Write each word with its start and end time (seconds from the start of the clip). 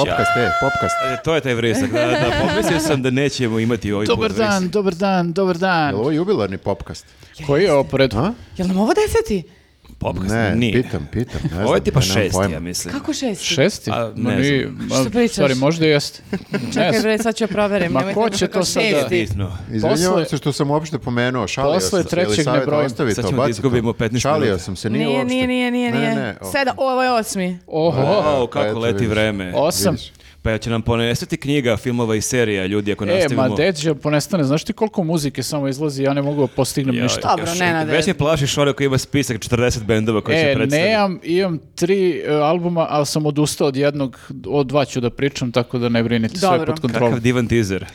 Popkast, 0.00 0.30
e, 0.36 0.50
popkast. 0.60 0.94
E, 1.04 1.22
to 1.24 1.34
je 1.34 1.40
taj 1.40 1.54
vrisak, 1.54 1.90
da, 1.92 2.06
da, 2.06 2.30
pomislio 2.40 2.80
sam 2.80 3.02
da 3.02 3.10
nećemo 3.10 3.58
imati 3.58 3.92
ovaj 3.92 4.06
Dobar 4.06 4.30
put 4.30 4.38
dan, 4.38 4.68
dobar 4.68 4.94
dan, 4.94 5.32
dobar 5.32 5.56
Je 5.56 5.60
dan. 5.60 5.94
li 5.94 6.00
ovo 6.00 6.10
jubilarni 6.10 6.58
popkast? 6.58 7.06
Koji 7.46 7.62
je 7.64 7.72
ovo? 7.72 7.86
A? 8.14 8.32
Jel 8.56 8.68
nam 8.68 8.78
ovo 8.78 8.92
deseti? 8.94 9.59
Popkast, 10.00 10.30
Ne, 10.30 10.54
nije. 10.56 10.72
pitam, 10.74 11.08
pitam. 11.12 11.40
Ne 11.44 11.56
Ovo 11.56 11.62
je 11.64 11.66
znam, 11.68 11.80
tipa 11.80 12.00
šesti, 12.00 12.30
pojma. 12.32 12.54
ja 12.54 12.60
mislim. 12.60 12.94
Kako 12.94 13.12
šesti? 13.12 13.44
Šesti? 13.44 13.90
A, 13.90 14.12
Ma 14.16 14.30
ne 14.30 14.36
ni- 14.38 14.58
znam. 14.60 14.86
ma, 14.88 14.94
Što 14.94 15.10
pričaš? 15.10 15.32
Stvari, 15.32 15.54
možda 15.54 15.86
i 15.86 15.88
jeste. 15.88 16.22
Čekaj 16.72 16.90
Ne 16.92 17.00
bre, 17.00 17.18
sad 17.18 17.34
ću 17.36 17.44
ja 17.44 17.48
proverim. 17.48 17.92
Ma 17.92 18.02
ko 18.04 18.28
da 18.28 18.36
će 18.36 18.46
kao 18.46 18.60
to 18.60 18.66
sad 18.66 18.82
da-. 18.82 19.56
Izvinjavam 19.70 20.24
se 20.26 20.36
što 20.36 20.52
sam 20.52 20.70
uopšte 20.70 20.98
pomenuo, 20.98 21.48
šalio 21.48 21.72
Posle 21.72 21.88
sam 21.90 22.02
se. 22.02 22.08
trećeg 22.08 22.46
ne 22.48 22.60
brojim. 22.60 22.86
ostavi 22.86 23.14
Sad 23.14 23.24
to, 23.24 23.30
ćemo 23.30 23.42
da 23.42 23.50
izgubimo 23.50 23.92
to. 23.92 23.98
15 23.98 24.20
Šalio 24.20 24.40
minuta. 24.40 24.58
sam 24.58 24.76
se, 24.76 24.90
nije 24.90 25.06
Nije, 25.06 25.18
uopšte. 25.18 25.34
nije, 25.34 25.46
nije, 25.46 25.70
nije, 25.70 25.90
Ne, 25.92 25.98
nije. 26.12 26.36
Sedam, 26.52 26.74
ovo 26.78 27.02
je 27.02 27.10
osmi. 27.10 27.58
Oho, 27.66 28.02
pa 28.46 28.52
kako 28.52 28.66
eto, 28.66 28.78
leti 28.78 29.06
vreme. 29.06 29.52
osam. 29.54 29.96
Pa 30.42 30.58
će 30.58 30.70
nam 30.70 30.82
ponestati 30.82 31.36
knjiga, 31.36 31.76
filmova 31.76 32.16
i 32.16 32.20
serija, 32.20 32.66
ljudi, 32.66 32.92
ako 32.92 33.04
E, 33.04 33.06
nastavimo. 33.08 33.42
ma 33.42 33.54
deđe 33.56 33.94
ponestane. 33.94 34.44
Znaš 34.44 34.64
ti 34.64 34.72
koliko 34.72 35.04
muzike 35.04 35.42
samo 35.42 35.68
izlazi, 35.68 36.02
ja 36.02 36.14
ne 36.14 36.22
mogu 36.22 36.40
da 36.40 36.46
postignem 36.48 36.96
Ja, 36.96 37.02
ništa. 37.02 37.28
Dobro, 37.28 37.46
još- 37.46 37.58
Nenade. 37.58 37.92
Već 37.92 38.06
mi 38.06 38.14
plašiš 38.14 38.50
Šore 38.50 38.72
koji 38.72 38.86
ima 38.86 38.98
spisak 38.98 39.36
40 39.38 39.84
bendova 39.84 40.20
koji 40.20 40.36
će 40.36 40.40
E, 40.42 40.54
predstaviti. 40.54 40.88
nemam, 40.88 41.20
imam 41.24 41.58
tri 41.74 42.10
e, 42.18 42.32
albuma, 42.32 42.86
ali 42.90 43.06
sam 43.06 43.26
odustao 43.26 43.68
od 43.68 43.76
jednog, 43.76 44.18
od 44.46 44.66
dva 44.66 44.84
ću 44.84 45.00
da 45.00 45.10
pričam, 45.10 45.52
tako 45.52 45.78
da 45.78 45.88
ne 45.88 46.02
brinite, 46.02 46.36
sve 46.36 46.48
je 46.48 46.52
Dobro. 46.52 46.66
pod 46.66 46.80
kontrolom. 46.80 47.10
Kakav 47.10 47.22
divan 47.22 47.46
teaser. 47.46 47.84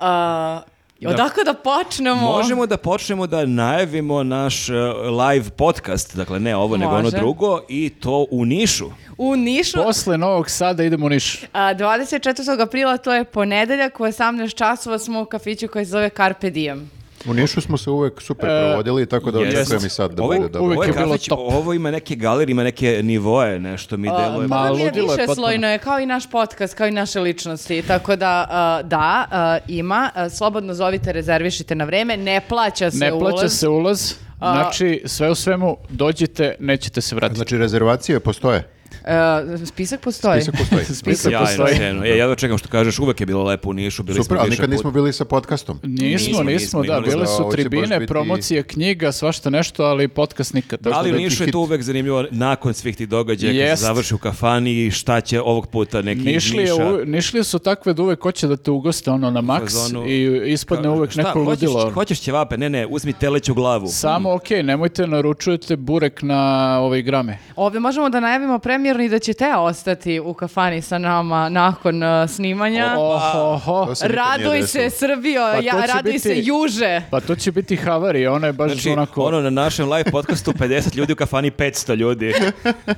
A, 1.06 1.10
Odakle 1.10 1.44
da 1.44 1.54
počnemo? 1.54 2.20
Možemo 2.20 2.66
da 2.66 2.76
počnemo 2.76 3.26
da 3.26 3.46
najavimo 3.46 4.22
naš 4.22 4.68
uh, 4.68 4.76
live 5.20 5.50
podcast, 5.50 6.16
dakle 6.16 6.40
ne 6.40 6.56
ovo, 6.56 6.76
nego 6.76 6.92
ono 6.92 7.02
Može. 7.02 7.16
drugo, 7.16 7.60
i 7.68 7.90
to 8.00 8.26
u 8.30 8.44
Nišu. 8.44 8.90
U 9.18 9.36
Nišu, 9.36 9.82
Posle 9.84 10.18
Novog 10.18 10.50
Sada 10.50 10.84
idemo 10.84 11.06
u 11.06 11.08
Niš. 11.08 11.42
a, 11.52 11.74
24. 11.74 12.62
aprila, 12.62 12.96
to 12.96 13.14
je 13.14 13.24
ponedeljak, 13.24 14.00
u 14.00 14.02
18 14.02 14.54
časova 14.54 14.98
smo 14.98 15.20
u 15.20 15.24
kafiću 15.24 15.68
koji 15.68 15.84
se 15.84 15.90
zove 15.90 16.10
Carpe 16.10 16.50
Diem. 16.50 16.90
U 17.26 17.34
Nišu 17.34 17.60
smo 17.60 17.78
se 17.78 17.90
uvek 17.90 18.20
super 18.20 18.50
E, 18.50 18.62
provodili, 18.62 19.06
tako 19.06 19.30
da 19.30 19.38
očekujem 19.40 19.86
i 19.86 19.90
sad 19.90 20.12
da 20.12 20.22
Ovo 20.22 20.32
bude 20.32 20.48
dobro. 20.48 20.62
uvek 20.62 20.78
Ovo 20.78 20.84
je 20.84 20.92
bilo 20.94 21.18
top. 21.18 21.38
ovo 21.40 21.72
ima 21.74 21.90
neke 21.90 22.14
galerije, 22.16 22.52
ima 22.52 22.64
neke 22.64 23.00
nivoe, 23.02 23.58
nešto 23.58 23.96
mi 23.96 24.08
deluje. 24.10 24.48
ma- 24.48 24.56
Ovo 24.58 24.74
mi 24.74 24.80
je 24.80 24.84
ludilo 24.84 25.06
je 25.06 25.16
više 25.16 25.26
potpuno. 25.26 25.34
slojno 25.36 25.68
je, 25.68 25.78
kao 25.78 26.00
i 26.00 26.06
naš 26.06 26.30
podcast, 26.30 26.74
kao 26.74 26.86
i 26.86 26.92
naše 26.92 27.20
ličnosti, 27.20 27.82
tako 27.82 28.16
da, 28.16 28.46
a, 28.50 28.82
da, 28.82 28.98
a, 29.30 29.58
ima, 29.68 30.10
a, 30.14 30.28
slobodno 30.28 30.74
zovite, 30.74 31.12
rezervišite 31.12 31.74
na 31.74 31.84
vreme, 31.84 32.16
ne 32.16 32.40
plaća 32.40 32.90
se 32.90 32.98
Ne 32.98 33.10
plaća 33.10 33.24
ulaz. 33.34 33.52
se 33.52 33.68
ulaz, 33.68 34.12
A- 34.40 34.52
znači 34.52 35.02
sve 35.06 35.30
u 35.30 35.34
svemu 35.34 35.76
dođite, 35.88 36.54
nećete 36.60 37.00
se 37.00 37.14
vratiti. 37.14 37.36
Znači, 37.36 37.58
rezervacije 37.58 38.20
postoje. 38.20 38.68
A, 39.04 39.42
spisak 39.66 40.00
postoji. 40.00 40.40
Spisak 40.42 40.54
postoji. 40.58 40.84
Spisak 40.94 41.20
Sjajno, 41.22 41.38
postoji. 41.40 41.76
sjajno. 41.76 42.04
E, 42.04 42.16
ja 42.18 42.34
čekam 42.34 42.58
što 42.58 42.68
kažeš, 42.68 42.98
uvek 42.98 43.20
je 43.20 43.26
bilo 43.26 43.44
lepo 43.44 43.70
u 43.70 43.72
Nišu, 43.72 44.02
bili 44.02 44.14
Super, 44.14 44.26
smo 44.28 44.36
ali 44.40 44.50
nikad 44.50 44.70
nismo 44.70 44.90
bili 44.90 45.12
sa 45.12 45.24
podcastom. 45.24 45.80
Nismo, 45.82 46.06
Nismo, 46.08 46.42
nismo, 46.42 46.42
nismo, 46.42 46.82
da, 46.84 47.00
bile 47.00 47.26
su 47.26 47.48
tribine, 47.52 47.98
biti- 47.98 48.06
promocije 48.08 48.62
knjiga, 48.62 49.12
svašta 49.12 49.50
nešto, 49.50 49.84
ali 49.84 50.08
podcast 50.08 50.54
nikad. 50.54 50.80
Da, 50.80 50.90
Ali 50.90 51.12
Nišu 51.12 51.44
je 51.44 51.50
to 51.50 51.58
uvek 51.58 51.82
zanimljivo 51.82 52.24
nakon 52.30 52.74
svih 52.74 52.96
tih 52.96 53.08
događaja, 53.08 53.50
kad 53.50 53.56
Jest. 53.58 53.78
se 53.78 53.86
završi 53.86 54.14
u 54.14 54.18
kafani 54.18 54.72
i 54.76 54.90
šta 54.90 55.20
će 55.20 55.40
ovog 55.40 55.66
puta 55.66 56.02
neki 56.02 56.20
Nišlije, 56.22 56.62
Niša. 56.62 56.86
u, 56.86 57.04
Nišlije 57.04 57.44
su 57.44 57.58
takve 57.58 57.94
da 57.94 58.02
uvek 58.02 58.22
hoće 58.22 58.46
da 58.46 58.56
te 58.56 58.70
ugoste 58.70 59.10
ono 59.10 59.30
na 59.30 59.40
maks 59.40 59.74
fazonu- 59.74 60.06
i 60.06 60.52
ispadne 60.52 60.88
uvek 60.88 61.10
Šta, 61.10 61.22
neko 61.22 61.44
hoćeš, 61.44 61.62
ludilo. 61.62 61.90
hoćeš 61.90 62.20
ćevape? 62.20 62.56
Ne, 62.56 62.68
ne, 62.70 62.86
uzmi 62.86 63.12
teleću 63.12 63.54
glavu. 63.54 63.86
Samo 63.88 64.34
okej, 64.34 64.62
nemojte 64.62 65.06
naručujete 65.06 65.76
burek 65.76 66.22
na 66.22 66.38
ove 66.80 67.02
grame. 67.02 67.38
Ovdje 67.56 67.80
možemo 67.80 68.08
da 68.08 68.20
najavimo 68.20 68.58
premijerno 68.58 68.77
i 68.78 69.08
da 69.08 69.18
će 69.18 69.34
Teo 69.34 69.60
ostati 69.60 70.20
u 70.20 70.34
kafani 70.34 70.82
sa 70.82 70.98
nama 70.98 71.48
nakon 71.48 72.02
uh, 72.02 72.30
snimanja. 72.30 72.94
Oho, 72.98 73.86
To 73.86 73.94
se 73.94 74.08
nikad 74.08 74.24
nije 74.30 74.48
Raduj 74.48 74.62
se 74.62 74.78
desilo. 74.78 74.98
Srbijo, 75.08 75.42
Pa 75.44 75.52
to 75.52 75.62
ja, 75.62 75.80
će 75.80 75.86
raduj 75.86 76.12
biti- 76.12 76.18
se 76.20 76.34
Juže. 76.36 77.02
Pa 77.10 77.20
to 77.20 77.34
će 77.36 77.52
biti 77.52 77.76
havari, 77.76 78.26
ona 78.26 78.46
je 78.46 78.52
baš 78.52 78.72
Znači, 78.72 78.90
onako... 78.90 79.22
ono 79.22 79.40
na 79.40 79.50
našem 79.50 79.92
live 79.92 80.10
podcastu 80.10 80.52
50 80.52 80.96
ljudi 80.96 81.12
u 81.12 81.16
kafani 81.16 81.50
500 81.50 81.96
ljudi. 81.96 82.34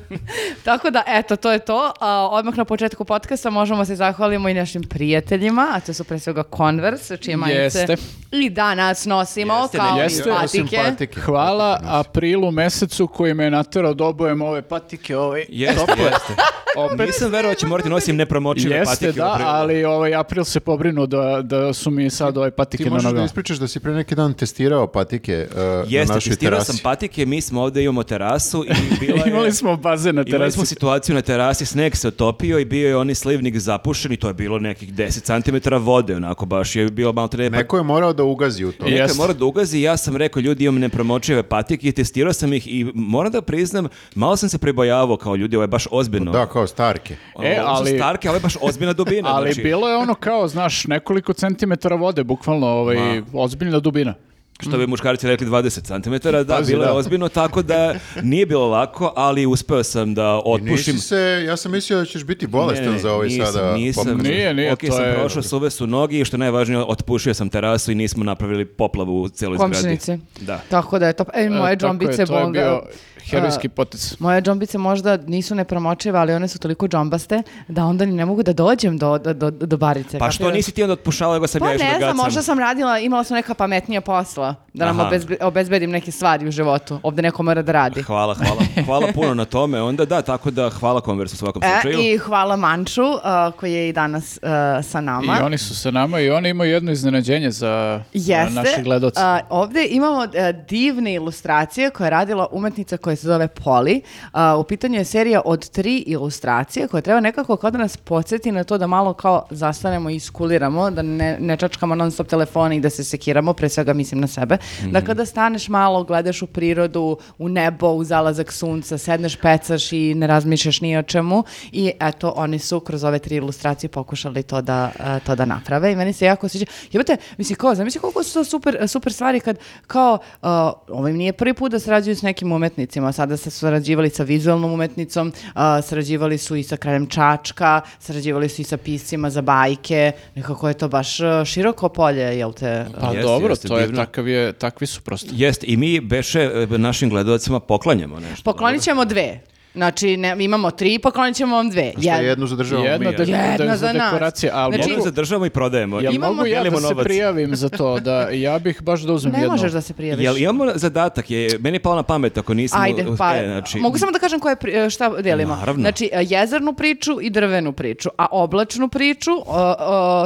Tako 0.65 0.91
da, 0.91 1.03
eto, 1.07 1.37
to 1.37 1.53
je 1.53 1.59
to. 1.59 1.93
A, 2.01 2.29
odmah 2.29 2.57
na 2.57 2.65
početku 2.65 3.05
podcasta 3.05 3.51
možemo 3.51 3.85
se 3.85 3.97
zahvalimo 3.97 4.49
i 4.49 4.55
našim 4.55 4.83
prijateljima, 4.83 5.69
a 5.73 5.81
to 5.81 5.95
su 5.95 6.05
pre 6.05 6.19
svega 6.19 6.43
Converse, 6.57 7.17
čije 7.17 7.37
majice 7.37 7.79
Jeste. 7.79 7.97
i 8.33 8.51
danas 8.51 9.07
nosimo 9.07 9.55
Jeste, 9.55 9.79
kao 9.79 9.97
i 9.97 10.01
jeste. 10.01 10.33
Osim 10.33 10.69
patike. 10.85 11.21
Hvala 11.21 11.81
aprilu 11.85 12.51
mesecu 12.51 13.07
koji 13.07 13.35
me 13.35 13.45
je 13.45 13.51
naterao 13.51 13.95
da 13.95 14.05
obujem 14.05 14.43
ove 14.43 14.63
patike, 14.63 15.17
ovaj 15.17 15.45
Jeste, 15.71 15.87
tople. 15.87 16.05
jeste. 16.05 16.35
Opet. 16.77 17.07
Nisam 17.07 17.31
verovao 17.31 17.51
da 17.51 17.57
će 17.57 17.67
morati 17.67 17.89
nosim 17.89 18.17
nepromočive 18.17 18.77
Jeste, 18.77 18.91
patike. 18.93 19.11
u 19.11 19.13
da, 19.15 19.37
ali 19.39 19.85
ovaj 19.85 20.15
april 20.15 20.45
se 20.45 20.61
pobrinuo 20.61 21.07
da, 21.07 21.41
da 21.43 21.73
su 21.73 21.91
mi 21.91 22.11
sad 22.11 22.39
ove 22.39 22.51
patike 22.51 22.77
Ti 22.77 22.91
na 22.91 22.91
možeš 22.91 23.05
da 23.05 23.09
nogama. 23.09 23.25
ispričaš 23.25 23.57
da 23.57 23.69
si 23.69 23.81
pre 23.81 23.93
neki 23.93 24.15
dan 24.15 24.35
testirao 24.35 24.87
patike 24.87 25.47
uh, 25.51 25.57
na 25.57 25.85
Jeste, 25.89 26.15
našoj 26.15 26.31
testirao 26.31 26.51
terasi. 26.53 26.67
sam 26.69 26.81
patike, 26.83 27.27
mi 27.27 27.41
smo 27.41 27.63
ovde 27.63 27.83
imamo 27.83 28.03
terasu 28.03 28.65
i 28.65 28.69
bila 29.01 29.19
je... 29.27 29.31
Imali 29.31 29.53
smo 29.53 29.77
bazen 29.77 30.15
na 30.15 30.21
Imali 30.21 30.31
terasi. 30.33 30.55
smo 30.55 30.65
situaciju 30.65 31.15
na 31.15 31.23
terasi, 31.23 31.67
sneg 31.67 31.97
se 31.97 32.09
otopio 32.09 32.59
i 32.59 32.65
bio 32.65 32.89
je 32.89 32.97
onaj 32.97 33.15
slivnik 33.15 33.57
zapušen 33.57 34.13
i 34.13 34.17
to 34.17 34.29
je 34.29 34.35
bilo 34.35 34.59
nekih 34.59 34.95
10 34.95 35.43
cm 35.63 35.75
vode, 35.77 36.17
onako 36.17 36.47
baš 36.47 36.77
je 36.77 36.87
bilo 36.87 37.13
malo 37.13 37.29
treba... 37.29 37.57
Neko 37.57 37.77
je 37.77 37.83
morao 37.83 38.13
da 38.13 38.25
ugazi 38.25 38.65
u 38.65 38.73
to. 38.73 38.85
Neko 38.85 38.91
je 38.91 38.97
Jeste. 38.97 39.17
morao 39.17 39.35
da 39.35 39.45
ugazi 39.45 39.79
i 39.79 39.83
ja 39.83 39.97
sam 39.97 40.17
rekao 40.17 40.41
ljudi 40.41 40.65
imam 40.65 40.81
nepromočive 40.81 41.43
patike 41.43 41.89
i 41.89 41.93
testirao 41.93 42.33
sam 42.33 42.53
ih 42.53 42.69
i 42.69 42.93
moram 42.95 43.33
da 43.33 43.43
priznam, 43.43 43.87
malo 44.15 44.37
sam 44.37 44.49
se 44.49 44.59
pribojavao 44.59 45.17
kao 45.17 45.37
ljudi, 45.37 45.57
ovo 45.61 45.65
je 45.65 45.69
baš 45.69 45.87
ozbiljno. 45.91 46.33
Da, 46.33 46.47
kao 46.47 46.67
starke. 46.67 47.17
Ono, 47.35 47.49
E, 47.49 47.59
ali- 47.61 47.91
starke, 47.91 48.29
a 48.29 48.31
ovo 48.31 48.37
je 48.37 48.43
baš 48.43 48.57
ozbiljna 48.61 48.93
dubina. 48.93 49.29
Ali 49.35 49.47
znači, 49.47 49.63
bilo 49.63 49.89
je 49.89 49.97
ono 49.97 50.15
kao, 50.15 50.49
znaš, 50.49 50.87
nekoliko 50.87 51.33
centimetara 51.33 51.97
vode, 51.97 52.25
bukvalno, 52.25 52.67
ovaj, 52.69 52.97
ozbiljna 53.35 53.81
dubina. 53.81 54.15
što 54.61 54.79
bi 54.79 54.87
muškarci 54.87 55.27
rekli 55.27 55.47
20 55.47 55.83
cm, 55.83 56.15
da, 56.39 56.45
Pazi, 56.49 56.73
bilo 56.73 56.85
je 56.85 56.89
da. 56.89 56.95
ozbiljno, 56.95 57.29
tako 57.31 57.63
da 57.63 57.95
nije 58.23 58.47
bilo 58.47 58.69
lako, 58.69 59.13
ali 59.17 59.47
uspeo 59.47 59.83
sam 59.83 60.15
da 60.15 60.23
I 60.37 60.43
otpušim. 60.47 60.95
nisi 60.95 60.99
se, 60.99 61.17
ja 61.47 61.57
sam 61.57 61.73
mislio 61.73 61.99
da 61.99 62.05
ćeš 62.05 62.25
biti 62.25 62.47
bolestan 62.49 62.87
Ne, 62.87 62.93
ne, 62.93 62.99
za 62.99 63.13
ovaj 63.13 63.29
nisam, 63.29 63.47
sada 63.47 63.73
nisam. 63.73 64.05
popkast. 64.05 64.25
Nije, 64.25 64.55
nije, 64.55 64.73
Ok, 64.73 64.81
to 64.81 64.93
sam 64.93 65.05
je- 65.05 65.15
prošao, 65.15 65.43
suve 65.43 65.71
su 65.71 65.87
nogi 65.87 66.21
i 66.21 66.25
što 66.25 66.35
je 66.35 66.39
najvažnije, 66.39 66.81
otpušio 66.81 67.35
sam 67.35 67.49
terasu 67.49 67.93
i 67.93 67.97
nismo 67.97 68.25
napravili 68.25 68.65
poplavu 68.67 69.23
u 69.23 69.29
cijeloj 69.29 69.59
zgradi. 69.59 69.99
Da. 70.41 70.61
Tako 70.61 70.99
da 70.99 71.07
je 71.07 71.13
to. 71.13 71.25
E, 71.35 71.51
moje 71.51 71.63
E, 71.65 71.73
je, 71.73 71.77
džombice 71.77 72.17
to 72.17 72.35
je 72.35 72.41
bonga- 72.41 72.53
bio 72.53 72.83
herojski 73.31 73.69
potez. 73.69 74.17
Moje 74.19 74.43
džombice 74.43 74.79
možda 74.79 75.17
nisu 75.17 75.55
nepromočive, 75.55 76.19
ali 76.19 76.35
one 76.35 76.49
su 76.49 76.59
toliko 76.59 76.89
džombaste 76.89 77.43
da 77.69 77.85
onda 77.85 78.05
ni 78.05 78.13
ne 78.13 78.25
mogu 78.25 78.43
da 78.43 78.53
dođem 78.53 78.99
do, 78.99 79.19
do, 79.19 79.33
do, 79.35 79.51
do 79.51 79.77
barice. 79.77 80.19
Pa 80.19 80.31
što 80.31 80.51
nisi 80.51 80.73
ti 80.73 80.83
onda 80.83 80.93
otpušala, 80.93 81.35
nego 81.35 81.47
sam 81.47 81.61
Pa 81.61 81.69
ja 81.69 81.75
išao 81.75 81.87
da 81.87 81.93
ne 81.93 81.99
znam, 81.99 82.17
možda 82.17 82.43
sam 82.43 82.59
radila, 82.59 82.99
imala 82.99 83.25
sam 83.25 83.35
neka 83.35 83.55
pametnija 83.55 84.01
posla 84.01 84.55
da 84.75 84.87
nam 84.87 84.99
obezbe- 84.99 85.37
obezbedim 85.45 85.91
neke 85.91 86.13
stvari 86.13 86.49
u 86.49 86.51
životu. 86.51 87.01
Ovde 87.03 87.23
neko 87.23 87.43
mora 87.43 87.63
da 87.63 87.73
radi. 87.73 88.03
Hvala, 88.03 88.35
hvala. 88.35 88.61
Hvala 88.87 89.07
puno 89.15 89.35
na 89.35 89.45
tome. 89.45 89.83
Onda 89.83 90.05
da, 90.05 90.23
tako 90.23 90.51
da 90.51 90.71
hvala 90.71 91.01
Converse 91.01 91.35
u 91.35 91.39
svakom 91.39 91.63
E, 91.65 91.69
slučaju. 91.83 92.01
I 92.01 92.19
hvala 92.19 92.57
Manču 92.57 93.03
uh, 93.03 93.19
koji 93.57 93.73
je 93.73 93.89
i 93.89 93.93
danas 93.93 94.39
uh, 94.43 94.49
sa 94.91 95.01
nama. 95.01 95.37
I 95.41 95.43
oni 95.45 95.59
su 95.59 95.77
sa 95.77 95.91
nama 95.91 96.21
i 96.21 96.31
oni 96.31 96.49
imaju 96.49 96.71
jedno 96.71 96.93
iznenađenje 96.93 97.51
za, 97.51 98.03
Jeste. 98.13 98.55
naše 98.55 98.83
gledoce. 98.83 99.21
A, 99.21 99.41
ovdje 99.51 99.89
imamo 99.91 100.25
e, 100.25 100.53
divne 100.69 101.15
ilustracije 101.15 101.91
koje 101.91 102.07
je 102.07 102.11
radila 102.11 102.47
umetnica 102.53 102.97
koja 102.97 103.17
se 103.21 103.27
zove 103.27 103.49
Poli. 103.49 104.03
A, 104.33 104.57
u 104.57 104.65
pitanju 104.65 104.99
je 104.99 105.05
serija 105.05 105.41
od 105.45 105.71
tri 105.71 105.99
ilustracije 105.99 106.89
koja 106.89 107.01
treba 107.01 107.21
nekako 107.21 107.57
kao 107.57 107.71
da 107.71 107.79
nas 107.79 107.97
podsjeti 107.97 108.53
na 108.53 108.65
to 108.65 108.79
da 108.79 108.87
malo 108.87 109.13
kao 109.13 109.47
zastanemo 109.51 110.11
i 110.11 110.17
iskuliramo, 110.17 110.91
da 110.91 111.03
ne, 111.03 111.37
ne 111.41 111.57
čačkamo 111.57 111.95
non 111.95 112.11
stop 112.11 112.29
telefone 112.29 112.77
i 112.77 112.81
da 112.81 112.91
se 112.91 113.05
sekiramo, 113.05 113.53
pre 113.53 113.69
svega 113.69 113.93
mislim 113.93 114.21
na 114.21 114.27
sebe. 114.27 114.57
Dakle, 114.91 115.15
da 115.15 115.27
staneš 115.27 115.69
malo, 115.69 116.05
gledaš 116.05 116.43
u 116.43 116.47
prirodu, 116.47 117.17
u 117.39 117.49
nebo, 117.49 117.89
u 117.89 118.05
zalazak 118.05 118.53
sunca, 118.53 118.99
sedneš, 118.99 119.37
pecaš 119.37 119.93
i 119.93 120.15
ne 120.15 120.27
razmišljaš 120.27 120.81
ni 120.81 120.97
o 120.99 121.03
čemu. 121.03 121.45
I 121.73 121.93
eto, 122.01 122.33
oni 122.37 122.59
su 122.59 122.81
kroz 122.81 123.05
ove 123.05 123.19
tri 123.19 123.37
ilustracije 123.37 123.91
pokušali 123.91 124.43
to 124.43 124.63
da, 124.63 124.91
e, 124.99 125.21
to 125.27 125.37
da 125.37 125.45
naprave 125.45 125.93
i 125.93 125.97
meni 125.97 126.13
se 126.13 126.25
jako 126.25 126.49
sviđa. 126.49 126.67
Jebote, 126.93 127.17
mislim, 127.39 127.57
kao, 127.57 127.75
zamisli 127.75 128.01
koliko 128.01 128.23
su 128.23 128.35
to 128.35 128.45
super, 128.45 128.89
super 128.89 129.13
stvari 129.13 129.41
kad, 129.41 129.59
kao, 129.87 130.19
uh, 130.43 130.49
ovo 130.89 131.09
im 131.09 131.17
nije 131.17 131.33
prvi 131.33 131.55
put 131.55 131.73
da 131.73 131.79
sarađuju 131.79 132.17
s 132.17 132.23
nekim 132.23 132.53
umetnicima, 132.53 133.10
sada 133.13 133.37
se 133.37 133.51
sarađivali 133.51 134.11
sa 134.11 134.23
vizualnom 134.23 134.73
umetnicom, 134.73 135.29
uh, 135.29 135.63
sarađivali 135.83 136.39
su 136.39 136.57
i 136.57 136.63
sa 136.63 136.77
kraljem 136.77 137.07
Čačka, 137.07 137.81
sarađivali 137.99 138.49
su 138.49 138.63
i 138.63 138.65
sa 138.65 138.77
piscima 138.77 139.31
za 139.31 139.43
bajke, 139.43 140.13
nekako 140.35 140.69
je 140.69 140.75
to 140.75 140.89
baš 140.89 141.19
široko 141.45 141.89
polje, 141.89 142.39
jel 142.39 142.53
te? 142.53 142.87
Pa 143.01 143.07
Jeste, 143.07 143.23
dobro, 143.23 143.49
jeste, 143.49 143.69
to 143.69 143.79
je, 143.79 143.95
takav 143.95 144.29
je, 144.29 144.53
takvi 144.53 144.87
su 144.87 145.01
prosto. 145.01 145.29
Jest, 145.33 145.65
i 145.65 145.77
mi 145.77 146.01
beše 146.01 146.41
e, 146.41 146.79
našim 146.79 147.11
gledalcima 147.11 147.61
poklanjamo 147.61 148.21
nešto. 148.21 148.43
Poklonit 148.45 148.83
ćemo 148.83 149.05
dve. 149.05 149.41
Znači, 149.75 150.17
ne, 150.17 150.37
imamo 150.41 150.71
tri, 150.71 150.99
poklonit 150.99 151.37
ćemo 151.37 151.57
vam 151.57 151.71
dve. 151.71 151.91
Šta 151.93 152.01
Jed- 152.03 152.23
jednu 152.23 152.47
zadržavamo 152.47 152.87
Jedna, 152.87 153.11
mi. 153.11 153.17
de- 153.17 153.23
Jedna 153.23 153.67
za 153.69 153.77
za 153.79 153.93
nas. 153.93 154.03
dekoracije, 154.05 154.51
ali 154.55 154.71
Znači- 154.71 154.81
mogu- 154.81 154.91
Jednu 154.93 155.05
zadržavamo 155.05 155.47
i 155.47 155.51
prodajemo. 155.51 156.01
Jel 156.01 156.15
Imamo- 156.15 156.33
mogu 156.33 156.47
ja 156.47 156.55
da 156.55 156.61
Dijelimo 156.61 156.79
se 156.79 156.83
novac. 156.85 157.05
prijavim 157.05 157.57
za 157.57 157.69
to, 157.71 158.01
da 158.01 158.21
ja 158.23 158.59
bih 158.59 158.83
baš 158.83 159.01
da 159.01 159.13
uzmem 159.13 159.33
Ne 159.33 159.39
jednu. 159.39 159.53
možeš 159.53 159.73
da 159.73 159.81
se 159.81 159.95
prijaviš. 159.95 160.25
Jel 160.25 160.39
imamo 160.39 160.67
zadatak? 160.75 161.31
Je, 161.31 161.59
meni 161.59 161.77
je 161.77 161.81
palo 161.81 161.97
na 161.97 162.03
pamet 162.03 162.39
ako 162.39 162.55
nisam... 162.55 162.83
Ajde, 162.83 163.05
u- 163.05 163.17
pa, 163.17 163.37
e, 163.37 163.47
znači, 163.47 163.79
mogu 163.79 163.99
samo 163.99 164.13
da 164.13 164.19
kažem 164.19 164.41
koje 164.41 164.57
e, 164.67 164.91
šta 164.91 165.09
delimo. 165.13 165.57
Naravno. 165.57 165.81
Znači, 165.81 166.11
e, 166.13 166.25
jezernu 166.25 166.73
priču 166.73 167.21
i 167.21 167.31
drvenu 167.31 167.73
priču, 167.73 168.09
a 168.17 168.27
oblačnu 168.33 168.89
priču, 168.89 169.31
uh, 169.33 169.47
uh, 169.47 169.55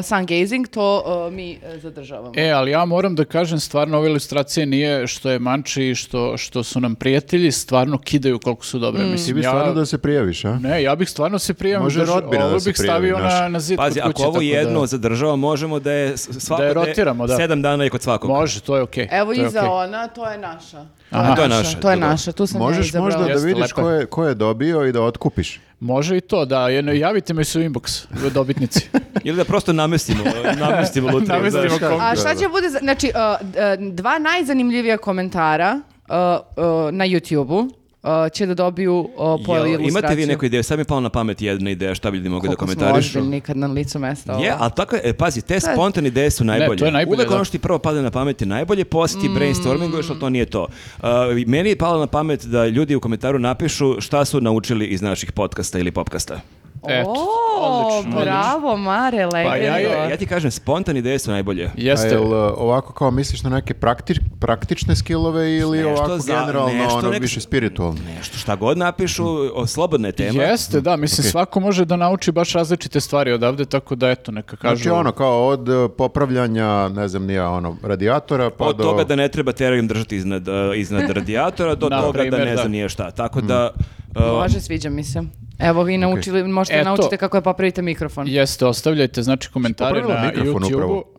sun 0.05 0.26
gazing, 0.29 0.69
to 0.69 1.02
uh, 1.29 1.35
mi 1.35 1.52
e, 1.52 1.79
zadržavamo. 1.79 2.32
E, 2.37 2.50
ali 2.50 2.70
ja 2.70 2.85
moram 2.85 3.14
da 3.14 3.25
kažem, 3.25 3.61
stvarno 3.61 3.99
ove 3.99 4.08
ilustracije 4.08 4.67
nije 4.67 5.06
što 5.06 5.31
je 5.31 5.38
Manči 5.38 5.85
i 5.85 5.94
što, 5.94 6.37
što 6.37 6.62
su 6.62 6.81
nam 6.81 6.94
prijatelji, 6.94 7.52
stvarno 7.52 7.99
kidaju 7.99 8.38
koliko 8.38 8.64
su 8.64 8.79
dobre. 8.79 9.02
Ti 9.02 9.08
Mislim, 9.08 9.33
bi 9.34 9.40
ja, 9.40 9.50
stvarno 9.50 9.75
da 9.75 9.86
se 9.86 9.98
prijaviš, 9.98 10.44
a? 10.44 10.58
Ne, 10.58 10.82
ja 10.82 10.94
bih 10.94 11.10
stvarno 11.10 11.38
se 11.38 11.54
prijavio. 11.54 11.84
Može 11.84 12.04
rodbina 12.04 12.48
da 12.48 12.60
se 12.60 12.70
bih 12.70 12.76
stavio 12.78 13.19
na, 13.19 13.48
na 13.48 13.60
zid 13.60 13.76
Pazi, 13.78 13.94
kod 13.94 14.02
ako 14.02 14.12
kuće, 14.12 14.25
ovo 14.25 14.32
tako 14.32 14.42
jedno 14.42 14.81
da- 14.81 14.86
zadržava, 14.86 15.36
možemo 15.36 15.81
da 15.81 15.92
je 15.92 16.12
s- 16.12 16.28
svako 16.38 16.62
Da 16.62 16.69
je 16.69 16.75
rotiramo, 16.75 17.26
da. 17.26 17.36
sedam 17.36 17.62
dana 17.62 17.84
i 17.84 17.90
kod 17.90 18.02
svakog. 18.02 18.31
Može, 18.31 18.60
to 18.60 18.76
je 18.76 18.82
okej. 18.82 19.08
Evo 19.12 19.34
to 19.34 19.40
je 19.40 19.46
iza 19.46 19.60
okej. 19.60 19.70
ona, 19.70 20.08
to 20.08 20.31
je 20.31 20.38
naša. 20.38 20.76
To 20.76 20.86
Aha. 21.12 21.34
To 21.34 21.42
je 21.42 21.48
naša, 21.48 21.78
To 21.78 21.90
je 21.90 21.96
naša, 21.98 22.32
tu 22.32 22.46
sam 22.46 22.60
ja 22.60 22.66
Možeš 22.66 22.86
izabrala. 22.86 23.19
možda 23.19 23.34
da 23.34 23.46
vidiš 23.46 23.72
ko 23.72 23.90
je, 23.90 24.06
ko 24.06 24.25
je 24.25 24.34
dobio 24.34 24.84
i 24.84 24.92
da 24.92 25.02
otkupiš. 25.02 25.60
Može 25.80 26.16
i 26.16 26.22
to, 26.22 26.44
da. 26.44 26.69
jedno- 26.69 26.92
Javite 26.92 27.34
mi 27.34 27.44
se 27.44 27.58
u 27.58 27.62
inbox, 27.62 28.06
dobitnici. 28.30 28.88
Ili 29.25 29.37
da 29.37 29.44
prosto 29.44 29.72
namestimo, 29.72 30.25
namestimo 30.58 31.10
lutriju. 31.10 31.28
Namestimo 31.30 31.78
kom- 31.80 32.00
A 32.00 32.10
Da, 32.10 32.16
šta 32.16 32.28
da. 32.28 32.40
će 32.40 32.48
bude, 32.48 32.69
za- 32.69 32.78
znači, 32.78 33.06
uh, 33.08 33.46
uh, 33.80 33.94
dva 33.94 34.19
najzanimljivija 34.20 34.96
komentara 34.98 35.80
uh, 36.02 36.14
uh, 36.14 36.64
na 36.92 37.04
YouTube-u 37.06 37.70
uh, 38.04 38.32
će 38.32 38.46
da 38.46 38.54
dobiju 38.54 38.94
uh, 38.94 39.08
po 39.46 39.54
Jel, 39.56 39.66
ilustraciju. 39.66 39.88
imate 39.88 40.14
vi 40.14 40.26
neku 40.26 40.44
ideju? 40.44 40.62
Sad 40.62 40.78
mi 40.78 40.80
je 40.80 40.84
palo 40.84 41.00
na 41.00 41.08
pamet 41.10 41.42
jedna 41.42 41.70
ideja 41.70 41.94
šta 41.94 42.10
bi 42.10 42.16
ljudi 42.16 42.28
mogli 42.28 42.48
da 42.48 42.56
Koliko 42.56 42.72
smo 42.72 42.80
komentarišu. 42.80 43.18
ozbiljni 43.18 43.40
kad 43.40 43.56
na 43.56 43.66
licu 43.66 43.98
mesta. 43.98 44.34
ovo. 44.34 44.44
Je, 44.44 44.54
ali 44.58 44.70
tako 44.76 44.96
je, 44.96 45.02
e, 45.04 45.12
pazi, 45.12 45.42
te 45.42 45.60
spontane 45.60 46.08
ideje 46.08 46.30
su 46.30 46.44
najbolje. 46.44 46.78
to 46.78 46.84
je 46.84 46.92
najbolje, 46.92 47.16
Uvek 47.16 47.28
da. 47.28 47.34
ono 47.34 47.44
što 47.44 47.52
ti 47.52 47.58
prvo 47.58 47.78
pada 47.78 48.02
na 48.02 48.10
pamet 48.10 48.40
je 48.40 48.46
najbolje, 48.46 48.84
poslije 48.84 49.22
ti 49.22 49.34
brainstorminguješ, 49.34 50.10
ali 50.10 50.20
to 50.20 50.30
nije 50.30 50.46
to. 50.46 50.66
Uh, 50.98 51.06
meni 51.46 51.68
je 51.68 51.76
palo 51.78 52.00
na 52.00 52.06
pamet 52.06 52.44
da 52.44 52.66
ljudi 52.66 52.94
u 52.94 53.00
komentaru 53.00 53.38
napišu 53.38 54.00
šta 54.00 54.24
su 54.24 54.40
naučili 54.40 54.86
iz 54.86 55.02
naših 55.02 55.32
podcasta 55.32 55.78
ili 55.78 55.90
popkasta. 55.90 56.40
Eto, 56.88 57.10
o, 57.10 57.14
odlično, 57.60 58.20
bravo, 58.20 58.76
Mare, 58.76 59.26
legendo. 59.26 59.50
Pa 59.50 59.56
ja 59.56 59.76
je- 59.76 60.10
Ja 60.10 60.16
ti 60.16 60.26
kažem, 60.26 60.50
spontane 60.50 60.98
ideje 60.98 61.19
su 61.19 61.31
najbolje. 61.31 61.66
A 61.66 61.70
Jeste. 61.76 62.08
jel 62.08 62.25
uh, 62.25 62.32
ovako 62.56 62.92
kao 62.92 63.10
misliš 63.10 63.42
na 63.42 63.50
neke 63.50 63.75
prakti- 63.75 64.20
praktične 64.38 64.96
skillove 64.96 65.14
ili 65.52 65.78
Nešto 65.78 65.90
ovako 65.92 66.19
za- 66.19 66.32
generalno 66.34 66.72
nešto 66.75 66.96
ono 66.96 67.10
nek- 67.10 67.20
više 67.20 67.40
spiritualno? 67.40 67.98
Nešto, 68.08 68.38
šta 68.38 68.54
god 68.56 68.78
napišu, 68.78 69.25
o, 69.54 69.66
slobodna 69.66 70.08
je 70.08 70.12
tema. 70.12 70.42
Jeste, 70.42 70.81
da, 70.81 70.96
mislim, 70.96 71.25
svako 71.25 71.60
može 71.60 71.84
da 71.84 71.96
nauči 71.96 72.32
baš 72.32 72.52
različite 72.52 73.00
stvari 73.00 73.32
odavde, 73.32 73.64
tako 73.66 73.94
da 73.94 74.10
eto, 74.10 74.32
neka 74.32 74.56
kažu. 74.56 74.76
Znači 74.76 74.90
ono 74.90 75.12
kao 75.12 75.46
od 75.46 75.69
uh, 75.69 75.90
popravljanja, 75.98 76.64
ne 76.88 77.08
znam 77.08 77.25
nija, 77.25 77.50
ono, 77.50 77.76
radijatora 77.82 78.50
pa 78.50 78.64
Od 78.64 78.76
do... 78.76 78.82
toga 78.84 79.04
da 79.04 79.16
ne 79.16 79.28
treba 79.28 79.52
terarium 79.52 79.88
držati 79.88 80.16
iznad, 80.16 80.48
uh, 80.48 80.54
iznad 80.76 81.10
radijatora 81.19 81.75
do 81.75 81.88
Na 81.88 82.00
toga 82.00 82.12
da 82.14 82.19
primer, 82.20 82.40
ne 82.40 82.50
da. 82.50 82.56
znam 82.56 82.70
nije 82.70 82.88
šta. 82.88 83.10
Tako 83.12 83.40
da... 83.40 83.70
uh, 83.70 83.84
Može, 84.14 84.61
sviđa 84.61 84.90
mi 84.90 85.05
se. 85.05 85.22
Evo 85.58 85.82
vi 85.82 85.99
naučili, 85.99 86.49
možete 86.49 86.78
Eto. 86.81 86.84
naučite 86.84 87.16
kako 87.16 87.37
je 87.37 87.43
popravite 87.43 87.82
mikrofon. 87.82 88.28
Jeste, 88.28 88.66
ostavljajte 88.66 89.22
znači 89.22 89.50
komentare 89.50 90.02
na 90.02 90.32
YouTube-u. 90.37 91.13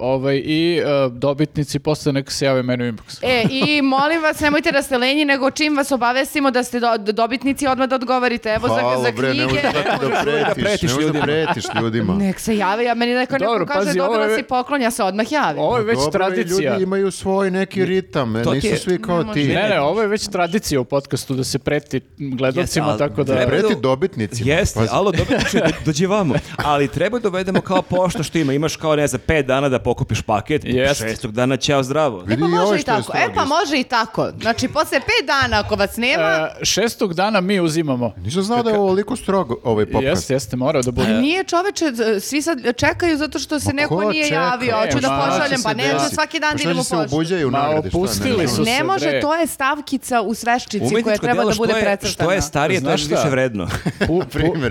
Ovaj, 0.00 0.36
I 0.36 0.78
e, 0.78 0.82
dobitnici 1.10 1.78
posle 1.78 2.12
neka 2.12 2.30
se 2.30 2.44
jave 2.44 2.62
meni 2.62 2.84
u 2.84 2.92
inbox. 2.92 3.18
E, 3.22 3.44
i 3.50 3.82
molim 3.82 4.22
vas, 4.22 4.40
nemojte 4.40 4.72
da 4.72 4.82
ste 4.82 4.98
lenji, 4.98 5.24
nego 5.24 5.50
čim 5.50 5.76
vas 5.76 5.92
obavestimo 5.92 6.50
da 6.50 6.62
ste 6.62 6.80
do- 6.80 7.12
dobitnici, 7.12 7.66
odmah 7.66 7.88
da 7.88 7.94
odgovorite. 7.94 8.48
Evo 8.50 8.68
za, 8.68 8.74
Halo, 8.74 9.02
za 9.02 9.12
bre, 9.12 9.28
ne 9.28 9.34
knjige. 9.34 9.44
možeš 9.46 9.62
tako 9.84 10.04
da 10.04 10.22
pretiš, 10.22 10.54
pretiš 10.56 10.82
ne 10.82 10.94
možeš 10.96 11.10
da 11.10 11.20
pretiš 11.22 11.64
ljudima. 11.82 12.14
Nek 12.14 12.40
se 12.40 12.56
jave, 12.56 12.84
ja 12.84 12.94
meni 12.94 13.14
neko, 13.14 13.32
neko 13.34 13.44
Dobro, 13.44 13.66
kaže 13.66 13.86
pazi, 13.86 13.98
dobila 13.98 14.16
ovo 14.16 14.24
je- 14.24 14.36
si 14.36 14.42
poklon, 14.44 14.82
ja 14.82 14.90
se 14.90 15.02
odmah 15.04 15.32
javim. 15.32 15.62
Ovo 15.62 15.76
je 15.76 15.84
već 15.84 15.98
Dobro, 15.98 16.10
tradicija. 16.12 16.70
ljudi 16.70 16.82
imaju 16.82 17.10
svoj 17.10 17.50
neki 17.50 17.84
ritam, 17.84 18.36
e, 18.36 18.42
ti 18.42 18.50
nisu 18.50 18.66
je- 18.66 18.76
svi 18.76 18.98
kao 18.98 19.22
Ne 19.22 19.32
ti. 19.34 19.44
Ne, 19.44 19.68
ne, 19.68 19.80
ovo 19.80 20.02
je 20.02 20.08
već 20.08 20.28
tradicija 20.28 20.80
u 20.80 20.84
podcastu 20.84 21.34
da 21.34 21.44
se 21.44 21.58
preti 21.58 22.00
gledalcima, 22.18 22.60
Jeste, 22.62 22.80
ali 22.82 22.98
tako 23.00 23.24
da... 23.24 23.46
Preti 23.46 23.74
dobitnicima. 23.76 24.50
Jeste, 24.50 24.80
alo, 24.90 25.12
dobro, 25.12 25.38
znači, 25.40 25.56
do- 25.58 25.84
dođi 25.84 26.06
vamo. 26.06 26.34
Ali 26.56 26.88
treba 26.88 27.18
da 27.18 27.22
dovedemo 27.22 27.60
kao 27.60 27.82
pošta 27.82 28.22
što 28.22 28.38
ima. 28.38 28.52
Imaš 28.52 28.76
kao, 28.76 28.96
ne 28.96 29.06
znam, 29.06 29.20
pet 29.26 29.46
dana 29.46 29.68
da 29.68 29.78
pokupiš 29.90 30.22
paket, 30.22 30.64
Jeste. 30.64 31.04
šestog 31.04 31.32
dana 31.32 31.56
ćao 31.58 31.82
zdravo. 31.82 32.20
E 32.20 32.24
Vidi 32.26 32.40
pa 32.40 32.46
i 32.46 32.50
može 32.50 32.76
i 32.76 32.78
što 32.78 32.90
je 32.90 32.96
tako. 32.96 33.00
E 33.12 33.20
strog 33.20 33.34
pa 33.34 33.42
isto. 33.42 33.54
može 33.56 33.76
i 33.76 33.84
tako. 33.84 34.30
Znači, 34.40 34.68
posle 34.68 35.00
pet 35.00 35.26
dana 35.26 35.60
ako 35.60 35.76
vas 35.76 35.96
nema, 35.96 36.48
E, 36.52 36.64
šestog 36.64 37.14
dana 37.14 37.40
mi 37.40 37.60
uzimamo. 37.60 38.14
Nisam 38.18 38.42
znao 38.42 38.62
da 38.62 38.70
je 38.70 38.78
ovoliko 38.78 39.16
strog 39.16 39.60
ovaj 39.64 39.86
podcast. 39.86 40.04
Jeste, 40.12 40.34
jeste, 40.34 40.56
mora 40.56 40.82
da 40.82 40.90
bude. 40.90 41.14
nije 41.14 41.44
čoveče, 41.44 41.84
z- 41.92 42.20
svi 42.20 42.42
sad 42.42 42.58
čekaju 42.76 43.16
zato 43.16 43.38
što 43.38 43.60
se 43.60 43.66
Ma 43.66 43.72
neko 43.72 43.96
ko 43.96 44.10
nije 44.10 44.24
čeka? 44.24 44.34
javio. 44.36 44.76
Hoću 44.76 44.98
E, 44.98 45.00
da 45.00 45.10
ma, 45.10 45.18
pošaljem, 45.20 45.58
će 45.58 45.64
pa 45.64 45.70
se 45.70 45.76
ne 45.76 45.82
može 45.82 45.94
desiti? 45.94 46.14
svaki 46.14 46.40
dan 46.40 46.50
Pa 46.50 46.54
da 46.54 46.58
šta 46.58 46.70
idemo 46.70 46.82
će 46.82 46.88
se 46.88 46.94
poštu. 46.96 47.08
obuđaju 47.08 47.50
Ma, 47.50 47.58
nagrade, 47.58 47.88
šta, 47.88 47.98
ne 47.98 48.00
opustili 48.00 48.34
znam. 48.36 48.48
su 48.48 48.64
se, 48.64 48.70
Ne 48.70 48.84
može, 48.84 49.08
bre. 49.08 49.20
to 49.20 49.34
je 49.34 49.46
stavkica 49.48 50.20
u 50.22 50.34
sveščici 50.34 50.78
koja 50.80 50.88
Umetničko 50.90 51.18
treba 51.18 51.34
delo 51.34 51.46
da 51.46 51.54
što 51.54 51.62
bude 51.62 51.72
je, 51.72 51.80
precrtana. 51.80 52.12
što 52.14 52.32
je 52.32 52.40
starije, 52.42 52.80
to 52.80 52.86
je 52.86 52.88
Znaš 52.88 53.00
šta? 53.02 53.14
više 53.14 53.28
vredno. 53.28 53.68
Pu- 54.00 54.24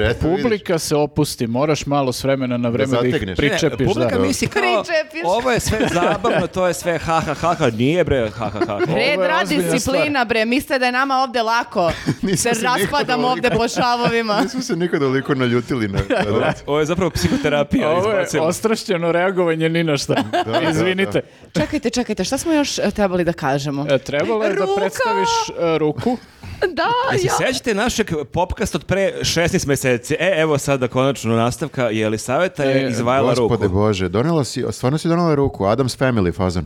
eto, 0.12 0.20
publika 0.22 0.80
se 0.80 0.96
opusti, 0.98 1.48
moraš 1.50 1.86
malo 1.86 2.14
s 2.14 2.24
vremena 2.24 2.58
na 2.58 2.70
vreme 2.70 2.92
da, 2.92 3.00
ih 3.00 3.14
zategneš. 3.14 3.38
pričepiš. 3.38 3.80
Ne, 3.80 3.86
publika 3.88 4.18
da. 4.18 4.22
misli 4.22 4.48
kao, 4.48 4.62
Pričepiš. 5.12 5.24
ovo 5.26 5.52
je 5.52 5.60
sve 5.60 5.80
zabavno, 5.94 6.48
to 6.48 6.68
je 6.68 6.74
sve 6.74 6.98
ha 6.98 7.20
ha 7.20 7.34
ha 7.34 7.54
ha, 7.56 7.70
nije 7.70 8.04
bre 8.04 8.30
ha 8.30 8.50
ha 8.50 8.60
ha. 8.60 8.80
Red 8.88 9.20
rad 9.20 9.48
disciplina, 9.48 10.26
bre. 10.26 10.46
Mislite 10.46 10.80
da 10.80 10.86
je 10.86 10.92
nama 10.92 11.16
ovde 11.18 11.42
lako. 11.42 11.92
se 12.06 12.14
Nisam 12.22 12.56
se 12.56 12.62
raspadamo 12.64 13.28
ovde 13.28 13.50
po 13.50 13.68
šavovima. 13.70 14.40
Nismo 14.44 14.62
se 14.62 14.76
nikada 14.76 15.06
oliko 15.08 15.36
naljutili 15.36 15.88
na... 15.88 16.00
na- 16.10 16.54
Ovo 16.68 16.80
je 16.80 16.86
zapravo 16.86 17.12
psihoterapija. 17.12 17.90
Ovo 17.90 18.12
je 18.12 18.42
ostrašćeno 18.42 19.12
reagovanje 19.12 19.70
ni 19.70 19.84
na 19.84 19.98
šta. 19.98 20.16
da, 20.46 20.70
Izvinite. 20.70 21.22
Čekajte, 21.54 21.90
čekajte, 21.90 22.24
šta 22.24 22.38
smo 22.38 22.54
još 22.54 22.80
e, 22.80 22.92
trebali 22.92 23.24
da 23.24 23.34
kažemo? 23.34 23.86
E, 23.90 23.98
trebalo 23.98 24.44
je 24.44 24.50
da 24.50 24.56
Ruka! 24.56 24.72
predstaviš 24.78 25.30
e, 25.50 25.78
ruku. 25.78 26.18
Da, 26.70 26.84
Jesi 27.14 27.28
ja. 27.28 27.34
sećate 27.34 27.74
našeg 27.74 28.12
popkasta 28.34 28.78
od 28.78 28.86
pre 28.86 29.14
16 29.22 29.68
meseci? 29.68 30.14
E, 30.14 30.34
evo 30.38 30.58
sada 30.58 30.88
konačno 30.88 31.36
nastavka. 31.36 31.84
Je 31.84 32.10
li 32.10 32.18
savjeta 32.18 32.64
je 32.64 32.86
E, 32.86 32.90
izvajala 32.90 33.30
Gospode 33.30 33.64
ruku? 33.64 33.76
Bože, 33.76 34.10
donela 34.10 34.44
si, 34.44 34.64
stvarno 34.72 34.98
si 35.00 35.08
donela 35.08 35.36
ruku, 35.36 35.64
Adam's 35.64 35.98
Family 35.98 36.32
fazan. 36.32 36.66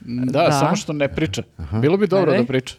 Da, 0.00 0.42
Da. 0.42 0.52
samo 0.52 0.76
što 0.76 0.92
ne 0.92 1.08
priča. 1.08 1.42
Bilo 1.72 1.96
bi 1.96 2.06
dobro 2.06 2.30
Ajde. 2.32 2.42
da 2.42 2.46
priča. 2.46 2.74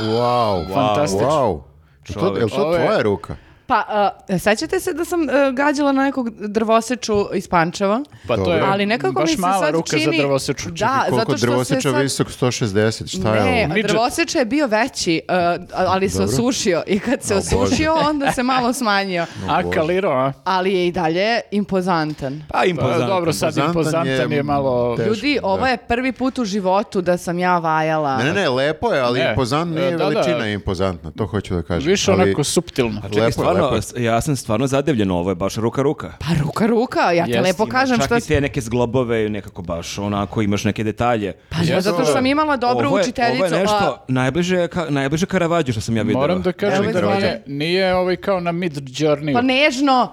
Wow, 0.00 0.74
Fantastično. 0.74 1.28
Wow. 1.28 1.60
To, 2.06 2.12
Čovek. 2.12 2.38
je 2.38 2.44
li 2.44 2.50
to 2.50 2.56
tvoja 2.56 3.02
ruka? 3.02 3.36
Pa, 3.68 3.84
uh, 4.28 4.40
sećate 4.40 4.80
se 4.80 4.92
da 4.92 5.04
sam 5.04 5.20
e, 5.22 5.32
gađala 5.52 5.92
na 5.92 6.02
nekog 6.02 6.30
drvoseču 6.48 7.26
iz 7.34 7.48
Pančeva? 7.48 8.02
Pa 8.28 8.36
to 8.36 8.52
je 8.54 8.62
Ali 8.62 8.86
nekako 8.86 9.12
baš 9.12 9.30
mi 9.30 9.34
se 9.34 9.40
mala 9.40 9.58
sad 9.58 9.74
ruka 9.74 9.90
čini... 9.90 10.16
za 10.16 10.22
drvoseču. 10.22 10.70
Da, 10.70 11.04
Koliko 11.08 11.16
zato 11.16 11.30
što 11.30 11.38
se 11.38 11.46
drvoseča 11.46 11.90
sad... 11.90 12.02
visok 12.02 12.28
160, 12.28 13.18
šta 13.18 13.34
je 13.34 13.44
Ne, 13.44 13.58
ovo? 13.58 13.74
Midget. 13.74 13.86
drvoseče 13.86 14.38
je 14.38 14.44
bio 14.44 14.66
veći, 14.66 15.20
uh, 15.28 15.34
ali 15.74 16.08
se 16.08 16.18
Dobro. 16.18 16.34
osušio 16.34 16.82
i 16.86 16.98
kad 17.00 17.22
se 17.22 17.34
O, 17.34 17.36
Bože. 17.36 17.56
osušio, 17.56 17.94
onda 17.94 18.32
se 18.32 18.42
malo 18.42 18.72
smanjio. 18.80 19.26
A, 19.48 19.70
kaliro, 19.70 20.10
a? 20.10 20.32
Ali 20.44 20.74
je 20.74 20.86
i 20.86 20.92
dalje 20.92 21.40
impozantan. 21.50 22.42
Pa 22.48 22.58
Pa, 22.58 22.64
impozantno. 22.64 23.06
dobro, 23.06 23.32
sad 23.32 23.48
Impozantan 23.48 23.70
impozantan 23.70 24.32
je, 24.32 24.36
je 24.36 24.42
malo... 24.42 24.96
teško. 24.96 25.08
Ljudi, 25.08 25.38
ovo 25.42 25.60
da. 25.60 25.68
je 25.68 25.76
prvi 25.76 26.12
put 26.12 26.38
u 26.38 26.44
životu 26.44 27.00
da 27.00 27.16
sam 27.16 27.38
ja 27.38 27.58
vajala. 27.58 28.16
Ne, 28.18 28.24
ne, 28.24 28.32
ne, 28.32 28.48
lepo 28.48 28.92
je, 28.92 29.00
ali 29.00 29.20
Ne. 29.20 29.30
impozant 29.30 29.74
nije 29.74 29.90
da, 29.90 29.96
da. 29.96 30.04
veličina 30.08 30.44
je 30.46 30.52
impozantna, 30.54 31.10
to 31.10 31.26
hoću 31.26 31.54
da 31.54 31.62
kažem. 31.62 31.90
Više 31.90 32.12
ali, 32.12 32.22
onako 32.22 32.44
suptilno. 32.44 33.00
Čekaj, 33.02 33.20
Lepo, 33.26 33.42
stvarno, 33.58 33.76
lepo. 33.76 34.00
ja 34.00 34.20
sam 34.20 34.36
stvarno 34.36 34.66
zadevljen, 34.66 35.10
ovo 35.10 35.30
je 35.30 35.34
baš 35.34 35.56
ruka 35.56 35.82
ruka. 35.82 36.12
Pa 36.18 36.26
ruka, 36.42 36.66
ruka, 36.66 37.12
ja 37.12 37.24
te 37.24 37.30
Jest, 37.30 37.42
lepo 37.44 37.66
kažem 37.66 37.96
Čak 37.98 38.06
što... 38.06 38.16
i 38.16 38.20
te 38.20 38.40
neke 38.40 38.60
zglobove, 38.60 39.28
nekako 39.28 39.62
baš 39.62 39.98
onako 39.98 40.42
imaš 40.42 40.64
neke 40.64 40.84
detalje. 40.84 41.32
Pa 41.48 41.56
ja, 41.64 41.80
zato 41.80 42.04
što 42.04 42.12
sam 42.12 42.26
imala 42.26 42.56
dobru 42.56 42.88
ovo 42.88 42.98
je, 42.98 43.02
učiteljicu. 43.02 43.44
Ovo 43.44 43.44
je 43.44 43.54
a- 43.54 43.60
nešto 43.60 44.04
najbliže, 44.08 44.68
ka, 44.68 44.86
najbliže 44.88 45.26
Karavađu 45.26 45.72
što 45.72 45.80
sam 45.80 45.96
ja 45.96 46.02
vidio. 46.02 46.18
Moram 46.18 46.42
da 46.42 46.52
kažem 46.52 46.92
da 46.92 47.14
nije, 47.14 47.42
nije 47.46 47.94
ovaj 47.94 48.16
kao 48.16 48.40
na 48.40 48.52
mid 48.52 48.72
journey. 48.72 49.32
Pa 49.32 49.42
nežno. 49.42 50.12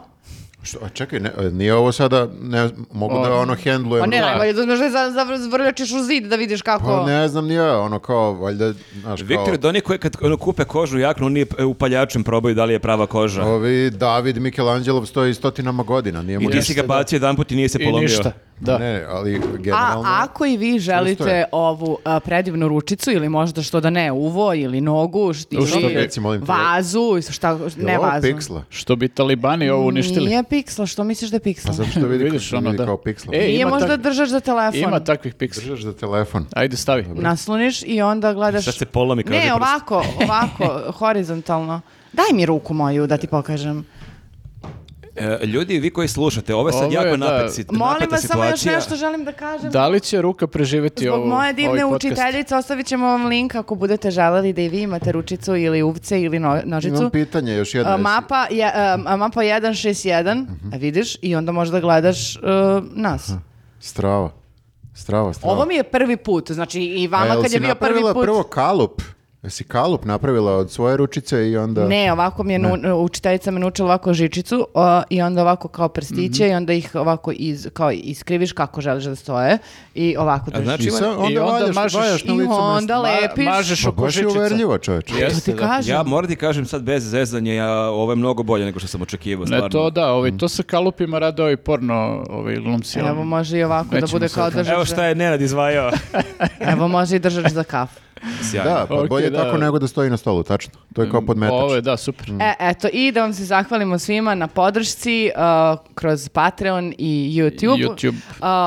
Što, 0.65 0.77
a 0.81 0.89
čekaj, 0.89 1.19
ne, 1.19 1.31
nije 1.51 1.73
ovo 1.73 1.91
sada, 1.91 2.27
ne, 2.41 2.69
mogu 2.91 3.13
da 3.15 3.35
ono 3.35 3.55
hendlujem. 3.55 4.01
Pa 4.01 4.07
ne, 4.07 4.19
Da. 4.19 4.25
najbolje 4.25 4.53
da 4.53 4.63
znaš 4.63 4.79
da 4.79 4.89
za- 4.89 5.11
za- 5.11 5.37
zvrljačiš 5.39 5.91
u 5.91 5.99
zid 6.01 6.23
da 6.23 6.35
vidiš 6.35 6.61
kako... 6.61 6.85
Pa 6.85 7.05
ne 7.05 7.27
znam 7.27 7.45
nije, 7.45 7.71
ono 7.71 7.99
kao, 7.99 8.33
valjda, 8.33 8.73
znaš, 8.93 9.19
kao... 9.19 9.27
Viktor, 9.27 9.57
da 9.57 9.69
oni 9.69 9.81
koji 9.81 9.99
kad 9.99 10.15
ono, 10.21 10.37
kupe 10.37 10.63
kožu 10.65 10.99
jaknu, 10.99 11.25
oni 11.25 11.45
upaljačem 11.61 12.23
probaju 12.23 12.55
da 12.55 12.65
li 12.65 12.73
je 12.73 12.79
prava 12.79 13.07
koža. 13.07 13.43
Ovi 13.43 13.89
David 13.89 14.37
Michelangelo 14.37 15.05
stoji 15.05 15.33
stotinama 15.33 15.83
godina, 15.83 16.21
nije 16.21 16.39
mu 16.39 16.49
I 16.49 16.51
ti 16.51 16.61
si 16.61 16.73
ga 16.73 16.83
bacio 16.83 17.15
jedan 17.15 17.35
put 17.35 17.51
i 17.51 17.55
nije 17.55 17.69
se 17.69 17.77
I 17.81 17.85
polomio. 17.85 18.01
ništa. 18.01 18.31
Da. 18.59 18.77
Ne, 18.77 19.05
ali 19.09 19.35
A 19.35 19.57
generalno... 19.57 20.03
ako 20.07 20.45
i 20.45 20.57
vi 20.57 20.79
želite 20.79 21.23
je. 21.25 21.45
ovu 21.51 21.97
a, 22.03 22.19
predivnu 22.19 22.67
ručicu 22.67 23.11
ili 23.11 23.29
možda 23.29 23.61
što 23.61 23.79
da 23.79 23.89
ne, 23.89 24.11
uvo 24.11 24.53
ili 24.53 24.81
nogu 24.81 25.33
što 25.33 25.47
ili 25.51 25.87
bi- 25.87 25.93
Reci, 25.93 26.19
molim 26.19 26.41
te, 26.41 26.45
vazu, 26.47 27.01
šta, 27.29 27.59
ne 27.77 27.99
ovo 27.99 28.07
vazu. 28.07 28.27
piksla? 28.27 28.63
Što 28.69 28.95
bi 28.95 29.07
talibani 29.07 29.69
ovo 29.69 29.87
uništili. 29.87 30.25
Nije 30.25 30.43
piksla, 30.43 30.85
što 30.85 31.03
misliš 31.03 31.31
da 31.31 31.35
je 31.35 31.41
piksla? 31.41 31.67
Pa 31.67 31.73
zato 31.73 31.89
što 31.89 31.99
vidi, 32.01 32.23
Vidiš, 32.23 32.53
ono, 32.53 32.61
vidi 32.61 32.77
da. 32.77 32.85
kao 32.85 32.97
piksla. 32.97 33.33
E, 33.35 33.39
Nije 33.39 33.65
možda 33.65 33.87
tak- 33.87 33.97
držaš 33.99 34.29
za 34.29 34.39
telefon. 34.39 34.79
Ima 34.79 34.99
takvih 34.99 35.33
piksela. 35.33 35.63
Držaš 35.65 35.83
za 35.83 35.93
telefon. 35.93 36.45
Ajde, 36.53 36.77
stavi. 36.77 37.05
Nasloniš 37.05 37.83
i 37.83 38.01
onda 38.01 38.33
gledaš... 38.33 38.65
Sad 38.65 38.75
se 38.75 38.85
polomi 38.85 39.23
kaže 39.23 39.39
Ne, 39.39 39.53
ovako, 39.53 40.03
ovako, 40.21 40.81
horizontalno. 40.99 41.81
Daj 42.13 42.25
mi 42.33 42.45
ruku 42.45 42.73
moju 42.73 43.07
da 43.07 43.17
ti 43.17 43.27
pokažem. 43.27 43.85
E, 45.17 45.45
ljudi, 45.45 45.79
vi 45.79 45.89
koji 45.89 46.07
slušate, 46.07 46.55
ovo 46.55 46.69
je 46.69 46.73
sad 46.73 46.83
Ovo 46.83 46.93
jako 46.93 47.05
je, 47.05 47.17
da. 47.17 47.25
napet, 47.27 47.51
sit- 47.51 47.71
Molim 47.71 48.07
vas, 48.11 48.21
samo 48.21 48.43
još 48.43 48.51
situacija. 48.51 48.73
nešto 48.73 48.95
želim 48.95 49.25
da 49.25 49.31
kažem. 49.33 49.71
Da 49.71 49.87
li 49.87 49.99
će 49.99 50.21
ruka 50.21 50.47
preživjeti 50.47 51.03
Zbog 51.03 51.15
ovo, 51.15 51.25
moje 51.27 51.53
divne 51.53 51.85
ovaj 51.85 51.95
učiteljice 51.95 52.55
ostavit 52.55 52.87
ćemo 52.87 53.07
vam 53.07 53.25
link 53.25 53.55
ako 53.55 53.75
budete 53.75 54.11
želeli 54.11 54.53
da 54.53 54.61
i 54.61 54.69
vi 54.69 54.81
imate 54.81 55.11
ručicu 55.11 55.55
ili 55.55 55.83
uvce 55.83 56.21
ili 56.21 56.39
no- 56.39 56.61
nožicu. 56.65 56.95
Imam 56.95 57.09
pitanje 57.11 57.53
još 57.53 57.75
jedno. 57.75 57.91
A, 57.91 57.93
jesi- 57.93 58.03
mapa, 58.03 58.47
je, 58.49 58.71
a, 59.05 59.17
mapa 59.17 59.41
161, 59.41 60.41
Mhm. 60.41 60.73
a 60.73 60.77
vidiš, 60.77 61.17
i 61.21 61.35
onda 61.35 61.51
možda 61.51 61.79
gledaš 61.79 62.35
uh, 62.35 62.41
nas. 62.91 63.31
Strava. 63.79 64.29
Strava, 64.93 65.33
strava. 65.33 65.53
Ovo 65.53 65.65
mi 65.65 65.75
je 65.75 65.83
prvi 65.83 66.17
put, 66.17 66.51
znači 66.51 66.81
i 66.81 67.07
vama 67.07 67.25
jel 67.25 67.41
kad 67.41 67.51
je 67.51 67.59
bio 67.59 67.67
prvi 67.67 67.69
napravila 67.69 68.13
put... 68.13 68.23
prvo 68.23 68.43
kalup? 68.43 69.01
Jesi 69.45 69.63
kalup 69.63 70.05
napravila 70.05 70.51
od 70.53 70.71
svoje 70.71 70.97
ručice 70.97 71.49
i 71.49 71.57
onda... 71.57 71.87
Ne, 71.87 72.11
ovako 72.11 72.43
mi 72.43 72.53
je 72.53 72.59
nu- 72.59 72.95
učiteljica 72.95 73.51
me 73.51 73.59
naučila 73.59 73.85
ovako 73.85 74.13
žičicu 74.13 74.67
o, 74.73 75.01
i 75.09 75.21
onda 75.21 75.41
ovako 75.41 75.67
kao 75.67 75.89
prstiće 75.89 76.43
Mhm. 76.43 76.51
i 76.51 76.55
onda 76.55 76.73
ih 76.73 76.95
ovako 76.95 77.31
iz, 77.31 77.67
kao 77.73 77.91
iskriviš 77.93 78.51
kako 78.51 78.81
želiš 78.81 79.03
da 79.03 79.15
stoje 79.15 79.57
i 79.95 80.15
ovako 80.17 80.45
A 80.47 80.51
držiš. 80.51 80.65
znači 80.65 80.83
I 80.83 80.91
sa- 80.91 81.09
onda, 81.11 81.33
I 81.33 81.37
onda 81.37 81.51
valjaš, 81.53 81.75
mažeš- 81.75 81.95
valjaš 81.95 82.23
na 82.23 82.33
I 82.33 82.37
licu 82.37 82.51
onda 82.53 83.01
mesta. 83.01 83.21
lepiš. 83.21 83.45
mažeš 83.45 83.83
Ma 83.83 83.89
oko 83.89 84.01
baš 84.01 84.07
je 84.09 84.13
žičica. 84.15 84.39
uverljivo, 84.39 84.77
čoveče. 84.77 85.13
Jeste, 85.15 85.39
To 85.41 85.45
ti 85.47 85.53
da. 85.53 85.67
kažem. 85.67 85.95
Ja 85.95 86.03
moram 86.03 86.29
ti 86.29 86.35
kažem 86.37 86.65
sad 86.65 86.81
bez 86.83 87.03
zezanja, 87.05 87.53
ja, 87.53 87.71
ovo 87.81 88.11
je 88.11 88.15
mnogo 88.15 88.43
bolje 88.43 88.65
nego 88.65 88.79
što 88.79 88.87
sam 88.87 89.01
očekivao, 89.01 89.45
stvarno. 89.45 89.65
Ne, 89.65 89.71
to 89.71 89.89
da, 89.91 90.07
ovaj, 90.07 90.31
to 90.33 90.49
sa 90.49 90.63
kalupima 90.63 91.19
rade 91.19 91.43
ovi 91.43 91.57
porno 91.57 91.95
ovaj, 92.29 92.55
glumci. 92.55 92.99
Evo 92.99 93.23
može 93.25 93.57
i 93.57 93.63
ovako 93.63 93.89
da 93.89 93.95
Nećemo 93.95 94.11
bude 94.11 94.29
kao 94.29 94.49
držač. 94.49 94.73
Evo 94.73 94.85
šta 94.85 95.05
je 95.05 95.15
Nenad 95.15 95.41
izvajao. 95.41 95.91
Evo 96.61 96.87
može 96.87 97.15
i 97.15 97.19
držač 97.19 97.47
za 97.47 97.63
kafu. 97.63 98.04
Sjajno. 98.43 98.69
Da, 98.71 98.85
pa 98.85 98.95
Ok, 98.95 99.09
bolje 99.09 99.29
da. 99.29 99.43
tako 99.43 99.57
nego 99.57 99.79
da 99.79 99.87
stoji 99.87 100.09
na 100.09 100.17
stolu, 100.17 100.43
tačno. 100.43 100.73
To 100.93 101.01
je 101.01 101.11
kao 101.11 101.21
podmetač. 101.21 101.53
Ovo 101.53 101.75
je, 101.75 101.81
da, 101.81 101.97
super. 101.97 102.29
E, 102.31 102.53
eto, 102.61 102.87
i 102.93 103.11
da 103.11 103.21
vam 103.21 103.33
se 103.33 103.45
zahvalimo 103.45 103.99
svima 103.99 104.35
na 104.35 104.47
podršci 104.47 105.31
uh, 105.35 105.41
kroz 105.95 106.29
Patreon 106.29 106.93
i 106.97 107.31
YouTube. 107.33 107.85
YouTube. 107.85 108.15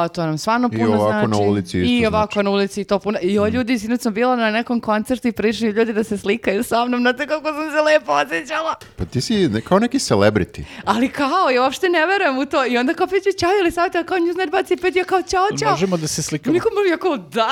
Uh, 0.05 0.13
to 0.13 0.27
nam 0.27 0.39
stvarno 0.39 0.69
I 0.73 0.77
puno 0.77 0.87
znači. 0.89 1.01
ovako 1.03 1.27
na 1.27 1.39
ulici 1.39 1.79
isto 1.79 1.87
I 1.87 1.99
znači. 1.99 2.07
ovako 2.07 2.43
na 2.43 2.51
ulici 2.51 2.85
to 2.85 2.99
puno. 2.99 3.19
I 3.23 3.39
o 3.39 3.49
ljudi, 3.49 3.79
sinoć 3.79 4.01
sam 4.01 4.15
bila 4.15 4.37
na 4.37 4.51
nekom 4.51 4.81
koncertu 4.81 5.29
i 5.29 5.33
prišli 5.33 5.69
ljudi 5.69 5.93
da 5.93 6.05
se 6.05 6.19
slikaju 6.19 6.63
sa 6.65 6.85
mnom. 6.85 7.01
Znate 7.01 7.27
kako 7.27 7.45
sam 7.45 7.71
se 7.71 7.81
lepo 7.83 8.13
osjećala. 8.15 8.75
Pa 8.97 9.05
ti 9.05 9.21
si 9.21 9.49
ne- 9.49 9.61
kao 9.61 9.79
neki 9.79 9.99
celebrity. 9.99 10.63
Ali 10.85 11.09
kao, 11.09 11.51
ja 11.51 11.63
uopšte 11.63 11.89
ne 11.89 12.07
verujem 12.07 12.39
u 12.39 12.47
to. 12.47 12.67
I 12.67 12.79
onda 12.79 12.95
kao 12.95 13.07
piće 13.07 13.33
čao 13.33 13.51
ili 13.61 13.71
savjeta, 13.71 14.05
kao 14.05 14.19
Newsnet 14.19 14.51
baci 14.51 14.77
pet, 14.77 14.97
ja 14.97 15.05
kao 15.05 15.23
čao, 15.23 15.47
čao. 15.61 15.71
Možemo 15.71 15.97
da 15.97 16.07
se 16.07 16.23
slikamo. 16.23 16.55
Niko 16.55 16.69
mu 16.71 16.91
ja 16.91 16.97
kao 16.97 17.17
da. 17.17 17.49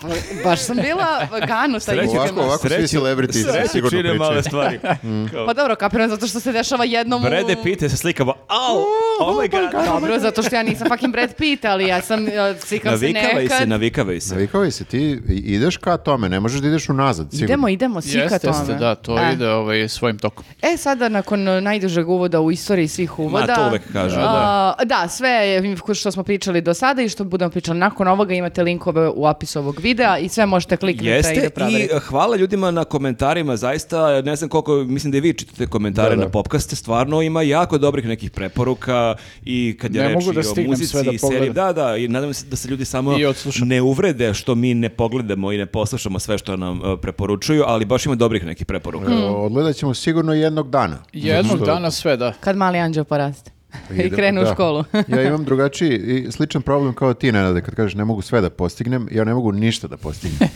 Pa, 0.00 0.08
Baš 0.44 0.60
sam 0.60 0.76
bila 0.76 1.06
ganuta. 1.46 1.80
Sreću- 1.82 2.04
iskreno. 2.04 2.18
Ovako, 2.18 2.40
ovako 2.40 2.68
svi 2.68 2.76
Sreću- 2.76 2.96
celebrity 2.96 3.32
se 3.34 3.42
sreću 3.42 3.68
sigurno 3.68 3.90
čine 3.90 4.02
pričaju. 4.02 4.18
male 4.20 4.42
stvari. 4.42 4.78
Kao, 5.32 5.46
Pa 5.46 5.52
dobro, 5.52 5.76
kapiram 5.76 6.08
zato 6.10 6.26
što 6.26 6.40
se 6.40 6.52
dešava 6.52 6.84
jednom 6.84 7.22
u... 7.22 7.24
Brede 7.24 7.56
Pitt 7.64 7.80
se 7.80 7.96
slikava. 7.96 8.32
Au! 8.48 8.78
Oh 9.22 9.36
my 9.36 9.50
god! 9.50 9.84
Dobro, 9.86 10.18
zato 10.18 10.42
što 10.42 10.56
ja 10.56 10.62
nisam 10.62 10.88
fucking 10.88 11.12
Brad 11.12 11.34
Pitt, 11.34 11.64
ali 11.64 11.86
ja 11.86 12.02
sam, 12.02 12.26
slikam 12.58 12.98
se 12.98 13.04
Navikavaj 13.04 13.42
nekad. 13.42 13.58
se, 13.58 13.66
navikavaj 13.66 14.20
se. 14.20 14.34
Navikao 14.34 14.70
se, 14.70 14.84
ti 14.84 15.20
ideš 15.28 15.76
ka 15.76 15.96
tome, 15.96 16.28
ne 16.28 16.40
možeš 16.40 16.60
da 16.60 16.68
ideš 16.68 16.88
unazad, 16.88 17.26
sigurno. 17.30 17.44
Idemo, 17.46 17.68
idemo, 17.68 18.00
svi 18.00 18.12
ka 18.12 18.18
Jeste, 18.18 18.38
tome. 18.38 18.58
jeste, 18.58 18.74
da, 18.74 18.94
to 18.94 19.18
E. 19.20 19.32
ide 19.32 19.48
ovaj, 19.48 19.88
svojim 19.88 20.18
tokom. 20.18 20.44
E, 20.64 20.76
sada 20.76 21.08
nakon 21.08 21.40
najdužeg 21.62 22.08
uvoda 22.08 22.40
u 22.40 22.50
istoriji 22.50 22.88
svih 22.88 23.18
uvoda... 23.18 23.54
to 23.54 23.66
uvek 23.68 23.82
kažu, 23.92 24.16
a, 24.20 24.74
da, 24.84 25.08
sve 25.08 25.62
što 25.94 26.10
smo 26.10 26.22
pričali 26.22 26.60
do 26.60 26.74
sada 26.74 27.02
i 27.02 27.08
što 27.08 27.24
budemo 27.24 27.50
pričali 27.50 27.78
nakon 27.78 28.08
ovoga 28.08 28.34
imate 28.34 28.62
linkove 28.62 29.08
u 29.20 29.26
opisu 29.26 29.58
ovog 29.58 29.80
videa 29.80 30.18
i 30.18 30.28
sve 30.28 30.46
možete 30.46 30.76
kliknuti 30.76 31.06
i 31.06 31.10
da 31.10 31.16
Jeste 31.16 31.46
i 31.46 31.50
proverite. 31.50 31.94
e, 31.94 32.00
hvala 32.00 32.36
ljudima 32.36 32.70
na 32.70 32.84
komentarima, 32.84 33.56
zaista 33.56 34.22
ne 34.22 34.36
znam 34.36 34.50
koliko, 34.50 34.74
mislim 34.76 35.10
da 35.10 35.18
i 35.18 35.22
vi 35.22 35.34
čitate 35.34 35.66
komentare 35.66 36.10
Da, 36.10 36.16
da. 36.16 36.22
na 36.22 36.30
popkaste, 36.30 36.76
stvarno 36.76 37.22
ima 37.22 37.42
jako 37.42 37.78
dobrih 37.78 38.06
nekih 38.06 38.30
preporuka 38.30 39.14
i 39.44 39.76
kad 39.80 39.94
je 39.94 40.02
Ne 40.02 40.08
reč 40.08 40.14
mogu 40.16 40.32
da 40.32 40.36
i 40.36 40.40
o 40.40 40.44
stignem 40.44 40.70
muzici 40.70 40.86
sve 40.88 41.02
da 41.02 41.10
i 41.10 41.18
seriji, 41.18 41.38
pogledam. 41.40 41.54
da, 41.56 41.84
da, 41.84 41.96
i 41.96 42.08
nadam 42.08 42.34
se 42.34 42.46
da 42.46 42.56
se 42.56 42.68
ljudi 42.68 42.84
samo 42.84 43.12
I 43.12 43.24
ne 43.60 43.80
uvrede 43.82 44.34
što 44.34 44.54
mi 44.54 44.74
ne 44.74 44.88
pogledamo 44.90 45.52
i 45.52 45.58
ne 45.58 45.66
poslušamo 45.66 46.18
sve 46.18 46.38
što 46.38 46.56
nam 46.56 46.80
e, 46.84 46.96
preporučuju, 46.96 47.64
ali 47.66 47.84
baš 47.84 48.06
ima 48.06 48.14
dobrih 48.14 48.46
nekih 48.46 48.66
preporuka. 48.66 49.12
E, 49.12 49.16
Odgledat 49.16 49.76
ćemo 49.76 49.94
sigurno 49.94 50.34
jednog 50.34 50.70
dana. 50.70 50.96
Jednog 51.12 51.56
što- 51.56 51.66
dana 51.66 51.90
sve, 51.90 52.16
da. 52.16 52.32
Kad 52.32 52.56
mali 52.56 52.78
anđeo 52.78 53.04
poraste. 53.04 53.50
I 53.90 53.94
Idemo, 53.94 54.16
krenu 54.16 54.40
u 54.40 54.44
da. 54.44 54.52
školu. 54.52 54.84
ja 55.08 55.22
imam 55.28 55.44
drugačiji 55.44 55.90
i 55.90 56.32
sličan 56.32 56.62
problem 56.62 56.94
kao 56.94 57.14
ti, 57.14 57.32
Nenade, 57.32 57.60
kad 57.60 57.74
kažeš 57.74 57.94
ne 57.94 58.04
mogu 58.04 58.22
sve 58.22 58.40
da 58.40 58.50
postignem, 58.50 59.08
ja 59.10 59.24
ne 59.24 59.34
mogu 59.34 59.52
ništa 59.52 59.88
da 59.88 59.96
postignem. 59.96 60.48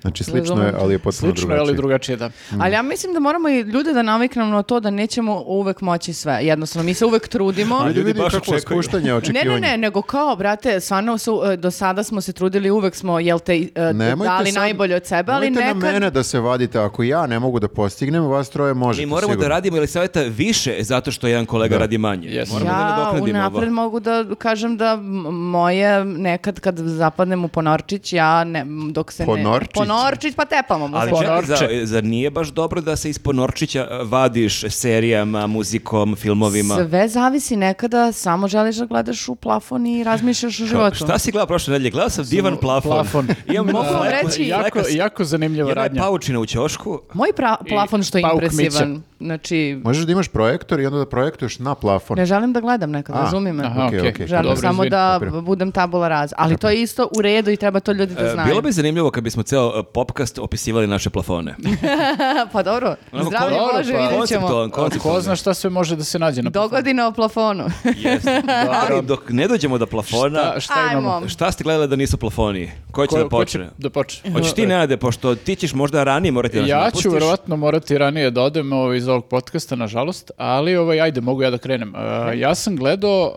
Znači 0.00 0.24
slično 0.24 0.62
je, 0.62 0.72
ali 0.74 0.94
je 0.94 0.98
potpuno 0.98 1.12
Slično 1.12 1.30
je, 1.30 1.36
drugačije. 1.48 1.60
ali 1.62 1.76
drugačije, 1.76 2.16
da. 2.16 2.30
Ali 2.58 2.72
ja 2.72 2.82
mislim 2.82 3.12
da 3.12 3.20
moramo 3.20 3.48
i 3.48 3.60
ljude 3.60 3.92
da 3.92 4.02
naviknemo 4.02 4.50
na 4.50 4.62
to 4.62 4.80
da 4.80 4.90
nećemo 4.90 5.42
uvek 5.42 5.80
moći 5.80 6.12
sve. 6.12 6.38
Jednostavno, 6.42 6.84
mi 6.84 6.94
se 6.94 7.04
uvek 7.06 7.28
trudimo. 7.28 7.76
A 7.76 7.86
ljudi 7.88 8.02
vidi 8.02 8.20
baš 8.20 8.34
očekuju. 8.34 8.60
spuštanje 8.60 9.04
Ne, 9.04 9.14
očekivanja. 9.14 9.50
ne, 9.50 9.60
ne, 9.62 9.76
nego 9.78 10.02
kao, 10.02 10.36
brate, 10.36 10.80
stvarno 10.80 11.18
su, 11.18 11.42
e, 11.44 11.56
do 11.56 11.70
sada 11.70 12.02
smo 12.02 12.20
se 12.20 12.32
trudili, 12.32 12.70
uvek 12.70 12.94
smo, 12.94 13.18
jel 13.20 13.38
te, 13.40 13.52
Nemojte 13.94 14.24
dali 14.26 14.46
sad- 14.46 14.54
najbolje 14.56 14.96
od 14.96 15.06
sebe, 15.06 15.32
ali 15.32 15.46
nemojte 15.46 15.66
nekad... 15.66 15.82
na 15.82 15.92
mene 15.92 16.10
da 16.10 16.22
se 16.22 16.40
vadite, 16.40 16.78
ako 16.78 17.02
ja 17.02 17.26
ne 17.26 17.38
mogu 17.38 17.60
da 17.60 17.68
postignem, 17.68 18.24
vas 18.24 18.50
troje 18.50 18.74
možete 18.74 19.02
Mi 19.02 19.10
moramo 19.10 19.22
sigurno. 19.24 19.42
da 19.42 19.48
radimo 19.48 19.76
ili 19.76 19.86
savjeta 19.86 20.22
više 20.22 20.76
zato 20.80 21.10
što 21.10 21.26
jedan 21.26 21.46
kolega 21.46 21.72
Da. 21.72 21.78
radi 21.78 21.98
manje. 21.98 22.28
Yes. 22.28 22.51
Moramo 22.52 22.70
da 22.72 22.78
Ja 22.78 22.86
nadoknadimo 22.86 23.38
ovo. 23.38 23.48
unapred 23.48 23.72
mogu 23.72 24.00
da 24.00 24.12
kažem 24.36 24.76
da 24.76 24.96
moje 25.32 25.72
nekad 26.04 26.60
kad 26.60 26.78
zapadnem 26.78 27.44
u 27.44 27.48
ponorčić, 27.48 28.12
ja 28.12 28.44
ne, 28.44 28.64
dok 28.90 29.12
se 29.12 29.24
Ponorčić? 29.26 29.68
ne... 29.70 29.74
Ponorčić? 29.76 30.34
pa 30.34 30.44
tepamo 30.46 30.88
mu 30.88 30.96
Ali 30.96 31.10
se. 31.10 31.16
čekaj, 31.16 31.26
Ponorče. 31.28 31.54
za- 31.76 31.86
zar 31.86 32.04
nije 32.04 32.30
baš 32.30 32.48
dobro 32.48 32.80
da 32.80 32.96
se 32.96 33.10
iz 33.10 33.18
ponorčića 33.18 33.80
e, 33.82 34.04
vadiš 34.04 34.64
serijama, 34.70 35.46
muzikom, 35.46 36.16
filmovima? 36.16 36.74
Sve 36.76 37.08
zavisi 37.08 37.56
nekada, 37.56 38.12
samo 38.12 38.48
želiš 38.48 38.76
da 38.76 38.86
gledaš 38.86 39.28
u 39.28 39.34
plafon 39.34 39.86
i 39.88 40.04
razmišljaš 40.04 40.60
o 40.60 40.64
životu. 40.64 40.96
Šta 40.96 41.18
si 41.18 41.32
gledao 41.32 41.46
prošle 41.46 41.72
nedelje? 41.72 41.90
Gledao 41.90 42.10
sam 42.10 42.24
divan 42.26 42.56
plafon. 42.56 42.90
plafon. 42.92 43.28
Imam 43.48 43.66
Mogu 43.66 43.86
reći- 44.04 44.42
Jako, 44.44 44.78
jako 44.90 45.24
zanimljiva 45.24 45.68
Jedna 45.68 45.82
je 45.82 45.88
radnja. 45.88 46.02
paučina 46.02 46.38
u 46.40 46.46
ćošku. 46.46 46.98
Moj 47.14 47.28
pra- 47.36 47.56
plafon 47.68 48.02
što 48.02 48.18
je 48.18 48.24
impresivan. 48.32 49.02
Znači, 49.22 49.80
Možeš 49.84 50.04
da 50.04 50.12
imaš 50.12 50.28
projektor 50.28 50.80
i 50.80 50.86
onda 50.86 50.98
da 50.98 51.06
projektuješ 51.06 51.58
na 51.58 51.74
plafon. 51.74 52.16
ne 52.16 52.26
želim 52.26 52.52
da 52.52 52.60
gledam 52.60 52.90
nekad, 52.90 53.16
A, 53.16 53.20
razumi 53.20 53.52
me. 53.52 53.64
Aha, 53.64 53.86
Okej, 53.86 53.98
okej. 53.98 54.10
okej. 54.10 54.26
Želim 54.26 54.42
Dobro, 54.44 54.56
samo 54.58 54.84
izvini, 54.84 54.90
da 54.90 55.40
budem 55.40 55.72
tabula 55.72 56.08
raz. 56.08 56.32
Ali 56.36 56.56
to 56.56 56.68
je 56.68 56.82
isto 56.82 57.08
u 57.12 57.22
redu 57.22 57.50
i 57.50 57.56
treba 57.56 57.80
to 57.80 57.92
ljudi 57.92 58.14
da 58.14 58.20
E, 58.22 58.30
znaju. 58.30 58.48
Bilo 58.48 58.62
bi 58.62 58.72
zanimljivo 58.72 59.10
kad 59.10 59.24
bismo 59.24 59.42
ceo 59.42 59.68
e, 59.70 59.82
popkast 59.84 60.38
opisivali 60.38 60.86
naše 60.86 61.10
plafone. 61.10 61.54
pa 62.52 62.62
dobro, 62.62 62.94
Onako, 63.12 63.28
zdravlje 63.28 63.56
dobro, 63.56 63.76
Bože, 63.76 63.92
pa- 63.92 63.98
vidjet 64.00 64.28
ćemo. 64.28 64.46
Konceptualan, 64.70 64.90
Ko 65.14 65.20
zna 65.20 65.36
šta 65.36 65.54
sve 65.54 65.70
može 65.70 65.96
da 65.96 66.04
se 66.04 66.18
nađe 66.18 66.42
na 66.42 66.50
plafonu. 66.50 66.70
Dogodine 66.70 67.04
o 67.04 67.12
plafonu. 67.12 67.64
Jeste. 67.96 68.42
Ali 68.80 69.02
dok 69.02 69.30
ne 69.30 69.48
dođemo 69.48 69.78
do 69.78 69.86
plafona, 69.86 70.40
Šta, 70.50 70.60
šta 70.60 70.74
imamo? 70.92 71.28
Šta 71.28 71.52
ste 71.52 71.64
gledali 71.64 71.88
da 71.88 71.96
nisu 71.96 72.16
plafoni? 72.16 72.70
Ko 72.90 73.06
će 73.06 73.10
Ko- 73.10 73.16
da 73.16 73.22
ko 73.22 73.28
počne? 73.30 73.70
da 73.78 73.90
počne? 73.90 74.32
Hoćeš 74.32 74.52
ti, 74.52 74.62
Nenade, 74.62 74.96
pošto 74.96 75.34
ti 75.34 75.56
ćeš 75.56 75.74
možda 75.74 76.04
ranije 76.04 76.32
morati 76.32 76.54
da 76.54 76.60
nas 76.60 76.68
Ja 76.70 76.90
ću 76.92 77.10
verovatno 77.10 77.56
morati 77.56 77.98
ranije 77.98 78.30
da 78.30 78.42
odem 78.42 78.72
ovaj, 78.72 79.00
ovog 79.12 79.24
podcasta, 79.28 79.76
nažalost, 79.76 80.30
ali 80.36 80.76
ovaj, 80.76 81.00
ajde, 81.00 81.20
mogu 81.20 81.42
ja 81.42 81.50
da 81.50 81.58
krenem. 81.58 81.94
Uh, 81.94 82.38
ja 82.38 82.54
sam 82.54 82.76
gledao 82.76 83.32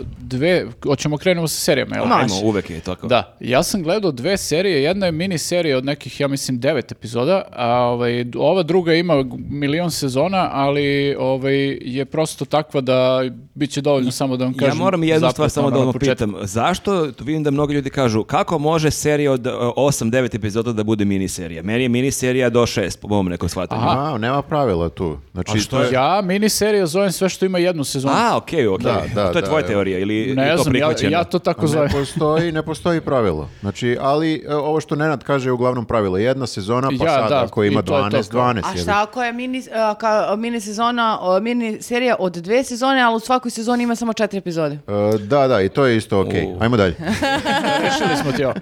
uh, 0.00 0.06
dve, 0.18 0.66
hoćemo 0.84 1.16
krenemo 1.16 1.48
sa 1.48 1.60
serijama, 1.60 1.96
jel? 1.96 2.04
Ajmo, 2.12 2.40
uvek 2.44 2.70
je 2.70 2.80
tako. 2.80 3.06
Da, 3.06 3.36
ja 3.40 3.62
sam 3.62 3.82
gledao 3.82 4.12
dve 4.12 4.36
serije, 4.36 4.82
jedna 4.82 5.06
je 5.06 5.12
mini 5.12 5.38
serija 5.38 5.78
od 5.78 5.84
nekih, 5.84 6.20
ja 6.20 6.28
mislim, 6.28 6.60
devet 6.60 6.92
epizoda, 6.92 7.42
a 7.52 7.68
ovaj, 7.68 8.24
ova 8.36 8.62
druga 8.62 8.94
ima 8.94 9.24
milion 9.50 9.90
sezona, 9.90 10.50
ali 10.52 11.16
ovaj, 11.18 11.78
je 11.82 12.04
prosto 12.04 12.44
takva 12.44 12.80
da 12.80 13.24
bit 13.54 13.70
će 13.70 13.80
dovoljno 13.80 14.10
samo 14.10 14.36
da 14.36 14.44
vam 14.44 14.54
kažem. 14.54 14.78
Ja 14.78 14.84
moram 14.84 15.04
jednu 15.04 15.30
stvar 15.30 15.50
samo 15.50 15.70
da 15.70 15.78
vam 15.78 15.92
pitam. 15.92 16.34
Zašto, 16.42 17.12
tu 17.12 17.24
vidim 17.24 17.42
da 17.42 17.50
mnogi 17.50 17.74
ljudi 17.74 17.90
kažu, 17.90 18.24
kako 18.24 18.58
može 18.58 18.90
serija 18.90 19.32
od 19.32 19.46
8-9 19.76 20.36
epizoda 20.36 20.72
da 20.72 20.84
bude 20.84 21.04
miniserija? 21.04 21.62
Meni 21.62 21.82
je 21.82 21.88
miniserija 21.88 22.50
do 22.50 22.62
6, 22.62 22.98
po 23.00 23.08
mom 23.08 23.26
nekom 23.26 23.48
shvatanju. 23.48 23.82
Aha. 23.82 24.18
Nema 24.18 24.42
pravila 24.42 24.88
tu. 24.88 25.03
Tu. 25.06 25.18
Znači, 25.32 25.52
A 25.52 25.60
što 25.60 25.76
to 25.76 25.82
je? 25.82 25.92
Ja 25.92 26.20
miniserija 26.20 26.86
zovem 26.86 27.12
sve 27.12 27.28
što 27.28 27.44
ima 27.44 27.58
jednu 27.58 27.84
sezonu. 27.84 28.14
A, 28.16 28.36
okej, 28.36 28.68
okej. 28.68 28.84
Da, 28.84 29.02
da, 29.14 29.32
to 29.32 29.38
je 29.38 29.42
da, 29.42 29.48
tvoja 29.48 29.60
evo. 29.60 29.68
teorija 29.68 29.98
ili 29.98 30.34
ne 30.34 30.46
je 30.46 30.56
to 30.56 30.62
znam, 30.62 30.66
ja, 30.66 30.78
prihvaćeno? 30.80 31.12
ja 31.12 31.24
to 31.24 31.38
tako 31.38 31.62
Ne 31.62 31.68
zovem. 31.68 31.90
postoji, 31.90 32.52
ne 32.52 32.62
postoji 32.62 33.00
pravilo. 33.00 33.48
Znači, 33.60 33.96
ali 34.00 34.44
e, 34.48 34.54
ovo 34.54 34.80
što 34.80 34.96
Nenad 34.96 35.24
kaže 35.24 35.48
je 35.48 35.52
uglavnom 35.52 35.84
pravilo. 35.84 36.18
Jedna 36.18 36.46
sezona, 36.46 36.88
pa 36.98 37.04
Ja, 37.04 37.12
sada 37.12 37.28
da, 37.28 37.44
ako 37.44 37.64
ima 37.64 37.82
to 37.82 37.96
je 37.96 38.02
to 38.02 38.16
12, 38.16 38.30
kao. 38.30 38.40
12. 38.44 38.60
A 38.64 38.76
šta 38.76 39.02
ako 39.02 39.22
je 39.22 39.32
mini, 39.32 39.62
a, 39.74 39.94
ka- 39.94 40.36
mini 40.36 40.60
sezona, 40.60 41.18
mini 41.40 41.82
serija 41.82 42.16
od 42.18 42.32
dve 42.32 42.64
sezone, 42.64 43.02
ali 43.02 43.16
u 43.16 43.20
svakoj 43.20 43.50
sezoni 43.50 43.82
ima 43.82 43.96
samo 43.96 44.12
četiri 44.12 44.38
epizode? 44.38 44.74
E, 45.14 45.18
da, 45.18 45.48
da, 45.48 45.62
i 45.62 45.68
to 45.68 45.86
je 45.86 45.96
isto 45.96 46.20
okej. 46.20 46.44
U. 46.44 46.56
Ajmo 46.60 46.76
dalje. 46.76 46.94
Rešili 47.84 48.16
smo 48.22 48.32
ti 48.32 48.44
ovo. 48.44 48.54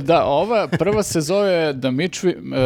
da, 0.00 0.24
ova 0.24 0.68
prva 0.68 1.02
se 1.02 1.20
zove 1.20 1.72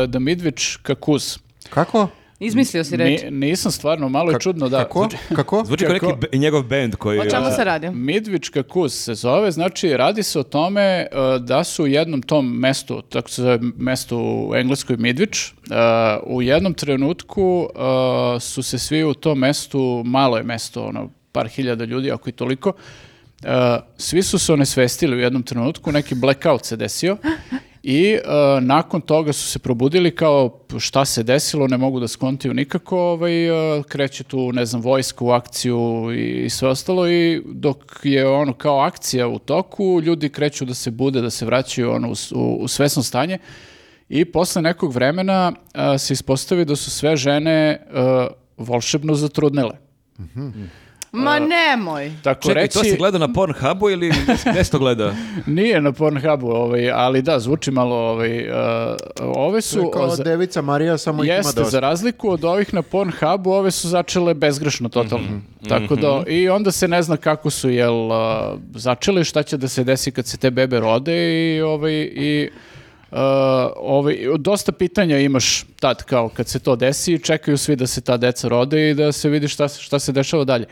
Damidvić 0.07 0.77
Kakuz. 0.77 1.39
Kako? 1.71 2.09
Izmislio 2.47 2.85
si 2.85 2.97
reč. 2.97 3.23
Ni- 3.23 3.31
nisam 3.31 3.73
stvarno, 3.73 4.09
malo 4.09 4.31
je 4.31 4.41
čudno 4.41 4.69
da... 4.69 4.79
Kako? 4.79 5.09
Kako? 5.37 5.65
Zvuči 5.67 5.85
kao 5.85 5.93
neki 5.93 6.07
Kako? 6.07 6.17
be- 6.17 6.39
njegov 6.39 6.63
band 6.63 6.97
koji... 6.97 7.19
O 7.19 7.31
čemu 7.31 7.51
se 7.57 7.65
radi? 7.65 7.91
Midvić 7.91 8.49
Kakuz 8.49 8.93
se 8.93 9.15
zove, 9.15 9.51
znači 9.51 9.97
radi 9.97 10.23
se 10.23 10.39
o 10.39 10.43
tome 10.43 10.83
eh, 10.83 11.07
da 11.41 11.65
su 11.65 11.85
u 11.85 11.87
jednom 11.87 12.23
tom 12.23 12.59
mestu, 12.59 13.03
tako 13.03 13.31
se 13.31 13.43
zove 13.43 13.59
mesto 13.77 14.19
u 14.19 14.53
Engleskoj 14.57 14.97
Midvić, 14.97 15.39
eh, 15.45 15.53
u 16.27 16.43
jednom 16.43 16.75
trenutku 16.75 17.69
eh, 17.75 18.41
su 18.41 18.63
se 18.63 18.79
svi 18.79 19.05
u 19.05 19.15
tom 19.15 19.39
mestu, 19.39 20.03
malo 20.07 20.37
je 20.37 20.43
mesto, 20.43 20.85
ono, 20.85 21.11
par 21.33 21.49
hiljada 21.49 21.85
ljudi, 21.85 22.11
ako 22.11 22.29
i 22.29 22.33
toliko, 22.33 22.73
svi 23.97 24.23
su 24.23 24.39
se 24.39 24.53
onesvestili 24.53 25.17
u 25.17 25.21
jednom 25.21 25.43
trenutku, 25.43 25.93
neki 25.93 26.15
blackout 26.15 26.65
se 26.65 26.77
desio 26.77 27.17
i 27.87 28.13
eh, 28.15 28.21
nakon 28.61 29.01
toga 29.01 29.33
su 29.33 29.49
se 29.49 29.59
probudili 29.59 30.11
kao 30.11 30.59
šta 30.79 31.05
se 31.05 31.23
desilo, 31.23 31.67
ne 31.69 31.77
mogu 31.77 32.01
da 32.01 32.09
skontiju 32.09 32.55
nikako, 32.55 32.99
ovaj, 32.99 33.47
eh, 33.79 33.83
kreće 33.83 34.25
tu, 34.25 34.53
ne 34.53 34.67
znam, 34.67 34.83
vojska 34.83 35.25
u 35.25 35.31
akciju 35.31 36.11
i, 36.17 36.45
i 36.45 36.51
sve 36.51 36.69
ostalo 36.69 37.09
i 37.09 37.43
dok 37.47 38.01
je 38.03 38.29
ono 38.29 38.53
kao 38.53 38.81
akcija 38.81 39.29
u 39.29 39.39
toku, 39.39 40.01
ljudi 40.01 40.29
kreću 40.29 40.65
da 40.65 40.75
se 40.75 40.91
bude, 40.91 41.21
da 41.21 41.31
se 41.31 41.47
vraćaju 41.47 41.91
ono, 41.91 42.09
u, 42.09 42.15
u, 42.35 42.57
u 42.61 42.69
svesno 42.69 43.03
stanje 43.03 43.39
i 44.09 44.25
posle 44.25 44.63
nekog 44.63 44.93
vremena 44.93 45.53
a, 45.75 45.99
se 45.99 46.13
ispostavi 46.13 46.65
da 46.65 46.77
su 46.77 46.91
sve 46.91 47.17
žene 47.17 47.87
volšebno 48.57 49.15
zatrudnele. 49.15 49.77
Ma 51.15 51.39
nemoj. 51.39 52.13
Tako 52.23 52.43
Čekaj, 52.43 52.63
reći, 52.63 52.75
to 52.75 52.85
se 52.85 52.97
gleda 52.97 53.19
na 53.19 53.33
Pornhubu 53.33 53.91
ili 53.91 54.13
gde 54.47 54.65
se 54.65 54.71
to 54.71 54.79
gleda? 54.79 55.15
nije 55.49 55.81
na 55.81 55.93
Pornhubu, 55.93 56.47
ovaj, 56.49 56.91
ali 56.93 57.23
da, 57.23 57.41
zvuči 57.41 57.71
malo, 57.71 57.97
ovaj, 57.97 58.51
a, 58.51 58.97
ove 59.21 59.59
To 59.59 59.63
su... 59.63 59.79
je 59.79 59.85
kao 59.93 60.09
za- 60.09 60.23
Devica 60.25 60.63
Marija, 60.63 60.99
samo 60.99 61.25
ih 61.25 61.29
ima 61.29 61.37
Jeste, 61.37 61.53
dosta. 61.55 61.71
za 61.71 61.81
razliku 61.81 62.31
od 62.31 62.45
ovih 62.45 62.75
na 62.75 62.83
Pornhubu, 62.83 63.51
ove 63.51 63.71
su 63.71 63.89
začele 63.89 64.35
bezgrešno 64.35 64.89
totalno. 64.89 65.25
Mhm. 65.25 65.39
Tako 65.69 65.97
da, 65.97 66.23
i 66.27 66.49
onda 66.49 66.71
se 66.71 66.89
ne 66.89 67.03
zna 67.03 67.17
kako 67.17 67.51
su, 67.51 67.71
jel, 67.71 68.13
a, 68.13 68.57
začeli, 68.71 69.25
šta 69.25 69.43
će 69.43 69.57
da 69.57 69.69
se 69.69 69.85
desi 69.85 70.11
kad 70.11 70.27
se 70.27 70.37
te 70.37 70.51
bebe 70.51 70.81
rode 70.81 71.15
i, 71.47 71.63
ovaj, 71.63 71.93
i 72.05 72.51
a, 73.11 73.23
ovaj, 73.77 74.17
dosta 74.39 74.73
pitanja 74.73 75.19
imaš 75.19 75.65
tad 75.81 76.03
kao 76.03 76.29
kad 76.29 76.49
se 76.49 76.59
to 76.59 76.77
desi 76.77 77.13
i 77.13 77.19
čekaju 77.19 77.59
svi 77.59 77.77
da 77.77 77.87
se 77.87 78.01
ta 78.01 78.17
deca 78.17 78.49
rode 78.49 78.91
i 78.91 78.95
da 78.95 79.13
se 79.13 79.29
vidi 79.29 79.49
šta, 79.49 79.69
se- 79.69 79.83
šta 79.83 79.99
se 79.99 80.13
dešava 80.13 80.45
dalje. 80.45 80.67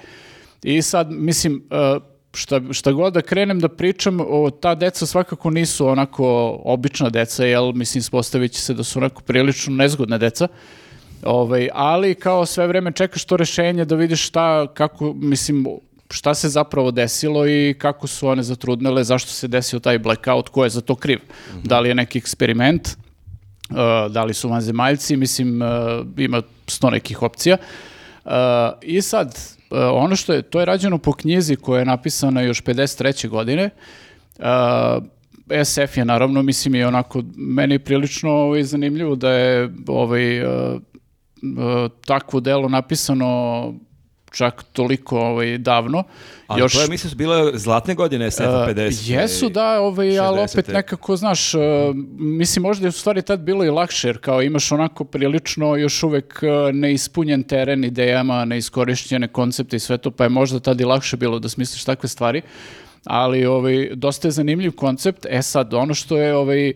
I 0.62 0.82
sad, 0.82 1.10
mislim, 1.10 1.62
a, 1.70 1.98
šta, 2.34 2.60
šta 2.70 2.92
god 2.92 3.12
da 3.12 3.22
krenem 3.22 3.60
da 3.60 3.68
pričam, 3.68 4.20
o, 4.20 4.50
ta 4.50 4.74
deca 4.74 5.06
svakako 5.06 5.50
nisu 5.50 5.86
onako 5.86 6.58
obična 6.64 7.10
deca, 7.10 7.44
jel, 7.44 7.72
mislim, 7.72 8.00
ispostavit 8.00 8.52
će 8.52 8.60
se 8.60 8.74
da 8.74 8.84
su 8.84 8.98
onako 8.98 9.22
prilično 9.22 9.74
nezgodne 9.74 10.18
deca, 10.18 10.48
Ovaj, 11.22 11.68
ali 11.72 12.14
kao 12.14 12.46
sve 12.46 12.66
vreme 12.66 12.92
čekaš 12.92 13.24
to 13.24 13.36
rešenje 13.36 13.84
da 13.84 13.94
vidiš 13.94 14.26
šta, 14.26 14.66
kako, 14.74 15.12
mislim, 15.12 15.66
šta 16.10 16.34
se 16.34 16.48
zapravo 16.48 16.90
desilo 16.90 17.46
i 17.46 17.74
kako 17.78 18.06
su 18.06 18.28
one 18.28 18.42
zatrudnele, 18.42 19.04
zašto 19.04 19.30
se 19.30 19.48
desio 19.48 19.78
taj 19.78 19.98
blackout, 19.98 20.48
ko 20.48 20.64
je 20.64 20.70
za 20.70 20.80
to 20.80 20.94
kriv. 20.94 21.18
Da 21.64 21.80
li 21.80 21.88
je 21.88 21.94
neki 21.94 22.18
eksperiment, 22.18 22.88
uh, 22.88 24.12
da 24.12 24.24
li 24.24 24.34
su 24.34 24.48
vanzemaljci, 24.48 25.16
mislim, 25.16 25.62
uh, 25.62 25.68
ima 26.16 26.42
sto 26.66 26.90
nekih 26.90 27.22
opcija. 27.22 27.56
Uh, 28.24 28.32
I 28.82 29.02
sad, 29.02 29.38
ono 29.92 30.16
što 30.16 30.32
je, 30.32 30.42
to 30.42 30.60
je 30.60 30.66
rađeno 30.66 30.98
po 30.98 31.12
knjizi 31.12 31.56
koja 31.56 31.78
je 31.78 31.84
napisana 31.84 32.40
još 32.40 32.62
53. 32.62 33.28
godine, 33.28 33.70
Uh, 34.38 35.04
SF 35.64 35.96
je 35.96 36.04
naravno, 36.04 36.42
mislim, 36.42 36.74
je 36.74 36.86
onako, 36.86 37.22
meni 37.36 37.74
je 37.74 37.78
prilično 37.78 38.30
ovaj, 38.30 38.62
zanimljivo 38.62 39.16
da 39.16 39.30
je 39.32 39.70
ovaj, 39.86 40.44
uh, 40.44 40.80
takvo 42.06 42.40
delo 42.40 42.68
napisano 42.68 43.74
čak 44.32 44.62
toliko 44.72 45.18
ovaj, 45.18 45.58
davno. 45.58 46.04
Ali 46.46 46.60
Još, 46.60 46.72
to 46.72 46.80
je, 46.80 46.88
mislim, 46.88 47.10
su 47.10 47.16
bile 47.16 47.58
zlatne 47.58 47.94
godine 47.94 48.30
SF-a 48.30 48.62
Uh, 48.62 48.68
50. 48.68 49.10
jesu, 49.10 49.48
da, 49.48 49.80
ovaj, 49.80 50.18
ali 50.18 50.38
60-te. 50.38 50.60
opet 50.60 50.74
nekako, 50.74 51.16
znaš, 51.16 51.54
uh, 51.54 51.60
mislim, 52.18 52.62
možda 52.62 52.86
je 52.86 52.88
u 52.88 52.92
stvari 52.92 53.22
tad 53.22 53.40
bilo 53.40 53.64
i 53.64 53.70
lakše, 53.70 54.08
jer 54.08 54.18
kao 54.18 54.42
imaš 54.42 54.72
onako 54.72 55.04
prilično 55.04 55.76
još 55.76 56.02
uvek 56.02 56.40
uh, 56.42 56.74
neispunjen 56.74 57.42
teren 57.42 57.84
idejama, 57.84 58.44
neiskorišćene 58.44 59.28
koncepte 59.28 59.76
i 59.76 59.80
sve 59.80 59.98
to, 59.98 60.10
pa 60.10 60.24
je 60.24 60.30
možda 60.30 60.60
tad 60.60 60.80
i 60.80 60.84
lakše 60.84 61.16
bilo 61.16 61.38
da 61.38 61.48
smisliš 61.48 61.84
takve 61.84 62.08
stvari, 62.08 62.42
ali 63.04 63.46
ovaj, 63.46 63.90
dosta 63.94 64.28
je 64.28 64.32
zanimljiv 64.32 64.72
koncept. 64.72 65.26
E 65.30 65.42
sad, 65.42 65.74
ono 65.74 65.94
što 65.94 66.16
je 66.16 66.36
ovaj, 66.36 66.72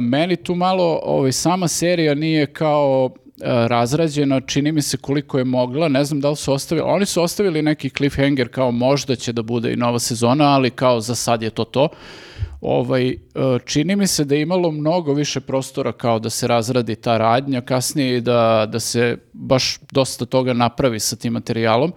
meni 0.00 0.36
tu 0.36 0.54
malo 0.54 1.00
ovaj, 1.02 1.32
sama 1.32 1.68
serija 1.68 2.14
nije 2.14 2.46
kao 2.46 3.14
uh, 3.42 3.66
razrađena, 3.66 4.40
čini 4.40 4.72
mi 4.72 4.82
se 4.82 4.96
koliko 4.96 5.38
je 5.38 5.44
mogla, 5.44 5.88
ne 5.88 6.04
znam 6.04 6.20
da 6.20 6.30
li 6.30 6.36
su 6.36 6.52
ostavili, 6.52 6.86
oni 6.88 7.06
su 7.06 7.22
ostavili 7.22 7.62
neki 7.62 7.90
cliffhanger 7.90 8.48
kao 8.48 8.70
možda 8.70 9.16
će 9.16 9.32
da 9.32 9.42
bude 9.42 9.72
i 9.72 9.76
nova 9.76 9.98
sezona, 9.98 10.44
ali 10.44 10.70
kao 10.70 11.00
za 11.00 11.14
sad 11.14 11.42
je 11.42 11.50
to 11.50 11.64
to. 11.64 11.88
Ovaj, 12.62 13.08
e, 13.10 13.16
čini 13.64 13.96
mi 13.96 14.06
se 14.06 14.24
da 14.24 14.34
je 14.34 14.42
imalo 14.42 14.70
mnogo 14.70 15.12
više 15.12 15.40
prostora 15.40 15.92
kao 15.92 16.18
da 16.18 16.30
se 16.30 16.46
razradi 16.46 16.94
ta 16.94 17.18
radnja 17.18 17.60
kasnije 17.60 18.16
i 18.16 18.20
da, 18.20 18.68
da 18.72 18.80
se 18.80 19.16
baš 19.32 19.78
dosta 19.90 20.24
toga 20.24 20.52
napravi 20.52 21.00
sa 21.00 21.16
tim 21.16 21.32
materijalom. 21.32 21.92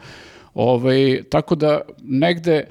Ovaj, 0.54 1.24
tako 1.30 1.56
da 1.56 1.82
negde 2.04 2.68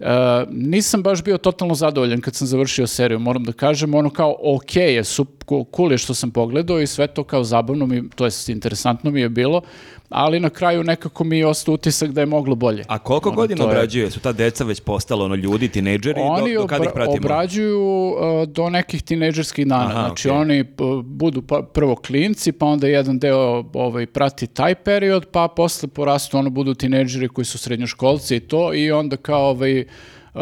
e, 0.00 0.06
nisam 0.50 1.02
baš 1.02 1.22
bio 1.24 1.38
totalno 1.38 1.74
zadovoljan 1.74 2.20
kad 2.20 2.34
sam 2.34 2.46
završio 2.46 2.86
seriju, 2.86 3.18
moram 3.18 3.44
da 3.44 3.52
kažem, 3.52 3.94
ono 3.94 4.10
kao 4.10 4.36
ok 4.42 4.76
je, 4.76 5.04
sup, 5.04 5.35
cool 5.70 5.92
je 5.92 5.98
što 5.98 6.14
sam 6.14 6.30
pogledao 6.30 6.80
i 6.80 6.86
sve 6.86 7.06
to 7.06 7.24
kao 7.24 7.44
zabavno 7.44 7.86
mi, 7.86 8.10
to 8.10 8.24
jest 8.24 8.48
interesantno 8.48 9.10
mi 9.10 9.20
je 9.20 9.28
bilo, 9.28 9.60
ali 10.08 10.40
na 10.40 10.50
kraju 10.50 10.84
nekako 10.84 11.24
mi 11.24 11.38
je 11.38 11.46
ostao 11.46 11.74
utisak 11.74 12.10
da 12.10 12.20
je 12.20 12.26
moglo 12.28 12.54
bolje. 12.54 12.84
A 12.88 12.98
koliko 12.98 13.28
Ono, 13.28 13.36
godina 13.36 13.64
je- 13.64 13.68
obrađuje? 13.68 14.10
Su 14.10 14.20
ta 14.20 14.32
deca 14.32 14.64
već 14.64 14.80
postala 14.80 15.24
ono 15.24 15.34
ljudi, 15.34 15.68
tinejdžeri? 15.68 16.20
Oni 16.20 16.54
do, 16.54 16.60
do 16.60 16.66
kada 16.66 16.84
ih 16.84 16.90
obra- 16.90 16.94
pratimo? 16.94 17.16
obrađuju 17.16 17.80
uh, 18.08 18.16
do 18.46 18.70
nekih 18.70 19.02
tinejdžerskih 19.02 19.66
dana. 19.66 19.84
Aha, 19.86 20.02
znači 20.02 20.28
okej. 20.28 20.38
oni 20.38 20.64
p- 20.66 20.74
budu 21.04 21.42
pa- 21.42 21.62
prvo 21.64 21.96
klinci, 21.96 22.52
pa 22.52 22.66
onda 22.66 22.86
jedan 22.88 23.18
deo 23.18 23.36
ovaj, 23.74 24.06
prati 24.06 24.46
taj 24.46 24.74
period, 24.74 25.26
pa 25.26 25.48
posle 25.48 25.88
porastu 25.88 26.38
ono 26.38 26.50
budu 26.50 26.74
tinejdžeri 26.74 27.28
koji 27.28 27.44
su 27.44 27.58
srednjoškolci 27.58 28.36
i 28.36 28.40
to 28.40 28.74
i 28.74 28.92
onda 28.92 29.16
kao 29.16 29.48
ovaj, 29.48 29.80
uh, 29.80 30.40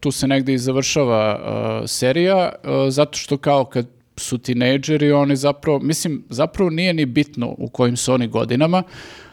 tu 0.00 0.10
se 0.10 0.28
negde 0.28 0.54
i 0.54 0.58
završava 0.58 1.40
uh, 1.80 1.88
serija, 1.88 2.52
uh, 2.54 2.70
zato 2.88 3.18
što 3.18 3.36
kao 3.36 3.64
kad 3.64 3.86
su 4.24 4.38
tinejdžeri, 4.38 5.12
oni 5.12 5.36
zapravo, 5.36 5.78
mislim, 5.80 6.24
zapravo 6.30 6.70
nije 6.70 6.94
ni 6.94 7.06
bitno 7.06 7.54
u 7.58 7.68
kojim 7.68 7.96
su 7.96 8.12
oni 8.12 8.28
godinama, 8.28 8.82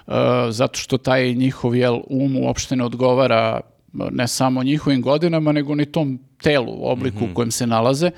uh, 0.08 0.14
zato 0.50 0.80
što 0.80 0.98
taj 1.00 1.34
njihov 1.34 1.76
jel, 1.76 2.00
um 2.10 2.38
uopšte 2.38 2.76
ne 2.76 2.84
odgovara 2.86 3.62
ne 3.94 4.28
samo 4.28 4.64
njihovim 4.64 5.02
godinama, 5.02 5.52
nego 5.52 5.76
ni 5.76 5.86
tom 5.88 6.20
telu, 6.40 6.80
obliku 6.82 7.18
Mhm. 7.18 7.32
u 7.32 7.36
kojem 7.36 7.52
se 7.52 7.68
nalaze, 7.68 8.12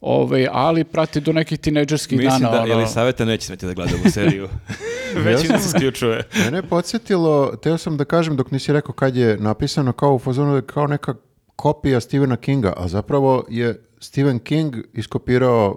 ovaj, 0.00 0.46
ali 0.52 0.84
prati 0.84 1.20
do 1.20 1.32
nekih 1.32 1.58
tinejdžerskih 1.58 2.18
Mislim 2.18 2.40
dana. 2.40 2.52
da 2.52 2.62
ono- 2.62 2.72
Elisaveta 2.72 3.24
neće 3.24 3.46
smeti 3.46 3.66
da 3.66 3.72
gleda 3.74 3.90
ovu 3.94 4.10
seriju. 4.10 4.48
Već 5.16 5.34
Jasno. 5.34 5.48
nas 5.50 5.66
isključuje. 5.66 6.22
Mene 6.36 6.58
je 6.58 6.62
podsjetilo, 6.62 7.56
teo 7.56 7.78
sam 7.78 7.96
da 7.96 8.04
kažem 8.04 8.36
dok 8.36 8.50
nisi 8.50 8.72
rekao 8.72 8.94
kad 8.94 9.16
je 9.16 9.36
napisano 9.38 9.92
kao 9.92 10.14
u 10.14 10.18
fazonu 10.18 10.50
da 10.50 10.56
je 10.56 10.62
kao 10.64 10.86
neka 10.86 11.14
kopija 11.56 12.00
Stephena 12.00 12.36
Kinga, 12.36 12.72
a 12.76 12.88
zapravo 12.88 13.44
je 13.48 13.68
Stephen 13.98 14.38
King 14.38 14.76
iskopirao 14.94 15.76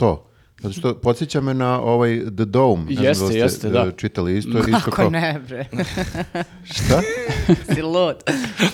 to. 0.00 0.26
Zato 0.60 0.72
što 0.72 0.94
podsjeća 0.94 1.40
me 1.40 1.54
na 1.54 1.80
ovaj 1.80 2.20
The 2.26 2.44
Dome. 2.44 2.84
Ne 2.84 2.94
znam 2.94 3.04
Jeste, 3.04 3.20
da 3.20 3.24
li 3.24 3.30
ste, 3.30 3.38
jeste, 3.38 3.68
da. 3.70 3.80
e, 3.80 3.92
čitali 3.92 4.38
isto. 4.38 4.58
isto 4.58 4.70
Kako 4.74 4.90
kao- 4.92 5.10
ne, 5.10 5.40
bre? 5.48 5.66
Šta? 6.66 7.00
si 7.74 7.82
lud. 7.82 8.16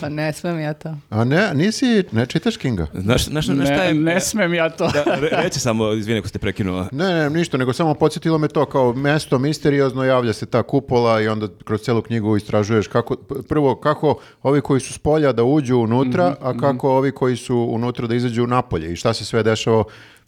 Pa 0.00 0.08
ne 0.08 0.32
smem 0.32 0.60
ja 0.60 0.74
to. 0.74 0.94
A 1.10 1.24
ne, 1.24 1.54
nisi, 1.54 2.04
ne 2.12 2.26
čitaš 2.26 2.56
Kinga? 2.56 2.86
Znaš, 2.94 3.24
znaš, 3.24 3.46
znaš 3.46 3.66
šta 3.66 3.76
Ne, 3.76 3.86
je... 3.86 3.94
ne 3.94 4.20
smem 4.20 4.54
ja 4.54 4.70
to. 4.70 4.88
Da, 4.88 5.04
re- 5.06 5.42
reći 5.42 5.60
samo, 5.60 5.92
izvini 5.92 6.18
ako 6.18 6.28
ste 6.28 6.38
prekinuo. 6.38 6.86
Ne, 6.92 7.04
ne, 7.06 7.30
ništa, 7.30 7.56
nego 7.56 7.72
samo 7.72 7.94
podsjetilo 7.94 8.38
me 8.38 8.48
to 8.48 8.64
kao 8.64 8.92
mesto 8.92 9.38
misteriozno, 9.38 10.04
javlja 10.04 10.32
se 10.32 10.46
ta 10.46 10.62
kupola 10.62 11.20
i 11.20 11.28
onda 11.28 11.48
kroz 11.64 11.80
celu 11.80 12.02
knjigu 12.02 12.36
istražuješ 12.36 12.86
kako, 12.86 13.16
prvo 13.48 13.74
kako 13.76 14.14
ovi 14.42 14.60
koji 14.60 14.80
su 14.80 14.92
s 14.92 14.98
polja 14.98 15.32
da 15.32 15.44
uđu 15.44 15.76
unutra, 15.76 16.30
Mhm, 16.30 16.46
a 16.46 16.58
kako 16.58 16.90
ovi 16.90 17.12
koji 17.12 17.36
su 17.36 17.68
unutra 17.70 18.06
da 18.06 18.14
izađu 18.14 18.46
napolje 18.46 18.92
i 18.92 18.96
šta 18.96 19.14
se 19.14 19.24
sve 19.24 19.42
dešava 19.42 19.84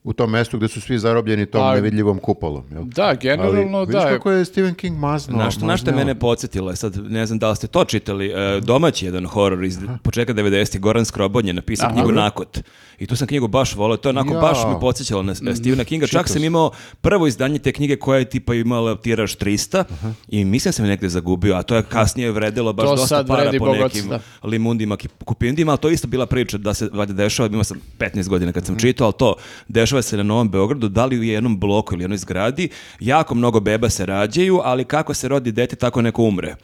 u 0.09 0.13
tom 0.13 0.31
mestu 0.31 0.57
gde 0.59 0.69
su 0.69 0.81
svi 0.81 0.99
zarobljeni 0.99 1.47
tom 1.47 1.61
Pa- 1.61 1.75
nevidljivom 1.75 2.19
kupolom. 2.19 2.65
Jel? 2.71 2.85
Da, 2.85 3.15
generalno, 3.15 3.79
Ali, 3.79 3.87
da. 3.87 3.99
Vidiš 3.99 4.09
kako 4.09 4.31
je 4.31 4.45
Stephen 4.45 4.75
King 4.75 4.99
mazno. 4.99 5.39
Na 5.39 5.51
što, 5.51 5.67
na 5.67 5.77
što 5.77 5.91
je 5.91 5.97
mene 5.97 6.15
podsjetilo, 6.15 6.77
sad 6.77 6.97
ne 7.03 7.27
znam 7.27 7.39
da 7.39 7.51
li 7.51 7.57
ste 7.57 7.67
to 7.67 7.85
čitali, 7.85 8.27
e, 8.29 8.61
domaći 8.61 9.05
jedan 9.05 9.27
horor 9.27 9.65
iz 9.65 9.79
početka 10.03 10.35
90-ih, 10.35 10.81
Goran 10.81 11.05
Skrobon 11.05 11.47
je 11.47 11.53
napisao 11.53 11.87
Aha. 11.87 11.95
knjigu 11.95 12.13
Nakot. 12.13 12.59
I 12.99 13.07
tu 13.07 13.17
sam 13.17 13.27
knjigu 13.27 13.49
baš 13.49 13.75
volio, 13.75 13.97
to 13.97 14.09
je 14.09 14.11
onako 14.11 14.35
Ja. 14.35 14.41
baš 14.41 14.59
me 14.65 14.81
podsjećalo 14.81 15.23
na 15.23 15.33
Mm, 15.33 15.55
Stephena 15.55 15.85
Kinga. 15.85 16.07
Čak 16.07 16.29
sam 16.29 16.45
imao 16.45 16.71
prvo 17.01 17.27
izdanje 17.27 17.59
te 17.59 17.73
knjige 17.73 17.97
koja 17.97 18.19
je 18.19 18.25
tipa 18.27 18.55
imala 18.55 18.97
tiraž 18.97 19.33
300 19.33 19.85
i 20.29 20.45
mislim 20.45 20.73
sam 20.73 20.85
je 20.85 20.89
negde 20.89 21.09
zagubio, 21.09 21.55
a 21.55 21.63
to 21.63 21.77
je 21.77 21.83
kasnije 21.83 22.33
vredilo 22.33 22.73
baš 22.73 22.87
To 22.87 22.91
dosta 22.93 23.07
sad 23.09 23.27
para 23.29 23.51
po 23.59 23.65
bogac, 23.67 23.95
nekim 23.95 24.09
da. 24.09 24.21
limundima, 24.43 24.97
kupindima, 25.25 25.73
ali 25.73 25.79
to 25.79 25.89
je 25.89 25.95
isto 25.95 26.07
bila 26.09 26.27
priča 26.27 26.59
da 26.59 26.75
se 26.75 26.89
valjda 26.93 27.13
dešava, 27.15 27.49
imao 27.49 27.65
sam 27.65 27.81
15 27.99 28.29
godina 28.29 28.53
kad 28.53 28.67
sam 28.67 28.79
čitao, 28.79 29.05
ali 29.05 29.15
to 29.19 29.35
dešava 29.69 29.98
se 30.03 30.17
na 30.17 30.23
Novom 30.23 30.51
Beogradu, 30.51 30.89
da 30.89 31.05
li 31.05 31.19
u 31.19 31.23
jednom 31.23 31.59
bloku 31.59 31.95
ili 31.95 32.05
jednoj 32.05 32.19
zgradi, 32.19 32.69
jako 33.01 33.35
mnogo 33.35 33.61
beba 33.61 33.91
se 33.91 34.07
rađaju, 34.07 34.61
ali 34.65 34.85
kako 34.85 35.15
se 35.15 35.29
rodi 35.29 35.53
dete, 35.53 35.77
tako 35.77 36.03
neko 36.03 36.23
umre. 36.23 36.57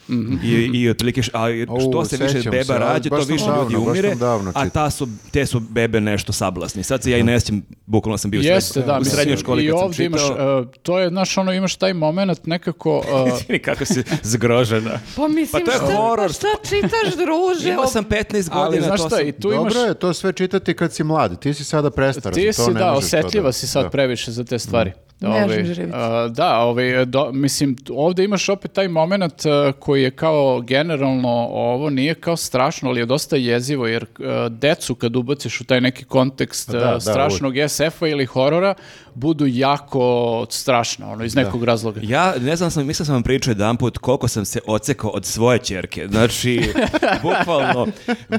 I, 0.44 0.70
i 0.74 0.90
otprilike, 0.90 1.20
a 1.32 1.46
što 1.88 2.04
se 2.04 2.16
više 2.16 2.50
beba 2.50 2.64
se, 2.64 2.78
rađa, 2.78 3.10
to 3.10 3.16
više 3.16 3.44
davno, 3.44 3.62
ljudi 3.62 3.76
umire, 3.76 4.14
davno 4.14 4.52
a 4.54 4.68
ta 4.68 4.90
su, 4.90 5.08
te 5.30 5.46
su 5.46 5.60
bebe 5.60 6.00
nešto 6.00 6.32
sablasni. 6.32 6.82
Sad 6.82 7.02
se 7.02 7.10
ja 7.10 7.18
i 7.18 7.22
ne 7.22 7.40
sjećam, 7.40 7.62
bukvalno 7.86 8.18
sam 8.18 8.30
bio 8.30 8.40
Jeste, 8.40 8.82
da, 8.82 8.98
u 9.00 9.04
srednjoj 9.04 9.36
školi 9.36 9.64
i 9.64 9.68
kad 9.68 9.78
sam 9.78 9.86
ovdje 9.86 10.06
imaš, 10.06 10.22
uh, 10.22 10.36
to 10.82 10.98
je, 10.98 11.08
znaš, 11.08 11.38
ono, 11.38 11.52
imaš 11.52 11.76
taj 11.76 11.94
moment 11.94 12.46
nekako, 12.46 12.98
uh, 13.50 13.58
kako 13.64 13.84
si 13.84 14.02
zgrožena. 14.22 15.00
Pa 15.16 15.28
mislim, 15.28 15.64
Pa 15.66 15.70
to 15.70 15.70
je 15.70 15.76
šta, 15.76 15.96
horor. 15.96 16.32
šta 16.32 16.46
čitaš, 16.68 17.16
druže? 17.16 17.70
Imao 17.72 17.86
sam 17.86 18.04
15 18.04 18.32
godina, 18.32 18.48
ali 18.50 18.80
znaš 18.80 19.00
šta, 19.06 19.20
i 19.20 19.32
tu 19.32 19.52
imaš... 19.52 19.72
Dobro 19.74 19.88
je 19.88 19.94
to 19.94 20.14
sve 20.14 20.32
čitati 20.32 20.74
kad 20.74 20.92
si 20.92 21.04
mlad. 21.04 21.40
Ti 21.40 21.54
si 21.54 21.64
sada 21.64 21.90
prestar. 21.90 22.34
Ti 22.34 22.46
to 22.46 22.64
si, 22.64 22.70
ne 22.70 22.80
da, 22.80 22.92
možeš 22.92 23.10
osetljiva 23.18 23.48
da- 23.48 23.52
si 23.52 23.66
sad 23.66 23.82
da. 23.82 23.90
previše 23.90 24.30
za 24.32 24.44
te 24.44 24.58
stvari. 24.58 24.92
Ne 25.20 25.28
Ovaj, 25.28 25.64
a, 25.92 26.28
da, 26.28 26.58
ovaj, 26.58 27.04
do- 27.04 27.32
mislim, 27.32 27.76
ovdje 27.90 28.24
imaš 28.24 28.48
opet 28.48 28.72
taj 28.72 28.88
moment 28.88 29.46
a, 29.46 29.72
koji 29.78 30.02
je 30.02 30.10
kao 30.10 30.60
generalno 30.60 31.48
ovo 31.50 31.90
nije 31.90 32.14
kao 32.14 32.36
strašno, 32.36 32.88
ali 32.88 33.00
je 33.00 33.06
dosta 33.06 33.36
jezivo, 33.36 33.86
jer 33.86 34.06
a, 34.18 34.48
decu 34.48 34.94
kad 34.94 35.16
ubaciš 35.16 35.60
u 35.60 35.64
taj 35.64 35.80
neki 35.80 36.04
kontekst 36.04 36.70
da, 36.70 36.78
a, 36.78 36.92
da, 36.92 37.00
strašnog 37.00 37.54
SF-a 37.68 38.08
ili 38.08 38.26
horora, 38.26 38.74
budu 39.14 39.46
jako 39.46 40.46
strašno, 40.50 41.12
ono, 41.12 41.24
iz 41.24 41.34
nekog 41.34 41.64
razloga. 41.64 42.00
Ja 42.02 42.34
ne 42.40 42.56
znam, 42.56 42.70
sam, 42.70 42.86
mislim 42.86 43.06
sam 43.06 43.14
vam 43.14 43.22
pričao 43.22 43.50
jedan 43.50 43.76
put 43.76 43.98
koliko 43.98 44.28
sam 44.28 44.44
se 44.44 44.60
ocekao 44.66 45.10
od 45.10 45.24
svoje 45.24 45.58
čerke. 45.58 46.06
Znači, 46.10 46.72
bukvalno, 47.22 47.86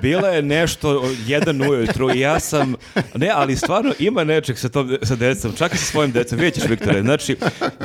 bila 0.02 0.30
je 0.30 0.42
nešto 0.42 1.04
jedan 1.28 1.62
ujutru 1.62 2.12
i 2.16 2.20
ja 2.20 2.40
sam, 2.40 2.76
ne, 3.16 3.30
ali 3.34 3.56
stvarno 3.56 3.94
ima 4.00 4.24
nečeg 4.24 4.58
sa, 4.58 4.70
tom, 4.70 4.98
sa 5.04 5.16
decom, 5.16 5.54
čak 5.58 5.74
i 5.74 5.78
sa 5.78 5.86
svojim 5.86 6.12
decom, 6.12 6.38
vidjet 6.38 6.54
ćeš 6.54 6.70
Viktore, 6.70 7.02
znači, 7.02 7.38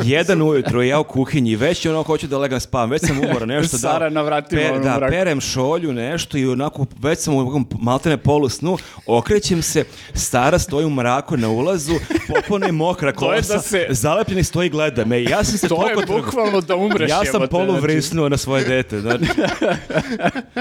jedan 0.02 0.42
ujutru 0.42 0.82
ja 0.82 0.98
u 1.00 1.04
kuhinji, 1.04 1.56
već 1.56 1.84
je 1.84 1.90
ono 1.90 2.02
hoću 2.02 2.26
da 2.26 2.38
legam 2.38 2.60
spavam, 2.60 2.90
već 2.90 3.06
sam 3.06 3.18
umoran, 3.18 3.48
nešto 3.48 3.76
da... 3.76 3.78
Sara 3.78 4.10
na 4.10 4.22
vratima, 4.22 4.62
ono, 4.72 4.84
da, 4.84 4.96
mrak. 4.96 5.10
perem 5.10 5.40
šolju, 5.40 5.92
nešto 5.92 6.38
i 6.38 6.46
onako, 6.46 6.86
već 7.02 7.18
sam 7.18 7.34
u 7.34 7.64
maltene 7.80 8.16
polu 8.16 8.48
snu, 8.48 8.78
okrećem 9.06 9.62
se, 9.62 9.84
Sara 10.14 10.58
stoji 10.58 10.86
u 10.86 10.90
mraku 10.90 11.36
na 11.36 11.48
ulazu, 11.48 11.94
popone 12.28 12.72
mokra 12.80 13.12
To 13.12 13.18
kosa, 13.20 13.54
da 13.54 13.60
se- 13.60 13.86
zalepljeni 13.90 14.44
stoji 14.44 14.66
i 14.66 14.70
gleda 14.70 15.04
me 15.04 15.22
ja 15.24 15.44
sam 15.44 15.58
se 15.58 15.68
To 15.70 15.88
je 15.90 15.96
bukvalno 16.08 16.60
da 16.60 16.76
umreš. 16.76 17.10
ja 17.10 17.16
sam 17.16 17.26
jebote, 17.26 17.50
polu 17.50 17.80
znači. 17.80 18.30
na 18.30 18.36
svoje 18.36 18.64
dete. 18.64 19.00
Znači. 19.00 19.24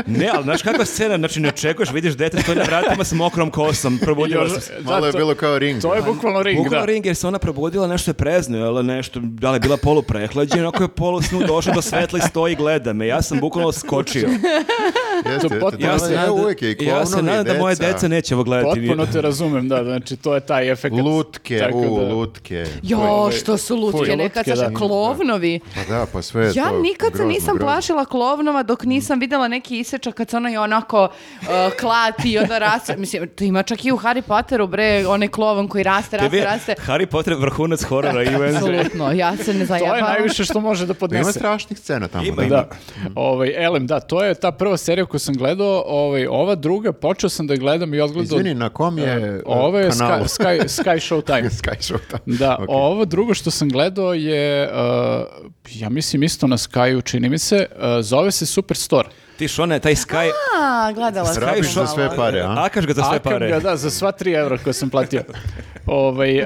ne, 0.08 0.29
ali 0.34 0.43
znaš 0.43 0.62
kakva 0.62 0.86
scena, 0.86 1.17
znači 1.17 1.39
ne 1.39 1.49
očekuješ, 1.49 1.91
vidiš 1.91 2.13
dete 2.13 2.41
stoji 2.41 2.58
na 2.58 2.63
vratima 2.63 3.03
sa 3.03 3.15
mokrom 3.15 3.51
kosom, 3.51 3.99
probudila 3.99 4.49
se. 4.51 4.73
da, 4.75 4.84
Malo 4.84 5.05
je 5.05 5.12
to- 5.12 5.17
bilo 5.17 5.36
kao 5.36 5.60
ring. 5.60 5.82
To 5.82 5.95
je 5.95 6.01
bukvalno 6.03 6.43
ring, 6.43 6.58
Bukvalno 6.58 6.79
da. 6.79 6.86
ring 6.86 7.05
jer 7.05 7.15
se 7.15 7.27
ona 7.27 7.39
probudila, 7.39 7.88
nešto 7.88 8.10
je 8.10 8.15
prezno, 8.15 8.58
jel, 8.58 8.86
nešto, 8.86 9.19
da 9.21 9.51
li 9.51 9.55
je 9.55 9.60
bila 9.60 9.77
polu 9.77 10.01
prehlađena, 10.01 10.67
ako 10.67 10.84
je 10.84 10.89
polu 10.89 11.21
snu 11.21 11.39
došao 11.41 11.73
do 11.73 11.82
svetla 11.82 12.19
i 12.19 12.23
stoji 12.23 12.53
i 12.53 12.58
gleda 12.58 12.93
me. 12.93 13.08
Ja 13.08 13.21
sam 13.21 13.39
bukvalno 13.39 13.71
skočio. 13.73 14.29
Jeste, 14.29 15.32
jeste, 15.32 15.49
potpuno- 15.51 15.71
to 15.79 15.86
Ja 15.86 15.99
se 15.99 16.12
nadam, 16.12 16.34
uvijek 16.34 16.62
je 16.62 16.71
i 16.71 16.86
ja 16.86 17.05
se 17.05 17.21
nadam 17.21 17.43
da 17.45 17.53
moje 17.53 17.75
deca. 17.75 17.88
deca 17.88 18.08
neće 18.08 18.36
ovo 18.36 18.43
gledati. 18.43 18.79
Potpuno 18.82 19.05
te 19.05 19.21
razumem, 19.21 19.69
da, 19.69 19.84
znači 19.84 20.15
to 20.15 20.36
je 20.36 20.41
taj 20.41 20.71
efekt. 20.71 20.95
Lutke, 20.95 21.60
Tako 21.60 21.77
u, 21.79 21.99
da- 21.99 22.09
lutke. 22.10 22.65
Jo, 22.84 23.00
što 23.32 23.58
su 23.58 23.76
lutke, 23.76 24.15
nekad 24.15 24.45
saša 24.45 24.69
da. 24.69 24.76
klovnovi. 24.76 25.60
Pa 25.76 25.93
da, 25.93 26.06
pa 26.13 26.22
sve 26.22 26.45
je 26.45 26.52
Ja 26.56 26.69
to 26.69 26.80
nikad 26.80 27.08
se 27.08 27.13
grozno, 27.13 27.28
nisam 27.28 27.56
grozno. 27.56 27.65
plašila 27.65 28.06
klovnova 28.06 28.63
dok 28.63 28.84
nisam 28.84 29.19
vidjela 29.19 29.48
neki 29.48 29.80
isečak 29.80 30.13
kad 30.15 30.30
se 30.30 30.38
ono 30.38 30.50
je 30.50 30.60
onako 30.60 31.04
uh, 31.04 31.48
klati 31.80 32.32
i 32.32 32.38
onda 32.38 32.58
raste. 32.58 32.98
Mislim, 32.98 33.28
to 33.28 33.43
ima 33.43 33.63
čak 33.63 33.86
i 33.86 33.91
u 33.91 33.98
Harry 33.98 34.22
Potteru, 34.22 34.67
bre, 34.67 35.04
onaj 35.08 35.28
klovan 35.28 35.67
koji 35.67 35.84
raste, 35.84 36.17
raste, 36.17 36.30
Tebi 36.30 36.43
raste. 36.43 36.76
Harry 36.78 37.06
Potter 37.06 37.34
vrhunac 37.34 37.84
horora 37.84 38.24
i. 38.24 38.28
Apsolutno, 38.56 39.12
ja 39.12 39.38
se 39.38 39.54
ne 39.54 39.60
To 39.60 39.65
zajebavam. 39.65 39.98
je 39.98 40.04
najviše 40.04 40.43
što 40.43 40.60
može 40.60 40.86
da 40.86 40.93
Pa 40.93 40.98
Ima 40.98 41.00
podnese. 41.10 41.32
strašnih 41.32 41.80
scena 41.80 42.08
tamo. 42.08 42.24
Ima, 42.26 42.36
da. 42.36 42.45
ima. 42.45 42.56
Da, 42.56 42.67
ovaj, 43.15 43.65
Elem, 43.65 43.88
da, 43.88 44.00
to 44.00 44.24
je 44.24 44.34
ta 44.34 44.52
prva 44.52 44.78
serija 44.78 45.06
koju 45.06 45.19
sam 45.19 45.36
gledao, 45.36 45.84
ovaj, 45.88 46.28
ova 46.28 46.56
druga, 46.56 46.91
počeo 46.93 47.30
sam 47.30 47.48
da 47.48 47.56
gledam 47.56 47.93
i 47.93 48.02
odgledao... 48.02 48.38
Izvini, 48.38 48.54
na 48.54 48.69
kom 48.69 48.98
je 48.98 49.06
e, 49.06 49.41
Ovo 49.45 49.80
je? 49.80 49.91
Sky, 49.91 50.24
Sky, 50.24 50.63
Sky 50.63 50.95
Show 51.10 51.22
Time. 51.24 51.50
Sky 51.62 51.78
Show, 51.84 51.98
da. 52.12 52.17
Da, 52.38 52.55
Ok. 52.55 52.65
ovo 52.69 53.05
drugo 53.05 53.33
što 53.33 53.51
sam 53.51 53.69
gledao 53.69 54.13
je, 54.13 54.69
uh, 54.69 55.25
ja 55.65 55.89
mislim 55.89 56.23
isto 56.23 56.47
na 56.47 56.57
Skyu, 56.57 57.03
čini 57.03 57.29
mi 57.29 57.38
se, 57.38 57.65
uh, 57.71 57.81
zove 58.01 58.31
se 58.31 58.45
Superstore. 58.45 59.09
Ti 59.38 59.47
šone, 59.47 59.79
taj 59.79 59.95
Sky... 59.95 60.31
A, 60.59 60.91
gledala 60.91 61.25
sam. 61.27 61.43
Rabiš 61.43 61.73
za 61.73 61.88
sve 61.88 62.09
pare, 62.15 62.39
a? 62.39 62.55
Akaš 62.59 62.85
ga 62.85 62.93
za 62.93 63.03
sve 63.03 63.15
Akam 63.15 63.31
pare. 63.31 63.49
ga, 63.49 63.59
da, 63.59 63.75
za 63.75 63.89
sva 63.89 64.12
3 64.12 64.38
evra 64.38 64.57
koje 64.57 64.73
sam 64.73 64.89
platio. 64.89 65.23
ovaj, 65.88 66.39
uh, 66.39 66.45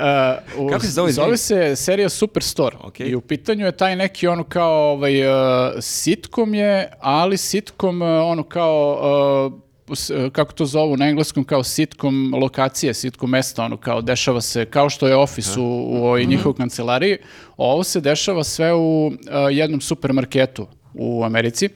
u- 0.58 0.70
Kako 0.70 0.82
se 0.82 0.92
zove? 0.92 1.12
Zove 1.12 1.38
se 1.38 1.76
serija 1.76 2.10
Superstore. 2.10 2.78
Ok. 2.80 3.00
I 3.00 3.16
u 3.16 3.22
pitanju 3.22 3.66
je 3.66 3.72
taj 3.72 3.96
neki 3.96 4.28
ono 4.28 4.44
kao 4.44 4.92
ovaj, 4.92 5.28
uh, 5.28 5.34
sitcom 5.80 6.54
je, 6.54 6.92
ali 7.00 7.38
sitcom 7.38 8.02
uh, 8.02 8.08
ono 8.24 8.44
kao... 8.44 9.52
s- 9.90 10.12
kako 10.32 10.54
to 10.54 10.66
zovu 10.66 10.98
na 10.98 11.06
engleskom, 11.06 11.44
kao 11.44 11.64
sitcom 11.64 12.34
lokacije, 12.34 12.94
sitcom 12.94 13.30
mesta, 13.30 13.64
ono 13.64 13.78
kao 13.78 14.02
dešava 14.02 14.42
se, 14.42 14.66
kao 14.66 14.90
što 14.90 15.08
je 15.08 15.16
ofis 15.16 15.58
u, 15.58 15.64
u 15.64 15.96
ovoj 15.98 16.26
njihovoj 16.26 16.56
kancelariji, 16.56 17.18
ovo 17.58 17.84
se 17.84 18.02
dešava 18.02 18.44
sve 18.44 18.74
u 18.74 19.08
uh, 19.08 19.14
jednom 19.52 19.82
supermarketu 19.82 20.68
u 20.94 21.24
Americi, 21.24 21.70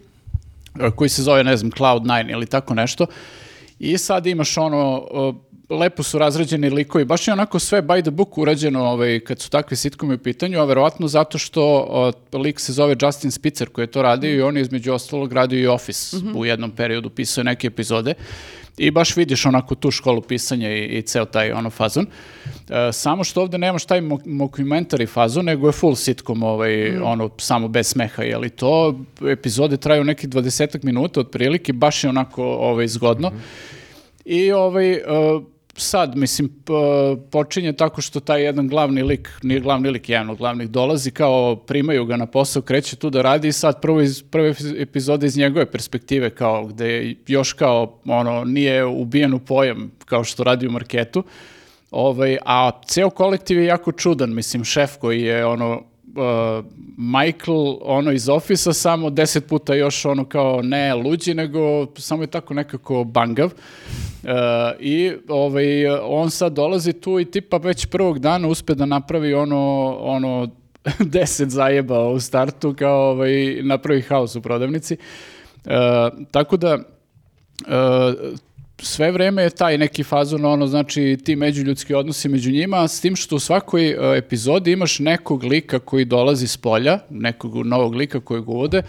uh, 0.76 0.94
koji 0.96 1.10
se 1.10 1.24
zove, 1.24 1.44
ne 1.44 1.58
znam, 1.58 1.72
Cloud9 1.72 2.32
ili 2.32 2.46
tako 2.46 2.74
nešto. 2.74 3.06
I 3.80 3.98
sad 3.98 4.26
imaš 4.26 4.58
ono, 4.58 5.08
uh, 5.12 5.36
lepo 5.70 6.04
su 6.04 6.18
razrađeni 6.18 6.70
likovi, 6.70 7.06
baš 7.06 7.28
je 7.28 7.34
onako 7.34 7.60
sve 7.60 7.82
by 7.82 8.02
the 8.02 8.12
book 8.12 8.38
urađeno 8.38 8.86
ovaj, 8.86 9.20
kad 9.20 9.40
su 9.40 9.50
takvi 9.50 9.78
sitkomi 9.78 10.16
u 10.16 10.18
pitanju, 10.18 10.60
a 10.60 10.66
verovatno 10.66 11.08
zato 11.08 11.38
što 11.38 11.88
uh, 12.34 12.42
lik 12.42 12.60
se 12.60 12.74
zove 12.74 12.96
Justin 13.02 13.32
Spitzer 13.32 13.70
koji 13.70 13.84
je 13.84 13.92
to 13.92 14.02
radio 14.02 14.36
i 14.36 14.42
on 14.42 14.58
je 14.58 14.62
između 14.62 14.94
ostalog 14.94 15.34
radio 15.34 15.60
i 15.60 15.68
Office 15.68 16.18
u 16.36 16.46
jednom 16.46 16.72
periodu, 16.72 17.10
pisao 17.10 17.42
je 17.42 17.46
neke 17.46 17.68
epizode. 17.68 18.14
I 18.78 18.92
baš 18.92 19.18
vidiš 19.18 19.46
onako 19.46 19.76
tu 19.76 19.92
školu 19.92 20.22
pisanja 20.22 20.72
i, 20.72 20.86
i 20.86 21.02
ceo 21.02 21.26
taj 21.26 21.52
ono 21.52 21.70
fazon. 21.70 22.06
E, 22.06 22.92
samo 22.94 23.24
što 23.24 23.42
ovdje 23.42 23.60
nemaš 23.60 23.86
taj 23.86 24.02
mo- 24.02 24.26
mockumentary 24.26 25.08
fazon, 25.08 25.46
nego 25.46 25.68
je 25.68 25.72
full 25.72 25.96
sitcom, 25.96 26.44
ovaj, 26.44 26.98
ono, 26.98 27.30
samo 27.38 27.68
bez 27.68 27.88
smeha, 27.88 28.24
jeli 28.24 28.50
to 28.50 29.00
epizode 29.30 29.78
traju 29.78 30.04
nekih 30.04 30.30
20 30.30 30.84
minuta 30.84 31.20
otprilike, 31.20 31.74
baš 31.74 32.04
je 32.04 32.10
onako 32.10 32.44
ovaj, 32.44 32.88
zgodno. 32.88 33.32
I 34.26 34.52
ovaj, 34.52 34.92
e, 34.94 35.02
sad, 35.78 36.16
mislim, 36.16 36.50
počinje 37.32 37.74
tako 37.74 38.02
što 38.02 38.20
taj 38.20 38.44
jedan 38.44 38.68
glavni 38.68 39.04
lik, 39.04 39.30
nije 39.44 39.60
glavni 39.60 39.90
lik, 39.90 40.10
jedan 40.10 40.30
od 40.30 40.38
glavnih 40.38 40.70
dolazi, 40.70 41.12
kao 41.12 41.56
primaju 41.56 42.06
ga 42.06 42.18
na 42.18 42.26
posao, 42.26 42.62
kreće 42.62 42.96
tu 42.96 43.10
da 43.10 43.22
radi. 43.22 43.48
I 43.48 43.52
sad 43.52 43.82
prvo 43.82 44.02
iz, 44.02 44.24
prve 44.24 44.54
epizode 44.78 45.28
iz 45.28 45.38
njegove 45.38 45.72
perspektive, 45.72 46.30
kao 46.30 46.66
gde 46.66 47.16
još 47.28 47.54
kao, 47.54 48.00
ono, 48.06 48.44
nije 48.44 48.86
ubijen 48.86 49.34
u 49.34 49.40
pojam, 49.40 49.92
kao 50.06 50.24
što 50.24 50.44
radi 50.44 50.68
u 50.68 50.72
marketu, 50.72 51.24
Ovaj, 51.92 52.38
a 52.46 52.72
ceo 52.86 53.10
kolektiv 53.10 53.60
je 53.60 53.66
jako 53.66 53.92
čudan, 53.92 54.34
mislim, 54.34 54.64
šef 54.64 54.98
koji 54.98 55.22
je 55.22 55.46
ono, 55.46 55.84
uh, 56.16 56.66
Michael 56.98 57.78
ono 57.82 58.12
iz 58.12 58.30
ofisa 58.30 58.74
samo 58.74 59.10
deset 59.10 59.48
puta 59.48 59.76
još 59.76 60.06
ono 60.06 60.26
kao 60.26 60.62
ne 60.62 60.96
luđi, 60.96 61.34
nego 61.34 61.88
samo 61.98 62.24
je 62.24 62.28
tako 62.28 62.54
nekako 62.54 63.04
bangav. 63.04 63.46
Uh, 63.46 64.30
I 64.80 65.12
ovaj, 65.28 65.88
on 66.02 66.30
sad 66.30 66.54
dolazi 66.54 66.94
tu 66.94 67.20
i 67.20 67.32
tipa 67.32 67.58
već 67.58 67.86
prvog 67.86 68.20
dana 68.20 68.48
uspe 68.48 68.76
da 68.76 68.86
napravi 68.86 69.34
ono, 69.34 69.96
ono 70.00 70.50
deset 71.14 71.50
zajeba 71.50 72.08
u 72.10 72.20
startu, 72.20 72.76
kao 72.80 73.10
ovaj, 73.10 73.60
napravi 73.64 74.02
haos 74.02 74.36
u 74.36 74.42
prodavnici. 74.42 74.98
Uh, 75.66 75.72
tako 76.32 76.58
da 76.58 76.76
uh, 76.76 78.38
sve 78.82 79.12
vreme 79.12 79.44
je 79.44 79.50
taj 79.50 79.78
neki 79.78 80.04
fazon, 80.04 80.46
ono, 80.46 80.68
znači 80.68 81.18
ti 81.24 81.36
međuljudski 81.36 81.94
odnosi 81.94 82.30
među 82.30 82.52
njima, 82.52 82.88
s 82.88 83.02
tim 83.02 83.16
što 83.16 83.36
u 83.36 83.40
svakoj 83.40 83.90
e, 83.90 84.18
epizodi 84.18 84.72
imaš 84.72 85.00
nekog 85.00 85.44
lika 85.44 85.80
koji 85.80 86.06
dolazi 86.06 86.48
s 86.48 86.58
polja, 86.58 87.00
nekog 87.10 87.56
novog 87.66 87.96
lika 87.96 88.20
kojeg 88.20 88.50
uvode, 88.50 88.82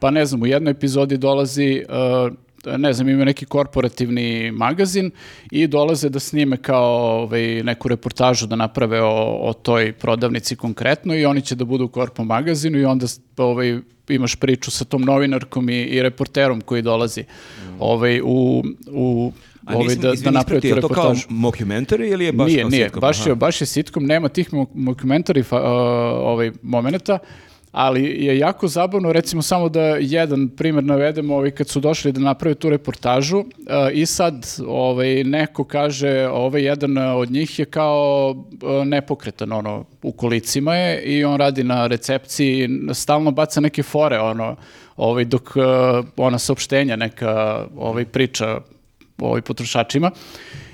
pa 0.00 0.10
ne 0.10 0.26
znam, 0.26 0.42
u 0.42 0.46
jednoj 0.46 0.70
epizodi 0.70 1.16
dolazi 1.16 1.84
e, 1.88 2.30
ne 2.78 2.92
znam, 2.92 3.08
imaju 3.08 3.24
neki 3.24 3.46
korporativni 3.46 4.50
magazin 4.50 5.10
i 5.50 5.66
dolaze 5.66 6.08
da 6.08 6.18
snime 6.18 6.56
kao 6.56 7.22
ovaj, 7.22 7.62
neku 7.62 7.88
reportažu 7.88 8.46
da 8.46 8.56
naprave 8.56 9.02
o, 9.02 9.38
o 9.40 9.52
toj 9.52 9.92
prodavnici 9.92 10.56
konkretno 10.56 11.14
i 11.14 11.24
oni 11.24 11.42
će 11.42 11.54
da 11.54 11.64
budu 11.64 11.84
u 11.84 11.88
korpo 11.88 12.24
magazinu 12.24 12.78
i 12.78 12.84
onda 12.84 13.06
ovaj, 13.36 13.80
imaš 14.14 14.36
priču 14.36 14.70
sa 14.70 14.84
tom 14.84 15.02
novinarkom 15.02 15.68
i, 15.70 15.82
i 15.82 16.02
reporterom 16.02 16.60
koji 16.60 16.82
dolazi 16.82 17.24
ovaj, 17.78 18.20
u, 18.24 18.64
u 18.90 19.32
A 19.66 19.74
ovaj, 19.74 19.84
nisam, 19.86 20.02
da, 20.02 20.12
da 20.24 20.30
naprave 20.30 20.60
tu 20.60 20.66
isprati, 20.66 20.68
je 20.68 20.80
to 20.80 20.88
kao 20.88 21.04
reportažu. 21.04 21.28
mockumentary 21.30 22.12
ili 22.12 22.24
je 22.24 22.32
baš 22.32 22.46
nije, 22.46 22.60
kao 22.60 22.70
nije, 22.70 22.84
sitcom? 22.84 23.00
baš 23.00 23.26
je, 23.26 23.34
baš 23.34 23.60
je 23.60 23.66
sitcom, 23.66 24.06
nema 24.06 24.28
tih 24.28 24.52
mo- 24.52 24.66
mockumentary 24.74 25.40
uh, 25.40 25.46
ovaj, 26.26 26.52
momenata, 26.62 27.18
ali 27.76 28.24
je 28.24 28.38
jako 28.38 28.68
zabavno, 28.68 29.12
recimo 29.12 29.42
samo 29.42 29.68
da 29.68 29.80
jedan 30.00 30.48
primjer 30.48 30.84
navedemo, 30.84 31.34
ovaj, 31.34 31.50
kad 31.50 31.68
su 31.68 31.80
došli 31.80 32.12
da 32.12 32.20
naprave 32.20 32.54
tu 32.54 32.70
reportažu 32.70 33.38
uh, 33.38 33.44
i 33.92 34.06
sad 34.06 34.46
ovaj, 34.66 35.24
neko 35.24 35.64
kaže, 35.64 36.28
ovaj 36.28 36.62
jedan 36.62 36.98
od 36.98 37.30
njih 37.30 37.58
je 37.58 37.64
kao 37.64 38.30
uh, 38.30 38.86
nepokretan, 38.86 39.52
ono, 39.52 39.84
u 40.02 40.12
kolicima 40.12 40.74
je 40.74 41.02
i 41.02 41.24
on 41.24 41.36
radi 41.36 41.64
na 41.64 41.86
recepciji, 41.86 42.68
stalno 42.94 43.30
baca 43.30 43.60
neke 43.60 43.82
fore, 43.82 44.18
ono, 44.18 44.56
ovaj, 44.96 45.24
dok 45.24 45.52
uh, 45.56 45.62
ona 46.16 46.38
saopštenja 46.38 46.96
neka 46.96 47.66
ovaj, 47.76 48.04
priča 48.04 48.60
ovaj, 49.18 49.40
potrošačima. 49.40 50.10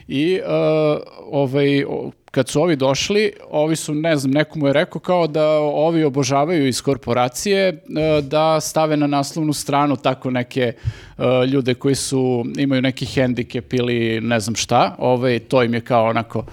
I 0.09 0.41
uh, 0.41 1.03
ovaj, 1.31 1.85
kad 2.31 2.49
su 2.49 2.63
ovi 2.63 2.77
došli, 2.77 3.33
ovi 3.51 3.77
su, 3.77 3.95
ne 3.95 4.17
znam, 4.17 4.33
neko 4.33 4.59
mu 4.59 4.67
je 4.67 4.73
rekao 4.73 5.01
kao 5.01 5.27
da 5.27 5.49
ovi 5.59 6.05
obožavaju 6.05 6.69
iz 6.69 6.83
korporacije 6.83 7.73
uh, 7.73 8.25
da 8.25 8.61
stave 8.61 8.97
na 8.97 9.07
naslovnu 9.07 9.53
stranu 9.53 9.97
tako 9.97 10.31
neke 10.31 10.73
uh, 11.19 11.25
ljude 11.49 11.75
koji 11.75 11.95
su, 11.95 12.45
imaju 12.59 12.83
neki 12.83 13.07
hendikep 13.07 13.73
ili 13.73 14.21
ne 14.21 14.41
znam 14.41 14.55
šta, 14.55 14.95
ovaj, 14.99 15.39
to 15.39 15.63
im 15.63 15.75
je 15.75 15.81
kao 15.81 16.05
onako 16.05 16.45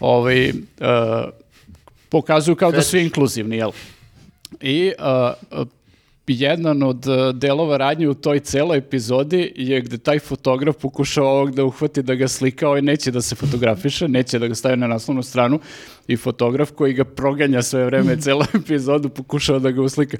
ovaj, 0.00 0.48
uh, 0.50 0.54
pokazuju 2.08 2.56
kao 2.56 2.72
da 2.72 2.82
su 2.82 2.98
inkluzivni, 2.98 3.56
jel? 3.56 3.70
I 4.60 4.92
uh, 4.98 5.66
jedan 6.34 6.82
od 6.82 7.06
uh, 7.06 7.34
delova 7.34 7.76
radnje 7.76 8.08
u 8.08 8.14
toj 8.14 8.40
celoj 8.40 8.78
epizodi 8.78 9.52
je 9.56 9.80
gde 9.80 9.98
taj 9.98 10.18
fotograf 10.18 10.76
pokušao 10.76 11.26
ovog 11.26 11.54
da 11.54 11.64
uhvati 11.64 12.02
da 12.02 12.14
ga 12.14 12.28
slika, 12.28 12.68
ovaj 12.68 12.82
neće 12.82 13.10
da 13.10 13.22
se 13.22 13.34
fotografiše, 13.34 14.08
neće 14.08 14.38
da 14.38 14.46
ga 14.46 14.54
stavi 14.54 14.76
na 14.76 14.86
naslovnu 14.86 15.22
stranu 15.22 15.60
i 16.08 16.16
fotograf 16.16 16.70
koji 16.70 16.92
ga 16.92 17.04
proganja 17.04 17.62
sve 17.62 17.84
vreme 17.84 18.16
celu 18.22 18.42
epizodu 18.54 19.08
pokušao 19.08 19.58
da 19.58 19.70
ga 19.70 19.82
uslika. 19.82 20.16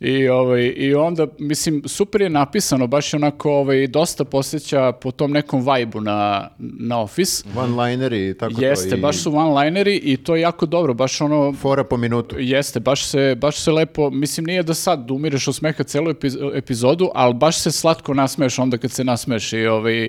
I, 0.00 0.28
ovaj, 0.28 0.72
I 0.76 0.94
onda, 0.94 1.26
mislim, 1.38 1.82
super 1.86 2.20
je 2.20 2.30
napisano, 2.30 2.86
baš 2.86 3.12
je 3.12 3.16
onako 3.16 3.52
ovaj, 3.52 3.86
dosta 3.86 4.24
posjeća 4.24 4.92
po 4.92 5.10
tom 5.10 5.30
nekom 5.30 5.62
vajbu 5.62 6.00
na, 6.00 6.48
na 6.58 7.00
Office. 7.00 7.44
One-lineri 7.56 8.30
i 8.30 8.34
tako 8.38 8.54
Jeste, 8.60 8.90
to. 8.90 8.96
i 8.96 9.00
baš 9.00 9.22
su 9.22 9.32
one-lineri 9.32 10.00
i 10.02 10.16
to 10.16 10.36
je 10.36 10.40
jako 10.40 10.66
dobro, 10.66 10.94
baš 10.94 11.20
ono, 11.20 11.52
Fora 11.52 11.84
po 11.84 11.96
minutu. 11.96 12.36
Jeste, 12.38 12.80
baš 12.80 13.04
se, 13.04 13.34
baš 13.40 13.56
se 13.60 13.72
lepo, 13.72 14.10
mislim 14.10 14.46
nije 14.46 14.62
da 14.62 14.74
sad 14.74 15.10
umireš 15.10 15.48
od 15.48 15.54
smeha 15.54 15.84
celu 15.84 16.10
epiz- 16.12 16.56
epizodu, 16.56 17.10
ali 17.14 17.34
baš 17.34 17.58
se 17.58 17.72
slatko 17.72 18.14
nasmeješ 18.14 18.58
onda 18.58 18.78
kad 18.78 18.90
se 18.90 19.04
nasmeješ 19.04 19.52
i 19.52 19.66
ovaj, 19.66 20.08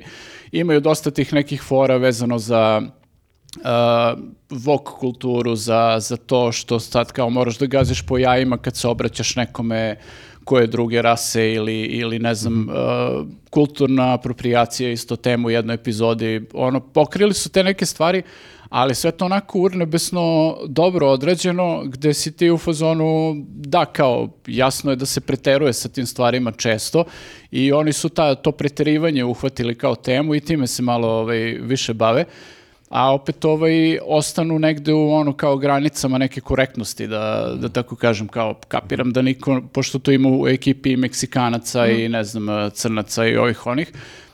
imaju 0.51 0.79
dosta 0.79 1.11
tih 1.11 1.33
nekih 1.33 1.61
fora 1.61 1.97
vezano 1.97 2.39
za 2.39 2.81
uh, 3.57 4.19
vok 4.49 4.89
kulturu, 4.99 5.55
za, 5.55 5.97
za 5.99 6.17
to 6.17 6.51
što 6.51 6.79
sad 6.79 7.11
kao 7.11 7.29
moraš 7.29 7.57
da 7.57 7.65
gaziš 7.65 8.01
po 8.01 8.17
jajima 8.17 8.57
kad 8.57 8.75
se 8.75 8.87
obraćaš 8.87 9.35
nekome 9.35 9.97
koje 10.43 10.67
druge 10.67 11.01
rase 11.01 11.53
ili, 11.53 11.81
ili 11.81 12.19
ne 12.19 12.35
znam, 12.35 12.69
uh, 12.69 13.27
kulturna 13.49 14.13
apropriacija 14.13 14.91
isto 14.91 15.15
temu 15.15 15.47
u 15.47 15.51
jednoj 15.51 15.73
epizodi. 15.73 16.41
Ono, 16.53 16.79
pokrili 16.79 17.33
su 17.33 17.49
te 17.49 17.63
neke 17.63 17.85
stvari, 17.85 18.23
ali 18.69 18.95
sve 18.95 19.11
to 19.11 19.25
onako 19.25 19.59
urnebesno 19.59 20.57
dobro 20.67 21.07
odrađeno, 21.07 21.83
gde 21.85 22.13
si 22.13 22.37
ti 22.37 22.49
u 22.51 22.57
fazonu, 22.57 23.35
da, 23.47 23.85
kao, 23.85 24.29
jasno 24.47 24.91
je 24.91 24.95
da 24.95 25.05
se 25.05 25.21
preteruje 25.21 25.73
sa 25.73 25.89
tim 25.89 26.05
stvarima 26.05 26.51
često 26.51 27.03
i 27.51 27.71
oni 27.71 27.93
su 27.93 28.09
ta, 28.09 28.35
to 28.35 28.51
preterivanje 28.51 29.23
uhvatili 29.23 29.75
kao 29.75 29.95
temu 29.95 30.35
i 30.35 30.39
time 30.39 30.67
se 30.67 30.81
malo 30.81 31.07
ovaj, 31.07 31.39
više 31.61 31.93
bave 31.93 32.25
a 32.89 33.13
opet 33.13 33.45
ovaj 33.45 33.99
ostanu 34.05 34.59
negde 34.59 34.93
u 34.93 35.11
ono 35.11 35.33
kao 35.33 35.57
granicama 35.57 36.17
neke 36.17 36.41
korektnosti 36.41 37.07
da, 37.07 37.53
da 37.55 37.69
tako 37.69 37.95
kažem 37.95 38.27
kao 38.27 38.53
kapiram 38.67 39.13
da 39.13 39.21
niko 39.21 39.61
pošto 39.73 39.99
to 39.99 40.11
ima 40.11 40.29
u 40.29 40.47
ekipi 40.47 40.95
Meksikanaca 40.97 41.87
i 41.87 42.09
ne 42.09 42.23
znam 42.23 42.71
crnaca 42.71 43.27
i 43.27 43.37
ovih 43.37 43.67
onih 43.67 43.91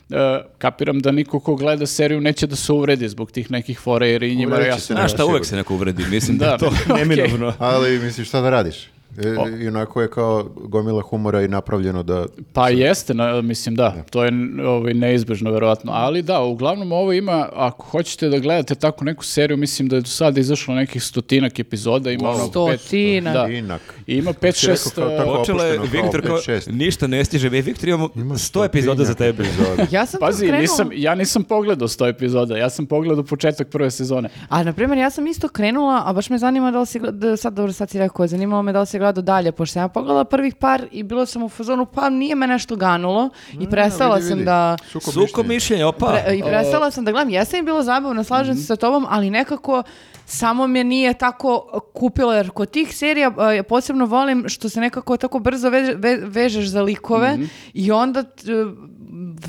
e, 0.10 0.42
kapiram 0.58 1.00
da 1.00 1.12
niko 1.12 1.40
ko 1.40 1.56
gleda 1.56 1.86
seriju 1.88 2.22
neće 2.22 2.48
da 2.48 2.56
se 2.56 2.72
uvredi 2.74 3.10
zbog 3.10 3.32
tih 3.32 3.52
nekih 3.52 3.80
fora 3.80 4.08
jer 4.08 4.24
i 4.24 4.36
njima 4.36 4.56
je 4.56 4.68
jasno 4.68 4.96
Znaš 4.96 5.14
šta, 5.14 5.26
uvek 5.26 5.46
se 5.46 5.56
neko 5.56 5.74
uvredi, 5.74 6.06
mislim 6.10 6.38
da, 6.40 6.46
je 6.46 6.52
Da, 6.52 6.58
to 6.58 6.68
okej. 6.68 7.06
neminovno. 7.06 7.54
Ali 7.60 8.00
misliš 8.00 8.28
šta 8.28 8.42
da 8.42 8.50
radiš? 8.50 8.95
E, 9.18 9.36
I 9.60 9.68
onako 9.68 10.02
je 10.02 10.10
kao 10.10 10.44
gomila 10.56 11.02
humora 11.02 11.42
i 11.42 11.48
napravljeno 11.48 12.04
da... 12.04 12.26
Pa 12.54 12.70
jeste, 12.70 13.14
na- 13.14 13.42
mislim 13.42 13.76
da, 13.76 13.96
to 14.04 14.24
je 14.24 14.32
ovaj, 14.66 14.94
neizbežno 14.94 15.52
verovatno, 15.52 15.92
ali 15.94 16.22
da, 16.22 16.42
uglavnom 16.42 16.92
ovo 16.92 17.14
ima, 17.14 17.50
ako 17.54 17.86
hoćete 17.86 18.30
da 18.30 18.40
gledate 18.40 18.76
tako 18.76 19.06
neku 19.06 19.24
seriju, 19.24 19.58
mislim 19.58 19.88
da 19.88 19.96
je 19.96 20.02
do 20.02 20.08
sada 20.08 20.40
izašlo 20.40 20.76
nekih 20.76 21.04
stotinak 21.04 21.60
epizoda, 21.60 22.12
ima 22.12 22.30
ono 22.30 22.44
pet- 22.46 22.78
Stotinak. 22.78 23.34
da. 23.34 23.48
Inak. 23.48 23.82
Ima 24.08 24.34
Si 24.34 24.38
rekao 24.40 24.74
5-6 24.74 24.96
kao 24.96 25.10
tako 25.10 25.36
Počela 25.36 25.64
je 25.64 25.80
Viktor 25.82 26.22
kao, 26.24 26.38
pet, 26.38 26.68
ništa 26.68 27.08
ne 27.08 27.26
stiže. 27.26 27.48
E, 27.48 27.62
Viktor, 27.62 27.90
imamo 27.90 28.10
100 28.10 28.66
epizoda 28.66 29.04
za 29.04 29.14
tebe. 29.14 29.44
epizoda. 29.44 29.88
Ja 29.92 30.06
sam 30.06 30.20
to 30.20 30.26
Pazi, 30.26 30.46
krenula- 30.46 30.60
nisam, 30.62 30.90
ja 30.94 31.16
nisam 31.16 31.44
pogledao 31.44 31.88
100 31.88 32.08
epizoda, 32.08 32.58
ja 32.58 32.70
sam 32.70 32.86
pogledao 32.86 33.24
početak 33.26 33.68
prve 33.68 33.92
sezone. 33.92 34.30
A, 34.50 34.64
na 34.64 34.74
primjer, 34.74 34.98
ja 34.98 35.10
sam 35.10 35.28
isto 35.28 35.48
krenula, 35.48 36.04
a 36.06 36.14
baš 36.14 36.30
me 36.30 36.38
zanima 36.38 36.72
da 36.72 36.80
li 36.80 36.86
si, 36.86 37.00
gleda- 37.00 37.38
sad 37.38 37.54
dobro, 37.54 37.74
sad 37.74 37.90
si 37.90 38.00
rekao, 38.00 38.28
zanimalo 38.28 38.62
me 38.62 38.74
da 38.74 38.80
li 38.80 38.88
si 38.88 39.00
gledao 39.06 39.22
dalje, 39.22 39.52
pošto 39.52 39.74
sam 39.74 39.82
ja 39.82 39.88
pogledala 39.88 40.24
prvih 40.24 40.56
par 40.56 40.86
i 40.92 41.04
bilo 41.04 41.26
sam 41.26 41.44
u 41.44 41.50
fazonu, 41.50 41.86
pa 41.86 42.10
nije 42.10 42.36
me 42.36 42.48
nešto 42.48 42.76
ganulo 42.76 43.30
i 43.60 43.70
prestala 43.70 44.16
vidi, 44.16 44.28
sam 44.28 44.38
vidi. 44.38 44.46
da... 44.46 44.78
Sukob 44.92 45.14
Suko 45.14 45.44
mišljenja, 45.44 45.88
opa. 45.88 46.06
Pre- 46.06 46.38
I 46.38 46.44
prestala 46.44 46.92
sam 46.92 47.06
da 47.06 47.12
gledam, 47.12 47.30
jesam 47.30 47.60
mi 47.60 47.66
bilo 47.66 47.84
zabavno, 47.84 48.24
slažem 48.24 48.56
se 48.56 48.64
sa 48.64 48.76
tobom, 48.76 49.06
ali 49.10 49.30
nekako 49.30 49.84
samo 50.26 50.68
me 50.68 50.84
nije 50.84 51.14
tako 51.14 51.62
kupilo, 51.94 52.34
jer 52.34 52.50
kod 52.50 52.70
tih 52.70 52.96
serija 52.96 53.32
e, 53.54 53.64
posebno 53.64 54.06
volim 54.06 54.46
što 54.48 54.70
se 54.70 54.80
nekako 54.80 55.18
tako 55.18 55.40
brzo 55.40 55.70
veže- 55.70 55.96
ve- 55.96 56.20
vežeš 56.20 56.66
za 56.66 56.82
likove 56.82 57.38
i 57.74 57.92
onda 57.92 58.24
t- 58.24 58.44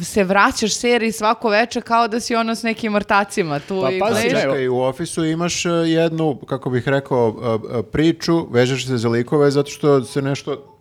se 0.03 0.25
vraćaš 0.25 0.75
seriji 0.75 1.13
svako 1.13 1.49
veče 1.49 1.81
kao 1.81 2.09
da 2.09 2.21
si 2.21 2.35
ono 2.35 2.55
s 2.55 2.63
nekim 2.63 2.95
vrtacima 2.95 3.59
tu 3.59 3.81
Pa 3.81 3.91
i 3.91 4.01
ne, 4.15 4.31
Čekaj, 4.43 4.69
u 4.69 4.79
ofisu 4.79 5.25
imaš 5.25 5.67
e, 5.67 5.71
jednu, 5.71 6.37
kako 6.39 6.71
bih 6.71 6.89
rekao, 6.89 7.37
e, 7.73 7.79
e, 7.79 7.83
priču, 7.83 8.47
vežeš 8.47 8.87
se 8.87 8.97
za 8.97 9.09
likove 9.09 9.51
zato 9.51 9.71
što 9.71 10.05
se 10.05 10.23
nešto... 10.23 10.73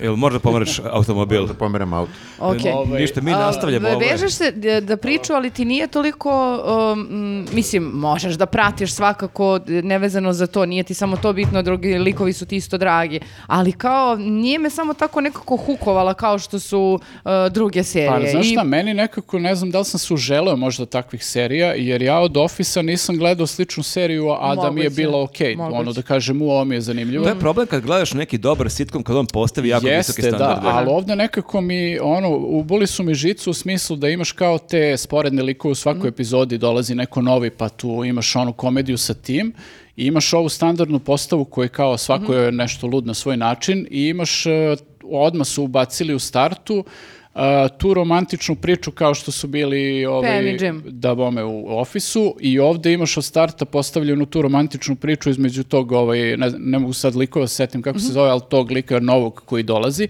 Jel 0.00 0.16
možda 0.16 0.38
pomaraš 0.38 0.80
automobil? 0.90 1.46
Da 1.46 1.54
pomerem 1.54 1.92
auto. 1.92 2.12
Ok. 2.38 2.56
Ovaj, 2.74 3.00
Ništa, 3.00 3.20
mi 3.20 3.32
A, 3.32 3.38
nastavljamo 3.38 3.88
ovo. 3.88 3.98
Vežeš 3.98 4.32
se 4.32 4.50
da, 4.50 4.80
da 4.80 4.96
priču, 4.96 5.32
ali 5.32 5.50
ti 5.50 5.64
nije 5.64 5.86
toliko, 5.86 6.58
um, 6.92 7.46
mislim, 7.52 7.82
možeš 7.84 8.34
da 8.34 8.46
pratiš 8.46 8.92
svakako 8.92 9.60
nevezano 9.66 10.32
za 10.32 10.46
to, 10.46 10.66
nije 10.66 10.82
ti 10.82 10.94
samo 10.94 11.16
to 11.16 11.32
bitno, 11.32 11.62
drugi 11.62 11.98
likovi 11.98 12.32
su 12.32 12.46
ti 12.46 12.56
isto 12.56 12.78
dragi, 12.78 13.20
ali 13.46 13.72
kao 13.72 14.16
nije 14.16 14.58
me 14.58 14.70
samo 14.70 14.94
tako 14.94 15.20
nekako 15.20 15.56
hukovala 15.56 16.14
kao 16.14 16.38
što 16.38 16.58
su 16.58 16.78
uh, 17.24 17.30
druge 17.50 17.82
serije. 17.84 18.10
Pa, 18.24 18.30
znaš 18.30 18.46
I- 18.46 18.50
šta, 18.52 18.64
meni 18.64 18.94
nekako, 18.94 19.38
ne 19.38 19.54
znam 19.54 19.70
da 19.70 19.78
li 19.78 19.84
sam 19.84 19.98
se 20.00 20.14
uželeo 20.14 20.56
možda 20.56 20.86
takvih 20.86 21.24
serija, 21.24 21.72
jer 21.74 22.02
ja 22.02 22.18
od 22.18 22.36
Office-a 22.36 22.82
nisam 22.82 23.16
gledao 23.16 23.46
sličnu 23.46 23.82
seriju, 23.82 24.30
a 24.30 24.54
da 24.54 24.70
mi 24.70 24.80
je 24.80 24.84
Moguće, 24.84 24.96
bilo 24.96 25.22
okej. 25.22 25.56
moguće. 25.56 25.78
Ono 25.78 25.92
da 25.92 26.02
kažem, 26.02 26.42
u 26.42 26.50
ovo 26.50 26.64
mi 26.64 26.74
je 26.74 26.80
zanimljivo. 26.80 27.24
To 27.24 27.30
je 27.30 27.38
problem 27.38 27.66
kad 27.66 27.82
gledaš 27.82 28.12
neki 28.12 28.38
dobar 28.38 28.70
sitcom 28.70 29.02
kad 29.02 29.16
on 29.16 29.26
postavi 29.26 29.68
jako 29.68 29.87
Jeste, 29.88 30.22
standard. 30.22 30.62
da, 30.62 30.68
ali 30.68 30.88
ovdje 30.90 31.16
nekako 31.16 31.60
mi, 31.60 31.98
ono, 31.98 32.36
uboli 32.36 32.86
su 32.86 33.02
mi 33.02 33.14
žicu 33.14 33.50
u 33.50 33.54
smislu 33.54 33.96
da 33.96 34.08
imaš 34.08 34.32
kao 34.32 34.58
te 34.58 34.96
sporedne 34.96 35.42
likove 35.42 35.72
u 35.72 35.74
svakoj 35.74 36.08
epizodi, 36.08 36.58
dolazi 36.58 36.94
neko 36.94 37.22
novi, 37.22 37.50
pa 37.50 37.68
tu 37.68 38.04
imaš 38.04 38.36
onu 38.36 38.52
komediju 38.52 38.98
sa 38.98 39.14
tim, 39.14 39.52
i 39.96 40.06
imaš 40.06 40.32
ovu 40.32 40.48
standardnu 40.48 40.98
postavu 40.98 41.44
koja 41.44 41.68
kao 41.68 41.98
svako 41.98 42.34
je 42.34 42.52
nešto 42.52 42.86
lud 42.86 43.06
na 43.06 43.14
svoj 43.14 43.36
način 43.36 43.86
i 43.90 44.08
imaš, 44.08 44.46
e, 44.46 44.76
odmah 45.02 45.46
su 45.46 45.64
ubacili 45.64 46.14
u 46.14 46.18
startu, 46.18 46.84
e, 47.34 47.38
tu 47.78 47.94
romantičnu 47.94 48.54
priču 48.56 48.90
kao 48.90 49.14
što 49.14 49.32
su 49.32 49.46
bili 49.46 50.06
ovaj, 50.06 50.58
da 50.84 51.14
bome 51.14 51.44
u 51.44 51.78
ofisu 51.78 52.34
i 52.40 52.58
ovdje 52.58 52.92
imaš 52.92 53.16
od 53.16 53.24
starta 53.24 53.64
postavljenu 53.64 54.26
tu 54.26 54.42
romantičnu 54.42 54.96
priču 54.96 55.30
između 55.30 55.64
tog, 55.64 55.92
ovaj, 55.92 56.18
ne, 56.36 56.50
ne 56.58 56.78
mogu 56.78 56.92
sad 56.92 57.16
likova 57.16 57.46
se 57.46 57.54
setim 57.54 57.82
kako 57.82 57.98
Mhm. 57.98 58.06
se 58.06 58.12
zove, 58.12 58.30
ali 58.30 58.40
tog 58.48 58.70
lika 58.70 59.00
novog 59.00 59.42
koji 59.44 59.62
dolazi 59.62 60.08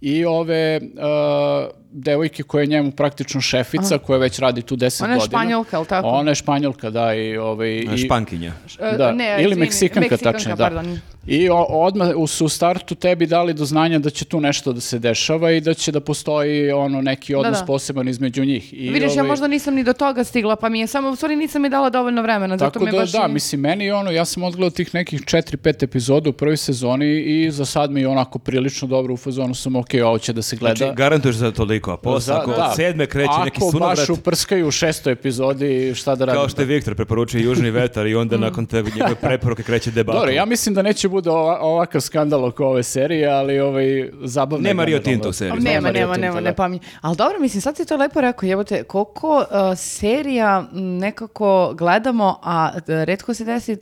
i 0.00 0.24
ove 0.24 0.80
uh, 0.82 1.70
devojke 1.92 2.42
koja 2.42 2.60
je 2.60 2.66
njemu 2.66 2.90
praktično 2.90 3.40
šefica, 3.40 3.98
koja 3.98 4.18
već 4.18 4.38
radi 4.38 4.62
tu 4.62 4.76
10 4.76 5.04
Ona 5.04 5.12
je 5.12 5.18
godina. 5.18 5.38
Španjolka, 5.38 5.76
jel 5.76 5.84
tako? 5.84 6.08
Ona 6.08 6.30
je 6.30 6.34
španjolka, 6.34 6.90
da, 6.90 7.14
i, 7.14 7.36
ovaj, 7.36 7.78
i, 7.94 7.98
Špankinja. 7.98 8.52
E, 8.80 8.96
da, 8.96 9.12
ne, 9.12 9.34
ili 9.34 9.42
izvini, 9.42 9.60
Meksikanka, 9.60 10.16
tačnije, 10.16 10.56
da. 10.56 10.64
pardon. 10.64 11.00
I 11.30 11.48
odmah 11.68 12.08
su 12.26 12.44
u 12.44 12.48
startu 12.48 12.94
tebi 12.94 13.26
dali 13.26 13.54
do 13.54 13.64
znanja 13.64 13.98
da 13.98 14.10
će 14.10 14.24
tu 14.24 14.40
nešto 14.40 14.72
da 14.72 14.80
se 14.80 14.98
dešava 14.98 15.50
i 15.52 15.60
da 15.60 15.74
će 15.74 15.92
da 15.92 16.00
postoji 16.00 16.72
ono 16.72 17.00
neki 17.02 17.34
odnos 17.34 17.58
da. 17.58 17.64
poseban 17.64 18.08
između 18.08 18.44
njih. 18.44 18.74
I, 18.74 18.90
Vidiš, 18.90 19.16
ja 19.16 19.22
ovaj, 19.22 19.28
možda 19.28 19.46
nisam 19.46 19.74
ni 19.74 19.84
do 19.84 19.92
toga 19.92 20.24
stigla, 20.24 20.56
pa 20.56 20.68
mi 20.68 20.80
je 20.80 20.86
samo, 20.86 21.10
u 21.10 21.16
stvari 21.16 21.36
nisam 21.36 21.62
mi 21.62 21.68
dala 21.68 21.90
dovoljno 21.90 22.22
vremena, 22.22 22.56
zato 22.56 22.70
Tako 22.70 22.84
mi 22.84 22.88
je 22.88 22.92
da, 22.92 22.98
baš... 22.98 23.12
da, 23.12 23.26
i- 23.28 23.32
mislim, 23.32 23.60
meni 23.60 23.90
ono, 23.90 24.10
ja 24.10 24.24
sam 24.24 24.42
odgledao 24.42 24.70
tih 24.70 24.94
nekih 24.94 25.20
4-5 25.20 25.84
epizoda 25.84 26.30
u 26.30 26.32
prvoj 26.32 26.56
sezoni 26.56 27.20
i 27.20 27.50
za 27.50 27.64
sad 27.64 27.90
mi 27.90 28.00
je 28.00 28.08
onako 28.08 28.38
prilično 28.38 28.88
dobro 28.88 29.14
u 29.14 29.16
fazonu 29.16 29.54
sam, 29.54 29.76
ok, 29.76 29.88
ovo 30.04 30.18
će 30.18 30.32
da 30.32 30.42
se 30.42 30.56
gleda. 30.56 30.76
Znači, 30.76 30.96
garantuješ 30.96 31.36
za 31.36 31.50
toliko, 31.52 31.90
a 31.90 31.96
posle, 31.96 32.34
ako 32.34 32.50
da. 32.50 32.72
sedme 32.76 33.06
kreće 33.06 33.32
neki 33.44 33.60
Ako 33.68 33.78
baš 33.78 34.08
uprskaju 34.08 34.68
u 34.68 34.70
šestoj 34.70 35.12
epizodi, 35.12 35.94
šta 35.94 36.14
da 36.14 36.24
radim? 36.24 36.40
kao 36.40 36.48
što 36.48 36.62
je 36.62 36.66
Viktor 36.66 36.94
preporučio 36.94 37.40
Južni 37.40 37.70
vetar 37.70 38.06
i 38.06 38.14
onda 38.14 38.36
nakon 38.46 38.66
tebe 38.66 38.90
njegove 38.90 39.14
preporuke 39.14 39.62
kreće 39.62 39.90
debakl. 39.90 40.18
Dobro, 40.18 40.32
ja 40.32 40.44
mislim 40.44 40.74
da 40.74 40.82
neće 40.82 41.08
bude 41.18 41.30
ova- 41.30 41.58
ovakav 41.60 42.00
skandal 42.00 42.44
oko 42.44 42.66
ove 42.66 42.82
serije, 42.82 43.28
ali 43.28 43.60
ovaj, 43.60 43.84
zabavno 44.22 44.68
je 44.68 44.70
Nema 44.70 44.84
Rio 44.84 44.98
generalno. 44.98 45.14
Tinta 45.14 45.28
u 45.28 45.32
seriji. 45.32 45.52
A 45.52 45.60
Nema, 45.62 45.90
nema, 45.90 46.16
nema, 46.16 46.34
da. 46.34 46.40
ne 46.40 46.54
pamet. 46.54 46.82
Ali 47.00 47.16
dobro, 47.16 47.40
mislim, 47.40 47.60
sad 47.60 47.76
si 47.76 47.84
to 47.84 47.96
lepo 47.96 48.20
rekao, 48.20 48.46
jebote, 48.46 48.82
koliko 48.82 49.36
uh, 49.38 49.44
serija 49.76 50.64
nekako 50.72 51.48
gledamo, 51.74 52.38
a 52.42 52.70
retko 52.86 53.34
se 53.34 53.44
desi 53.44 53.76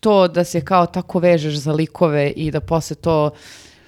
to 0.00 0.28
da 0.28 0.44
se 0.44 0.60
kao 0.60 0.86
tako 0.86 1.18
vežeš 1.18 1.54
za 1.54 1.72
likove 1.72 2.30
i 2.30 2.50
da 2.50 2.60
posle 2.60 2.96
to 2.96 3.30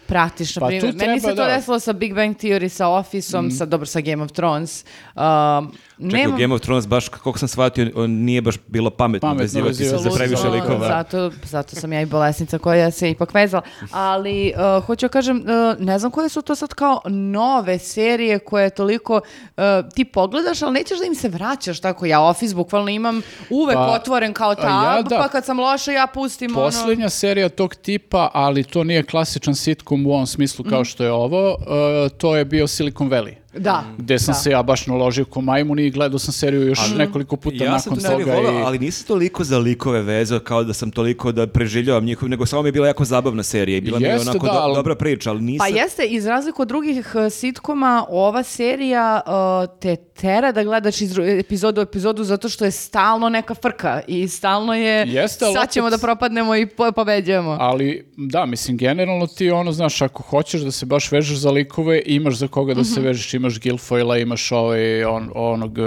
pratiš, 0.06 0.56
na 0.56 0.60
Pa 0.60 0.66
primjer. 0.66 0.94
Meni 0.96 1.20
se 1.20 1.26
to 1.26 1.34
da. 1.34 1.46
desilo 1.46 1.78
sa 1.78 1.92
Big 1.92 2.14
Bang 2.14 2.36
Theory, 2.36 2.68
sa 2.68 2.88
Office-om, 2.88 3.50
sa, 3.50 3.64
dobro, 3.66 3.86
sa 3.86 4.00
Game 4.00 4.24
of 4.24 4.32
Thrones. 4.32 4.84
Um, 5.14 5.72
Čekaj, 6.00 6.20
nemam- 6.20 6.38
Game 6.38 6.54
of 6.54 6.60
Thrones, 6.60 6.86
baš 6.86 7.08
kako 7.08 7.38
sam 7.38 7.48
shvatio, 7.48 7.90
on 7.94 8.10
nije 8.10 8.42
baš 8.42 8.54
bilo 8.66 8.90
pametno, 8.90 9.28
Pametno 9.28 9.42
vezivati 9.42 9.74
se 9.74 9.96
za 9.98 10.10
previše 10.10 10.48
likova. 10.48 10.88
Zato, 10.88 11.30
zato 11.44 11.76
sam 11.76 11.92
ja 11.92 12.00
i 12.02 12.06
bolesnica 12.06 12.58
koja 12.58 12.90
se 12.90 13.10
ipak 13.10 13.34
vezala. 13.34 13.62
Ali, 13.90 14.52
uh, 14.56 14.84
hoću 14.84 15.04
da 15.06 15.08
kažem, 15.08 15.36
uh, 15.36 15.86
ne 15.86 15.98
znam 15.98 16.12
koje 16.12 16.28
su 16.28 16.42
to 16.42 16.54
sad 16.54 16.74
kao 16.74 17.00
nove 17.08 17.78
serije 17.78 18.38
koje 18.38 18.70
toliko 18.70 19.14
uh, 19.56 19.62
ti 19.94 20.04
pogledaš, 20.04 20.62
ali 20.62 20.72
nećeš 20.72 20.98
da 20.98 21.04
im 21.04 21.14
se 21.14 21.28
vraćaš 21.28 21.80
tako. 21.80 22.06
Ja 22.06 22.20
Office 22.20 22.54
bukvalno 22.54 22.90
imam 22.90 23.22
uvek 23.50 23.76
Pa, 23.76 23.86
otvoren 23.86 24.32
kao 24.32 24.54
tab, 24.54 24.64
ja 24.64 25.02
da. 25.02 25.18
pa 25.18 25.28
kad 25.28 25.44
sam 25.44 25.60
loša 25.60 25.92
ja 25.92 26.06
pustim 26.14 26.56
ono... 26.56 26.66
Posljednja 26.66 27.08
serija 27.08 27.48
tog 27.48 27.74
tipa, 27.74 28.30
ali 28.34 28.64
to 28.64 28.84
nije 28.84 29.02
klasičan 29.02 29.54
sitcom 29.54 30.06
u 30.06 30.12
ovom 30.12 30.26
smislu 30.26 30.64
kao 30.70 30.84
što 30.84 31.04
je 31.04 31.12
ovo, 31.12 31.54
uh, 31.54 32.10
to 32.18 32.36
je 32.36 32.44
bio 32.44 32.66
Silicon 32.66 33.10
Valley. 33.10 33.34
Da. 33.54 33.84
Gde 33.98 34.18
sam 34.18 34.32
Da. 34.32 34.34
se 34.34 34.50
ja 34.50 34.62
baš 34.62 34.86
naložio 34.86 35.24
ko 35.24 35.40
majmun 35.40 35.78
i 35.78 35.90
gledao 35.90 36.18
sam 36.18 36.32
seriju 36.32 36.62
još 36.62 36.78
nekoliko 36.90 37.36
puta 37.36 37.56
Ja 37.56 37.78
sam 37.78 37.90
nakon 37.90 37.94
tu 37.94 38.00
seriju 38.02 38.26
toga. 38.26 38.36
volao, 38.36 38.52
i- 38.52 38.62
ali 38.62 38.78
nisam 38.78 39.06
toliko 39.06 39.44
za 39.44 39.58
likove 39.58 40.02
vezao 40.02 40.38
kao 40.40 40.64
da 40.64 40.72
sam 40.72 40.90
toliko 40.90 41.32
da 41.32 41.46
preživljavam 41.46 42.04
njihov, 42.04 42.28
nego 42.28 42.46
samo 42.46 42.62
mi 42.62 42.68
je 42.68 42.72
bila 42.72 42.86
jako 42.86 43.04
zabavna 43.04 43.42
serija 43.42 43.78
i 43.78 43.80
bila 43.80 43.98
mi 43.98 44.04
je 44.04 44.10
Jeste, 44.10 44.30
onako 44.30 44.46
da, 44.46 44.52
do- 44.52 44.58
ali- 44.58 44.74
dobra 44.74 44.94
priča, 44.94 45.30
ali 45.30 45.40
nisam... 45.42 45.58
Pa 45.60 45.80
jeste, 45.80 46.04
iz 46.04 46.26
razliku 46.26 46.62
od 46.62 46.68
drugih 46.68 47.12
uh, 47.16 47.32
sitkoma, 47.32 48.06
ova 48.08 48.42
serija 48.42 49.20
uh, 49.26 49.32
te 49.78 49.96
tera 49.96 50.52
da 50.52 50.64
gledaš 50.64 51.00
iz 51.00 51.18
epizodu 51.18 51.80
u 51.80 51.82
epizodu 51.82 52.24
zato 52.24 52.48
što 52.48 52.64
je 52.64 52.70
stalno 52.70 53.28
neka 53.28 53.54
frka 53.56 54.00
i 54.06 54.28
stalno 54.28 54.74
je 54.74 55.04
Jeste, 55.04 55.44
ali 55.44 55.54
sad 55.54 55.70
ćemo 55.70 55.86
opet- 55.86 55.90
da 55.90 55.98
propadnemo 55.98 56.56
i 56.56 56.66
po- 56.66 56.92
pobeđujemo. 56.92 57.56
Ali, 57.60 58.06
da, 58.18 58.46
mislim, 58.46 58.76
generalno 58.76 59.26
ti 59.28 59.50
ono, 59.50 59.72
znaš, 59.72 60.02
ako 60.02 60.22
hoćeš 60.22 60.60
da 60.60 60.70
se 60.70 60.86
baš 60.86 61.12
vežeš 61.12 61.38
za 61.38 61.50
likove, 61.50 62.02
imaš 62.06 62.34
za 62.34 62.48
koga 62.48 62.74
da 62.74 62.80
Mhm. 62.80 62.88
se 62.88 63.00
vežeš, 63.00 63.34
imaš 63.40 63.54
Guilfoyla, 63.54 64.22
imaš 64.22 64.52
ovaj, 64.52 65.04
on, 65.04 65.30
onog 65.34 65.72
uh, 65.72 65.86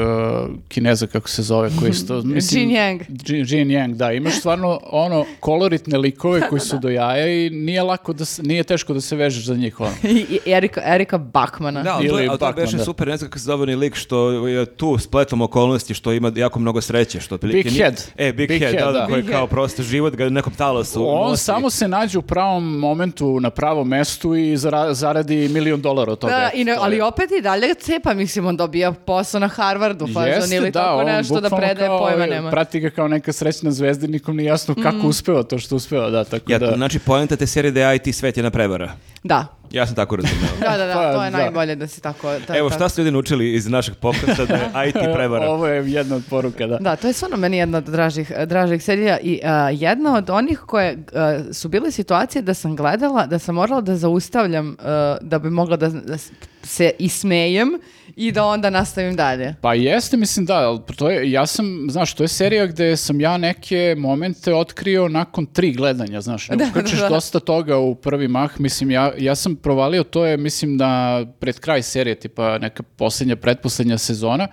kineza, 0.67 1.07
kako 1.07 1.29
se 1.29 1.41
zove, 1.43 1.69
koji 1.79 1.89
isto... 1.89 2.21
Mislim, 2.25 2.61
Jin 2.61 2.69
Yang. 2.71 2.99
Jin, 3.25 3.45
Jin 3.49 3.67
Yang, 3.69 3.95
da, 3.95 4.11
imaš 4.11 4.33
stvarno 4.35 4.79
ono 4.83 5.25
koloritne 5.39 5.97
likove 5.97 6.41
koji 6.49 6.59
su 6.61 6.77
do 6.79 6.89
jaja 6.89 7.27
i 7.37 7.49
nije 7.49 7.83
lako 7.83 8.13
da 8.13 8.25
se, 8.25 8.43
nije 8.43 8.63
teško 8.63 8.93
da 8.93 9.01
se 9.01 9.15
vežeš 9.15 9.45
za 9.45 9.55
njih, 9.55 9.79
ono. 9.79 9.91
I, 10.29 10.39
Erika, 10.47 10.81
Erika 10.85 11.17
Bakmana. 11.17 11.83
Da, 11.83 11.93
ali 11.93 12.07
to, 12.07 12.19
je- 12.19 12.27
ali 12.27 12.39
to 12.39 12.45
Bachman, 12.45 12.65
beše 12.65 12.77
da. 12.77 12.83
super, 12.83 13.07
ne 13.07 13.17
znam 13.17 13.29
kako 13.29 13.39
se 13.39 13.45
zove 13.45 13.65
ni 13.65 13.75
lik 13.75 13.95
što 13.95 14.19
je 14.47 14.65
tu 14.67 14.97
spletom 14.97 15.41
okolnosti, 15.41 15.93
što 15.93 16.13
ima 16.13 16.31
jako 16.35 16.59
mnogo 16.59 16.81
sreće. 16.81 17.19
Što 17.19 17.35
otprilike 17.35 17.57
Big 17.59 17.73
nije- 17.73 17.83
Head. 17.83 18.01
E, 18.19 18.33
Big, 18.33 18.47
Big 18.49 18.59
Head, 18.59 18.73
Head, 18.73 18.85
da, 18.85 18.91
da, 18.91 18.99
da. 18.99 19.05
koji 19.05 19.21
Big 19.21 19.31
kao 19.31 19.47
prosto 19.47 19.83
život 19.83 20.15
ga 20.15 20.23
na 20.23 20.29
nekom 20.29 20.53
talasu 20.53 21.05
On 21.09 21.29
nosi. 21.29 21.43
samo 21.43 21.69
se 21.69 21.87
nađe 21.87 22.17
u 22.17 22.23
pravom 22.23 22.79
momentu 22.79 23.39
na 23.39 23.49
pravom 23.49 23.87
mestu 23.87 24.35
i 24.35 24.57
zara- 24.57 24.93
zaradi 24.93 25.49
milion 25.49 25.81
dolara 25.81 26.11
od 26.11 26.19
toga. 26.19 26.33
Da, 26.33 26.49
i 26.53 26.63
ne- 26.63 26.75
ali 26.79 26.95
je- 26.95 27.03
opet 27.03 27.29
i 27.31 27.41
dalje 27.43 27.73
cepa, 27.75 28.13
mislim, 28.13 28.45
on 28.45 28.57
dobija 28.57 28.91
posao 28.91 29.39
na 29.39 29.47
Harvardu, 29.47 30.07
fazon, 30.07 30.27
Jeste, 30.27 30.55
ili 30.55 30.71
da, 30.71 30.83
tako 30.83 31.03
nešto 31.03 31.41
da 31.41 31.49
predaje 31.49 31.87
kao, 31.87 31.99
pojma 31.99 32.25
nema. 32.25 32.51
Prati 32.51 32.79
ga 32.79 32.89
kao 32.89 33.07
neka 33.07 33.33
srećna 33.33 33.71
zvezda 33.71 34.07
nikom 34.07 34.37
nije 34.37 34.47
jasno 34.47 34.75
kako 34.83 35.07
uspeva 35.07 35.43
to 35.43 35.59
što 35.59 35.75
uspeva, 35.75 36.09
da, 36.09 36.23
tako 36.23 36.51
Ja, 36.51 36.59
da... 36.59 36.73
Znači, 36.75 36.99
poenta 36.99 37.35
te 37.35 37.47
serije 37.47 37.71
da 37.71 37.91
je 37.91 37.95
IT 37.95 38.15
svet 38.15 38.37
jedna 38.37 38.51
prevara. 38.51 38.91
Da, 39.23 39.47
Ja 39.73 39.85
sam 39.87 39.95
tako 39.95 40.15
razumeo. 40.15 40.49
da, 40.69 40.77
da, 40.77 40.85
da, 40.85 40.93
Pa, 40.93 41.13
to 41.13 41.23
je 41.23 41.31
da. 41.31 41.37
najbolje 41.37 41.75
da 41.75 41.87
si 41.87 42.01
tako... 42.01 42.27
Da, 42.47 42.57
Evo, 42.57 42.69
tako- 42.69 42.79
šta 42.79 42.89
ste 42.89 43.01
ljudi 43.01 43.11
naučili 43.11 43.53
iz 43.53 43.67
našeg 43.67 43.95
podcasta 43.95 44.45
da 44.45 44.55
je 44.55 44.69
IT 44.89 44.95
prevara? 45.13 45.49
Ovo 45.49 45.67
je 45.67 45.91
jedna 45.91 46.15
od 46.15 46.23
poruka, 46.29 46.67
da. 46.67 46.77
Da, 46.77 46.95
to 46.95 47.07
je 47.07 47.13
stvarno 47.13 47.37
meni 47.37 47.57
jedna 47.57 47.77
od 47.77 47.83
dražih, 47.83 48.31
dražih 48.45 48.83
serija 48.83 49.17
i 49.19 49.39
a, 49.43 49.69
jedna 49.69 50.15
od 50.15 50.29
onih 50.29 50.59
koje 50.59 50.97
a, 51.13 51.39
su 51.51 51.69
bile 51.69 51.91
situacije 51.91 52.41
da 52.41 52.53
sam 52.53 52.75
gledala, 52.75 53.25
da 53.25 53.39
sam 53.39 53.55
morala 53.55 53.81
da 53.81 53.95
zaustavljam 53.95 54.75
a, 54.79 55.17
da 55.21 55.39
bi 55.39 55.49
mogla 55.49 55.77
da, 55.77 55.89
da 55.89 56.17
se 56.63 56.91
ismejem 56.99 57.79
i 58.15 58.31
da 58.31 58.45
onda 58.45 58.69
nastavim 58.69 59.15
dalje. 59.15 59.55
Pa 59.61 59.73
jeste, 59.73 60.17
mislim 60.17 60.45
da, 60.45 60.55
ali 60.55 60.79
to 60.95 61.09
je, 61.09 61.31
ja 61.31 61.45
sam, 61.45 61.87
znaš, 61.89 62.13
to 62.13 62.23
je 62.23 62.27
serija 62.27 62.65
gde 62.65 62.97
sam 62.97 63.21
ja 63.21 63.37
neke 63.37 63.95
momente 63.97 64.53
otkrio 64.53 65.07
nakon 65.07 65.45
tri 65.45 65.71
gledanja, 65.71 66.21
znaš, 66.21 66.49
ne 66.49 66.55
Da, 66.55 66.67
ukrčeš 66.69 66.99
da, 66.99 67.03
da. 67.03 67.09
dosta 67.09 67.39
toga 67.39 67.77
u 67.77 67.95
prvi 67.95 68.27
mah, 68.27 68.59
mislim, 68.59 68.91
ja, 68.91 69.11
ja 69.17 69.35
sam 69.35 69.55
provalio, 69.55 70.03
to 70.03 70.25
je, 70.25 70.37
mislim, 70.37 70.77
na 70.77 71.25
pred 71.39 71.59
kraj 71.59 71.81
serije, 71.81 72.15
tipa 72.15 72.57
neka 72.57 72.83
posljednja, 72.83 73.35
pretposlednja 73.35 73.97
sezona, 73.97 74.47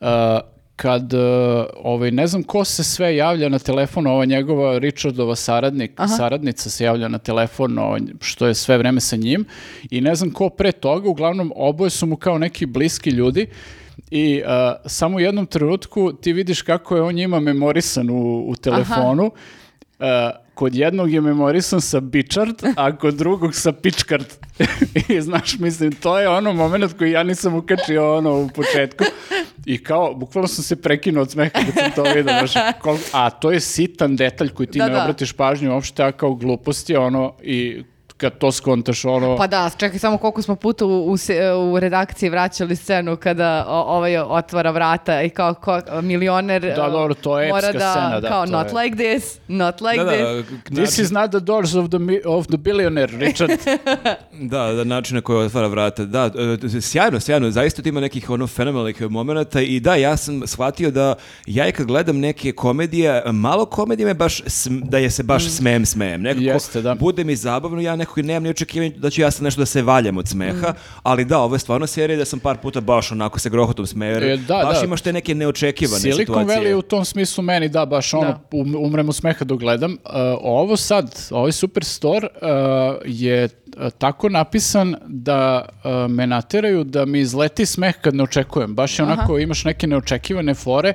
uh, 0.00 0.06
kad, 0.76 1.14
uh, 1.14 1.20
ovaj, 1.76 2.10
ne 2.10 2.26
znam 2.26 2.42
ko 2.42 2.64
se 2.64 2.84
sve 2.84 3.16
javlja 3.16 3.48
na 3.48 3.58
telefon, 3.58 4.06
ova 4.06 4.24
njegova 4.24 4.78
Richardova 4.78 5.36
saradnik, 5.36 5.92
saradnica 6.16 6.70
se 6.70 6.84
javlja 6.84 7.08
na 7.08 7.18
telefon, 7.18 7.78
ovaj, 7.78 8.00
što 8.20 8.46
je 8.46 8.54
sve 8.54 8.78
vreme 8.78 9.00
sa 9.00 9.16
njim, 9.16 9.44
i 9.90 10.00
ne 10.00 10.14
znam 10.14 10.30
ko 10.30 10.48
pre 10.48 10.72
toga, 10.72 11.08
uglavnom 11.08 11.52
oboje 11.56 11.90
su 11.90 12.06
mu 12.06 12.16
kao 12.16 12.38
neki 12.38 12.66
bliski 12.66 13.10
ljudi, 13.10 13.46
i 14.10 14.42
uh, 14.44 14.50
samo 14.86 15.16
u 15.16 15.20
jednom 15.20 15.46
trenutku 15.46 16.12
ti 16.12 16.32
vidiš 16.32 16.62
kako 16.62 16.96
je 16.96 17.02
on 17.02 17.14
njima 17.14 17.40
memorisan 17.40 18.10
u, 18.10 18.44
u 18.48 18.54
telefonu. 18.54 19.24
Uh, 19.98 20.45
kod 20.56 20.74
jednog 20.74 21.12
je 21.12 21.20
memorisan 21.20 21.80
sa 21.80 22.00
Bičard, 22.00 22.54
a 22.76 22.96
kod 22.96 23.14
drugog 23.14 23.54
sa 23.54 23.72
Pičkard. 23.72 24.26
I 25.08 25.20
znaš, 25.20 25.58
mislim, 25.58 25.92
to 25.92 26.18
je 26.18 26.28
ono 26.28 26.52
moment 26.52 26.92
koji 26.92 27.12
ja 27.12 27.22
nisam 27.22 27.54
ukačio 27.54 28.16
ono 28.16 28.34
u 28.34 28.48
početku. 28.48 29.04
I 29.66 29.78
kao, 29.78 30.14
bukvalno 30.14 30.48
sam 30.48 30.64
se 30.64 30.76
prekinuo 30.76 31.22
od 31.22 31.30
smeha 31.30 31.50
kad 31.52 31.74
sam 31.74 31.92
to 31.94 32.02
vidio. 32.04 32.22
Znaš, 32.22 32.52
kol- 32.82 32.98
a 33.12 33.30
to 33.30 33.50
je 33.52 33.60
sitan 33.60 34.16
detalj 34.16 34.48
koji 34.48 34.66
ti 34.66 34.78
Da, 34.78 34.86
ne 34.86 34.92
da. 34.92 35.02
obratiš 35.02 35.32
pažnju 35.32 35.72
uopšte, 35.72 36.02
a 36.02 36.12
kao 36.12 36.34
gluposti, 36.34 36.96
ono, 36.96 37.34
i 37.42 37.82
kad 38.18 38.38
to 38.38 38.52
skontaš, 38.52 39.04
ono... 39.04 39.36
Pa 39.36 39.46
da, 39.46 39.70
čekaj 39.70 39.98
samo 39.98 40.18
koliko 40.18 40.42
smo 40.42 40.56
puta 40.56 40.84
u, 40.84 41.06
u, 41.06 41.16
u 41.64 41.80
redakciji 41.80 42.30
vraćali 42.30 42.76
scenu 42.76 43.16
kada 43.16 43.64
o- 43.68 43.96
ovaj 43.96 44.18
otvara 44.18 44.70
vrata 44.70 45.22
i 45.22 45.30
kao 45.30 45.54
ko, 45.54 45.80
milioner 46.02 46.62
Da, 46.66 46.88
dobro, 46.88 47.14
to 47.14 47.40
je 47.40 47.48
mora 47.48 47.72
da, 47.72 47.90
scena, 47.90 48.20
da, 48.20 48.28
kao 48.28 48.46
not 48.46 48.66
je. 48.66 48.74
like 48.74 48.96
this, 48.96 49.38
not 49.48 49.80
like 49.80 50.04
Da, 50.04 50.10
this. 50.10 50.20
da, 50.20 50.74
This 50.76 50.90
način- 50.90 51.02
is 51.02 51.10
not 51.10 51.30
the 51.30 51.40
doors 51.40 51.74
of 51.74 51.88
the, 51.88 51.96
of 52.26 52.46
the 52.46 52.56
billionaire, 52.56 53.16
Richard. 53.18 53.50
Da, 54.32 54.58
da, 54.64 54.84
način 54.84 55.14
na 55.14 55.20
koji 55.20 55.46
otvara 55.46 55.66
vrata. 55.66 56.04
Da, 56.04 56.30
e, 56.68 56.80
sjajno, 56.80 57.20
sjajno. 57.20 57.50
Zaista 57.50 57.82
ima 57.84 58.00
nekih 58.00 58.30
ono 58.30 58.46
fenomenalnih 58.46 59.02
momenata 59.02 59.60
i 59.60 59.80
da, 59.80 59.94
ja 59.94 60.16
sam 60.16 60.42
shvatio 60.46 60.90
da 60.90 61.14
ja 61.46 61.68
i 61.68 61.72
kad 61.72 61.86
gledam 61.86 62.18
neke 62.18 62.52
komedije, 62.52 62.96
malo 63.26 63.66
komedije 63.66 64.06
me 64.06 64.14
baš, 64.14 64.40
sm- 64.40 64.80
da 64.82 64.98
je 64.98 65.10
se 65.10 65.22
baš 65.22 65.48
smem, 65.48 65.86
smem. 65.86 66.22
Nekako, 66.22 66.44
Jeste, 66.44 66.82
da. 66.82 66.94
bude 66.94 67.24
mi 67.24 67.36
zabavno, 67.36 67.80
ja 67.80 67.96
nekako 68.06 68.22
nemam 68.22 68.42
ni 68.42 68.50
očekivanja 68.50 68.92
da 68.96 69.10
ću 69.10 69.20
ja 69.20 69.30
sad 69.30 69.42
nešto 69.42 69.60
da 69.60 69.66
se 69.66 69.82
valjam 69.82 70.16
od 70.18 70.28
smeha, 70.28 70.74
ali 71.02 71.24
da, 71.24 71.38
ovo 71.38 71.54
je 71.54 71.58
stvarno 71.58 71.86
serija 71.86 72.16
da 72.18 72.24
sam 72.24 72.38
par 72.38 72.56
puta 72.56 72.80
baš 72.80 73.12
onako 73.12 73.38
se 73.38 73.50
grohotom 73.50 73.86
jer 74.02 74.22
E, 74.22 74.36
da, 74.36 74.60
baš 74.64 74.78
da. 74.78 74.84
imaš 74.84 75.00
te 75.00 75.12
neke 75.12 75.34
neočekivane 75.34 76.00
Silicon 76.00 76.18
situacije. 76.26 76.58
Valley 76.58 76.74
u 76.74 76.82
tom 76.82 77.04
smislu 77.04 77.42
meni 77.44 77.68
da 77.68 77.86
baš 77.86 78.14
ono 78.14 78.26
Da. 78.26 78.40
um- 78.52 78.76
umrem 78.86 79.08
od 79.08 79.16
smeha 79.16 79.44
dok 79.44 79.60
gledam. 79.60 79.92
Uh, 79.92 79.98
ovo 80.40 80.76
sad, 80.76 81.14
ovaj 81.30 81.52
Superstore 81.52 82.26
uh, 82.32 82.48
je 83.04 83.44
uh, 83.44 83.90
tako 83.98 84.28
napisan 84.28 84.94
da 85.06 85.68
uh, 85.84 86.10
me 86.10 86.26
nateraju 86.26 86.84
da 86.84 87.04
mi 87.04 87.20
izleti 87.20 87.66
smeh 87.66 87.94
kad 88.00 88.14
ne 88.14 88.22
očekujem. 88.22 88.74
Baš 88.74 88.98
je 88.98 89.02
onako, 89.04 89.38
imaš 89.38 89.64
neke 89.64 89.86
neočekivane 89.86 90.54
fore 90.54 90.94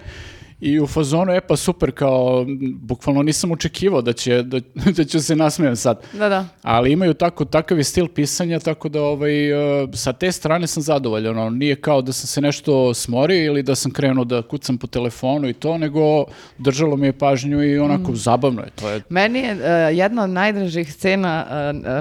i 0.62 0.80
u 0.80 0.88
fazonu, 0.88 1.34
e 1.34 1.42
pa 1.42 1.56
super, 1.56 1.92
kao, 1.92 2.46
bukvalno 2.74 3.24
nisam 3.24 3.52
očekivao 3.52 4.02
da 4.02 4.14
će, 4.14 4.44
da, 4.44 4.60
da 4.98 5.04
ću 5.04 5.20
se 5.20 5.36
nasmijem 5.36 5.76
sad. 5.76 6.02
Da, 6.14 6.30
da. 6.30 6.46
Ali 6.62 6.92
imaju 6.92 7.14
tako, 7.14 7.46
takav 7.46 7.78
je 7.78 7.84
stil 7.84 8.08
pisanja, 8.08 8.60
tako 8.60 8.90
da 8.90 9.02
ovaj, 9.02 9.50
e, 9.84 9.88
sa 9.94 10.14
te 10.14 10.32
strane 10.32 10.68
sam 10.68 10.84
zadovoljan. 10.84 11.38
Ono, 11.38 11.50
nije 11.50 11.76
kao 11.76 12.02
da 12.02 12.14
sam 12.14 12.28
se 12.28 12.42
nešto 12.42 12.94
smorio 12.94 13.46
ili 13.46 13.64
da 13.64 13.76
sam 13.76 13.92
krenuo 13.92 14.26
da 14.26 14.42
kucam 14.42 14.78
po 14.78 14.88
telefonu 14.88 15.50
i 15.50 15.54
to, 15.54 15.78
nego 15.78 16.26
držalo 16.58 16.98
mi 16.98 17.08
je 17.08 17.14
pažnju 17.14 17.64
i 17.64 17.80
onako 17.80 18.16
zabavno 18.16 18.62
je. 18.62 18.70
To 18.76 18.90
je 18.90 19.02
Meni 19.10 19.40
je 19.40 19.52
e, 19.52 19.96
jedna 19.96 20.24
od 20.24 20.30
najdražih 20.30 20.94
scena 20.94 21.46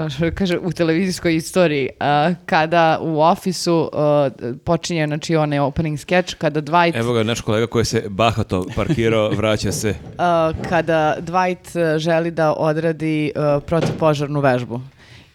e, 0.05 0.09
što 0.09 0.31
kaže, 0.35 0.57
u 0.57 0.71
televizijskoj 0.71 1.35
istoriji 1.35 1.89
e, 1.99 2.35
kada 2.45 2.99
u 3.01 3.21
ofisu 3.21 3.91
počinje 4.63 5.07
znači 5.07 5.35
onaj 5.35 5.59
opening 5.59 5.99
sketch 5.99 6.35
kada 6.35 6.61
Dwight 6.61 6.99
Evo 6.99 7.13
ga 7.13 7.23
naš 7.23 7.41
kolega 7.41 7.67
koji 7.67 7.85
se 7.85 8.03
bahato 8.51 8.75
parkirao, 8.75 9.29
vraća 9.29 9.71
se. 9.71 9.95
Uh, 10.11 10.69
kada 10.69 11.17
Dwight 11.19 11.93
uh, 11.93 11.97
želi 11.99 12.31
da 12.31 12.53
odradi 12.53 13.31
uh, 13.35 13.63
protivpožarnu 13.63 14.39
vežbu 14.39 14.81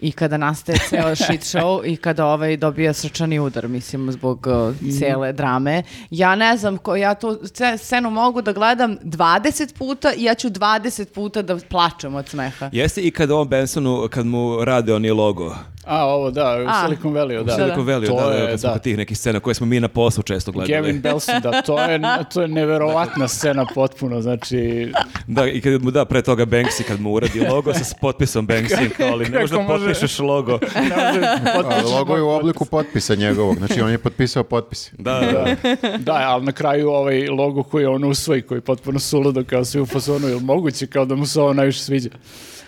i 0.00 0.12
kada 0.12 0.36
nastaje 0.36 0.78
ceo 0.88 1.16
shit 1.24 1.40
show 1.40 1.84
i 1.84 1.96
kada 1.96 2.26
ovaj 2.26 2.56
dobija 2.56 2.92
srčani 2.92 3.40
udar, 3.40 3.68
mislim, 3.68 4.12
zbog 4.12 4.46
uh, 4.46 4.74
cele 4.98 5.32
drame. 5.32 5.82
Ja 6.10 6.34
ne 6.34 6.56
znam, 6.56 6.78
ko, 6.78 6.96
ja 6.96 7.14
tu 7.14 7.38
ce- 7.44 7.78
scenu 7.78 8.10
mogu 8.10 8.42
da 8.42 8.52
gledam 8.52 8.96
20 9.04 9.78
puta 9.78 10.12
i 10.12 10.24
ja 10.24 10.34
ću 10.34 10.48
20 10.50 11.04
puta 11.14 11.42
da 11.42 11.58
plačem 11.70 12.14
od 12.14 12.28
smeha. 12.28 12.70
Jeste 12.72 13.00
i 13.00 13.10
kad 13.10 13.30
ovom 13.30 13.48
Bensonu, 13.48 14.08
kad 14.10 14.26
mu 14.26 14.64
rade 14.64 14.94
oni 14.94 15.10
logo. 15.10 15.54
A, 15.86 16.04
ovo 16.04 16.30
da, 16.30 16.58
u 16.66 16.68
A, 16.68 16.84
Silicon 16.84 17.12
Valley, 17.12 17.36
da. 17.36 17.42
Da, 17.42 17.44
da. 17.44 17.52
Silicon 17.54 17.86
Valley, 17.86 18.06
To 18.06 18.16
da, 18.16 18.26
da, 18.26 18.34
je, 18.34 18.50
kad 18.50 18.60
smo 18.60 18.68
da. 18.68 18.72
kod 18.72 18.82
tih 18.82 18.96
nekih 18.96 19.18
scena 19.18 19.40
koje 19.40 19.54
smo 19.54 19.66
mi 19.66 19.80
na 19.80 19.88
poslu 19.88 20.22
često 20.22 20.52
gledali. 20.52 20.72
Gavin 20.72 21.00
Belson, 21.00 21.40
da, 21.42 21.62
to 21.62 21.80
je, 21.80 22.00
to 22.32 22.42
je 22.42 22.48
neverovatna 22.48 23.28
scena 23.28 23.66
potpuno, 23.74 24.22
znači... 24.22 24.92
Da, 25.26 25.46
i 25.46 25.60
kad 25.60 25.82
mu 25.82 25.90
da 25.90 26.04
pre 26.04 26.22
toga 26.22 26.46
Banksy, 26.46 26.82
kad 26.82 27.00
mu 27.00 27.12
uradi 27.12 27.40
logo 27.40 27.74
sa 27.74 27.94
potpisom 28.00 28.48
Banksy, 28.48 28.88
kao, 28.96 29.08
ali 29.08 29.28
ne 29.28 29.40
možda 29.40 29.58
može? 29.58 29.84
potpišeš 29.84 30.18
logo. 30.18 30.58
ne 30.74 31.06
može 31.06 31.20
A, 31.20 31.38
potpišeš 31.62 31.90
logo 31.92 32.16
je 32.16 32.22
u 32.22 32.28
obliku 32.28 32.64
potpisa 32.64 33.14
njegovog, 33.14 33.56
znači 33.56 33.80
on 33.80 33.90
je 33.90 33.98
potpisao 33.98 34.44
potpis. 34.44 34.90
Da, 34.98 35.20
da. 35.20 35.56
Da, 35.98 36.12
ali 36.12 36.44
na 36.44 36.52
kraju 36.52 36.88
ovaj 36.88 37.28
logo 37.28 37.62
koji 37.62 37.86
on 37.86 38.04
usvoji, 38.04 38.42
koji 38.42 38.56
je 38.58 38.62
potpuno 38.62 38.98
suludo 38.98 39.44
kao 39.44 39.64
svi 39.64 39.80
u 39.80 39.86
fazonu, 39.86 40.28
ili 40.28 40.40
moguće 40.40 40.86
kao 40.86 41.04
da 41.04 41.14
mu 41.14 41.26
se 41.26 41.40
ovo 41.40 41.52
najviše 41.52 41.80
sviđa. 41.80 42.10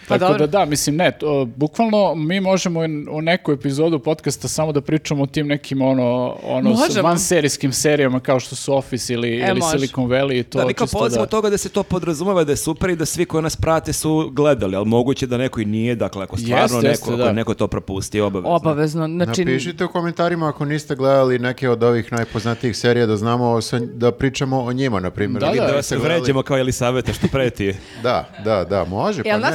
Pa 0.09 0.19
Tako 0.19 0.25
dobro. 0.25 0.39
da 0.39 0.59
da, 0.59 0.65
mislim 0.65 0.97
ne, 0.97 1.11
to, 1.13 1.45
bukvalno 1.47 2.15
mi 2.17 2.41
možemo 2.41 2.81
u 3.11 3.23
neku 3.23 3.53
epizodu 3.53 3.99
podcasta 3.99 4.49
samo 4.49 4.73
da 4.73 4.81
pričamo 4.81 5.23
o 5.23 5.27
tim 5.27 5.47
nekim 5.47 5.83
ono, 5.83 6.37
ono 6.45 6.75
vanserijskim 7.03 7.73
serijama 7.73 8.21
kao 8.21 8.41
što 8.41 8.57
su 8.57 8.75
Office 8.75 9.15
ili, 9.15 9.29
E, 9.31 9.49
ili. 9.49 9.61
Silicon 9.63 10.05
Valley 10.05 10.41
i 10.41 10.43
to 10.43 10.59
da, 10.59 10.65
ali 10.65 10.75
kao 10.75 10.87
polazimo 10.89 11.17
da- 11.17 11.23
od 11.23 11.29
toga 11.29 11.51
da 11.51 11.59
se 11.59 11.69
to 11.69 11.83
podrazumeva 11.83 12.45
da 12.45 12.53
je 12.53 12.57
super 12.57 12.91
i 12.91 12.97
da 12.97 13.05
svi 13.05 13.25
koji 13.25 13.43
nas 13.43 13.57
prate 13.57 13.93
su 13.93 14.31
gledali, 14.33 14.77
ali 14.77 14.87
moguće 14.87 15.27
da 15.27 15.37
neko 15.37 15.61
i 15.61 15.65
nije, 15.65 15.95
dakle 15.95 16.23
ako 16.23 16.37
stvarno 16.37 16.63
Jeste, 16.63 16.77
neko, 16.77 16.87
jeste, 16.87 17.05
ako 17.05 17.17
da. 17.17 17.33
neko 17.33 17.55
to 17.55 17.67
propusti, 17.67 18.21
obavezno. 18.21 18.51
Obavezno. 18.51 19.07
Znači, 19.07 19.45
Napišite 19.45 19.85
u 19.85 19.89
komentarima 19.89 20.49
ako 20.49 20.65
niste 20.65 20.95
gledali 20.95 21.39
neke 21.39 21.69
od 21.69 21.83
ovih 21.83 22.13
najpoznatijih 22.13 22.77
serija 22.77 23.07
da 23.07 23.17
znamo 23.17 23.61
sa- 23.61 23.79
da 23.81 24.13
pričamo 24.13 24.59
o 24.59 24.73
njima, 24.73 25.01
na 25.01 25.11
primjer. 25.11 25.41
Da, 25.41 25.53
da, 25.53 25.67
Da 25.67 25.73
vas 25.73 25.87
se 25.87 25.97
vređamo 25.99 26.43
kao 26.43 26.59
Elisaveta 26.59 27.13
što 27.13 27.27
preti. 27.29 27.75
Da, 28.03 28.29
da, 28.45 28.65
da, 28.65 28.85
može, 28.85 29.23
pa 29.23 29.29
Jel 29.29 29.41
ne, 29.41 29.47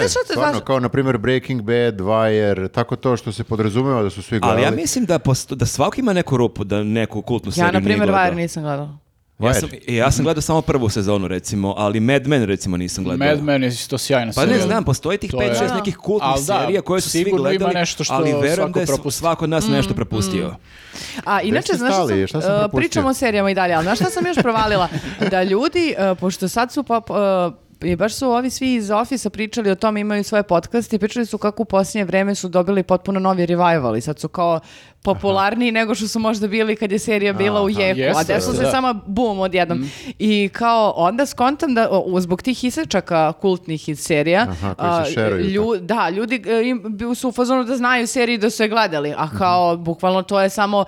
stvarno, 0.44 0.60
kao 0.62 0.80
na 0.80 0.90
primjer 0.90 1.18
Breaking 1.18 1.62
Bad, 1.62 1.96
Wire, 1.98 2.68
tako 2.70 2.96
to 2.96 3.18
što 3.18 3.32
se 3.32 3.44
podrazumeva 3.44 4.04
da 4.04 4.10
su 4.10 4.22
svi 4.22 4.40
gledali. 4.40 4.58
Ali 4.58 4.68
ja 4.68 4.82
mislim 4.82 5.06
da, 5.06 5.20
posto, 5.20 5.56
da 5.56 5.66
svako 5.66 5.96
ima 5.98 6.14
neku 6.14 6.38
rupu, 6.38 6.64
da 6.64 6.84
neku 6.84 7.22
kultnu 7.22 7.52
seriju 7.52 7.68
ja, 7.68 7.72
na 7.72 7.82
primjer. 7.82 8.10
Wire 8.10 8.34
nisam 8.34 8.64
gledala. 8.64 8.98
Ja 9.40 9.54
sam, 9.54 9.70
i 9.88 9.96
ja 9.96 10.12
sam 10.12 10.24
gledao 10.24 10.42
samo 10.42 10.62
prvu 10.62 10.90
sezonu, 10.90 11.28
recimo, 11.28 11.74
ali 11.78 12.00
Mad 12.00 12.28
Men, 12.28 12.44
recimo, 12.44 12.78
nisam 12.78 13.04
gledao. 13.04 13.28
Mad 13.28 13.44
Men 13.44 13.64
je 13.64 13.70
isto 13.70 13.98
sjajna 13.98 14.32
Pa 14.36 14.42
ne 14.42 14.48
serija. 14.48 14.68
znam, 14.68 14.84
postoji 14.84 15.18
tih 15.18 15.32
To 15.32 15.38
5-6 15.38 15.64
je- 15.64 15.76
nekih 15.76 15.98
kultnih 15.98 16.32
da, 16.38 16.60
serija 16.60 16.82
koje 16.82 17.02
su 17.02 17.10
svi 17.10 17.18
sigurno 17.20 17.40
ima 17.42 17.50
gledali, 17.50 17.74
nešto 17.74 18.04
što 18.04 18.14
ali 18.14 18.34
verujem 18.34 18.72
da 18.72 18.80
je 18.80 18.86
propusti. 18.86 19.20
svako 19.20 19.44
od 19.44 19.50
nas 19.50 19.68
nešto 19.68 19.94
propustio. 19.94 20.56
A 21.26 21.42
inače, 21.42 21.74
znaš 21.74 21.94
šta 21.94 22.08
sam, 22.08 22.28
Šta 22.28 22.42
sam 22.42 22.52
e, 22.52 22.56
propustio? 22.56 22.78
pričamo 22.80 23.10
o 23.10 23.14
serijama 23.14 23.52
i 23.52 23.56
dalje, 23.56 23.74
ali 23.74 23.84
znaš 23.84 24.00
šta 24.00 24.10
sam 24.10 24.26
još 24.26 24.38
provalila? 24.38 24.88
Da 25.32 25.44
ljudi, 25.44 25.96
e, 25.98 26.16
pošto 26.16 26.48
sad 26.48 26.72
su 26.72 26.84
pop, 26.84 27.10
e, 27.10 27.14
i 27.84 27.96
baš 27.96 28.16
su 28.16 28.30
ovi 28.30 28.50
svi 28.50 28.74
iz 28.74 28.92
Office 28.92 29.30
pričali 29.30 29.72
o 29.72 29.76
tome, 29.76 30.02
imaju 30.02 30.24
svoje 30.24 30.44
podcaste 30.44 30.96
i 30.96 31.00
pričali 31.00 31.26
su 31.26 31.38
kako 31.38 31.62
u 31.62 31.66
posljednje 31.66 32.06
vreme 32.06 32.36
su 32.36 32.50
dobili 32.50 32.84
potpuno 32.84 33.20
novi 33.20 33.46
revival 33.46 33.98
i 33.98 34.02
sad 34.02 34.20
su 34.20 34.28
kao 34.28 34.60
popularniji 35.04 35.72
nego 35.72 35.96
što 35.96 36.08
su 36.08 36.20
možda 36.20 36.48
bili 36.48 36.76
kad 36.76 36.92
je 36.92 37.00
serija 37.00 37.34
bila 37.34 37.62
u 37.62 37.68
Aha. 37.68 37.82
jeku, 37.82 38.00
a 38.00 38.04
Jeste, 38.04 38.34
desilo 38.34 38.54
se 38.54 38.62
da. 38.62 38.72
samo 38.72 38.94
bum 39.06 39.40
odjednom. 39.40 39.90
I 40.20 40.50
kao 40.50 40.94
onda 40.98 41.26
skontam 41.26 41.74
da 41.74 41.88
o, 41.92 42.20
zbog 42.20 42.42
tih 42.42 42.64
isečaka 42.64 43.34
kultnih 43.34 43.90
iz 43.90 44.00
serija, 44.00 44.42
Aha, 44.42 44.74
koji 44.74 45.06
se 45.06 45.12
a, 45.12 45.14
šeruju, 45.16 45.46
lju- 45.46 45.80
da, 45.80 46.10
ljudi 46.10 46.42
e, 46.48 46.64
im, 46.64 46.84
su 47.16 47.30
u 47.30 47.32
fazonu 47.32 47.64
da 47.64 47.78
znaju 47.78 48.08
seriju 48.08 48.38
da 48.38 48.50
su 48.50 48.64
je 48.64 48.70
gledali, 48.70 49.14
a 49.14 49.30
kao 49.30 49.78
bukvalno 49.78 50.22
to 50.24 50.42
je 50.42 50.50
samo 50.50 50.86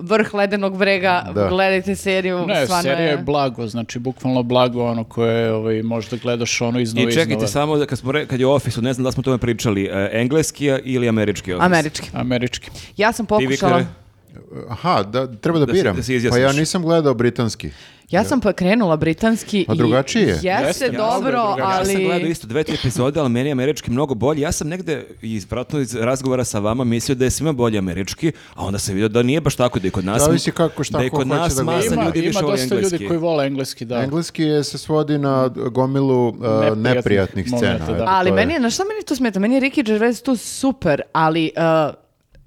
vrh 0.00 0.34
ledenog 0.34 0.78
brega, 0.78 1.24
Da. 1.34 1.48
gledajte 1.48 1.96
seriju. 1.96 2.46
Ne, 2.46 2.66
serija 2.66 2.98
je 3.00 3.16
blago, 3.18 3.66
znači 3.66 3.98
bukvalno 3.98 4.42
blago 4.42 4.84
ono 4.84 5.04
koje 5.04 5.52
ovaj, 5.52 5.82
možda 5.82 6.16
gledaš 6.16 6.60
ono 6.60 6.80
iznova 6.80 7.08
I 7.08 7.12
čekajte 7.12 7.32
iznova. 7.32 7.46
samo, 7.48 7.76
da 7.76 7.86
kad, 7.86 7.98
smo 7.98 8.12
re, 8.12 8.26
kad 8.26 8.40
je 8.40 8.46
u 8.46 8.52
ofisu, 8.52 8.82
ne 8.82 8.92
znam 8.92 9.04
da 9.04 9.12
smo 9.12 9.20
o 9.20 9.24
tome 9.24 9.38
pričali, 9.38 9.84
e, 9.84 10.10
engleski 10.12 10.70
ili 10.84 11.08
američki 11.08 11.52
ofis? 11.52 11.64
Američki. 11.64 12.08
Američki. 12.12 12.70
Ja 12.96 13.12
sam 13.12 13.26
pokušala, 13.26 13.48
Vikare? 13.60 13.86
Aha, 14.68 15.02
da, 15.02 15.26
treba 15.28 15.58
da, 15.58 15.66
Da 15.66 15.72
biram. 15.72 15.96
da 15.96 16.02
se 16.02 16.30
pa 16.30 16.38
ja 16.38 16.52
nisam 16.52 16.82
gledao 16.82 17.14
britanski. 17.14 17.70
ja 18.10 18.24
sam 18.24 18.40
pa 18.40 18.52
krenula 18.52 18.96
britanski 18.96 19.64
Pa 19.66 19.74
i 19.74 19.76
drugačije 19.76 20.22
je. 20.22 20.28
jeste 20.28 20.44
Jeste, 20.66 20.90
dobro, 20.90 21.28
je 21.28 21.54
drugačije. 21.56 21.60
Ja 21.60 21.84
sam 21.84 21.94
ali 21.94 22.04
gledao 22.04 22.28
isto 22.28 22.46
dve, 22.46 22.64
tri 22.64 22.74
epizode, 22.74 23.20
ali 23.20 23.28
meni 23.28 23.48
je 23.48 23.52
američki 23.52 23.90
mnogo 23.90 24.14
bolji. 24.14 24.40
Ja 24.40 24.52
sam 24.52 24.68
negde, 24.68 25.06
iz, 25.22 25.46
vratno 25.50 25.80
iz 25.80 25.94
razgovora 25.94 26.44
sa 26.44 26.58
vama, 26.58 26.84
mislio 26.84 27.14
da 27.14 27.24
je 27.24 27.30
svima 27.30 27.52
bolji 27.52 27.78
američki, 27.78 28.32
a 28.54 28.64
onda 28.64 28.78
sam 28.78 28.94
vidio 28.94 29.08
da 29.08 29.22
nije 29.22 29.40
baš 29.40 29.56
tako, 29.56 29.78
da 29.78 29.86
je 29.86 29.90
kod 29.90 30.04
nas... 30.04 30.22
Zavisi 30.22 30.50
kako, 30.50 30.84
šta 30.84 30.98
da 30.98 31.04
je 31.04 31.10
ko 31.10 31.16
kod 31.16 31.26
hoće 31.28 31.38
nas 31.38 31.54
da 31.54 31.62
gleda. 31.62 31.76
masa 31.76 31.94
Ima, 31.94 32.04
ljudi 32.04 32.20
više 32.20 32.30
ima 32.30 32.40
voli 32.40 32.52
dosta 32.52 32.74
engleski. 32.74 32.94
ljudi 32.94 33.06
koji 33.06 33.18
vole 33.18 33.46
engleski, 33.46 33.84
da. 33.84 34.02
Engleski 34.02 34.42
je, 34.42 34.64
se 34.64 34.78
svodi 34.78 35.18
na 35.18 35.48
gomilu 35.48 36.28
uh, 36.28 36.34
Neprijatnih 36.36 36.94
neprijatnih 36.94 37.46
scena. 37.46 37.72
momenta, 37.72 37.92
da. 37.94 38.04
Ali 38.08 38.30
to 38.30 38.34
je. 38.34 38.36
meni 38.36 38.52
je, 38.52 38.60
na 38.60 38.70
šta 38.70 38.84
meni 38.84 39.04
tu 39.06 39.16
smeta? 39.16 39.40
Meni 39.40 39.54
je 39.54 39.60
Ricky 39.60 39.84
Gervais 39.84 40.22
tu 40.22 40.36
super, 40.36 41.02
ali 41.12 41.50
uh, 41.56 41.94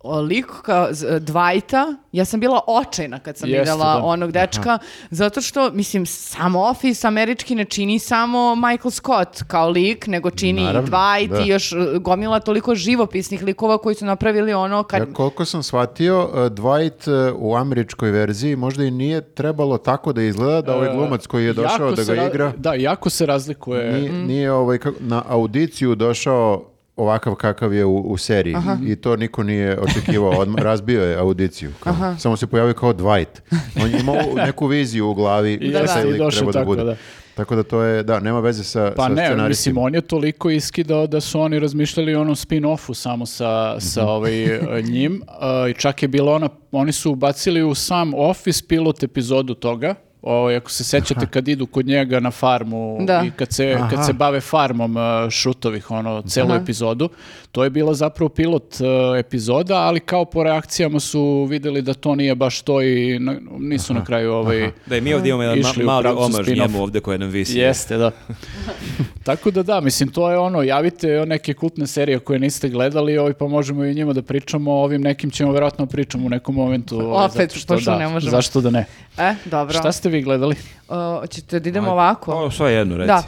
lik 0.04 0.46
kao 0.62 0.88
Dwighta, 1.20 1.96
ja 2.12 2.26
sam 2.26 2.40
bila 2.40 2.60
očajna 2.68 3.20
kad 3.20 3.38
sam 3.38 3.50
Jeste, 3.50 3.60
vidjela 3.60 3.94
da. 3.94 4.04
onog 4.04 4.32
dečka, 4.32 4.78
zato 5.10 5.42
što, 5.42 5.72
mislim, 5.72 6.06
samo 6.06 6.62
Office 6.62 7.08
američki 7.08 7.56
ne 7.56 7.66
čini 7.66 8.00
samo 8.00 8.56
Michael 8.58 8.92
Scott 8.92 9.44
kao 9.44 9.70
lik, 9.70 10.08
nego 10.08 10.30
čini 10.32 10.64
Naravno, 10.64 10.88
i 10.88 10.92
Dwight 10.92 11.28
da. 11.30 11.40
i 11.40 11.48
još 11.48 11.72
uh, 11.72 11.80
gomila 11.96 12.40
toliko 12.40 12.76
živopisnih 12.76 13.44
likova 13.44 13.78
koji 13.78 13.96
su 13.96 14.06
napravili 14.06 14.54
ono 14.54 14.84
kad... 14.84 15.00
Ja 15.00 15.14
koliko 15.14 15.46
sam 15.46 15.64
shvatio, 15.64 16.20
uh, 16.24 16.34
Dwight 16.36 17.30
uh, 17.30 17.42
u 17.42 17.56
američkoj 17.56 18.12
verziji 18.12 18.56
možda 18.56 18.84
i 18.84 18.92
nije 18.92 19.22
trebalo 19.24 19.78
tako 19.78 20.14
da 20.14 20.22
izgleda 20.22 20.62
da 20.62 20.76
ovaj 20.76 20.90
glumac 20.90 21.28
koji 21.28 21.46
je 21.46 21.54
došao 21.54 21.86
Jako 21.86 21.96
da 21.96 22.04
ga 22.06 22.14
ra- 22.14 22.28
igra, 22.28 22.54
Da, 22.58 22.74
jako 22.74 23.10
se 23.10 23.26
razlikuje. 23.26 23.92
nije, 23.92 24.12
nije 24.14 24.52
ovaj, 24.52 24.78
kako- 24.78 24.98
na 25.00 25.24
audiciju 25.28 25.96
došao 25.96 26.71
ovakav 27.02 27.36
kakav 27.36 27.74
je 27.74 27.86
u, 27.86 27.98
u 27.98 28.18
seriji 28.18 28.56
i 28.88 28.96
to 28.96 29.16
niko 29.16 29.44
nije 29.44 29.80
očekivao, 29.80 30.32
odmah 30.32 30.64
razbio 30.70 31.04
je 31.04 31.18
audiciju. 31.18 31.72
Kao, 31.80 32.16
Samo 32.20 32.38
se 32.38 32.48
pojavio 32.48 32.74
kao 32.74 32.94
Dwight. 32.94 33.42
On 33.84 33.92
je 33.92 34.00
imao 34.00 34.16
neku 34.46 34.68
viziju 34.68 35.10
u 35.10 35.14
glavi 35.14 35.54
I 35.54 35.72
da 35.72 35.86
taj 35.86 36.10
i 36.10 36.18
došao 36.18 36.40
treba 36.40 36.52
da 36.52 36.60
tako, 36.60 36.66
bude. 36.66 36.84
da. 36.84 36.96
Tako 37.36 37.56
da 37.56 37.64
to 37.64 37.82
je, 37.82 38.04
da, 38.04 38.20
nema 38.20 38.40
veze 38.40 38.64
sa, 38.64 38.94
Pa 38.96 39.04
sa 39.04 39.10
ne, 39.10 39.48
mislim, 39.48 39.78
on 39.78 39.96
je 39.96 40.02
toliko 40.02 40.50
iskidao 40.50 41.08
da 41.08 41.22
su 41.22 41.40
oni 41.40 41.60
razmišljali 41.60 42.16
o 42.16 42.22
onom 42.22 42.36
spin-offu 42.36 42.94
samo 42.94 43.26
sa, 43.26 43.80
sa 43.80 44.06
ovaj, 44.08 44.44
e, 44.44 44.82
njim. 44.82 45.22
e, 45.66 45.70
I 45.70 45.74
čak 45.74 46.02
je 46.02 46.08
bilo 46.08 46.34
ona, 46.34 46.50
oni 46.72 46.92
su 46.92 47.12
ubacili 47.12 47.64
u 47.64 47.76
sam 47.76 48.14
Office 48.14 48.64
pilot 48.68 49.04
epizodu 49.04 49.54
toga. 49.54 49.96
Ovaj, 50.22 50.56
ako 50.56 50.72
se 50.72 50.84
sećate 50.84 51.28
kad 51.28 51.48
idu 51.48 51.66
kod 51.66 51.86
njega 51.86 52.20
na 52.20 52.32
farmu 52.32 52.98
Da. 53.02 53.24
i 53.26 53.32
kad 53.32 53.54
se, 53.54 53.78
kad 53.90 54.06
se 54.06 54.14
bave 54.14 54.42
farmom 54.42 54.98
e, 54.98 55.30
šutovih, 55.30 55.92
ono, 55.92 56.22
celu 56.22 56.52
Aha. 56.52 56.62
epizodu, 56.62 57.10
to 57.52 57.64
je 57.64 57.70
bila 57.70 57.94
zapravo 57.94 58.30
pilot 58.30 58.64
e, 58.74 58.86
epizoda, 59.20 59.76
ali 59.76 60.00
kao 60.00 60.26
po 60.26 60.44
reakcijama 60.44 61.00
su 61.00 61.48
vidjeli 61.50 61.82
da 61.82 61.94
to 61.94 62.16
nije 62.16 62.36
baš 62.36 62.62
to 62.62 62.82
i 62.82 63.20
na- 63.20 63.36
nisu 63.60 63.94
na 63.94 64.06
kraju 64.06 64.34
ovaj, 64.34 64.72
Da 64.86 64.98
i 64.98 65.02
mi 65.02 65.14
ovdje 65.14 65.30
imamo 65.30 65.44
jedan 65.44 65.58
ma- 65.58 65.62
Išli 65.62 65.84
u 65.84 65.88
mali 65.88 66.08
omaž 66.08 66.48
njemu 66.48 66.82
ovdje 66.82 67.02
koje 67.02 67.18
nam 67.18 67.30
visi. 67.30 67.60
Jeste, 67.60 67.98
da. 67.98 68.12
Tako 69.24 69.52
da 69.52 69.64
da, 69.64 69.82
mislim, 69.82 70.10
to 70.10 70.32
je 70.32 70.38
ono, 70.38 70.64
javite 70.64 71.26
neke 71.26 71.54
kultne 71.54 71.88
serije 71.88 72.20
koje 72.20 72.40
niste 72.40 72.70
gledali, 72.70 73.18
ovaj, 73.18 73.34
pa 73.34 73.48
možemo 73.48 73.86
i 73.86 73.90
o 73.90 73.94
njima 73.94 74.14
da 74.14 74.22
pričamo, 74.22 74.72
o 74.72 74.84
ovim 74.84 75.02
nekim 75.02 75.32
ćemo 75.32 75.52
vjerojatno 75.52 75.86
pričamo 75.86 76.26
u 76.26 76.30
nekom 76.30 76.56
momentu. 76.56 77.00
ovaj, 77.00 77.26
Opet, 77.26 77.36
zato 77.42 77.56
što 77.56 77.74
pošto 77.74 77.92
da, 77.92 77.98
ne 77.98 78.08
možemo. 78.08 78.32
Zašto 78.32 78.62
da 78.62 78.70
ne? 78.70 78.86
E, 79.18 79.36
dobro. 79.46 79.74
Šta 79.74 79.92
ste 79.92 80.10
vi 80.10 80.22
gledali? 80.22 80.56
Uh, 80.90 80.96
hoćete 81.20 81.60
da 81.60 81.70
idemo 81.70 81.92
ovako? 81.92 82.32
O, 82.34 82.52
sve 82.52 82.74
jedno, 82.74 82.98
reci. 82.98 83.08
Da, 83.08 83.24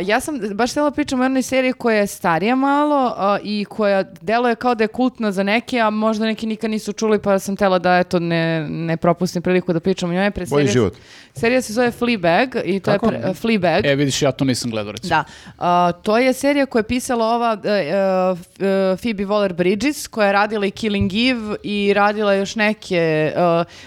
uh, 0.00 0.08
ja 0.08 0.20
sam 0.20 0.40
baš 0.54 0.70
htjela 0.70 0.90
pričam 0.90 1.20
o 1.20 1.24
jednoj 1.24 1.42
seriji 1.42 1.72
koja 1.72 1.96
je 1.96 2.06
starija 2.06 2.56
malo 2.56 3.06
uh, 3.06 3.40
i 3.44 3.51
koja 3.64 4.02
deluje 4.20 4.54
kao 4.54 4.74
da 4.74 4.84
je 4.84 4.88
kultna 4.88 5.32
za 5.32 5.42
neke, 5.42 5.78
a 5.78 5.90
možda 5.90 6.26
neki 6.26 6.46
nikad 6.46 6.70
nisu 6.70 6.92
čuli 6.92 7.18
pa 7.18 7.38
sam 7.38 7.56
htjela 7.56 7.78
da 7.78 7.98
eto 7.98 8.18
ne, 8.18 8.42
ne 8.68 8.96
propustim 8.96 9.42
priliku 9.42 9.72
da 9.72 9.80
pričam 9.80 10.10
o 10.10 10.14
njoj. 10.14 10.30
Pre 10.30 10.46
Bolji 10.46 10.62
serija- 10.62 10.72
život. 10.72 10.94
Serija 11.34 11.62
se 11.62 11.72
zove 11.72 11.90
Fleabag 11.90 12.48
i 12.64 12.80
to 12.80 12.90
Kako? 12.90 13.06
je 13.06 13.20
pre, 13.20 13.34
Fleabag. 13.34 13.86
E, 13.86 13.94
vidiš, 13.94 14.22
ja 14.22 14.32
to 14.32 14.44
nisam 14.44 14.70
gledao, 14.70 14.92
recimo. 14.92 15.08
Da, 15.08 15.24
A, 15.58 15.92
to 15.92 16.18
je 16.18 16.32
serija 16.32 16.66
koja 16.66 16.80
je 16.80 16.84
pisala 16.84 17.26
ova 17.26 17.56
e, 17.56 17.92
Phoebe 18.96 19.24
Waller-Bridges 19.24 20.08
koja 20.08 20.26
je 20.26 20.32
radila 20.32 20.66
i 20.66 20.70
Killing 20.70 21.12
Eve 21.14 21.56
i 21.62 21.92
radila 21.94 22.34
još 22.34 22.56
neke, 22.56 23.32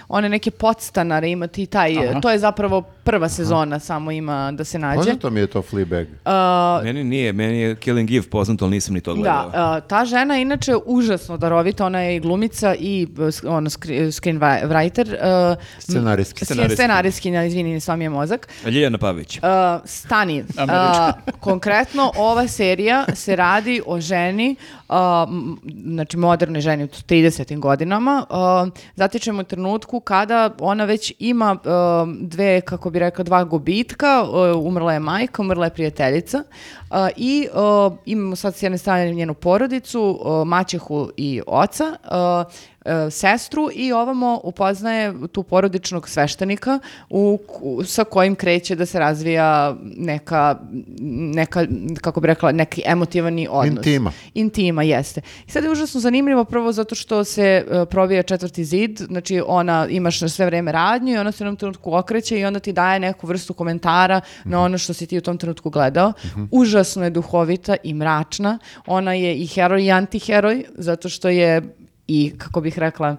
one 0.08 0.28
neke 0.28 0.50
podstanare, 0.50 1.30
ima 1.30 1.46
ti 1.46 1.66
taj, 1.66 2.08
Aha. 2.08 2.20
to 2.20 2.30
je 2.30 2.38
zapravo 2.38 2.82
prva 3.06 3.28
sezona, 3.28 3.78
samo 3.80 4.10
ima 4.10 4.52
da 4.52 4.64
se 4.64 4.78
nađe. 4.78 4.96
Poznato 4.96 5.30
mi 5.30 5.40
je 5.40 5.46
to 5.46 5.62
Fleabag. 5.62 6.06
A, 6.24 6.80
Meni 6.84 7.04
nije, 7.04 7.32
meni 7.32 7.60
je 7.60 7.76
Killing 7.76 8.10
Eve 8.10 8.22
poznato, 8.22 8.64
ali 8.64 8.74
nisam 8.74 8.94
ni 8.94 9.00
to 9.00 9.14
gledao. 9.14 9.50
Da, 9.50 9.58
a, 9.66 9.80
ta 9.80 10.04
žena 10.04 10.34
je 10.34 10.42
inače 10.42 10.72
užasno 10.86 11.36
darovita, 11.36 11.86
ona 11.86 12.00
je 12.00 12.16
i 12.16 12.20
glumica 12.20 12.74
i 12.74 13.06
e, 13.44 13.48
ono, 13.48 13.70
screenwriter. 13.70 15.14
e, 15.52 15.56
Scenaristki. 15.80 16.42
m- 16.42 16.46
Scenaristki. 16.46 16.76
Scenaristkinja, 16.76 17.44
izvini, 17.44 17.80
sva 17.80 17.96
mi 17.96 18.04
je 18.04 18.10
mozak. 18.10 18.48
Ljiljana 18.66 18.98
Pavić. 18.98 19.36
Uh, 19.36 19.42
stani. 19.84 20.40
Uh, 20.40 20.66
konkretno, 21.40 22.12
ova 22.16 22.48
serija 22.48 23.04
se 23.14 23.36
radi 23.36 23.82
o 23.86 24.00
ženi, 24.00 24.56
uh, 24.78 24.85
znači 25.84 26.16
modernoj 26.16 26.60
ženi 26.60 26.84
u 26.84 26.88
30. 26.88 27.58
godinama. 27.58 28.26
Zatičemo 28.94 29.42
trenutku 29.42 30.00
kada 30.00 30.50
ona 30.60 30.84
već 30.84 31.12
ima 31.18 31.56
dve, 32.20 32.60
kako 32.60 32.90
bi 32.90 32.98
rekla, 32.98 33.24
dva 33.24 33.44
gubitka. 33.44 34.24
Umrla 34.62 34.92
je 34.92 35.00
majka, 35.00 35.42
umrla 35.42 35.64
je 35.64 35.74
prijateljica. 35.74 36.42
I 37.16 37.48
imamo 38.04 38.36
sad 38.36 38.54
s 38.54 38.62
jedne 38.62 38.78
strane 38.78 39.12
njenu 39.12 39.34
porodicu, 39.34 40.20
maćehu 40.46 41.10
i 41.16 41.40
oca. 41.46 41.96
Uh, 42.86 43.06
e, 43.06 43.10
sestru 43.10 43.68
i 43.74 43.92
ovamo 43.92 44.40
upoznaje 44.44 45.14
tu 45.32 45.42
porodičnog 45.42 46.08
sveštenika 46.08 46.78
u, 47.10 47.38
ku- 47.46 47.84
sa 47.84 48.04
kojim 48.04 48.34
kreće 48.34 48.74
da 48.74 48.86
se 48.86 48.98
razvija 48.98 49.76
neka, 49.96 50.58
neka 51.34 51.66
kako 52.00 52.20
bi 52.20 52.26
rekla, 52.26 52.52
neki 52.52 52.82
emotivani 52.86 53.48
odnos. 53.50 53.86
Intima. 53.86 54.12
Intima, 54.34 54.82
jeste. 54.82 55.20
I 55.46 55.50
sad 55.50 55.64
je 55.64 55.70
užasno 55.70 56.00
zanimljivo 56.00 56.44
prvo 56.44 56.72
zato 56.72 56.94
što 56.94 57.24
se 57.24 57.42
e, 57.42 57.84
probija 57.90 58.22
četvrti 58.22 58.64
zid, 58.64 59.00
znači 59.06 59.42
ona 59.46 59.86
imaš 59.90 60.20
na 60.20 60.28
sve 60.28 60.46
vreme 60.46 60.72
radnju 60.72 61.14
i 61.14 61.18
ona 61.18 61.32
se 61.32 61.44
u 61.44 61.44
jednom 61.44 61.56
trenutku 61.56 61.94
okreće 61.94 62.38
i 62.38 62.44
onda 62.44 62.60
ti 62.60 62.72
daje 62.72 63.00
neku 63.00 63.26
vrstu 63.26 63.54
komentara 63.54 64.20
na 64.44 64.60
ono 64.60 64.78
što 64.78 64.92
si 64.92 65.06
ti 65.06 65.18
u 65.18 65.20
tom 65.20 65.38
trenutku 65.38 65.70
gledao. 65.70 66.12
Užasno 66.50 67.04
je 67.04 67.10
duhovita 67.10 67.76
i 67.82 67.94
mračna. 67.94 68.58
Ona 68.86 69.12
je 69.12 69.36
i 69.36 69.46
heroj 69.46 69.84
i 69.84 69.90
antiheroj 69.90 70.64
zato 70.74 71.08
što 71.08 71.28
je 71.28 71.62
i, 72.08 72.32
kako 72.38 72.60
bih 72.60 72.78
rekla, 72.78 73.16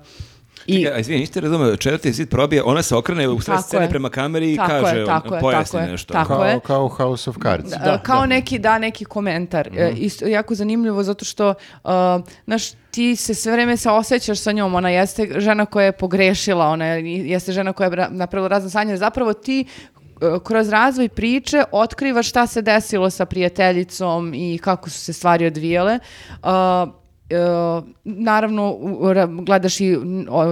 i 0.68 0.82
Ja, 0.82 0.98
izvini, 0.98 1.20
niste 1.20 1.42
razumeli, 1.42 1.78
četvrti 1.78 2.12
zid 2.12 2.30
probije, 2.30 2.64
ona 2.64 2.82
se 2.82 2.96
okrene 2.96 3.28
u 3.28 3.42
sve 3.42 3.54
Tako 3.54 3.64
scene 3.64 3.86
je. 3.86 3.90
prema 3.90 4.10
kameri 4.10 4.54
i 4.54 4.58
Tako 4.58 4.72
je, 4.72 4.82
kaže, 4.84 5.06
tako 5.06 5.36
je, 5.36 5.42
pojasni 5.42 5.72
tako 5.72 5.86
je, 5.86 5.92
nešto. 5.92 6.14
tako 6.14 6.28
Kao, 6.28 6.46
je. 6.46 6.60
kao 6.60 6.88
House 6.88 7.30
of 7.30 7.36
Cards. 7.42 7.70
Da, 7.70 8.00
kao 8.00 8.26
neki 8.26 8.60
da 8.60 8.78
neki 8.80 9.06
komentar. 9.06 9.70
E, 9.78 9.92
isto 9.92 10.26
jako 10.26 10.56
zanimljivo 10.56 11.04
zato 11.04 11.26
što 11.26 11.50
uh, 11.50 11.90
znaš, 12.46 12.64
ti 12.92 13.16
se 13.16 13.34
sve 13.34 13.52
vreme 13.52 13.78
se 13.78 13.90
osjećaš 13.90 14.40
sa 14.40 14.52
njom, 14.52 14.76
ona 14.76 14.90
jeste 14.90 15.30
žena 15.38 15.66
koja 15.66 15.86
je 15.86 15.92
pogrešila, 15.92 16.68
ona 16.68 16.86
je- 16.86 17.04
jeste 17.28 17.52
žena 17.52 17.74
koja 17.74 17.90
je 17.90 18.08
napravila 18.10 18.48
razne 18.48 18.70
sanje, 18.70 18.98
zapravo 18.98 19.34
ti 19.34 19.66
uh, 20.22 20.42
kroz 20.44 20.70
razvoj 20.70 21.10
priče 21.10 21.64
otkrivaš 21.72 22.30
šta 22.30 22.48
se 22.48 22.62
desilo 22.62 23.10
sa 23.10 23.26
prijateljicom 23.26 24.34
i 24.34 24.58
kako 24.58 24.90
su 24.90 25.00
se 25.00 25.14
stvari 25.14 25.46
odvijale. 25.46 26.00
Uh, 26.34 26.50
e, 26.90 26.97
naravno 28.04 28.72
u- 28.72 29.00
ra- 29.04 29.46
gledaš 29.46 29.80
i 29.80 29.98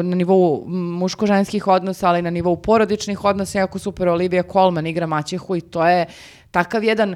na 0.04 0.16
nivou 0.16 0.64
muško-ženskih 0.68 1.68
odnosa, 1.68 2.08
ali 2.10 2.20
i 2.20 2.22
na 2.22 2.30
nivou 2.30 2.56
porodičnih 2.56 3.26
odnosa, 3.26 3.60
jako 3.60 3.80
super 3.80 4.08
Olivia 4.08 4.44
Colman 4.44 4.88
igra 4.88 5.06
maćehu 5.08 5.56
i 5.56 5.62
to 5.62 5.88
je 5.88 6.06
takav 6.52 6.84
jedan 6.84 7.16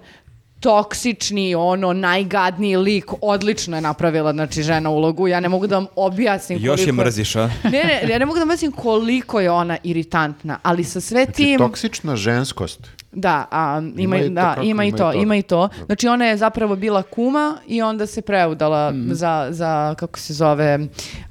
toksični, 0.60 1.55
ono, 1.55 1.93
najgadniji 1.93 2.78
lik, 2.78 3.05
odlično 3.22 3.78
je 3.78 3.82
napravila, 3.82 4.34
znači, 4.34 4.64
žena 4.64 4.89
ulogu. 4.89 5.28
Ja 5.28 5.39
ne 5.39 5.49
mogu 5.49 5.68
da 5.68 5.76
vam 5.76 5.88
objasnim 5.95 6.60
koliko... 6.60 6.74
Još 6.74 6.88
je 6.88 6.93
mrziš, 6.93 7.36
a? 7.36 7.49
Ne, 7.64 7.72
ne, 7.72 8.10
ja 8.10 8.18
ne 8.20 8.26
mogu 8.26 8.36
da 8.36 8.41
vam 8.41 8.49
objasnim 8.49 8.72
koliko 8.72 9.39
je 9.39 9.51
ona 9.51 9.78
iritantna, 9.84 10.60
ali 10.64 10.84
sa 10.84 11.01
sve 11.01 11.24
Znači, 11.24 11.36
tim... 11.36 11.57
toksična 11.60 12.16
ženskost. 12.16 12.88
Da, 13.12 13.45
a, 13.51 13.82
ima, 13.88 13.93
Ima 13.97 14.18
i- 14.18 14.24
to 14.24 14.30
da, 14.30 14.41
kako, 14.43 14.62
ima 14.62 14.66
i 14.66 14.70
ima 14.70 14.86
i 14.86 14.91
to, 14.91 14.97
to. 14.97 15.14
ima 15.14 15.36
i 15.36 15.41
to. 15.41 15.70
Znači 15.86 16.07
ona 16.07 16.26
je 16.26 16.38
zapravo 16.38 16.76
bila 16.76 17.01
kuma 17.03 17.57
i 17.68 17.82
onda 17.82 18.05
se 18.05 18.22
preudala 18.22 18.91
Mhm. 18.91 19.14
za, 19.14 19.47
za, 19.49 19.95
kako 19.95 20.20
se 20.20 20.34
zove, 20.34 20.80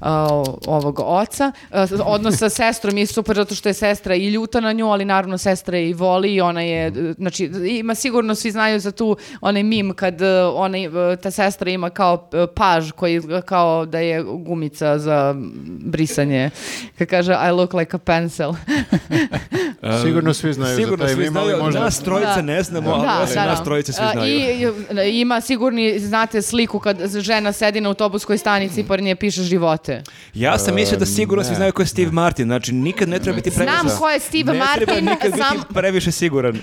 a, 0.01 0.27
ovog 0.67 0.99
oca. 0.99 1.51
S- 1.71 2.01
odnos 2.05 2.37
sa 2.37 2.49
sestrom 2.49 2.97
je 2.97 3.05
super 3.05 3.35
zato 3.35 3.55
što 3.55 3.69
je 3.69 3.73
sestra 3.73 4.15
i 4.15 4.27
ljuta 4.27 4.59
na 4.59 4.73
nju, 4.73 4.87
ali 4.87 5.05
naravno 5.05 5.37
sestra 5.37 5.77
je 5.77 5.89
i 5.89 5.93
voli 5.93 6.29
i 6.29 6.41
ona 6.41 6.61
je, 6.61 6.91
Mhm. 6.91 7.11
znači 7.13 7.45
ima 7.69 7.95
sigurno 7.95 8.35
svi 8.35 8.51
znaju 8.51 8.79
za 8.79 8.91
tu 8.91 9.17
onaj 9.41 9.63
mim 9.63 9.93
kad 9.93 10.21
e, 10.21 10.25
onaj, 10.45 10.83
e, 10.83 10.89
ta 11.15 11.31
sestra 11.31 11.69
ima 11.69 11.89
kao 11.89 12.29
e, 12.33 12.47
paž 12.49 12.91
koji 12.91 13.21
kao 13.45 13.85
da 13.85 13.99
je 13.99 14.23
gumica 14.23 14.99
za 14.99 15.35
brisanje. 15.79 16.49
Kad 16.97 17.07
kaže 17.07 17.33
I 17.43 17.51
look 17.51 17.73
like 17.73 17.95
a 17.95 17.99
pencil. 17.99 18.53
Sigurno 20.03 20.33
svi 20.33 20.53
znaju 20.53 20.77
Sigurno 20.77 21.07
za 21.07 21.15
taj 21.15 21.23
mim, 21.23 21.37
ali 21.37 21.53
možda... 21.69 21.79
nas 21.81 21.99
trojica 21.99 22.35
Da. 22.35 22.41
ne 22.41 22.63
znamo, 22.63 22.89
ali 22.91 23.23
osim 23.23 23.35
nas 23.37 23.63
trojice 23.63 23.93
svi 23.93 24.03
znaju. 24.13 24.33
I, 24.33 24.67
i- 25.05 25.11
ima 25.11 25.41
sigurni, 25.41 25.99
znate, 25.99 26.41
sliku 26.41 26.79
kad 26.79 26.97
žena 27.11 27.51
sedi 27.51 27.81
na 27.81 27.89
autobuskoj 27.89 28.37
stanici 28.37 28.79
i 28.79 28.83
pored 28.83 29.03
nje 29.03 29.15
piše 29.15 29.43
živote. 29.43 30.03
Ja 30.33 30.57
sam 30.57 30.75
mislio 30.75 30.99
da 30.99 31.05
sigurno 31.05 31.43
svi 31.43 31.55
znaju 31.55 31.73
ko 31.73 31.81
je 31.81 31.85
Steve 31.85 32.11
Martin, 32.11 32.45
znači 32.45 32.71
nikad 32.71 33.09
ne 33.09 33.19
treba 33.19 33.35
biti 33.35 33.51
previše... 33.51 33.77
Znam 33.79 33.97
ko 33.99 34.09
je 34.09 34.19
Steve 34.19 34.53
ne 34.53 34.65
treba 34.75 34.93
Martin, 34.93 35.05
nikad 35.05 35.31
sam... 35.39 35.57
biti 35.57 35.73
previše 35.73 36.11
siguran. 36.11 36.59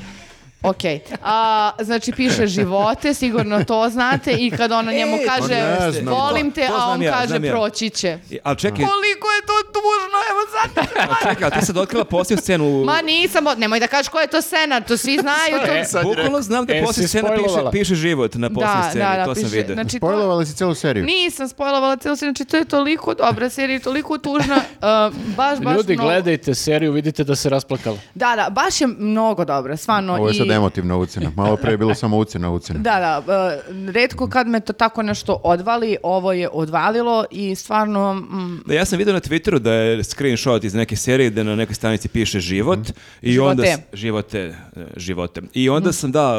Ok, 0.62 0.82
a, 1.22 1.70
znači 1.80 2.12
piše 2.12 2.46
živote, 2.46 3.14
sigurno 3.14 3.64
to 3.64 3.88
znate 3.88 4.32
i 4.32 4.50
kad 4.50 4.72
ona 4.72 4.92
njemu 4.92 5.16
E, 5.16 5.26
kaže 5.26 5.54
ne 5.54 5.92
znam. 5.92 6.14
volim 6.14 6.50
te, 6.50 6.66
To 6.66 6.74
a 6.74 6.86
on 6.86 7.02
ja, 7.02 7.12
kaže 7.12 7.34
ja. 7.36 7.52
proći 7.52 7.90
će. 7.90 8.18
I- 8.30 8.38
Ali 8.42 8.56
čekaj, 8.56 8.76
Koliko 8.76 9.28
je 9.28 9.42
to 9.42 9.52
tužno, 9.68 10.18
evo 10.30 10.40
sad. 10.54 10.86
ali 11.00 11.16
čekaj, 11.24 11.44
ali 11.44 11.60
ti 11.60 11.66
sad 11.66 11.76
otkrila 11.76 12.04
posljednju 12.06 12.42
scenu... 12.42 12.84
Ma 12.84 13.02
nisam, 13.02 13.44
nemoj 13.56 13.80
da 13.80 13.86
kažeš 13.86 14.08
ko 14.08 14.20
je 14.20 14.26
to 14.26 14.42
scena, 14.42 14.80
to 14.80 14.96
svi 14.96 15.18
znaju. 15.18 15.66
To... 15.86 15.98
E, 15.98 16.02
Bukvalno 16.04 16.42
znam 16.42 16.66
da 16.66 16.74
E, 16.74 16.84
si 16.86 17.08
scena 17.08 17.28
piše, 17.28 17.38
spojlovala. 17.38 17.70
piše 17.70 17.94
život 17.94 18.34
na 18.34 18.48
posljednjoj 18.50 18.76
Da, 18.76 18.90
sceni, 18.90 19.04
da, 19.06 19.16
da, 19.16 19.24
to 19.24 19.34
sam 19.34 19.44
piše, 19.44 19.56
vidio. 19.56 19.74
znači 19.74 19.96
Spojlovali 19.96 20.46
si 20.46 20.54
celu 20.54 20.74
seriju. 20.74 21.04
Nisam 21.06 21.48
spojlovala 21.48 21.96
cijelu 21.96 22.16
seriju, 22.16 22.30
znači 22.30 22.44
to 22.44 22.56
je 22.56 22.64
toliko 22.64 23.14
dobra 23.14 23.48
serija, 23.50 23.80
toliko 23.80 24.18
tužna, 24.18 24.56
uh, 24.56 24.80
baš, 25.28 25.58
baš 25.58 25.76
Ljudi, 25.76 25.92
mnogo- 25.92 26.02
gledajte 26.04 26.54
seriju, 26.54 26.92
vidite 26.92 27.24
da 27.24 27.36
se 27.36 27.48
rasplakala. 27.48 27.98
Da, 28.14 28.32
da, 28.36 28.50
baš 28.50 28.80
je 28.80 28.86
mnogo 28.88 29.44
dobra, 29.44 29.76
stvarno. 29.76 30.12
Ovo 30.14 30.28
je 30.28 30.45
sad 30.46 30.50
i- 30.50 30.52
emotivna 30.52 30.96
ucena. 30.96 31.32
Malo 31.32 31.56
pre 31.56 31.70
je 31.70 31.78
bilo 31.78 31.94
samo 32.02 32.18
ucena 32.18 32.50
ucena. 32.50 32.78
Da, 32.80 33.22
da, 33.22 33.22
uh, 33.68 33.86
redko 33.88 34.28
kad 34.28 34.46
me 34.46 34.60
to 34.60 34.72
tako 34.74 35.02
nešto 35.02 35.40
odvali, 35.44 35.96
ovo 36.02 36.32
je 36.32 36.48
odvalilo 36.50 37.24
i 37.30 37.54
stvarno, 37.54 38.14
mm, 38.14 38.62
Da, 38.66 38.74
ja 38.74 38.84
sam 38.84 38.98
vidio 38.98 39.14
na 39.14 39.20
Twitteru 39.20 39.58
da 39.58 39.72
je 39.72 40.04
screenshot 40.04 40.64
iz 40.64 40.74
neke 40.74 40.96
serije 40.96 41.30
da 41.30 41.42
na 41.42 41.56
nekoj 41.56 41.74
stranici 41.74 42.08
piše 42.08 42.40
život 42.40 42.78
i 43.22 43.38
onda 43.40 43.62
Živote. 43.62 43.82
s- 43.84 43.98
živote, 43.98 44.38
e, 44.40 44.54
živote. 44.96 45.40
I 45.54 45.68
onda 45.68 45.92
sam 45.92 46.12
da 46.12 46.34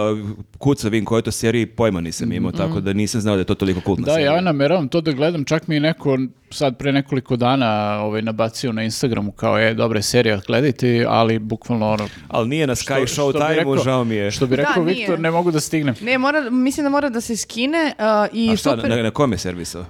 kucao 0.57 0.89
vidim 0.89 1.05
koje 1.05 1.19
je 1.19 1.23
to 1.23 1.31
serije 1.31 1.61
i 1.61 1.67
pojma 1.67 2.01
nisam 2.01 2.31
imao, 2.31 2.51
tako 2.51 2.79
da 2.81 2.93
nisam 2.93 3.21
znao 3.21 3.35
da 3.35 3.41
je 3.41 3.45
to 3.45 3.55
toliko 3.55 3.81
kultna 3.81 4.05
Da, 4.05 4.11
serija. 4.11 4.33
ja 4.33 4.41
nameravam 4.41 4.87
to 4.87 5.01
da 5.01 5.11
gledam, 5.11 5.43
čak 5.43 5.67
mi 5.67 5.75
je 5.75 5.81
neko 5.81 6.17
sad 6.49 6.77
pre 6.77 6.91
nekoliko 6.91 7.35
dana 7.35 7.67
ovaj, 8.01 8.21
nabacio 8.21 8.71
na 8.71 8.83
Instagramu 8.83 9.31
kao 9.31 9.57
je 9.57 9.73
dobra 9.73 9.99
je 9.99 10.03
serija, 10.03 10.39
gledajte, 10.47 10.77
ali 11.07 11.39
bukvalno 11.39 11.89
ono... 11.89 12.07
Ali 12.27 12.47
nije 12.49 12.67
na 12.67 12.75
Sky 12.75 13.07
što- 13.07 13.21
Show 13.21 13.31
time 13.33 13.83
žao 13.83 14.03
mi 14.03 14.15
je. 14.15 14.31
Što 14.31 14.47
bi 14.47 14.55
rekao 14.55 14.83
nije. 14.83 14.95
Viktor, 14.95 15.19
ne 15.19 15.31
mogu 15.31 15.51
da 15.51 15.59
stignem. 15.59 15.95
ne, 16.01 16.17
mora, 16.17 16.49
mislim 16.49 16.83
da 16.83 16.89
mora 16.89 17.09
da 17.09 17.21
se 17.21 17.37
skine 17.37 17.93
uh, 17.99 18.03
i 18.33 18.49
A 18.49 18.55
šta, 18.55 18.71
super... 18.71 18.89
na, 18.89 18.95
na 18.97 19.11
kom 19.11 19.31
je 19.31 19.37
servisu? 19.37 19.79
uh, 19.79 19.85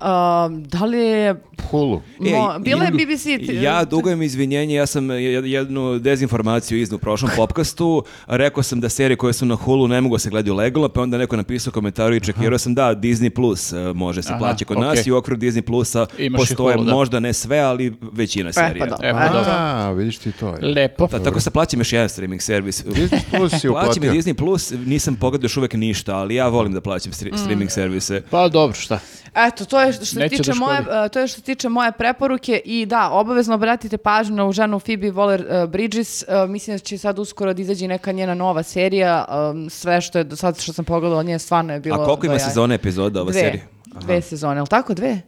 da 0.51 0.85
li 0.85 0.97
je... 0.99 1.35
Hulu. 1.63 2.01
Mo, 2.19 2.59
bila 2.59 2.83
je 2.83 2.91
BBC... 2.93 3.25
Ja 3.53 3.85
dugujem 3.85 4.21
izvinjenje, 4.21 4.75
ja 4.75 4.85
sam 4.85 5.07
jed- 5.07 5.45
jednu 5.45 5.99
dezinformaciju 5.99 6.79
iznao 6.79 6.95
u 6.95 6.99
prošlom 6.99 7.31
popkastu. 7.37 8.03
Rekao 8.37 8.63
sam 8.63 8.79
da 8.79 8.89
serije 8.89 9.15
koje 9.17 9.33
su 9.33 9.45
na 9.45 9.55
Hulu 9.55 9.87
ne 9.87 10.01
mogu 10.01 10.15
da 10.15 10.19
se 10.19 10.29
gledaju 10.29 10.55
legalno, 10.55 10.89
pa 10.89 10.99
je 10.99 11.03
onda 11.03 11.17
neko 11.17 11.35
napisao 11.37 11.73
komentaru 11.73 12.15
i 12.15 12.19
čekirao 12.19 12.57
sam 12.57 12.75
da 12.75 12.95
Disney 12.95 13.29
Plus 13.29 13.73
e, 13.73 13.93
može 13.95 14.21
se 14.21 14.29
Aha, 14.29 14.39
plaći 14.39 14.65
kod 14.65 14.77
okej. 14.77 14.87
nas 14.87 15.07
i 15.07 15.11
u 15.11 15.17
okviru 15.17 15.37
Disney 15.37 15.61
Plusa 15.61 16.05
Imaš 16.17 16.37
i 16.37 16.41
postoje 16.41 16.73
Hulu, 16.73 16.85
da. 16.85 16.93
možda 16.93 17.19
ne 17.19 17.33
sve, 17.33 17.59
ali 17.59 17.93
većina 18.11 18.53
serija. 18.53 18.73
pa 18.79 18.89
dobro. 18.89 19.07
E, 19.07 19.13
pa 19.13 19.27
dobro. 19.27 19.51
A, 19.51 19.91
vidiš 19.91 20.17
ti 20.17 20.31
to. 20.31 20.47
je. 20.49 20.57
Lepo. 20.63 21.07
Ta- 21.07 21.19
tako 21.19 21.39
se 21.39 21.51
plaćam 21.51 21.79
još 21.79 21.93
jedan 21.93 22.09
streaming 22.09 22.41
servis. 22.41 22.85
Disney 22.85 23.19
Plus 23.31 23.51
si 23.51 23.67
Plaćam 23.73 24.03
i. 24.03 24.09
Disney 24.09 24.33
Plus, 24.33 24.73
nisam 24.77 25.15
pogledao 25.15 25.45
još 25.45 25.57
uvek 25.57 25.73
ništa, 25.73 26.15
ali 26.15 26.35
ja 26.35 26.47
volim 26.47 26.73
da 26.73 26.81
plaćam 26.81 27.11
stri- 27.11 27.33
Mm. 27.33 27.37
streaming 27.37 27.71
servise. 27.71 28.21
Pa 28.21 28.47
dobro, 28.47 28.75
šta? 28.75 28.99
Eto, 29.35 29.65
to 29.65 29.81
je 29.81 29.93
što 29.93 30.05
se 30.05 30.19
Neće 30.19 30.37
tiče 30.37 30.51
da 30.51 30.59
moje, 30.59 30.79
uh, 30.79 31.11
to 31.11 31.19
je 31.19 31.27
što 31.27 31.35
se 31.35 31.41
tiče 31.41 31.69
moje 31.69 31.91
preporuke 31.91 32.61
i 32.65 32.85
da, 32.85 33.09
obavezno 33.09 33.55
obratite 33.55 33.97
pažnju 33.97 34.35
na 34.35 34.51
ženu 34.51 34.79
Phoebe 34.79 35.11
Waller-Bridges. 35.11 36.43
Uh, 36.43 36.49
mislim 36.49 36.75
da 36.75 36.79
će 36.79 36.97
sad 36.97 37.19
uskoro 37.19 37.53
da 37.53 37.61
izađe 37.61 37.87
neka 37.87 38.11
njena 38.11 38.33
nova 38.33 38.63
serija. 38.63 39.25
Um, 39.51 39.69
sve 39.69 40.01
što 40.01 40.17
je 40.17 40.23
do 40.23 40.35
sad 40.35 40.61
što 40.61 40.73
sam 40.73 40.85
pogledala 40.85 41.19
od 41.19 41.25
nje 41.25 41.39
stvarno 41.39 41.73
je 41.73 41.79
bilo... 41.79 42.01
A 42.01 42.05
koliko 42.05 42.25
ima 42.25 42.39
sezone 42.39 42.75
epizoda 42.75 43.21
ova 43.21 43.31
Dve. 43.31 43.41
serija? 43.41 43.63
Dve 44.01 44.21
sezone, 44.21 44.59
ali 44.59 44.67
tako? 44.67 44.93
Dve? 44.93 45.21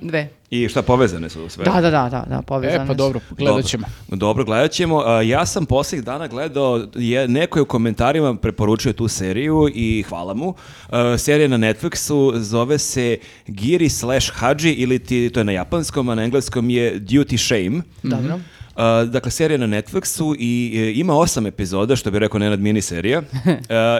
Dve. 0.00 0.28
I 0.50 0.68
šta 0.68 0.82
povezane 0.82 1.28
su 1.28 1.48
sve? 1.48 1.64
Da, 1.64 1.72
da, 1.72 1.90
da, 1.90 2.08
da, 2.08 2.24
da, 2.28 2.42
povezane 2.42 2.84
E, 2.84 2.86
pa 2.86 2.86
su. 2.86 2.94
dobro, 2.94 3.20
gledat 3.30 3.64
ćemo. 3.64 3.86
Dobro, 4.08 4.16
dobro 4.18 4.44
gledat 4.44 4.70
ćemo. 4.70 4.98
A, 4.98 5.22
Ja 5.22 5.46
sam 5.46 5.66
posljednjih 5.66 6.04
dana 6.04 6.26
gledao, 6.26 6.86
je, 6.94 7.28
neko 7.28 7.58
je 7.58 7.62
u 7.62 7.66
komentarima 7.66 8.34
preporučio 8.34 8.92
tu 8.92 9.08
seriju 9.08 9.68
i 9.74 10.02
hvala 10.02 10.34
mu. 10.34 10.54
A, 10.88 11.18
serija 11.18 11.48
na 11.48 11.58
Netflixu 11.58 12.10
zove 12.36 12.78
se 12.78 13.18
Giri 13.46 13.88
slash 13.88 14.30
Haji 14.32 14.72
ili 14.72 14.98
ti, 14.98 15.30
to 15.30 15.40
je 15.40 15.44
na 15.44 15.52
japanskom, 15.52 16.08
a 16.08 16.14
na 16.14 16.24
engleskom 16.24 16.70
je 16.70 17.00
Duty 17.00 17.36
Shame. 17.38 17.82
Dobro. 18.02 18.38
Uh, 18.76 19.10
dakle, 19.10 19.30
serija 19.30 19.58
na 19.58 19.66
Netflixu 19.66 20.36
i 20.38 20.72
e, 20.78 20.92
ima 21.00 21.18
osam 21.18 21.46
epizoda, 21.46 21.96
što 21.96 22.10
bi 22.10 22.18
rekao 22.18 22.38
Nenad 22.38 22.60
miniserija. 22.60 23.18
Uh, 23.18 23.24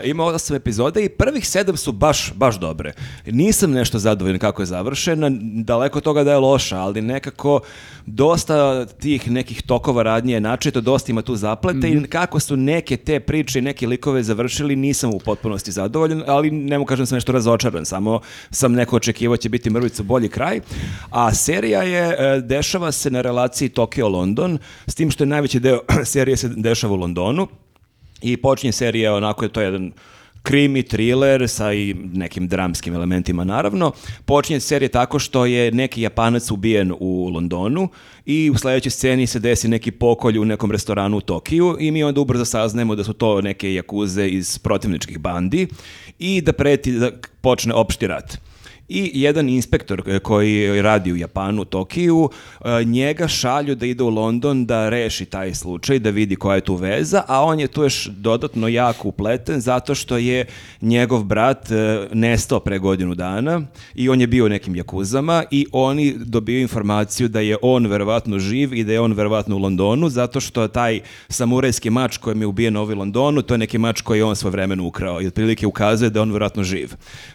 ima 0.10 0.24
osam 0.24 0.56
epizoda 0.56 1.00
i 1.00 1.08
prvih 1.08 1.48
sedam 1.48 1.76
su 1.76 1.92
baš, 1.92 2.32
baš 2.34 2.58
dobre. 2.60 2.92
Nisam 3.26 3.70
nešto 3.70 3.98
zadovoljan 3.98 4.38
kako 4.38 4.62
je 4.62 4.66
završena, 4.66 5.30
daleko 5.64 6.00
toga 6.00 6.24
da 6.24 6.32
je 6.32 6.38
loša, 6.38 6.78
ali 6.78 7.02
nekako 7.02 7.60
dosta 8.14 8.86
tih 8.86 9.30
nekih 9.30 9.62
tokova 9.62 10.02
radnje 10.02 10.34
je 10.34 10.40
načeto, 10.40 10.80
dosta 10.80 11.12
ima 11.12 11.22
tu 11.22 11.36
zaplete 11.36 11.88
i 11.88 12.02
kako 12.02 12.40
su 12.40 12.56
neke 12.56 12.96
te 12.96 13.20
priče 13.20 13.58
i 13.58 13.62
neke 13.62 13.86
likove 13.86 14.22
završili, 14.22 14.76
nisam 14.76 15.10
u 15.10 15.18
potpunosti 15.18 15.72
zadovoljan, 15.72 16.22
ali 16.26 16.50
ne 16.50 16.78
mu 16.78 16.84
kažem 16.84 17.06
sam 17.06 17.16
nešto 17.16 17.32
razočaran, 17.32 17.84
samo 17.84 18.20
sam 18.50 18.72
neko 18.72 18.96
očekivao 18.96 19.36
će 19.36 19.48
biti 19.48 19.70
mrvicu 19.70 20.02
bolji 20.02 20.28
kraj. 20.28 20.60
A 21.10 21.34
serija 21.34 21.82
je, 21.82 22.16
e, 22.18 22.40
dešava 22.40 22.92
se 22.92 23.10
na 23.10 23.20
relaciji 23.20 23.68
Tokio-London, 23.68 24.58
s 24.86 24.94
tim 24.94 25.10
što 25.10 25.24
je 25.24 25.28
najveći 25.28 25.60
deo 25.60 25.80
serije 26.04 26.36
se 26.36 26.48
dešava 26.48 26.94
u 26.94 26.96
Londonu 26.96 27.48
i 28.22 28.36
počinje 28.36 28.72
serija 28.72 29.14
onako 29.14 29.44
je 29.44 29.48
to 29.48 29.60
jedan 29.60 29.92
krimi, 30.42 30.82
thriller 30.82 31.48
sa 31.48 31.72
i 31.72 31.94
nekim 31.94 32.48
dramskim 32.48 32.94
elementima 32.94 33.44
naravno. 33.44 33.92
Počinje 34.24 34.60
serija 34.60 34.88
tako 34.88 35.18
što 35.18 35.46
je 35.46 35.72
neki 35.72 36.02
Japanac 36.02 36.50
ubijen 36.50 36.92
u 37.00 37.30
Londonu 37.34 37.88
i 38.26 38.50
u 38.50 38.58
sledećoj 38.58 38.90
sceni 38.90 39.26
se 39.26 39.38
desi 39.38 39.68
neki 39.68 39.90
pokolj 39.90 40.38
u 40.38 40.44
nekom 40.44 40.70
restoranu 40.70 41.16
u 41.16 41.20
Tokiju 41.20 41.76
i 41.80 41.90
mi 41.90 42.04
onda 42.04 42.20
ubrzo 42.20 42.44
saznajemo 42.44 42.94
da 42.96 43.04
su 43.04 43.12
to 43.12 43.40
neke 43.40 43.74
jakuze 43.74 44.28
iz 44.28 44.58
protivničkih 44.58 45.18
bandi 45.18 45.66
i 46.18 46.40
da 46.40 46.52
preti 46.52 46.92
da 46.92 47.10
počne 47.40 47.74
opšti 47.74 48.06
rat. 48.06 48.49
I 48.92 49.10
jedan 49.14 49.48
inspektor 49.48 50.02
e, 50.06 50.18
koji 50.18 50.82
radi 50.82 51.12
u 51.12 51.16
Japanu, 51.16 51.64
Tokiju, 51.64 52.30
e, 52.64 52.84
njega 52.84 53.28
šalju 53.28 53.74
da 53.74 53.86
ide 53.86 54.02
u 54.02 54.08
London 54.08 54.66
da 54.66 54.88
reši 54.88 55.24
taj 55.24 55.54
slučaj, 55.54 55.98
da 55.98 56.10
vidi 56.10 56.36
koja 56.36 56.54
je 56.54 56.60
tu 56.60 56.74
veza, 56.74 57.22
a 57.28 57.44
on 57.44 57.60
je 57.60 57.68
tu 57.68 57.82
još 57.82 58.06
dodatno 58.06 58.68
jako 58.68 59.08
upleten 59.08 59.60
zato 59.60 59.94
što 59.94 60.16
je 60.16 60.46
njegov 60.80 61.24
brat 61.24 61.70
e, 61.70 62.08
nestao 62.12 62.60
pre 62.60 62.78
godinu 62.78 63.14
dana 63.14 63.62
i 63.94 64.08
on 64.08 64.20
je 64.20 64.26
bio 64.26 64.46
u 64.46 64.48
nekim 64.48 64.76
jakuzama 64.76 65.44
i 65.50 65.66
oni 65.72 66.14
dobiju 66.18 66.60
informaciju 66.60 67.28
da 67.28 67.40
je 67.40 67.56
on 67.62 67.86
verovatno 67.86 68.38
živ 68.38 68.74
i 68.74 68.84
da 68.84 68.92
je 68.92 69.00
on 69.00 69.12
verovatno 69.12 69.56
u 69.56 69.58
Londonu 69.58 70.08
zato 70.08 70.40
što 70.40 70.68
taj 70.68 71.00
samurajski 71.28 71.90
mač 71.90 72.16
kojem 72.16 72.40
je 72.40 72.46
ubijen 72.46 72.76
u 72.76 72.84
Londonu, 72.84 73.42
to 73.42 73.54
je 73.54 73.58
neki 73.58 73.78
mač 73.78 74.00
koji 74.00 74.18
je 74.18 74.24
on 74.24 74.36
svoje 74.36 74.52
vremenu 74.52 74.86
ukrao 74.86 75.20
i 75.20 75.26
otprilike 75.26 75.66
ukazuje 75.66 76.10
da 76.10 76.18
je 76.18 76.22
on 76.22 76.32
verovatno 76.32 76.62
živ. 76.62 76.90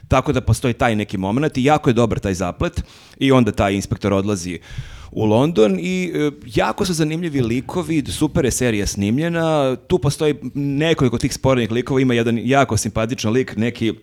Tako 0.07 0.33
da 0.33 0.41
postoji 0.41 0.73
taj 0.73 0.95
neki 0.95 1.17
moment 1.17 1.44
i 1.53 1.63
jako 1.63 1.89
je 1.89 1.93
dobar 1.93 2.19
taj 2.19 2.33
zaplet 2.33 2.83
i 3.19 3.31
onda 3.31 3.51
taj 3.51 3.73
inspektor 3.73 4.13
odlazi 4.13 4.59
u 5.11 5.25
London 5.25 5.77
i 5.79 6.11
e, 6.15 6.31
jako 6.55 6.85
su 6.85 6.93
zanimljivi 6.93 7.41
likovi, 7.41 8.03
super 8.07 8.45
je 8.45 8.51
serija 8.51 8.87
snimljena, 8.87 9.75
tu 9.75 9.99
postoji 9.99 10.35
nekoliko 10.53 11.17
tih 11.17 11.33
sporednih 11.33 11.71
likova, 11.71 12.01
ima 12.01 12.13
jedan 12.13 12.39
jako 12.43 12.77
simpatičan 12.77 13.33
lik, 13.33 13.55
neki 13.57 13.93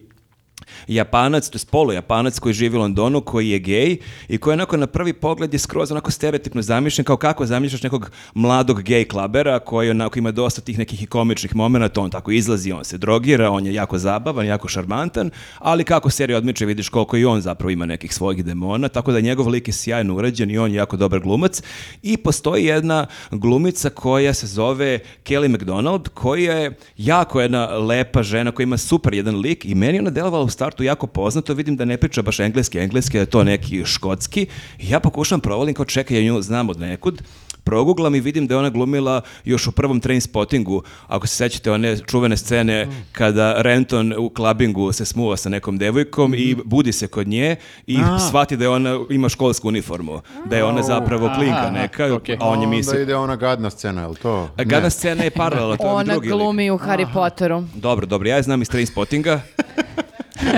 Japanac, 0.88 1.48
to 1.48 1.58
je 1.58 1.62
polu 1.70 1.92
Japanac 1.92 2.38
koji 2.38 2.54
živi 2.54 2.76
u 2.76 2.80
Londonu, 2.80 3.20
koji 3.20 3.50
je 3.50 3.58
gej 3.58 3.96
i 4.28 4.38
koji 4.38 4.54
onako 4.54 4.76
na 4.76 4.86
prvi 4.86 5.12
pogled 5.12 5.52
je 5.52 5.58
skroz 5.58 5.92
onako 5.92 6.10
stereotipno 6.10 6.62
zamišljen, 6.62 7.04
kao 7.04 7.16
kako 7.16 7.46
zamišljaš 7.46 7.82
nekog 7.82 8.10
mladog 8.34 8.82
gej 8.82 9.04
klabera 9.04 9.58
koji 9.58 9.90
onako 9.90 10.18
ima 10.18 10.30
dosta 10.30 10.60
tih 10.60 10.78
nekih 10.78 11.02
i 11.02 11.06
komičnih 11.06 11.56
momenata, 11.56 12.00
on 12.00 12.10
tako 12.10 12.30
izlazi, 12.30 12.72
on 12.72 12.84
se 12.84 12.98
drogira, 12.98 13.50
on 13.50 13.66
je 13.66 13.74
jako 13.74 13.98
zabavan, 13.98 14.46
jako 14.46 14.68
šarmantan, 14.68 15.30
ali 15.58 15.84
kako 15.84 16.10
serija 16.10 16.38
odmiče 16.38 16.66
vidiš 16.66 16.88
koliko 16.88 17.16
i 17.16 17.24
on 17.24 17.40
zapravo 17.40 17.70
ima 17.70 17.86
nekih 17.86 18.14
svojih 18.14 18.44
demona, 18.44 18.88
tako 18.88 19.12
da 19.12 19.20
njegov 19.20 19.48
lik 19.48 19.68
je 19.68 19.72
sjajno 19.74 20.14
urađen 20.14 20.50
i 20.50 20.58
on 20.58 20.70
je 20.70 20.76
jako 20.76 20.96
dobar 20.96 21.20
glumac. 21.20 21.62
I 22.02 22.16
postoji 22.16 22.64
jedna 22.64 23.06
glumica 23.30 23.90
koja 23.90 24.34
se 24.34 24.46
zove 24.46 24.98
Kelly 25.24 25.48
McDonald, 25.48 26.08
koja 26.08 26.54
je 26.54 26.76
jako 26.96 27.40
jedna 27.40 27.66
lepa 27.66 28.22
žena 28.22 28.52
koja 28.52 28.64
ima 28.64 28.78
super 28.78 29.14
jedan 29.14 29.36
lik 29.40 29.64
i 29.64 29.74
meni 29.74 29.98
ona 29.98 30.10
delovala 30.10 30.44
u 30.44 30.50
startu 30.62 30.82
jako 30.84 31.06
poznato, 31.06 31.54
vidim 31.54 31.76
da 31.76 31.84
ne 31.84 31.96
priča 31.96 32.22
baš 32.22 32.40
engleski, 32.40 32.78
engleski 32.78 33.18
da 33.18 33.22
je 33.22 33.26
to 33.26 33.44
neki 33.44 33.84
škotski 33.84 34.46
i 34.78 34.90
ja 34.90 35.00
pokušam 35.00 35.40
provalim 35.40 35.74
kao 35.74 35.84
čekaj, 35.84 36.16
ja 36.16 36.24
nju 36.24 36.42
znam 36.42 36.70
od 36.70 36.80
nekud, 36.80 37.22
proguglam 37.64 38.14
i 38.14 38.20
vidim 38.20 38.46
da 38.46 38.54
je 38.54 38.58
ona 38.58 38.70
glumila 38.70 39.20
još 39.44 39.66
u 39.66 39.72
prvom 39.72 40.00
train 40.00 40.20
spottingu, 40.20 40.82
ako 41.06 41.26
se 41.26 41.36
sećate 41.36 41.72
one 41.72 41.98
čuvene 41.98 42.36
scene 42.36 42.86
kada 43.12 43.54
Renton 43.58 44.14
u 44.18 44.28
klabingu 44.28 44.92
se 44.92 45.04
smuva 45.04 45.36
sa 45.36 45.48
nekom 45.48 45.78
devojkom 45.78 46.34
i 46.34 46.56
budi 46.64 46.92
se 46.92 47.06
kod 47.06 47.28
nje 47.28 47.56
i 47.86 47.98
shvati 48.28 48.56
da 48.56 48.64
je 48.64 48.68
ona 48.68 49.00
ima 49.10 49.28
školsku 49.28 49.68
uniformu, 49.68 50.20
da 50.46 50.56
je 50.56 50.64
ona 50.64 50.82
zapravo 50.82 51.30
klinka 51.36 51.56
Aha, 51.58 51.70
neka, 51.70 52.14
okej. 52.14 52.36
a 52.40 52.48
on 52.48 52.52
je 52.52 52.64
Onda 52.64 52.76
mislio... 52.76 53.02
ide 53.02 53.16
ona 53.16 53.36
gadna 53.36 53.70
scena, 53.70 54.00
je 54.02 54.08
li 54.08 54.16
to? 54.16 54.48
A 54.56 54.64
Gadna 54.64 54.90
scena 54.90 55.24
je 55.24 55.30
paralelna, 55.30 55.76
to 55.76 55.84
je 55.84 55.90
Ona 55.90 56.04
drugi 56.04 56.28
lik. 56.28 56.36
glumi 56.36 56.70
u 56.70 56.78
Harry 56.78 57.12
Potteru. 57.12 57.62
Dobro, 57.74 58.06
dobro, 58.06 58.28
ja 58.28 58.36
je 58.36 58.42
znam 58.42 58.62
iz 58.62 58.68
Trainspottinga. 58.68 59.40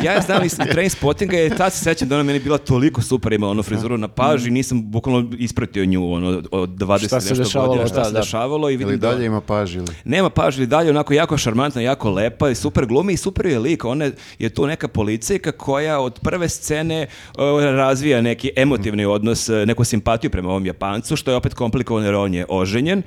ja 0.04 0.12
je 0.12 0.20
znam 0.20 0.44
iz 0.44 0.56
Trainspottinga 0.70 1.40
i 1.40 1.50
tad 1.50 1.72
se 1.72 1.84
sećam 1.84 2.08
da 2.08 2.14
ona 2.14 2.24
meni 2.24 2.38
bila 2.38 2.58
toliko 2.58 3.02
super, 3.02 3.32
imala 3.32 3.50
onu 3.50 3.62
frizuru 3.62 3.98
na 3.98 4.08
paži, 4.08 4.50
nisam 4.50 4.90
bukvalno 4.90 5.30
ispratio 5.38 5.84
nju 5.84 6.12
ono, 6.12 6.42
od 6.50 6.70
20 6.70 7.06
Šta 7.06 7.20
se 7.20 7.28
nešto 7.28 7.44
dešavalo, 7.44 7.68
godina, 7.68 7.86
šta 7.86 7.98
da, 7.98 8.04
se 8.04 8.12
da. 8.12 8.20
dešavalo 8.20 8.70
i 8.70 8.74
Ili 8.74 8.84
vidim 8.84 9.00
da 9.00 9.10
dalje 9.10 9.26
ima 9.26 9.40
paž 9.40 9.76
ili... 9.76 9.86
nema 10.04 10.30
paž 10.30 10.58
ili 10.58 10.66
dalje, 10.66 10.90
onako 10.90 11.14
jako 11.14 11.38
šarmantna, 11.38 11.80
jako 11.80 12.10
lepa 12.10 12.50
i 12.50 12.54
super 12.54 12.86
glumi 12.86 13.12
i 13.12 13.16
super 13.16 13.46
je 13.46 13.58
lik. 13.58 13.84
Ona 13.84 14.10
je 14.38 14.48
tu 14.48 14.66
neka 14.66 14.88
policajka 14.88 15.52
koja 15.52 16.00
od 16.00 16.20
prve 16.20 16.48
scene 16.48 17.06
uh, 17.38 17.62
razvija 17.62 18.20
neki 18.20 18.50
emotivni 18.56 19.04
odnos, 19.04 19.48
uh, 19.48 19.56
neku 19.66 19.84
simpatiju 19.84 20.30
prema 20.30 20.48
ovom 20.48 20.66
Japancu, 20.66 21.16
što 21.16 21.30
je 21.30 21.36
opet 21.36 21.54
komplikovano 21.54 22.06
jer 22.06 22.14
on 22.14 22.34
je 22.34 22.46
oženjen. 22.48 23.02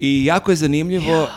I 0.00 0.24
jako 0.24 0.52
je 0.52 0.56
zanimljivo... 0.56 1.28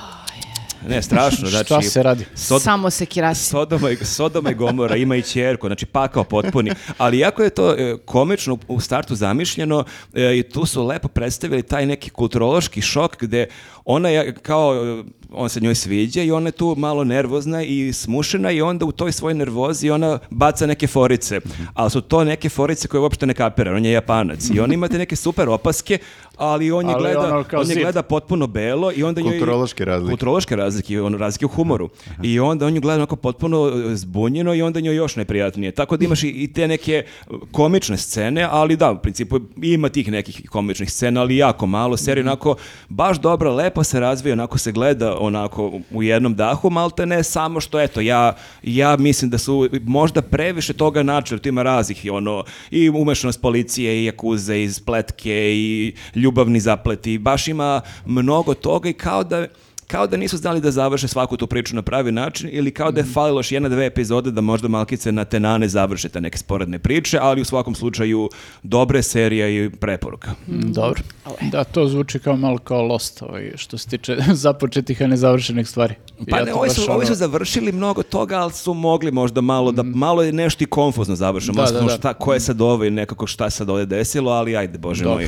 Ne, 0.88 1.02
strašno. 1.02 1.48
Šta 1.48 1.64
Znači, 1.64 1.88
se 1.88 2.04
radi? 2.04 2.26
Sod- 2.36 2.62
Samo 2.62 2.90
se 2.90 3.06
kirasi. 3.06 3.46
Sodoma 3.46 3.90
i, 3.90 3.98
Sodoma 3.98 4.52
i 4.52 4.56
Gomora 4.56 4.96
ima 4.96 5.16
i 5.16 5.22
ćerku, 5.22 5.68
znači 5.68 5.86
pakao 5.86 6.24
potpuni. 6.24 6.72
Ali 6.98 7.20
jako 7.20 7.44
je 7.44 7.50
to 7.50 7.72
e, 7.72 7.98
komično 8.06 8.58
u 8.68 8.80
startu 8.80 9.16
zamišljeno 9.16 9.84
e, 10.14 10.38
i 10.38 10.44
tu 10.44 10.66
su 10.66 10.86
lepo 10.86 11.08
predstavili 11.08 11.64
taj 11.64 11.86
neki 11.86 12.10
kulturološki 12.10 12.82
šok 12.82 13.18
gde 13.20 13.48
ona 13.86 14.10
je 14.10 14.34
kao, 14.34 14.76
e, 14.76 15.04
on 15.34 15.50
se 15.50 15.60
njoj 15.60 15.76
sviđa 15.76 16.22
i 16.22 16.32
ona 16.32 16.48
je 16.48 16.52
tu 16.52 16.76
malo 16.78 17.04
nervozna 17.04 17.64
i 17.64 17.94
smušena 17.94 18.52
i 18.52 18.62
onda 18.62 18.86
u 18.86 18.92
toj 18.92 19.12
svojoj 19.12 19.34
nervozi 19.36 19.90
ona 19.90 20.20
baca 20.30 20.66
neke 20.66 20.88
forice. 20.88 21.40
Ali 21.74 21.92
su 21.92 22.02
to 22.02 22.24
neke 22.24 22.50
forice 22.50 22.88
koje 22.88 23.02
uopšte 23.02 23.26
ne 23.26 23.34
kapira, 23.34 23.74
on 23.74 23.86
je 23.86 23.92
japanac. 23.92 24.50
I 24.50 24.60
on 24.60 24.74
ima 24.74 24.88
te 24.88 24.98
neke 24.98 25.16
super 25.16 25.50
opaske, 25.50 25.98
ali 26.38 26.72
on 26.72 26.86
je 26.86 26.94
Ali 26.94 27.02
gleda, 27.04 27.20
on 27.54 27.70
je 27.70 27.76
gleda 27.76 28.02
potpuno 28.04 28.48
belo 28.48 28.92
i 28.92 29.04
onda 29.04 29.22
njoj- 29.22 29.32
Kulturološke 29.32 29.86
razlike. 29.86 30.12
Kulturološke 30.12 30.56
razlike, 30.56 31.02
ono, 31.02 31.18
razlike 31.18 31.46
u 31.46 31.50
humoru. 31.50 31.90
I 32.24 32.40
onda 32.40 32.66
on 32.66 32.74
nju 32.74 32.82
gleda 32.82 32.96
onako 32.96 33.16
potpuno 33.16 33.68
e, 33.86 33.96
zbunjeno 33.96 34.54
i 34.54 34.62
onda 34.62 34.80
njoj 34.80 34.96
još 34.96 35.16
neprijatnije. 35.16 35.72
Tako 35.74 35.98
da 35.98 36.06
imaš 36.06 36.24
i, 36.24 36.30
i 36.30 36.54
te 36.54 36.68
neke 36.68 37.04
komične 37.52 37.98
scene, 37.98 38.48
ali 38.52 38.76
da, 38.76 38.92
u 38.92 38.98
principu 38.98 39.40
ima 39.58 39.90
tih 39.90 40.12
nekih 40.12 40.50
komičnih 40.50 40.92
scena, 40.92 41.22
ali 41.22 41.38
jako 41.38 41.66
malo. 41.68 41.98
Serija 41.98 42.24
onako 42.24 42.56
baš 42.90 43.20
dobro, 43.20 43.54
lepo 43.54 43.84
se 43.84 44.00
razvija, 44.00 44.34
onako 44.34 44.58
se 44.58 44.72
gleda 44.72 45.18
onako 45.26 45.80
u 45.92 46.04
jednom 46.04 46.36
dahu, 46.36 46.70
malte 46.70 47.06
ne 47.06 47.24
samo 47.24 47.60
što, 47.60 47.82
eto, 47.82 48.02
ja, 48.02 48.36
ja 48.64 48.98
mislim 48.98 49.32
da 49.32 49.38
su 49.38 49.70
možda 49.84 50.22
previše 50.22 50.74
toga 50.74 51.04
načeli, 51.04 51.42
tu 51.42 51.50
ima 51.50 51.64
raznih 51.64 52.06
i 52.06 52.10
ono, 52.10 52.44
i 52.72 52.90
umešanost 52.90 53.42
policije, 53.42 54.02
i 54.02 54.06
jakuze, 54.06 54.64
i 54.64 54.72
spletke, 54.72 55.54
i 55.56 55.94
ljubavni 56.16 56.60
zapleti, 56.60 57.18
baš 57.18 57.48
ima 57.48 57.82
mnogo 58.06 58.54
toga 58.54 58.90
i 58.90 58.94
kao 58.94 59.24
da 59.24 59.48
kao 59.94 60.08
da 60.08 60.18
nisu 60.18 60.38
znali 60.38 60.62
da 60.62 60.72
završe 60.72 61.08
svaku 61.08 61.38
tu 61.38 61.48
priču 61.48 61.76
na 61.76 61.82
pravi 61.82 62.12
način 62.12 62.50
ili 62.52 62.72
kao 62.72 62.92
da 62.92 63.00
je 63.00 63.06
falilo 63.06 63.40
još 63.40 63.52
jedna, 63.52 63.70
dve 63.70 63.86
epizode 63.86 64.32
da 64.32 64.42
možda 64.42 64.68
malkice 64.68 65.12
na 65.12 65.26
tenane 65.26 65.68
završe 65.68 66.10
te 66.10 66.22
neke 66.22 66.38
sporedne 66.38 66.80
priče, 66.80 67.20
ali 67.22 67.42
u 67.42 67.46
svakom 67.46 67.76
slučaju 67.76 68.30
dobre 68.64 69.04
serije 69.04 69.66
i 69.66 69.70
preporuka. 69.70 70.32
Mm, 70.48 70.72
Dobro. 70.72 71.02
Da, 71.42 71.64
to 71.64 71.88
zvuči 71.88 72.20
kao 72.20 72.36
malo 72.36 72.58
kao 72.58 72.82
Lost, 72.82 73.22
ovaj, 73.22 73.52
što 73.56 73.78
se 73.78 73.88
tiče 73.88 74.18
započetih, 74.46 75.02
a 75.02 75.08
nezavršenih 75.08 75.68
stvari. 75.68 75.96
Pa 76.30 76.38
Ja 76.38 76.46
ne, 76.46 76.54
ovi 76.54 76.70
su, 76.70 76.82
ono- 76.84 76.94
ovi 76.94 77.06
su 77.06 77.16
završili 77.16 77.72
mnogo 77.72 78.04
toga, 78.04 78.38
ali 78.38 78.54
su 78.54 78.74
mogli 78.74 79.12
možda 79.12 79.42
malo 79.42 79.72
da, 79.72 79.84
malo 79.84 80.24
je 80.24 80.34
nešto 80.34 80.64
i 80.64 80.68
konfuzno 80.68 81.16
završeno. 81.16 81.64
Da, 81.64 81.72
da, 81.72 81.82
da. 81.82 81.90
šta, 81.90 82.14
ko 82.14 82.34
je 82.34 82.40
sad 82.40 82.62
ovo 82.62 82.84
i 82.84 82.92
nekako 82.92 83.28
šta 83.28 83.50
se 83.50 83.58
sad 83.58 83.70
ovdje 83.70 83.86
desilo, 83.86 84.32
ali 84.32 84.58
ajde, 84.58 84.78
bože 84.78 85.04
Dobro. 85.04 85.18
moj. 85.18 85.28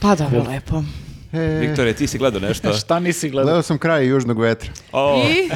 Pa 0.00 0.14
dobro, 0.14 0.44
lepo. 0.48 0.82
E, 1.32 1.58
Viktore, 1.60 1.92
ti 1.92 2.06
si 2.06 2.18
gledao 2.18 2.40
nešto? 2.40 2.72
Šta 2.80 3.00
nisi 3.00 3.30
gledao? 3.30 3.44
gledao 3.44 3.62
sam 3.62 3.78
kraj 3.78 4.06
Južnog 4.06 4.40
vetra. 4.40 4.70
O, 4.92 5.22
I? 5.28 5.50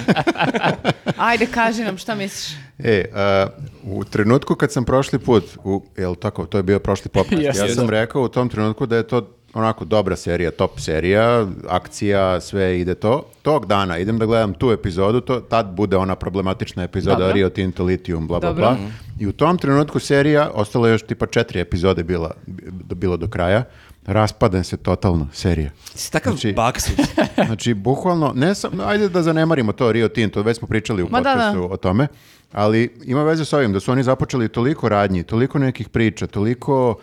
Ajde, 1.18 1.46
kaži 1.46 1.82
nam 1.82 1.98
šta 1.98 2.14
misliš. 2.14 2.56
E, 2.78 3.04
a, 3.14 3.46
u 3.84 4.04
trenutku 4.04 4.54
kad 4.54 4.72
sam 4.72 4.84
prošli 4.84 5.18
put, 5.18 5.44
u, 5.64 5.82
jel 5.96 6.14
tako, 6.14 6.46
to 6.46 6.58
je 6.58 6.62
bio 6.62 6.78
prošli 6.78 7.08
podcast, 7.08 7.42
Jeste. 7.42 7.62
ja 7.62 7.74
sam 7.74 7.90
rekao 7.90 8.22
u 8.22 8.28
tom 8.28 8.48
trenutku 8.48 8.86
da 8.86 8.96
je 8.96 9.06
to 9.06 9.30
onako 9.54 9.84
dobra 9.84 10.16
serija, 10.16 10.50
top 10.50 10.80
serija, 10.80 11.46
akcija, 11.68 12.40
sve 12.40 12.80
ide 12.80 12.94
to. 12.94 13.26
Tog 13.42 13.66
dana 13.66 13.98
idem 13.98 14.18
da 14.18 14.26
gledam 14.26 14.54
tu 14.54 14.70
epizodu, 14.70 15.20
to, 15.20 15.40
tad 15.40 15.66
bude 15.66 15.96
ona 15.96 16.14
problematična 16.16 16.82
epizoda 16.82 17.16
Dobro. 17.16 17.32
Rio 17.32 17.48
Tinto 17.48 17.84
Lithium, 17.84 18.26
bla, 18.26 18.40
bla, 18.40 18.48
Dobro. 18.48 18.64
bla. 18.64 18.76
I 19.20 19.26
u 19.26 19.32
tom 19.32 19.58
trenutku 19.58 19.98
serija, 19.98 20.50
ostalo 20.54 20.86
je 20.86 20.92
još 20.92 21.02
tipa 21.02 21.26
četiri 21.26 21.60
epizode 21.60 22.02
bila, 22.02 22.30
bi- 22.46 22.64
bilo 22.94 23.16
do 23.16 23.28
kraja, 23.28 23.64
raspadne 24.06 24.64
se 24.64 24.76
totalno 24.76 25.28
serija. 25.32 25.70
si 25.86 26.12
takav 26.12 26.32
Znači- 26.32 26.52
baksus. 26.52 26.94
Znači, 27.46 27.74
bukvalno, 27.74 28.32
ne 28.34 28.54
sam, 28.54 28.80
ajde 28.80 29.08
da 29.08 29.22
zanemarimo 29.22 29.72
to 29.72 29.92
Rio 29.92 30.08
Tinto, 30.08 30.42
već 30.42 30.58
smo 30.58 30.68
pričali 30.68 31.02
u 31.02 31.08
Ma 31.10 31.20
da, 31.20 31.30
podcastu 31.30 31.72
o 31.72 31.76
tome, 31.76 32.06
ali 32.52 32.98
ima 33.04 33.22
veze 33.22 33.44
s 33.44 33.52
ovim, 33.52 33.72
da 33.72 33.80
su 33.80 33.92
oni 33.92 34.02
započeli 34.02 34.48
toliko 34.48 34.88
radnji, 34.88 35.22
toliko 35.22 35.58
nekih 35.58 35.88
priča, 35.88 36.26
toliko 36.26 36.96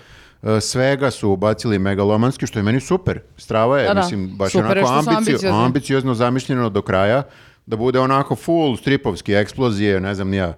e, 0.43 0.62
svega 0.62 1.12
su 1.12 1.30
ubacili 1.30 1.80
megalomanski, 1.80 2.47
što 2.47 2.60
je 2.60 2.64
meni 2.64 2.80
super. 2.80 3.20
Strava 3.38 3.80
je, 3.80 3.88
Da, 3.88 3.93
da. 3.93 3.99
mislim, 3.99 4.28
baš 4.30 4.52
Super 4.52 4.78
onako 4.78 4.89
ambicio- 4.91 5.66
ambiciozno 5.66 6.14
zamišljeno 6.14 6.70
do 6.70 6.82
kraja, 6.82 7.24
da 7.66 7.76
bude 7.76 7.99
onako 7.99 8.36
full 8.36 8.78
stripovski 8.78 9.34
eksplozije, 9.34 9.99
ne 9.99 10.16
znam 10.16 10.30
nija, 10.30 10.53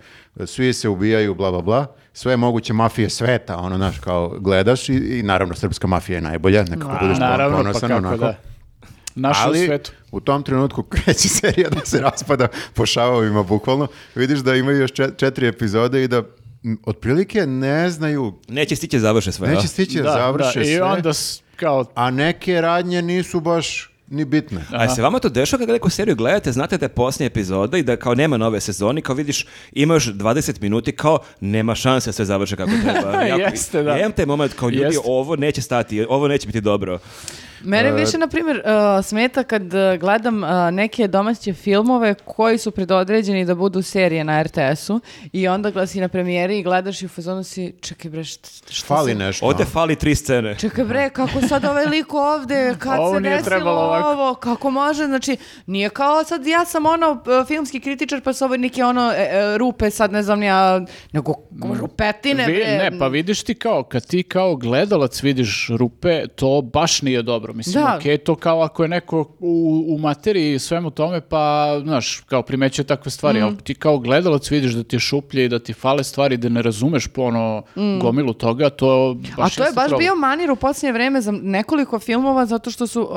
svi 0.45 0.73
se 0.73 0.89
ubijaju, 0.89 1.35
bla, 1.35 1.51
bla, 1.51 1.61
bla. 1.61 1.85
Sve 2.13 2.37
moguće 2.37 2.73
mafije 2.73 3.09
sveta, 3.09 3.57
ono, 3.57 3.77
znaš, 3.77 3.99
kao 3.99 4.29
gledaš 4.31 4.89
i, 4.89 4.93
i 4.93 5.23
naravno 5.23 5.55
srpska 5.55 5.87
mafija 5.87 6.15
je 6.15 6.21
najbolja, 6.21 6.63
nekako 6.63 6.97
budeš 7.01 7.17
Naravno, 7.19 7.57
pa 7.57 7.63
ponosan, 7.63 7.89
kako 7.89 7.97
onako. 7.97 8.17
da. 8.17 8.35
Naš 9.15 9.37
u 9.37 9.41
Ali 9.43 9.65
svetu. 9.65 9.91
u 10.11 10.19
tom 10.19 10.43
trenutku 10.43 10.83
kreće 10.91 11.29
serija 11.29 11.69
da 11.69 11.79
se 11.81 11.99
raspada 11.99 12.47
po 12.73 12.85
šavovima 12.85 13.43
bukvalno. 13.43 13.87
Vidiš 14.15 14.39
da 14.39 14.55
imaju 14.55 14.77
još 14.77 14.91
čet- 14.91 15.17
četiri 15.17 15.47
epizode 15.47 16.03
i 16.03 16.07
da 16.07 16.23
otprilike 16.85 17.45
ne 17.45 17.89
znaju, 17.89 18.33
Neće 18.47 18.75
stići 18.75 18.99
završe 18.99 19.31
sve, 19.31 19.47
neće 19.47 19.59
a? 19.59 19.67
stići 19.67 19.97
da, 19.97 20.11
završe 20.11 20.61
I 20.61 20.65
sve, 20.65 20.83
onda 20.83 21.13
s- 21.13 21.41
kao 21.55 21.85
a 21.95 22.11
neke 22.11 22.61
radnje 22.61 23.01
nisu 23.01 23.39
baš 23.39 23.92
ni 24.13 24.25
bitne. 24.25 24.61
A 24.71 24.95
se 24.95 25.01
vama 25.01 25.19
to 25.19 25.29
dešava 25.29 25.59
kad 25.59 25.69
neku 25.69 25.89
seriju 25.89 26.15
gledate, 26.15 26.51
znate 26.51 26.77
da 26.77 26.85
je 26.85 26.89
posljednja 26.89 27.27
epizoda 27.27 27.77
i 27.77 27.83
da 27.83 27.95
kao 27.95 28.15
nema 28.15 28.37
nove 28.37 28.59
sezoni, 28.61 29.01
kao 29.01 29.15
vidiš 29.15 29.45
ima 29.71 29.93
još 29.93 30.05
20 30.05 30.61
minuti, 30.61 30.91
kao 30.91 31.19
nema 31.39 31.75
šanse 31.75 32.07
da 32.09 32.13
sve 32.13 32.25
završe 32.25 32.55
kako 32.55 32.71
treba. 32.83 33.21
Jeste, 33.43 33.83
da. 33.83 33.91
Ja 33.91 33.99
imam 33.99 34.11
taj 34.11 34.25
moment 34.25 34.53
kao 34.53 34.69
ljudi, 34.69 34.83
Jeste. 34.85 35.01
ovo 35.05 35.35
neće 35.35 35.61
stati, 35.61 36.05
ovo 36.09 36.27
neće 36.27 36.47
biti 36.47 36.61
dobro. 36.61 36.99
Mene 37.63 37.89
E, 37.89 37.91
više, 37.93 38.17
na 38.17 38.27
primjer, 38.27 38.57
uh, 38.57 39.05
smeta 39.05 39.43
kad 39.43 39.63
uh, 39.63 39.71
gledam 39.99 40.43
uh, 40.43 40.49
neke 40.71 41.07
domaće 41.07 41.53
filmove 41.53 42.13
koji 42.15 42.57
su 42.57 42.71
predodređeni 42.71 43.45
da 43.45 43.55
budu 43.55 43.81
serije 43.81 44.23
na 44.23 44.43
RTS-u 44.43 44.99
i 45.31 45.47
onda 45.47 45.71
gledaš 45.71 45.89
si 45.89 45.99
na 45.99 46.07
premijeri 46.07 46.59
i 46.59 46.63
gledaš 46.63 47.01
i 47.01 47.05
u 47.05 47.09
fazonu 47.09 47.43
si, 47.43 47.73
čekaj 47.81 48.11
bre, 48.11 48.23
šta, 48.23 48.49
šta 48.69 48.85
Fali 48.87 49.11
se- 49.11 49.15
nešto. 49.15 49.45
Ovde 49.45 49.65
fali 49.65 49.95
tri 49.95 50.15
scene. 50.15 50.55
Čekaj 50.57 50.85
bre, 50.85 51.09
kako 51.09 51.41
sad 51.41 51.65
ovaj 51.65 51.85
lik 51.85 52.13
ovde, 52.13 52.75
kad 52.79 52.99
Ovo 52.99 53.13
se 53.13 53.21
nije 53.21 53.37
desilo 53.37 53.71
ovo, 53.71 54.33
kako 54.33 54.69
može, 54.69 55.05
znači, 55.05 55.37
nije 55.65 55.89
kao 55.89 56.23
sad 56.23 56.47
ja 56.47 56.65
sam 56.65 56.85
ono 56.85 57.07
e, 57.41 57.47
filmski 57.47 57.79
kritičar 57.79 58.21
pa 58.21 58.33
su 58.33 58.45
ovo 58.45 58.57
neke 58.57 58.83
ono 58.83 59.11
e, 59.11 59.21
e, 59.21 59.57
rupe, 59.57 59.89
sad 59.89 60.11
ne 60.11 60.23
znam 60.23 60.43
ja, 60.43 60.81
nego 61.13 61.33
rupetine 61.73 62.45
Vi- 62.45 62.53
bre. 62.55 62.77
ne, 62.79 62.99
pa 62.99 63.07
vidiš 63.07 63.43
ti 63.43 63.55
kao, 63.55 63.83
kad 63.83 64.05
ti 64.05 64.23
kao 64.23 64.55
gledalac 64.55 65.23
vidiš 65.23 65.67
rupe, 65.69 66.27
to 66.27 66.61
baš 66.63 67.01
nije 67.01 67.21
dobro. 67.21 67.52
Mislim, 67.53 67.73
Da. 67.75 67.95
okej, 67.97 68.17
to 68.17 68.35
kao 68.35 68.61
ako 68.61 68.83
je 68.83 68.89
neko 68.89 69.19
u, 69.39 69.55
u 69.89 69.97
materiji 69.97 70.53
i 70.53 70.59
svemu 70.59 70.89
tome, 70.91 71.21
pa, 71.21 71.43
znaš, 71.83 72.19
kao 72.19 72.41
primećuje 72.41 72.85
takve 72.85 73.11
stvari, 73.11 73.39
Mhm. 73.39 73.47
ali 73.47 73.57
ti 73.57 73.75
kao 73.75 73.97
gledalac 73.97 74.51
vidiš 74.51 74.71
da 74.71 74.83
ti 74.83 74.95
je 74.95 74.99
šuplje 75.01 75.45
i 75.45 75.49
da 75.49 75.59
ti 75.59 75.73
fale 75.73 76.03
stvari, 76.03 76.37
da 76.37 76.49
ne 76.49 76.61
razumeš 76.61 77.07
po 77.07 77.21
ono 77.23 77.63
gomilu 77.99 78.33
toga, 78.33 78.69
to 78.69 79.13
baš 79.37 79.37
Mm. 79.37 79.41
A 79.41 79.49
to 79.55 79.63
je 79.63 79.73
baš 79.73 79.87
problem. 79.87 79.99
bio 79.99 80.15
manir 80.17 80.51
u 80.51 80.55
posljednje 80.55 80.91
vreme 80.93 81.21
za 81.21 81.31
nekoliko 81.33 81.99
filmova 81.99 82.45
zato 82.45 82.71
što 82.71 82.87
su 82.87 83.01
uh, 83.01 83.09
uh, 83.09 83.15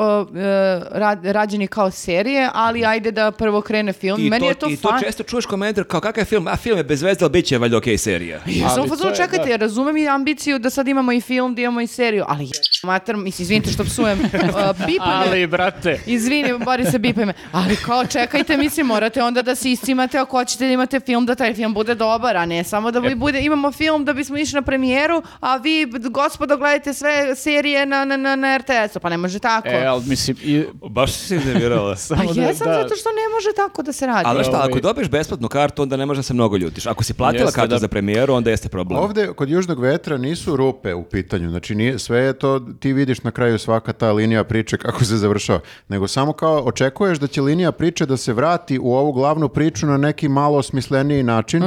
ra- 0.93 1.33
rađeni 1.33 1.67
kao 1.69 1.91
serije, 1.91 2.17
ali 2.55 2.85
ajde 2.85 3.11
da 3.11 3.31
prvo 3.33 3.61
krene 3.61 3.93
film. 3.93 4.21
I 4.21 4.31
Meni 4.31 4.41
to, 4.41 4.49
je 4.49 4.55
to 4.55 4.69
i 4.69 4.77
to 4.77 4.89
fan. 4.91 5.01
često 5.01 5.23
čuješ 5.23 5.47
komentar 5.47 5.85
kao 5.85 6.01
kakav 6.01 6.23
je 6.23 6.27
film, 6.27 6.47
a 6.47 6.57
film 6.57 6.79
je 6.79 6.85
bez 6.85 7.03
veze, 7.03 7.19
ali 7.23 7.31
bit 7.31 7.45
će 7.45 7.59
valjda 7.59 7.77
okej 7.77 7.99
serija. 7.99 8.41
Ja 8.47 8.69
sam 8.69 8.89
fazonu, 8.89 9.11
to 9.11 9.17
čekajte, 9.17 9.45
da. 9.45 9.51
ja 9.51 9.57
razumem 9.57 9.97
i 9.97 10.09
ambiciju 10.09 10.59
da 10.59 10.71
sad 10.71 10.89
imamo 10.89 11.13
i 11.13 11.21
film, 11.21 11.55
da 11.55 11.63
imamo 11.63 11.81
i 11.81 11.87
seriju, 11.87 12.25
ali 12.29 12.45
je, 12.45 12.51
mater, 12.85 13.17
mislim, 13.17 13.43
izvinite 13.45 13.71
što 13.71 13.85
psujem, 13.85 14.19
uh, 14.35 14.87
bipaj 14.87 15.09
me. 15.09 15.27
Ali, 15.31 15.47
brate, 15.47 16.01
Izvini, 16.07 16.59
bari 16.65 16.85
se 16.85 16.99
bipaj 16.99 17.25
me. 17.27 17.33
Ali 17.53 17.77
kao, 17.77 18.07
čekajte, 18.07 18.57
mislim, 18.57 18.87
morate 18.87 19.23
onda 19.23 19.43
da 19.43 19.55
se 19.55 19.71
iscimate 19.71 20.19
ako 20.19 20.39
hoćete 20.39 20.67
da 20.67 20.73
imate 20.73 21.01
film, 21.01 21.27
da 21.27 21.35
taj 21.35 21.55
film 21.55 21.75
bude 21.75 21.95
dobar, 21.95 22.37
a 22.37 22.47
ne 22.47 22.65
samo 22.65 22.91
da 22.91 22.99
vi 22.99 23.15
bude, 23.15 23.41
imamo 23.41 23.73
film 23.73 24.05
da 24.05 24.13
bismo 24.13 24.37
išli 24.37 24.55
na 24.57 24.63
premijeru, 24.63 25.23
a 25.41 25.57
vi, 25.57 25.87
gospodo, 26.11 26.57
gledajte 26.57 26.95
sve 26.95 27.37
serije 27.37 27.87
na, 27.87 28.05
na, 28.05 28.17
na, 28.17 28.37
na 28.37 28.59
RTS-u. 28.59 29.01
Pa 29.01 29.09
ne 29.09 29.17
može 29.17 29.39
tako. 29.39 29.69
e, 29.69 29.85
ali 29.87 30.03
mislim, 30.07 30.37
i, 30.43 30.65
Baš 30.91 31.13
si 31.13 31.27
se 31.27 31.37
iznervirala. 31.37 31.97
Pa 32.09 32.15
da- 32.35 32.43
jesam, 32.43 32.67
da- 32.67 32.75
zato 32.83 32.97
što 32.97 33.09
ne 33.09 33.35
može 33.35 33.49
tako 33.57 33.83
da 33.83 33.93
se 33.93 34.07
radi. 34.07 34.23
Ali 34.25 34.45
šta, 34.45 34.57
Ovaj- 34.57 34.69
ako 34.69 34.81
dobiješ 34.81 35.09
besplatnu 35.11 35.49
kartu, 35.49 35.83
onda 35.83 35.97
ne 35.97 36.07
može 36.07 36.19
da 36.19 36.23
se 36.23 36.35
mnogo 36.35 36.57
ljutiš. 36.57 36.87
Ako 36.87 37.05
si 37.05 37.15
platila 37.15 37.45
Jeste, 37.45 37.55
kartu 37.61 37.71
da. 37.71 37.79
za 37.79 37.89
premijeru, 37.89 38.35
onda 38.35 38.51
jeste 38.51 38.69
problem. 38.69 39.01
Ovde 39.01 39.33
kod 39.33 39.51
Južnog 39.51 39.81
vetra 39.81 40.17
nisu 40.17 40.57
rupe 40.57 40.95
u 40.95 41.03
pitanju, 41.05 41.51
znači 41.51 41.75
nije, 41.75 41.99
sve 41.99 42.19
je 42.19 42.39
to, 42.39 42.61
ti 42.81 42.93
vidiš 42.93 43.23
na 43.23 43.31
kraju 43.31 43.59
svaka 43.59 43.93
ta 43.93 44.13
linija 44.17 44.45
priče 44.45 44.77
kako 44.77 45.05
se 45.05 45.17
završava, 45.17 45.61
nego 45.89 46.09
samo 46.09 46.33
kao 46.33 46.59
očekuješ 46.65 47.19
da 47.19 47.27
će 47.27 47.41
linija 47.43 47.73
priče 47.73 48.07
da 48.07 48.17
se 48.17 48.33
vrati 48.33 48.79
u 48.79 48.95
ovu 48.95 49.13
glavnu 49.13 49.49
priču 49.49 49.87
na 49.87 49.97
neki 49.97 50.29
malo 50.29 50.63
smisleniji 50.63 51.23
način, 51.23 51.63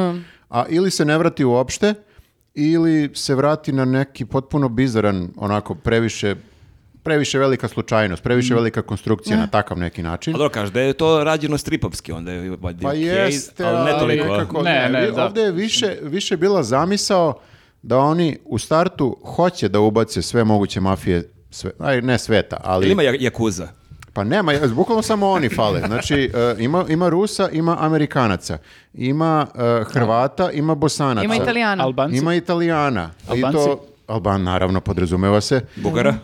a 0.49 0.65
ili 0.69 0.91
se 0.91 1.05
ne 1.05 1.17
vrati 1.17 1.45
uopšte, 1.45 1.93
ili 2.53 3.09
se 3.13 3.35
vrati 3.35 3.71
na 3.71 3.85
neki 3.85 4.25
potpuno 4.25 4.69
bizaran, 4.69 5.29
onako 5.37 5.75
previše 5.75 6.35
previše 7.03 7.39
velika 7.39 7.67
slučajnost, 7.67 8.23
previše 8.23 8.55
velika 8.55 8.81
konstrukcija 8.81 9.37
na 9.37 9.47
takav 9.47 9.77
neki 9.77 10.03
način. 10.03 10.35
A 10.35 10.37
dobro, 10.37 10.49
kažeš 10.49 10.73
da 10.73 10.81
je 10.81 10.93
to 10.93 11.23
rađeno 11.23 11.57
stripovski, 11.57 12.11
onda 12.11 12.31
je 12.31 12.57
Pa 12.81 12.93
jeste, 12.93 13.65
ali 13.65 13.91
ne 13.91 13.99
toliko. 13.99 14.27
nekako, 14.27 14.61
Ne, 14.61 14.89
ne, 14.89 14.99
ne, 14.99 15.11
da. 15.11 15.25
ovdje 15.25 15.43
je 15.43 15.51
više, 15.51 15.97
više 16.01 16.37
bila 16.37 16.63
zamisao 16.63 17.39
da 17.81 17.97
oni 17.97 18.37
u 18.45 18.57
startu 18.57 19.17
hoće 19.23 19.69
da 19.69 19.79
ubace 19.79 20.21
sve 20.21 20.43
moguće 20.43 20.79
mafije, 20.81 21.29
sve, 21.49 21.71
aj, 21.79 22.01
ne 22.01 22.17
sveta, 22.17 22.57
ali... 22.63 22.85
Ili 22.85 22.91
ima 22.91 23.03
ja- 23.03 23.15
Jakuza? 23.19 23.67
Pa 24.13 24.23
nema, 24.23 24.53
bukvalno 24.67 25.01
samo 25.01 25.29
oni 25.29 25.49
fale. 25.49 25.81
Znači, 25.87 26.15
e, 26.33 26.55
ima, 26.59 26.85
ima 26.89 27.09
Rusa, 27.09 27.49
ima 27.49 27.77
Amerikanaca, 27.79 28.57
ima 28.93 29.47
e, 29.55 29.83
Hrvata, 29.83 30.51
ima 30.51 30.75
Bosanaca. 30.75 31.25
Ima 31.25 31.35
Italijana. 31.35 31.83
Albanci. 31.83 32.17
Ima 32.17 32.35
Italijana. 32.35 33.11
I 33.27 33.31
Albanci? 33.31 33.57
to, 33.57 33.85
Alban, 34.07 34.43
naravno, 34.43 34.81
podrazumeva 34.81 35.41
se. 35.41 35.61
Bugara? 35.75 36.15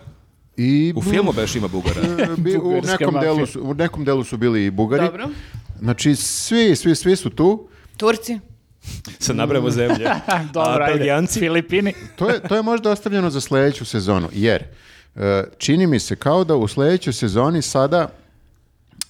I 0.58 0.94
U 0.96 1.02
filmu 1.02 1.32
beš 1.32 1.56
ima 1.56 1.68
Bugara. 1.68 2.02
e, 2.02 2.28
bi- 2.38 2.58
u, 2.58 2.82
nekom 2.82 3.16
delu 3.22 3.46
su, 3.46 3.62
u 3.64 3.74
nekom 3.74 4.06
delu 4.06 4.24
su 4.24 4.38
bili 4.38 4.66
i 4.66 4.72
Bugari. 4.72 5.06
Dobro. 5.06 5.30
Znači, 5.80 6.16
svi, 6.16 6.76
svi, 6.76 6.96
svi 6.96 7.16
su 7.16 7.30
tu. 7.30 7.68
Turci. 7.98 8.40
Sad 9.20 9.36
nabrajamo 9.36 9.70
zemlje. 9.70 10.10
Dobro? 10.54 10.86
Filipini. 11.30 11.94
To 12.16 12.30
je, 12.30 12.40
to 12.40 12.56
je 12.56 12.62
možda 12.62 12.92
ostavljeno 12.92 13.30
za 13.30 13.42
sljedeću 13.42 13.86
sezonu, 13.86 14.28
jer 14.34 14.64
čini 15.58 15.88
mi 15.88 16.00
se 16.00 16.16
kao 16.16 16.44
da 16.44 16.56
u 16.56 16.68
sljedećoj 16.68 17.14
sezoni 17.14 17.62
sada, 17.62 18.08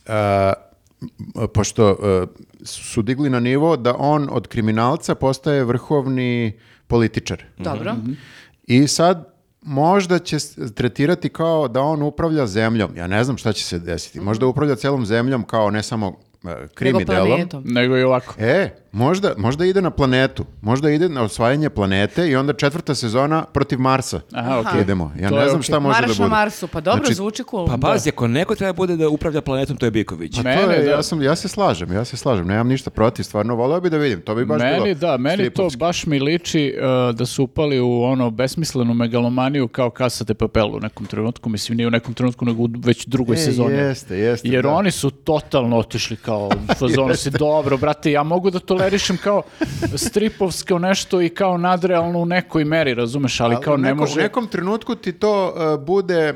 e, 0.05 0.53
pošto 1.53 1.89
e, 1.89 2.25
su 2.65 3.01
digli 3.01 3.29
na 3.29 3.39
nivo 3.39 3.77
da 3.77 3.95
on 3.97 4.27
od 4.31 4.47
kriminalca 4.47 5.15
postaje 5.15 5.63
vrhovni 5.63 6.59
političar. 6.87 7.43
Dobro. 7.57 7.95
I 8.63 8.87
sad 8.87 9.35
možda 9.61 10.19
će 10.19 10.37
tretirati 10.75 11.29
kao 11.29 11.67
da 11.67 11.81
on 11.81 12.01
upravlja 12.01 12.47
zemljom. 12.47 12.97
Ja 12.97 13.07
ne 13.07 13.23
znam 13.23 13.37
šta 13.37 13.53
će 13.53 13.63
se 13.63 13.79
desiti. 13.79 14.19
Možda 14.19 14.47
upravlja 14.47 14.75
celom 14.75 15.05
zemljom 15.05 15.43
kao 15.43 15.71
ne 15.71 15.83
samo 15.83 16.17
e, 16.43 16.67
krimi 16.73 16.99
Nego 16.99 17.11
delom. 17.11 17.27
planetom. 17.27 17.63
Nego 17.65 17.97
i 17.97 18.03
ovako. 18.03 18.33
E, 18.37 18.69
možda, 18.95 19.33
možda 19.37 19.65
ide 19.65 19.81
na 19.81 19.89
planetu. 19.91 20.45
Možda 20.61 20.89
ide 20.89 21.09
na 21.09 21.21
osvajanje 21.23 21.69
planete 21.69 22.27
i 22.27 22.35
onda 22.35 22.53
četvrta 22.53 22.95
sezona 22.95 23.45
protiv 23.45 23.79
Marsa. 23.79 24.19
Aha, 24.33 24.59
okej. 24.59 24.81
Idemo. 24.81 25.11
Ja 25.19 25.29
To 25.29 25.35
ne 25.35 25.43
znam 25.43 25.55
okej. 25.55 25.63
šta 25.63 25.79
može 25.79 26.01
Marš 26.01 26.07
da 26.07 26.13
na 26.13 26.17
bude. 26.19 26.29
Marsu, 26.31 26.67
pa 26.67 26.81
dobro, 26.81 26.99
Znači, 26.99 27.13
zvuči 27.13 27.43
cool. 27.45 27.67
Pa 27.67 27.77
pazi, 27.79 28.09
ako 28.09 28.27
neko 28.27 28.55
treba 28.55 28.73
bude 28.73 28.95
da 28.95 29.09
upravlja 29.09 29.41
planetom, 29.41 29.77
to 29.77 29.85
je 29.85 29.91
Biković. 29.91 30.35
Pa 30.35 30.41
to 30.43 30.43
Mene, 30.45 30.73
je, 30.73 30.83
da. 30.83 30.91
ja, 30.91 31.03
sam, 31.03 31.21
ja 31.21 31.35
se 31.35 31.47
slažem, 31.47 31.91
ja 31.91 32.05
se 32.05 32.17
slažem. 32.17 32.47
Nemam 32.47 32.67
ništa 32.67 32.89
protiv, 32.89 33.23
stvarno 33.23 33.55
voleo 33.55 33.79
bi 33.79 33.89
da 33.89 33.97
vidim. 33.97 34.21
To 34.21 34.35
bi 34.35 34.45
baš 34.45 34.61
bilo 34.61 34.79
Meni, 34.79 34.95
da, 34.95 35.17
meni 35.17 35.37
to 35.37 35.43
stripovski. 35.43 35.77
baš 35.77 36.05
mi 36.05 36.19
liči 36.19 36.73
uh, 36.77 37.15
da 37.15 37.25
su 37.25 37.43
upali 37.43 37.79
u 37.79 38.03
ono 38.03 38.29
besmislenu 38.29 38.93
megalomaniju 38.93 39.67
kao 39.67 39.89
kasate 39.89 40.33
papel 40.33 40.67
u 40.67 40.79
nekom 40.79 41.05
trenutku, 41.05 41.49
mislim 41.49 41.75
nije 41.75 41.87
u 41.87 41.91
nekom 41.91 42.13
trenutku 42.13 42.45
nego 42.45 42.63
u 42.63 42.69
već 42.77 43.05
drugoj 43.05 43.33
E, 43.33 43.37
sezoni. 43.37 43.73
jeste, 43.73 44.17
jeste, 44.17 44.47
Jer 44.47 44.63
da. 44.63 44.69
oni 44.69 44.91
su 44.91 45.09
totalno 45.09 45.77
otišli 45.77 46.15
kao 46.17 46.47
u 46.69 46.73
fazonu 46.73 47.15
si 47.23 47.29
dobro, 47.29 47.77
brate, 47.77 48.11
ja 48.11 48.23
mogu 48.23 48.49
da 48.49 48.59
toleriram 48.59 48.84
tolerišem 48.85 49.17
kao 49.17 49.41
stripovsko 49.95 50.79
nešto 50.79 51.21
i 51.21 51.29
kao 51.29 51.57
nadrealno 51.57 52.19
u 52.19 52.25
nekoj 52.25 52.65
meri, 52.65 52.93
razumeš, 52.93 53.39
ali 53.39 53.55
kao 53.57 53.77
ne 53.77 53.93
može... 53.93 54.13
U 54.13 54.23
nekom 54.23 54.47
trenutku 54.47 54.95
ti 54.95 55.11
to 55.11 55.53
uh, 55.73 55.85
bude 55.85 56.29
uh, 56.29 56.35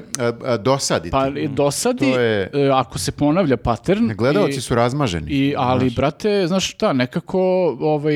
dosaditi. 0.55 1.11
Pa 1.11 1.25
dosadi, 1.47 2.11
To 2.13 2.19
je- 2.19 2.49
ako 2.73 2.99
se 2.99 3.11
ponavlja 3.11 3.57
pattern... 3.57 4.07
Gledalci 4.09 4.57
i- 4.57 4.61
su 4.61 4.75
razmaženi. 4.75 5.31
I, 5.31 5.53
ali, 5.57 5.79
znaš. 5.81 5.95
brate, 5.95 6.43
znaš 6.47 6.71
šta, 6.71 6.93
nekako, 6.93 7.39
ovaj, 7.79 8.15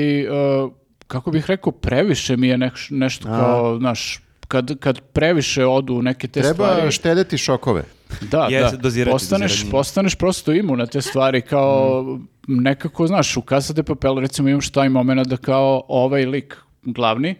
kako 1.07 1.31
bih 1.31 1.45
rekao, 1.47 1.71
previše 1.71 2.37
mi 2.37 2.47
je 2.47 2.57
nek- 2.57 2.87
nešto 2.91 3.27
kao, 3.27 3.77
znaš, 3.77 4.19
kad, 4.47 4.79
kad 4.79 4.99
previše 5.01 5.65
odu 5.65 6.01
neke 6.01 6.27
te 6.27 6.41
Treba 6.41 6.53
stvari... 6.53 6.91
štedeti 6.91 7.37
šokove. 7.37 7.83
Da, 8.21 8.47
Jeste, 8.51 8.77
da. 8.77 8.81
dozirati, 8.81 9.11
postaneš, 9.13 9.51
dozirati. 9.51 9.71
postaneš 9.71 10.15
prosto 10.15 10.53
imun 10.53 10.79
na 10.79 10.85
te 10.85 11.01
stvari 11.01 11.41
kao 11.41 12.19
nekako, 12.47 13.07
znaš, 13.07 13.37
u 13.37 13.41
Casa 13.49 13.73
de 13.73 13.83
Papel 13.83 14.19
recimo 14.19 14.49
imaš 14.49 14.69
taj 14.69 14.89
moment 14.89 15.27
da 15.27 15.37
kao 15.37 15.83
ovaj 15.87 16.25
lik 16.25 16.57
glavni 16.83 17.35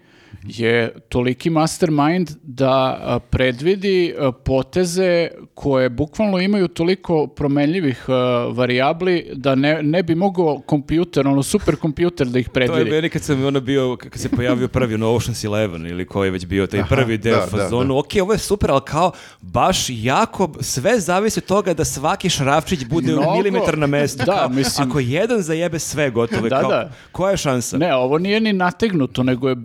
je 0.45 0.73
toliki 1.09 1.49
mastermind 1.49 2.29
da 2.43 2.97
predvidi 3.29 4.13
poteze 4.45 5.27
koje 5.53 5.89
bukvalno 5.89 6.39
imaju 6.39 6.67
toliko 6.67 7.27
promenljivih 7.27 8.05
a, 8.07 8.13
varijabli 8.47 8.93
da 9.34 9.55
ne, 9.55 9.84
ne 9.84 10.03
bi 10.03 10.15
mogao 10.15 10.59
kompjuter, 10.59 11.27
ono 11.27 11.43
super 11.43 11.75
kompjuter 11.75 12.27
da 12.27 12.39
ih 12.39 12.45
To 12.45 12.59
je 12.59 12.67
predvidi. 12.67 12.91
meni 12.91 13.09
kad 13.09 13.21
sam 13.21 13.45
ono 13.45 13.59
bio, 13.59 13.95
kad 13.95 14.13
se 14.13 14.29
pojavio 14.29 14.67
prvi 14.67 14.95
ono 14.95 15.07
Ocean's 15.07 15.45
Eleven 15.45 15.86
ili 15.88 16.05
koji 16.05 16.27
je 16.27 16.31
već 16.31 16.45
bio 16.45 16.67
taj 16.67 16.84
prvi 16.86 17.17
deo 17.17 17.36
da, 17.36 17.41
da, 17.41 17.47
fazonu. 17.47 17.93
da. 17.93 17.99
Ok, 17.99 18.07
ovo 18.21 18.34
je 18.34 18.39
super, 18.39 18.71
ali 18.71 18.81
kao 18.81 19.11
baš 19.41 19.77
jako, 19.89 20.53
sve 20.61 20.99
zavisi 20.99 21.39
od 21.39 21.45
toga 21.45 21.73
da 21.73 21.86
svaki 21.86 22.29
šrafčić 22.29 22.86
bude 22.86 23.11
Mnogo. 23.11 23.29
u 23.29 23.36
milimetar 23.36 23.77
na 23.77 23.88
mestu. 23.88 24.17
Da, 24.17 24.31
Kao, 24.34 24.49
mislim- 24.49 24.89
Ako 24.89 24.99
jedan 24.99 25.41
zajebe 25.41 25.79
sve 25.79 26.09
gotovo, 26.09 26.49
Da, 26.49 26.61
kao, 26.61 26.69
da. 26.69 26.91
koja 27.11 27.31
je 27.31 27.38
šansa? 27.38 27.77
Ne, 27.77 27.95
ovo 27.95 28.17
nije 28.17 28.39
ni 28.39 28.53
nategnuto, 28.53 29.23
nego 29.23 29.49
je 29.49 29.55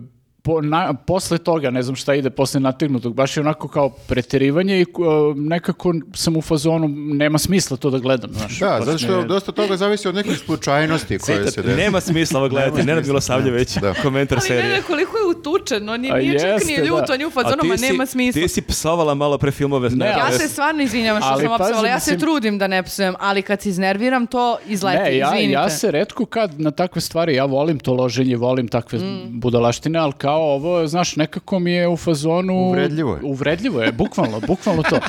po, 0.41 0.61
na- 0.61 0.93
posle 0.95 1.37
toga, 1.37 1.69
ne 1.69 1.81
znam 1.81 1.95
šta 1.95 2.15
ide 2.15 2.29
posle 2.29 2.59
nategnutog, 2.59 3.13
baš 3.13 3.37
je 3.37 3.41
onako 3.41 3.67
kao 3.67 3.89
preterivanje 3.89 4.79
i 4.79 4.85
uh, 4.93 5.05
nekako 5.37 5.93
sam 6.13 6.37
u 6.37 6.41
fazonu, 6.41 6.87
nema 6.89 7.37
smisla 7.37 7.77
to 7.77 7.89
da 7.89 7.97
gledam, 7.99 8.29
znaš. 8.31 8.59
Da, 8.59 8.81
zato 8.81 8.97
što 8.97 9.13
je- 9.13 9.25
dosta 9.25 9.51
toga 9.51 9.77
zavisi 9.77 10.07
od 10.07 10.15
nekih 10.15 10.37
slučajnosti 10.37 11.19
koje 11.19 11.37
Citat, 11.37 11.53
se 11.53 11.61
desi. 11.61 11.77
nema 11.77 12.01
smisla 12.01 12.39
ovo 12.39 12.49
gledati, 12.49 12.83
Nenad 12.83 13.07
Milosavljević, 13.07 13.75
Da. 13.75 13.93
komentar 14.03 14.37
Ali 14.37 14.47
serije. 14.47 14.69
ne, 14.69 14.81
koliko 14.81 15.17
je 15.17 15.25
utučen, 15.27 15.89
on 15.89 16.01
nije, 16.01 16.13
nije 16.15 16.39
čak 16.39 16.67
ni 16.67 16.77
da. 16.77 16.83
ljut, 16.83 17.09
on 17.09 17.19
je 17.19 17.27
u 17.27 17.31
fazonu, 17.31 17.63
ma 17.63 17.75
nema 17.77 18.05
smisla. 18.05 18.41
Ti 18.41 18.47
si 18.47 18.61
psovala 18.63 19.13
malo 19.15 19.37
pre 19.37 19.51
filmove. 19.51 19.89
Ne, 19.89 20.05
Ja 20.07 20.17
ali- 20.21 20.37
se 20.37 20.47
stvarno 20.47 20.83
izvinjavam 20.83 21.21
što 21.21 21.31
ali 21.31 21.43
sam 21.43 21.51
opsovala, 21.53 21.87
ja 21.87 21.99
se 21.99 22.11
mislim- 22.11 22.19
trudim 22.21 22.57
da 22.57 22.67
ne 22.67 22.83
psujem, 22.83 23.15
ali 23.19 23.41
kad 23.41 23.61
se 23.61 23.69
iznerviram 23.69 24.27
to 24.27 24.57
izleti, 24.67 24.97
Ne, 24.99 25.17
ja, 25.17 25.27
izvinite. 25.27 25.51
ja 25.53 25.69
se 25.69 25.91
redko 25.91 26.25
kad 26.25 26.59
na 26.59 26.71
takve 26.71 27.01
stvari, 27.01 27.35
ja 27.35 27.45
volim 27.45 27.79
to 27.79 27.93
loženje, 27.93 28.35
volim 28.37 28.67
takve 28.67 28.99
Mm. 28.99 29.39
budalaštine, 29.39 29.99
ali 29.99 30.13
kao 30.29 30.41
ovo, 30.41 30.87
znaš, 30.87 31.15
nekako 31.15 31.59
mi 31.59 31.71
je 31.71 31.87
u 31.87 31.97
fazonu... 31.97 32.53
Uvredljivo 32.53 33.15
je. 33.15 33.19
Uvredljivo 33.23 33.81
je, 33.81 33.91
bukvalno, 33.91 34.39
bukvalno 34.39 34.83
to. 34.83 34.99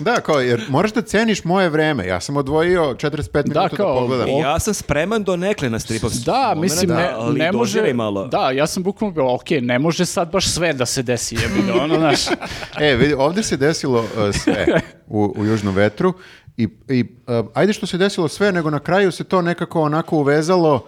Da, 0.00 0.20
kao, 0.20 0.40
jer 0.40 0.64
moraš 0.68 0.92
da 0.92 1.02
ceniš 1.02 1.44
moje 1.44 1.68
vreme. 1.68 2.06
Ja 2.06 2.20
sam 2.20 2.36
odvojio 2.36 2.82
45 2.82 3.42
minuta 3.48 3.68
da, 3.68 3.68
kao, 3.68 4.00
pogledam. 4.00 4.28
I 4.28 4.38
ja 4.38 4.58
sam 4.58 4.74
spreman 4.74 5.24
do 5.24 5.36
nekle 5.36 5.70
na 5.70 5.78
stripovski. 5.78 6.24
Da, 6.24 6.54
mislim, 6.56 6.90
ne, 6.90 7.10
ali 7.14 7.38
ne 7.38 7.52
može... 7.52 7.92
malo. 7.92 8.26
Da, 8.26 8.50
ja 8.50 8.66
sam 8.66 8.82
bukvalno 8.82 9.14
bio, 9.14 9.34
ok, 9.34 9.50
ne 9.62 9.78
može 9.78 10.06
sad 10.06 10.32
baš 10.32 10.48
sve 10.48 10.72
da 10.72 10.86
se 10.86 11.02
desi, 11.02 11.34
jebi 11.34 11.66
ga, 11.66 11.82
ono, 11.82 11.96
znaš. 11.98 12.20
E, 12.80 12.94
vidi, 12.94 13.14
ovdje 13.14 13.42
se 13.42 13.56
desilo 13.56 14.00
uh, 14.00 14.34
sve 14.34 14.66
u, 15.06 15.34
u 15.38 15.44
Južnom 15.44 15.74
vetru 15.74 16.12
i, 16.56 16.68
i 16.88 17.04
uh, 17.26 17.46
ajde 17.54 17.72
što 17.72 17.86
se 17.86 17.98
desilo 17.98 18.28
sve, 18.28 18.52
nego 18.52 18.70
na 18.70 18.78
kraju 18.78 19.12
se 19.12 19.24
to 19.24 19.42
nekako 19.42 19.82
onako 19.82 20.16
uvezalo 20.16 20.86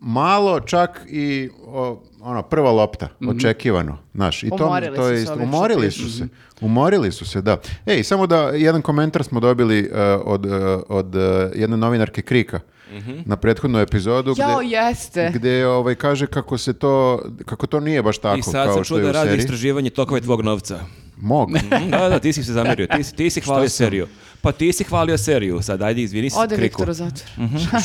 malo 0.00 0.60
čak 0.60 1.00
i 1.08 1.50
o, 1.66 2.02
ono, 2.22 2.42
prva 2.42 2.70
lopta, 2.70 3.08
očekivano, 3.28 3.98
znaš, 4.14 4.42
i 4.42 4.48
to, 4.48 4.66
Umorili 4.66 4.96
to 4.96 5.08
je 5.08 5.22
isto, 5.22 5.34
umorili 5.34 5.90
su 5.90 6.18
se, 6.18 6.28
umorili 6.60 7.12
su 7.12 7.26
se, 7.26 7.42
da. 7.42 7.56
Ej, 7.86 8.02
samo 8.02 8.26
da, 8.26 8.36
jedan 8.40 8.82
komentar 8.82 9.24
smo 9.24 9.40
dobili 9.40 9.80
uh, 9.82 9.96
od, 10.24 10.46
uh, 10.46 10.52
od 10.88 11.14
uh, 11.14 11.22
jedne 11.54 11.76
novinarke 11.76 12.22
Krika 12.22 12.60
na 13.24 13.36
prethodnu 13.36 13.78
epizodu 13.78 14.34
Jao, 14.38 14.58
gde, 14.58 14.68
jeste. 14.68 15.30
gde 15.34 15.66
ovaj, 15.66 15.94
kaže 15.94 16.26
kako 16.26 16.58
se 16.58 16.72
to, 16.72 17.22
kako 17.44 17.66
to 17.66 17.80
nije 17.80 18.02
baš 18.02 18.18
tako 18.18 18.38
I 18.38 18.42
sad 18.42 18.66
kao 18.66 18.74
sam 18.74 18.84
što 18.84 18.98
je 18.98 19.04
da 19.04 19.12
radi 19.12 19.36
istraživanje 19.36 19.90
tokove 19.90 20.20
tvog 20.20 20.40
novca. 20.42 20.80
Mog. 21.16 21.50
Mm, 21.50 21.90
Da, 21.90 22.08
da, 22.08 22.18
ti 22.18 22.32
si 22.32 22.44
se 22.44 22.52
zamerio, 22.52 22.86
ti, 22.86 23.02
si- 23.02 23.14
ti 23.16 23.30
si 23.30 23.40
hvalio 23.40 23.68
sam? 23.68 23.76
seriju. 23.76 24.06
Pa 24.42 24.52
ti 24.52 24.72
si 24.72 24.84
hvalio 24.84 25.18
seriju, 25.18 25.62
sad 25.62 25.82
ajde 25.82 26.02
izvini 26.02 26.30
se 26.30 26.38
Ode 26.38 26.56
kriku. 26.56 26.82
Viktor 26.82 26.90
u 26.90 26.94
zatvor. 26.94 27.28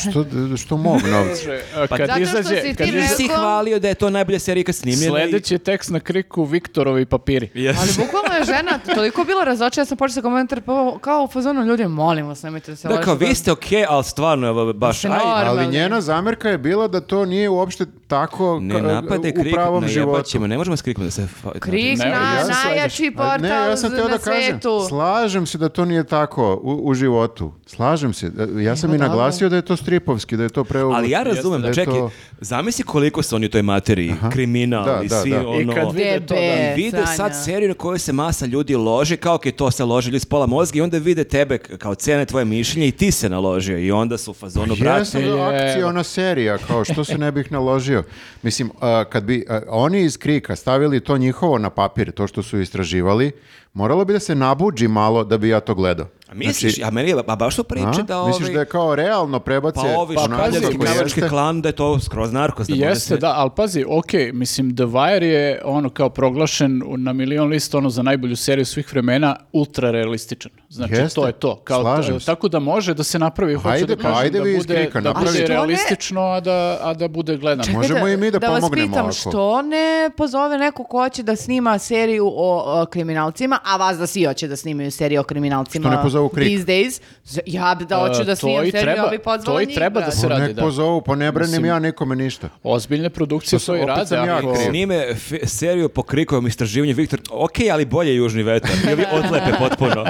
što, 0.00 0.24
što 0.56 0.76
mog 0.76 0.94
novca? 0.94 1.34
Kaže, 1.36 1.60
a, 1.74 1.86
kad 1.88 1.98
Zato 2.00 2.12
što 2.12 2.20
izađe, 2.20 2.60
si 2.62 2.74
kad 2.74 2.86
ti 2.86 3.02
si 3.08 3.22
Rekao- 3.22 3.36
hvalio 3.36 3.78
da 3.78 3.88
je 3.88 3.94
to 3.94 4.10
najbolja 4.10 4.38
serija 4.38 4.64
kad 4.64 4.74
snimljena. 4.74 5.16
Sljedeći 5.16 5.54
je 5.54 5.58
tekst 5.60 5.90
na 5.90 6.00
kriku 6.00 6.44
Viktorovi 6.44 7.06
papiri. 7.06 7.46
I... 7.46 7.58
Yes. 7.58 7.74
Ali 7.78 7.90
bukvalno 7.96 8.34
je 8.34 8.44
žena 8.46 8.70
toliko 8.86 9.24
bila 9.24 9.44
razočara, 9.44 9.80
ja 9.80 9.86
sam 9.86 9.96
počela 9.96 10.22
komentar 10.22 10.60
pa, 10.60 10.72
kao 10.98 11.24
u 11.24 11.28
fazonu 11.28 11.62
ljudi, 11.62 11.86
molim 11.86 12.26
vas, 12.26 12.42
nemojte 12.42 12.70
da 12.70 12.76
se 12.76 12.88
Da, 12.88 12.94
kao, 12.96 13.12
lažete. 13.12 13.26
vi 13.26 13.34
ste 13.34 13.52
okej, 13.52 13.84
ali 13.84 14.04
stvarno, 14.04 14.46
evo, 14.48 14.72
baš, 14.72 15.04
aj. 15.04 15.10
Ali 15.24 15.66
njena 15.66 16.00
zamerka 16.00 16.48
je 16.48 16.58
bila 16.58 16.88
da 16.88 17.00
to 17.00 17.24
nije 17.24 17.48
uopšte 17.48 17.84
tako 18.06 18.58
ne 18.60 18.74
ka- 18.74 18.82
napade 18.84 19.28
u 19.30 19.42
krik, 19.42 19.54
pravom 19.54 19.72
najebat 19.74 19.92
životu. 19.94 20.22
ćemo, 20.24 20.46
ne 20.46 20.58
možemo 20.58 20.76
s 20.76 20.82
krikom 20.82 21.04
da 21.04 21.10
se... 21.10 21.28
fa- 21.44 21.58
Krik 21.58 21.98
Ne, 21.98 22.04
na 22.04 22.10
ja 22.10 22.46
najjači 22.64 23.06
A 23.08 23.18
portal 23.18 23.40
ne, 23.40 23.48
ja 23.48 23.76
sam 23.76 23.92
na 23.92 23.96
da 23.98 24.18
kažem, 24.18 24.42
svetu. 24.44 24.86
slažem 24.88 25.46
se 25.46 25.58
da 25.58 25.68
to 25.68 25.84
nije 25.84 26.04
tako 26.04 26.47
u, 26.54 26.80
u 26.82 26.94
životu. 26.94 27.52
Slažem 27.66 28.12
se. 28.12 28.30
Ja 28.58 28.76
sam 28.76 28.90
Evo, 28.90 28.94
i 28.94 28.98
dobro. 28.98 29.08
naglasio 29.08 29.48
da 29.48 29.56
je 29.56 29.62
to 29.62 29.76
stripovski, 29.76 30.36
da 30.36 30.42
je 30.42 30.48
to 30.48 30.64
preu... 30.64 30.90
Ali 30.90 31.10
ja 31.10 31.22
razumem, 31.22 31.62
da 31.62 31.68
je 31.68 31.74
čekaj, 31.74 31.94
to- 31.94 32.10
zamisli 32.40 32.84
koliko 32.84 33.22
su 33.22 33.36
oni 33.36 33.46
u 33.46 33.50
toj 33.50 33.62
materiji, 33.62 34.14
kriminal 34.32 34.84
Da, 34.84 35.00
i 35.04 35.08
da, 35.08 35.20
svi 35.22 35.30
da. 35.30 35.48
ono... 35.48 35.60
I 35.62 35.74
kad 35.74 35.92
vide 35.92 36.20
to, 36.20 36.34
da. 36.34 36.40
I 36.40 36.74
vide 36.76 37.06
sad 37.06 37.44
seriju 37.44 37.68
na 37.68 37.74
kojoj 37.74 37.98
se 37.98 38.12
masa 38.12 38.46
ljudi 38.46 38.76
loži, 38.76 39.16
kao 39.16 39.34
ok, 39.34 39.42
to 39.56 39.70
se 39.70 39.84
loži 39.84 40.08
ljudi 40.08 40.20
s 40.20 40.24
pola 40.24 40.46
mozga 40.46 40.78
i 40.78 40.82
onda 40.82 40.98
vide 40.98 41.24
tebe 41.24 41.58
kao 41.58 41.94
cene 41.94 42.24
tvoje 42.24 42.44
mišljenje 42.44 42.88
i 42.88 42.92
ti 42.92 43.10
se 43.10 43.28
naložio 43.28 43.78
i 43.78 43.90
onda 43.92 44.18
su 44.18 44.30
u 44.30 44.34
fazonu, 44.34 44.74
brate, 44.76 44.98
Jesam 45.00 45.22
je- 45.22 45.42
akciona 45.42 46.02
serija, 46.02 46.58
kao 46.58 46.84
što 46.84 47.04
se 47.04 47.18
ne 47.18 47.32
bih 47.32 47.52
naložio. 47.52 48.02
Mislim, 48.42 48.70
a, 48.80 49.04
kad 49.04 49.24
bi 49.24 49.46
a, 49.48 49.60
oni 49.68 50.02
iz 50.02 50.18
Krika 50.18 50.56
stavili 50.56 51.00
to 51.00 51.18
njihovo 51.18 51.58
na 51.58 51.70
papir, 51.70 52.12
to 52.12 52.26
što 52.26 52.42
su 52.42 52.60
istraživali, 52.60 53.32
moralo 53.74 54.04
bi 54.04 54.12
da 54.12 54.18
se 54.18 54.34
nabuđi 54.34 54.88
malo 54.88 55.24
da 55.24 55.38
bi 55.38 55.48
ja 55.48 55.60
to 55.60 55.74
gledao. 55.74 56.06
A 56.30 56.34
misliš, 56.34 56.82
a 56.82 56.90
meni 56.90 57.08
je 57.10 57.16
ba- 57.16 57.36
baš 57.36 57.56
to 57.56 57.62
priče 57.62 58.00
A? 58.00 58.02
da 58.02 58.26
Misliš 58.26 58.42
ovaj... 58.42 58.54
da 58.54 58.60
je 58.60 58.66
kao 58.66 58.94
realno 58.94 59.40
prebace 59.40 59.80
Pa 59.80 59.98
ovi 59.98 60.14
Pa 60.14 60.44
jeste? 61.04 61.28
klan 61.28 61.62
da 61.62 61.68
je 61.68 61.72
to 61.72 62.00
skroz 62.00 62.32
narkos. 62.32 62.66
Da 62.68 62.74
Jeste, 62.74 63.16
da, 63.16 63.32
ali 63.36 63.50
pazi, 63.56 63.84
ok, 63.88 64.12
mislim, 64.32 64.76
The 64.76 64.84
Wire 64.84 65.22
je 65.22 65.60
ono 65.64 65.90
kao 65.90 66.10
proglašen 66.10 66.82
na 66.96 67.12
milion 67.12 67.48
lista 67.48 67.78
ono 67.78 67.90
za 67.90 68.02
najbolju 68.02 68.36
seriju 68.36 68.66
svih 68.66 68.92
vremena, 68.92 69.36
ultra 69.52 69.90
realističan. 69.90 70.52
Znači, 70.70 70.94
Jeste, 70.94 71.14
to 71.14 71.26
je 71.26 71.32
to. 71.32 71.56
Kao, 71.56 72.02
tako 72.18 72.48
da 72.48 72.58
može 72.58 72.94
da 72.94 73.02
se 73.02 73.18
napravi, 73.18 73.54
hoću 73.54 73.68
Ajde, 73.68 73.86
da 73.86 73.96
pa 73.96 74.02
kažem, 74.02 74.18
ajde 74.18 74.38
da 74.38 74.44
vi 74.44 74.52
iz 74.52 74.58
bude, 74.58 74.74
Krika, 74.76 75.00
da 75.00 75.12
bude 75.14 75.30
ne- 75.32 75.46
realistično, 75.46 76.20
a 76.22 76.40
da, 76.40 76.52
a 76.82 76.94
da 76.94 77.08
bude 77.08 77.36
gledano. 77.36 77.62
Čekajte, 77.62 77.78
Možemo 77.78 78.08
i 78.08 78.16
mi 78.16 78.30
da 78.30 78.38
vas 78.40 78.60
pomognemo 78.60 78.88
pitam, 78.88 79.04
ako. 79.04 79.12
što 79.12 79.62
ne 79.62 80.10
pozove 80.16 80.58
neko 80.58 80.84
ko 80.84 80.98
hoće 80.98 81.22
da 81.22 81.36
snima 81.36 81.78
seriju 81.78 82.26
o, 82.26 82.32
o 82.74 82.86
kriminalcima, 82.86 83.58
a 83.64 83.76
vas 83.76 83.98
da 83.98 84.06
svi 84.06 84.24
hoće 84.24 84.48
da 84.48 84.56
snimaju 84.56 84.90
seriju 84.90 85.20
o 85.20 85.24
kriminalcima 85.24 85.82
Što 85.82 85.96
ne 85.96 86.02
pozovu 86.02 86.28
Krik? 86.28 86.48
these 86.48 86.64
days? 86.64 87.00
Ja 87.46 87.74
bi 87.74 87.84
da 87.84 87.96
hoću 87.98 88.22
E, 88.22 88.24
da 88.24 88.32
to 88.32 88.36
snimam 88.36 88.56
seriju, 88.60 88.72
treba- 88.74 89.02
ja 89.02 89.08
bi 89.08 89.18
pozvala 89.18 89.44
to 89.48 89.60
i 89.60 89.66
njih, 89.66 89.74
treba 89.74 89.94
da 89.94 90.06
brate. 90.06 90.16
se 90.16 90.22
Pa 90.22 90.28
radi, 90.28 90.42
nek 90.42 90.52
da. 90.52 90.62
pozovu, 90.62 91.02
pa 91.02 91.14
ne 91.14 91.32
branim 91.32 91.50
Mislim- 91.50 91.64
ja 91.66 91.78
nikome 91.78 92.16
ništa. 92.16 92.48
Ozbiljne 92.62 93.10
produkcije 93.10 93.58
to 93.58 93.76
i 93.76 93.80
rade. 93.80 94.14
ja 94.16 94.36
ako-. 94.36 94.56
Snime 94.60 95.14
seriju 95.44 95.88
po 95.88 96.02
krikovom 96.02 96.46
istraživanju 96.46 96.94
Viktor, 96.94 97.20
ok, 97.30 97.52
ali 97.72 97.84
bolje 97.86 98.14
južni 98.14 98.42
vetar. 98.42 98.70
I 98.84 98.92
ovi 98.92 99.04
odlepe 99.14 99.52
potpuno. 99.58 100.04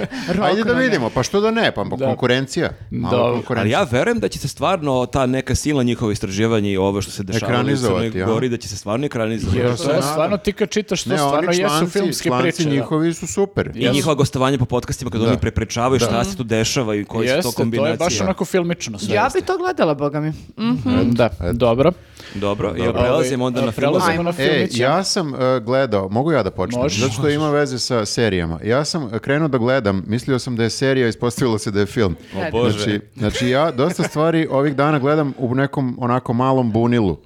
Ajde 0.42 0.64
da 0.64 0.72
vidimo, 0.74 1.10
pa 1.10 1.22
što 1.22 1.40
da 1.40 1.50
ne, 1.50 1.72
pa 1.72 1.84
konkurencija. 1.84 2.70
Malo 2.90 3.16
Da. 3.18 3.32
konkurencija. 3.32 3.60
Ali 3.78 3.88
ja 3.88 3.88
verujem 3.90 4.18
da 4.18 4.28
će 4.28 4.38
se 4.38 4.48
stvarno 4.48 5.06
ta 5.06 5.26
neka 5.26 5.54
silna 5.54 5.82
njihova 5.82 6.12
istraživanja 6.12 6.70
i 6.70 6.76
ovo 6.78 7.02
što 7.02 7.10
se 7.10 7.22
dešava 7.22 7.46
u 7.48 7.52
Ekranizovati, 7.52 8.06
Crnoj 8.06 8.20
ja. 8.20 8.26
Gori, 8.26 8.48
da 8.48 8.56
će 8.56 8.68
se 8.68 8.76
stvarno 8.76 9.06
ekranizovati. 9.06 9.58
Jer 9.58 9.76
to 9.76 9.90
je 9.90 10.02
stvarno 10.02 10.36
ti 10.36 10.52
kad 10.52 10.68
čitaš 10.70 11.02
to, 11.04 11.10
Ne, 11.10 11.16
stvarno 11.18 11.38
oni 11.40 11.58
jesu 11.58 11.68
članci, 11.70 11.92
filmske 11.92 12.28
članci 12.28 12.44
priče. 12.46 12.64
da. 12.64 12.70
njihovi 12.70 13.14
su 13.14 13.26
super. 13.26 13.70
I 13.74 13.90
njihova 13.90 14.14
gostovanja 14.14 14.58
po 14.58 14.64
podcastima 14.64 15.10
kad 15.10 15.20
Da. 15.20 15.28
oni 15.28 15.38
preprečavaju 15.38 16.00
šta 16.00 16.24
se 16.24 16.36
tu 16.36 16.42
dešava 16.44 16.94
i 16.94 17.04
koji 17.04 17.28
su 17.28 17.32
to 17.32 17.36
Jeste, 17.36 17.50
to 17.50 17.56
kombinacije. 17.56 17.92
je 17.92 17.96
baš 17.98 18.20
onako 18.20 18.44
filmično 18.44 18.98
sve. 18.98 19.14
Ja 19.14 19.28
bi 19.34 19.42
to 19.42 19.58
gledala, 19.58 19.94
boga 19.94 20.20
mi. 20.20 20.28
Mm. 20.58 20.76
Da, 21.04 21.30
dobro. 21.52 21.92
Dobro, 22.34 22.74
jel 22.76 22.92
prelazimo 22.92 23.44
onda 23.44 23.60
na 23.60 23.66
film? 23.66 23.74
Prelazimo 23.76 24.22
na 24.22 24.32
E, 24.38 24.68
ja 24.72 25.04
sam 25.04 25.34
e, 25.34 25.60
gledao, 25.60 26.08
mogu 26.08 26.32
ja 26.32 26.42
da 26.42 26.50
počnem, 26.50 26.82
Može. 26.82 27.00
zato 27.00 27.12
što 27.12 27.28
ima 27.28 27.50
veze 27.50 27.78
sa 27.78 28.06
serijama. 28.06 28.58
Ja 28.64 28.84
sam 28.84 29.08
e, 29.12 29.18
krenuo 29.18 29.48
da 29.48 29.58
gledam, 29.58 29.89
mislio 29.92 30.38
sam 30.38 30.56
da 30.56 30.62
je 30.62 30.70
serija, 30.70 31.08
ispostavilo 31.08 31.58
se 31.58 31.70
da 31.70 31.80
je 31.80 31.86
film. 31.86 32.16
O 32.34 32.50
Bože. 32.52 32.78
Znači, 32.78 33.00
znači 33.16 33.48
ja 33.48 33.70
dosta 33.70 34.02
stvari 34.02 34.46
ovih 34.50 34.76
dana 34.76 34.98
gledam 34.98 35.34
u 35.38 35.54
nekom 35.54 35.96
onako 35.98 36.32
malom 36.32 36.72
bunilu. 36.72 37.16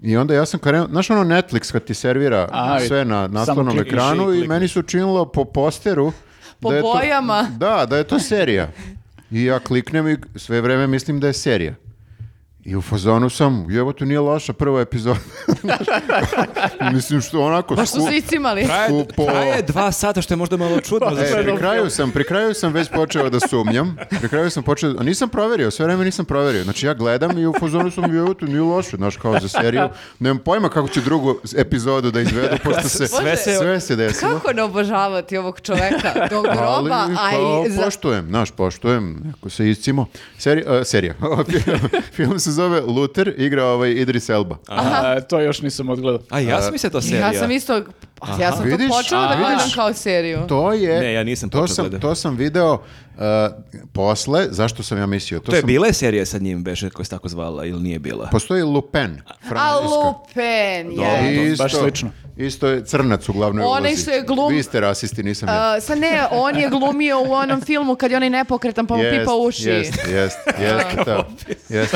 I 0.00 0.16
onda 0.16 0.34
ja 0.34 0.46
sam 0.46 0.60
krenuo, 0.60 0.88
znaš 0.88 1.10
ono 1.10 1.24
Netflix 1.24 1.72
kad 1.72 1.84
ti 1.84 1.94
servira 1.94 2.48
A, 2.52 2.78
i 2.78 2.86
sve 2.86 3.04
na 3.04 3.26
naslovnom 3.28 3.78
ekranu 3.80 4.32
i 4.32 4.40
i 4.40 4.48
meni 4.48 4.68
su 4.68 4.82
činilo 4.82 5.24
po 5.24 5.44
posteru 5.44 6.12
Po 6.60 6.70
da 6.70 6.76
je 6.76 6.82
to- 6.82 6.92
bojama. 6.94 7.46
da, 7.50 7.86
da 7.86 7.96
je 7.96 8.04
to 8.04 8.18
serija. 8.18 8.68
I 9.30 9.44
ja 9.44 9.58
kliknem 9.58 10.08
i 10.08 10.16
sve 10.36 10.60
vreme 10.60 10.86
mislim 10.86 11.20
da 11.20 11.26
je 11.26 11.32
serija. 11.32 11.74
I 12.64 12.76
u 12.76 12.82
fazonu 12.82 13.30
sam, 13.30 13.66
evo 13.72 13.92
to 13.92 14.04
nije 14.04 14.20
loša 14.20 14.52
prva 14.52 14.80
epizoda. 14.80 15.20
Mislim 16.92 17.20
što 17.20 17.40
onako... 17.40 17.74
Baš 17.74 17.88
su 17.88 17.96
sku- 17.96 18.08
se 18.08 18.16
iscimali. 18.16 18.64
Traje, 18.64 18.88
Skupo. 18.90 19.24
traje 19.24 19.62
dva 19.62 19.92
sata, 19.92 20.22
što 20.22 20.34
je 20.34 20.38
možda 20.38 20.56
malo 20.56 20.80
čudno. 20.80 21.14
za 21.14 21.22
E, 21.22 21.42
pri 21.44 21.56
kraju 21.56 21.90
sam, 21.90 22.10
pri 22.10 22.24
kraju 22.24 22.54
sam 22.54 22.72
već 22.72 22.88
počeo 22.90 23.30
da 23.30 23.40
sumnjam. 23.40 23.96
Pri 24.10 24.28
kraju 24.28 24.50
sam 24.50 24.62
počeo, 24.62 24.94
a 24.98 25.02
nisam 25.02 25.28
proverio, 25.28 25.70
sve 25.70 25.86
vreme 25.86 26.04
nisam 26.04 26.24
proverio. 26.24 26.64
Znači 26.64 26.86
ja 26.86 26.94
gledam 26.94 27.38
i 27.38 27.46
u 27.46 27.54
fazonu 27.60 27.90
sam, 27.90 28.16
evo 28.16 28.34
to 28.34 28.46
nije 28.46 28.60
loše, 28.60 28.96
znaš, 28.96 29.16
kao 29.16 29.40
za 29.40 29.48
seriju. 29.50 29.88
Nemam 30.18 30.38
pojma 30.38 30.68
kako 30.68 30.88
će 30.88 31.00
drugu 31.00 31.34
epizodu 31.56 32.10
da 32.10 32.20
izvedu, 32.20 32.56
pošto 32.64 32.88
se 32.88 33.06
Sve 33.08 33.36
se- 33.36 33.54
sve 33.54 33.80
se 33.80 33.96
desilo. 33.96 34.32
Kako 34.32 34.52
ne 34.52 34.62
obožavati 34.62 35.36
ovog 35.36 35.60
čoveka 35.60 36.12
do 36.30 36.36
Ali 36.38 36.48
groba, 36.48 37.08
a 37.18 37.30
kao 37.30 37.64
i 37.66 37.70
za... 37.70 37.82
poštujem, 37.82 38.26
znaš, 38.26 38.50
poštujem, 38.50 39.32
ako 39.32 39.50
se 39.50 39.70
iscimo. 39.70 40.06
Seri, 40.38 40.64
a, 40.66 40.84
serija, 40.84 41.14
film 42.16 42.38
se 42.38 42.53
zove 42.54 42.80
Luther, 42.80 43.34
igra 43.36 43.64
ovaj 43.64 43.90
Idris 43.90 44.28
Elba. 44.28 44.56
A, 44.68 45.20
to 45.20 45.40
još 45.40 45.62
nisam 45.62 45.88
odgledao. 45.88 46.20
A 46.30 46.40
ja 46.40 46.62
sam 46.62 46.72
mislio 46.72 46.90
to 46.90 47.00
serija. 47.00 47.32
Ja 47.32 47.38
sam 47.38 47.50
isto, 47.50 47.82
ja 48.40 48.52
sam 48.52 48.64
Vidiš? 48.64 48.88
to 48.88 48.96
počela 48.96 49.22
da 49.22 49.32
A, 49.32 49.36
gledam 49.36 49.58
vidiš? 49.58 49.74
kao 49.74 49.92
seriju. 49.92 50.38
To 50.48 50.72
je... 50.72 51.00
Ne, 51.00 51.12
ja 51.12 51.24
nisam 51.24 51.50
to 51.50 51.60
počeo 51.60 51.74
sam, 51.74 51.84
gledati. 51.84 52.02
to 52.02 52.14
sam 52.14 52.36
video 52.36 52.78
posle, 53.92 54.46
zašto 54.50 54.82
sam 54.82 54.98
ja 54.98 55.06
mislio? 55.06 55.40
To 55.40 55.54
je 55.54 55.60
sam, 55.60 55.66
bila 55.66 55.86
je 55.86 55.92
serija 55.92 56.26
sa 56.26 56.38
njim, 56.38 56.64
beše, 56.64 56.90
koja 56.90 57.04
se 57.04 57.10
tako 57.10 57.28
zvala, 57.28 57.64
ili 57.64 57.82
nije 57.82 57.98
bila? 57.98 58.28
Postoji 58.28 58.62
Lupin, 58.62 59.20
A 59.26 59.32
francuska. 59.40 59.98
Lupen 59.98 60.92
I 60.92 60.96
je. 61.36 61.52
isto, 61.52 61.64
baš 61.64 61.72
slično. 61.74 62.10
Isto 62.36 62.68
je 62.68 62.84
crnac 62.84 63.28
u 63.28 63.32
glavnoj 63.32 63.64
Onaj 63.64 63.80
ulozi. 63.82 64.02
što 64.02 64.10
je 64.10 64.22
glum- 64.22 64.50
Vi 64.50 64.62
ste 64.62 64.80
rasisti, 64.80 65.22
nisam 65.22 65.48
ja. 65.48 65.54
A, 65.72 65.80
sa 65.80 65.94
ne, 65.94 66.08
on 66.32 66.56
je 66.56 66.68
glumio 66.70 67.20
u 67.20 67.32
onom 67.32 67.60
filmu 67.60 67.94
kad 67.94 68.10
je 68.10 68.16
onaj 68.16 68.30
nepokretan 68.30 68.86
pa 68.86 68.96
mu 68.96 69.02
Jest, 69.02 69.18
pipa 69.18 69.32
uši. 69.36 69.68
Jest, 69.68 69.94
jest, 70.08 70.38
jest, 70.62 70.86
to. 71.04 71.26
Jest, 71.48 71.70
jest. 71.70 71.92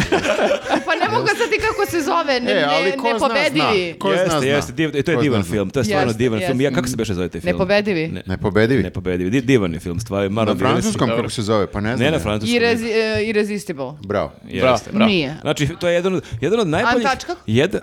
Pa 0.86 0.94
ne 0.96 1.08
mogu 1.10 1.26
sad 1.28 1.48
ti 1.50 1.58
kako 1.60 1.90
se 1.90 2.00
zove, 2.02 2.40
ne, 2.40 2.52
E, 2.52 2.64
ali 2.66 2.84
ne, 2.84 2.92
ko 2.92 3.02
zna, 3.02 3.12
nepobedivi. 3.12 3.58
zna. 3.88 3.98
Ko 3.98 4.08
zna, 4.08 4.16
jeste, 4.16 4.38
zna. 4.38 4.46
jeste, 4.46 4.72
div, 4.72 4.90
to 4.94 5.10
je 5.10 5.16
Ko 5.16 5.22
divan 5.22 5.42
zna, 5.42 5.44
zna. 5.44 5.52
film, 5.52 5.70
to 5.70 5.80
je 5.80 5.84
stvarno 5.84 6.06
Jeste, 6.06 6.18
divan 6.18 6.38
film. 6.40 6.50
jeste. 6.50 6.64
Ja, 6.64 6.70
kako 6.72 6.88
se 6.88 6.96
beše 6.96 7.14
zove 7.14 7.28
taj 7.28 7.40
film? 7.40 7.52
Nepobedivi. 7.52 8.08
Ne, 8.08 8.22
Nepobedivi. 8.26 8.82
nepobedivi. 8.82 9.30
Di- 9.32 9.40
Divan 9.42 9.74
je 9.74 9.80
film, 9.80 10.00
stvarno. 10.00 10.24
Na 10.24 10.34
Maran 10.34 10.58
francuskom 11.08 11.16
Diaz- 11.16 11.22
kako 11.22 11.30
se 11.30 11.42
zove, 11.42 11.66
pa 11.66 11.80
ne 11.80 11.96
znam. 11.96 12.04
Ne 12.04 12.10
na 12.10 12.16
ja. 12.16 12.22
francuskom. 12.22 12.56
Irrezi, 12.56 12.86
e, 12.86 13.24
irresistible. 13.24 13.92
Bravo. 14.02 14.32
Jeste. 14.44 14.90
Bravo. 14.92 15.06
Nije. 15.06 15.36
Znači, 15.40 15.68
to 15.80 15.88
je 15.88 15.94
jedan 15.94 16.14
od, 16.14 16.24
jedan 16.40 16.60
od 16.60 16.68
najboljih... 16.68 17.06
Antač, 17.06 17.24
kako? 17.24 17.40
Jedan, 17.46 17.80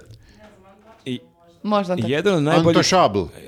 i- 1.06 1.20
Možda 1.64 1.96
tako. 1.96 2.08
jedan 2.08 2.36
od 2.36 2.44
najboljih... 2.44 2.78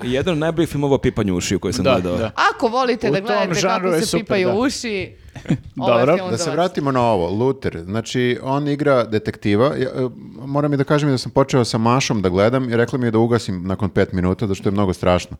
Jedan 0.02 0.32
od 0.32 0.38
najboljih 0.38 0.68
filmova 0.68 0.94
o 0.94 0.98
pipanju 0.98 1.36
ušiju 1.36 1.58
koje 1.58 1.72
sam 1.72 1.84
Da, 1.84 1.92
gledao. 1.92 2.16
da. 2.16 2.30
Ako 2.50 2.68
volite 2.68 3.10
U 3.10 3.12
da 3.12 3.20
gledate 3.20 3.60
kako 3.60 3.92
se 3.92 4.06
super, 4.06 4.24
pipaju 4.24 4.48
da. 4.48 4.54
uši, 4.54 5.12
ovo 5.78 5.90
je 5.90 5.98
Dobro. 5.98 6.16
film 6.16 6.30
Da 6.30 6.38
se 6.38 6.50
vratimo 6.50 6.92
na 6.92 7.02
ovo, 7.02 7.30
Luther. 7.30 7.82
Znači, 7.84 8.38
on 8.42 8.68
igra 8.68 9.04
detektiva. 9.04 9.66
Ja, 9.66 9.88
e, 9.88 10.08
moram 10.36 10.72
i 10.72 10.76
da 10.76 10.84
kažem 10.84 11.10
da 11.10 11.18
sam 11.18 11.32
počeo 11.32 11.64
sa 11.64 11.78
Mašom 11.78 12.22
da 12.22 12.28
gledam 12.28 12.70
i 12.70 12.76
rekla 12.76 12.98
mi 12.98 13.06
je 13.06 13.10
da 13.10 13.18
ugasim 13.18 13.62
nakon 13.64 13.90
pet 13.90 14.12
minuta, 14.12 14.46
zato 14.46 14.54
što 14.54 14.68
je 14.68 14.72
mnogo 14.72 14.92
strašno. 14.92 15.36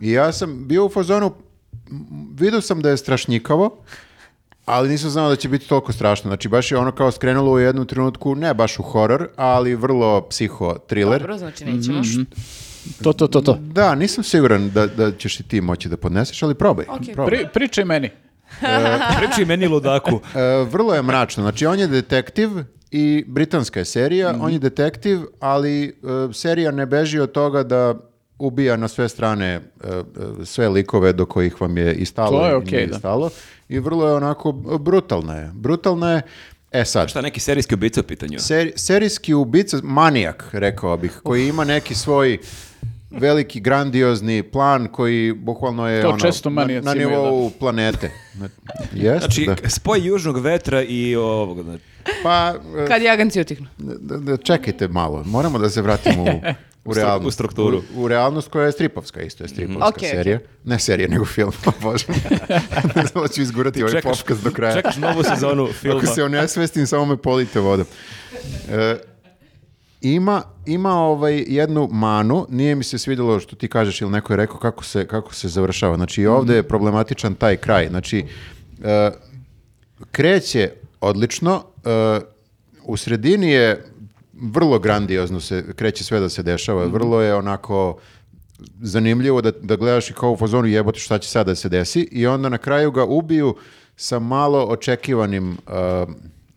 I 0.00 0.10
ja 0.10 0.32
sam 0.32 0.68
bio 0.68 0.84
u 0.84 0.90
fazonu, 0.90 1.34
vidio 2.34 2.60
sam 2.60 2.80
da 2.80 2.90
je 2.90 2.96
strašnjikavo, 2.96 3.76
ali 4.66 4.88
nisam 4.88 5.10
znao 5.10 5.28
da 5.28 5.36
će 5.36 5.48
biti 5.48 5.68
toliko 5.68 5.92
strašno. 5.92 6.28
Znači, 6.28 6.48
baš 6.48 6.72
je 6.72 6.78
ono 6.78 6.92
kao 6.92 7.10
skrenulo 7.10 7.52
u 7.52 7.58
jednu 7.58 7.84
trenutku, 7.84 8.34
ne 8.34 8.54
baš 8.54 8.78
u 8.78 8.82
horor, 8.82 9.28
ali 9.36 9.74
vrlo 9.74 10.26
psiho 10.28 10.76
thriller. 10.88 11.20
Dobro, 11.20 11.38
znači 11.38 11.64
nećemo. 11.64 12.02
To, 13.02 13.12
to, 13.12 13.26
to, 13.26 13.40
to. 13.40 13.58
Da, 13.60 13.94
nisam 13.94 14.24
siguran 14.24 14.70
da, 14.70 14.86
da 14.86 15.12
ćeš 15.12 15.40
i 15.40 15.42
ti 15.42 15.60
moći 15.60 15.88
da 15.88 15.96
podneseš, 15.96 16.42
ali 16.42 16.54
probaj. 16.54 16.84
probaj. 17.14 17.26
Pri, 17.26 17.46
pričaj 17.54 17.84
meni. 17.84 18.10
Priči 19.18 19.44
meni 19.44 19.66
ludaku. 19.66 20.20
E, 20.34 20.64
vrlo 20.70 20.94
je 20.94 21.02
mračno. 21.02 21.42
Znači, 21.42 21.66
on 21.66 21.78
je 21.78 21.86
detektiv 21.86 22.50
i 22.90 23.24
britanska 23.26 23.80
je 23.80 23.84
serija. 23.84 24.32
Mhm. 24.32 24.40
On 24.40 24.52
je 24.52 24.58
detektiv, 24.58 25.20
ali 25.40 25.84
e, 25.88 25.92
serija 26.32 26.70
ne 26.70 26.86
beži 26.86 27.20
od 27.20 27.32
toga 27.32 27.62
da 27.62 27.94
ubija 28.44 28.76
na 28.76 28.88
sve 28.88 29.08
strane 29.08 29.46
e, 29.46 29.60
e, 29.88 30.00
sve 30.44 30.68
likove 30.68 31.12
do 31.12 31.26
kojih 31.26 31.60
vam 31.60 31.76
je 31.76 31.94
i 31.94 32.04
stalo 32.04 32.30
To 32.30 32.46
je 32.46 32.52
i 32.52 32.54
okej, 32.54 32.72
nije 32.72 32.86
da. 32.86 32.98
stalo. 32.98 33.30
I 33.68 33.78
vrlo 33.78 34.08
je 34.08 34.14
onako 34.14 34.52
brutalna 34.78 35.34
je. 35.34 35.50
Brutalna 35.54 36.10
je. 36.12 36.22
E 36.72 36.84
sad, 36.84 37.08
Šta, 37.08 37.20
neki 37.20 37.40
serijski 37.40 37.74
ubica 37.74 38.00
u 38.00 38.04
pitanju? 38.04 38.38
Seri- 38.38 38.72
serijski 38.76 39.34
ubica, 39.34 39.78
manijak, 39.82 40.48
rekao 40.52 40.96
bih, 40.96 41.20
koji 41.22 41.48
ima 41.48 41.64
neki 41.64 41.94
svoj 41.94 42.38
veliki, 43.10 43.60
grandiozni 43.60 44.42
plan 44.42 44.88
koji 44.88 45.32
bukvalno 45.34 45.88
je 45.88 46.02
To 46.02 46.08
ono, 46.08 46.18
često 46.18 46.50
na, 46.50 46.64
na 46.64 46.70
imaju, 46.70 46.98
nivou 46.98 47.50
planete. 47.50 48.10
Jeste, 48.92 49.18
Znači, 49.18 49.46
da. 49.62 49.70
spoj 49.70 50.06
južnog 50.06 50.38
vetra 50.38 50.82
i 50.82 51.16
ovog... 51.16 51.62
znači, 51.62 51.82
Pa, 52.22 52.54
e, 52.78 52.86
Kad 52.86 53.02
jaganci 53.02 53.40
utihnu. 53.40 53.66
da, 53.78 54.16
da, 54.16 54.36
čekajte 54.36 54.88
malo, 54.88 55.22
moramo 55.26 55.58
da 55.58 55.70
se 55.70 55.82
vratimo 55.82 56.22
u, 56.22 56.26
u 56.84 56.90
stru- 56.90 56.96
realnost. 56.96 57.28
u 57.28 57.30
strukturu. 57.30 57.82
U, 57.96 58.02
u 58.02 58.08
realnost 58.08 58.48
koja 58.48 58.66
je 58.66 58.72
stripovska, 58.72 59.22
isto 59.22 59.44
je 59.44 59.48
stripovska 59.48 59.88
Ok, 59.88 59.94
ok. 59.96 60.00
serija. 60.00 60.38
Ne 60.64 60.78
serija, 60.78 61.08
nego 61.08 61.24
film, 61.24 61.52
o 61.66 61.72
Bože. 61.82 62.06
ne 62.96 63.06
znam 63.06 63.22
da 63.24 63.28
ću 63.28 63.42
izgurati 63.42 63.82
ovaj 63.82 64.02
popkaz 64.02 64.42
do 64.42 64.50
kraja. 64.50 64.74
Čekaš 64.74 64.96
novu 64.96 65.22
sezonu 65.24 65.66
filma. 65.72 65.96
Ako 65.96 66.06
se 66.06 66.24
onesvestim, 66.24 66.86
samo 66.86 67.04
me 67.04 67.16
polite 67.16 67.60
vodom. 67.60 67.86
E, 68.70 68.96
ima, 70.00 70.42
ima 70.66 70.94
ovaj 70.94 71.44
jednu 71.48 71.88
manu, 71.92 72.46
nije 72.50 72.74
mi 72.74 72.84
se 72.84 72.98
svidjelo 72.98 73.40
što 73.40 73.56
ti 73.56 73.68
kažeš 73.68 74.00
ili 74.00 74.10
neko 74.10 74.32
je 74.32 74.36
rekao 74.36 74.56
kako 74.58 74.84
se, 74.84 75.06
kako 75.06 75.34
se 75.34 75.48
završava. 75.48 75.96
Znači 75.96 76.22
i 76.22 76.26
ovdje 76.26 76.56
je 76.56 76.62
problematičan 76.62 77.34
taj 77.34 77.56
kraj. 77.56 77.88
Znači, 77.88 78.24
e, 78.84 79.10
kreće 80.10 80.70
odlično, 81.00 81.64
e, 81.84 82.20
u 82.82 82.96
sredini 82.96 83.50
je 83.50 83.84
vrlo 84.40 84.78
grandiozno 84.78 85.40
se 85.40 85.64
kreće 85.76 86.04
sve 86.04 86.20
da 86.20 86.28
se 86.28 86.42
dešava, 86.42 86.84
vrlo 86.84 87.20
je 87.20 87.34
onako 87.34 87.98
zanimljivo 88.80 89.40
da, 89.40 89.50
da 89.50 89.76
gledaš 89.76 90.10
i 90.10 90.12
kao 90.12 90.32
u 90.32 90.36
fazonu 90.36 90.66
jebote 90.66 90.98
šta 90.98 91.18
će 91.18 91.28
sad 91.28 91.46
da 91.46 91.54
se 91.54 91.68
desi? 91.68 92.08
I 92.12 92.26
onda 92.26 92.48
na 92.48 92.58
kraju 92.58 92.90
ga 92.90 93.04
ubiju 93.04 93.56
sa 93.96 94.18
malo 94.18 94.64
očekivanim 94.64 95.50
uh, 95.50 96.14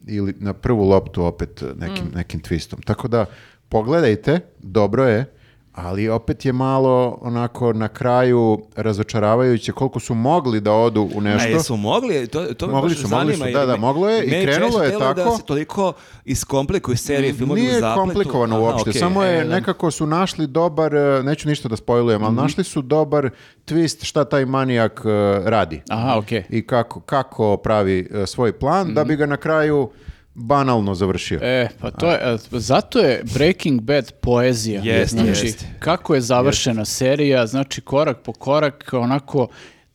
ili 0.07 0.34
na 0.39 0.53
prvu 0.53 0.89
loptu 0.89 1.23
opet 1.23 1.63
nekim, 1.75 2.05
nekim 2.15 2.41
twistom. 2.41 2.86
Tako 2.86 3.07
da 3.07 3.25
pogledajte, 3.69 4.39
dobro 4.59 5.07
je, 5.07 5.36
ali 5.78 6.09
opet 6.09 6.45
je 6.45 6.53
malo 6.53 7.17
onako 7.21 7.73
na 7.73 7.88
kraju 7.88 8.61
razočaravajuće 8.75 9.71
koliko 9.71 9.99
su 9.99 10.13
mogli 10.13 10.59
da 10.61 10.73
odu 10.73 11.01
u 11.05 11.17
A 11.17 11.21
nešto. 11.21 11.49
jesu 11.49 11.75
mogli? 11.78 12.28
To, 12.28 12.45
to 12.45 12.67
Mogli 12.67 12.89
baš 12.89 12.97
su, 12.97 13.07
mogli 13.07 13.17
zanima, 13.28 13.38
su, 13.38 13.43
jer 13.45 13.53
da, 13.53 13.65
da, 13.65 13.71
me- 13.71 13.78
moglo 13.80 14.09
je 14.09 14.23
i 14.23 14.30
krenulo 14.45 14.84
je 14.84 14.89
deluje 14.89 14.99
tako. 15.07 15.13
da 15.21 15.32
se 15.32 15.43
toliko 15.43 15.93
iskomplikuju 16.25 16.97
serije, 16.97 17.34
filmovi 17.34 17.61
u 17.61 17.63
Nije 17.63 17.73
zapletu. 17.73 17.99
komplikovano 17.99 18.55
Aha, 18.55 18.63
uopšte, 18.63 18.89
okej. 18.89 18.99
samo 18.99 19.23
je 19.23 19.38
E, 19.38 19.43
da. 19.43 19.49
nekako 19.49 19.91
su 19.91 20.05
našli 20.07 20.47
dobar, 20.47 20.95
e, 20.95 21.23
neću 21.23 21.49
ništa 21.49 21.69
da 21.69 21.75
spojlujem, 21.75 22.23
ali 22.23 22.36
našli 22.36 22.63
su 22.63 22.82
dobar 22.82 23.30
twist 23.67 24.03
šta 24.03 24.25
taj 24.25 24.45
manijak 24.45 25.01
e, 25.01 25.09
radi. 25.41 25.82
Aha, 25.89 26.17
okej. 26.17 26.43
I 26.49 26.61
kako, 26.63 26.99
kako 26.99 27.57
pravi 27.57 28.09
e, 28.13 28.25
svoj 28.28 28.51
plan, 28.51 28.93
da 28.93 29.03
bi 29.03 29.15
ga 29.15 29.25
na 29.25 29.38
kraju 29.38 29.89
banalno 30.38 30.95
završio. 30.95 31.39
E, 31.43 31.67
pa 31.81 31.91
to 31.91 32.11
je, 32.11 32.38
zato 32.51 32.99
je 32.99 33.23
Breaking 33.33 33.81
Bad 33.81 34.11
poezija. 34.21 34.81
Jest, 34.83 35.11
znači, 35.11 35.45
jest. 35.45 35.65
kako 35.79 36.15
je 36.15 36.21
završena 36.21 36.85
serija, 36.85 37.47
znači 37.47 37.81
korak 37.81 38.17
po 38.23 38.33
korak, 38.33 38.89
onako, 38.93 39.47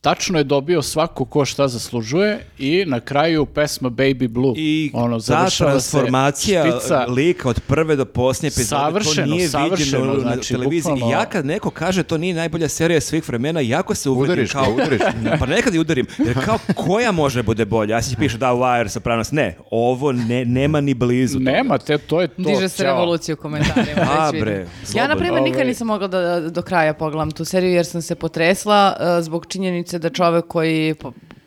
tačno 0.02 0.38
je 0.38 0.44
dobio 0.44 0.82
svako 0.82 1.24
ko 1.24 1.44
šta 1.44 1.68
zaslužuje 1.68 2.44
i 2.58 2.84
na 2.86 3.00
kraju 3.00 3.46
pesma 3.46 3.90
Baby 3.90 4.28
Blue. 4.28 4.54
I 4.56 4.90
ono, 4.94 5.20
ta 5.20 5.46
transformacija 5.50 6.64
špica. 6.70 7.04
lika 7.06 7.48
od 7.48 7.60
prve 7.60 7.96
do 7.96 8.04
posljednje 8.04 8.48
epizode, 8.48 8.66
Savršeno, 8.68 9.26
to 9.26 9.32
nije 9.32 9.48
savršeno, 9.48 9.76
viđeno 10.02 10.14
na 10.14 10.20
znači, 10.20 10.48
televiziji. 10.48 10.92
bukvalno- 10.92 11.10
Ja 11.12 11.24
kad 11.24 11.46
neko 11.46 11.70
kaže 11.70 12.02
to 12.02 12.18
nije 12.18 12.34
najbolja 12.34 12.68
serija 12.68 13.00
svih 13.00 13.28
vremena, 13.28 13.60
jako 13.60 13.94
se 13.94 14.10
uvredim 14.10 14.32
Udariš 14.32 14.52
kao... 14.52 14.72
udariš. 14.74 15.00
pa 15.40 15.46
nekad 15.46 15.74
i 15.74 15.78
udarim, 15.78 16.06
jer 16.18 16.44
kao 16.44 16.58
koja 16.76 17.12
može 17.12 17.42
bude 17.42 17.64
bolja? 17.64 17.96
Ja 17.96 18.02
se 18.02 18.16
piše 18.16 18.38
da 18.38 18.46
Wire, 18.48 18.88
Sopranos, 18.88 19.30
ne, 19.32 19.56
ovo 19.70 20.12
ne, 20.12 20.44
nema 20.44 20.80
ni 20.80 20.94
blizu. 20.94 21.38
Nema, 21.40 21.78
te, 21.78 21.98
to 21.98 22.20
je 22.20 22.28
to. 22.28 22.34
Diže 22.38 22.68
se 22.68 22.76
ćao. 22.76 22.86
revolucija 22.86 23.34
u 23.34 23.38
komentarima. 23.38 24.06
A, 24.18 24.30
bre, 24.32 24.66
ja, 24.94 25.08
na 25.08 25.16
primjer, 25.16 25.42
nikad 25.42 25.56
Ovaj- 25.56 25.66
nisam 25.66 25.86
mogla 25.86 26.08
da 26.08 26.40
do 26.42 26.62
kraja 26.62 26.94
pogledam 26.94 27.30
tu 27.30 27.44
seriju 27.44 27.72
jer 27.72 27.86
sam 27.86 28.02
se 28.02 28.14
potresla 28.14 28.96
uh, 29.18 29.24
zbog 29.24 29.46
činjenice 29.46 29.91
da 29.98 30.10
čovek 30.10 30.46
koji 30.46 30.94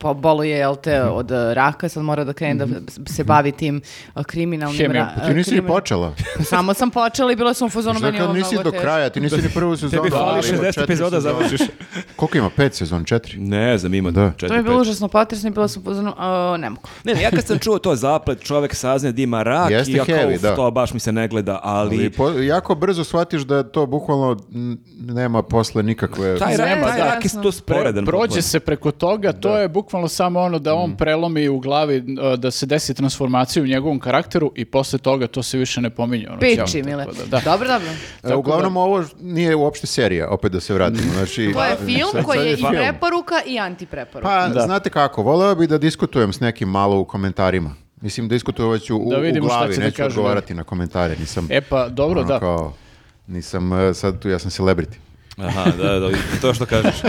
po, 0.06 0.14
po 0.14 0.14
boluje, 0.16 0.50
jel 0.52 0.76
te, 0.78 1.00
Mhm. 1.00 1.10
od 1.12 1.32
uh, 1.32 1.38
raka, 1.54 1.90
sad 1.90 2.04
mora 2.04 2.24
da 2.24 2.34
krene 2.34 2.66
da 2.66 2.76
se 3.08 3.24
bavi 3.24 3.52
tim 3.52 3.82
uh, 4.16 4.24
kriminalnim... 4.24 4.78
Hemijom. 4.78 5.06
ra- 5.08 5.28
Ti 5.28 5.34
nisi 5.34 5.52
ni 5.52 5.58
krimin- 5.58 5.68
počela. 5.70 6.14
Samo 6.50 6.74
sam 6.74 6.92
počela 6.92 7.32
i 7.32 7.36
bila 7.36 7.54
sam 7.54 7.68
u 7.68 7.72
fazonu 7.72 8.00
meni 8.00 8.18
je 8.18 8.24
ovo 8.24 8.34
nisi 8.34 8.56
do 8.64 8.72
kraja, 8.74 9.10
ti 9.10 9.20
nisi 9.20 9.36
ni 9.38 9.50
prvu 9.50 9.76
sezonu. 9.78 9.92
Tebi 9.94 10.10
fali 10.12 10.24
ali 10.24 10.50
ima 10.50 10.58
60 10.58 10.66
četiri 10.66 10.84
epizoda 10.84 11.22
završiš. 11.22 11.62
Koliko 12.16 12.38
ima? 12.38 12.50
Pet 12.50 12.74
sezon, 12.76 13.04
četiri? 13.06 13.40
Ne 13.40 13.78
znam, 13.78 13.94
ima 13.94 14.12
Da. 14.12 14.32
četiri, 14.32 14.48
To 14.48 14.56
je 14.56 14.64
bilo 14.64 14.82
užasno 14.82 15.08
potresno 15.08 15.50
i 15.50 15.54
bila 15.54 15.68
sam 15.68 15.82
u 15.82 15.86
fazonu, 15.86 16.14
"A, 16.18 16.58
ne 16.60 16.70
mogu. 16.70 16.82
Ne, 17.04 17.14
ne, 17.14 17.22
ja 17.22 17.30
kad 17.32 17.46
sam 17.46 17.60
čuo 17.60 17.80
to 17.80 17.96
zaplet, 17.96 18.42
čovek 18.42 18.76
sazne 18.76 19.12
da 19.12 19.22
ima 19.22 19.44
rak 19.44 19.72
Jeste 19.72 19.92
i 19.92 19.96
ja 19.96 20.06
heavy, 20.06 20.36
"Uf, 20.36 20.42
da. 20.42 20.56
to 20.56 20.72
baš 20.72 20.94
mi 20.94 21.00
se 21.00 21.12
ne 21.12 21.28
gleda, 21.28 21.60
ali... 21.64 21.96
Ali 21.96 22.10
po- 22.10 22.30
jako 22.32 22.76
brzo 22.76 23.04
shvatiš 23.04 23.42
da 23.42 23.64
to 23.66 23.86
bukvalno 23.86 24.38
nema 25.00 25.42
posle 25.42 25.84
nikakve... 25.84 26.38
Taj 26.38 26.58
rak, 26.58 26.70
Nema, 26.70 26.88
taj 26.88 26.98
da. 27.00 27.06
rak 27.06 27.26
je 27.26 27.30
sporedan. 27.52 28.06
Prođe 28.06 28.42
se 28.42 28.60
preko 28.60 28.92
toga, 28.92 29.34
to 29.34 29.58
je 29.58 29.68
bukvalno 29.70 29.95
bukvalno 29.96 30.08
samo 30.10 30.40
ono 30.42 30.60
da 30.60 30.72
Mm. 30.72 30.78
on 30.78 30.96
prelomi 30.96 31.48
u 31.50 31.60
glavi 31.60 31.98
uh, 32.00 32.34
da 32.36 32.52
se 32.52 32.66
desi 32.66 32.94
transformacija 32.94 33.64
u 33.64 33.68
njegovom 33.68 34.00
karakteru 34.00 34.52
i 34.56 34.66
posle 34.66 35.00
toga 35.00 35.28
to 35.28 35.44
se 35.44 35.58
više 35.58 35.82
ne 35.82 35.90
pominje. 35.90 36.28
Ono, 36.30 36.40
Piči, 36.40 36.84
Mile. 36.84 37.06
da, 37.06 37.26
da. 37.30 37.42
Dobro, 37.42 37.68
dobro. 37.68 37.88
E, 38.26 38.36
uglavnom, 38.36 38.78
ovo 38.78 39.04
nije 39.22 39.56
uopšte 39.56 39.88
serija, 39.88 40.30
opet 40.30 40.52
da 40.52 40.60
se 40.60 40.74
vratimo. 40.74 41.14
Znači, 41.14 41.52
To 41.54 41.64
je 41.64 41.70
sad- 41.70 41.86
film 41.86 42.10
sad 42.12 42.24
koji 42.24 42.40
je 42.40 42.54
i 42.54 42.56
film. 42.56 42.72
preporuka 42.74 43.36
i 43.46 43.60
antipreporuka. 43.60 44.28
Pa, 44.30 44.48
Da. 44.50 44.62
znate 44.62 44.90
kako, 44.90 45.22
voleo 45.24 45.56
bi 45.56 45.68
da 45.68 45.78
diskutujem 45.78 46.34
s 46.34 46.40
nekim 46.40 46.70
malo 46.70 47.00
u 47.00 47.06
komentarima. 47.06 47.72
Mislim, 48.02 48.28
diskutovat 48.28 48.82
ću 48.82 48.96
u, 48.98 49.00
Da 49.02 49.18
u 49.18 49.22
glavi, 49.40 49.76
da 49.76 49.84
neću 49.84 49.98
kažu, 49.98 50.08
odgovarati 50.10 50.54
na 50.54 50.64
komentare. 50.64 51.16
Nisam, 51.20 51.48
E 51.50 51.62
pa, 51.62 51.88
dobro, 51.90 52.20
ono 52.20 52.28
da. 52.28 52.40
kao, 52.40 52.74
nisam 53.28 53.74
e, 53.74 53.94
sad 53.94 54.20
tu, 54.20 54.30
ja 54.30 54.40
sam 54.40 54.52
celebrity. 54.52 54.96
Aha, 55.38 55.64
da, 55.74 56.00
da, 56.00 56.10
to 56.42 56.54
što 56.54 56.66
kažeš. 56.66 56.96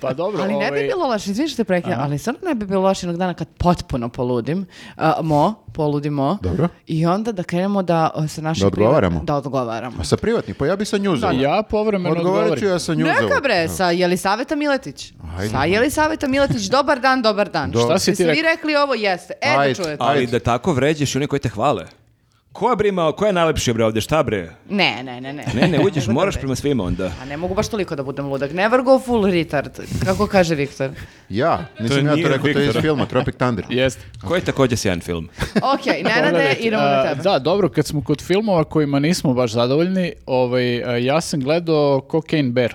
Pa 0.00 0.12
dobro, 0.12 0.42
Ali 0.42 0.52
ne 0.52 0.58
bi 0.60 0.66
ovaj, 0.68 0.82
bilo 0.84 1.06
loše, 1.06 1.30
izvini 1.30 1.48
što 1.48 1.56
te 1.56 1.64
prekidam, 1.64 2.00
ali 2.00 2.18
stvarno 2.18 2.40
ne 2.42 2.54
bi 2.54 2.66
bilo 2.66 2.82
loše 2.82 3.06
jednog 3.06 3.18
dana 3.18 3.34
kad 3.34 3.48
potpuno 3.48 4.08
poludim, 4.08 4.66
a, 4.96 5.12
mo, 5.22 5.54
poludimo, 5.72 6.38
Dobro. 6.42 6.68
i 6.86 7.06
onda 7.06 7.32
da 7.32 7.42
krenemo 7.42 7.82
da 7.82 8.10
sa 8.28 8.40
našim 8.40 8.60
Da 8.60 8.66
odgovaramo? 8.66 9.10
privat- 9.12 9.24
Da 9.24 9.36
odgovaramo. 9.36 9.96
A 10.00 10.04
sa 10.04 10.16
privatni, 10.16 10.54
pa 10.54 10.66
ja 10.66 10.76
bi 10.76 10.84
sa 10.84 10.98
njuzom. 10.98 11.40
ja 11.40 11.62
povremeno 11.62 12.10
Odgovarat 12.12 12.58
ću 12.58 12.64
ja 12.64 12.78
sa 12.78 12.94
njuzom. 12.94 13.14
Neka 13.14 13.40
bre, 13.42 13.68
sa 13.68 13.86
Jelisaveta 13.86 14.56
Miletić. 14.56 15.12
Ajde. 15.38 15.48
Sa 15.50 15.64
Jelisaveta 15.64 16.28
Miletić, 16.28 16.62
dobar 16.62 17.00
dan, 17.00 17.22
dobar 17.22 17.48
dan. 17.50 17.70
Do- 17.70 17.80
Šta 17.80 17.98
si 17.98 18.04
ti 18.06 18.10
Jeste 18.12 18.24
vi 18.24 18.30
rekao? 18.32 18.50
rekli 18.50 18.76
ovo? 18.76 18.94
Jeste. 18.94 19.34
E, 19.42 19.56
da 19.58 19.74
čujete. 19.74 19.90
Ajde. 19.92 19.96
Ali 20.00 20.26
da 20.26 20.38
tako 20.40 20.72
vređaš 20.72 21.14
i 21.14 21.18
oni 21.18 21.26
koji 21.26 21.40
te 21.40 21.48
hvale. 21.48 21.86
Ko 22.52 22.76
bre 22.76 22.88
ima, 22.88 23.12
ko 23.12 23.26
je 23.26 23.32
najlepši 23.32 23.72
bre 23.72 23.84
ovde, 23.84 24.00
šta 24.00 24.22
bre? 24.22 24.50
Ne, 24.68 25.02
ne, 25.02 25.20
ne, 25.20 25.32
ne. 25.32 25.44
Ne, 25.54 25.68
ne, 25.68 25.80
uđeš, 25.84 26.06
moraš 26.18 26.34
da 26.34 26.40
prema 26.40 26.56
svima 26.56 26.84
onda. 26.84 27.12
A 27.22 27.24
ne 27.24 27.36
mogu 27.36 27.54
baš 27.54 27.68
toliko 27.68 27.96
da 27.96 28.02
budem 28.02 28.26
ludak. 28.26 28.52
Never 28.52 28.82
go 28.82 28.98
full 28.98 29.26
retard. 29.26 29.80
Kako 30.04 30.26
kaže 30.26 30.54
Viktor? 30.54 30.90
Ja, 31.28 31.66
nisam 31.80 31.96
To 31.96 32.16
ja 32.16 32.22
to 32.22 32.28
rekao, 32.28 32.52
to 32.52 32.58
je 32.58 32.68
iz 32.68 32.76
filma 32.80 33.06
Tropic 33.06 33.34
Thunder. 33.36 33.64
Jeste. 33.80 34.02
Koji 34.26 34.38
je 34.40 34.44
takođe 34.44 34.76
sjajan 34.76 35.00
film. 35.00 35.28
Ok, 35.56 35.86
Nenade, 36.04 36.56
idemo 36.60 36.82
na 36.82 37.02
tebe. 37.08 37.22
Da, 37.22 37.38
dobro, 37.38 37.68
kad 37.68 37.86
smo 37.86 38.02
kod 38.04 38.22
filmova 38.22 38.64
kojima 38.64 38.98
nismo 38.98 39.34
baš 39.34 39.52
zadovoljni, 39.52 40.12
ovaj, 40.26 41.04
ja 41.04 41.20
sam 41.20 41.40
gledao 41.40 42.06
Cocaine 42.10 42.50
Bear. 42.50 42.74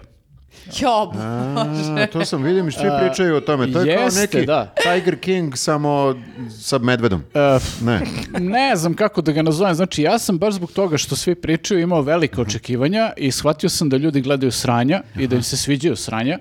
Jo, 0.82 1.12
A, 1.18 2.08
to 2.12 2.26
sam 2.26 2.44
vidim 2.44 2.68
i 2.68 2.72
svi 2.72 2.90
pričaju 3.00 3.36
o 3.36 3.42
tome. 3.42 3.72
To 3.72 3.82
je 3.82 3.96
kao 3.96 4.04
jeste, 4.04 4.22
neki 4.22 4.46
da. 4.46 4.74
Tiger 4.84 5.20
King 5.20 5.58
samo 5.58 6.16
sa 6.62 6.78
medvedom. 6.78 7.24
E, 7.34 7.60
Ne. 7.82 8.02
ne 8.40 8.76
znam 8.76 8.94
kako 8.94 9.22
da 9.22 9.32
ga 9.32 9.42
nazovem, 9.42 9.76
znači 9.76 10.02
ja 10.02 10.20
sam 10.20 10.38
baš 10.38 10.54
zbog 10.54 10.72
toga 10.72 10.98
što 10.98 11.16
svi 11.16 11.36
pričaju 11.36 11.80
imao 11.80 12.02
velike 12.02 12.42
očekivanja 12.42 13.14
i 13.18 13.32
shvatio 13.32 13.70
sam 13.70 13.90
da 13.90 13.98
ljudi 13.98 14.22
gledaju 14.22 14.52
sranja 14.52 15.02
i 15.20 15.28
da 15.28 15.36
im 15.36 15.44
se 15.44 15.58
sviđaju 15.58 15.96
sranja. 15.96 16.40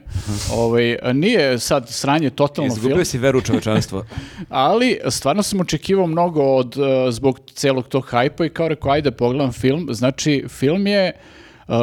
Ovaj, 0.53 0.97
nije 1.12 1.59
sad 1.59 1.89
sranje 1.89 2.31
totalno 2.31 2.74
film, 2.74 2.79
Izgubio 2.87 3.05
si 3.05 3.18
veru 3.18 3.39
u 3.39 3.43
čovečanstvo. 3.43 4.05
ali 4.49 4.99
stvarno 5.09 5.43
sam 5.43 5.61
očekivao 5.61 6.07
mnogo 6.07 6.43
od, 6.43 6.77
uh, 6.77 6.87
zbog 7.11 7.41
celog 7.55 7.89
tog 7.89 8.07
hajpa 8.11 8.45
i 8.47 8.49
kao 8.49 8.68
rekao, 8.68 8.91
ajde 8.93 9.11
pogledam 9.11 9.53
film. 9.53 9.89
Znači, 9.91 10.45
film 10.49 10.87
je 10.87 11.12
uh, 11.68 11.74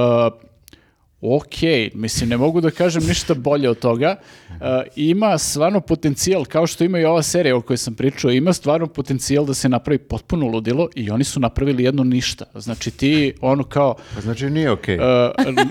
ok, 1.24 1.56
mislim, 1.94 2.30
ne 2.30 2.38
mogu 2.38 2.62
da 2.62 2.72
kažem 2.72 3.04
ništa 3.08 3.34
bolje 3.34 3.70
od 3.70 3.80
toga. 3.80 4.16
Uh, 4.50 4.56
ima 4.96 5.38
stvarno 5.38 5.82
potencijal, 5.82 6.46
kao 6.46 6.68
što 6.68 6.84
ima 6.84 7.00
i 7.00 7.06
ova 7.06 7.24
serija 7.24 7.56
o 7.58 7.62
kojoj 7.62 7.78
sam 7.78 7.96
pričao, 7.96 8.32
ima 8.32 8.54
stvarno 8.54 8.88
potencijal 8.88 9.46
da 9.46 9.54
se 9.54 9.70
napravi 9.70 9.98
potpuno 9.98 10.48
ludilo 10.48 10.88
i 10.96 11.10
oni 11.10 11.24
su 11.24 11.40
napravili 11.40 11.84
jedno 11.84 12.04
ništa. 12.04 12.46
Znači, 12.56 12.92
ti, 12.92 13.34
ono 13.42 13.64
kao... 13.64 13.96
Pa 14.16 14.22
znači 14.22 14.50
nije 14.50 14.72
okej. 14.72 14.96
uh, 14.98 15.04
n- 15.48 15.70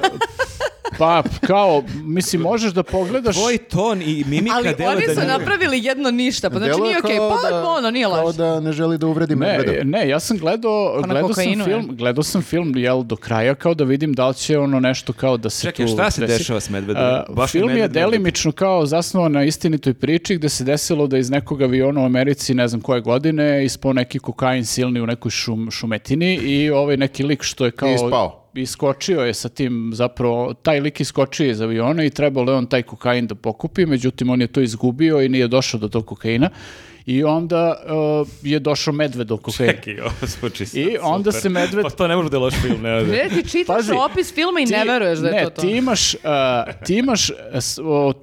pa, 0.98 1.22
kao, 1.40 1.82
mislim, 1.96 2.42
možeš 2.42 2.72
da 2.72 2.82
pogledaš... 2.82 3.36
Tvoj 3.36 3.58
ton 3.58 4.02
i 4.02 4.24
mimika 4.26 4.56
Ali 4.56 4.74
delo 4.74 4.90
oni 4.90 5.06
da 5.06 5.14
su 5.14 5.20
nije- 5.20 5.28
napravili 5.28 5.80
jedno 5.80 6.10
ništa, 6.10 6.50
pa 6.50 6.58
znači 6.58 6.80
nije 6.80 6.98
okej, 6.98 7.16
kao 7.16 7.38
pa 7.42 7.50
da- 7.50 7.68
ono, 7.68 7.90
nije 7.90 8.06
Kao 8.06 8.24
loše. 8.24 8.38
da 8.38 8.60
ne 8.60 8.72
želi 8.72 8.98
da 8.98 9.06
uvredi 9.06 9.36
medveda. 9.36 9.72
Ne, 9.74 9.84
ne, 9.84 10.08
ja 10.08 10.20
sam 10.20 10.38
gledao, 10.38 10.92
Pa 10.94 11.06
gledao 11.06 11.22
sam 11.24 11.34
kokainu 11.34 11.60
je. 11.60 11.66
film, 11.66 11.88
gledao 11.92 12.22
sam 12.22 12.42
film 12.42 12.72
jel 12.76 13.02
do 13.02 13.16
kraja 13.16 13.54
kao 13.54 13.74
da 13.74 13.84
vidim 13.84 14.12
da 14.12 14.28
li 14.28 14.34
će 14.34 14.58
ono 14.58 14.80
nešto 14.80 15.12
kao 15.12 15.36
da 15.36 15.50
se 15.50 15.62
Čekaj, 15.62 15.86
tu 15.86 15.92
šta 15.92 16.10
se 16.10 16.20
desi. 16.20 16.38
dešava 16.38 16.60
s 16.60 16.70
medvedom? 16.70 17.02
A, 17.04 17.24
Baš 17.30 17.48
je 17.48 17.52
film 17.52 17.70
je 17.70 17.74
medved, 17.74 17.90
medved. 17.92 18.10
delimično 18.10 18.52
kao 18.52 18.86
zasnovan 18.86 19.32
na 19.32 19.44
istinitoj 19.44 19.94
priči 19.94 20.36
gde 20.36 20.48
se 20.48 20.64
desilo 20.64 21.06
da 21.06 21.18
iz 21.18 21.30
nekog 21.30 21.62
aviona 21.62 22.00
u 22.00 22.06
Americi, 22.06 22.54
ne 22.54 22.68
znam 22.68 22.80
koje 22.80 23.00
godine, 23.00 23.32
ispao 23.64 23.92
neki 23.92 24.18
kokain 24.18 24.64
silni 24.64 25.00
u 25.00 25.06
nekoj 25.06 25.30
šum, 25.30 25.70
šumetini 25.70 26.34
i 26.34 26.70
ovaj 26.70 26.96
neki 26.96 27.22
lik 27.22 27.42
što 27.42 27.64
je 27.64 27.70
kao... 27.70 27.88
I 27.88 27.94
ispao. 27.94 28.41
Iskočio 28.54 29.20
je 29.20 29.34
sa 29.34 29.48
tim, 29.48 29.90
zapravo, 29.94 30.54
taj 30.54 30.80
lik 30.80 31.00
iskočio 31.00 31.46
iz 31.46 31.60
aviona 31.60 32.04
i 32.04 32.10
trebalo 32.10 32.52
je 32.52 32.58
on 32.58 32.66
taj 32.66 32.82
kokain 32.82 33.26
da 33.26 33.34
pokupi, 33.34 33.86
međutim 33.86 34.30
on 34.30 34.40
je 34.40 34.46
to 34.46 34.60
izgubio 34.60 35.20
i 35.20 35.28
nije 35.28 35.48
došao 35.48 35.80
do 35.80 35.88
tog 35.88 36.06
kokaina. 36.06 36.50
I 37.06 37.24
onda 37.24 37.76
uh, 38.20 38.28
je 38.42 38.58
došao 38.58 38.94
medved 38.94 39.26
do 39.26 39.36
kokaina. 39.36 39.72
Čekaj, 39.72 40.00
ovo 40.00 40.10
zvuči 40.22 40.66
sad 40.66 40.80
I 40.80 40.98
onda 41.02 41.32
super. 41.32 41.42
se 41.42 41.48
medved- 41.50 41.82
Pa 41.82 41.90
to 41.90 42.08
ne 42.08 42.16
može 42.16 42.30
da 42.30 42.36
je 42.36 42.40
loš 42.40 42.54
film, 42.56 42.82
ne 42.82 43.02
Ne, 43.02 43.28
ti 43.30 43.48
čitaš 43.50 43.76
Pazi, 43.76 43.92
opis 44.02 44.34
filma 44.34 44.60
i 44.60 44.66
ne 44.66 44.82
Ti- 44.82 44.88
veruješ 44.88 45.18
da 45.18 45.28
je 45.28 45.34
ne, 45.34 45.44
to 45.44 45.50
to. 45.50 45.60
ti 45.60 45.68
imaš, 45.68 46.14
uh, 46.14 46.20
ti 46.84 46.94
imaš, 46.94 47.30
uh, 47.30 47.36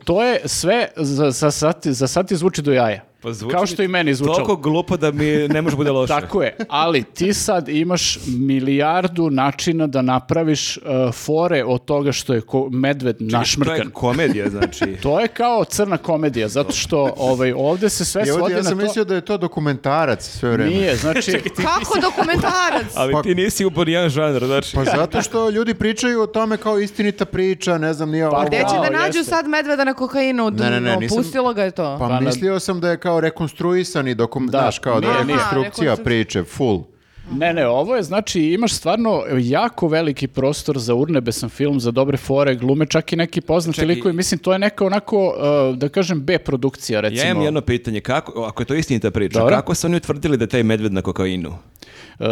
to 0.05 0.23
je 0.23 0.39
sve, 0.45 0.88
za, 0.95 1.32
za, 1.32 1.51
sad, 1.51 1.75
za 1.84 2.07
sad 2.07 2.27
ti 2.27 2.36
zvuči 2.36 2.61
do 2.61 2.73
jaja. 2.73 3.03
Pa 3.22 3.34
zvuči 3.34 3.53
Kao 3.53 3.65
što 3.65 3.84
i 3.84 3.88
meni 3.88 4.13
zvučalo. 4.13 4.36
Toliko 4.38 4.55
glupo 4.57 4.97
da 4.97 5.11
mi 5.11 5.26
ne 5.47 5.61
može 5.61 5.76
bude 5.76 5.91
loše. 5.91 6.13
Tako 6.15 6.43
je, 6.43 6.55
ali 6.70 7.03
ti 7.03 7.34
sad 7.34 7.70
imaš 7.70 8.17
milijardu 8.28 9.30
načina 9.30 9.88
da 9.88 10.01
napraviš 10.01 10.78
uh, 10.78 10.84
fore 11.13 11.63
od 11.65 11.86
toga 11.86 12.11
što 12.11 12.34
je 12.34 12.41
ko- 12.41 12.70
medved 12.70 13.17
To 13.17 13.24
našmrkan. 13.28 13.76
je 13.78 13.89
komedija, 13.93 14.49
znači. 14.49 14.86
To 15.03 15.20
je 15.20 15.28
kao 15.28 15.63
crna 15.63 15.97
komedija, 15.97 16.47
zato 16.47 16.72
što 16.72 17.13
ovaj, 17.17 17.53
ovde 17.53 17.89
se 17.89 18.05
sve 18.05 18.20
I 18.20 18.32
ovdje 18.32 18.34
svodi 18.34 18.53
ja 18.53 18.57
na 18.57 18.63
sam 18.63 18.78
to... 18.78 18.84
mislio 18.84 19.03
da 19.03 19.15
je 19.15 19.22
to 19.22 19.38
dokumentarac 19.38 20.30
sve 20.30 20.49
vreme. 20.51 20.70
Nije, 20.70 20.95
znači... 20.95 21.32
Kako 21.67 21.99
dokumentarac? 22.01 22.86
Ali 22.95 23.13
Pa- 23.13 23.22
ti 23.22 23.36
nisi 23.36 23.65
u 23.65 23.72
jedan 23.88 24.09
žanr, 24.09 24.45
znači. 24.45 24.76
Pa 24.76 24.84
zato 24.86 25.22
što 25.22 25.49
ljudi 25.49 25.74
pričaju 25.74 26.22
o 26.22 26.28
tome 26.28 26.57
kao 26.57 26.80
istinita 26.80 27.26
priča, 27.26 27.78
ne 27.78 27.93
znam, 27.93 28.09
nije 28.09 28.28
ovo. 28.28 28.43
Gde 28.43 28.57
će 28.59 28.76
da 28.84 28.97
nađu 28.97 29.17
jeste. 29.17 29.24
sad 29.26 29.47
medveda 29.47 29.84
na 29.84 29.93
kokainu? 29.93 30.49
Ne, 30.51 30.70
ne, 30.70 30.82
ne, 30.82 30.97
nisam- 30.97 31.17
Pustilo 31.17 31.53
ga 31.53 31.63
je 31.63 31.72
to. 31.72 31.97
Pa, 31.99 32.07
Pa 32.07 32.13
na- 32.13 32.20
mislio 32.20 32.59
sam 32.59 32.80
da 32.80 32.89
je 32.89 32.97
kao 32.99 33.09
rekonstruisani 33.18 34.16
dokum, 34.16 34.47
Da, 34.47 34.60
znaš, 34.60 34.80
kao 34.80 35.01
da 35.01 35.07
nije, 35.07 35.20
je 35.20 35.26
nije. 35.26 35.38
rekonstrukcija 35.38 35.93
Aha, 35.93 36.03
priče, 36.03 36.43
full. 36.43 36.84
Ne, 37.32 37.53
ne, 37.53 37.68
ovo 37.68 37.95
je, 37.95 38.03
znači, 38.03 38.41
imaš 38.41 38.74
stvarno 38.74 39.24
jako 39.38 39.88
veliki 39.88 40.28
prostor 40.28 40.78
za 40.80 40.95
urnebesan 40.95 41.49
film, 41.49 41.80
za 41.80 41.91
dobre 41.91 42.18
fore, 42.18 42.55
glume, 42.55 42.86
čak 42.86 43.14
i 43.14 43.16
neki 43.16 43.41
poznati 43.41 43.76
Čekaj. 43.76 43.95
likovi. 43.95 44.14
Mislim, 44.14 44.39
to 44.39 44.53
je 44.53 44.60
neka 44.60 44.86
onako, 44.86 45.28
uh, 45.28 45.78
da 45.78 45.89
kažem, 45.89 46.22
B 46.22 46.38
produkcija, 46.39 47.01
recimo. 47.01 47.22
Ja 47.22 47.32
imam 47.32 47.43
jedno 47.43 47.62
pitanje, 47.62 47.99
kako, 48.01 48.43
ako 48.43 48.62
je 48.62 48.68
to 48.68 48.74
istinita 48.74 49.12
priča, 49.12 49.39
Dobro. 49.39 49.55
kako 49.55 49.76
su 49.76 49.88
oni 49.88 49.97
utvrdili 49.97 50.38
da 50.38 50.43
je 50.43 50.47
taj 50.49 50.64
medved 50.64 50.93
na 50.93 51.01
kokainu? 51.01 51.55
Uh, 52.20 52.26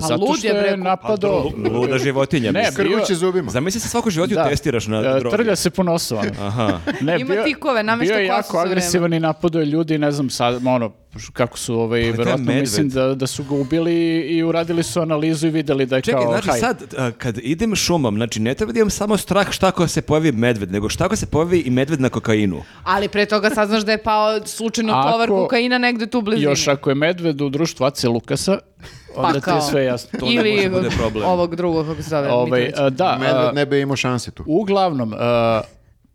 zato 0.00 0.14
lud 0.16 0.38
što 0.38 0.46
je, 0.48 0.76
napadao... 0.76 1.50
Pa, 1.64 1.68
luda 1.70 1.98
životinja, 1.98 2.52
Ne, 2.52 2.60
mislim. 2.60 2.74
bio- 2.78 2.96
Krvuće 2.96 3.14
zubima. 3.14 3.50
Zamisli 3.50 3.80
se 3.80 3.88
svaku 3.88 4.10
životinju 4.10 4.34
Da. 4.36 4.44
testiraš 4.44 4.86
na 4.86 4.98
Uh, 4.98 5.04
drogi. 5.20 5.36
trlja 5.36 5.56
se 5.56 5.70
po 5.70 5.82
nosu. 5.82 6.16
Aha. 6.40 6.80
Ne, 7.00 7.20
Ima 7.20 7.34
tikove, 7.44 7.82
namešta 7.82 8.14
Bio 8.14 8.20
je 8.20 8.28
kosu 8.28 8.38
jako 8.38 8.58
agresivan 8.60 9.12
i 9.12 9.20
napadao 9.20 9.60
je 9.60 9.66
ljudi, 9.66 9.98
ne 9.98 10.12
znam 10.12 10.30
sad, 10.30 10.66
ono, 10.66 10.92
kako 11.32 11.58
su, 11.58 11.74
ovaj, 11.74 12.00
je 12.00 12.10
verovatno 12.12 12.36
medved. 12.38 12.60
mislim 12.60 12.88
da, 12.88 13.14
da 13.14 13.26
su 13.26 13.44
ga 13.44 13.54
ubili 13.54 13.94
i 14.20 14.42
uradili 14.42 14.82
su 14.82 15.00
analizu 15.00 15.46
i 15.46 15.52
videli 15.52 15.86
da 15.86 15.96
je 15.96 16.02
Čekaj, 16.02 16.22
kao 16.22 16.32
znači 16.32 16.48
haj. 16.48 16.58
sad, 16.60 16.94
a, 16.98 17.10
kad 17.12 17.38
idem 17.38 17.74
šumom, 17.76 18.14
znači 18.14 18.40
ne 18.40 18.54
treba 18.54 18.72
da 18.72 18.78
imam 18.78 18.90
samo 18.90 19.16
strah 19.16 19.50
šta 19.50 19.68
ako 19.68 19.88
se 19.88 20.02
pojavi 20.02 20.32
medved, 20.32 20.72
nego 20.72 20.88
šta 20.88 21.04
ako 21.04 21.16
se 21.16 21.26
pojavi 21.26 21.58
i 21.58 21.70
medved 21.70 22.00
na 22.00 22.08
kokainu. 22.08 22.62
Ali 22.84 23.08
pre 23.08 23.26
toga 23.26 23.50
saznaš 23.50 23.82
da 23.82 23.92
je 23.92 24.02
pao 24.02 24.46
slučajno 24.46 24.92
Ako- 24.92 25.10
tovar 25.10 25.28
kokaina 25.30 25.78
negde 25.78 26.06
tu 26.06 26.18
u 26.18 26.22
blizini. 26.22 26.44
Još 26.44 26.68
ako 26.68 26.90
je 26.90 26.94
medved 26.96 27.40
u 27.40 27.48
društvu 27.48 27.84
Ace 27.84 28.08
Lukasa, 28.08 28.58
onda 29.16 29.40
ti 29.40 29.50
je 29.50 29.54
Pa 29.54 29.60
sve 29.60 29.84
jasno. 29.84 30.18
To 30.20 30.26
ne 30.26 30.34
može 30.34 30.48
Ili 30.48 30.68
bude 30.70 30.88
problem. 30.98 31.24
ovog 31.28 31.56
drugog, 31.56 31.86
kako 31.86 32.02
se 32.02 32.08
zove. 32.08 32.28
Ovaj, 32.30 32.60
Mitrović. 32.60 32.74
a, 32.78 32.90
da, 32.90 33.06
a, 33.06 33.18
Medved 33.18 33.54
ne 33.54 33.66
bi 33.66 33.80
imao 33.80 33.96
šanse 33.96 34.30
tu. 34.30 34.42
uglavnom, 34.46 35.14
a, 35.18 35.60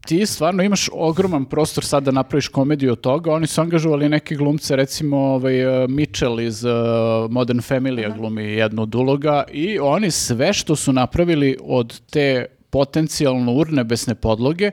ti 0.05 0.25
stvarno 0.25 0.63
imaš 0.63 0.89
ogroman 0.93 1.45
prostor 1.45 1.85
sad 1.85 2.03
da 2.03 2.11
napraviš 2.11 2.47
komediju 2.47 2.91
od 2.91 3.01
toga. 3.01 3.33
Oni 3.33 3.47
su 3.47 3.61
angažovali 3.61 4.09
neke 4.09 4.35
glumce, 4.35 4.75
recimo 4.75 5.17
ovaj, 5.17 5.53
Mitchell 5.87 6.39
iz 6.39 6.65
a, 6.65 7.27
Modern 7.29 7.59
Family 7.59 8.17
glumi 8.17 8.43
jednu 8.43 8.81
od 8.81 8.95
uloga 8.95 9.43
i 9.51 9.79
oni 9.79 10.11
sve 10.11 10.53
što 10.53 10.75
su 10.75 10.93
napravili 10.93 11.57
od 11.63 11.99
te 12.09 12.45
potencijalno 12.69 13.53
urnebesne 13.53 14.15
podloge 14.15 14.71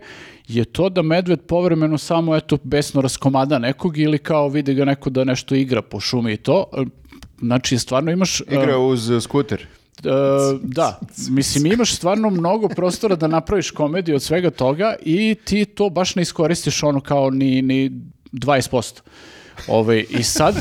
je 0.48 0.64
to 0.64 0.88
da 0.88 1.02
medved 1.02 1.40
povremeno 1.40 1.98
samo 1.98 2.36
eto 2.36 2.58
besno 2.62 3.00
raskomada 3.00 3.58
nekog 3.58 3.98
ili 3.98 4.18
kao 4.18 4.48
vidi 4.48 4.74
ga 4.74 4.84
neko 4.84 5.10
da 5.10 5.24
nešto 5.24 5.54
igra 5.54 5.82
po 5.82 6.00
šumi 6.00 6.32
i 6.32 6.36
to. 6.36 6.64
Znači, 7.40 7.78
stvarno 7.78 8.10
imaš... 8.12 8.40
a, 8.40 8.44
Igra 8.50 8.78
uz 8.78 9.10
uh, 9.10 9.22
skuter. 9.22 9.66
E, 10.04 10.08
da, 10.62 11.00
mislim 11.30 11.66
imaš 11.66 11.94
stvarno 11.94 12.30
mnogo 12.30 12.68
prostora 12.68 13.16
da 13.16 13.26
napraviš 13.26 13.70
komediju 13.70 14.16
od 14.16 14.22
svega 14.22 14.50
toga 14.50 14.94
i 15.02 15.36
ti 15.44 15.64
to 15.64 15.90
baš 15.90 16.14
ne 16.14 16.22
iskoristiš 16.22 16.82
ono 16.82 17.00
kao 17.00 17.30
ni, 17.30 17.62
ni 17.62 17.90
20%. 18.32 19.00
Ove, 19.68 20.00
I 20.00 20.22
sad, 20.22 20.54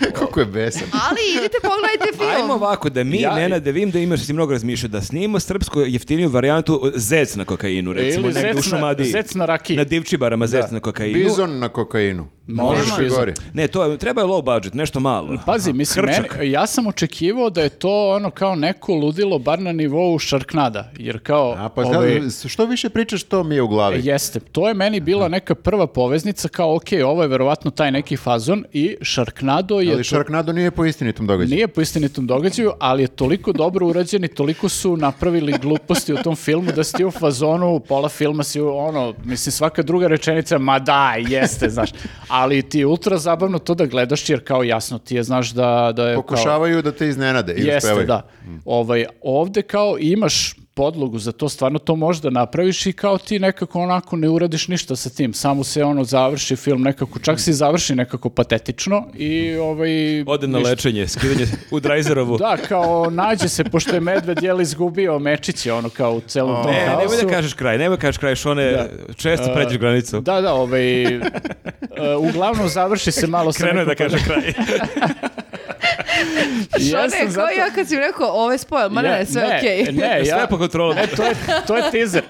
Koliko 0.18 0.40
je 0.40 0.46
besan. 0.46 0.88
Ali 0.92 1.20
idite 1.38 1.56
pogledajte 1.62 2.18
film. 2.18 2.30
Ajmo 2.42 2.54
ovako, 2.54 2.90
da 2.90 3.04
mi, 3.04 3.20
Ja- 3.20 3.34
Nena, 3.34 3.58
da 3.58 3.70
vidim 3.70 3.90
da 3.90 3.98
imaš 3.98 4.20
si 4.20 4.32
mnogo 4.32 4.52
razmišljao, 4.52 4.88
da 4.88 5.00
snimimo 5.00 5.40
srpsku 5.40 5.80
jeftiniju 5.80 6.28
varijantu 6.28 6.92
zec 6.94 7.36
na 7.36 7.44
kokainu, 7.44 7.92
recimo, 7.92 8.28
Ili 8.28 8.28
u 8.28 8.32
zec 8.32 8.64
Šumadiji. 8.64 9.10
zec 9.12 9.34
na 9.34 9.46
rakiji. 9.46 9.76
Na 9.76 9.84
divčibarama 9.84 10.46
zec 10.46 10.70
na 10.70 10.80
kokainu. 10.80 11.14
Bizon 11.18 11.58
na 11.58 11.68
kokainu. 11.68 12.26
Može 12.54 12.80
Možeš 12.90 13.06
i 13.06 13.08
gori. 13.08 13.32
Ne, 13.54 13.68
to 13.68 13.84
je, 13.84 13.98
treba 13.98 14.20
je 14.20 14.26
low 14.26 14.42
budget, 14.44 14.74
nešto 14.74 15.00
malo. 15.00 15.38
Pazi, 15.46 15.72
mislim, 15.72 16.04
meni, 16.04 16.50
ja 16.52 16.66
sam 16.66 16.86
očekivao 16.86 17.50
da 17.50 17.62
je 17.62 17.68
to 17.68 18.10
ono 18.10 18.30
kao 18.30 18.54
neko 18.54 18.94
ludilo 18.94 19.38
bar 19.38 19.58
na 19.58 19.72
nivou 19.72 20.18
Šarknada, 20.18 20.90
jer 20.98 21.18
kao... 21.22 21.54
A 21.58 21.68
pa 21.68 21.82
ovaj, 21.82 22.20
da, 22.20 22.48
što 22.48 22.64
više 22.64 22.88
pričaš, 22.88 23.22
to 23.22 23.42
mi 23.44 23.54
je 23.54 23.62
u 23.62 23.68
glavi. 23.68 24.00
Jeste, 24.04 24.40
to 24.40 24.68
je 24.68 24.74
meni 24.74 25.00
bila 25.00 25.28
neka 25.28 25.54
prva 25.54 25.86
poveznica 25.86 26.48
kao, 26.48 26.76
ok, 26.76 26.86
ovo 27.04 27.22
je 27.22 27.28
verovatno 27.28 27.70
taj 27.70 27.90
neki 27.92 28.16
fazon 28.16 28.64
i 28.72 28.96
Sharknado 29.02 29.80
je... 29.80 29.92
Ali 29.92 30.04
Sharknado 30.04 30.52
nije 30.52 30.70
po 30.70 30.84
istinitom 30.84 31.26
događaju. 31.26 31.54
Nije 31.54 31.68
po 31.68 31.80
istinitom 31.80 32.26
događaju, 32.26 32.72
ali 32.78 33.02
je 33.02 33.06
toliko 33.08 33.52
dobro 33.52 33.86
urađen 33.86 34.24
i 34.24 34.28
toliko 34.28 34.68
su 34.68 34.96
napravili 34.96 35.54
gluposti 35.62 36.12
u 36.12 36.16
tom 36.16 36.36
filmu 36.36 36.72
da 36.76 36.84
si 36.84 36.96
ti 36.96 37.04
u 37.04 37.10
fazonu, 37.10 37.80
pola 37.80 38.08
filma 38.08 38.42
si 38.42 38.60
u- 38.60 38.76
ono, 38.76 39.14
mislim 39.24 39.52
svaka 39.52 39.82
druga 39.82 40.06
rečenica, 40.06 40.58
ma 40.58 40.78
da, 40.78 41.14
jeste, 41.18 41.68
znaš. 41.70 41.90
Ali 42.40 42.62
ti 42.62 42.78
je 42.78 42.86
ultra 42.86 43.18
zabavno 43.18 43.58
to 43.58 43.74
da 43.74 43.86
gledaš 43.86 44.28
jer 44.28 44.44
kao 44.44 44.62
jasno 44.62 44.98
ti 44.98 45.16
je, 45.16 45.22
znaš 45.22 45.50
da, 45.50 45.92
da 45.96 46.08
je 46.08 46.14
kao... 46.14 46.22
Pokušavaju 46.22 46.82
da 46.82 46.92
te 46.92 47.08
iznenade 47.08 47.54
i 47.54 47.64
Jeste, 47.66 47.76
uspevaju. 47.76 48.06
da. 48.06 48.28
Ovaj, 48.64 49.06
ovde 49.22 49.62
kao 49.62 49.96
imaš 49.98 50.54
podlogu 50.80 51.18
za 51.18 51.32
to, 51.32 51.48
stvarno 51.48 51.78
to 51.78 51.96
možeš 51.96 52.22
da 52.22 52.30
napraviš 52.30 52.86
i 52.86 52.92
kao 52.92 53.18
ti 53.18 53.38
nekako 53.38 53.80
onako 53.80 54.16
ne 54.16 54.28
uradiš 54.28 54.68
ništa 54.68 54.96
sa 54.96 55.10
tim, 55.10 55.32
samo 55.32 55.64
se 55.64 55.84
ono 55.84 56.04
završi 56.04 56.56
film 56.56 56.82
nekako, 56.82 57.18
čak 57.18 57.40
se 57.40 57.50
i 57.50 57.54
završi 57.54 57.94
nekako 57.94 58.30
patetično 58.30 59.06
i 59.14 59.56
ovaj... 59.56 59.90
Ode 60.26 60.46
na 60.46 60.58
ništa. 60.58 60.70
lečenje, 60.70 61.08
skidanje 61.08 61.46
u 61.70 61.80
Drajzerovu. 61.80 62.38
Da, 62.38 62.56
kao 62.56 63.10
nađe 63.10 63.48
se, 63.48 63.64
pošto 63.64 63.94
je 63.94 64.00
medved 64.00 64.42
jel 64.42 64.60
izgubio 64.60 65.18
mečiće, 65.18 65.72
ono 65.72 65.88
kao 65.88 66.12
u 66.12 66.20
celom 66.20 66.62
tom 66.62 66.72
Ne, 66.72 66.96
nemoj 66.98 67.16
da 67.22 67.28
kažeš 67.28 67.54
kraj, 67.54 67.78
nemoj 67.78 67.96
da 67.96 68.00
kažeš 68.00 68.18
kraj, 68.18 68.34
što 68.34 68.50
one 68.50 68.88
često 69.16 69.54
pređeš 69.54 69.78
granicu. 69.78 70.20
Da, 70.20 70.40
da, 70.40 70.54
ovaj, 70.54 71.04
e, 71.04 71.20
uglavnom 72.18 72.68
završi 72.68 73.12
se 73.12 73.26
malo 73.26 73.52
sa 73.52 73.64
Krenuo 73.64 73.80
je 73.80 73.86
da 73.86 73.94
kaže 73.94 74.18
kraj. 74.24 74.52
Što 76.70 76.96
Ja 76.96 77.02
ne, 77.02 77.10
sam 77.10 77.18
kao 77.18 77.28
zato- 77.28 77.50
ja 77.50 77.70
kad 77.70 77.88
si 77.88 77.94
mi 77.94 78.00
rekao, 78.00 78.28
ovo 78.28 78.52
je 78.52 78.58
spoil, 78.58 78.88
ma 78.90 79.02
ne, 79.02 79.08
Ja- 79.10 79.26
sve 79.26 79.42
ne, 79.42 79.56
okej. 79.58 79.92
Ne, 79.92 80.18
ja, 80.18 80.24
Sve 80.26 80.46
po 80.48 80.58
kontrolu. 80.58 80.94
Ne, 80.94 81.06
to 81.06 81.22
je, 81.24 81.34
to 81.66 81.76
je 81.76 81.82
teaser. 81.90 82.22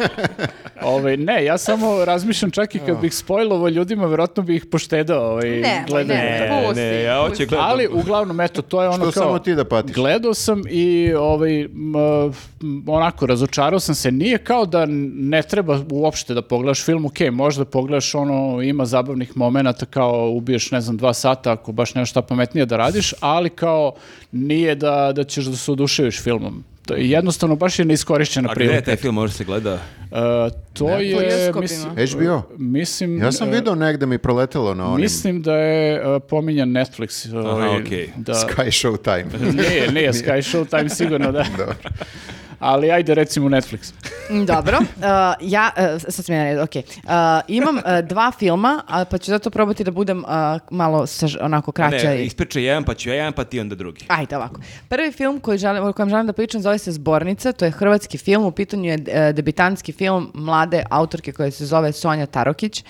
Ovaj, 0.83 1.17
ne, 1.17 1.45
ja 1.45 1.59
samo 1.59 2.05
razmišljam 2.05 2.51
čak 2.51 2.75
i 2.75 2.81
kad 2.81 2.99
bih 2.99 3.15
spojlovo 3.15 3.69
ljudima, 3.69 4.07
verovatno 4.07 4.43
bih 4.43 4.57
ih 4.57 4.67
poštedao 4.67 5.23
ovaj, 5.25 5.51
Ne, 5.51 5.85
gledanje. 5.89 6.21
ne. 6.21 6.31
Ne, 6.41 6.63
Pusti, 6.63 6.81
ne, 6.81 7.03
ja 7.03 7.25
pusti. 7.29 7.47
gledam. 7.47 7.67
Ali 7.67 7.89
uglavnom, 7.89 8.41
eto, 8.41 8.63
to 8.63 8.83
je 8.83 8.89
ono 8.89 8.97
Što 8.97 9.13
kao... 9.13 9.23
samo 9.23 9.39
ti 9.39 9.55
da 9.55 9.65
patiš? 9.65 9.95
Gledao 9.95 10.35
sam 10.35 10.63
i 10.69 10.91
ovaj, 11.15 11.61
m, 11.61 11.71
m, 11.95 12.85
onako, 12.87 13.27
razočarao 13.27 13.81
sam 13.81 13.95
se. 13.95 14.13
Nije 14.13 14.39
kao 14.39 14.67
da 14.67 14.87
ne 15.13 15.43
treba 15.43 15.81
uopšte 15.91 16.35
da 16.35 16.43
pogledaš 16.43 16.85
film, 16.85 17.05
ok, 17.05 17.21
možda 17.33 17.65
pogledaš 17.65 18.15
ono, 18.15 18.31
ima 18.63 18.85
zabavnih 18.87 19.37
momenata 19.37 19.87
kao 19.87 20.31
ubiješ, 20.31 20.71
ne 20.71 20.81
znam, 20.81 20.97
dva 20.97 21.15
sata 21.15 21.53
ako 21.53 21.73
baš 21.73 21.95
nemaš 21.95 22.11
šta 22.11 22.23
pametnije 22.23 22.67
da 22.67 22.77
radiš, 22.77 23.15
ali 23.21 23.51
kao 23.51 23.80
nije 24.33 24.75
da, 24.75 25.13
da 25.13 25.25
ćeš 25.25 25.45
da 25.45 25.57
se 25.57 25.73
oduševiš 25.73 26.23
filmom. 26.23 26.65
To 26.87 26.95
je 26.95 27.11
jednostavno 27.11 27.57
baš 27.57 27.79
je 27.79 27.85
neiskorišćena 27.85 28.49
A 28.51 28.55
gde 28.55 28.65
je 28.65 28.69
prilika. 28.69 28.85
taj 28.85 28.97
film, 28.97 29.15
može 29.15 29.33
se 29.33 29.45
gleda? 29.45 29.73
E, 29.73 29.79
to 30.73 30.85
Po 30.87 30.91
je, 30.91 31.53
mislim, 31.55 31.91
HBO? 32.13 32.43
mislim, 32.59 33.19
Ja 33.19 33.33
sam 33.33 33.49
e, 33.49 33.51
vidio 33.51 33.75
negde 33.75 34.07
mi 34.07 34.19
proletelo 34.19 34.75
na 34.75 34.87
onim 34.87 35.01
Mislim 35.01 35.43
da 35.43 35.55
je 35.55 35.95
e, 36.17 36.21
pominjan 36.21 36.69
Netflix. 36.69 37.37
ovaj, 37.37 37.81
okej. 37.81 38.09
da, 38.17 38.33
Sky 38.35 38.67
Show 38.67 38.97
Time. 38.99 39.53
Nije, 39.53 39.93
nije 39.93 40.13
Sky 40.23 40.37
Show 40.49 40.69
Time 40.69 40.89
sigurno 40.91 41.33
da. 41.33 41.45
Dobro. 41.51 41.75
Ali 42.61 42.91
ajde 42.91 43.15
recimo 43.15 43.49
Netflix. 43.49 43.93
Mm, 44.31 44.45
Dobro, 44.45 44.79
uh, 44.81 44.85
ja, 45.41 45.71
uh, 45.77 46.03
sad 46.09 46.25
sam 46.25 46.35
ja 46.35 46.45
redu, 46.45 46.63
okej. 46.63 46.83
Uh, 46.97 47.11
imam 47.49 47.77
uh, 47.77 47.83
dva 48.09 48.33
filma, 48.39 48.83
pa 49.11 49.19
ću 49.19 49.31
zato 49.31 49.51
probati 49.51 49.85
da 49.85 49.91
budem 49.91 50.19
uh, 50.19 50.31
malo 50.71 51.03
saž- 51.03 51.39
onako 51.41 51.73
kraća. 51.73 52.09
Ne, 52.09 52.25
ispričaj 52.25 52.63
jedan, 52.63 52.85
pa 52.85 52.95
ću 52.95 53.09
ja 53.09 53.15
jedan, 53.15 53.33
pa 53.33 53.45
ti 53.45 53.61
onda 53.61 53.75
drugi. 53.75 54.05
Ajde 54.09 54.37
ovako. 54.37 54.61
Prvi 54.89 55.13
film 55.13 55.41
koji 55.41 55.59
želim, 55.59 55.85
o 55.85 55.93
kojem 55.93 56.09
želim 56.11 56.27
da 56.27 56.33
pričam 56.33 56.61
zove 56.63 56.79
se 56.79 56.93
Zbornica, 56.93 57.53
to 57.53 57.65
je 57.65 57.71
hrvatski 57.71 58.19
film, 58.19 58.45
u 58.45 58.53
pitanju 58.53 58.85
je 58.85 58.99
e, 59.09 59.33
debitanski 59.33 59.93
film 59.93 60.31
mlade 60.35 60.85
autorke 60.91 61.33
koja 61.33 61.51
se 61.51 61.67
zove 61.67 61.93
Sonja 61.93 62.27
Tarokić 62.27 62.85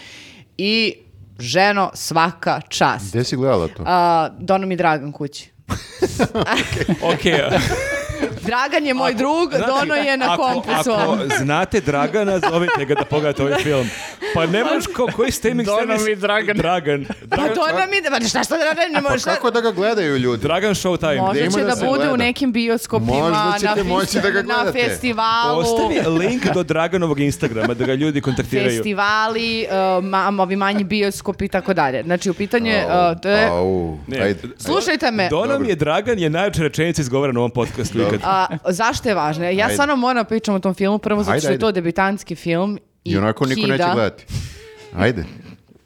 i 0.58 0.94
ženo 1.38 1.90
svaka 1.94 2.60
čast. 2.68 3.10
Gde 3.10 3.24
si 3.24 3.36
gledala 3.36 3.68
to? 3.68 3.82
A, 3.86 4.28
dono 4.38 4.66
mi 4.66 4.76
Dragan 4.76 5.12
kući. 5.12 5.50
Ok, 7.12 7.24
Dragan 8.42 8.86
je 8.86 8.94
moj 8.94 9.14
drug, 9.14 9.50
Znate, 9.50 9.64
Dono 9.68 9.94
je 9.96 10.16
na 10.16 10.32
ako, 10.32 10.42
kompu 10.44 10.70
ako 10.70 11.16
znate 11.38 11.80
Dragana, 11.80 12.38
zovite 12.40 12.84
ga 12.84 12.94
da 12.94 13.04
pogledate 13.04 13.42
ovaj 13.42 13.54
film. 13.56 13.88
Pa 14.34 14.46
ne 14.46 14.64
možeš 14.64 14.86
ko, 14.86 15.06
koji 15.08 15.30
streaming 15.30 15.66
Dono 15.66 15.78
servis? 15.78 16.04
mi 16.04 16.16
Dragan. 16.16 16.56
Dragan. 16.56 17.06
Pa 17.30 17.36
nam 17.72 17.94
ide, 17.94 18.10
pa 18.10 18.20
šta 18.20 18.44
šta 18.44 18.56
Dragan 18.56 18.92
ne 18.92 19.02
Pa 19.02 19.10
može... 19.10 19.24
kako 19.24 19.50
da 19.50 19.60
ga 19.60 19.70
gledaju 19.70 20.16
ljudi? 20.16 20.42
Dragan 20.42 20.70
Showtime. 20.72 21.18
Možda 21.18 21.50
će 21.50 21.60
da 21.60 21.74
da 21.74 21.76
bude 21.76 21.98
gleda? 21.98 22.12
u 22.12 22.18
nekim 22.18 22.52
bioskopima, 22.52 23.12
Možda 23.12 23.44
na, 23.44 23.58
ćete 23.60 23.74
fis- 23.76 23.86
moći 23.86 24.14
da 24.14 24.30
ga 24.30 24.42
na 24.42 24.54
gledate. 24.54 24.78
festivalu. 24.80 25.60
Ostavi 25.60 26.00
link 26.18 26.46
do 26.46 26.62
Draganovog 26.62 27.20
Instagrama 27.20 27.74
da 27.74 27.86
ga 27.86 27.94
ljudi 27.94 28.20
kontaktiraju. 28.20 28.70
festivali, 28.70 29.66
uh, 29.98 30.04
ma, 30.04 30.32
ovi 30.40 30.56
manji 30.56 30.84
bioskopi 30.84 31.44
i 31.44 31.48
tako 31.48 31.74
dalje. 31.74 32.02
Znači, 32.02 32.30
u 32.30 32.34
pitanju 32.34 32.70
je, 32.70 32.86
uh, 32.86 33.20
to 33.20 33.28
je... 33.28 33.46
Au, 33.46 33.98
Ne. 34.06 34.34
Slušajte 34.58 35.10
me. 35.10 35.28
Donom 35.28 35.64
je 35.64 35.74
Dragan 35.76 36.18
je 36.18 36.30
najjača 36.30 36.62
rečenica 36.62 37.02
izgovorena 37.02 37.40
u 37.40 37.42
ovom 37.42 37.50
podcastu 37.50 37.98
A, 38.22 38.46
zašto 38.66 39.08
je 39.08 39.14
važno? 39.14 39.44
Ja 39.44 39.64
Ajde. 39.64 39.72
stvarno 39.72 39.96
moram 39.96 40.24
pričam 40.24 40.54
o 40.54 40.60
tom 40.60 40.74
filmu, 40.74 40.98
prvo 40.98 41.22
zato 41.22 41.32
Ajde, 41.32 41.40
što 41.40 41.48
je 41.48 41.52
ajde. 41.52 41.60
to 41.60 41.72
debitanski 41.72 42.34
film 42.34 42.78
i 43.04 43.10
I 43.10 43.16
onako 43.16 43.46
niko 43.46 43.60
neće 43.60 43.72
kida. 43.74 43.94
gledati. 43.94 44.24
Ajde. 44.94 45.24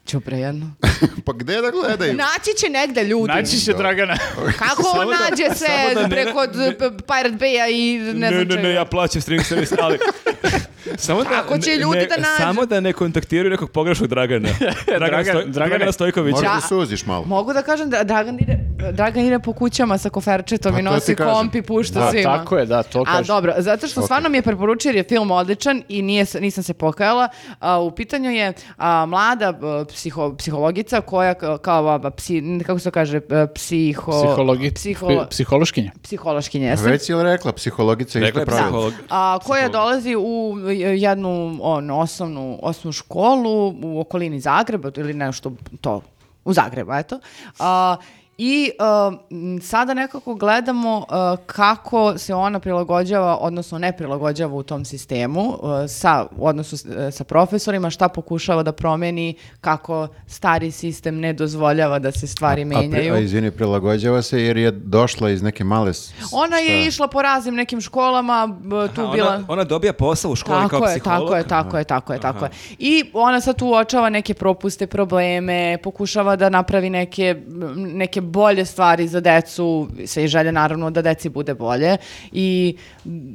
Ćubre 0.06 0.38
jedno. 0.38 0.70
pa 1.26 1.32
gde 1.32 1.54
da 1.54 1.70
gledaju? 1.72 2.14
Naći 2.14 2.50
će 2.56 2.68
negde 2.70 3.04
ljudi. 3.04 3.28
Naći 3.28 3.58
će 3.58 3.72
Dragana. 3.72 4.16
Kako 4.58 4.82
on 4.90 5.06
da- 5.08 5.14
nađe 5.20 5.54
se 5.54 5.64
samo 5.66 5.94
da 5.94 6.02
ne- 6.02 6.08
preko 6.10 6.46
p- 6.70 6.96
Pirate 6.98 7.36
Bay-a 7.36 7.68
i 7.68 7.98
ne, 7.98 8.12
ne, 8.14 8.28
znam 8.28 8.48
ne, 8.48 8.56
ne, 8.58 8.70
ja 8.70 8.84
plaćam 8.84 9.22
streaming 9.22 9.46
servis, 9.46 9.72
ali... 9.74 9.98
samo 10.98 11.22
da, 11.22 11.28
Kako 11.30 11.58
će 11.58 11.70
ne- 11.70 11.76
ljudi 11.76 11.98
ne- 11.98 12.06
da 12.06 12.16
nađu? 12.16 12.36
Samo 12.38 12.66
da 12.66 12.80
ne 12.80 12.92
kontaktiraju 12.92 13.50
nekog 13.50 13.70
pogrešnog 13.70 14.08
Dragana. 14.08 14.48
Dragana, 14.88 15.08
Dragan- 15.12 15.30
Stoj, 15.30 15.44
Dragana 15.46 15.92
Stojkovića. 15.92 16.34
Možda 16.34 16.48
da 16.50 16.60
suziš 16.60 17.06
malo. 17.06 17.24
Mogu 17.24 17.52
da 17.52 17.62
kažem 17.62 17.90
da 17.90 18.04
Dragan 18.04 18.34
ide, 18.36 18.58
Dragan 18.92 19.24
ide 19.24 19.38
po 19.38 19.52
kućama 19.52 19.98
sa 19.98 20.10
koferčetom 20.10 20.72
Pa 20.72 20.78
i 20.78 20.82
nosi 20.82 21.06
ti 21.06 21.14
kažem. 21.14 21.34
komp 21.34 21.54
i 21.54 21.62
pušta 21.62 22.00
Da, 22.00 22.10
svima. 22.10 22.38
tako 22.38 22.58
je, 22.58 22.66
da, 22.66 22.82
to 22.82 23.00
A 23.00 23.04
kaže. 23.06 23.26
dobro, 23.26 23.54
zato 23.58 23.88
što 23.88 24.02
stvarno 24.02 24.28
mi 24.28 24.38
je 24.38 24.42
preporučio 24.42 24.88
jer 24.88 24.96
je 24.96 25.04
film 25.04 25.30
odličan 25.30 25.82
i 25.88 26.02
nije, 26.02 26.24
se- 26.24 26.40
nisam 26.40 26.62
se 26.62 26.74
pokajala. 26.74 27.28
A, 27.60 27.78
u 27.78 27.90
pitanju 27.90 28.30
je 28.30 28.52
a, 28.76 29.06
mlada 29.06 29.48
a, 29.52 29.84
psiho, 29.94 30.34
psihologica 30.34 31.00
koja 31.00 31.34
kao 31.58 31.86
a, 31.86 32.10
psi, 32.10 32.42
kako 32.66 32.78
se 32.78 32.84
to 32.84 32.90
kaže, 32.90 33.20
a, 33.20 33.46
psiho, 33.46 34.12
Psihologi, 34.14 34.70
psiho, 34.70 35.06
psi- 35.06 35.28
psihološkinja. 35.30 35.90
psihološkinja, 36.02 36.68
jeste? 36.68 36.88
Već 36.88 37.08
je 37.08 37.16
li 37.16 37.22
rekla 37.24 37.52
psihologica 37.52 38.18
je 38.18 38.32
psiholog. 38.62 38.92
a, 39.10 39.38
koja 39.38 39.60
Psiholog. 39.60 39.72
dolazi 39.72 40.16
u 40.16 40.54
jednu 40.96 41.30
on, 41.60 41.90
osnovnu, 41.90 42.58
osnovnu 42.62 42.92
školu 42.92 43.50
u 43.82 44.00
okolini 44.00 44.40
Zagreba 44.40 44.90
ili 44.96 45.14
nešto 45.14 45.52
to 45.80 46.00
u 46.44 46.52
Zagrebu, 46.52 46.92
eto. 46.92 47.20
A, 47.58 47.96
I 48.38 48.70
a, 48.78 49.12
m, 49.30 49.60
sada 49.60 49.94
nekako 49.94 50.34
gledamo 50.34 51.04
a, 51.08 51.36
kako 51.46 52.18
se 52.18 52.34
ona 52.34 52.60
prilagođava, 52.60 53.36
odnosno 53.36 53.78
ne 53.78 53.92
prilagođava 53.92 54.54
u 54.54 54.62
tom 54.64 54.84
sistemu 54.84 55.58
a, 55.62 55.88
sa, 55.88 56.26
u 56.32 56.46
odnosu 56.46 56.76
s- 56.76 56.84
e, 56.86 57.10
sa 57.10 57.24
profesorima, 57.24 57.90
šta 57.90 58.08
pokušava 58.08 58.62
da 58.62 58.72
promeni, 58.72 59.34
kako 59.60 59.94
stari 60.26 60.70
sistem 60.70 61.16
ne 61.16 61.32
dozvoljava 61.34 61.98
da 61.98 62.12
se 62.12 62.26
stvari 62.26 62.62
A, 62.62 62.64
pri- 62.64 62.68
menjaju. 62.80 63.14
a 63.14 63.18
izvini, 63.18 63.50
prilagođava 63.50 64.22
se 64.22 64.42
jer 64.42 64.56
je 64.56 64.70
došla 64.72 65.30
iz 65.30 65.42
neke 65.42 65.64
male... 65.64 65.92
s- 65.92 66.12
Ona 66.32 66.56
je 66.58 66.64
šta? 66.72 66.88
išla 66.88 67.08
po 67.08 67.22
raznim 67.22 67.54
nekim 67.54 67.80
školama, 67.80 68.46
b- 68.60 68.88
tu 68.88 69.00
Aha, 69.00 69.12
bila... 69.12 69.28
ona, 69.28 69.44
ona 69.48 69.64
dobija 69.64 69.92
posao 69.92 70.30
u 70.30 70.36
školi 70.36 70.58
kao 70.60 70.68
Tako 70.70 70.86
je, 70.86 70.94
psiholog. 70.94 71.20
tako 71.22 71.36
je, 71.36 71.44
tako 71.44 71.78
je, 71.78 71.84
tako 71.84 72.12
je, 72.12 72.20
tako 72.20 72.44
je. 72.44 72.50
I 72.78 73.10
ona 73.14 73.40
sad 73.40 73.56
tu 73.56 73.66
uočava 73.66 74.10
neke 74.10 74.34
propuste, 74.34 74.86
probleme, 74.86 75.44
pokušava 75.78 76.36
da 76.36 76.48
napravi 76.48 76.90
neke, 76.90 77.42
neke 77.76 78.20
bolje 78.24 78.64
stvari 78.64 79.08
za 79.08 79.20
decu, 79.20 79.88
sve 80.06 80.24
i 80.24 80.28
želje 80.28 80.52
naravno 80.52 80.90
da 80.90 81.02
deci 81.02 81.28
bude 81.28 81.54
bolje 81.54 81.96
i 82.32 82.76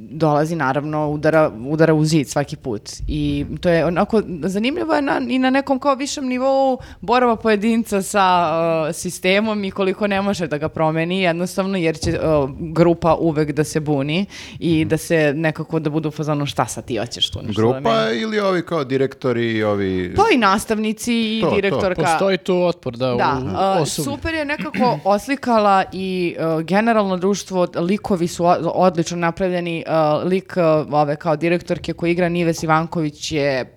dolazi 0.10 0.56
naravno 0.56 1.10
udara, 1.10 1.52
udara 1.68 1.94
u 1.94 2.06
zid 2.06 2.30
svaki 2.30 2.56
put. 2.56 2.90
I 3.07 3.45
to 3.61 3.70
je 3.70 3.86
onako, 3.86 4.22
zanimljivo 4.44 4.94
je 4.95 5.02
na, 5.02 5.22
i 5.28 5.40
na 5.40 5.49
nekom 5.49 5.80
kao 5.80 5.95
višem 5.95 6.28
nivou 6.28 6.78
borava 7.02 7.36
pojedinca 7.36 8.02
sa 8.02 8.49
uh, 8.90 8.95
sistemom 8.95 9.64
i 9.64 9.72
koliko 9.72 10.07
ne 10.07 10.22
može 10.22 10.48
da 10.48 10.57
ga 10.57 10.70
promeni 10.70 11.22
jednostavno 11.22 11.78
jer 11.78 11.98
će 11.99 12.11
uh, 12.11 12.49
grupa 12.60 13.16
uvek 13.16 13.52
da 13.52 13.64
se 13.64 13.80
buni 13.80 14.26
i 14.60 14.86
da 14.86 14.98
se 14.98 15.34
nekako 15.36 15.80
da 15.80 15.90
budu 15.90 16.10
u 16.10 16.11
fazonu 16.11 16.45
šta 16.45 16.66
sad 16.66 16.86
ti 16.86 16.98
hoćeš 16.98 17.32
tu 17.32 17.40
nešto 17.41 17.61
da 17.61 17.68
Grupa 17.68 17.80
menjaš?" 17.80 18.22
ili 18.22 18.40
ovi 18.40 18.66
kao 18.66 18.84
direktori 18.84 19.52
i 19.52 19.64
ovi... 19.64 20.14
Pa 20.16 20.24
i 20.34 20.38
nastavnici 20.38 21.38
i 21.38 21.41
To, 21.41 21.49
to. 21.49 21.56
direktorka. 21.56 22.02
Postoji 22.02 22.38
tu 22.38 22.64
otpor, 22.64 22.98
da, 22.98 23.16
Da, 23.16 23.41
u 23.44 23.45
uh, 23.45 23.82
osobi. 23.82 24.06
super 24.06 24.34
je 24.34 24.45
nekako 24.45 24.78
nekako 24.80 25.10
oslikala 25.10 25.84
i 25.93 26.35
uh, 26.39 26.61
generalno 26.61 27.18
društvo, 27.18 27.68
likovi 27.76 28.27
su 28.27 28.45
odlično 28.73 29.18
napravljeni, 29.18 29.84
uh, 29.88 30.27
lik 30.27 30.53
uh, 30.57 30.93
ove 30.93 31.15
kao 31.15 31.35
direktorke 31.35 31.93
koji 31.93 32.11
igra 32.11 32.30
Nives 32.30 32.64
Ivanković 32.64 33.31
je 33.31 33.76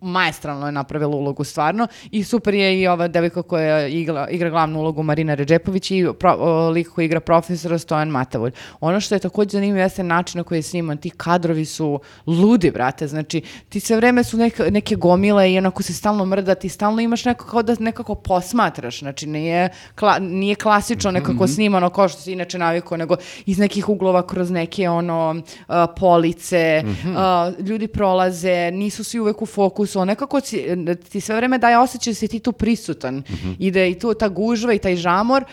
maestralno 0.00 0.66
je 0.66 0.72
napravila 0.72 1.16
ulogu 1.16 1.44
stvarno. 1.44 1.86
I 2.10 2.24
super 2.24 2.54
je 2.54 2.80
i 2.80 2.86
ova 2.88 3.08
devojka 3.08 3.42
koja 3.42 3.86
igra, 3.86 4.28
igra 4.30 4.50
glavnu 4.50 4.78
ulogu 4.78 5.02
Marina 5.02 5.34
Ređepović 5.34 5.90
i 5.90 6.06
pro, 6.18 6.36
o, 6.38 6.70
lik 6.70 6.88
koji 6.88 7.04
igra 7.04 7.20
profesora 7.20 7.78
Stojan 7.78 8.08
Matavulj. 8.08 8.52
Ono 8.80 9.00
što 9.00 9.14
je 9.14 9.18
također 9.18 9.52
zanimljivo 9.52 9.82
jeste 9.82 10.02
način 10.02 10.38
na 10.38 10.44
koji 10.44 10.58
je 10.58 10.62
sniman, 10.62 10.96
ti 10.98 11.10
kadrovi 11.10 11.64
su 11.64 12.00
ludi, 12.26 12.70
brate, 12.70 13.06
znači 13.06 13.42
ti 13.68 13.80
sve 13.80 13.96
vreme 13.96 14.24
su 14.24 14.36
neke, 14.36 14.62
neke 14.70 14.94
gomile 14.94 15.52
i 15.52 15.58
onako 15.58 15.82
se 15.82 15.92
stalno 15.92 16.26
mrda, 16.26 16.54
ti 16.54 16.68
stalno 16.68 17.00
imaš 17.00 17.24
neko 17.24 17.46
kao 17.46 17.62
da 17.62 17.74
nekako 17.78 18.14
posmatraš, 18.14 18.98
znači 18.98 19.26
nije, 19.26 19.68
kla- 19.96 20.18
nije 20.18 20.54
klasično 20.54 21.10
nekako 21.10 21.46
snimano 21.46 21.90
kao 21.90 22.08
što 22.08 22.20
si 22.20 22.32
inače 22.32 22.58
navikao, 22.58 22.96
nego 22.98 23.16
iz 23.46 23.58
nekih 23.58 23.88
uglova 23.88 24.26
kroz 24.26 24.50
neke 24.50 24.88
ono 24.88 25.42
a, 25.68 25.86
police, 25.86 26.82
a, 27.16 27.52
ljudi 27.60 27.86
prolaze, 27.86 28.70
nisu 28.70 29.04
svi 29.04 29.20
uvek 29.20 29.42
u 29.42 29.46
fokusu, 29.58 30.04
nekako 30.04 30.40
ti, 30.40 30.66
ti 31.10 31.20
sve 31.20 31.36
vreme 31.36 31.58
daje 31.58 31.78
osjećaj 31.78 32.10
da 32.10 32.14
si 32.14 32.28
ti 32.28 32.38
tu 32.38 32.52
prisutan. 32.52 33.22
I 33.58 33.70
da 33.70 33.80
je 33.80 33.90
i 33.90 33.98
tu 33.98 34.14
ta 34.14 34.28
gužva 34.28 34.74
i 34.74 34.78
taj 34.78 34.96
žamor 34.96 35.44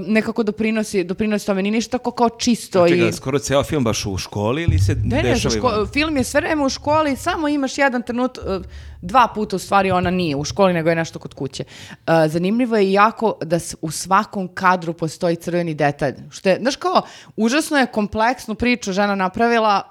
nekako 0.00 0.42
doprinosi, 0.42 1.04
doprinosi 1.04 1.46
tome, 1.46 1.62
nije 1.62 1.72
ništa 1.72 1.90
tako 1.92 2.10
kao 2.10 2.28
čisto 2.30 2.86
i... 2.86 2.90
Čekaj, 2.90 3.12
skoro 3.12 3.38
ceo 3.38 3.62
film 3.62 3.84
baš 3.84 4.06
u 4.06 4.18
školi 4.18 4.62
ili 4.62 4.78
se 4.78 4.94
Ne, 4.96 5.22
ne, 5.22 5.32
i 5.32 5.34
ško- 5.34 5.86
film 5.86 6.16
je 6.16 6.24
sve 6.24 6.40
vreme 6.40 6.64
u 6.64 6.68
školi, 6.68 7.16
samo 7.16 7.48
imaš 7.48 7.78
jedan 7.78 8.02
trenut, 8.02 8.38
e, 8.38 8.60
dva 9.02 9.28
puta 9.28 9.56
u 9.56 9.58
stvari 9.58 9.90
ona 9.90 10.10
nije 10.10 10.36
u 10.36 10.44
školi, 10.44 10.72
nego 10.72 10.88
je 10.88 10.96
nešto 10.96 11.18
kod 11.18 11.34
kuće. 11.34 11.64
E, 11.90 11.96
zanimljivo 12.28 12.76
je 12.76 12.92
jako 12.92 13.34
da 13.42 13.58
u 13.80 13.90
svakom 13.90 14.48
kadru 14.48 14.92
postoji 14.92 15.36
crveni 15.36 15.74
detalj. 15.74 16.14
Što 16.30 16.48
je, 16.48 16.58
znaš 16.60 16.76
kao, 16.76 17.02
užasno 17.36 17.78
je 17.78 17.86
kompleksnu 17.86 18.54
priču 18.54 18.92
žena 18.92 19.14
napravila 19.14 19.82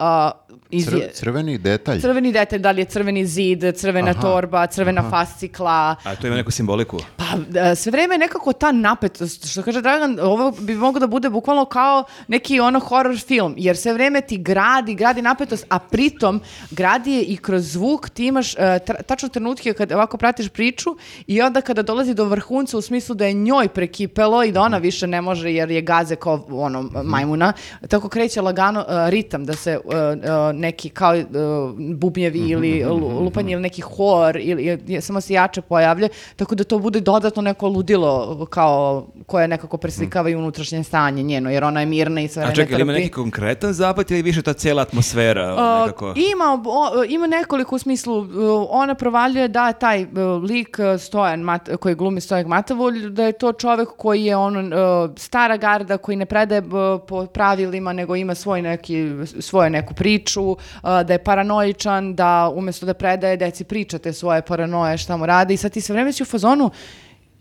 iz, 0.70 0.88
Cr- 0.88 1.12
crveni 1.14 1.58
detalj. 1.58 2.02
crveni 2.02 2.32
detalj, 2.32 2.60
da 2.60 2.72
li 2.72 2.82
je 2.82 2.86
crveni 2.86 3.26
zid, 3.26 3.64
crvena 3.76 4.14
torba, 4.14 4.68
crvena 4.68 5.10
fascikla, 5.10 5.96
A 6.04 6.16
to 6.16 6.28
ima 6.28 6.36
neku 6.36 6.52
simboliku. 6.52 6.98
pa 7.18 7.24
da, 7.50 7.76
sve 7.76 7.92
vreme 7.92 8.16
je 8.16 8.20
nekako 8.20 8.54
ta 8.54 8.72
napetost, 8.72 9.48
što 9.48 9.62
kaže 9.72 9.82
Dragan, 9.82 10.20
ovo 10.20 10.52
bi 10.52 10.76
moglo 10.76 11.00
da 11.00 11.08
bude 11.08 11.30
bukvalno 11.30 11.66
kao 11.66 12.04
neki 12.28 12.60
ono 12.60 12.80
horror 12.80 13.18
film, 13.18 13.54
jer 13.58 13.78
sve 13.78 13.94
vreme 13.94 14.22
ti 14.22 14.38
gradi, 14.38 14.96
gradi 14.96 15.22
napetost, 15.22 15.66
a 15.70 15.80
pritom 15.80 16.42
gradi 16.72 17.12
je 17.12 17.24
i 17.24 17.38
kroz 17.38 17.72
zvuk, 17.72 18.10
ti 18.10 18.26
imaš 18.26 18.56
uh, 18.56 18.60
tačno 19.06 19.30
trenutke 19.30 19.74
kad 19.74 19.92
ovako 19.92 20.18
pratiš 20.18 20.50
priču 20.50 20.96
i 21.28 21.42
onda 21.42 21.62
kada 21.62 21.82
dolazi 21.82 22.14
do 22.14 22.26
vrhunca 22.26 22.78
u 22.78 22.82
smislu 22.82 23.16
da 23.16 23.26
je 23.26 23.34
njoj 23.34 23.68
prekipelo 23.68 24.44
i 24.44 24.52
da 24.52 24.62
ona 24.62 24.78
više 24.78 25.08
ne 25.08 25.22
može 25.22 25.54
jer 25.54 25.72
je 25.72 25.82
gaze 25.82 26.16
kao 26.16 26.46
ono 26.52 26.90
majmuna, 27.04 27.54
tako 27.88 28.10
kreće 28.10 28.42
lagano 28.42 28.80
uh, 28.80 29.10
ritam 29.10 29.46
da 29.46 29.54
se 29.54 29.80
uh, 29.86 29.94
uh, 29.94 30.56
neki 30.56 30.90
kao 30.90 31.14
uh, 31.14 31.26
bubnjevi 31.96 32.40
ili 32.40 32.84
lu- 32.86 33.20
lupanje 33.20 33.54
ili 33.54 33.62
neki 33.62 33.82
hor 33.82 34.38
ili 34.38 34.80
ili 34.88 35.02
samo 35.02 35.22
se 35.22 35.34
jače 35.34 35.62
pojavlja, 35.62 36.08
tako 36.36 36.56
da 36.56 36.64
to 36.64 36.80
bude 36.80 37.00
dodatno 37.00 37.42
neko 37.42 37.68
ludilo 37.68 38.46
kao 38.46 39.08
koje 39.26 39.48
nekako 39.62 39.78
preslikava 39.78 40.30
i 40.30 40.36
unutrašnje 40.36 40.84
stanje 40.84 41.24
njeno, 41.24 41.50
jer 41.52 41.64
ona 41.64 41.80
je 41.80 41.86
mirna 41.86 42.22
i 42.22 42.28
sve 42.28 42.44
A 42.44 42.54
čekaj, 42.54 42.80
ima 42.82 42.94
neki 42.94 43.10
konkretan 43.10 43.74
zapad 43.74 44.12
ili 44.12 44.22
više 44.22 44.42
ta 44.42 44.54
cijela 44.54 44.82
atmosfera? 44.82 45.54
Uh, 45.54 45.86
nekako? 45.86 46.14
ima, 46.34 46.62
o- 46.66 47.04
ima 47.10 47.28
nekoliko 47.28 47.76
u 47.76 47.80
smislu, 47.80 48.18
uh, 48.20 48.28
ona 48.70 48.96
provaljuje 48.96 49.48
da 49.48 49.72
taj 49.74 50.04
uh, 50.04 50.10
lik 50.44 50.78
uh, 50.80 51.02
Stojan, 51.02 51.40
Mat, 51.40 51.70
koji 51.80 51.96
glumi 51.96 52.22
Stojan 52.22 52.48
Matavulj, 52.48 53.10
da 53.10 53.24
je 53.24 53.32
to 53.32 53.54
čovek 53.54 53.90
koji 53.98 54.26
je 54.26 54.36
ono, 54.36 54.62
stara 55.18 55.58
garda, 55.58 55.98
koji 55.98 56.16
ne 56.16 56.26
predaje 56.26 56.62
po 57.08 57.26
pravilima, 57.26 57.94
nego 57.94 58.16
ima 58.16 58.36
svoj 58.36 58.62
neki, 58.62 59.10
svoju 59.40 59.70
neku 59.70 59.94
priču, 59.94 60.58
da 60.84 61.14
je 61.14 61.24
paranoičan, 61.24 62.16
da 62.16 62.52
umjesto 62.56 62.86
da 62.86 62.94
predaje 62.94 63.38
deci 63.38 63.64
pričate 63.64 64.14
svoje 64.14 64.42
paranoje, 64.42 64.98
šta 64.98 65.18
mu 65.18 65.26
radi 65.26 65.54
i 65.54 65.58
sad 65.58 65.72
ti 65.72 65.82
sve 65.82 65.94
vreme 65.94 66.14
si 66.14 66.24
u 66.24 66.26
fazonu, 66.26 66.72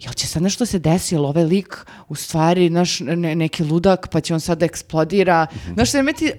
jel 0.00 0.12
će 0.12 0.26
sad 0.26 0.42
nešto 0.42 0.66
se 0.66 0.78
desilo, 0.78 1.28
ovaj 1.28 1.44
lik 1.44 1.76
u 2.08 2.14
stvari 2.14 2.70
naš 2.70 3.00
ne- 3.00 3.34
neki 3.34 3.64
ludak 3.64 4.08
pa 4.08 4.20
će 4.20 4.34
on 4.34 4.40
sad 4.40 4.58
da 4.58 4.64
eksplodira. 4.64 5.46
Znaš, 5.74 5.90
sve 5.90 6.12
ti 6.12 6.32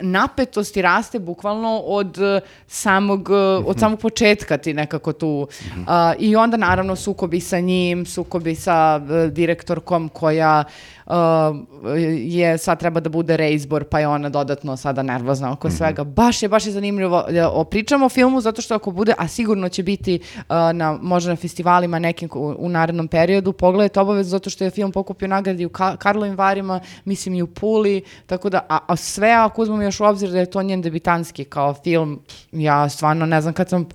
napetosti 0.00 0.82
raste 0.82 1.18
bukvalno 1.18 1.78
od 1.78 2.18
eh, 2.18 2.40
samog, 2.66 3.28
eh, 3.30 3.34
od 3.66 3.80
samog 3.80 4.00
početka 4.00 4.58
ti 4.58 4.74
nekako 4.74 5.12
tu. 5.12 5.48
A, 5.86 6.14
I 6.18 6.36
onda 6.36 6.56
naravno 6.56 6.96
sukobi 6.96 7.40
sa 7.40 7.60
njim, 7.60 8.06
sukobi 8.06 8.54
sa 8.54 9.00
eh, 9.10 9.30
direktorkom 9.30 10.08
koja 10.08 10.64
eh, 10.68 10.95
je 12.18 12.58
sad 12.58 12.78
treba 12.78 13.00
da 13.00 13.08
bude 13.08 13.36
reizbor 13.36 13.84
pa 13.84 14.00
je 14.00 14.08
ona 14.08 14.28
dodatno 14.28 14.76
sada 14.76 15.02
nervozna 15.02 15.52
oko 15.52 15.70
svega. 15.70 16.04
Baš 16.04 16.42
je, 16.42 16.48
baš 16.48 16.66
je 16.66 16.72
zanimljivo. 16.72 17.24
da 17.30 17.64
Pričamo 17.70 18.06
o 18.06 18.08
filmu 18.08 18.40
zato 18.40 18.62
što 18.62 18.74
ako 18.74 18.90
bude, 18.90 19.14
a 19.18 19.28
sigurno 19.28 19.68
će 19.68 19.82
biti 19.82 20.14
eh, 20.14 20.44
na, 20.72 20.98
možda 21.02 21.30
na 21.30 21.36
festivalima 21.36 21.98
nekim 21.98 22.28
u, 22.34 22.54
u 22.58 22.68
narednom 22.68 23.08
periodu, 23.08 23.52
pogledajte 23.52 24.00
obavezno 24.00 24.30
zato 24.30 24.50
što 24.50 24.64
je 24.64 24.70
film 24.70 24.92
pokupio 24.92 25.28
nagradi 25.28 25.66
u 25.66 25.68
Ka 25.68 25.96
Karlovim 25.96 26.36
Varima, 26.36 26.80
mislim 27.04 27.34
i 27.34 27.42
u 27.42 27.46
Puli, 27.46 28.02
tako 28.26 28.50
da, 28.50 28.66
a, 28.68 28.78
a 28.86 28.96
sve 28.96 29.30
ako 29.30 29.62
uzmemo 29.62 29.82
još 29.82 30.00
u 30.00 30.04
obzir 30.04 30.30
da 30.30 30.38
je 30.38 30.50
to 30.50 30.62
njen 30.62 30.82
debitanski 30.82 31.44
kao 31.44 31.74
film, 31.74 32.20
ja 32.52 32.88
stvarno 32.88 33.26
ne 33.26 33.40
znam 33.40 33.54
kad 33.54 33.68
sam 33.68 33.88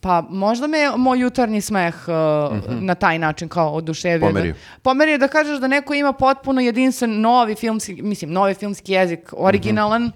pa 0.00 0.26
možda 0.30 0.66
me 0.66 0.78
moj 0.96 1.20
jutarnji 1.20 1.60
smeh 1.60 1.94
uh, 1.94 2.80
na 2.80 2.94
taj 2.94 3.18
način 3.18 3.48
kao 3.48 3.72
oduševio. 3.74 4.28
Pomerio. 4.28 4.52
Da, 4.52 4.58
pomerio 4.82 5.18
da 5.18 5.28
kažeš 5.28 5.60
da 5.60 5.68
neko 5.68 5.94
ima 5.94 6.12
potpuno 6.12 6.60
jedinstven 6.60 7.20
novi 7.20 7.54
filmski, 7.54 8.02
mislim, 8.02 8.32
novi 8.32 8.54
filmski 8.54 8.92
jezik, 8.92 9.32
originalan 9.36 10.12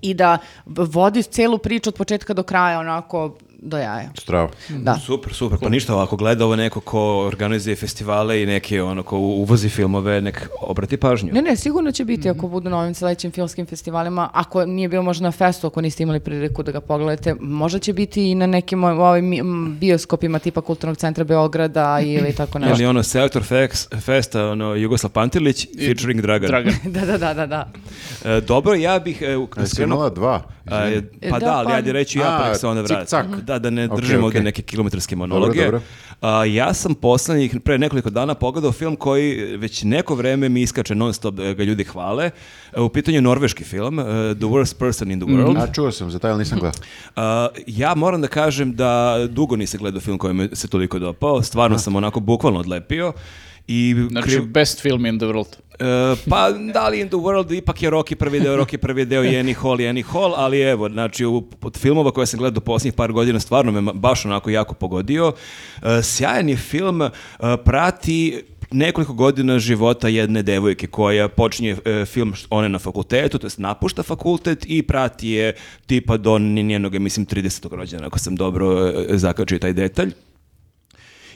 i 0.00 0.14
da 0.14 0.38
vodi 0.66 1.22
celu 1.22 1.58
priču 1.58 1.90
od 1.90 1.94
početka 1.94 2.34
do 2.34 2.42
kraja 2.42 2.80
onako 2.80 3.36
do 3.60 3.78
jaja. 3.78 4.10
Strava. 4.16 4.48
Da. 4.70 4.94
Super, 4.96 5.32
super. 5.34 5.58
Pa 5.58 5.68
ništa, 5.68 6.02
ako 6.02 6.16
gleda 6.16 6.44
ovo 6.44 6.56
neko 6.56 6.80
ko 6.80 7.00
organizuje 7.18 7.76
festivale 7.76 8.42
i 8.42 8.46
neki 8.46 8.80
ono 8.80 9.02
ko 9.02 9.16
uvozi 9.18 9.68
filmove, 9.68 10.20
nek 10.20 10.48
obrati 10.60 10.96
pažnju. 10.96 11.32
Ne, 11.32 11.42
ne, 11.42 11.56
sigurno 11.56 11.92
će 11.92 12.04
biti 12.04 12.28
Mhm. 12.28 12.38
ako 12.38 12.48
budu 12.48 12.70
na 12.70 12.78
ovim 12.78 12.94
sledećim 12.94 13.30
filmskim 13.30 13.66
festivalima. 13.66 14.30
Ako 14.34 14.66
nije 14.66 14.88
bio 14.88 15.02
možda 15.02 15.22
na 15.22 15.32
festu, 15.32 15.66
ako 15.66 15.80
niste 15.80 16.02
imali 16.02 16.20
priliku 16.20 16.62
da 16.62 16.72
ga 16.72 16.80
pogledate, 16.80 17.34
možda 17.34 17.78
će 17.78 17.92
biti 17.92 18.22
i 18.22 18.34
na 18.34 18.46
nekim 18.48 18.84
ovim 18.84 19.34
bioskopima 19.72 20.38
tipa 20.38 20.60
Kulturnog 20.60 20.96
centra 20.96 21.24
Beograda 21.24 21.68
ili 22.00 22.32
tako 22.32 22.58
nešto. 22.58 22.74
Ili 22.74 22.86
ono 22.86 23.02
Selector 23.02 23.42
Fex, 23.44 23.86
Festa, 23.96 24.44
ono 24.44 24.74
Jugoslav 24.74 25.10
Pantilić, 25.10 25.66
featuring 25.78 26.20
Dragan. 26.20 26.48
Dragan. 26.48 26.74
da, 26.94 27.00
da, 27.02 27.18
da, 27.18 27.34
da, 27.34 27.46
da. 27.46 27.68
E, 28.26 28.40
dobro, 28.40 28.74
ja 28.74 28.98
bih 28.98 29.22
e, 29.22 29.36
skrenuo- 29.58 30.10
dva? 30.10 30.42
A, 30.66 30.88
E, 30.88 31.02
pa 31.22 31.38
da, 31.38 31.46
da, 31.46 31.52
ali 31.52 31.66
pa- 31.66 31.72
ajde 31.72 31.92
reći 31.92 32.18
ja, 32.18 32.38
pa 32.42 32.54
se 32.54 32.66
onda 32.66 32.82
vrati. 32.82 33.06
cik-cak. 33.06 33.40
Da, 33.48 33.58
da 33.60 33.70
ne 33.70 33.84
Ok, 33.86 33.96
držimo 33.96 34.24
ovdje 34.24 34.40
ok. 34.40 34.44
neke 34.44 34.62
kilometarske 34.62 35.16
monologe. 35.16 35.62
dobro. 35.62 35.80
A, 36.20 36.44
ja 36.44 36.74
sam 36.74 36.94
poslednjih, 36.94 37.56
pre 37.60 37.78
nekoliko 37.78 38.10
dana 38.10 38.34
pogledao 38.34 38.72
film 38.72 38.96
koji 38.96 39.28
već 39.56 39.82
neko 39.84 40.14
vreme 40.14 40.48
mi 40.48 40.62
iskače 40.62 40.94
non 40.94 41.14
stop, 41.14 41.38
e, 41.40 41.54
ga 41.54 41.64
ljudi 41.64 41.84
hvale. 41.84 42.30
E, 42.72 42.80
U 42.80 42.88
pitanju 42.88 43.16
je 43.16 43.22
norveški 43.22 43.64
film, 43.64 43.98
e, 43.98 44.04
The 44.34 44.46
Worst 44.46 44.74
Person 44.76 45.10
in 45.10 45.20
the 45.20 45.28
World. 45.28 45.58
A 45.58 45.66
čuo 45.68 45.92
sam 45.92 46.10
za 46.10 46.18
taj, 46.18 46.30
ali 46.30 46.38
nisam 46.38 46.58
gledao. 46.58 46.80
A, 47.16 47.48
ja 47.66 47.94
moram 47.94 48.20
da 48.20 48.28
kažem 48.28 48.74
da 48.74 48.88
dugo 49.28 49.56
nisam 49.56 49.78
gledao 49.78 50.00
film 50.00 50.18
koji 50.18 50.34
mi 50.34 50.48
se 50.52 50.68
toliko 50.68 50.98
dopao. 50.98 51.42
Stvarno 51.42 51.78
sam 51.78 51.96
onako 51.96 52.20
bukvalno 52.20 52.60
odlepio. 52.60 53.12
I 53.68 53.94
Znači, 54.10 54.28
kriv- 54.28 54.46
best 54.46 54.80
film 54.80 55.06
in 55.06 55.18
the 55.18 55.26
world. 55.26 55.56
E, 55.80 56.16
pa 56.30 56.50
da 56.50 56.88
li 56.88 57.00
In 57.00 57.08
the 57.08 57.16
World 57.16 57.56
ipak 57.56 57.82
je 57.82 57.90
Rocky 57.90 58.14
prvi 58.14 58.40
deo, 58.40 58.56
Rocky 58.56 58.76
prvi 58.76 59.04
deo 59.04 59.24
i 59.24 59.36
Annie 59.36 59.54
Hall 59.54 59.80
i 59.80 59.88
Annie 59.88 60.04
Hall, 60.04 60.34
ali 60.36 60.60
evo, 60.60 60.88
znači 60.88 61.24
u, 61.24 61.44
od 61.62 61.78
filmova 61.78 62.10
koje 62.10 62.26
sam 62.26 62.38
gledao 62.38 62.60
posljednjih 62.60 62.94
par 62.94 63.12
godina 63.12 63.40
stvarno 63.40 63.72
me 63.72 63.92
baš 63.94 64.24
onako 64.24 64.50
jako 64.50 64.74
pogodio. 64.74 65.32
E, 65.82 66.02
sjajan 66.02 66.48
je 66.48 66.56
film, 66.56 67.02
e, 67.02 67.10
prati 67.64 68.42
nekoliko 68.70 69.12
godina 69.12 69.58
života 69.58 70.08
jedne 70.08 70.42
devojke 70.42 70.86
koja 70.86 71.28
počinje 71.28 71.76
e, 71.84 72.04
film 72.04 72.34
one 72.50 72.68
na 72.68 72.78
fakultetu, 72.78 73.38
to 73.38 73.46
jest 73.46 73.58
napušta 73.58 74.02
fakultet 74.02 74.64
i 74.68 74.82
prati 74.82 75.28
je 75.28 75.54
tipa 75.86 76.16
do 76.16 76.38
njenog, 76.38 76.98
mislim, 76.98 77.26
30. 77.26 77.74
rođena, 77.74 78.06
ako 78.06 78.18
sam 78.18 78.36
dobro 78.36 78.88
e, 78.88 79.18
zakačio 79.18 79.58
taj 79.58 79.72
detalj. 79.72 80.12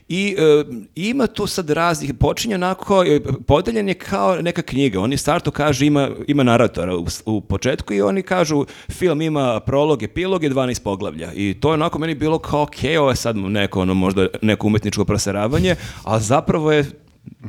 I 0.09 0.37
e, 0.39 0.65
ima 0.95 1.27
tu 1.27 1.47
sad 1.47 1.71
raznih, 1.71 2.15
počinje 2.15 2.55
onako, 2.55 3.05
e, 3.05 3.21
podeljen 3.47 3.89
je 3.89 3.95
kao 3.95 4.37
neka 4.37 4.63
knjiga. 4.63 5.01
Oni 5.01 5.17
startu 5.17 5.51
kaže 5.51 5.87
ima, 5.87 6.11
ima 6.27 6.43
naratora 6.43 6.97
u, 6.97 7.07
u 7.27 7.41
početku 7.41 7.95
i 7.95 8.03
oni 8.03 8.23
kažu 8.23 8.65
film 8.91 9.23
ima 9.23 9.61
prolog, 9.61 10.03
epilog 10.03 10.45
i 10.45 10.51
12 10.51 10.83
poglavlja. 10.83 11.33
I 11.35 11.55
to 11.61 11.69
je 11.71 11.75
onako 11.75 11.99
meni 11.99 12.15
bilo 12.15 12.39
kao 12.39 12.63
ok, 12.63 12.77
ovo 12.99 13.11
je 13.11 13.17
sad 13.17 13.37
neko 13.37 13.81
ono 13.81 13.95
možda 13.95 14.27
neko 14.43 14.67
umetničko 14.67 15.05
proseravanje, 15.05 15.77
a 16.05 16.21
zapravo 16.21 16.73
je 16.73 16.91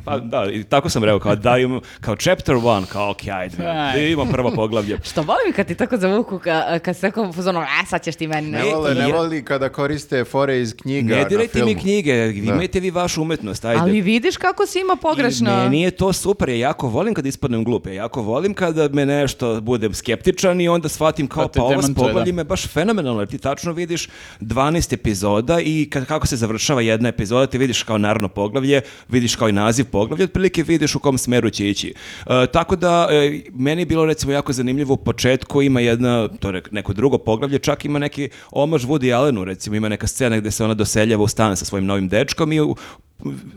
Pa 0.05 0.19
da, 0.19 0.47
i 0.51 0.63
tako 0.63 0.89
sam 0.89 1.03
rekao, 1.03 1.19
kao 1.19 1.35
da 1.35 1.57
imam, 1.57 1.79
kao 2.01 2.15
chapter 2.15 2.55
one, 2.55 2.85
kao 2.91 3.11
ok, 3.11 3.27
ajde, 3.27 3.65
Aj. 3.65 4.11
imam 4.11 4.27
prvo 4.31 4.51
poglavlje. 4.55 4.99
Što 5.03 5.21
volim 5.21 5.53
kad 5.55 5.67
ti 5.67 5.75
tako 5.75 5.97
zavuku, 5.97 6.39
ka, 6.39 6.79
kad 6.79 6.95
se 6.95 7.01
tako 7.01 7.33
fazonu, 7.33 7.59
a 7.59 7.85
sad 7.85 8.03
ćeš 8.03 8.15
ti 8.15 8.27
meni. 8.27 8.49
Ne 8.49 8.57
nešto." 8.57 8.75
vole, 8.75 8.95
ne 8.95 9.13
voli 9.13 9.45
kada 9.45 9.69
koriste 9.69 10.23
fore 10.23 10.61
iz 10.61 10.75
knjiga 10.81 11.15
Ne 11.15 11.21
na 11.21 11.27
dirajte 11.27 11.65
mi 11.65 11.75
knjige, 11.75 12.33
imajte 12.35 12.79
vi 12.79 12.91
vašu 12.91 13.21
umetnost, 13.21 13.65
ajde. 13.65 13.81
Ali 13.81 14.01
vidiš 14.01 14.37
kako 14.37 14.65
si 14.65 14.79
ima 14.79 14.95
pogrešno. 14.95 15.51
I 15.51 15.55
meni 15.55 15.81
je 15.81 15.91
to 15.91 16.13
super, 16.13 16.49
ja 16.49 16.73
jako 16.73 16.87
volim 16.87 17.13
kad 17.13 17.25
ispadnem 17.25 17.63
glup, 17.63 17.87
ja 17.87 17.93
jako 17.93 18.21
volim 18.21 18.53
kada 18.53 18.89
me 18.89 19.05
nešto 19.05 19.61
budem 19.61 19.93
skeptičan 19.93 20.61
i 20.61 20.69
onda 20.69 20.89
shvatim 20.89 21.27
kao 21.27 21.47
te 21.47 21.59
pa 21.59 21.63
ovo 21.63 21.69
demantuje, 21.69 22.13
da. 22.13 22.41
je 22.41 22.43
baš 22.43 22.67
fenomenalno, 22.67 23.21
jer 23.21 23.29
ti 23.29 23.37
tačno 23.37 23.71
vidiš 23.71 24.09
12 24.39 24.93
epizoda 24.93 25.59
i 25.59 25.87
kad, 25.89 26.05
kako 26.05 26.27
se 26.27 26.35
završava 26.35 26.81
jedna 26.81 27.09
epizoda, 27.09 27.47
ti 27.47 27.57
vidiš 27.57 27.83
kao 27.83 27.97
naravno 27.97 28.29
poglavlje, 28.29 28.81
vidiš 29.07 29.35
kao 29.35 29.49
i 29.49 29.51
naziv 29.64 29.85
poglavlja, 29.85 30.23
otprilike 30.23 30.64
vidiš 30.64 30.95
u 30.95 30.99
kom 30.99 31.18
smeru 31.18 31.49
će 31.49 31.69
ići. 31.69 31.94
E, 32.26 32.48
tako 32.53 32.76
da, 32.76 33.07
e, 33.11 33.40
meni 33.53 33.81
je 33.81 33.85
bilo 33.85 34.06
recimo 34.06 34.34
jako 34.34 34.53
zanimljivo 34.53 34.94
u 34.94 34.98
početku 34.98 35.61
ima 35.61 35.80
jedna, 35.80 36.27
to 36.27 36.49
je 36.49 36.61
neko 36.72 36.94
drugo 36.94 37.18
poglavlje, 37.18 37.60
čak 37.60 37.85
ima 37.85 37.99
neki 37.99 38.30
omaž 38.52 38.85
Woody 38.85 39.15
Allenu, 39.15 39.44
recimo 39.45 39.76
ima 39.76 39.90
neka 39.90 40.07
scena 40.07 40.38
gde 40.38 40.52
se 40.52 40.64
ona 40.64 40.73
doseljava 40.73 41.23
u 41.23 41.27
stan 41.27 41.57
sa 41.57 41.65
svojim 41.65 41.85
novim 41.85 42.07
dečkom 42.10 42.52
i 42.53 42.61
u- 42.61 42.76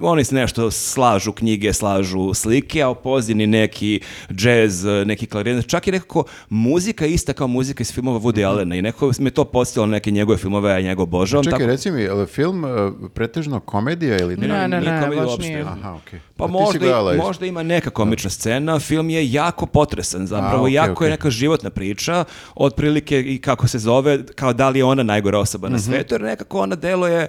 oni 0.00 0.24
se 0.24 0.34
nešto 0.34 0.70
slažu 0.70 1.32
knjige, 1.32 1.72
slažu 1.72 2.34
slike, 2.34 2.82
a 2.82 2.88
u 2.88 2.94
pozadini 2.96 3.46
neki 3.46 4.00
džez, 4.30 4.84
neki 5.04 5.26
klarinet, 5.26 5.66
čak 5.66 5.86
i 5.86 5.92
nekako 5.92 6.24
muzika 6.48 7.06
ista 7.06 7.32
kao 7.32 7.46
muzika 7.46 7.82
iz 7.82 7.92
filmova 7.92 8.20
Woody 8.20 8.44
Allena 8.44 8.76
i 8.76 8.82
nekako 8.82 9.10
me 9.18 9.30
to 9.30 9.44
podsjetilo 9.46 9.86
na 9.86 9.92
neke 9.92 10.10
njegove 10.10 10.38
filmove, 10.38 10.70
a 10.70 10.74
ja 10.74 10.80
njega 10.80 11.02
obožavam. 11.02 11.44
Čekaj, 11.44 11.58
tako- 11.58 11.66
reci 11.66 11.90
mi, 11.90 12.00
je 12.00 12.12
li 12.12 12.26
film 12.26 12.64
uh, 12.64 12.70
pretežno 13.10 13.60
komedija 13.60 14.18
ili 14.18 14.36
ne? 14.36 14.48
Ne, 14.48 14.68
ne, 14.68 14.80
ne, 14.80 15.00
komedija 15.00 15.24
baš 15.26 15.38
nije. 15.38 15.60
Aha, 15.62 15.94
okej. 15.94 16.20
Pa 16.36 16.44
A 16.44 16.48
ti 16.48 16.52
si 16.52 16.58
možda, 16.58 16.78
gledala 16.78 17.14
i- 17.14 17.18
možda 17.18 17.46
ima 17.46 17.62
neka 17.62 17.90
komična 17.90 18.30
scena, 18.30 18.78
film 18.78 19.10
je 19.10 19.32
jako 19.32 19.66
potresan, 19.66 20.26
zapravo 20.26 20.56
A, 20.56 20.62
okej, 20.62 20.74
jako 20.74 20.92
okej. 20.92 21.06
je 21.06 21.10
neka 21.10 21.30
životna 21.30 21.70
priča, 21.70 22.24
otprilike 22.56 23.20
i 23.22 23.38
kako 23.38 23.68
se 23.68 23.78
zove, 23.78 24.26
kao 24.26 24.52
da 24.52 24.68
li 24.68 24.78
je 24.78 24.84
ona 24.84 25.02
najgora 25.02 25.38
osoba 25.38 25.68
Mhm. 25.68 25.72
na 25.72 25.80
svetu, 25.80 26.14
jer 26.14 26.22
nekako 26.22 26.60
ona 26.60 26.76
deluje 26.76 27.28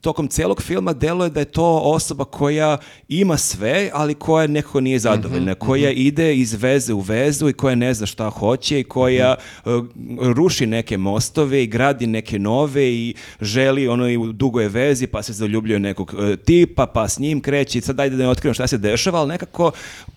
tokom 0.00 0.28
celog 0.28 0.62
filma 0.62 0.92
deluje 0.92 1.30
da 1.30 1.40
je 1.40 1.44
to 1.46 1.78
osoba 1.78 2.24
koja 2.24 2.78
ima 3.08 3.36
sve, 3.36 3.90
ali 3.92 4.14
koja 4.14 4.46
nekako 4.46 4.80
nije 4.80 4.98
zadovoljna, 4.98 5.52
Mhm, 5.52 5.60
koja 5.60 5.90
ide 5.90 6.36
iz 6.36 6.54
veze 6.54 6.92
u 6.92 7.00
vezu 7.00 7.48
i 7.48 7.52
koja 7.52 7.74
ne 7.74 7.94
zna 7.94 8.06
šta 8.06 8.30
hoće 8.30 8.80
i 8.80 8.84
koja 8.84 9.34
Mhm. 9.60 9.74
uh, 9.74 9.86
ruši 10.26 10.66
neke 10.66 10.96
mostove 10.96 11.62
i 11.62 11.66
gradi 11.66 12.06
neke 12.06 12.38
nove 12.38 12.84
i 12.86 13.14
želi 13.40 13.88
ono 13.88 14.08
i 14.08 14.16
u 14.18 14.32
dugoj 14.32 14.68
vezi 14.68 15.06
pa 15.06 15.22
se 15.22 15.32
zaljubljuje 15.32 15.78
nekog 15.80 16.14
uh, 16.14 16.36
tipa 16.36 16.86
pa 16.86 17.08
s 17.08 17.18
njim 17.18 17.40
kreće 17.40 17.78
i 17.78 17.82
sad 17.82 18.00
ajde 18.00 18.16
da 18.16 18.22
ne 18.22 18.28
otkrivam 18.28 18.54
šta 18.54 18.66
se 18.66 18.78
dešava, 18.78 19.18
ali 19.18 19.28
nekako 19.28 19.70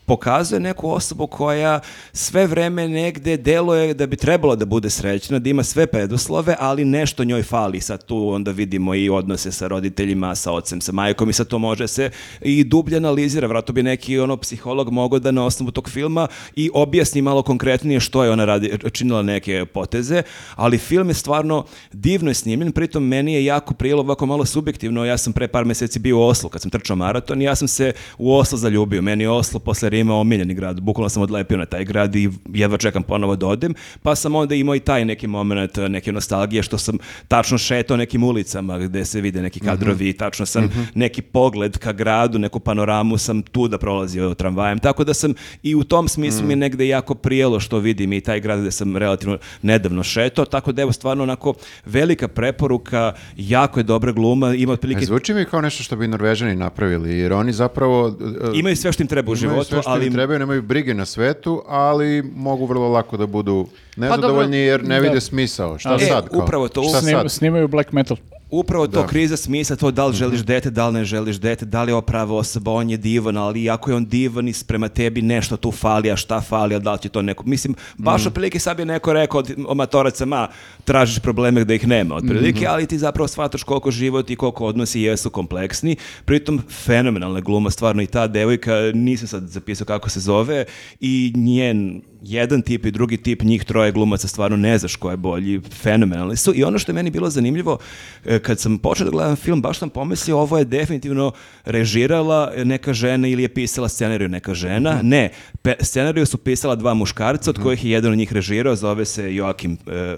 pokazuje 0.05 0.59
neku 0.59 0.91
osobu 0.91 1.27
koja 1.27 1.79
sve 2.13 2.47
vreme 2.47 2.87
negde 2.87 3.37
deluje 3.37 3.93
da 3.93 4.07
bi 4.07 4.15
trebalo 4.15 4.55
da 4.55 4.65
bude 4.65 4.89
srećna, 4.89 5.39
da 5.39 5.49
ima 5.49 5.63
sve 5.63 5.87
preduslove, 5.87 6.55
ali 6.59 6.85
nešto 6.85 7.23
njoj 7.23 7.43
fali. 7.43 7.81
Sad 7.81 8.05
tu 8.05 8.29
onda 8.29 8.51
vidimo 8.51 8.95
i 8.95 9.09
odnose 9.09 9.51
sa 9.51 9.67
roditeljima, 9.67 10.35
sa 10.35 10.51
ocem, 10.51 10.81
sa 10.81 10.91
majkom 10.91 11.29
i 11.29 11.33
sad 11.33 11.47
to 11.47 11.59
može 11.59 11.87
se 11.87 12.09
i 12.41 12.63
dublje 12.63 12.97
analizira. 12.97 13.47
Vratno 13.47 13.73
bi 13.73 13.83
neki 13.83 14.19
ono 14.19 14.37
psiholog 14.37 14.91
mogao 14.91 15.19
da 15.19 15.31
na 15.31 15.45
osnovu 15.45 15.71
tog 15.71 15.89
filma 15.89 16.27
i 16.55 16.69
objasni 16.73 17.21
malo 17.21 17.43
konkretnije 17.43 17.99
što 17.99 18.23
je 18.23 18.31
ona 18.31 18.45
radi, 18.45 18.77
činila 18.91 19.21
neke 19.21 19.65
poteze, 19.65 20.21
ali 20.55 20.77
film 20.77 21.07
je 21.07 21.13
stvarno 21.13 21.65
divno 21.93 22.29
je 22.29 22.33
snimljen, 22.33 22.71
pritom 22.71 23.07
meni 23.07 23.33
je 23.33 23.45
jako 23.45 23.73
prijelo 23.73 24.01
ovako 24.01 24.25
malo 24.25 24.45
subjektivno, 24.45 25.05
ja 25.05 25.17
sam 25.17 25.33
pre 25.33 25.47
par 25.47 25.65
meseci 25.65 25.99
bio 25.99 26.17
u 26.17 26.23
Oslu 26.23 26.49
kad 26.49 26.61
sam 26.61 26.71
trčao 26.71 26.95
maraton 26.95 27.41
i 27.41 27.45
ja 27.45 27.55
sam 27.55 27.67
se 27.67 27.93
u 28.17 28.35
Oslo 28.35 28.57
zaljubio. 28.57 29.01
Meni 29.01 29.23
je 29.23 29.29
Oslo 29.29 29.59
posle 29.59 29.89
Rima 29.93 30.15
omiljeni 30.15 30.53
grad, 30.53 30.81
bukvalno 30.81 31.09
sam 31.09 31.23
odlepio 31.23 31.57
na 31.57 31.65
taj 31.65 31.85
grad 31.85 32.15
i 32.15 32.29
jedva 32.53 32.77
čekam 32.77 33.03
ponovo 33.03 33.35
da 33.35 33.47
odem, 33.47 33.73
pa 34.03 34.15
sam 34.15 34.35
onda 34.35 34.55
imao 34.55 34.75
i 34.75 34.79
taj 34.79 35.05
neki 35.05 35.27
moment, 35.27 35.77
neke 35.89 36.11
nostalgije 36.11 36.63
što 36.63 36.77
sam 36.77 36.97
tačno 37.27 37.57
šetao 37.57 37.97
nekim 37.97 38.23
ulicama 38.23 38.77
gde 38.79 39.05
se 39.05 39.21
vide 39.21 39.41
neki 39.41 39.59
kadrovi 39.59 40.09
i 40.09 40.13
tačno 40.13 40.45
sam 40.45 40.69
neki 40.95 41.21
pogled 41.21 41.77
ka 41.77 41.91
gradu, 41.91 42.39
neku 42.39 42.59
panoramu 42.59 43.17
sam 43.17 43.41
tu 43.41 43.67
da 43.67 43.77
prolazio 43.77 44.33
tramvajem, 44.33 44.79
tako 44.79 45.03
da 45.03 45.13
sam 45.13 45.33
i 45.63 45.75
u 45.75 45.83
tom 45.83 46.07
smislu 46.07 46.45
mi 46.45 46.51
je 46.51 46.55
negde 46.55 46.87
jako 46.87 47.15
prijelo 47.15 47.59
što 47.59 47.79
vidim 47.79 48.13
i 48.13 48.21
taj 48.21 48.39
grad 48.39 48.61
gde 48.61 48.71
sam 48.71 48.97
relativno 48.97 49.37
nedavno 49.61 50.03
šetao, 50.03 50.45
tako 50.45 50.71
da 50.71 50.81
evo 50.81 50.91
stvarno 50.91 51.23
onako 51.23 51.53
velika 51.85 52.27
preporuka, 52.27 53.13
jako 53.37 53.79
je 53.79 53.83
dobra 53.83 54.11
gluma, 54.11 54.53
ima 54.55 54.73
otprilike 54.73 55.05
zvuči 55.05 55.33
mi 55.33 55.45
kao 55.45 55.61
nešto 55.61 55.83
što 55.83 55.95
bi 55.95 56.07
Norvežani 56.07 56.55
napravili, 56.55 57.17
jer 57.17 57.33
oni 57.33 57.53
zapravo... 57.53 58.07
uh, 58.07 58.15
imaju 58.53 58.75
sve 58.75 58.91
što 58.91 59.03
im 59.03 59.07
treba 59.07 59.31
u 59.31 59.35
životu, 59.35 59.75
što 59.83 59.91
ali 59.91 60.07
im 60.07 60.13
trebaju, 60.13 60.39
nemaju 60.39 60.61
brige 60.63 60.93
na 60.93 61.05
svetu, 61.05 61.63
ali 61.67 62.23
mogu 62.35 62.65
vrlo 62.65 62.89
lako 62.89 63.17
da 63.17 63.25
budu 63.27 63.67
nezadovoljni 63.97 64.57
jer 64.57 64.83
ne 64.83 64.95
Da. 64.95 65.01
vide 65.01 65.21
smisao. 65.21 65.77
Šta 65.79 65.95
E, 65.95 65.99
sad? 66.01 66.29
Kao? 66.29 66.39
upravo 66.39 66.67
to, 66.67 66.83
Šta 66.83 66.99
Snim- 66.99 67.11
sad? 67.13 67.31
snimaju 67.31 67.67
black 67.67 67.91
metal. 67.91 68.17
Upravo 68.53 68.87
to 68.87 69.01
Da. 69.01 69.07
kriza 69.07 69.37
smisla, 69.37 69.75
to 69.75 69.91
da 69.91 70.05
li 70.05 70.15
želiš 70.15 70.41
dete, 70.41 70.69
da 70.69 70.87
li 70.87 70.93
ne 70.93 71.05
želiš 71.05 71.35
dete, 71.35 71.65
da 71.65 71.83
li 71.83 71.89
je 71.89 71.93
ovo 71.93 72.01
prava 72.01 72.35
osoba, 72.35 72.71
on 72.71 72.89
je 72.89 72.97
divan, 72.97 73.37
ali 73.37 73.69
ako 73.69 73.91
je 73.91 73.95
on 73.95 74.05
divan 74.05 74.47
i 74.47 74.53
prema 74.67 74.89
tebi 74.89 75.21
nešto 75.21 75.57
tu 75.57 75.71
fali, 75.71 76.11
a 76.11 76.15
šta 76.15 76.41
fali, 76.41 76.75
a 76.75 76.79
da 76.79 76.93
li 76.93 76.99
će 76.99 77.09
to 77.09 77.21
neko... 77.21 77.43
Mislim, 77.45 77.75
baš 77.97 78.25
otprilike 78.25 78.59
sad 78.59 78.79
je 78.79 78.85
neko 78.85 79.13
rekao 79.13 79.39
od 79.39 79.51
amatoraca, 79.69 80.25
ma, 80.25 80.47
tražiš 80.85 81.19
probleme 81.19 81.61
gde 81.61 81.75
ih 81.75 81.87
nema, 81.87 82.15
otprilike, 82.15 82.67
ali 82.67 82.85
ti 82.85 82.97
zapravo 82.97 83.27
shvataš 83.27 83.63
koliko 83.63 83.91
život 83.91 84.29
i 84.29 84.35
koliko 84.35 84.65
odnosi 84.65 85.01
jesu 85.01 85.29
kompleksni. 85.29 85.95
Pritom, 86.25 86.61
fenomenalna 86.85 87.39
gluma, 87.39 87.69
stvarno 87.69 88.01
i 88.01 88.07
ta 88.07 88.27
devojka, 88.27 88.73
nisam 88.93 89.27
sad 89.27 89.47
zapisao 89.47 89.85
kako 89.85 90.09
se 90.09 90.19
zove, 90.19 90.65
i 90.99 91.33
njen 91.35 92.01
jedan 92.21 92.61
tip 92.61 92.85
i 92.85 92.91
drugi 92.91 93.17
tip, 93.17 93.41
njih 93.41 93.63
troje 93.63 93.91
glumaca 93.91 94.27
stvarno 94.27 94.57
ne 94.57 94.77
znaš 94.77 94.95
ko 94.95 95.11
je 95.11 95.17
bolji, 95.17 95.61
fenomenalni 95.81 96.37
su. 96.37 96.53
I 96.55 96.63
ono 96.63 96.79
što 96.79 96.91
je 96.91 96.93
meni 96.93 97.09
bilo 97.09 97.29
zanimljivo, 97.29 97.77
e, 98.25 98.39
kad 98.43 98.59
sam 98.59 98.77
počeo 98.77 99.05
da 99.05 99.11
gledam 99.11 99.35
film, 99.35 99.61
baš 99.61 99.79
sam 99.79 99.89
pomislio 99.89 100.39
ovo 100.39 100.57
je 100.57 100.65
definitivno 100.65 101.31
režirala 101.65 102.51
neka 102.63 102.93
žena 102.93 103.27
ili 103.27 103.41
je 103.43 103.53
pisala 103.53 103.89
scenariju 103.89 104.29
neka 104.29 104.53
žena. 104.53 104.99
Ne, 105.03 105.29
pe- 105.61 105.83
scenariju 105.83 106.25
su 106.25 106.37
pisala 106.37 106.75
dva 106.75 106.93
muškarca, 106.93 107.49
od 107.49 107.59
kojih 107.63 107.85
je 107.85 107.91
jedan 107.91 108.11
od 108.11 108.17
njih 108.17 108.33
režirao, 108.33 108.75
zove 108.75 109.05
se 109.05 109.35
Joakim 109.35 109.77
e, 109.87 110.17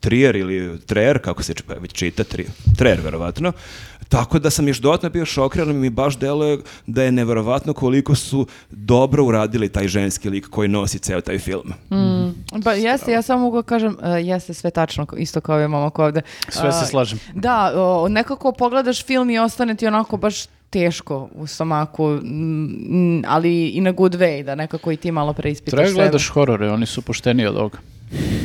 Trier 0.00 0.36
ili 0.36 0.80
Treer, 0.86 1.18
kako 1.18 1.42
se 1.42 1.54
već 1.80 1.92
čita, 1.92 2.24
tri, 2.24 2.46
Treer 2.76 3.00
verovatno. 3.04 3.52
Tako 4.12 4.38
da 4.38 4.50
sam 4.50 4.68
još 4.68 4.78
dodatno 4.78 5.10
bio 5.10 5.24
šokiran, 5.24 5.76
mi 5.76 5.90
baš 5.90 6.18
deluje 6.18 6.58
da 6.86 7.02
je 7.02 7.12
neverovatno 7.12 7.72
koliko 7.72 8.14
su 8.14 8.46
dobro 8.70 9.24
uradili 9.24 9.68
taj 9.68 9.88
ženski 9.88 10.30
lik 10.30 10.48
koji 10.48 10.68
nosi 10.68 10.98
ceo 10.98 11.20
taj 11.20 11.38
film. 11.38 11.72
Pa 12.64 12.72
jeste, 12.72 13.12
ja 13.12 13.22
samo 13.22 13.40
mogu 13.42 13.56
da 13.56 13.62
kažem, 13.62 13.96
e, 14.02 14.08
jeste 14.08 14.54
sve 14.54 14.70
tačno, 14.70 15.06
isto 15.16 15.40
kao 15.40 15.58
je 15.58 15.68
momak 15.68 15.98
ovde. 15.98 16.22
Sve 16.48 16.72
se 16.72 16.78
A, 16.82 16.86
slažem. 16.86 17.18
Da, 17.34 17.72
o, 17.76 18.08
nekako 18.08 18.52
pogledaš 18.52 19.04
film 19.04 19.30
i 19.30 19.38
ostane 19.38 19.74
ti 19.74 19.86
onako 19.86 20.16
baš 20.16 20.44
teško 20.70 21.28
u 21.34 21.46
stomaku, 21.46 22.08
mm, 22.08 23.22
ali 23.26 23.68
i 23.68 23.80
na 23.80 23.92
good 23.92 24.14
way, 24.14 24.44
da 24.44 24.54
nekako 24.54 24.92
i 24.92 24.96
ti 24.96 25.12
malo 25.12 25.32
preispitaš 25.32 25.76
Treba 25.76 25.88
sebe. 25.88 26.00
gledaš 26.02 26.28
horore, 26.28 26.70
oni 26.70 26.86
su 26.86 27.02
pošteniji 27.02 27.46
od 27.46 27.56
ovoga. 27.56 27.78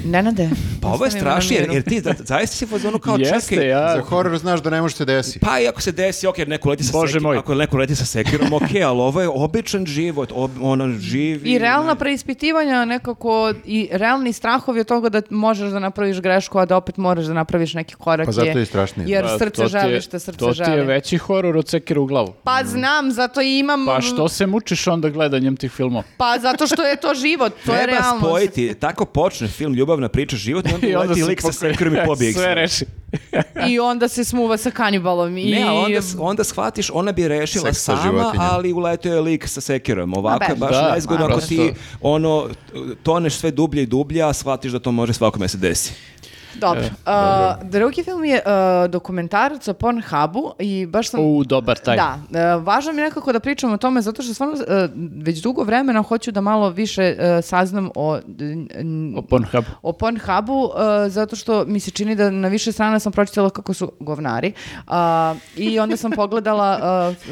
Nenade, 0.05 0.49
Pa 0.81 0.87
ovo 0.87 1.05
je 1.05 1.11
strašnije, 1.11 1.61
jer, 1.61 1.71
jer 1.71 1.83
ti 1.83 1.99
za- 1.99 2.13
zaista 2.21 2.55
si 2.55 2.65
fazonu 2.65 2.99
kao 2.99 3.15
Jeste, 3.17 3.49
čekaj, 3.49 3.67
ja... 3.67 3.93
Za 3.95 4.01
horor 4.01 4.37
znaš 4.37 4.61
da 4.61 4.69
ne 4.69 4.81
može 4.81 4.95
se 4.95 5.05
desi. 5.05 5.39
Pa 5.39 5.59
i 5.59 5.67
ako 5.67 5.81
se 5.81 5.91
desi, 5.91 6.27
ok, 6.27 6.37
neko 6.39 6.69
leti 6.69 6.83
sa 6.83 6.91
Bože 6.91 7.07
sekirom, 7.09 7.23
moj. 7.23 7.37
ako 7.37 7.55
neko 7.55 7.77
leti 7.77 7.95
sa 7.95 8.05
sekirom, 8.05 8.53
ok, 8.53 8.61
ali 8.75 8.99
ovo 9.01 9.21
je 9.21 9.27
običan 9.29 9.85
život, 9.85 10.31
ob, 10.33 10.51
ono 10.61 10.89
živi. 10.91 11.49
I 11.49 11.57
realna 11.59 11.95
preispitivanja 11.95 12.85
nekako 12.85 13.27
i 13.65 13.89
realni 13.91 14.33
strahovi 14.33 14.79
od 14.79 14.87
toga 14.87 15.09
da 15.09 15.21
možeš 15.31 15.69
da 15.69 15.79
napraviš 15.79 16.19
grešku, 16.19 16.59
a 16.59 16.65
da 16.65 16.77
opet 16.77 16.97
moraš 16.97 17.25
da 17.25 17.33
napraviš 17.33 17.73
neki 17.73 17.95
korak. 17.95 18.25
Pa 18.25 18.31
zato 18.31 18.47
je- 18.47 18.55
je 18.55 18.65
strašnije. 18.65 19.09
Jer 19.09 19.23
Pa, 19.23 19.29
srce 19.29 19.49
to 19.51 19.69
ti 19.69 19.75
je- 19.75 19.81
želi 19.81 20.01
što 20.01 20.19
srce 20.19 20.37
To 20.37 20.45
ti 20.45 20.61
je 20.61 20.65
želi. 20.65 20.85
veći 20.85 21.17
horor 21.17 21.57
od 21.57 21.67
sekira 21.67 22.01
u 22.01 22.05
glavu. 22.05 22.33
Pa 22.43 22.59
znam, 22.65 23.11
zato 23.11 23.41
i 23.41 23.59
imam... 23.59 23.85
Pa 23.85 24.01
što 24.01 24.29
se 24.29 24.45
mučiš 24.47 24.87
onda 24.87 25.09
gledanjem 25.09 25.55
tih 25.55 25.71
filmova? 25.71 26.03
Pa 26.17 26.37
zato 26.39 26.67
što 26.67 26.83
je 26.83 26.95
to 26.97 27.13
život, 27.15 27.53
to 27.65 27.71
je 27.71 27.77
Treba 27.77 27.91
realnost. 27.93 28.25
spojiti, 28.25 28.73
tako 28.75 29.05
počne 29.05 29.47
film, 29.57 29.73
ljubavna 29.73 30.09
priča, 30.09 30.35
život 30.35 30.65
i 30.65 30.73
onda, 30.75 30.87
I 30.87 30.95
onda 30.95 31.07
uleti 31.07 31.23
lik 31.23 31.41
sa 31.41 31.51
sekirom 31.51 31.95
i 31.95 31.99
pobije 32.05 32.33
Sve 32.33 32.55
reši. 32.55 32.85
I 33.69 33.79
onda 33.79 34.07
se 34.07 34.23
smuva 34.23 34.57
sa 34.57 34.71
kanibalom. 34.71 35.37
I... 35.37 35.51
Ne, 35.51 35.63
a 35.63 35.73
onda, 35.73 35.99
onda 36.19 36.43
shvatiš, 36.43 36.89
ona 36.93 37.11
bi 37.11 37.27
rešila 37.27 37.65
Seks 37.65 37.77
sa 37.77 37.97
sama, 37.97 38.01
životinjama. 38.01 38.49
ali 38.51 38.73
uletio 38.73 39.13
je 39.13 39.21
lik 39.21 39.47
sa 39.47 39.61
sekirom. 39.61 40.13
Ovako 40.13 40.51
je 40.51 40.55
baš 40.55 40.71
Da, 40.71 40.93
nezgodno 40.95 41.27
ma, 41.27 41.33
ako 41.33 41.41
ti 41.41 41.71
ono, 42.01 42.49
toneš 43.03 43.33
sve 43.35 43.51
dublje 43.51 43.83
i 43.83 43.85
dublje, 43.85 44.23
a 44.23 44.33
shvatiš 44.33 44.71
da 44.71 44.79
to 44.79 44.91
može 44.91 45.13
svakome 45.13 45.47
se 45.47 45.57
desi. 45.57 45.93
Dobro. 46.59 46.81
E, 46.81 46.89
A, 47.05 47.55
drugi 47.63 48.03
film 48.03 48.25
je 48.25 48.41
a, 48.45 48.87
dokumentarac 48.89 49.67
o 49.67 49.73
Pornhubu 49.73 50.53
i 50.59 50.85
baš 50.85 51.09
sam... 51.09 51.19
U, 51.19 51.43
dobar 51.43 51.77
taj. 51.77 51.97
Da, 51.97 52.19
e, 52.39 52.55
važno 52.55 52.93
mi 52.93 53.01
je 53.01 53.05
nekako 53.05 53.31
da 53.33 53.39
pričam 53.39 53.71
o 53.73 53.77
tome 53.77 54.01
zato 54.01 54.21
što 54.21 54.33
stvarno 54.33 54.55
e, 54.67 54.89
već 55.23 55.41
dugo 55.41 55.63
vremena 55.63 56.01
hoću 56.01 56.31
da 56.31 56.41
malo 56.41 56.69
više 56.69 57.15
e, 57.19 57.41
saznam 57.41 57.89
o, 57.95 58.17
O 59.17 59.21
Pornhubu. 59.21 59.67
o 59.81 59.93
Pornhubu 59.93 60.69
e, 61.05 61.09
zato 61.09 61.35
što 61.35 61.65
mi 61.65 61.79
se 61.79 61.91
čini 61.91 62.15
da 62.15 62.29
na 62.29 62.47
više 62.47 62.71
strana 62.71 62.99
sam 62.99 63.11
pročitala 63.11 63.49
kako 63.49 63.73
su 63.73 63.91
govnari 63.99 64.53
i 65.55 65.79
onda 65.79 65.97
sam 65.97 66.11
pogledala 66.11 66.79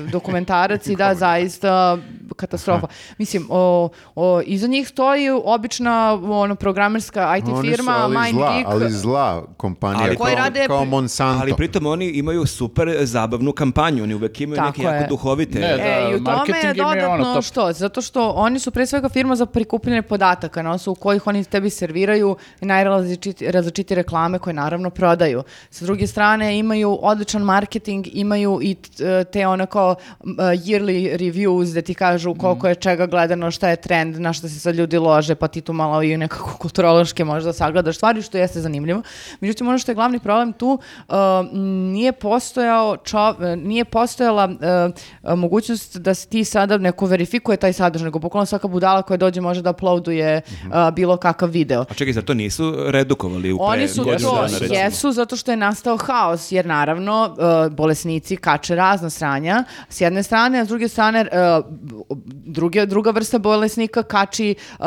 e, 0.07 0.11
dokumentarac 0.11 0.88
i 0.88 0.95
da, 0.95 1.15
zaista 1.15 1.97
katastrofa. 2.35 2.88
Mislim, 3.18 3.47
o, 3.49 3.89
o, 4.15 4.41
iza 4.45 4.68
njih 4.68 4.88
stoji 4.88 5.30
obična 5.45 6.14
ono, 6.14 6.56
programerska 6.56 7.38
IT 7.38 7.47
Oni 7.47 7.56
su, 7.56 7.76
firma, 7.76 7.91
ali 7.91 8.14
zla, 8.14 8.22
MindGeek. 8.22 8.65
ali 8.68 8.91
zla 8.91 9.14
kompanija, 9.57 10.03
Ali 10.03 10.15
kao, 10.15 10.23
koji 10.23 10.35
rade 10.35 10.65
kao 10.67 10.85
Monsanto. 10.85 11.41
Ali 11.41 11.53
pritom 11.53 11.85
oni 11.85 12.05
imaju 12.07 12.45
super 12.45 12.97
zabavnu 13.01 13.51
kampanju, 13.51 14.03
oni 14.03 14.13
uvek 14.13 14.41
imaju 14.41 14.57
Tako 14.57 14.67
neke 14.67 14.81
je. 14.81 14.95
jako 14.95 15.09
duhovite... 15.09 15.59
Ne, 15.59 15.77
da. 15.77 15.83
E, 15.83 16.11
i 16.11 16.15
u 16.15 16.23
tome 16.23 16.57
je 16.59 16.83
ono 16.83 16.93
dodatno 16.95 17.33
top. 17.33 17.43
što? 17.43 17.71
Zato 17.73 18.01
što 18.01 18.29
oni 18.29 18.59
su 18.59 18.71
pre 18.71 18.85
svega 18.85 19.09
firma 19.09 19.35
za 19.35 19.45
prikupljanje 19.45 20.01
podataka 20.01 20.61
na 20.61 20.71
osnovu 20.71 20.95
kojih 20.95 21.27
oni 21.27 21.43
tebi 21.43 21.69
serviraju 21.69 22.35
najrazličitije 22.61 23.51
različite 23.51 23.95
reklame 23.95 24.39
koje 24.39 24.53
naravno 24.53 24.89
prodaju. 24.89 25.43
Sa 25.69 25.85
druge 25.85 26.07
strane 26.07 26.59
imaju 26.59 26.99
odličan 27.01 27.41
marketing, 27.41 28.07
imaju 28.13 28.59
i 28.61 28.75
t- 28.75 29.23
te 29.23 29.47
ono 29.47 29.63
m, 29.63 29.69
uh, 29.69 30.37
yearly 30.37 31.17
reviews 31.17 31.73
da 31.73 31.81
ti 31.81 31.93
kažu 31.93 32.25
Mm. 32.25 32.37
koliko 32.37 32.67
je 32.67 32.75
čega 32.75 33.05
gledano, 33.05 33.51
šta 33.51 33.69
je 33.69 33.75
trend, 33.75 34.19
na 34.19 34.33
šta 34.33 34.49
se 34.49 34.59
sad 34.59 34.75
ljudi 34.75 34.97
lože, 34.97 35.35
pa 35.35 35.47
ti 35.47 35.61
tu 35.61 35.73
malo 35.73 36.03
i 36.03 36.17
nekako 36.17 36.57
kulturološke 36.61 37.23
možda 37.25 37.53
sagledaš 37.53 37.95
stvari, 37.95 38.21
što 38.21 38.37
jeste 38.37 38.61
zanimljivo. 38.61 38.94
Međutim, 39.39 39.67
ono 39.67 39.77
što 39.77 39.91
je 39.91 39.95
glavni 39.95 40.19
problem 40.19 40.53
tu, 40.53 40.80
uh, 41.07 41.15
nije 41.85 42.11
postojao 42.11 42.97
čo- 42.97 43.15
nije 43.57 43.85
postojala 43.85 44.49
uh, 45.23 45.34
mogućnost 45.35 45.97
da 45.97 46.13
se 46.13 46.27
ti 46.27 46.43
sada 46.45 46.77
neko 46.77 47.05
verifikuje 47.05 47.57
taj 47.57 47.73
sadržaj, 47.73 48.05
nego 48.05 48.19
bukvalno 48.19 48.45
svaka 48.45 48.67
budala 48.67 49.01
koja 49.01 49.17
dođe 49.17 49.41
može 49.41 49.61
da 49.61 49.69
uploaduje 49.72 50.41
Mhm. 50.51 50.67
uh, 50.69 50.91
bilo 50.91 51.17
kakav 51.17 51.49
video. 51.49 51.81
A 51.81 51.93
čekaj, 51.93 52.13
zar 52.13 52.23
to 52.23 52.34
nisu 52.34 52.63
redukovali 52.85 53.51
u 53.51 53.57
pre 53.57 53.65
Oni 53.67 53.88
su 53.88 54.03
godinu 54.03 54.30
to, 54.30 54.47
dana, 54.59 54.76
jesu, 54.76 55.11
zato 55.11 55.35
što 55.35 55.51
je 55.51 55.57
nastao 55.57 55.97
haos, 55.97 56.51
jer 56.51 56.65
naravno 56.67 57.35
uh, 57.67 57.73
bolesnici 57.73 58.35
kače 58.38 58.76
razna 58.76 59.09
sranja 59.09 59.63
s 59.89 60.01
jedne 60.01 60.23
strane, 60.23 60.59
a 60.59 60.65
s 60.65 60.67
druge 60.67 60.88
strane 60.88 61.22
uh, 61.22 61.65
druge, 62.45 62.85
druga 62.85 63.11
vrsta 63.11 63.38
bolesnika 63.39 64.03
kači 64.03 64.55
uh, 64.72 64.85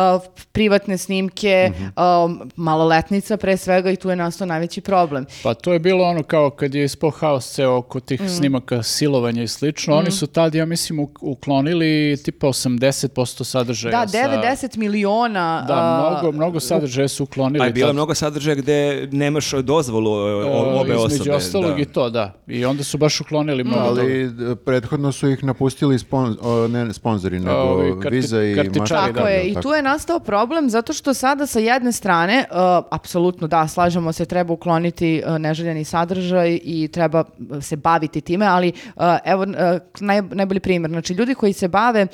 privatne 0.52 0.98
snimke, 0.98 1.70
Mhm. 1.70 1.84
um, 1.84 2.50
maloletnica 2.56 3.36
pre 3.36 3.56
svega 3.56 3.90
i 3.90 3.96
tu 3.98 4.10
je 4.10 4.16
nastao 4.16 4.46
najveći 4.46 4.80
problem. 4.80 5.26
Pa 5.42 5.54
to 5.54 5.72
je 5.72 5.78
bilo 5.80 6.04
ono 6.04 6.22
kao 6.22 6.50
kad 6.50 6.74
je 6.74 6.84
ispao 6.84 7.10
haos 7.10 7.46
ceo 7.46 7.72
oko 7.72 8.00
tih 8.00 8.20
Mm. 8.20 8.28
snimaka 8.28 8.82
silovanja 8.84 9.42
i 9.42 9.48
slično, 9.48 9.96
oni 9.96 10.10
su 10.10 10.26
tad, 10.28 10.54
ja 10.54 10.66
mislim, 10.66 10.98
uk- 10.98 11.18
uklonili 11.22 11.88
tipa 12.18 12.46
80% 12.48 13.08
sadržaja. 13.44 13.90
Da, 13.92 14.08
sa- 14.08 14.18
9-10 14.18 14.76
miliona 14.76 15.64
Da, 15.68 15.74
mnogo, 16.12 16.32
mnogo 16.32 16.60
sadržaja 16.60 17.08
su 17.08 17.24
uklonili. 17.24 17.62
A 17.62 17.66
je 17.66 17.72
bilo 17.72 17.86
tad. 17.86 17.94
mnogo 17.94 18.14
sadržaja 18.14 18.54
gde 18.56 18.78
nemaš 19.08 19.50
dozvolu 19.52 20.10
o- 20.10 20.16
o- 20.44 20.80
obe 20.80 20.92
E, 20.92 20.96
osobe. 20.96 21.14
Između 21.14 21.32
ostalog 21.32 21.70
da. 21.70 21.78
i 21.78 21.84
to, 21.84 22.10
da. 22.10 22.32
I 22.46 22.64
onda 22.64 22.84
su 22.84 22.98
baš 22.98 23.20
uklonili 23.20 23.64
mnogo. 23.64 23.82
Ali 23.88 24.22
e, 24.22 24.28
prethodno 24.56 25.12
su 25.12 25.28
ih 25.28 25.44
napustili 25.44 25.98
spon, 25.98 26.36
o, 26.42 26.68
ne 26.68 26.92
sponzori, 26.92 27.38
nego 27.38 27.50
ovi 27.52 27.90
karti- 27.92 28.10
Visa 28.10 28.42
i 28.42 28.54
kartičari, 28.54 28.80
Mastercard. 28.80 29.14
Tako 29.14 29.28
je, 29.28 29.36
jel 29.38 29.46
i 29.48 29.62
tu 29.62 29.68
je 29.68 29.82
nastao 29.82 30.18
problem 30.20 30.70
zato 30.70 30.92
što 30.92 31.14
sada 31.14 31.46
sa 31.46 31.58
jedne 31.60 31.92
strane, 31.92 32.44
uh, 32.50 32.56
apsolutno 32.90 33.46
da, 33.48 33.68
slažemo 33.88 34.12
se, 34.12 34.24
treba 34.26 34.52
ukloniti 34.52 35.22
uh, 35.24 35.38
neželjeni 35.38 35.84
sadržaj 35.84 36.58
i 36.64 36.88
treba 36.88 37.20
uh, 37.50 37.62
se 37.62 37.76
baviti 37.76 38.20
time, 38.20 38.46
ali 38.46 38.72
uh, 38.86 39.02
evo 39.24 39.46
naj, 40.00 40.22
najbolji 40.24 40.60
primjer, 40.60 40.90
znači 40.90 41.12
ljudi 41.12 41.34
koji 41.34 41.52
se 41.52 41.68
bave 41.68 42.06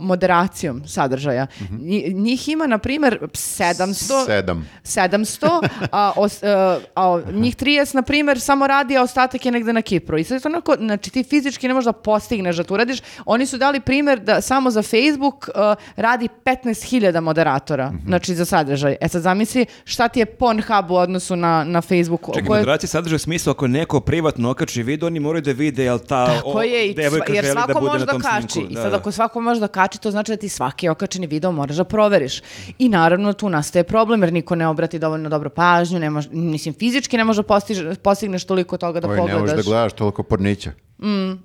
moderacijom 0.00 0.82
sadržaja, 0.86 1.46
Mhm. 1.60 1.76
nji- 1.78 2.14
njih 2.14 2.48
ima 2.48 2.66
na 2.66 2.78
primjer 2.78 3.18
700, 3.24 4.24
Sedam. 4.26 4.68
700, 4.84 5.46
a, 5.92 6.12
os- 6.12 6.42
uh, 6.42 6.82
a 6.96 7.32
njih 7.32 7.56
30, 7.56 7.94
na 7.94 8.02
primjer, 8.02 8.40
samo 8.40 8.66
radi, 8.66 8.96
a 8.96 9.02
ostatak 9.02 9.46
je 9.46 9.52
negde 9.52 9.72
na 9.72 9.82
Kipru. 9.82 10.18
I 10.18 10.24
sad 10.24 10.34
je 10.34 10.40
to 10.40 10.48
onako, 10.48 10.76
znači 10.76 11.10
ti 11.10 11.22
fizički 11.24 11.68
ne 11.68 11.74
možeš 11.74 11.86
da 11.86 11.92
postigneš 11.94 12.56
da 12.56 12.64
to 12.64 12.74
uradiš. 12.74 12.98
Oni 13.26 13.46
su 13.46 13.58
dali 13.58 13.80
primjer 13.80 14.18
da 14.20 14.40
samo 14.40 14.70
za 14.70 14.82
Facebook 14.82 15.48
radi 15.96 16.28
15.000 16.44 16.80
moderatora, 17.20 17.92
znači 18.06 18.34
za 18.34 18.44
sadržaj. 18.44 18.96
E 19.00 19.08
sad 19.08 19.22
zamisli 19.22 19.66
šta 19.84 20.08
ti 20.08 20.20
je 20.20 20.26
Pornhub 20.26 20.89
u 20.90 20.96
odnosu 20.96 21.36
na, 21.36 21.64
na 21.64 21.80
Facebooku. 21.82 22.32
Čekaj, 22.34 22.46
koje- 22.46 22.60
moderacija 22.60 22.88
sadržaja 22.88 23.16
u 23.16 23.20
smislu 23.20 23.50
ako 23.50 23.66
neko 23.68 24.00
privatno 24.00 24.50
okači 24.50 24.82
video, 24.82 25.06
oni 25.06 25.20
moraju 25.20 25.42
da 25.42 25.52
vide 25.52 25.84
jel 25.84 25.98
ta 26.00 26.26
Tako 26.26 26.48
o, 26.48 26.62
je, 26.62 26.90
i 26.90 26.94
devojka 26.94 27.32
jer 27.32 27.44
želi 27.44 27.54
da 27.56 27.62
svako 27.62 27.80
bude 27.80 27.86
može 27.88 27.98
na 27.98 28.06
da 28.06 28.12
tom 28.12 28.20
kači. 28.22 28.48
snimku. 28.48 28.72
I 28.72 28.74
Da, 28.74 28.82
sad 28.82 28.90
da. 28.90 28.96
ako 28.96 29.12
svako 29.12 29.40
može 29.40 29.60
da 29.60 29.68
kači, 29.68 30.00
to 30.00 30.10
znači 30.10 30.32
da 30.32 30.36
ti 30.36 30.48
svaki 30.50 30.88
okačeni 30.88 31.26
video 31.26 31.52
moraš 31.52 31.76
da 31.76 31.84
proveriš. 31.84 32.42
I 32.78 32.88
naravno 32.88 33.32
tu 33.32 33.48
nastaje 33.48 33.84
problem 33.84 34.22
jer 34.22 34.32
niko 34.32 34.54
ne 34.54 34.68
obrati 34.68 34.98
dovoljno 34.98 35.28
dobro 35.28 35.50
pažnju, 35.50 35.98
ne 35.98 36.10
može, 36.10 36.28
mislim 36.30 36.74
fizički 36.74 37.16
ne 37.16 37.24
može 37.24 37.42
postiž- 37.42 37.94
postigneš 37.96 38.44
toliko 38.44 38.76
toga 38.78 39.00
da 39.00 39.08
Oj, 39.08 39.16
ne 39.16 39.22
možeš 39.22 39.34
pogledaš. 39.34 39.56
da 39.56 39.70
gledaš 39.70 39.92
toliko 39.92 40.22
pornića. 40.22 40.70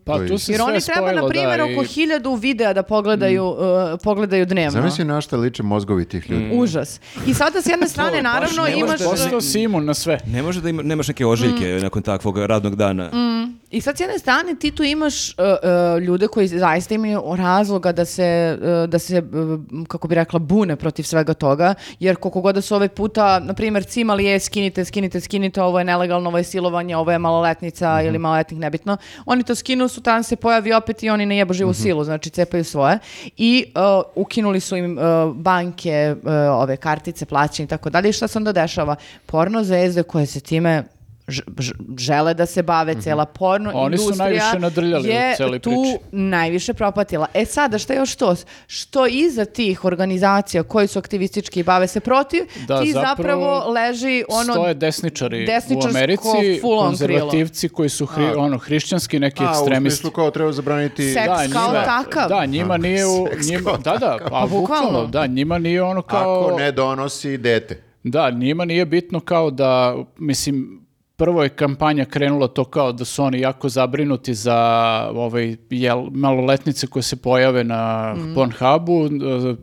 Pa 0.03 0.13
To 0.13 0.19
tu 0.19 0.37
se 0.37 0.51
Jer 0.51 0.57
sve 0.57 0.65
oni 0.65 0.79
treba, 0.81 1.01
na 1.01 1.11
spojilo, 1.11 1.29
primjer, 1.29 1.57
da, 1.57 1.63
oko 1.65 1.83
i- 1.83 1.87
hiljadu 1.87 2.33
videa 2.35 2.73
da 2.73 2.83
pogledaju, 2.83 3.45
uh, 3.45 3.57
pogledaju 4.03 4.45
dnevno. 4.45 4.71
Zamisli 4.71 5.05
na 5.05 5.21
šta 5.21 5.37
liče 5.37 5.63
mozgovi 5.63 6.05
tih 6.05 6.29
ljudi. 6.29 6.49
Užas. 6.53 6.99
I 7.27 7.33
sada 7.33 7.61
s 7.61 7.65
jedne 7.65 7.87
strane, 7.95 8.21
naravno, 8.23 8.67
imaš... 8.69 8.99
da- 8.99 9.05
Postao 9.05 9.41
si 9.41 9.61
imun 9.61 9.85
na 9.85 9.93
sve. 9.93 10.19
Ne 10.27 10.41
može 10.41 10.61
da 10.61 10.69
ima, 10.69 10.81
nemaš 10.83 11.07
neke 11.07 11.25
ožiljke 11.25 11.79
nakon 11.81 12.01
takvog 12.01 12.37
radnog 12.37 12.75
dana. 12.75 13.09
I 13.71 13.81
sad 13.81 13.97
s 13.97 13.99
jedne 13.99 14.19
strane 14.19 14.55
ti 14.55 14.71
tu 14.71 14.83
imaš 14.83 15.29
uh, 15.29 15.35
uh, 15.37 16.01
ljude 16.01 16.27
koji 16.27 16.47
zaista 16.47 16.93
imaju 16.93 17.21
razloga 17.37 17.91
da 17.91 18.05
se, 18.05 18.57
uh, 18.61 18.89
da 18.89 18.99
se 18.99 19.19
uh, 19.19 19.87
kako 19.87 20.07
bi 20.07 20.15
rekla, 20.15 20.39
bune 20.39 20.75
protiv 20.75 21.03
svega 21.03 21.33
toga, 21.33 21.73
jer 21.99 22.15
koliko 22.15 22.41
god 22.41 22.55
da 22.55 22.61
su 22.61 22.75
ovaj 22.75 22.89
puta, 22.89 23.39
na 23.39 23.53
primjer, 23.53 23.83
cimali 23.83 24.25
je 24.25 24.39
skinite, 24.39 24.85
skinite, 24.85 25.19
skinite, 25.21 25.61
ovo 25.61 25.79
je 25.79 25.85
nelegalno, 25.85 26.29
ovo 26.29 26.37
je 26.37 26.43
silovanje, 26.43 26.97
ovo 26.97 27.11
je 27.11 27.19
maloletnica 27.19 28.01
ili 28.01 28.17
maloletnik, 28.17 28.59
nebitno. 28.59 28.97
Oni 29.25 29.43
to 29.43 29.55
skinu, 29.55 29.87
sutan 29.87 30.23
se 30.23 30.35
pojavi 30.35 30.73
opet 30.73 31.03
i 31.03 31.09
oni 31.09 31.25
ne 31.25 31.37
jebu 31.37 31.53
živu 31.53 31.73
silu, 31.73 32.03
znači 32.03 32.29
cepaju 32.29 32.63
svoje. 32.63 32.99
I 33.37 33.65
uh, 33.75 34.03
ukinuli 34.15 34.59
su 34.59 34.75
im 34.75 34.97
uh, 34.97 35.35
banke, 35.35 36.15
uh, 36.23 36.31
ove 36.61 36.77
kartice, 36.77 37.25
plaćanje 37.25 37.65
i 37.65 37.69
tako 37.69 37.89
dalje. 37.89 38.09
I 38.09 38.13
šta 38.13 38.27
se 38.27 38.37
onda 38.37 38.51
dešava? 38.51 38.95
Porno 39.25 39.63
zvezde 39.63 40.03
koje 40.03 40.25
se 40.25 40.39
time 40.39 40.83
žele 41.97 42.33
da 42.33 42.45
se 42.45 42.63
bave, 42.63 43.01
cela 43.01 43.25
porno 43.25 43.71
Oni 43.73 43.97
su 43.97 44.03
industrija 44.03 44.25
najviše 44.25 44.59
nadrljali 44.59 45.09
u 45.09 45.11
je 45.11 45.35
celoj 45.37 45.59
tu 45.59 45.69
priči. 45.69 45.97
najviše 46.11 46.73
propatila. 46.73 47.27
E 47.33 47.45
sada, 47.45 47.77
šta 47.77 47.93
još 47.93 48.15
to? 48.15 48.35
Što 48.67 49.07
iza 49.07 49.45
tih 49.45 49.85
organizacija 49.85 50.63
koji 50.63 50.87
su 50.87 50.99
aktivistički 50.99 51.59
i 51.59 51.63
bave 51.63 51.87
se 51.87 51.99
protiv, 51.99 52.43
Da, 52.67 52.81
ti 52.81 52.91
zapravo, 52.91 53.15
zapravo 53.17 53.71
leži 53.71 54.23
ono... 54.29 54.53
Stoje 54.53 54.73
desničari 54.73 55.47
u 55.75 55.87
Americi, 55.89 56.59
konzervativci 56.61 57.69
koji 57.69 57.89
su 57.89 58.05
hri, 58.05 58.25
ono, 58.25 58.57
hrišćanski 58.57 59.19
neki 59.19 59.43
A, 59.43 59.47
u 59.47 59.49
ekstremisti. 59.51 59.95
smislu 59.97 60.11
kao 60.11 60.31
treba 60.31 60.51
zabraniti... 60.51 61.13
Seks 61.13 61.53
kao 61.53 61.73
takav. 61.73 62.29
Da, 62.29 62.45
njima 62.45 62.77
nije 62.77 63.05
u... 63.05 63.27
Njima, 63.49 63.71
da, 63.83 63.97
da, 63.97 64.17
pa, 64.21 64.29
Pa 64.29 64.41
bukvalno. 64.41 64.59
bukvalno, 64.59 65.07
da, 65.07 65.27
njima 65.27 65.57
nije 65.57 65.83
ono 65.83 66.01
kao... 66.01 66.45
Ako 66.47 66.57
ne 66.59 66.71
donosi 66.71 67.37
dete. 67.37 67.81
Da, 68.03 68.29
njima 68.29 68.65
nije 68.65 68.85
bitno 68.85 69.19
kao 69.19 69.51
da, 69.51 69.95
mislim, 70.17 70.84
prvo 71.17 71.43
je 71.43 71.49
kampanja 71.49 72.05
krenula 72.05 72.47
to 72.47 72.65
kao 72.65 72.91
da 72.91 73.05
su 73.05 73.23
oni 73.23 73.39
jako 73.39 73.69
zabrinuti 73.69 74.33
za 74.33 74.57
ovaj, 75.13 75.55
jel, 75.69 76.05
maloletnice 76.11 76.87
koje 76.87 77.03
se 77.03 77.15
pojave 77.15 77.63
na 77.63 78.15
Pornhubu, 78.35 79.05
e, 79.05 79.09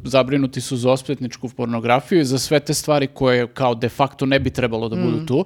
zabrinuti 0.04 0.60
su 0.60 0.76
za 0.76 0.90
ospetničku 0.90 1.48
pornografiju 1.48 2.20
i 2.20 2.24
za 2.24 2.38
sve 2.38 2.60
te 2.60 2.74
stvari 2.74 3.06
koje 3.06 3.46
kao 3.46 3.74
de 3.74 3.88
facto 3.88 4.26
ne 4.26 4.40
bi 4.40 4.50
trebalo 4.50 4.88
da 4.88 4.96
budu 4.96 5.26
tu. 5.26 5.44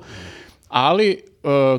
Ali 0.68 1.22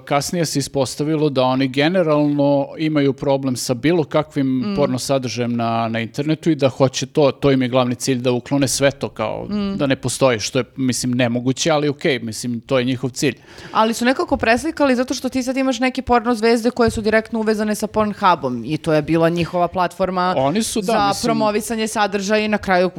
kasnije 0.05 0.45
se 0.45 0.59
ispostavilo 0.59 1.29
da 1.29 1.43
oni 1.43 1.67
generalno 1.67 2.67
imaju 2.77 3.13
problem 3.13 3.55
sa 3.55 3.73
bilo 3.73 4.03
kakvim 4.03 4.73
porno 4.75 4.99
sadržajem 4.99 5.55
na, 5.55 5.87
na 5.87 5.99
internetu 5.99 6.49
i 6.49 6.55
da 6.55 6.69
hoće 6.69 7.05
to, 7.05 7.31
to 7.31 7.51
im 7.51 7.61
je 7.61 7.67
glavni 7.67 7.95
cilj 7.95 8.17
da 8.17 8.31
uklone 8.31 8.67
sve 8.67 8.91
to 8.91 9.09
kao 9.09 9.47
da 9.75 9.87
ne 9.87 9.95
postoji, 9.95 10.39
što 10.39 10.59
je 10.59 10.65
mislim 10.75 11.11
nemoguće, 11.11 11.71
ali 11.71 11.89
okej, 11.89 12.19
mislim 12.19 12.59
to 12.59 12.79
je 12.79 12.85
njihov 12.85 13.09
cilj. 13.09 13.35
Ali 13.71 13.93
su 13.93 14.05
nekako 14.05 14.37
preslikali 14.37 14.95
zato 14.95 15.13
što 15.13 15.29
ti 15.29 15.43
sad 15.43 15.57
imaš 15.57 15.79
neke 15.79 16.01
porno 16.01 16.35
zvezde 16.35 16.71
koje 16.71 16.89
su 16.89 17.01
direktno 17.01 17.39
uvezane 17.39 17.75
sa 17.75 17.87
Pornhubom 17.87 18.63
i 18.65 18.77
to 18.77 18.93
je 18.93 19.01
bila 19.01 19.29
njihova 19.29 19.67
platforma 19.67 20.33
Oni 20.37 20.63
su, 20.63 20.81
da, 20.81 20.85
za 20.85 21.07
mislim- 21.07 21.23
promovisanje 21.27 21.87
sadržaja 21.87 22.45
i 22.45 22.47
na 22.47 22.57
kraju 22.57 22.89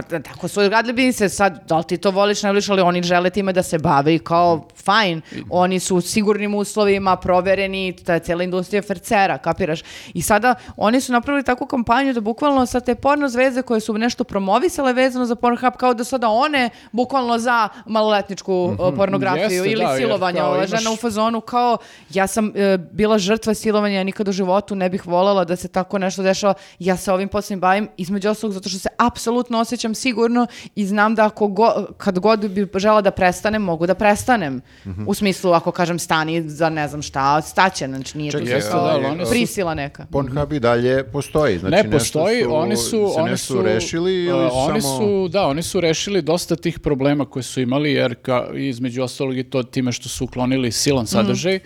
to, 0.00 0.18
tako 0.18 0.48
su 0.48 0.68
radili 0.68 0.92
bi 0.92 1.12
se 1.12 1.28
sad, 1.28 1.68
da 1.68 1.78
li 1.78 1.84
ti 1.84 1.96
to 1.96 2.10
voliš, 2.10 2.42
ne 2.42 2.50
voliš, 2.50 2.68
ali 2.68 2.82
oni 2.82 3.02
žele 3.02 3.30
time 3.30 3.52
da 3.52 3.62
se 3.62 3.78
bave 3.78 4.14
i 4.14 4.18
kao, 4.18 4.68
fajn, 4.84 5.22
oni 5.50 5.80
su 5.80 5.96
u 5.96 6.00
sigurnim 6.00 6.54
uslovima, 6.54 7.16
provereni, 7.16 7.96
ta 8.04 8.18
cijela 8.18 8.42
industrija 8.42 8.82
fercera, 8.82 9.38
kapiraš? 9.38 9.80
I 10.14 10.22
sada 10.22 10.54
oni 10.76 11.00
su 11.00 11.12
napravili 11.12 11.44
takvu 11.44 11.66
kampanju 11.66 12.12
da 12.12 12.20
bukvalno 12.20 12.66
sa 12.66 12.80
te 12.80 12.94
porno 12.94 13.28
zvezde 13.28 13.62
koje 13.62 13.80
su 13.80 13.98
nešto 13.98 14.24
promovisale 14.24 14.92
vezano 14.92 15.26
za 15.26 15.34
Pornhub, 15.34 15.72
kao 15.76 15.94
da 15.94 16.04
sada 16.04 16.28
one 16.28 16.70
bukvalno 16.92 17.38
za 17.38 17.68
maloletničku 17.86 18.54
uh, 18.54 18.94
pornografiju 18.96 19.42
Jeste, 19.64 19.70
ili 19.70 19.84
da, 19.84 19.96
silovanje. 19.96 20.40
kao 20.40 20.48
Ova 20.48 20.58
imaš- 20.58 20.78
žena 20.78 20.90
u 20.90 20.96
fazonu 20.96 21.40
kao, 21.40 21.76
ja 22.10 22.26
sam 22.26 22.52
e, 22.54 22.78
bila 22.78 23.18
žrtva 23.18 23.54
silovanja, 23.54 23.96
ja 23.96 24.04
nikad 24.04 24.28
u 24.28 24.32
životu 24.32 24.74
ne 24.74 24.88
bih 24.88 25.06
voljela 25.06 25.44
da 25.44 25.56
se 25.56 25.68
tako 25.68 25.98
nešto 25.98 26.22
dešava. 26.22 26.54
Ja 26.78 26.96
se 26.96 27.12
ovim 27.12 27.28
poslednjim 27.28 27.60
bavim, 27.60 27.88
između 27.96 28.30
ostalog, 28.30 28.54
zato 28.54 28.68
što 28.68 28.78
se 28.78 28.88
apsolutno 28.96 29.60
osjećam 29.60 29.81
sigurno 29.92 30.46
i 30.74 30.86
znam 30.86 31.14
da 31.14 31.26
ako 31.26 31.46
go- 31.48 31.86
kad 31.96 32.18
god 32.18 32.40
bi 32.40 32.68
žela 32.74 33.00
da 33.00 33.10
prestanem, 33.12 33.62
mogu 33.62 33.86
da 33.86 33.94
prestanem. 33.94 34.60
Mhm. 34.86 35.04
U 35.06 35.14
smislu, 35.14 35.52
ako 35.52 35.70
kažem 35.72 35.98
stani 35.98 36.42
za 36.42 36.68
ne 36.70 36.88
znam 36.88 37.02
šta, 37.02 37.42
staće, 37.42 37.86
znači 37.86 38.18
nije 38.18 38.30
Čekaj, 38.32 38.46
to 38.46 38.52
Jeste, 38.52 38.72
da, 38.72 39.00
oni 39.06 39.24
su- 39.24 39.30
prisila 39.30 39.74
neka. 39.74 40.06
Pornhub 40.06 40.52
i 40.52 40.60
dalje 40.60 41.04
postoji. 41.04 41.58
Znači, 41.58 41.70
ne 41.72 41.82
nešto 41.82 41.90
postoji, 41.92 42.42
su, 42.42 42.54
oni 42.54 42.76
su 42.76 42.90
se 43.08 43.20
oni 43.20 43.36
su 43.36 43.62
rešili 43.62 44.14
ili 44.14 44.32
uh, 44.40 44.50
oni 44.54 44.80
samo... 44.80 44.98
su 44.98 45.28
da, 45.28 45.42
oni 45.42 45.62
su 45.62 45.80
rešili 45.80 46.22
dosta 46.22 46.56
tih 46.56 46.78
problema 46.78 47.24
koje 47.24 47.42
su 47.42 47.60
imali 47.60 47.92
jer 47.92 48.14
ka, 48.14 48.46
između 48.54 49.02
ostalog 49.02 49.38
i 49.38 49.44
to 49.44 49.62
time 49.62 49.92
što 49.92 50.08
su 50.08 50.24
uklonili 50.24 50.68
Mhm. 50.68 50.72
silan 50.72 51.06
sadržaj. 51.06 51.56
Uh, 51.56 51.62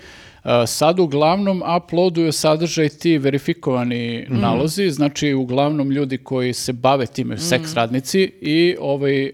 sad 0.66 1.00
uglavnom 1.00 1.62
uploaduju 1.76 2.32
sadržaj 2.32 2.88
ti 2.88 3.18
verifikovani 3.18 3.96
Mhm. 4.22 4.40
nalozi, 4.40 4.90
znači 4.90 5.32
uglavnom 5.34 5.90
ljudi 5.90 6.18
koji 6.18 6.52
se 6.52 6.72
bave 6.72 7.06
time, 7.06 7.38
seks 7.38 7.74
radnici 7.74 8.20
i 8.40 8.76
ovaj, 8.80 9.24
uh, 9.24 9.30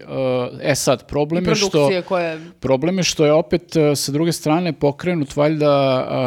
e 0.61 0.75
sad, 0.75 1.07
problem 1.07 1.47
je 1.47 1.55
što 1.55 1.89
koje... 2.01 2.39
Problem 2.59 2.97
je 2.97 3.03
što 3.03 3.25
je 3.25 3.33
opet 3.33 3.75
e, 3.75 3.95
sa 3.95 4.11
druge 4.11 4.31
strane 4.31 4.73
pokrenut 4.73 5.35
valjda 5.35 5.73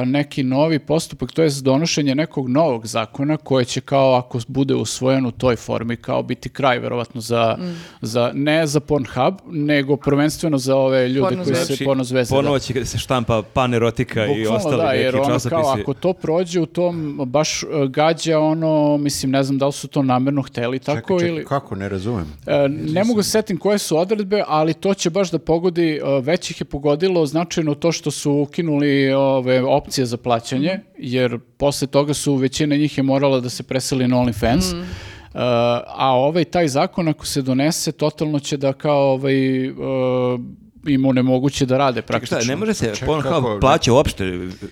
neki 0.05 0.43
novi 0.43 0.79
postupak, 0.79 1.33
to 1.33 1.43
je 1.43 1.51
donošenje 1.63 2.15
nekog 2.15 2.49
novog 2.49 2.87
zakona 2.87 3.37
koje 3.37 3.65
će 3.65 3.81
kao 3.81 4.15
ako 4.15 4.39
bude 4.49 4.75
usvojen 4.75 5.27
u 5.27 5.31
toj 5.31 5.57
formi 5.57 5.97
kao 5.97 6.23
biti 6.23 6.49
kraj 6.49 6.79
verovatno 6.79 7.21
za, 7.21 7.57
Mm. 7.57 7.75
za 8.03 8.31
ne 8.35 8.67
za 8.67 8.81
Pornhub, 8.81 9.35
nego 9.47 9.97
prvenstveno 9.97 10.59
za 10.59 10.77
ove 10.77 11.09
ljude 11.09 11.21
Porno 11.21 11.45
koji 11.45 11.55
zvezde. 11.55 11.77
se 11.77 11.85
porno 11.85 12.05
zvezde. 12.05 12.33
da. 12.33 12.39
Ponovo 12.39 12.59
će 12.59 12.85
se 12.85 12.99
štampa 12.99 13.43
panerotika 13.45 14.27
i 14.27 14.29
Bukvalno 14.29 14.59
ostali 14.77 14.89
da, 14.89 14.93
neki 14.93 15.05
jer 15.05 15.16
ono 15.16 15.35
časopisi. 15.35 15.48
kao 15.48 15.81
ako 15.81 15.94
to 15.94 16.12
prođe 16.12 16.61
u 16.61 16.66
tom 16.66 17.20
baš 17.27 17.62
e, 17.62 17.66
gađa 17.89 18.39
ono, 18.39 18.97
mislim 18.97 19.32
ne 19.32 19.43
znam 19.43 19.59
da 19.59 19.66
li 19.66 19.73
su 19.73 19.89
to 19.89 20.03
namerno 20.03 20.43
hteli 20.43 20.78
tako 20.78 20.97
Čekaj, 20.97 21.19
čekaj, 21.19 21.28
ili... 21.28 21.44
kako, 21.44 21.74
ne 21.74 21.89
razumem. 21.89 22.32
E, 22.47 22.69
ne 22.69 23.05
mogu 23.05 23.23
se 23.23 23.31
setim 23.31 23.59
koje 23.59 23.78
su 23.78 23.98
odredbe, 23.98 24.43
ali 24.47 24.74
to 24.74 24.94
će 24.94 25.11
baš 25.11 25.31
da 25.31 25.39
pogodi, 25.39 25.97
e, 25.97 26.01
već 26.23 26.51
ih 26.51 26.61
je 26.61 26.65
pogodilo 26.65 27.27
značajno 27.27 27.74
to 27.74 27.93
što 27.93 28.11
su 28.11 28.32
ukinuli 28.32 29.12
ove 29.12 29.62
opcije 29.62 30.07
za 30.07 30.16
plaćanje, 30.16 30.81
jer 30.98 31.39
posle 31.57 31.86
toga 31.86 32.15
su 32.15 32.35
većina 32.35 32.77
njih 32.77 32.98
je 32.98 33.03
morala 33.03 33.40
da 33.40 33.48
se 33.48 33.62
preseli 33.62 34.09
na 34.09 34.16
OnlyFans. 34.16 34.74
E, 34.74 35.39
a 35.86 36.12
ovaj 36.15 36.44
taj 36.44 36.69
zakon 36.69 37.09
ako 37.09 37.27
se 37.27 37.43
donese 37.43 37.93
totalno 37.93 38.39
će 38.39 38.57
da 38.57 38.73
kao 38.73 39.12
ovaj 39.12 39.66
e, 39.66 39.73
im 40.87 41.05
onemoguće 41.07 41.67
da 41.67 41.79
rade 41.79 41.97
Čekaj, 41.97 42.07
praktično. 42.09 42.41
šta, 42.41 42.49
ne 42.49 42.57
može 42.57 42.75
se 42.75 42.85
Čekaj, 42.87 43.07
Pornhub 43.07 43.33
kako- 43.35 43.59
plaća 43.61 43.93
uopšte 43.93 44.25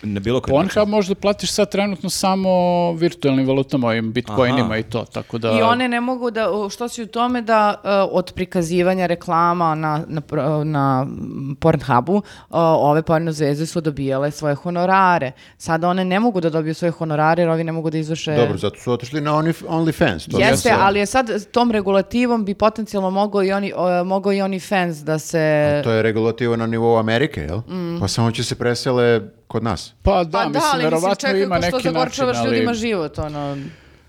na 0.02 0.20
bilo 0.20 0.40
koji 0.40 0.54
način? 0.54 0.68
Pornhub 0.68 0.88
možda 0.88 1.14
platiš 1.14 1.50
sad 1.50 1.70
trenutno 1.70 2.10
samo 2.10 2.48
virtualnim 2.92 3.46
valutama, 3.46 3.86
ovim 3.88 4.12
bitcoinima 4.12 4.64
Aha. 4.64 4.76
i 4.76 4.82
to, 4.82 5.04
tako 5.04 5.38
da... 5.38 5.50
I 5.50 5.62
one 5.62 5.88
ne 5.88 6.00
mogu 6.00 6.30
da, 6.30 6.44
što 6.70 6.88
si 6.88 7.02
u 7.02 7.06
tome 7.06 7.42
da 7.42 7.74
e, 7.76 7.88
od 8.10 8.32
prikazivanja 8.32 9.06
reklama 9.06 9.74
na, 9.74 10.04
na, 10.08 10.22
na 10.64 11.06
Pornhubu, 11.54 12.16
e, 12.16 12.20
ove 12.50 13.02
porno 13.02 13.32
zvezde 13.32 13.66
su 13.66 13.80
dobijale 13.80 14.30
svoje 14.30 14.54
honorare. 14.54 15.32
Sada 15.58 15.88
one 15.88 16.04
ne 16.04 16.20
mogu 16.20 16.40
da 16.40 16.50
dobiju 16.50 16.74
svoje 16.74 16.90
honorare 16.92 17.42
jer 17.42 17.50
ovi 17.50 17.64
ne 17.64 17.72
mogu 17.72 17.90
da 17.90 17.98
izvrše... 17.98 18.36
Dobro, 18.36 18.56
zato 18.58 18.76
su 18.76 18.92
otišli 18.92 19.20
na 19.20 19.32
Only- 19.32 19.64
OnlyFans. 19.66 20.30
To 20.30 20.38
Jeste, 20.40 20.68
je- 20.68 20.76
ali 20.78 20.98
je 20.98 21.06
sad 21.06 21.24
tom 21.46 21.70
regulativom 21.70 22.44
bi 22.44 22.54
potencijalno 22.54 23.10
mogao 23.10 23.44
i 23.44 23.52
oni, 23.52 23.72
o, 23.76 24.04
mogao 24.04 24.32
i 24.32 24.36
OnlyFans 24.36 25.02
da 25.02 25.18
se... 25.18 25.80
To 25.84 25.90
je 25.90 26.02
regulativa 26.04 26.56
na 26.56 26.66
nivou 26.66 26.98
Amerike, 26.98 27.40
jel? 27.42 27.60
Pa 28.00 28.08
samo 28.08 28.30
će 28.30 28.44
se 28.44 28.54
presele 28.54 29.06
kod 29.46 29.62
nas. 29.62 29.94
Pa 30.02 30.24
da, 30.24 30.30
pa 30.30 30.38
da, 30.38 30.48
mislim, 30.48 30.62
ali 30.64 30.72
mislim, 30.74 30.84
verovatno 30.84 31.14
čekaj, 31.18 31.42
ima 31.42 31.58
neki 31.58 31.90
način, 31.90 32.24
ali... 32.26 32.48
ljudima 32.48 32.74
život, 32.74 33.18
ono... 33.20 33.56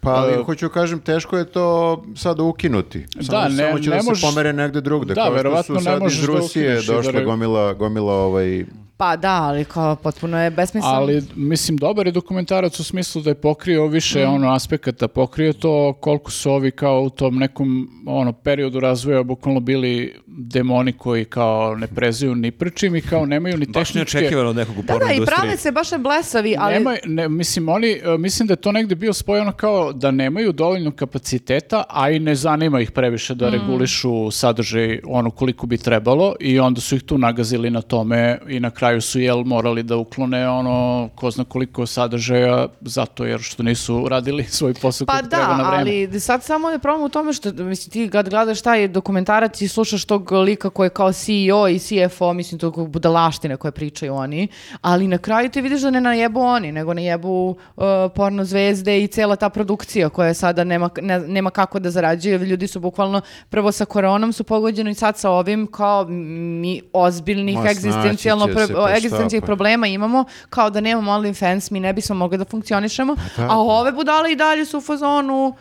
Pa 0.01 0.11
ali, 0.11 0.33
E, 0.33 0.43
hoću 0.43 0.69
kažem, 0.69 0.99
teško 1.01 1.37
je 1.37 1.45
to 1.45 1.67
sad 2.15 2.39
ukinuti. 2.41 3.05
Samo, 3.13 3.27
Da, 3.31 3.49
ne- 3.49 3.55
samo 3.57 3.79
će 3.79 3.89
ne 3.89 3.95
da 3.95 4.01
se 4.01 4.09
možeš- 4.09 4.21
pomere 4.23 4.53
negde 4.53 4.81
drugde. 4.81 5.13
Da, 5.13 5.21
kao 5.21 5.25
što 5.25 5.35
verovatno 5.35 5.63
su 5.65 5.73
ne 5.75 5.81
sad 5.83 6.01
možeš 6.01 6.19
iz 6.19 6.25
da 6.25 6.33
Rusije 6.33 6.75
da 6.77 6.81
došla 6.83 7.11
re- 7.11 7.23
gomila, 7.23 7.73
gomila 7.73 8.13
ovaj... 8.15 8.65
Pa 8.97 9.15
da, 9.15 9.41
ali 9.43 9.65
kao 9.65 9.95
potpuno 9.95 10.43
je 10.43 10.49
besmisleno. 10.49 10.95
Ali, 10.95 11.23
mislim, 11.35 11.77
dobar 11.77 12.05
je 12.05 12.11
dokumentarac 12.11 12.79
u 12.79 12.83
smislu 12.83 13.21
da 13.21 13.29
je 13.29 13.35
pokrio 13.35 13.87
više 13.87 14.25
Mm. 14.27 14.33
ono 14.33 14.51
aspekata, 14.53 15.07
pokrio 15.07 15.53
to 15.53 15.93
koliko 15.93 16.31
su 16.31 16.51
ovi 16.51 16.71
kao 16.71 17.01
u 17.01 17.09
tom 17.09 17.35
nekom 17.37 17.89
ono 18.07 18.33
periodu 18.33 18.79
razvoja 18.79 19.23
bukvalno 19.23 19.59
bili 19.59 20.13
demoni 20.27 20.93
koji 20.93 21.25
kao 21.25 21.75
ne 21.75 21.87
prezuju 21.87 22.35
ni 22.35 22.51
prčim 22.51 22.95
i 22.95 23.01
kao 23.01 23.25
nemaju 23.25 23.57
ni 23.57 23.65
Baš 23.65 23.73
tehničke... 23.73 24.17
neočekivano 24.17 24.49
od 24.49 24.55
nekog 24.55 24.79
u 24.79 24.81
Da, 24.81 24.97
da, 24.97 25.13
i 25.13 25.25
prave 25.25 25.57
se 25.57 25.71
baš 25.71 25.87
blesavi, 25.99 26.55
ali... 26.59 26.73
Nema, 26.73 26.95
ne, 27.05 27.29
mislim, 27.29 27.69
oni, 27.69 27.91
e, 27.91 28.17
mislim 28.17 28.47
da 28.47 28.51
je 28.51 28.57
to 28.57 28.71
negde 28.71 28.95
bio 28.95 29.13
spojeno 29.13 29.51
kao 29.51 29.93
da 29.93 30.11
nemaju 30.11 30.51
dovoljno 30.51 30.91
kapaciteta, 30.91 31.83
a 31.89 32.09
i 32.11 32.19
ne 32.19 32.35
zanima 32.35 32.81
ih 32.81 32.91
previše 32.91 33.33
Mm. 33.33 33.37
da 33.37 33.49
regulišu 33.49 34.31
sadržaj 34.31 34.99
ono 35.07 35.31
koliko 35.31 35.67
bi 35.67 35.77
trebalo 35.77 36.35
i 36.39 36.59
onda 36.59 36.81
su 36.81 36.95
ih 36.95 37.03
tu 37.03 37.17
nagazili 37.17 37.69
na 37.69 37.81
tome 37.81 38.39
i 38.47 38.59
na 38.59 38.69
kraju 38.69 38.84
su 39.01 39.19
jel 39.19 39.37
morali 39.37 39.83
da 39.83 39.97
uklone 39.97 40.49
ono 40.49 40.75
ko 41.15 41.31
zna 41.31 41.43
koliko 41.43 41.85
sadržaja 41.85 42.67
zato 42.81 43.25
jer 43.25 43.39
što 43.39 43.63
nisu 43.63 44.07
radili 44.09 44.43
svoj 44.49 44.73
posao 44.73 45.05
Pa 45.05 45.13
kako 45.13 45.27
treba 45.27 45.45
da, 45.45 45.57
na 45.57 45.69
vreme. 45.69 45.91
ali 46.07 46.19
sad 46.19 46.43
samo 46.43 46.69
je 46.69 46.79
problem 46.79 47.03
u 47.03 47.09
tome 47.09 47.33
što, 47.33 47.53
mislim, 47.53 47.91
ti 47.91 48.09
kad 48.09 48.29
gledaš 48.29 48.61
taj 48.61 48.87
dokumentarac 48.87 49.61
i 49.61 49.67
slušaš 49.67 50.05
tog 50.05 50.31
lika 50.31 50.69
koji 50.69 50.85
je 50.85 50.89
kao 50.89 51.13
CEO 51.13 51.67
i 51.69 51.79
CFO, 51.79 52.33
mislim, 52.33 52.59
tog 52.59 52.89
budalaštine 52.89 53.57
koje 53.57 53.71
pričaju 53.71 54.15
oni, 54.15 54.47
ali 54.81 55.07
na 55.07 55.17
kraju 55.17 55.49
ti 55.49 55.61
vidiš 55.61 55.81
da 55.81 55.89
ne 55.89 56.01
najebu 56.01 56.39
oni, 56.41 56.71
nego 56.71 56.93
najebu 56.93 57.29
uh, 57.75 57.83
porno 58.15 58.45
zvezde 58.45 59.03
i 59.03 59.07
cela 59.07 59.35
ta 59.35 59.49
produkcija 59.49 60.09
koja 60.09 60.33
sada 60.33 60.63
nema, 60.63 60.89
ne- 61.01 61.19
nema 61.19 61.49
kako 61.49 61.79
da 61.79 61.91
zarađuje. 61.91 62.37
Ljudi 62.37 62.67
su 62.67 62.79
bukvalno 62.79 63.21
prvo 63.49 63.71
sa 63.71 63.85
koronom 63.85 64.33
su 64.33 64.43
pogođeni 64.43 64.91
i 64.91 64.95
sad 64.95 65.17
sa 65.17 65.29
ovim 65.31 65.67
kao 65.67 66.05
mi 66.07 66.81
ozbiljnih 66.93 67.57
egzistencijalno 67.61 68.45
pre- 68.47 68.73
pa 68.73 68.74
egzistencijalnih 68.89 69.41
pa. 69.41 69.45
problema 69.45 69.87
imamo, 69.87 70.25
kao 70.49 70.69
da 70.69 70.81
nemamo 70.81 71.11
OnlyFans, 71.11 71.71
mi 71.71 71.79
ne 71.79 71.93
bismo 71.93 72.15
mogli 72.15 72.37
da 72.37 72.45
funkcionišemo, 72.45 73.15
da. 73.37 73.47
a 73.49 73.59
ove 73.59 73.91
budale 73.91 74.31
i 74.31 74.35
dalje 74.35 74.65
su 74.65 74.77
u 74.77 74.81
fazonu 74.81 75.55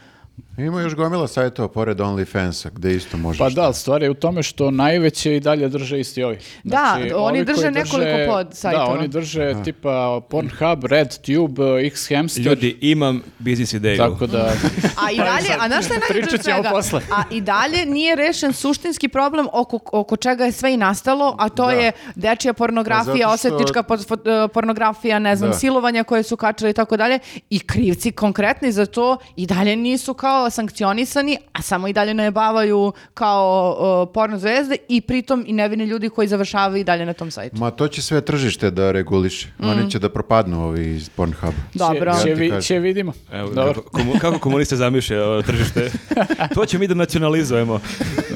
Ima 0.59 0.81
još 0.81 0.95
gomila 0.95 1.29
sajtova 1.29 1.69
pored 1.69 1.99
OnlyFansa, 1.99 2.69
gde 2.71 2.95
isto 2.95 3.17
možeš... 3.17 3.39
Pa 3.39 3.51
da, 3.51 3.63
ali 3.63 3.75
stvar 3.75 4.03
je 4.03 4.11
u 4.11 4.15
tome 4.15 4.43
što 4.43 4.71
najveće 4.71 5.37
i 5.37 5.41
dalje 5.41 5.69
drže 5.69 6.01
isti 6.01 6.23
ovi. 6.23 6.39
Da, 6.65 6.95
oni 6.97 7.13
ovi 7.13 7.45
drže 7.45 7.71
nekoliko 7.71 8.11
pod 8.29 8.47
sajtova. 8.53 8.87
Da, 8.87 8.93
oni 8.93 9.09
drže 9.09 9.55
tipa 9.65 10.21
Pornhub, 10.21 10.85
RedTube, 10.85 11.63
X-Hamster. 11.63 12.41
Ljudi, 12.41 12.79
imam 12.81 13.23
biznis 13.39 13.73
ideju. 13.73 13.97
Tako 13.99 14.27
da... 14.27 14.39
A 14.99 15.11
i 15.11 15.17
dalje, 15.17 15.49
a 15.61 15.69
znaš 15.69 15.85
šta 15.85 15.95
je 15.95 16.01
najveće 16.01 16.13
Pričat 16.13 16.35
od 16.35 16.43
ćemo 16.43 16.55
svega? 16.55 16.71
posle. 16.71 17.01
A 17.11 17.23
i 17.31 17.41
dalje 17.41 17.87
nije 17.87 18.15
rešen 18.17 18.53
suštinski 18.53 19.09
problem 19.09 19.47
oko, 19.53 19.79
oko 19.93 20.17
čega 20.17 20.45
je 20.45 20.53
sve 20.53 20.75
i 20.75 20.77
nastalo, 20.77 21.37
a 21.39 21.49
to 21.49 21.67
Da. 21.67 21.73
je 21.73 21.93
dečija 22.15 22.53
pornografija, 22.55 23.17
što- 23.29 23.35
osvetnička 23.49 23.83
por- 23.83 23.99
fo- 24.01 24.49
pornografija, 24.49 25.19
ne 25.19 25.37
znam, 25.37 25.51
Da. 25.51 25.57
silovanja 25.57 26.05
koje 26.05 26.23
su 26.23 26.37
kačali 26.37 26.71
i 26.71 26.75
tako 26.75 26.97
dalje. 26.97 27.19
I 27.51 27.59
krivci 27.61 28.13
konkretni 28.13 28.73
za 28.73 28.87
to 28.87 29.17
i 29.37 29.47
dalje 29.47 29.77
nisu 29.77 30.15
kao 30.25 30.51
sankcionisani, 30.51 31.39
a 31.53 31.63
samo 31.63 31.89
i 31.89 31.93
dalje 31.93 32.15
najebavaju 32.15 32.93
kao 33.15 33.45
o, 33.79 34.07
porno 34.07 34.39
zvezde 34.39 34.77
i 34.89 35.01
pritom 35.01 35.45
i 35.47 35.53
nevini 35.53 35.85
ljudi 35.85 36.09
koji 36.09 36.29
završavaju 36.29 36.77
i 36.77 36.85
dalje 36.85 37.07
na 37.07 37.13
tom 37.13 37.31
sajtu. 37.31 37.57
Ma 37.57 37.71
to 37.71 37.89
će 37.89 38.03
sve 38.03 38.21
tržište 38.21 38.71
da 38.71 38.91
reguliše. 38.91 39.49
Mm. 39.59 39.69
Oni 39.69 39.91
će 39.91 39.99
da 39.99 40.09
propadnu 40.09 40.65
ovi 40.65 40.87
iz 40.87 41.09
Pornhuba. 41.09 41.53
Dobro. 41.75 41.99
Će, 42.15 42.19
Ja 42.21 42.23
će, 42.27 42.35
vi- 42.35 42.63
će 42.63 42.79
vidimo. 42.79 43.13
Evo, 43.33 43.49
Dobro. 43.49 43.75
kako, 43.75 43.91
komu- 43.93 44.19
kako 44.19 44.39
komuniste 44.39 44.77
zamišljaju 44.77 45.43
tržište. 45.43 45.91
to 46.55 46.67
ćemo 46.67 46.81
mi 46.81 46.89
da 46.89 46.95
nacionalizujemo. 46.95 47.81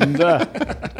da, 0.09 0.41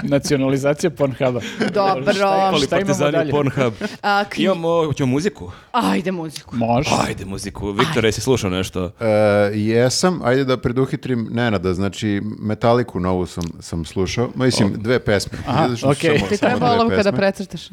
nacionalizacija 0.03 0.91
Pornhuba. 0.91 1.41
Dobro. 1.75 2.13
Šta, 2.15 2.29
Ali 2.29 2.61
šta 2.61 2.81
imamo 2.81 3.11
dalje? 3.11 3.31
Pornhub. 3.31 3.73
A, 4.03 4.25
kni- 4.27 4.43
Imamo, 4.43 4.85
hoćemo 4.87 5.07
muziku? 5.09 5.51
Ajde 5.73 6.13
muziku. 6.13 6.57
Može. 6.57 6.91
Ajde 7.07 7.25
muziku. 7.25 7.71
Viktor, 7.71 8.05
jesi 8.05 8.21
slušao 8.21 8.51
nešto? 8.51 8.91
E, 9.01 9.07
jesam, 9.55 10.21
ajde 10.25 10.45
da 10.45 10.57
preduhitrim 10.79 11.29
Nenada, 11.31 11.75
znači 11.75 12.21
Metaliku 12.39 13.01
novu 13.01 13.27
sam, 13.27 13.45
sam 13.61 13.85
slušao, 13.85 14.29
mislim 14.35 14.73
dve 14.73 14.99
pesme. 14.99 15.39
Aha, 15.47 15.69
okej. 15.85 16.19
samo- 16.19 16.29
Ti 16.29 16.37
treba 16.37 16.71
olovka 16.73 17.03
da 17.03 17.13
precrtaš. 17.13 17.69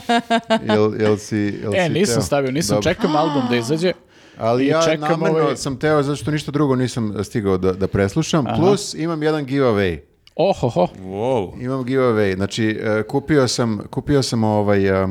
Jel, 0.68 1.00
jel 1.00 1.16
si, 1.16 1.36
jel 1.62 1.74
E, 1.74 1.84
si 1.84 1.88
nisam 1.90 2.14
teo? 2.14 2.22
stavio, 2.22 2.50
nisam, 2.50 2.74
Dobro. 2.74 2.82
čekam 2.84 3.16
album 3.16 3.42
da 3.50 3.56
izađe. 3.56 3.92
Ali 4.38 4.64
I 4.64 4.68
ja 4.68 4.80
namerno 4.98 5.38
ovaj- 5.38 5.56
sam 5.56 5.76
teo, 5.76 6.02
zato 6.02 6.16
što 6.16 6.30
ništa 6.30 6.50
drugo 6.50 6.76
nisam 6.76 7.24
stigao 7.24 7.58
da, 7.58 7.72
da 7.72 7.86
preslušam. 7.86 8.44
Plus 8.56 8.94
imam 8.94 9.22
jedan 9.22 9.46
giveaway. 9.46 9.98
Ohoho. 10.36 10.86
Wow. 10.98 11.62
Imam 11.62 11.84
giveaway, 11.84 12.34
znači 12.34 12.78
e, 12.80 13.02
kupio 13.02 13.48
sam, 13.48 13.80
kupio 13.90 14.22
sam 14.22 14.44
ovaj, 14.44 15.02
e, 15.02 15.06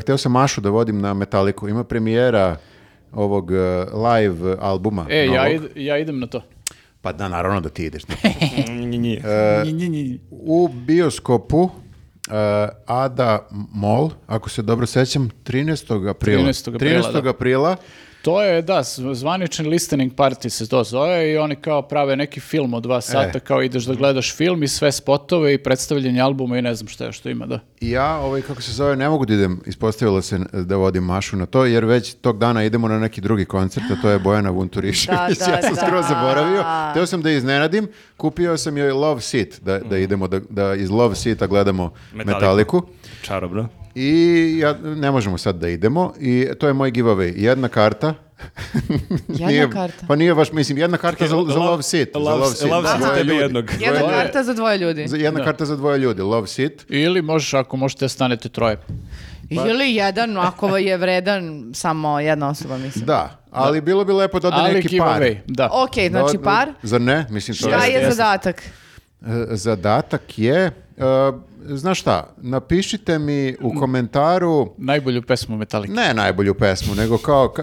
hteo 0.00 0.18
sam 0.18 0.32
Mašu 0.32 0.60
da 0.60 0.70
vodim 0.70 1.00
na 1.00 1.14
Metaliku, 1.14 1.68
ima 1.68 1.84
premijera 1.84 2.56
ovog 3.12 3.52
e, 3.52 3.56
live 3.94 4.56
albuma. 4.60 5.06
E, 5.10 5.26
ja, 5.26 5.48
id- 5.50 5.70
ja 5.76 5.98
idem 5.98 6.18
na 6.20 6.26
to. 6.26 6.42
Pa 7.00 7.12
da, 7.12 7.28
naravno 7.28 7.60
da 7.60 7.68
ti 7.68 7.84
ideš. 7.84 8.02
Nji, 8.68 8.98
nji, 9.72 9.88
nji. 9.88 10.20
U 10.30 10.68
bioskopu 10.68 11.70
e, 12.30 12.32
Ada 12.86 13.48
Mall, 13.74 14.10
ako 14.26 14.48
se 14.50 14.62
dobro 14.62 14.86
sećam, 14.86 15.30
13. 15.44 16.10
aprila. 16.10 16.42
13. 16.42 16.74
aprila, 16.74 17.02
13. 17.02 17.22
da. 17.22 17.30
aprila. 17.30 17.76
To 18.22 18.42
je, 18.42 18.62
da, 18.62 18.82
zvanični 19.12 19.68
listening 19.68 20.14
party 20.14 20.48
se 20.48 20.68
to 20.68 20.84
zove 20.84 21.30
i 21.32 21.36
oni 21.36 21.56
kao 21.56 21.82
prave 21.82 22.16
neki 22.16 22.40
film 22.40 22.74
od 22.74 22.82
dva 22.82 23.00
sata, 23.00 23.38
E. 23.38 23.40
kao 23.40 23.62
ideš 23.62 23.84
da 23.84 23.94
gledaš 23.94 24.36
film 24.36 24.62
i 24.62 24.68
sve 24.68 24.92
spotove 24.92 25.54
i 25.54 25.58
predstavljanje 25.58 26.20
albuma 26.20 26.58
i 26.58 26.62
ne 26.62 26.74
znam 26.74 26.88
šta 26.88 27.04
je 27.04 27.12
što 27.12 27.28
ima, 27.28 27.46
da. 27.46 27.60
I 27.80 27.90
ja, 27.90 28.18
ovaj, 28.18 28.42
kako 28.42 28.62
se 28.62 28.72
zove, 28.72 28.96
ne 28.96 29.08
mogu 29.08 29.26
da 29.26 29.34
idem, 29.34 29.60
ispostavilo 29.66 30.22
se 30.22 30.38
da 30.52 30.76
vodim 30.76 31.04
Mašu 31.04 31.36
na 31.36 31.46
to, 31.46 31.64
jer 31.64 31.84
već 31.84 32.14
tog 32.14 32.38
dana 32.38 32.64
idemo 32.64 32.88
na 32.88 32.98
neki 32.98 33.20
drugi 33.20 33.44
koncert, 33.44 33.86
a 33.90 34.02
to 34.02 34.10
je 34.10 34.18
Bojana 34.18 34.50
Vunturišević. 34.50 35.38
Da, 35.38 35.46
da, 35.46 35.52
ja 35.52 35.62
sam 35.62 35.74
da. 35.74 35.86
skroz 35.86 36.04
zaboravio. 36.08 36.64
Teo 36.94 37.06
sam 37.06 37.22
da 37.22 37.30
iznenadim, 37.30 37.88
kupio 38.16 38.56
sam 38.56 38.76
joj 38.76 38.92
Love 38.92 39.20
Seat, 39.20 39.48
da, 39.62 39.78
da 39.78 39.98
idemo, 39.98 40.28
da, 40.28 40.40
da 40.50 40.74
iz 40.74 40.90
Love 40.90 41.14
Seata 41.14 41.46
gledamo 41.46 41.92
Metaliku. 42.12 42.40
Metaliku. 42.40 42.82
Čarobno. 43.22 43.68
I 43.94 44.10
ja, 44.58 44.74
ne 44.84 45.10
možemo 45.10 45.38
sad 45.38 45.56
da 45.56 45.68
idemo 45.68 46.12
i 46.20 46.48
to 46.58 46.66
je 46.66 46.72
moj 46.72 46.90
giveaway. 46.90 47.32
Jedna 47.36 47.68
karta. 47.68 48.14
Jedna 49.30 49.70
karta? 49.80 50.06
Pa 50.06 50.16
nije 50.16 50.34
baš, 50.34 50.52
mislim, 50.52 50.78
jedna 50.78 50.96
karta 50.96 51.24
za, 51.24 51.28
za 51.28 51.34
Love- 51.34 51.56
Love 51.56 51.82
Seat. 51.82 52.08
za 52.08 52.18
Love- 52.18 52.34
Love 52.34 52.46
Seat. 52.48 52.70
Love 52.72 52.88
Seat 52.90 53.14
tebi 53.14 53.28
ljudi. 53.28 53.42
jednog. 53.42 53.64
Jedna 53.72 54.00
je- 54.00 54.08
karta 54.12 54.42
za 54.42 54.54
dvoje 54.54 54.78
ljudi. 54.78 55.08
Za- 55.08 55.16
Jedna 55.16 55.44
karta 55.44 55.64
za 55.64 55.76
dvoje 55.76 55.98
ljudi, 55.98 56.22
Love 56.22 56.46
Seat. 56.46 56.72
Ili 56.88 57.22
možeš, 57.22 57.54
ako 57.54 57.76
možete 57.76 58.04
da 58.04 58.08
stanete 58.08 58.48
troje. 58.48 58.76
Ili 59.50 59.94
jedan, 59.94 60.36
ako 60.38 60.76
je 60.76 60.96
vredan 60.96 61.70
samo 61.74 62.20
jedna 62.20 62.48
osoba, 62.48 62.78
mislim. 62.78 63.06
Da, 63.06 63.38
ali 63.50 63.80
bilo 63.80 64.04
bi 64.04 64.12
lepo 64.12 64.40
da 64.40 64.48
ode 64.48 64.56
Ali 64.58 64.74
neki 64.74 64.98
par. 64.98 65.22
giveaway, 65.22 65.36
da. 65.46 65.68
Ok, 65.74 65.94
znači 66.10 66.36
Da- 66.36 66.42
par. 66.44 66.68
Za 66.82 66.98
ne, 66.98 67.26
mislim 67.30 67.56
to 67.56 67.68
Šta 67.68 67.84
je 67.84 68.10
zadatak? 68.10 68.62
E, 69.22 69.46
Zadatak 69.50 70.22
je, 70.36 70.70
e, 70.98 71.32
znaš 71.66 72.00
šta, 72.00 72.34
napišite 72.36 73.18
mi 73.18 73.56
u 73.60 73.74
komentaru, 73.74 74.70
Najbolju 74.78 75.22
pesmu 75.22 75.56
Metallica. 75.56 75.94
ne 75.94 76.14
najbolju 76.14 76.54
pesmu, 76.54 76.94
nego 76.94 77.18
kao, 77.18 77.54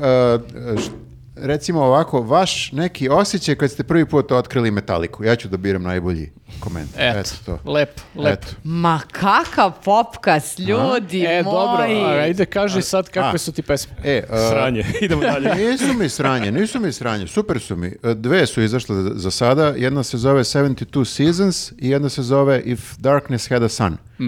š- 0.78 0.90
recimo 1.38 1.82
ovako, 1.82 2.22
vaš 2.22 2.72
neki 2.72 3.10
osjećaj 3.10 3.56
kad 3.56 3.72
ste 3.72 3.84
prvi 3.84 4.06
put 4.06 4.32
otkrili 4.32 4.72
metaliku. 4.72 5.24
Ja 5.24 5.36
ću 5.36 5.48
da 5.48 5.58
biram 5.58 5.84
najbolji 5.84 6.32
komentar. 6.60 7.02
Eto, 7.02 7.20
Eto 7.20 7.30
to. 7.58 7.72
lep, 7.72 7.90
lep. 8.16 8.34
Eto. 8.34 8.48
Ma 8.64 9.02
kakav 9.12 9.72
popkas, 9.84 10.60
ljudi 10.60 11.20
E, 11.20 11.28
moji. 11.36 11.44
dobro, 11.46 11.84
a, 11.84 12.14
ajde 12.14 12.46
kaži 12.46 12.82
sad 12.82 13.06
kakve 13.06 13.30
a. 13.30 13.38
su 13.38 13.52
ti 13.52 13.62
pesme. 13.62 13.94
E, 14.04 14.12
e, 14.12 14.24
Sranje. 14.50 14.86
Idemo 15.02 15.22
dalje. 15.24 15.56
Nisu 15.56 15.94
mi 15.94 16.10
sranje, 16.10 16.52
nisu 16.52 16.80
mi 16.80 16.92
sranje, 16.92 17.28
super 17.28 17.60
su 17.60 17.76
mi. 17.76 17.88
E, 18.04 18.14
Dve 18.14 18.46
su 18.46 18.62
izašle 18.62 18.96
za- 19.14 19.32
sada, 19.32 19.66
jedna 19.68 20.04
se 20.04 20.18
zove 20.18 20.42
72 20.42 21.06
Seasons 21.06 21.72
i 21.72 21.90
jedna 21.90 22.10
se 22.10 22.22
zove 22.22 22.62
If 22.62 22.98
Darkness 22.98 23.50
Had 23.50 23.64
a 23.64 23.70
Sun. 23.70 23.98
E, 24.20 24.24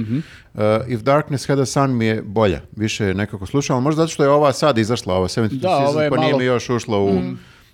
If 0.87 1.01
Darkness 1.01 1.47
Had 1.47 1.59
a 1.59 1.65
Sun 1.65 1.97
mi 1.97 2.05
je 2.05 2.21
bolja, 2.21 2.61
više 2.71 3.13
nekako 3.13 3.45
slušam, 3.45 3.75
ali 3.75 3.83
možda 3.83 3.97
zato 3.97 4.07
što 4.07 4.23
je 4.23 4.29
ova 4.29 4.53
sad 4.53 4.77
izašla, 4.77 5.15
ova 5.15 5.27
72 5.27 5.59
Da, 5.93 6.03
je 6.03 6.09
pa 6.09 6.17
nije 6.17 6.27
malo- 6.27 6.37
mi 6.37 6.45
još 6.45 6.69
ušla 6.69 6.97
u... 6.99 7.09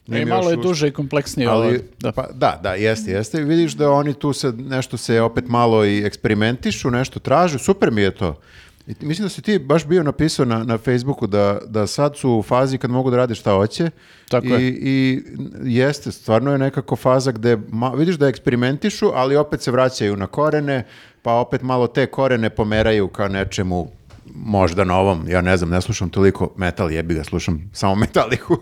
nije 0.07 0.21
I 0.21 0.25
mi 0.25 0.25
malo 0.25 0.49
je 0.49 0.55
duže 0.57 0.87
i 0.87 0.91
kompleksnije. 0.91 1.49
Ali, 1.49 1.81
da. 1.99 2.11
pa, 2.11 2.27
da, 2.27 2.59
da, 2.63 2.73
jeste, 2.73 3.11
jeste. 3.11 3.41
Vidiš 3.41 3.73
da 3.73 3.91
oni 3.91 4.13
tu 4.13 4.33
se 4.33 4.51
nešto 4.51 4.97
se 4.97 5.21
opet 5.21 5.47
malo 5.47 5.85
i 5.85 6.03
eksperimentišu, 6.05 6.91
nešto 6.91 7.19
tražu, 7.19 7.59
super 7.59 7.91
mi 7.91 8.01
je 8.01 8.11
to. 8.11 8.39
I 8.87 8.95
mislim 9.01 9.25
da 9.25 9.29
si 9.29 9.41
ti 9.41 9.59
baš 9.59 9.85
bio 9.85 10.03
napisao 10.03 10.45
na, 10.45 10.63
na 10.63 10.77
Facebooku 10.77 11.27
da, 11.27 11.59
da 11.65 11.87
sad 11.87 12.17
su 12.17 12.31
u 12.31 12.43
fazi 12.43 12.77
kad 12.77 12.91
mogu 12.91 13.11
da 13.11 13.17
rade 13.17 13.35
šta 13.35 13.51
hoće. 13.51 13.89
Tako 14.29 14.47
I, 14.47 14.51
je. 14.51 14.59
I 14.71 15.21
jeste, 15.63 16.11
stvarno 16.11 16.51
je 16.51 16.57
nekako 16.57 16.95
faza 16.95 17.31
gde 17.31 17.57
ma- 17.57 17.97
vidiš 17.97 18.15
da 18.15 18.27
eksperimentišu, 18.27 19.11
ali 19.13 19.35
opet 19.35 19.61
se 19.61 19.71
vraćaju 19.71 20.17
na 20.17 20.27
korene, 20.27 20.83
pa 21.23 21.39
opet 21.39 21.61
malo 21.61 21.87
te 21.87 22.07
korene 22.07 22.49
pomeraju 22.49 23.07
ka 23.07 23.27
nečemu 23.27 23.87
možda 24.35 24.83
novom, 24.83 25.25
ja 25.29 25.41
ne 25.41 25.57
znam, 25.57 25.69
ne 25.69 25.81
slušam 25.81 26.09
toliko 26.09 26.53
metal, 26.57 26.91
jebi 26.91 27.13
ga, 27.13 27.23
slušam 27.23 27.69
samo 27.73 27.95
metaliku, 28.05 28.57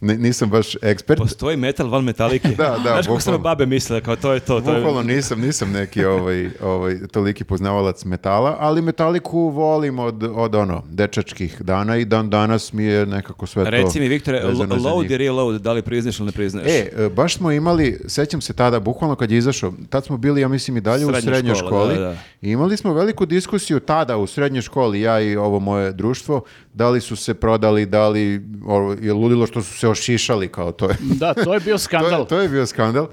Ni- 0.00 0.18
nisam 0.18 0.50
baš 0.50 0.76
ekspert. 0.82 1.20
Postoji 1.20 1.56
metal 1.56 1.88
van 1.88 2.04
metalike. 2.04 2.48
Da, 2.60 2.68
da, 2.70 2.78
Znaš 2.82 3.06
kako 3.06 3.16
bukvalno. 3.16 3.38
babe 3.38 3.66
misle, 3.66 4.00
kao 4.00 4.16
to 4.16 4.32
je 4.32 4.40
to. 4.40 4.60
to 4.60 4.72
je... 4.72 5.04
Nisam, 5.04 5.40
nisam 5.40 5.72
neki 5.72 6.04
ovaj, 6.04 6.50
ovaj, 6.62 6.98
toliki 7.12 7.44
poznavalac 7.44 8.04
metala, 8.04 8.56
ali 8.60 8.82
metaliku 8.82 9.38
volim 9.40 9.98
od, 9.98 10.22
od 10.34 10.54
ono, 10.54 10.82
dečačkih 10.90 11.62
dana 11.62 11.96
i 11.96 12.04
dan 12.04 12.30
danas 12.30 12.72
mi 12.72 12.84
je 12.84 13.06
nekako 13.06 13.46
sve 13.46 13.64
to 13.64 13.70
Reci 13.70 14.00
mi, 14.00 14.08
Viktore, 14.08 14.42
load 14.84 15.10
i 15.10 15.16
reload, 15.16 15.60
da 15.60 15.72
li 15.72 15.82
priznaš 15.82 16.18
ili 16.18 16.26
ne 16.26 16.32
priznaš? 16.32 16.66
E, 16.66 16.90
e, 16.96 17.08
baš 17.08 17.36
smo 17.36 17.52
imali, 17.52 18.00
sećam 18.06 18.40
se 18.40 18.52
tada, 18.52 18.80
bukvalno 18.80 19.16
kad 19.16 19.30
je 19.30 19.38
izašao, 19.38 19.72
tad 19.90 20.04
smo 20.04 20.16
bili, 20.16 20.40
ja 20.40 20.48
mislim, 20.48 20.76
i 20.76 20.80
dalje 20.80 21.06
u 21.06 21.08
Srednja 21.08 21.32
srednjoj 21.32 21.54
školi. 21.54 21.94
da, 21.94 22.00
da. 22.00 22.16
I 22.42 22.50
imali 22.50 22.76
smo 22.76 22.94
veliku 22.94 23.26
diskusiju 23.26 23.80
tada 23.80 24.16
u 24.16 24.26
srednjoj 24.26 24.62
školi, 24.62 24.99
ja 25.00 25.20
i 25.20 25.36
ovo 25.36 25.60
moje 25.60 25.92
društvo, 25.92 26.40
da 26.74 26.88
li 26.88 27.00
su 27.00 27.16
se 27.16 27.34
prodali, 27.34 27.86
da 27.86 28.08
li 28.08 28.42
je 29.00 29.12
ludilo 29.12 29.46
što 29.46 29.62
su 29.62 29.78
se 29.78 29.88
ošišali 29.88 30.48
kao 30.48 30.72
to 30.72 30.88
je. 30.88 30.96
Da, 31.00 31.34
to 31.34 31.54
je 31.54 31.60
bio 31.60 31.74
To 31.74 31.78
skandal. 31.78 32.20
je, 32.20 32.26
to 32.26 32.40
je 32.40 32.48
bio 32.48 32.66
skandal. 32.66 33.08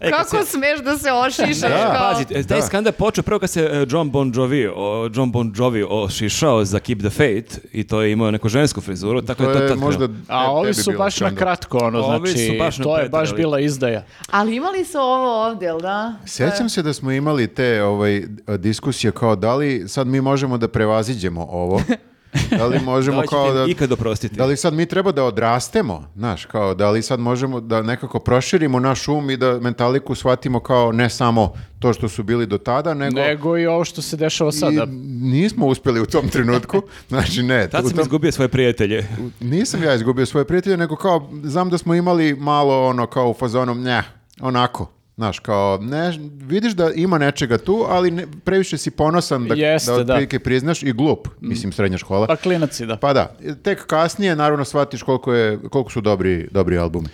E, 0.00 0.10
Kako 0.10 0.44
smeš 0.44 0.80
da 0.84 0.98
se 0.98 1.12
ošišaš 1.12 1.58
Da. 1.60 1.94
kao... 1.98 2.12
Pazi, 2.12 2.24
e, 2.30 2.42
taj 2.42 2.60
Da. 2.60 2.66
skandal 2.66 2.92
počeo 2.92 3.22
prvo 3.22 3.38
kad 3.38 3.50
se 3.50 3.60
e, 3.62 3.86
John 3.88 4.10
Bon 4.10 4.32
Jovi, 4.34 4.68
o, 4.76 5.10
John 5.14 5.32
Bon 5.32 5.52
Jovi 5.56 5.84
ošišao 5.88 6.64
za 6.64 6.78
Keep 6.78 6.98
the 6.98 7.10
Faith 7.10 7.58
i 7.72 7.84
to 7.84 8.02
je 8.02 8.12
imao 8.12 8.30
neku 8.30 8.48
žensku 8.48 8.80
frizuru, 8.80 9.22
tako 9.22 9.44
To 9.44 9.50
je 9.50 9.56
to 9.58 9.64
je 9.64 9.74
možda. 9.74 10.08
A 10.28 10.50
ovi 10.52 10.74
su 10.74 10.92
baš 10.98 11.20
na 11.20 11.34
kratko, 11.34 11.78
ono, 11.78 11.98
Ovi 11.98 12.30
znači, 12.30 12.46
su 12.46 12.58
baš 12.58 12.76
to 12.76 12.98
je 12.98 13.08
baš 13.08 13.34
bila 13.34 13.60
izdaja. 13.60 14.04
Ali 14.30 14.56
imali 14.56 14.84
su 14.84 14.98
ovo 14.98 15.46
ovdje, 15.46 15.66
jel 15.66 15.80
da? 15.80 16.14
Sjećam 16.26 16.68
se 16.68 16.82
da 16.82 16.92
smo 16.92 17.10
imali 17.12 17.46
te 17.46 17.82
ovaj, 17.82 18.22
diskusije 18.58 19.12
kao 19.12 19.36
da 19.36 19.54
li 19.54 19.84
sad 19.88 20.06
mi 20.06 20.20
možemo 20.20 20.58
da 20.58 20.68
prevaziđemo 20.68 21.46
ovo, 21.50 21.82
da 22.50 22.66
li 22.66 22.78
Da 22.78 22.84
možemo 22.84 23.16
li 23.16 23.26
ćete 23.26 23.30
kao 23.30 23.52
da... 23.52 23.64
ikad 23.64 23.92
oprostiti? 23.92 24.36
Da 24.36 24.46
li 24.46 24.56
sad 24.56 24.74
mi 24.74 24.86
treba 24.86 25.12
da 25.12 25.24
odrastemo, 25.24 26.04
znaš, 26.16 26.44
kao 26.44 26.74
da 26.74 26.90
li 26.90 27.02
sad 27.02 27.20
možemo 27.20 27.60
da 27.60 27.82
nekako 27.82 28.18
proširimo 28.18 28.80
naš 28.80 29.08
um 29.08 29.30
i 29.30 29.36
da 29.36 29.60
mentaliku 29.60 30.14
shvatimo 30.14 30.60
kao 30.60 30.92
ne 30.92 31.10
samo 31.10 31.52
to 31.78 31.92
što 31.92 32.08
su 32.08 32.22
bili 32.22 32.46
do 32.46 32.58
tada, 32.58 32.94
nego, 32.94 33.16
Nego 33.16 33.58
i 33.58 33.66
ovo 33.66 33.84
što 33.84 34.02
se 34.02 34.16
dešava 34.16 34.48
i 34.50 34.52
sada. 34.52 34.86
nismo 35.20 35.66
uspjeli 35.66 36.00
u 36.00 36.06
tom 36.06 36.28
trenutku, 36.28 36.82
znači 37.08 37.42
ne, 37.42 37.68
Tad 37.68 37.82
sam 37.82 37.90
tom- 37.90 38.00
izgubio 38.00 38.32
svoje 38.32 38.48
prijatelje. 38.48 39.06
nisam 39.40 39.82
ja 39.82 39.94
izgubio 39.94 40.26
svoje 40.26 40.44
prijatelje, 40.44 40.76
nego 40.76 40.96
kao, 40.96 41.30
znam 41.42 41.70
da 41.70 41.78
smo 41.78 41.94
imali 41.94 42.34
malo 42.34 42.86
ono 42.86 43.06
kao 43.06 43.30
u 43.30 43.34
fazonom, 43.34 43.82
ne, 43.82 44.02
onako, 44.40 44.90
znaš, 45.16 45.38
kao, 45.38 45.78
ne, 45.82 46.18
vidiš 46.40 46.72
da 46.72 46.90
ima 46.94 47.18
nečega 47.18 47.58
tu, 47.58 47.84
ali 47.88 48.10
ne, 48.10 48.26
previše 48.44 48.78
si 48.78 48.90
ponosan 48.90 49.48
da, 49.48 49.54
Jeste, 49.54 49.90
da 49.90 49.96
da. 49.96 50.12
otprilike 50.12 50.38
priznaš 50.38 50.82
i 50.82 50.92
glup, 50.92 51.28
mislim, 51.40 51.72
srednja 51.72 51.98
škola. 51.98 52.26
Pa 52.26 52.36
klinaci, 52.36 52.86
da. 52.86 52.96
Pa 52.96 53.12
da, 53.12 53.36
tek 53.62 53.86
kasnije 53.86 54.36
naravno 54.36 54.64
shvatiš 54.64 55.02
koliko, 55.02 55.34
je, 55.34 55.58
koliko 55.70 55.90
su 55.90 56.00
dobri, 56.00 56.48
dobri 56.50 56.78
albumi. 56.78 57.08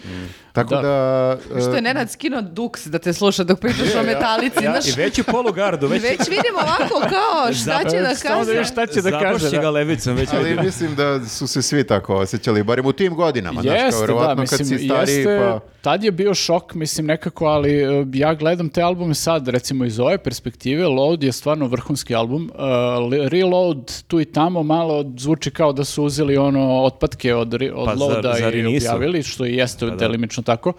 Tako 0.52 0.74
Da. 0.74 0.82
da... 0.82 1.36
Što 1.60 1.72
e, 1.72 1.74
je 1.74 1.82
Nenad 1.82 2.10
skinuo 2.10 2.40
duks 2.42 2.86
da 2.86 2.98
te 2.98 3.12
sluša 3.12 3.44
dok 3.44 3.60
pričaš 3.60 3.94
o 3.94 4.02
metalici, 4.02 4.64
Ja, 4.64 4.70
znaš? 4.72 4.88
I 4.88 5.00
već 5.00 5.18
je 5.18 5.24
polugardu, 5.24 5.86
već, 5.86 6.02
Već 6.02 6.18
vidim 6.20 6.54
ovako 6.56 7.00
kao 7.00 7.52
šta 7.54 7.90
će 7.90 7.96
da 7.98 8.14
Samo 8.14 8.44
da 8.44 8.52
kaže. 8.52 8.64
šta 8.64 8.86
će 8.86 9.02
da 9.02 9.10
kaže. 9.10 9.24
Zabošće 9.24 9.50
da. 9.50 9.62
ga 9.62 9.70
levicom, 9.70 10.14
već 10.16 10.28
ali 10.32 10.44
vidim. 10.44 10.64
mislim 10.64 10.94
da 10.94 11.20
su 11.20 11.46
se 11.46 11.62
svi 11.62 11.86
tako 11.86 12.14
osjećali, 12.14 12.62
barem 12.62 12.86
u 12.86 12.92
tim 12.92 13.14
godinama. 13.14 13.62
znaš, 13.62 13.74
kao 13.74 13.84
Jeste, 13.84 13.96
da, 13.96 14.02
verovatno 14.02 14.40
mislim, 14.42 14.58
kad 14.58 14.66
si 14.68 14.78
stariji, 14.78 15.14
jeste, 15.16 15.38
pa... 15.40 15.60
tad 15.80 16.04
je 16.04 16.10
bio 16.10 16.34
šok, 16.34 16.74
mislim, 16.74 17.06
nekako, 17.06 17.46
ali 17.46 17.72
e, 17.74 18.06
ja 18.14 18.34
gledam 18.34 18.68
te 18.68 18.82
albume 18.82 19.14
sad, 19.14 19.48
recimo 19.48 19.84
iz 19.84 19.98
ove 19.98 20.18
perspektive, 20.18 20.86
Load 20.86 21.22
je 21.22 21.32
stvarno 21.32 21.66
vrhunski 21.66 22.14
album, 22.14 22.50
e, 22.50 22.62
li- 23.00 23.28
Reload 23.28 24.02
tu 24.02 24.20
i 24.20 24.24
tamo 24.24 24.62
malo 24.62 25.04
zvuči 25.16 25.50
kao 25.50 25.72
da 25.72 25.84
su 25.84 26.04
uzeli 26.04 26.36
ono 26.36 26.82
otpadke 26.82 27.34
od, 27.34 27.54
od 27.54 27.84
Pa 27.86 27.92
Loada 27.94 28.34
zar 28.34 28.54
i 28.54 28.66
objavili, 28.68 29.22
što 29.22 29.46
i 29.46 29.54
jeste 29.54 29.86
delimično 29.88 30.41
tako. 30.43 30.73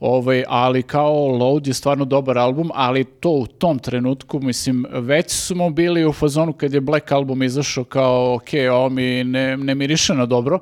Ovaj, 0.00 0.44
ali 0.48 0.82
kao 0.82 1.26
Load 1.26 1.66
je 1.66 1.74
stvarno 1.74 2.04
dobar 2.04 2.38
album, 2.38 2.70
ali 2.74 3.04
to 3.04 3.30
u 3.30 3.46
tom 3.46 3.78
trenutku, 3.78 4.40
mislim, 4.40 4.86
već 4.90 5.30
smo 5.30 5.70
bili 5.70 6.06
u 6.06 6.12
fazonu 6.12 6.52
kad 6.52 6.74
je 6.74 6.80
Black 6.80 7.12
album 7.12 7.42
izašao 7.42 7.84
kao, 7.84 8.34
ok, 8.34 8.48
ovo 8.72 8.88
mi 8.88 9.24
ne, 9.24 9.56
ne 9.56 9.74
miriše 9.74 10.14
na 10.14 10.26
dobro, 10.26 10.58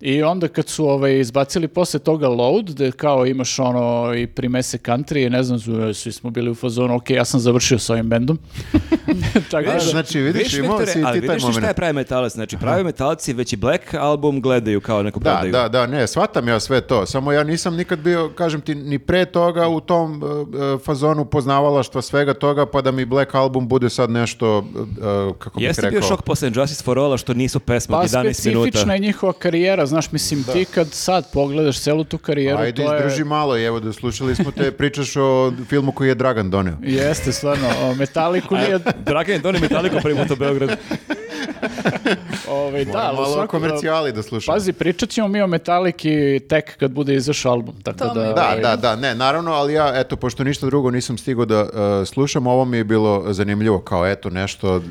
I 0.00 0.22
onda 0.22 0.48
kad 0.48 0.68
su 0.68 0.88
ovaj, 0.88 1.18
izbacili 1.20 1.68
posle 1.68 2.00
toga 2.00 2.28
load, 2.28 2.70
gde 2.70 2.90
kao 2.92 3.26
imaš 3.26 3.58
ono 3.58 4.14
i 4.14 4.26
primese 4.26 4.78
country, 4.78 5.26
i 5.26 5.30
ne 5.30 5.42
znam, 5.42 5.58
svi 5.94 6.12
smo 6.12 6.30
bili 6.30 6.50
u 6.50 6.54
fazonu, 6.54 6.96
ok, 6.96 7.10
ja 7.10 7.24
sam 7.24 7.40
završio 7.40 7.78
s 7.78 7.90
ovim 7.90 8.08
bendom. 8.08 8.38
Tako 9.50 9.66
da, 9.66 9.72
Vidiš, 9.72 9.90
znači, 9.90 10.20
vidiš, 10.20 10.54
imao 10.54 10.76
Viktore, 10.76 10.92
si 10.92 10.98
i 11.00 11.04
ali 11.04 11.20
ti 11.20 11.26
taj 11.26 11.36
vidiš 11.36 11.42
šta 11.42 11.52
je 11.58 11.60
moment. 11.60 11.76
pravi 11.76 11.92
metalac? 11.92 12.32
Znači, 12.32 12.56
pravi 12.56 12.84
metalci 12.84 13.32
već 13.32 13.52
i 13.52 13.56
Black 13.56 13.94
album 13.94 14.40
gledaju 14.40 14.80
kao 14.80 15.02
neko 15.02 15.20
Da, 15.20 15.30
prodaju. 15.30 15.52
da, 15.52 15.68
da, 15.68 15.86
ne, 15.86 16.06
shvatam 16.06 16.48
ja 16.48 16.60
sve 16.60 16.80
to, 16.80 17.06
samo 17.06 17.32
ja 17.32 17.42
nisam 17.42 17.76
nikad 17.76 17.98
bio, 17.98 18.30
kažem 18.34 18.60
ti, 18.60 18.74
ni 18.74 18.98
pre 18.98 19.24
toga 19.24 19.68
u 19.68 19.80
tom 19.80 20.22
uh, 20.22 20.80
fazonu 20.84 21.24
poznavalaštva 21.24 22.02
svega 22.02 22.34
toga, 22.34 22.66
pa 22.66 22.80
da 22.82 22.90
mi 22.90 23.04
Black 23.04 23.34
Album 23.34 23.68
bude 23.68 23.90
sad 23.90 24.10
nešto, 24.10 24.58
uh, 24.58 24.64
kako 25.38 25.58
bih 25.58 25.68
Jeste 25.68 25.82
rekao... 25.82 26.00
bio 26.00 26.08
šok 26.08 26.22
posle 26.22 26.50
Justice 26.54 26.84
for 26.84 26.98
All 26.98 27.16
što 27.16 27.34
nisu 27.34 27.60
pesme 27.60 27.92
Pa 27.92 27.98
od 27.98 28.08
11 28.08 28.14
minuta. 28.14 28.34
specifična 28.34 28.94
je 28.94 29.00
njihova 29.00 29.32
karijera, 29.32 29.86
znaš, 29.88 30.12
mislim, 30.12 30.44
ti 30.52 30.64
kad 30.64 30.92
sad 30.92 31.32
pogledaš 31.32 31.80
celu 31.80 32.04
tu 32.04 32.18
karijeru, 32.18 32.58
Ajde, 32.58 32.84
to 32.84 32.94
je... 32.94 32.98
izdrži 32.98 33.24
malo, 33.24 33.58
i 33.58 33.64
evo 33.64 33.80
da 33.80 33.92
slušali 33.92 34.34
smo 34.34 34.50
te, 34.50 34.70
pričaš 34.72 35.16
o 35.16 35.52
filmu 35.68 35.92
koji 35.92 36.08
je 36.08 36.14
Dragan 36.14 36.50
doneo. 36.50 36.76
Jeste, 36.82 37.32
stvarno, 37.32 37.68
o, 37.82 37.94
Metaliku 37.94 38.56
nije... 38.56 38.78
Dragan 39.06 39.32
je 39.32 39.38
donio 39.38 39.60
Metaliku 39.60 39.96
prvi 40.02 40.16
put 40.16 40.30
u 40.30 40.36
Beograd. 40.36 40.78
Ovaj, 42.48 42.84
da, 42.84 42.98
ali 42.98 43.16
malo 43.16 43.34
svakom- 43.34 43.60
komercijali 43.60 44.12
da 44.12 44.22
slušamo. 44.22 44.54
Pazi, 44.54 44.72
pričat 44.72 45.08
ćemo 45.08 45.28
mi 45.28 45.40
o 45.42 45.46
Metaliki 45.46 46.40
tek 46.48 46.76
kad 46.76 46.90
bude 46.90 47.14
izašao 47.14 47.52
album, 47.52 47.74
tako 47.82 48.04
da... 48.04 48.22
Da, 48.22 48.48
ovaj, 48.48 48.60
da, 48.62 48.76
da, 48.76 48.96
ne, 48.96 49.14
naravno, 49.14 49.52
ali 49.52 49.72
ja, 49.72 49.92
eto, 49.94 50.16
pošto 50.16 50.44
ništa 50.44 50.66
drugo 50.66 50.90
nisam 50.90 51.18
stigao 51.18 51.44
da 51.44 51.62
uh, 51.62 51.68
slušam, 52.08 52.46
ovo 52.46 52.64
mi 52.64 52.76
je 52.76 52.84
bilo 52.84 53.32
zanimljivo, 53.32 53.78
kao 53.78 54.06
eto 54.06 54.30
nešto, 54.30 54.76
uh, 54.76 54.82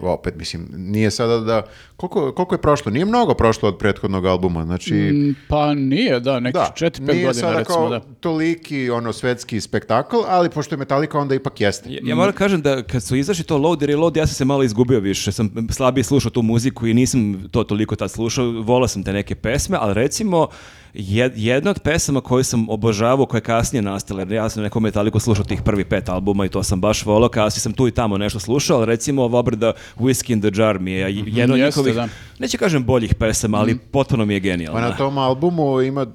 opet, 0.00 0.34
mislim, 0.36 0.68
nije 0.72 1.10
sada 1.10 1.38
da, 1.38 1.62
koliko, 1.96 2.32
koliko 2.32 2.54
je 2.54 2.60
prošlo? 2.60 2.92
Nije 2.92 3.04
mnogo 3.04 3.34
prošlo 3.34 3.68
od 3.68 3.78
prethodnog 3.78 4.26
albuma, 4.26 4.64
znači... 4.64 4.94
Mm, 4.94 5.34
Pa 5.48 5.74
nije, 5.74 6.20
da, 6.20 6.40
nekih 6.40 6.60
Da, 6.60 6.72
4-5 6.76 7.00
nije 7.00 7.26
godina 7.26 7.34
sada 7.34 7.58
recimo, 7.58 7.76
kao 7.76 7.88
da. 7.88 8.00
toliki 8.20 8.90
ono 8.90 9.12
svetski 9.12 9.60
spektakl, 9.60 10.16
ali 10.28 10.50
pošto 10.50 10.74
je 10.74 10.78
Metallica 10.78 11.18
onda 11.18 11.34
ipak 11.34 11.60
jeste. 11.60 11.92
Ja, 11.92 12.00
ja 12.04 12.14
moram 12.14 12.32
kažem 12.34 12.62
da 12.62 12.82
kad 12.82 13.02
su 13.02 13.16
izašli 13.16 13.44
to 13.44 13.58
Load 13.58 13.82
i 13.82 13.86
Reload, 13.86 14.16
ja 14.16 14.26
sam 14.26 14.34
se 14.34 14.44
malo 14.44 14.62
izgubio 14.62 15.00
više. 15.00 15.32
Sam 15.32 15.50
slabije 15.70 16.04
slušao 16.04 16.30
tu 16.30 16.39
muziku 16.42 16.86
i 16.86 16.94
nisam 16.94 17.48
to 17.50 17.64
toliko 17.64 17.96
tad 17.96 18.10
slušao. 18.10 18.44
Volao 18.44 18.88
sam 18.88 19.02
te 19.02 19.12
neke 19.12 19.34
pesme, 19.34 19.78
ali 19.80 19.94
recimo 19.94 20.48
jedna 20.94 21.70
od 21.70 21.78
pesama 21.78 22.20
koju 22.20 22.44
sam 22.44 22.68
obožavao, 22.68 23.26
koja 23.26 23.38
je 23.38 23.42
kasnije 23.42 23.82
nastala, 23.82 24.20
jer 24.20 24.32
ja 24.32 24.48
sam 24.48 24.62
nekom 24.62 24.82
Metaliku 24.82 25.20
slušao 25.20 25.44
tih 25.44 25.62
prvi 25.62 25.84
pet 25.84 26.08
albuma 26.08 26.44
i 26.44 26.48
to 26.48 26.62
sam 26.62 26.80
baš 26.80 27.04
volao, 27.06 27.28
kasnije 27.28 27.60
sam 27.60 27.72
tu 27.72 27.88
i 27.88 27.90
tamo 27.90 28.18
nešto 28.18 28.40
slušao, 28.40 28.76
ali 28.76 28.86
recimo 28.86 29.22
ova 29.22 29.38
obrada 29.38 29.72
Whiskey 29.98 30.32
in 30.32 30.40
the 30.40 30.50
Jar 30.54 30.78
mi 30.78 30.92
je 30.92 31.16
jedna 31.26 31.54
od 31.54 31.60
njihovih, 31.60 31.94
da. 31.94 32.08
neće 32.38 32.58
kažem 32.58 32.84
boljih 32.84 33.14
pesama, 33.14 33.58
ali 33.58 33.78
potpuno 33.78 34.24
mi 34.24 34.34
je 34.34 34.40
Pa 34.40 34.44
genijalna. 34.44 34.80
na 34.80 34.96
tom 34.96 35.18
albumu 35.18 35.82
ima 35.82 36.06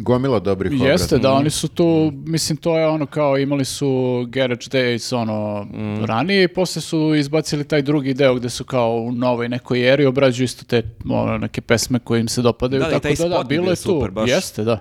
gomila 0.00 0.40
dobrih 0.40 0.72
obrada. 0.72 0.92
Jeste, 0.92 1.18
da, 1.18 1.32
oni 1.32 1.50
su 1.50 1.68
tu, 1.68 2.12
mislim, 2.26 2.56
to 2.56 2.78
je 2.78 2.88
ono 2.88 3.06
kao 3.06 3.38
imali 3.38 3.64
su 3.64 3.88
Garage 4.28 4.66
Days, 4.66 5.16
ono, 5.16 5.64
Mm. 5.64 6.04
ranije 6.04 6.44
i 6.44 6.48
posle 6.48 6.82
su 6.82 7.14
izbacili 7.14 7.64
taj 7.64 7.82
drugi 7.82 8.14
deo 8.14 8.34
gde 8.34 8.50
su 8.50 8.64
kao 8.64 8.90
u 8.96 9.12
novoj 9.12 9.48
nekoj 9.48 9.92
eri 9.92 10.06
obrađuju 10.06 10.44
isto 10.44 10.64
te 10.64 10.82
ono, 11.10 11.38
neke 11.38 11.60
pesme 11.60 11.98
koje 11.98 12.20
im 12.20 12.28
se 12.28 12.42
dopadaju, 12.42 12.82
Da, 12.82 12.90
tako 12.90 13.22
da, 13.22 13.28
da, 13.28 13.44
bilo 13.44 13.70
je 13.70 13.76
super, 13.92 14.10
baš. 14.10 14.30
jeste, 14.30 14.64
da, 14.64 14.78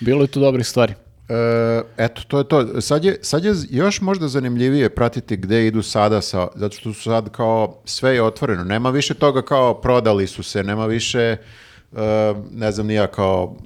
bilo 0.00 0.22
je 0.22 0.26
tu 0.26 0.40
dobrih 0.40 0.66
stvari. 0.66 0.94
E, 1.28 1.82
eto, 1.96 2.22
to 2.28 2.38
je 2.38 2.48
to. 2.48 2.80
Sad 2.80 3.04
je, 3.04 3.18
sad 3.22 3.44
je 3.44 3.54
još 3.70 4.00
možda 4.00 4.28
zanimljivije 4.28 4.94
pratiti 4.94 5.36
gde 5.36 5.66
idu 5.66 5.82
sada, 5.82 6.20
sa, 6.20 6.48
zato 6.54 6.76
što 6.76 6.92
su 6.92 7.02
sad 7.02 7.30
kao 7.30 7.80
sve 7.84 8.14
je 8.14 8.22
otvoreno. 8.22 8.64
Nema 8.64 8.90
više 8.90 9.14
toga 9.14 9.42
kao 9.42 9.80
prodali 9.80 10.26
su 10.26 10.42
se, 10.42 10.62
nema 10.62 10.86
više, 10.86 11.20
e, 11.20 11.36
ne 12.50 12.72
znam 12.72 12.86
ni 12.86 12.94
ja 12.94 13.06
kao 13.06 13.56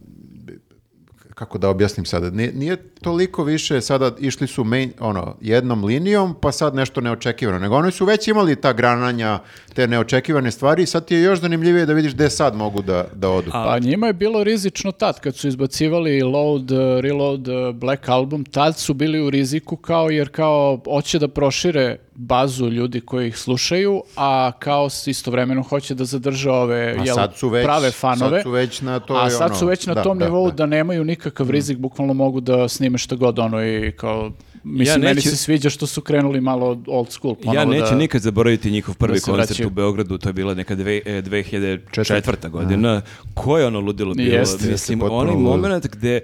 kako 1.38 1.58
da 1.58 1.68
objasnim 1.68 2.06
sada, 2.06 2.30
nije, 2.30 2.52
nije 2.52 2.76
toliko 2.76 3.44
više 3.44 3.80
sada 3.80 4.10
išli 4.18 4.46
su 4.46 4.64
main, 4.64 4.92
ono, 5.00 5.36
jednom 5.40 5.84
linijom, 5.84 6.34
pa 6.40 6.52
sad 6.52 6.74
nešto 6.74 7.00
neočekivano, 7.00 7.58
nego 7.58 7.76
oni 7.76 7.92
su 7.92 8.04
već 8.04 8.28
imali 8.28 8.56
ta 8.56 8.72
grananja, 8.72 9.38
te 9.74 9.86
neočekivane 9.86 10.50
stvari 10.50 10.86
sad 10.86 11.06
ti 11.06 11.14
je 11.14 11.22
još 11.22 11.40
zanimljivije 11.40 11.86
da 11.86 11.92
vidiš 11.92 12.14
gde 12.14 12.30
sad 12.30 12.56
mogu 12.56 12.82
da, 12.82 13.04
da 13.14 13.30
odu. 13.30 13.50
Pa 13.50 13.78
njima 13.78 14.06
je 14.06 14.12
bilo 14.12 14.44
rizično 14.44 14.92
tad, 14.92 15.20
kad 15.20 15.36
su 15.36 15.48
izbacivali 15.48 16.22
Load, 16.22 16.70
Reload, 17.00 17.48
Black 17.74 18.08
Album, 18.08 18.44
tad 18.44 18.76
su 18.76 18.94
bili 18.94 19.20
u 19.20 19.30
riziku 19.30 19.76
kao 19.76 20.10
jer 20.10 20.28
kao 20.28 20.80
hoće 20.84 21.18
da 21.18 21.28
prošire 21.28 21.96
bazu 22.18 22.68
ljudi 22.68 23.00
koji 23.00 23.28
ih 23.28 23.38
slušaju, 23.38 24.02
a 24.16 24.52
kao 24.58 24.90
s- 24.90 25.06
istovremeno 25.06 25.62
hoće 25.62 25.94
da 25.94 26.04
zadrže 26.04 26.50
ove 26.50 26.78
jel, 26.96 27.14
sad 27.14 27.36
su 27.36 27.48
već- 27.48 27.64
prave 27.64 27.90
fanove. 27.90 28.30
sad 28.30 28.42
su 28.42 28.50
već 28.50 28.80
na 28.80 29.00
toj, 29.00 29.16
A 29.18 29.30
sad 29.30 29.50
ono, 29.50 29.54
su 29.54 29.66
već 29.66 29.86
na 29.86 29.94
da, 29.94 30.02
tom 30.02 30.18
da, 30.18 30.24
nivou 30.24 30.46
da. 30.46 30.54
da, 30.54 30.66
nemaju 30.66 31.04
nikakav 31.04 31.50
rizik, 31.50 31.78
bukvalno 31.78 32.14
mogu 32.14 32.40
da 32.40 32.68
snime 32.68 32.98
što 32.98 33.16
god 33.16 33.38
ono 33.38 33.64
i 33.64 33.92
kao... 33.92 34.32
Mislim, 34.64 35.00
meni 35.00 35.14
neću- 35.14 35.28
se 35.28 35.36
sviđa 35.36 35.70
što 35.70 35.86
su 35.86 36.00
krenuli 36.00 36.40
malo 36.40 36.66
od 36.66 36.84
old 36.88 37.10
school. 37.10 37.34
Ja 37.34 37.44
ponovo 37.44 37.64
neću 37.66 37.84
da- 37.84 37.94
nikad 37.94 38.20
zaboraviti 38.22 38.70
njihov 38.70 38.96
prvi 38.96 39.14
da 39.14 39.20
koncert 39.22 39.48
vraćaju. 39.48 39.66
u 39.66 39.70
Beogradu, 39.70 40.18
to 40.18 40.28
je 40.28 40.32
bila 40.32 40.54
neka 40.54 40.74
dve, 40.74 41.00
e, 41.06 41.22
2004. 41.22 42.48
godina. 42.48 43.02
Koje 43.34 43.62
je 43.62 43.66
ono 43.66 43.80
ludilo 43.80 44.14
bilo? 44.14 44.36
Jeste, 44.36 44.70
mislim, 44.70 45.02
onaj 45.02 45.34
moment 45.34 45.86
gde 45.86 46.20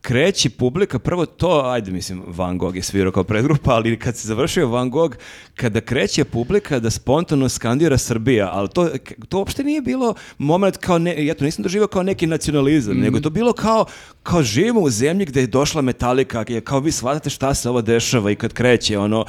kreći 0.00 0.50
publika, 0.50 0.98
prvo 0.98 1.26
to, 1.26 1.62
ajde 1.64 1.90
mislim, 1.90 2.22
Van 2.26 2.58
Gogh 2.58 2.76
je 2.76 2.82
svirao 2.82 3.12
kao 3.12 3.24
predgrupa, 3.24 3.70
ali 3.70 3.98
kad 3.98 4.16
se 4.16 4.28
završio 4.28 4.68
Van 4.68 4.90
Gogh, 4.90 5.16
kada 5.54 5.80
kreće 5.80 6.24
publika 6.24 6.78
da 6.78 6.90
spontano 6.90 7.48
skandira 7.48 7.98
Srbija, 7.98 8.50
ali 8.52 8.68
to, 8.68 8.88
to 9.28 9.38
uopšte 9.38 9.64
nije 9.64 9.80
bilo 9.80 10.14
moment 10.38 10.76
kao, 10.76 10.98
ne, 10.98 11.26
ja 11.26 11.34
to 11.34 11.44
nisam 11.44 11.62
doživio 11.62 11.86
kao 11.86 12.02
neki 12.02 12.26
nacionalizam, 12.26 12.96
Mm. 12.96 13.00
nego 13.00 13.20
to 13.20 13.30
bilo 13.30 13.52
kao, 13.52 13.84
kao 14.22 14.42
živimo 14.42 14.80
u 14.80 14.90
zemlji 14.90 15.24
gde 15.26 15.40
je 15.40 15.46
došla 15.46 15.82
Metallica, 15.82 16.44
je 16.48 16.60
kao 16.60 16.80
vi 16.80 16.92
shvatate 16.92 17.30
šta 17.30 17.54
se 17.54 17.70
ovo 17.70 17.82
dešava 17.82 18.30
i 18.30 18.34
kad 18.34 18.52
kreće, 18.52 18.98
ono, 18.98 19.24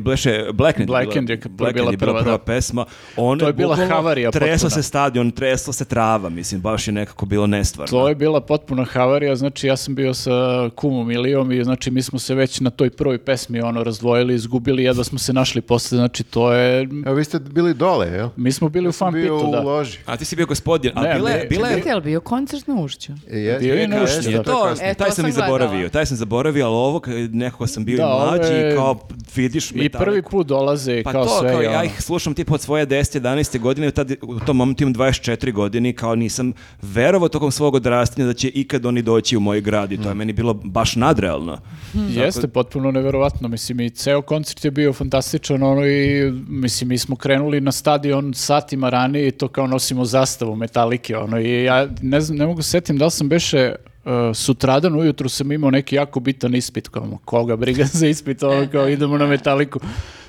bleše 0.00 0.44
Blackend, 0.52 0.86
Blackend 0.86 1.30
je 1.30 1.40
Blackend 1.48 1.74
bila 1.74 1.96
prva, 1.98 2.20
prva 2.22 2.32
da. 2.32 2.44
pesma. 2.44 2.84
Ono 3.16 3.40
To 3.40 3.46
je 3.46 3.52
bila 3.52 3.74
bukvalno 3.74 3.94
havarija 3.94 4.30
Tresao 4.30 4.50
potpuna. 4.52 4.70
se 4.70 4.82
stadion, 4.82 5.30
tresla 5.30 5.72
se 5.72 5.84
trava, 5.84 6.28
mislim, 6.28 6.60
baš 6.60 6.88
je 6.88 6.92
nekako 6.92 7.26
bilo 7.26 7.46
nestvarno. 7.46 7.90
To 7.90 8.08
je 8.08 8.14
bila 8.14 8.40
potpuna 8.40 8.84
havarija, 8.84 9.36
znači 9.36 9.66
ja 9.66 9.76
sam 9.76 9.91
bio 9.92 10.14
sa 10.14 10.30
kumom 10.70 11.10
Ilijom 11.10 11.52
i 11.52 11.64
znači 11.64 11.90
mi 11.90 12.02
smo 12.02 12.18
se 12.18 12.34
već 12.34 12.60
na 12.60 12.70
toj 12.70 12.90
prvoj 12.90 13.18
pesmi 13.18 13.60
ono 13.60 13.84
razdvojili, 13.84 14.34
izgubili, 14.34 14.84
jedva 14.84 15.04
smo 15.04 15.18
se 15.18 15.32
našli 15.32 15.60
posle, 15.60 15.96
znači 15.96 16.22
to 16.24 16.52
je... 16.52 16.80
Evo, 17.06 17.14
vi 17.14 17.24
ste 17.24 17.38
bili 17.40 17.74
dole, 17.74 18.06
jel? 18.08 18.28
Mi 18.36 18.52
smo 18.52 18.68
bili 18.68 18.88
u 18.88 18.92
fan 18.92 19.12
Bio 19.12 19.22
pitu, 19.36 19.48
u 19.48 19.52
da. 19.52 19.60
loži. 19.60 19.98
A 20.06 20.16
ti 20.16 20.24
si 20.24 20.36
bio 20.36 20.46
gospodin, 20.46 20.90
a 20.94 21.02
Ne, 21.02 21.14
bila 21.14 21.30
je, 21.30 21.46
bila 21.46 21.68
je, 21.68 22.00
bio 22.00 22.20
koncert 22.20 22.66
na 22.66 22.74
Ušću? 22.74 23.12
E, 23.30 23.38
je- 23.38 23.58
Bio 23.58 23.74
je 23.74 23.88
na 23.88 24.02
ušću, 24.04 24.30
je, 24.30 24.36
da. 24.36 24.42
to 24.42 24.52
to. 24.52 24.70
E, 24.72 24.94
to 24.94 24.98
taj 24.98 25.08
sam 25.08 25.14
sam 25.14 25.28
i 25.28 25.32
zaboravio, 25.32 25.88
taj 25.88 26.06
sam 26.06 26.16
zaboravio, 26.16 26.66
ali 26.66 26.74
ovo 26.76 27.00
kad 27.00 27.34
nekako 27.34 27.66
sam 27.66 27.84
bio 27.84 27.96
Da, 27.96 28.02
i 28.04 28.26
mlađi 28.26 28.52
ove- 28.54 28.72
i 28.72 28.76
kao 28.76 29.00
vidiš 29.34 29.70
I 29.70 29.74
Metallicu. 29.74 29.98
prvi 30.00 30.22
put 30.22 30.46
dolaze 30.46 30.94
i 30.94 31.02
Pa 31.02 31.12
kao 31.12 31.24
to, 31.24 31.38
sve. 31.40 31.50
kao 31.50 31.62
i 31.62 31.64
ja 31.64 31.84
ih 31.84 32.02
slušam 32.02 32.34
tipa 32.34 32.54
od 32.54 32.60
svoje 32.60 32.86
10. 32.86 32.92
11. 33.14 33.58
godine, 33.58 33.90
tad, 33.90 34.12
u 34.22 34.40
tom 34.40 34.56
momentu 34.56 34.82
imam 34.82 34.94
24 34.94 35.52
godine 35.52 35.88
i 35.88 35.92
kao 35.92 36.14
nisam 36.14 36.52
verovao 36.82 37.28
tokom 37.28 37.50
svog 37.50 37.74
odrastanja 37.74 38.26
da 38.26 38.34
će 38.34 38.48
ikad 38.50 38.86
oni 38.86 39.02
doći 39.02 39.36
u 39.36 39.40
moj 39.40 39.60
grad 39.60 39.81
i 39.90 39.96
to 39.96 40.08
je 40.08 40.14
meni 40.14 40.32
bilo 40.32 40.54
baš 40.54 40.96
nadrealno. 40.96 41.58
Jeste, 41.94 42.48
potpuno 42.48 42.90
neverovatno. 42.90 43.48
Mislim, 43.48 43.80
i 43.80 43.90
ceo 43.90 44.22
koncert 44.22 44.64
je 44.64 44.70
bio 44.70 44.92
fantastičan, 44.92 45.62
ono 45.62 45.86
i, 45.86 46.32
mislim, 46.48 46.88
mi 46.88 46.98
smo 46.98 47.16
krenuli 47.16 47.60
na 47.60 47.72
stadion 47.72 48.34
satima 48.34 48.90
ranije 48.90 49.28
i 49.28 49.30
to 49.30 49.48
kao 49.48 49.66
nosimo 49.66 50.04
zastavu 50.04 50.56
metalike, 50.56 51.16
ono, 51.16 51.40
i 51.40 51.64
ja 51.64 51.88
ne 52.02 52.20
znam, 52.20 52.38
ne 52.38 52.46
mogu 52.46 52.62
se 52.62 52.70
setim 52.70 52.98
da 52.98 53.04
li 53.04 53.10
sam 53.10 53.28
beše 53.28 53.74
uh, 54.04 54.12
sutradan 54.34 54.94
ujutru 54.94 55.28
sam 55.28 55.52
imao 55.52 55.70
neki 55.70 55.96
jako 55.96 56.20
bitan 56.20 56.54
ispit, 56.54 56.88
kao, 56.88 57.18
koga 57.24 57.56
briga 57.56 57.84
za 57.98 58.06
ispit, 58.06 58.42
ono, 58.42 58.68
kao 58.72 58.88
idemo 58.88 59.18
na 59.18 59.26
metaliku. 59.26 59.80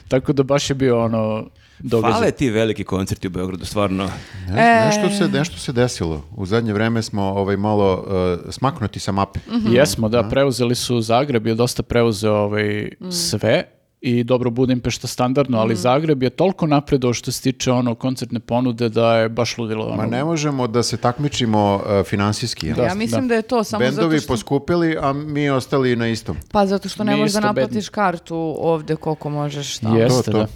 Tako 0.08 0.34
da 0.34 0.44
baš 0.44 0.70
je 0.70 0.74
bio 0.74 1.04
ono 1.04 1.46
događaj. 1.80 2.14
Fale 2.14 2.32
ti 2.32 2.50
veliki 2.50 2.84
koncerti 2.84 3.28
u 3.28 3.32
Beogradu, 3.32 3.66
stvarno. 3.66 4.10
Ne- 4.50 4.62
E. 4.62 4.86
nešto, 4.86 5.18
se, 5.18 5.30
nešto 5.30 5.58
se 5.58 5.72
desilo. 5.72 6.24
U 6.32 6.46
zadnje 6.46 6.74
vreme 6.74 7.02
smo 7.02 7.24
ovaj, 7.24 7.58
malo 7.58 8.06
uh, 8.38 8.54
smaknuti 8.54 9.00
sa 9.00 9.12
mape. 9.12 9.40
Jesmo, 9.66 10.10
da, 10.10 10.24
preuzeli 10.24 10.76
su 10.76 11.02
Zagreb, 11.02 11.48
je 11.48 11.56
dosta 11.56 11.84
preuzeo 11.84 12.34
ovaj, 12.34 12.90
sve 13.12 13.64
i 14.02 14.24
dobro 14.24 14.50
Budimpešta 14.50 15.08
standardno, 15.08 15.58
ali 15.58 15.76
Zagreb 15.76 16.24
je 16.24 16.30
toliko 16.30 16.68
napredao 16.68 17.14
što 17.14 17.32
se 17.32 17.42
tiče 17.42 17.72
ono 17.72 17.96
koncertne 17.96 18.40
ponude 18.40 18.90
da 18.90 19.16
je 19.16 19.30
baš 19.30 19.58
ludilo. 19.58 19.86
Ono, 19.86 19.96
Ma 19.96 20.06
ne 20.06 20.24
možemo 20.24 20.68
da 20.68 20.84
se 20.84 20.98
takmičimo 20.98 21.76
uh, 21.76 22.06
finansijski. 22.06 22.68
jel? 22.68 22.76
Da, 22.76 22.84
ja 22.84 22.94
mislim 22.94 23.28
da. 23.28 23.36
je 23.36 23.42
to 23.42 23.64
samo 23.64 23.80
Bendovi 23.80 24.10
zato 24.10 24.24
što... 24.24 24.34
poskupili, 24.34 24.98
a 25.02 25.14
mi 25.14 25.50
ostali 25.50 25.96
na 25.96 26.08
istom. 26.08 26.38
Pa 26.52 26.66
zato 26.66 26.90
što 26.90 27.04
ne 27.04 27.16
možeš 27.16 27.34
da 27.34 27.40
naplatiš 27.40 27.68
bedni. 27.70 27.82
kartu 27.84 28.36
ovde 28.60 28.96
koliko 28.96 29.30
možeš 29.30 29.78
tamo. 29.78 29.98
Jeste, 29.98 30.24
To, 30.24 30.38
to. 30.38 30.38
da. 30.38 30.48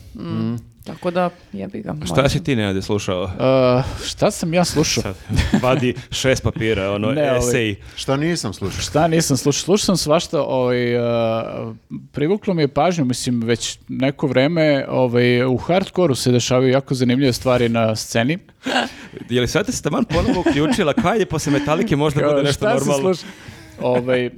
Tako 0.87 1.11
da, 1.11 1.29
jebi 1.53 1.81
ga. 1.81 1.95
Šta 2.05 2.29
si 2.29 2.43
ti 2.43 2.55
Nenade 2.55 2.81
slušao? 2.81 3.23
Uh, 3.23 4.05
šta 4.05 4.31
sam 4.31 4.53
ja 4.53 4.65
slušao? 4.65 5.03
Sad, 5.03 5.15
vadi 5.61 5.93
šest 6.11 6.43
papira, 6.43 6.91
ono, 6.91 7.11
Ne, 7.17 7.37
esej. 7.37 7.75
Šta 7.95 8.17
nisam 8.17 8.53
slušao? 8.53 8.81
Šta 8.81 9.07
nisam 9.07 9.37
slušao? 9.37 9.61
Slušao 9.61 9.85
sam 9.85 9.97
svašta, 9.97 10.41
ovaj, 10.41 10.95
uh, 10.97 11.75
privuklo 12.11 12.53
mi 12.53 12.61
je 12.63 12.67
pažnju, 12.67 13.05
mislim, 13.05 13.43
već 13.43 13.79
neko 13.87 14.27
vreme 14.27 14.85
ovaj, 14.89 15.45
u 15.45 15.57
hardkoru 15.57 16.15
se 16.15 16.31
dešavaju 16.31 16.69
jako 16.71 16.95
zanimljive 16.95 17.33
stvari 17.33 17.69
na 17.69 17.95
sceni. 17.95 18.37
Je 19.29 19.41
li 19.41 19.47
sad 19.47 19.73
se 19.73 19.81
taman 19.81 20.05
ponovo 20.05 20.39
uključila? 20.39 20.93
Kaj 20.93 21.19
je 21.19 21.25
posle 21.25 21.51
Metalike 21.51 21.95
možda 21.95 22.21
bude 22.27 22.43
nešto 22.43 22.65
Šta 22.65 22.73
normalno? 22.73 23.15
sluša? 23.15 23.33
Ovaj, 23.81 24.25
e, 24.25 24.31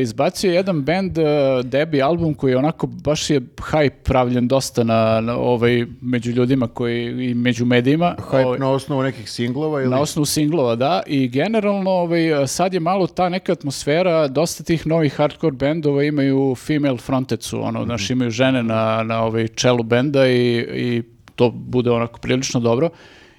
izbacio 0.00 0.50
je 0.50 0.54
jedan 0.54 0.82
band, 0.82 1.18
e, 1.18 1.22
debi 1.62 2.02
album 2.02 2.34
koji 2.34 2.52
je 2.52 2.56
onako, 2.56 2.86
baš 2.86 3.30
je 3.30 3.40
hype 3.40 4.02
pravljen 4.04 4.48
dosta 4.48 4.84
na, 4.84 5.20
na 5.20 5.36
ovaj, 5.36 5.86
među 6.00 6.30
ljudima 6.30 6.68
koji, 6.68 7.28
i 7.30 7.34
među 7.34 7.64
medijima. 7.64 8.16
Hype 8.30 8.44
Ovaj, 8.44 8.58
na 8.58 8.70
osnovu 8.70 9.02
nekih 9.02 9.30
singlova 9.30 9.80
ili... 9.80 9.90
Na 9.90 10.00
osnovu 10.00 10.26
singlova, 10.26 10.76
da. 10.76 11.02
I 11.06 11.28
generalno 11.28 11.90
ovaj, 11.90 12.46
sad 12.46 12.74
je 12.74 12.80
malo 12.80 13.06
ta 13.06 13.28
neka 13.28 13.52
atmosfera, 13.52 14.28
dosta 14.28 14.64
tih 14.64 14.86
novih 14.86 15.14
hardcore 15.14 15.56
bendova 15.56 16.04
imaju 16.04 16.54
female 16.54 16.96
fronted 16.96 17.42
su, 17.42 17.62
ono, 17.62 17.84
znaš, 17.84 18.10
imaju 18.10 18.30
žene 18.30 18.62
na, 18.62 19.02
na 19.02 19.22
ovaj 19.22 19.48
čelu 19.48 19.82
benda 19.82 20.28
i, 20.28 20.58
i 20.58 21.02
to 21.34 21.50
bude 21.50 21.90
onako 21.90 22.20
prilično 22.20 22.60
dobro. 22.60 22.90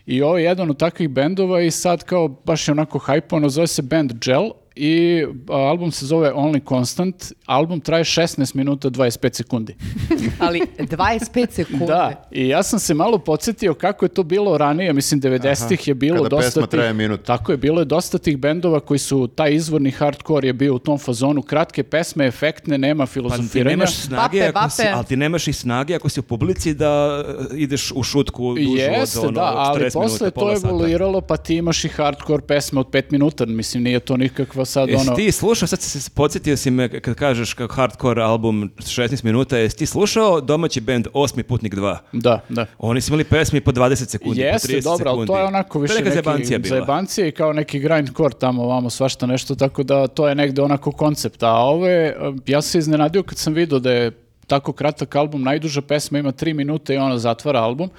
I 0.06 0.22
ovo 0.22 0.38
je 0.38 0.44
jedan 0.44 0.70
od 0.70 0.78
takvih 0.78 1.10
bendova 1.10 1.62
i 1.62 1.72
sad 1.72 2.04
kao 2.04 2.28
baš 2.28 2.68
je 2.68 2.72
onako 2.72 3.00
hype, 3.00 3.50
zove 3.50 3.68
se 3.68 3.82
band 3.82 4.14
Gel 4.26 4.50
i 4.78 5.26
a, 5.50 5.54
album 5.56 5.92
se 5.92 6.06
zove 6.06 6.32
Only 6.34 6.70
Constant. 6.70 7.16
Album 7.46 7.80
traje 7.80 8.04
16 8.04 8.56
minuta 8.56 8.90
25 8.90 9.34
sekundi. 9.34 9.76
Ali 10.40 10.62
25 10.80 11.52
sekundi. 11.52 11.86
Da, 11.86 12.28
i 12.32 12.48
ja 12.48 12.64
sam 12.64 12.80
se 12.80 12.94
malo 12.94 13.18
podsjetio 13.18 13.74
kako 13.74 14.06
je 14.06 14.10
to 14.10 14.24
bilo 14.24 14.58
ranije, 14.58 14.94
mislim 14.94 15.22
90-ih 15.22 15.88
je 15.88 15.94
bilo 15.94 16.24
kada 16.24 16.30
dosta 16.30 16.48
pesma 16.48 16.62
tih, 16.62 16.70
traje 16.70 16.94
minut. 16.94 17.24
Tako 17.24 17.52
je, 17.52 17.58
bilo 17.58 17.82
je 17.82 17.86
dosta 17.86 18.18
tih 18.18 18.38
bendova 18.38 18.80
koji 18.80 18.98
su, 18.98 19.28
taj 19.28 19.54
izvorni 19.54 19.92
hardcore 19.92 20.48
je 20.48 20.54
bio 20.54 20.76
u 20.76 20.80
tom 20.80 20.98
fazonu, 20.98 21.42
kratke 21.42 21.84
pesme, 21.84 22.28
efektne, 22.28 22.78
nema 22.78 23.04
Pa 23.04 23.08
ti 23.08 23.14
filozofiranja. 23.14 23.70
nemaš 23.70 23.96
snage, 23.96 24.40
Bape, 24.40 24.58
ako 24.60 24.70
si, 24.70 24.82
ali 24.94 25.06
ti 25.06 25.16
nemaš 25.18 25.48
i 25.48 25.54
snage 25.54 25.96
ako 25.96 26.10
si 26.10 26.20
u 26.20 26.24
publici 26.24 26.74
da 26.74 27.24
e, 27.52 27.58
ideš 27.58 27.92
u 27.96 28.04
šutku 28.04 28.56
dužu 28.56 28.78
Jeste, 28.78 29.20
od 29.20 29.26
ono, 29.26 29.32
da, 29.32 29.54
ali 29.56 29.82
40 29.82 29.94
posle 29.94 30.02
minuta, 30.04 30.26
je 30.26 30.32
to 30.32 30.56
sata. 30.56 30.68
evoluiralo, 30.68 31.22
pa 31.22 31.38
ti 31.38 31.56
imaš 31.56 31.86
i 31.86 31.88
hardcore 31.88 32.42
pesme 32.48 32.80
od 32.80 32.88
5 32.90 33.04
minuta, 33.12 33.46
mislim, 33.46 33.84
nije 33.84 34.00
to 34.00 34.18
nikakva 34.18 34.66
sad 34.68 34.90
Jesi 34.90 35.08
ono... 35.08 35.16
ti 35.16 35.32
slušao, 35.32 35.68
sad 35.68 35.82
se 35.82 36.10
podsjetio 36.10 36.58
si 36.58 36.72
me 36.72 37.02
kad 37.02 37.16
kažeš 37.16 37.54
kao 37.54 37.68
hardcore 37.68 38.24
album 38.24 38.72
16 38.78 39.24
minuta, 39.24 39.58
jesi 39.58 39.78
ti 39.78 39.86
slušao 39.86 40.42
domaći 40.42 40.82
band 40.82 41.08
Osmi 41.14 41.44
putnik 41.44 41.74
2? 41.74 41.98
Da, 42.12 42.40
da. 42.50 42.66
Oni 42.78 43.02
su 43.02 43.12
imali 43.12 43.24
pesmi 43.24 43.62
po 43.62 43.72
20 43.72 43.96
sekundi, 43.96 44.42
po 44.42 44.46
30 44.46 44.54
Jeste, 44.54 44.82
dobro, 44.82 45.12
sekundi. 45.12 45.28
to 45.28 45.38
je 45.38 45.44
onako 45.44 45.80
više 45.80 45.94
to 45.94 46.00
je 46.00 46.04
neka 46.04 46.10
neki 46.10 46.24
zajebancija 46.24 46.60
bila. 46.60 46.70
zajebancija 46.70 47.28
i 47.28 47.32
kao 47.32 47.54
neki 47.54 47.80
grindcore 47.80 48.36
tamo 48.40 48.64
ovamo 48.64 48.90
svašta 48.90 49.26
nešto, 49.26 49.56
tako 49.56 49.84
da 49.84 50.08
to 50.08 50.28
je 50.28 50.36
negde 50.36 50.62
onako 50.62 50.92
koncept. 50.92 51.44
A 51.44 51.54
ove, 51.54 52.16
ja 52.48 52.62
sam 52.62 52.70
se 52.72 52.78
iznenadio 52.78 53.24
kad 53.24 53.38
sam 53.38 53.54
vidio 53.54 53.80
da 53.80 53.92
je 53.92 54.12
tako 54.48 54.74
kratak 54.74 55.16
album, 55.16 55.44
najduža 55.44 55.82
pesma 55.82 56.20
ima 56.20 56.32
tri 56.32 56.54
minute 56.54 56.94
i 56.94 56.98
ona 56.98 57.18
zatvara 57.18 57.60
album. 57.60 57.90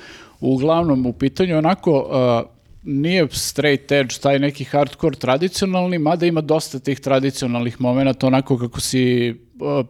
Uglavnom, 0.41 1.07
u 1.07 1.13
pitanju 1.13 1.51
je 1.51 1.59
onako, 1.59 1.93
uh, 2.45 2.58
nije 2.89 3.29
straight 3.31 3.93
edge, 3.93 4.15
taj 4.23 4.39
neki 4.39 4.65
hardcore 4.65 5.17
tradicionalni, 5.17 5.99
mada 5.99 6.27
ima 6.27 6.41
dosta 6.41 6.79
tih 6.79 7.01
tradicionalnih 7.01 7.81
momenata, 7.81 8.27
onako 8.27 8.59
kako 8.59 8.81
si 8.81 9.35
uh, 9.61 9.87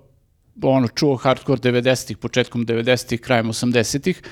ono, 0.63 0.89
čuo 0.89 1.17
hardcore 1.17 1.61
90-ih, 1.61 2.17
početkom 2.17 2.67
90-ih, 2.67 3.21
krajem 3.21 3.53
80-ih. 3.53 4.23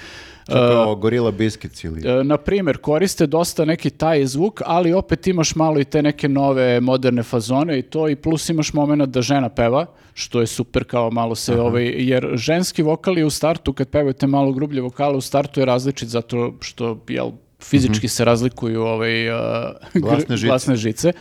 To 0.46 0.54
kao 0.54 0.94
Gorilla 0.94 1.30
Biscuits 1.30 1.84
ili... 1.84 2.08
E, 2.08 2.24
na 2.24 2.36
primjer, 2.36 2.78
koriste 2.78 3.26
dosta 3.26 3.64
neki 3.64 3.90
taj 3.90 4.26
zvuk, 4.26 4.60
ali 4.64 4.92
opet 4.92 5.26
imaš 5.26 5.54
malo 5.54 5.80
i 5.80 5.84
te 5.84 6.02
neke 6.02 6.28
nove 6.28 6.80
moderne 6.80 7.22
fazone 7.22 7.78
i 7.78 7.82
to 7.82 8.08
i 8.08 8.16
plus 8.16 8.48
imaš 8.48 8.72
moment 8.72 9.02
da 9.02 9.22
žena 9.22 9.48
peva, 9.48 9.86
što 10.14 10.40
je 10.40 10.46
super 10.46 10.84
kao 10.84 11.10
malo 11.10 11.34
se 11.34 11.60
ovaj, 11.60 11.94
jer 11.96 12.28
ženski 12.34 12.82
vokal 12.82 13.18
je 13.18 13.24
u 13.24 13.30
startu, 13.30 13.72
kad 13.72 13.88
pevate 13.88 14.26
malo 14.26 14.52
grublje 14.52 14.82
vokale, 14.82 15.16
u 15.16 15.20
startu 15.20 15.60
je 15.60 15.66
različit 15.66 16.08
zato 16.08 16.54
što, 16.60 17.04
jel, 17.08 17.30
fizički 17.62 18.08
se 18.08 18.24
razlikuju 18.24 18.82
ovaj, 18.82 19.30
uh, 19.30 19.36
Glasne 20.02 20.36
žice. 20.36 20.46
glasne 20.48 20.76
žice. 20.76 21.12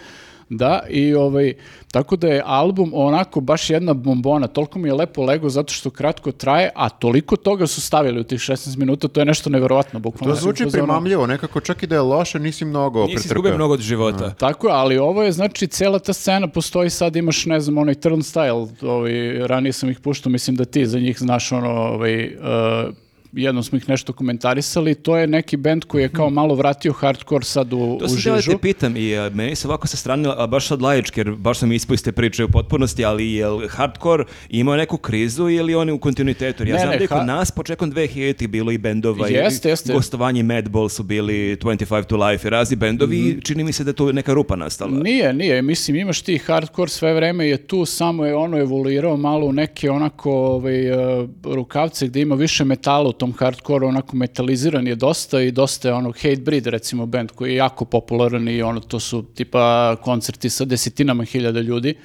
Da, 0.49 0.81
i 0.89 1.13
ovaj, 1.13 1.53
tako 1.91 2.15
da 2.15 2.27
je 2.27 2.41
album 2.45 2.91
onako 2.93 3.41
baš 3.41 3.69
jedna 3.69 3.93
bombona, 3.93 4.47
toliko 4.47 4.79
mi 4.79 4.89
je 4.89 4.93
lepo 4.93 5.23
lego 5.23 5.49
zato 5.49 5.73
što 5.73 5.89
kratko 5.89 6.31
traje, 6.31 6.69
a 6.75 6.89
toliko 6.89 7.35
toga 7.35 7.67
su 7.67 7.81
stavili 7.81 8.19
u 8.19 8.23
tih 8.23 8.39
16 8.39 8.77
minuta, 8.77 9.07
to 9.07 9.21
je 9.21 9.25
nešto 9.25 9.49
neverovatno, 9.49 9.99
bukvalno. 9.99 10.35
To 10.35 10.41
zvuči 10.41 10.65
primamljivo, 10.71 11.27
nekako 11.27 11.59
čak 11.59 11.83
i 11.83 11.87
da 11.87 11.95
je 11.95 12.01
loše, 12.01 12.39
nisi 12.39 12.65
mnogo 12.65 13.01
Nisi 13.01 13.13
pretrpeo. 13.13 13.29
izgubio 13.29 13.55
mnogo 13.55 13.73
od 13.73 13.79
života. 13.81 14.33
Tako 14.33 14.67
je, 14.67 14.73
ali 14.73 14.97
ovo 14.97 15.23
je, 15.23 15.31
znači, 15.31 15.67
cela 15.67 15.99
ta 15.99 16.13
scena 16.13 16.47
postoji 16.47 16.89
sad, 16.89 17.15
imaš, 17.15 17.45
ne 17.45 17.59
znam, 17.59 17.77
onaj 17.77 17.95
turnstile, 17.95 18.67
ovaj, 18.81 19.47
ranije 19.47 19.73
sam 19.73 19.89
ih 19.89 19.99
puštao, 19.99 20.31
mislim 20.31 20.55
da 20.55 20.65
ti 20.65 20.85
za 20.85 20.99
njih 20.99 21.19
znaš 21.19 21.51
ono, 21.51 21.71
ovaj, 21.71 22.25
uh, 22.25 22.93
jednom 23.35 23.63
smo 23.63 23.77
ih 23.77 23.89
nešto 23.89 24.13
komentarisali, 24.13 24.95
to 24.95 25.17
je 25.17 25.27
neki 25.27 25.57
band 25.57 25.83
koji 25.83 26.01
je 26.01 26.09
kao 26.09 26.29
malo 26.29 26.55
vratio 26.55 26.93
hardcore 26.93 27.45
sad 27.45 27.73
u, 27.73 27.77
To 27.99 28.05
u 28.05 28.07
sam 28.07 28.17
htio 28.19 28.33
da 28.33 28.39
žižu. 28.39 28.51
te 28.51 28.57
pitam 28.59 28.97
i 28.97 29.17
a, 29.17 29.29
meni 29.29 29.55
se 29.55 29.67
ovako 29.67 29.87
sa 29.87 29.97
strane, 29.97 30.29
a 30.37 30.47
baš 30.47 30.67
sad 30.67 30.81
laički, 30.81 31.19
jer 31.19 31.31
baš 31.31 31.57
sam 31.57 31.71
ispao 31.71 31.93
iz 31.93 32.03
te 32.03 32.11
priče 32.11 32.43
u 32.43 32.49
potpunosti, 32.49 33.05
ali 33.05 33.31
je 33.31 33.47
li 33.47 33.67
hardcore 33.67 34.23
imao 34.49 34.75
neku 34.75 34.97
krizu 34.97 35.49
ili 35.49 35.75
on 35.75 35.87
je 35.87 35.93
u 35.93 35.99
kontinuitetu? 35.99 36.63
Jer 36.63 36.69
ja 36.69 36.73
Ne, 36.73 36.79
znam 36.79 36.89
ne, 36.89 36.97
da 36.97 37.03
je 37.03 37.07
kod 37.07 37.17
ha- 37.17 37.23
nas 37.25 37.51
početkom 37.51 37.91
2000-ih 37.91 38.49
bilo 38.49 38.71
i 38.71 38.77
bendova 38.77 39.27
Jeste, 39.27 39.69
i 39.69 39.71
jeste. 39.71 39.93
gostovanje 39.93 40.43
Madball 40.43 40.89
su 40.89 41.03
bili 41.03 41.33
25 41.55 41.75
to 42.03 42.17
Life 42.19 42.47
i 42.47 42.51
razni 42.51 42.75
bendovi 42.75 43.17
Mhm. 43.17 43.29
i 43.29 43.41
čini 43.41 43.63
mi 43.63 43.71
se 43.71 43.83
da 43.83 43.89
je 43.89 43.95
tu 43.95 44.13
neka 44.13 44.33
rupa 44.33 44.55
nastala. 44.55 44.91
Nije, 44.93 45.33
nije, 45.33 45.61
mislim 45.61 45.97
imaš 45.97 46.21
ti 46.21 46.37
hardcore 46.37 46.89
sve 46.89 47.13
vreme 47.13 47.47
je 47.47 47.57
tu, 47.59 47.85
samo 47.85 48.25
je 48.25 48.35
ono 48.35 48.59
evoluirao 48.59 49.17
malo 49.17 49.45
u 49.45 49.53
neke 49.53 49.91
onako 49.91 50.31
ovaj, 50.33 50.91
uh, 50.91 50.97
rukavce 51.45 52.07
gdje 52.07 52.21
ima 52.21 52.35
više 52.35 52.63
metala 52.65 53.09
u 53.09 53.13
tom 53.13 53.24
hardcore, 53.33 53.85
onako 53.85 54.15
metaliziran 54.15 54.87
je 54.87 54.95
dosta 54.95 55.41
i 55.41 55.51
dosta 55.51 55.87
je 55.87 55.93
ono 55.93 56.11
Hatebreed 56.11 56.67
recimo 56.67 57.05
band 57.05 57.31
koji 57.31 57.51
je 57.51 57.55
jako 57.55 57.85
popularan 57.85 58.47
i 58.49 58.61
ono 58.61 58.79
to 58.79 58.99
su 58.99 59.23
tipa 59.35 59.95
koncerti 59.95 60.49
sa 60.49 60.65
desetinama 60.65 61.23
hiljada 61.23 61.59
ljudi. 61.59 61.95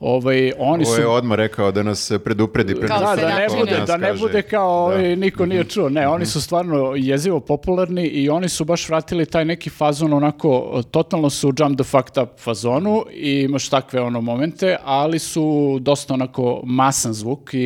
Ovaj, 0.00 0.52
oni 0.58 0.84
Ovo 0.86 0.94
su 0.94 1.00
je 1.00 1.06
odmah 1.06 1.36
rekao 1.36 1.72
da 1.72 1.82
nas 1.82 2.12
predupredi. 2.24 2.74
pre 2.74 2.88
da, 2.88 3.16
da 3.16 3.38
ne 3.38 3.46
bude, 3.58 3.82
da 3.86 3.96
ne 3.96 4.14
bude 4.14 4.42
kao 4.42 4.88
Da. 4.90 4.94
ovaj, 4.94 5.16
niko 5.16 5.46
nije 5.46 5.64
čuo. 5.64 5.88
Ne, 5.88 6.08
oni 6.08 6.26
su 6.26 6.40
stvarno 6.40 6.92
jezivo 6.96 7.40
popularni 7.40 8.06
i 8.06 8.28
oni 8.28 8.48
su 8.48 8.64
baš 8.64 8.88
vratili 8.88 9.26
taj 9.26 9.44
neki 9.44 9.70
fazon 9.70 10.12
onako, 10.12 10.82
totalno 10.90 11.30
su 11.30 11.52
jump 11.58 11.76
the 11.80 11.84
fucked 11.84 12.22
up 12.22 12.28
fazonu 12.38 13.04
i 13.12 13.40
imaš 13.40 13.68
takve 13.68 14.00
ono 14.00 14.20
momente, 14.20 14.76
ali 14.84 15.18
su 15.18 15.78
dosta 15.80 16.14
onako 16.14 16.60
masan 16.64 17.12
zvuk 17.12 17.54
i, 17.54 17.58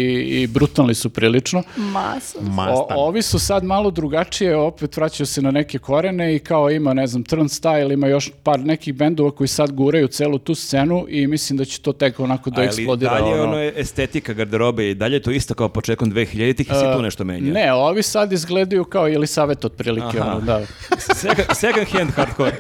i 0.43 0.47
brutalni 0.47 0.95
su 0.95 1.11
prilično. 1.11 1.63
Masa. 1.77 2.39
O, 2.73 2.87
ovi 2.91 3.23
su 3.23 3.39
sad 3.39 3.65
malo 3.65 3.91
drugačije, 3.91 4.57
opet 4.57 4.97
vraćaju 4.97 5.27
se 5.27 5.43
na 5.43 5.51
neke 5.51 5.79
korene 5.79 6.35
i 6.37 6.39
kao 6.39 6.71
ima, 6.71 6.95
ne 6.95 7.07
znam, 7.07 7.23
Turnstile, 7.25 7.95
ima 7.95 8.07
još 8.07 8.31
par 8.43 8.61
nekih 8.61 8.95
bendova 8.95 9.31
koji 9.31 9.49
sad 9.49 9.73
guraju 9.73 10.09
celu 10.09 10.39
tu 10.39 10.55
scenu 10.55 11.05
i 11.09 11.27
mislim 11.27 11.57
da 11.57 11.65
će 11.65 11.81
to 11.81 11.93
tek 11.93 12.21
onako 12.25 12.51
da 12.51 12.61
Ali 12.61 12.67
eksplodira. 12.67 13.11
dalje 13.13 13.35
ono. 13.35 13.43
ono 13.43 13.59
je 13.59 13.73
estetika 13.77 14.33
garderobe 14.33 14.91
i 14.91 14.95
dalje 14.95 15.15
je 15.17 15.23
to 15.23 15.31
isto 15.31 15.55
kao 15.55 15.69
početkom 15.69 16.13
2000-ih 16.13 16.61
i 16.61 16.75
se 16.75 16.93
tu 16.97 17.03
nešto 17.03 17.25
menja. 17.25 17.53
Ne, 17.53 17.73
ovi 17.73 18.03
sad 18.03 18.33
izgledaju 18.33 18.85
kao 18.85 19.09
Elisavet 19.09 19.65
otprilike, 19.65 20.21
Aha. 20.21 20.31
ono, 20.31 20.41
da. 20.41 20.61
Second, 21.15 21.47
second 21.55 21.89
hand 21.89 22.11
hardcore. 22.11 22.53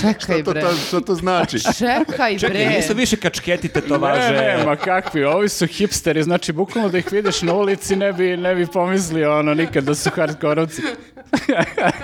Čekaj, 0.00 0.42
bre. 0.42 0.60
to, 0.60 0.72
što 0.88 1.00
to 1.00 1.14
znači? 1.14 1.58
Čekaj, 1.60 2.38
Čekaj, 2.38 2.64
bre. 2.64 2.76
nisu 2.76 2.94
više 2.94 3.16
kačketi 3.16 3.68
tetovaže. 3.68 4.32
Ne, 4.32 4.56
ne, 4.58 4.64
ma 4.66 4.76
kakvi, 4.76 5.24
ovi 5.24 5.48
su 5.48 5.66
hipsteri, 5.66 6.22
znači 6.22 6.52
bukvalno 6.52 6.88
da 6.90 6.98
ih 6.98 7.12
vidiš 7.12 7.42
na 7.42 7.54
ulici 7.54 7.96
ne 7.96 8.12
bi, 8.12 8.36
ne 8.36 8.54
bi 8.54 8.66
pomislio 8.66 9.38
ono 9.38 9.54
nikad 9.54 9.84
da 9.84 9.94
su 9.94 10.10
hardkorovci. 10.10 10.82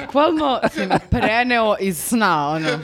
Bukvalno 0.06 0.60
si 0.74 0.86
me 0.86 0.98
preneo 1.10 1.76
iz 1.80 1.98
sna, 1.98 2.48
ono. 2.48 2.68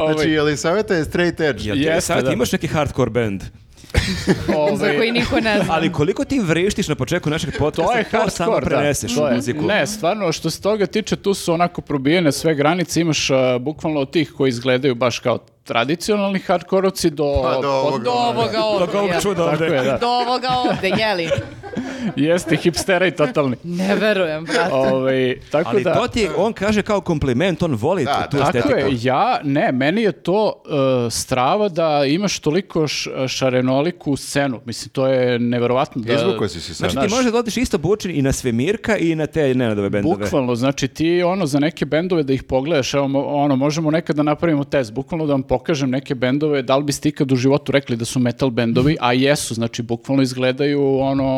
Ovaj, 0.00 0.14
Znači, 0.14 0.30
je 0.30 0.42
li 0.42 0.56
savjeta 0.56 0.94
je 0.94 1.04
straight 1.04 1.40
edge? 1.40 1.62
Jel 1.62 1.76
ti 1.76 1.82
Jeste, 1.82 2.00
sad 2.02 2.24
da. 2.24 2.32
imaš 2.32 2.52
neki 2.52 2.66
hardcore 2.66 3.10
band? 3.10 3.42
ovaj, 4.56 4.76
Za 4.76 4.86
koji 4.88 5.12
niko 5.12 5.36
ne 5.36 5.54
zna. 5.56 5.64
Ali 5.68 5.92
koliko 5.92 6.24
ti 6.24 6.40
vrištiš 6.40 6.88
na 6.88 6.94
početku 6.94 7.30
našeg 7.30 7.54
podcasta, 7.58 7.92
To 7.92 7.98
je 7.98 8.04
to 8.04 8.30
samo 8.30 8.52
hardcore, 8.52 8.60
da. 8.66 8.78
preneseš 8.78 9.14
To 9.14 9.22
u 9.22 9.26
je- 9.26 9.34
muziku. 9.34 9.62
Ne, 9.62 9.86
stvarno, 9.86 10.32
što 10.32 10.50
se 10.50 10.60
toga 10.60 10.86
tiče, 10.86 11.16
tu 11.16 11.34
su 11.34 11.52
onako 11.52 11.80
probijene 11.80 12.32
sve 12.32 12.54
granice, 12.54 13.00
imaš 13.00 13.30
a, 13.30 13.58
bukvalno 13.58 14.00
od 14.00 14.10
tih 14.10 14.30
koji 14.30 14.48
izgledaju 14.48 14.94
baš 14.94 15.18
kao 15.18 15.38
tradicionalni 15.64 16.38
hardkorovci 16.38 17.10
do... 17.10 17.40
Pa 17.42 17.60
do 17.62 17.70
ovoga. 17.70 18.04
Do 18.04 18.10
ovoga 18.10 18.64
ovog 18.64 18.80
čuda 19.22 19.50
Tako 19.50 19.64
ovde. 19.64 19.76
je, 19.76 19.82
da. 19.82 19.98
Do 20.00 20.08
ovoga 20.08 20.48
ovdje, 20.48 20.92
jeli? 20.98 21.28
Jeste 22.16 22.56
hipstera 22.56 23.06
i 23.06 23.10
totalni. 23.10 23.56
Ne 23.64 23.96
verujem, 23.96 24.44
brate. 24.44 24.74
Ovaj, 24.74 25.40
tako 25.50 25.70
Ali 25.70 25.84
da... 25.84 25.94
to 25.94 26.08
ti, 26.08 26.28
on 26.36 26.52
kaže 26.52 26.82
kao 26.82 27.00
kompliment, 27.00 27.62
on 27.62 27.74
voli 27.74 28.04
Da, 28.04 28.28
tu 28.30 28.36
da. 28.36 28.44
Tako 28.44 28.58
estetiku. 28.58 28.78
je, 28.78 28.98
ja, 29.02 29.40
ne, 29.44 29.72
meni 29.72 30.02
je 30.02 30.12
to 30.12 30.62
uh, 30.64 31.12
strava 31.12 31.68
da 31.68 32.04
imaš 32.04 32.38
toliko 32.38 32.88
š, 32.88 33.10
šarenoliku 33.28 34.16
scenu. 34.16 34.60
Mislim, 34.64 34.90
to 34.90 35.06
je 35.06 35.38
neverovatno. 35.38 36.02
Da, 36.02 36.14
Izvukao 36.14 36.48
si 36.48 36.60
se 36.60 36.74
sad. 36.74 36.90
Znači 36.90 37.08
ti 37.08 37.14
možeš 37.14 37.32
da 37.32 37.38
odiš 37.38 37.56
isto 37.56 37.78
bučin 37.78 38.10
i 38.10 38.22
na 38.22 38.32
Svemirka 38.32 38.96
i 38.96 39.14
na 39.14 39.26
te 39.26 39.54
Nenadove 39.54 39.90
bendove. 39.90 40.16
Bukvalno, 40.24 40.54
znači 40.54 40.88
ti 40.88 41.22
ono 41.22 41.46
za 41.46 41.58
neke 41.58 41.84
bendove 41.86 42.22
da 42.22 42.32
ih 42.32 42.42
pogledaš, 42.42 42.94
evo 42.94 43.04
ono, 43.26 43.56
možemo 43.56 43.90
nekad 43.90 44.16
da 44.16 44.22
napravimo 44.22 44.64
test, 44.64 44.92
bukvalno 44.92 45.26
da 45.26 45.32
vam 45.32 45.42
pokažem 45.50 45.90
neke 45.90 46.14
bendove, 46.14 46.62
da 46.62 46.76
li 46.76 46.84
biste 46.84 47.08
ikad 47.08 47.32
u 47.32 47.36
životu 47.36 47.72
rekli 47.72 47.96
da 47.96 48.04
su 48.04 48.20
metal 48.22 48.50
bendovi, 48.50 48.96
a 49.00 49.12
jesu, 49.12 49.54
znači 49.54 49.82
bukvalno 49.82 50.22
izgledaju 50.22 50.98
ono, 50.98 51.28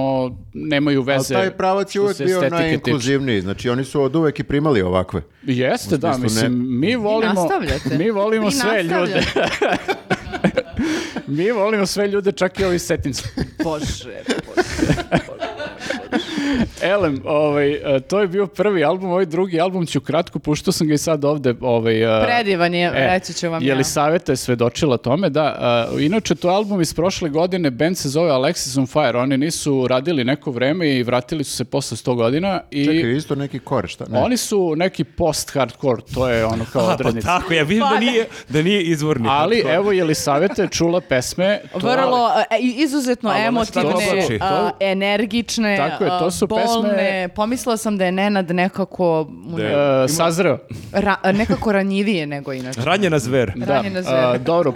nemaju 0.52 1.00
Ali 1.00 1.06
veze. 1.06 1.34
taj 1.34 1.50
pravac 1.50 1.88
je 1.88 1.92
što 1.92 2.02
uvek 2.02 2.18
bio 2.18 2.50
najinkluzivniji, 2.50 3.40
znači 3.40 3.68
oni 3.68 3.84
su 3.84 4.02
od 4.02 4.16
uvek 4.16 4.40
i 4.40 4.44
primali 4.44 4.82
ovakve. 4.82 5.22
Jeste, 5.42 5.96
da, 5.96 6.18
mislim, 6.18 6.80
mi 6.80 6.96
volimo, 6.96 7.48
mi 7.98 8.10
volimo 8.10 8.50
sve 8.50 8.82
ljude. 8.82 9.22
Mi 11.26 11.50
volimo 11.50 11.86
sve 11.86 12.08
ljude, 12.08 12.32
čak 12.32 12.60
i 12.60 12.64
ovi 12.64 12.78
setinci. 12.78 13.22
Bože, 13.64 14.22
bože. 14.46 15.51
Elem, 16.82 17.20
ovaj, 17.24 17.72
e, 17.96 18.00
to 18.00 18.20
je 18.20 18.28
bio 18.28 18.46
prvi 18.46 18.84
album, 18.84 19.10
ovaj 19.10 19.26
drugi 19.26 19.60
album 19.60 19.86
ću 19.86 20.00
kratko, 20.00 20.38
puštao 20.38 20.72
sam 20.72 20.86
ga 20.86 20.94
i 20.94 20.98
sad 20.98 21.24
ovde. 21.24 21.54
Ovaj, 21.60 22.22
e, 22.22 22.24
Predivan 22.24 22.74
je, 22.74 22.86
E, 22.86 23.06
reći 23.08 23.34
ću 23.34 23.50
vam 23.50 23.62
ja. 23.62 23.68
Jelisaveta 23.68 24.32
je 24.32 24.36
svedočila 24.36 24.96
tome, 24.96 25.30
da. 25.30 25.58
uh, 25.88 26.02
inače, 26.02 26.34
to 26.34 26.48
je 26.48 26.54
album 26.54 26.80
iz 26.80 26.94
prošle 26.94 27.28
godine, 27.28 27.70
band 27.70 27.98
se 27.98 28.08
zove 28.08 28.30
Alexis 28.30 28.78
on 28.78 28.86
Fire. 28.86 29.18
Oni 29.18 29.38
nisu 29.38 29.86
radili 29.88 30.24
neko 30.24 30.50
vreme 30.50 30.88
i 30.88 31.02
vratili 31.02 31.44
su 31.44 31.56
se 31.56 31.64
posle 31.64 31.96
100 31.96 32.14
godina. 32.14 32.60
I 32.70 32.84
Čekaj, 32.86 33.12
isto 33.12 33.34
neki 33.34 33.58
kore, 33.58 33.88
šta? 33.88 34.04
Ne. 34.08 34.18
Oni 34.20 34.36
su 34.36 34.74
neki 34.76 35.04
post-hardcore, 35.06 36.02
to 36.14 36.28
je 36.28 36.44
ono 36.44 36.64
kao 36.72 36.82
A, 36.82 36.86
pa 36.86 36.92
odrednica. 36.92 37.26
tako, 37.28 37.54
ja 37.54 37.62
vidim 37.62 37.82
Pa 37.82 37.90
da 37.90 38.00
nije, 38.00 38.26
da 38.48 38.62
nije 38.62 38.82
izvorni. 38.82 39.28
Ali, 39.30 39.56
hardcore. 39.56 39.74
evo, 39.74 39.92
Jelisaveta 39.92 40.62
je 40.62 40.68
čula 40.68 41.00
pesme. 41.00 41.60
to- 41.72 41.78
Vrlo 41.78 42.28
izuzetno 42.60 43.32
emotivne, 43.38 43.90
zvuči? 44.20 44.38
a, 44.40 44.70
energične, 44.80 45.76
Tako 45.78 46.04
je, 46.04 46.10
to 46.10 46.24
a, 46.24 46.30
su 46.42 46.46
bolne. 46.48 46.88
pesme- 46.90 47.28
Pomislila 47.28 47.76
sam 47.76 47.98
da 47.98 48.04
je 48.04 48.12
Nenad 48.12 48.50
nekako 48.50 49.02
mu 49.30 49.58
ne- 49.58 49.64
e, 50.04 50.08
sazreo. 50.08 50.58
ra- 50.92 51.32
nekako 51.32 51.72
ranjivije 51.72 52.26
nego 52.26 52.52
inače. 52.52 52.80
Ranjena 52.80 53.18
zver. 53.18 53.52
Da, 53.56 53.66
Ranjena 53.66 53.98
a, 53.98 54.02
zver. 54.02 54.40
dobro, 54.40 54.72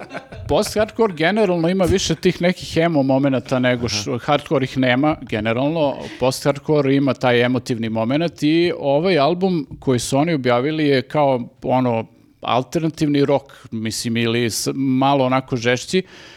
post-hardcore 0.49 1.15
generalno 1.15 1.69
ima 1.69 1.85
više 1.85 2.15
tih 2.15 2.43
nekih 2.43 2.77
emo 2.77 3.03
momenata 3.03 3.59
nego 3.59 3.89
što 3.89 4.19
hardcore 4.19 4.65
ih 4.65 4.79
nema 4.79 5.17
generalno, 5.23 5.95
post-hardcore 6.21 6.91
ima 6.91 7.15
taj 7.15 7.43
emotivni 7.43 7.89
moment 7.89 8.43
i 8.43 8.73
ovaj 8.79 9.19
album 9.19 9.67
koji 9.81 9.99
su 9.99 10.19
oni 10.19 10.35
objavili 10.35 10.87
je 10.87 11.03
kao 11.03 11.41
ono 11.63 12.07
alternativni 12.41 13.25
rock, 13.25 13.45
mislim, 13.71 14.17
ili 14.17 14.49
malo 14.75 15.25
onako 15.25 15.57
žešći, 15.57 15.99
uh, 15.99 16.36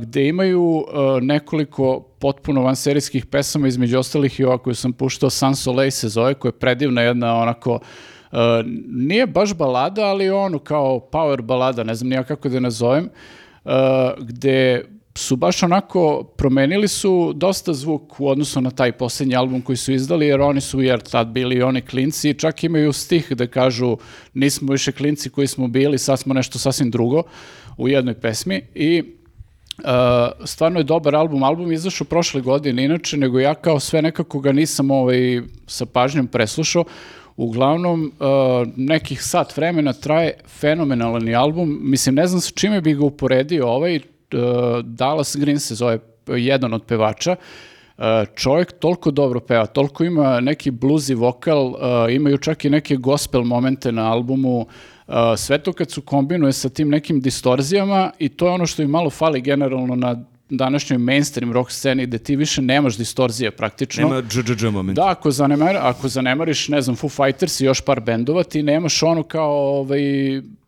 gde 0.00 0.28
imaju 0.28 0.62
uh, 0.62 0.84
nekoliko 1.22 2.00
potpuno 2.18 2.62
vanserijskih 2.62 3.26
pesama, 3.26 3.68
između 3.68 3.98
ostalih 3.98 4.40
i 4.40 4.44
ova 4.44 4.58
koju 4.58 4.74
sam 4.74 4.92
puštao, 4.92 5.30
Sans 5.30 5.62
Soleil 5.62 5.90
se 5.90 6.08
zove, 6.08 6.34
koja 6.34 6.48
je 6.48 6.58
predivna 6.58 7.02
jedna 7.02 7.34
onako 7.34 7.78
Uh, 8.32 8.38
nije 8.86 9.26
baš 9.26 9.54
balada, 9.54 10.04
ali 10.04 10.30
ono 10.30 10.58
kao 10.58 11.08
power 11.12 11.42
balada, 11.42 11.84
ne 11.84 11.94
znam 11.94 12.08
nija 12.08 12.24
kako 12.24 12.48
da 12.48 12.54
je 12.56 12.60
nazovem, 12.60 13.08
gde 14.18 14.84
su 15.14 15.36
baš 15.36 15.62
onako, 15.62 16.22
promenili 16.36 16.88
su 16.88 17.32
dosta 17.36 17.72
zvuk 17.72 18.20
u 18.20 18.28
odnosu 18.28 18.60
na 18.60 18.70
taj 18.70 18.92
posljednji 18.92 19.36
album 19.36 19.62
koji 19.62 19.76
su 19.76 19.92
izdali, 19.92 20.26
jer 20.26 20.40
oni 20.40 20.60
su 20.60 20.82
jer 20.82 21.00
tad 21.00 21.26
bili 21.26 21.56
i 21.56 21.62
oni 21.62 21.80
klinci, 21.80 22.34
čak 22.34 22.64
imaju 22.64 22.92
stih 22.92 23.32
da 23.32 23.46
kažu 23.46 23.96
nismo 24.34 24.72
više 24.72 24.92
klinci 24.92 25.30
koji 25.30 25.46
smo 25.46 25.68
bili, 25.68 25.98
sad 25.98 26.18
smo 26.18 26.34
nešto 26.34 26.58
sasvim 26.58 26.90
drugo 26.90 27.22
u 27.76 27.88
jednoj 27.88 28.14
pesmi 28.14 28.62
i 28.74 29.17
Uh, 29.78 29.84
stvarno 30.44 30.80
je 30.80 30.84
dobar 30.84 31.16
album. 31.16 31.42
Album 31.42 31.72
izašao 31.72 32.04
prošle 32.04 32.40
godine, 32.40 32.84
inače, 32.84 33.16
nego 33.16 33.40
ja 33.40 33.54
kao 33.54 33.80
sve 33.80 34.02
nekako 34.02 34.40
ga 34.40 34.52
nisam 34.52 34.90
ovaj, 34.90 35.42
sa 35.66 35.86
pažnjom 35.86 36.26
preslušao. 36.26 36.84
Uglavnom, 37.36 38.12
uh, 38.20 38.68
nekih 38.76 39.22
sat 39.22 39.56
vremena 39.56 39.92
traje 39.92 40.32
fenomenalan 40.46 41.34
album. 41.34 41.78
Mislim, 41.82 42.14
ne 42.14 42.26
znam 42.26 42.40
sa 42.40 42.50
čime 42.54 42.80
bi 42.80 42.94
ga 42.94 43.04
uporedio. 43.04 43.68
Ovaj 43.68 43.96
uh, 43.96 44.02
Dallas 44.84 45.36
Green 45.36 45.60
se 45.60 45.74
zove 45.74 45.98
jedan 46.26 46.74
od 46.74 46.84
pevača. 46.84 47.36
Čovjek 48.34 48.72
toliko 48.72 49.10
dobro 49.10 49.40
peva, 49.40 49.66
toliko 49.66 50.04
ima 50.04 50.40
neki 50.40 50.70
bluzi 50.70 51.14
vokal, 51.14 51.74
imaju 52.10 52.38
čak 52.38 52.64
i 52.64 52.70
neke 52.70 52.96
gospel 52.96 53.42
momente 53.42 53.92
na 53.92 54.12
albumu, 54.12 54.66
sve 55.36 55.58
to 55.58 55.72
kad 55.72 55.90
su 55.90 56.02
kombinuje 56.02 56.52
sa 56.52 56.68
tim 56.68 56.88
nekim 56.88 57.20
distorzijama 57.20 58.10
i 58.18 58.28
to 58.28 58.46
je 58.46 58.52
ono 58.52 58.66
što 58.66 58.82
im 58.82 58.90
malo 58.90 59.10
fali 59.10 59.40
generalno 59.40 59.94
na 59.94 60.24
današnjoj 60.50 60.98
mainstream 60.98 61.52
rock 61.52 61.70
sceni 61.70 62.06
gde 62.06 62.18
ti 62.18 62.36
više 62.36 62.62
nemaš 62.62 62.96
distorzije 62.96 63.50
praktično. 63.50 64.08
Nema 64.08 64.22
dž 64.22 64.64
moment. 64.72 64.96
Da, 64.96 65.08
ako, 65.08 65.30
zanemar, 65.30 65.76
ako 65.76 66.08
zanemariš, 66.08 66.68
ne 66.68 66.82
znam, 66.82 66.96
Foo 66.96 67.08
Fighters 67.08 67.60
i 67.60 67.64
još 67.64 67.80
par 67.80 68.00
bendova, 68.00 68.44
ti 68.44 68.62
nemaš 68.62 69.02
ono 69.02 69.22
kao 69.22 69.78
ovaj, 69.78 70.00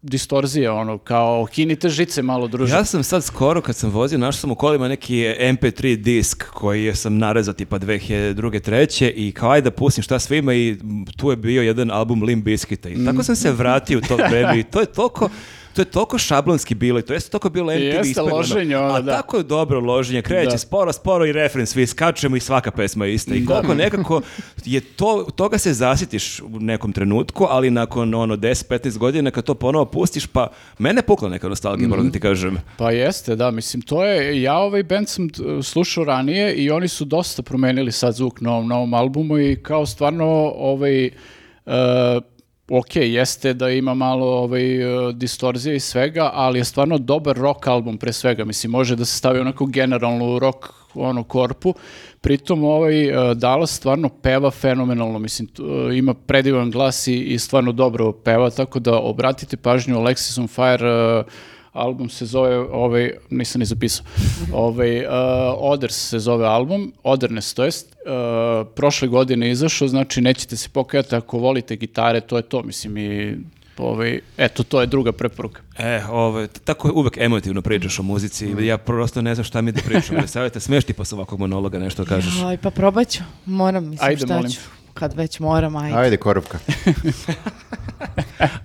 distorzije, 0.03 0.71
ono, 0.71 0.99
kao 0.99 1.47
kinite 1.53 1.89
žice 1.89 2.23
malo 2.23 2.49
druže. 2.49 2.75
Ja 2.75 2.85
sam 2.85 3.03
sad 3.03 3.25
skoro 3.25 3.61
kad 3.61 3.77
sam 3.77 3.91
vozio, 3.91 4.19
našao 4.19 4.41
sam 4.41 4.51
u 4.51 4.55
kolima 4.55 4.89
neki 4.89 5.17
MP3 5.41 5.97
disk 5.97 6.45
koji 6.51 6.95
sam 6.95 7.19
narezao 7.19 7.55
tipa 7.55 7.79
2002. 7.79 8.61
treće 8.61 9.11
i 9.11 9.33
kao 9.33 9.51
ajde 9.51 9.71
da 9.71 9.77
pustim 9.77 10.03
šta 10.03 10.19
sve 10.19 10.39
ima 10.39 10.55
i 10.55 10.77
tu 11.17 11.31
je 11.31 11.37
bio 11.37 11.63
jedan 11.63 11.91
album 11.91 12.23
Limp 12.23 12.45
Bizkita 12.45 12.89
i 12.89 13.05
tako 13.05 13.23
sam 13.23 13.37
se 13.37 13.53
vratio 13.53 13.99
u 13.99 14.01
to 14.01 14.17
vreme 14.17 14.59
i 14.59 14.63
to 14.63 14.81
je 14.81 14.87
toliko 14.87 15.29
to 15.75 15.81
je 15.81 15.87
toliko 15.87 16.19
šablonski 16.19 16.75
bilo 16.75 16.99
i 16.99 17.03
to 17.03 17.13
jeste 17.13 17.31
toliko 17.31 17.49
bilo 17.49 17.73
MTV 17.73 17.83
Jeste 17.83 18.21
loženje, 18.23 18.77
ono, 18.77 18.95
A 18.95 19.01
da. 19.01 19.13
tako 19.13 19.37
je 19.37 19.43
dobro 19.43 19.81
loženje, 19.81 20.23
kreće 20.23 20.51
Da. 20.51 20.59
sporo, 20.59 20.93
sporo 20.93 21.27
i 21.27 21.33
refren, 21.33 21.67
svi 21.67 21.87
skačemo 21.87 22.37
i 22.37 22.41
svaka 22.41 22.71
pesma 22.71 23.07
je 23.07 23.15
ista. 23.15 23.35
I 23.35 23.45
koliko 23.45 23.75
nekako 23.75 24.21
je 24.65 24.81
to, 24.81 25.27
toga 25.37 25.59
se 25.59 25.73
zasitiš 25.73 26.41
u 26.41 26.49
nekom 26.51 26.93
trenutku, 26.93 27.47
ali 27.51 27.71
nakon 27.71 28.15
ono 28.15 28.37
10-15 28.37 28.99
godina 28.99 29.31
kad 29.31 29.45
to 29.45 29.55
ponovo 29.55 29.85
pustiš, 29.85 30.27
pa 30.27 30.47
mene 30.79 31.03
pukla 31.03 31.29
neka 31.29 31.49
nostalgija, 31.49 31.89
moram 31.89 32.07
da 32.07 32.13
ti 32.13 32.21
kažem. 32.21 32.57
Pa 32.77 32.91
jeste, 32.91 33.37
da, 33.37 33.51
mislim, 33.51 33.83
to 33.83 34.05
je, 34.05 34.43
ja 34.43 34.59
ovaj 34.59 34.83
band 34.83 35.09
sam 35.09 35.29
t- 35.29 35.43
slušao 35.63 36.05
ranije 36.05 36.55
i 36.55 36.71
oni 36.71 36.89
su 36.89 37.05
dosta 37.05 37.43
promenili 37.43 37.93
sad 37.93 38.15
zvuk 38.15 38.41
na 38.41 38.53
ovom 38.53 38.69
novom 38.69 38.95
albumu 38.95 39.39
i 39.39 39.57
kao 39.63 39.87
stvarno 39.87 40.25
ovaj, 40.57 41.05
e, 41.05 41.11
ok, 42.71 42.97
jeste 42.97 43.55
da 43.55 43.71
ima 43.71 43.95
malo 43.95 44.27
ovaj, 44.27 44.83
e, 45.09 45.13
distorzije 45.13 45.77
i 45.77 45.81
svega, 45.81 46.31
ali 46.33 46.59
je 46.59 46.65
stvarno 46.65 46.99
dobar 46.99 47.37
rock 47.37 47.67
album 47.67 47.99
pre 47.99 48.13
svega, 48.13 48.45
mislim, 48.45 48.71
može 48.71 48.97
da 48.97 49.05
se 49.05 49.17
stavi 49.17 49.41
onako 49.41 49.67
generalno 49.67 50.35
u 50.35 50.39
rock 50.39 50.67
ono 50.95 51.23
korpu, 51.23 51.75
pritom 52.21 52.65
ovaj 52.65 53.05
e, 53.05 53.35
Dallas 53.35 53.71
stvarno 53.71 54.09
peva 54.09 54.51
fenomenalno, 54.51 55.19
mislim, 55.19 55.49
e, 55.59 55.97
ima 55.97 56.15
predivan 56.15 56.71
glas 56.71 57.07
i, 57.07 57.19
i 57.19 57.39
stvarno 57.39 57.73
dobro 57.73 58.13
peva, 58.13 58.51
tako 58.51 58.79
da 58.79 58.99
obratite 58.99 59.57
pažnju 59.57 59.97
Alexis 59.97 60.41
on 60.41 60.49
Fire, 60.49 60.89
e, 60.89 61.23
album 61.73 62.09
se 62.09 62.27
zove, 62.27 62.59
ovaj, 62.59 63.13
nisam 63.31 63.59
ni 63.59 63.65
zapisao, 63.65 64.07
ovaj, 64.53 65.01
uh, 65.01 65.11
Oders 65.59 66.09
se 66.09 66.19
zove 66.19 66.47
album, 66.47 66.93
Odernes 67.03 67.55
to 67.55 67.65
jest, 67.65 67.97
uh, 68.07 68.69
prošle 68.75 69.09
godine 69.09 69.51
izašao, 69.51 69.89
znači 69.89 70.21
nećete 70.21 70.57
se 70.57 70.69
pokajati 70.69 71.15
ako 71.15 71.39
volite 71.39 71.77
gitare, 71.77 72.21
to 72.21 72.37
je 72.37 72.43
to, 72.43 72.63
mislim 72.63 72.97
i 72.97 73.37
ovaj, 73.79 74.21
eto, 74.37 74.63
to 74.63 74.81
je 74.81 74.87
druga 74.87 75.13
preporuka. 75.13 75.63
E, 75.79 76.03
ovaj, 76.11 76.47
tako 76.65 76.93
uvek 76.95 77.17
emotivno 77.17 77.63
pričaš 77.63 77.99
o 77.99 78.03
muzici, 78.03 78.55
ja 78.61 78.79
prosto 78.79 79.23
ne 79.23 79.35
znam 79.35 79.45
šta 79.45 79.61
mi 79.61 79.73
da 79.73 79.81
pričam, 79.83 80.17
ali 80.19 80.29
savjete, 80.29 80.61
smiješ 80.61 80.85
ti 80.85 80.93
posle 80.93 81.17
ovakvog 81.17 81.41
monologa 81.41 81.79
nešto 81.79 82.05
kažeš. 82.05 82.43
Aj, 82.43 82.57
pa 82.57 82.71
probat 82.71 83.09
ću. 83.09 83.23
Moram, 83.47 83.89
mislim, 83.89 84.09
Ajde, 84.09 84.25
šta 84.25 84.35
molim. 84.35 84.51
ću. 84.51 84.61
Kad 84.95 85.15
već 85.15 85.41
moram, 85.41 85.77
ajde. 85.77 85.99
Ajde, 85.99 86.17
korupka. 86.17 86.59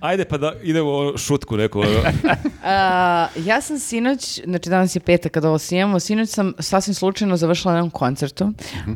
Ajde 0.00 0.24
pa 0.24 0.38
da 0.38 0.52
idemo 0.62 0.90
u 0.90 1.18
šutku 1.18 1.56
neku. 1.56 1.80
ono. 1.80 1.88
A, 2.64 3.26
ja 3.36 3.60
sam 3.60 3.78
sinoć, 3.78 4.40
znači 4.44 4.70
danas 4.70 4.96
je 4.96 5.00
petak 5.00 5.32
kada 5.32 5.48
ovo 5.48 5.58
snimamo, 5.58 6.00
sinoć 6.00 6.28
sam 6.28 6.52
sasvim 6.58 6.94
slučajno 6.94 7.36
završila 7.36 7.72
na 7.72 7.78
jednom 7.78 7.90
koncertu, 7.90 8.52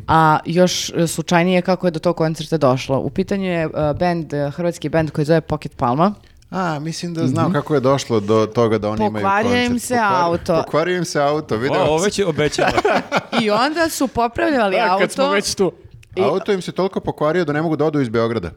a 0.07 0.39
još 0.45 0.91
slučajnije 1.07 1.61
kako 1.61 1.87
je 1.87 1.91
do 1.91 1.99
tog 1.99 2.17
koncerta 2.17 2.57
došlo. 2.57 2.99
U 2.99 3.09
pitanju 3.09 3.45
je 3.45 3.63
e, 3.63 3.69
band, 3.93 4.25
hrvatski 4.51 4.89
band 4.89 5.11
koji 5.11 5.25
zove 5.25 5.41
Pocket 5.41 5.77
Palma. 5.77 6.13
A, 6.49 6.79
mislim 6.79 7.13
da 7.13 7.27
znam 7.27 7.53
kako 7.53 7.73
je 7.73 7.79
došlo 7.79 8.19
do 8.19 8.45
toga 8.45 8.77
da 8.77 8.89
oni 8.89 9.05
imaju 9.05 9.13
Pokvario 9.15 9.49
koncert. 9.49 9.71
im 9.71 9.79
se 9.79 9.93
Pokvari- 9.93 10.23
auto. 10.23 10.55
Pokvario 10.55 10.97
im 10.97 11.05
se 11.05 11.21
auto, 11.21 11.57
video. 11.57 11.81
O, 11.81 11.85
ovo 11.85 11.97
već 11.97 12.19
je 12.19 12.25
obećala. 12.25 12.71
I 13.41 13.49
onda 13.49 13.89
su 13.89 14.07
popravljali 14.07 14.75
Da, 14.75 14.85
auto, 14.85 14.99
kad 14.99 15.11
smo 15.11 15.29
već 15.29 15.55
tu. 15.55 15.71
Auto 16.19 16.51
im 16.51 16.61
se 16.61 16.71
toliko 16.71 16.99
pokvario 16.99 17.45
da 17.45 17.53
ne 17.53 17.61
mogu 17.61 17.75
da 17.75 17.85
odu 17.85 18.01
iz 18.01 18.09
Beograda. 18.09 18.51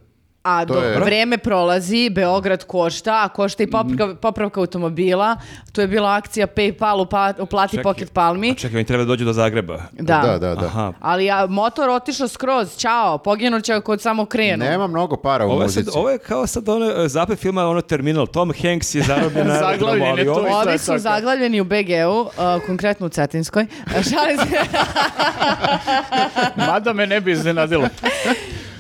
A 0.45 0.61
To 0.61 0.75
dok 0.75 0.83
je- 0.85 1.01
vreme 1.01 1.39
prolazi, 1.39 2.11
Beograd 2.11 2.65
košta, 2.65 3.23
a 3.23 3.29
košta 3.29 3.63
i 3.63 3.67
popravka, 3.67 4.15
popravka 4.15 4.61
automobila. 4.61 5.37
Tu 5.73 5.81
je 5.81 5.89
bila 5.89 6.15
akcija 6.15 6.47
PayPal 6.49 6.97
upa- 6.99 7.35
uplati 7.39 7.71
Čekaj, 7.71 7.83
Pocket 7.85 8.13
Palmi. 8.13 8.51
A 8.51 8.55
čekaj, 8.55 8.77
oni 8.77 8.85
treba 8.85 9.05
da 9.05 9.09
dođu 9.09 9.25
do 9.25 9.33
Zagreba. 9.33 9.81
Da. 9.93 10.19
Da, 10.19 10.39
da, 10.39 10.55
da. 10.55 10.67
Aha. 10.67 10.93
Ali 11.01 11.25
ja, 11.25 11.47
motor 11.47 11.89
otišao 11.91 12.29
skroz, 12.29 12.77
čao, 12.77 13.19
poginut 13.19 13.65
će 13.65 13.81
kod 13.81 14.01
samo 14.01 14.27
krenu. 14.27 14.65
Nema 14.65 14.87
mnogo 14.87 15.17
para 15.17 15.47
u 15.47 15.51
Ovo 15.51 15.63
je, 15.63 15.69
sad, 15.69 15.77
muzici. 15.77 15.99
ovo 15.99 16.11
je 16.11 16.19
kao 16.19 16.47
sad 16.47 16.69
ono, 16.69 16.87
e, 16.95 17.09
zapet 17.09 17.39
filma, 17.39 17.65
ono 17.65 17.81
Terminal. 17.81 18.27
Tom 18.27 18.53
Hanks 18.63 18.95
je 18.95 19.03
zarobljen 19.03 19.47
na 19.49 19.55
aerodromu, 19.55 20.05
ali 20.05 20.29
ovo 20.29 20.59
Ovi 20.59 20.79
su 20.79 20.99
zaglavljeni 20.99 21.61
u 21.61 21.65
BG-u, 21.65 22.21
uh, 22.21 22.29
konkretno 22.67 23.07
u 23.07 23.11
Cetinskoj. 23.11 23.67
Šalim 24.11 24.39
se. 24.39 24.59
Mada 26.59 26.93
me 26.93 27.07
ne 27.07 27.21
bi 27.21 27.33
iznenadilo. 27.33 27.89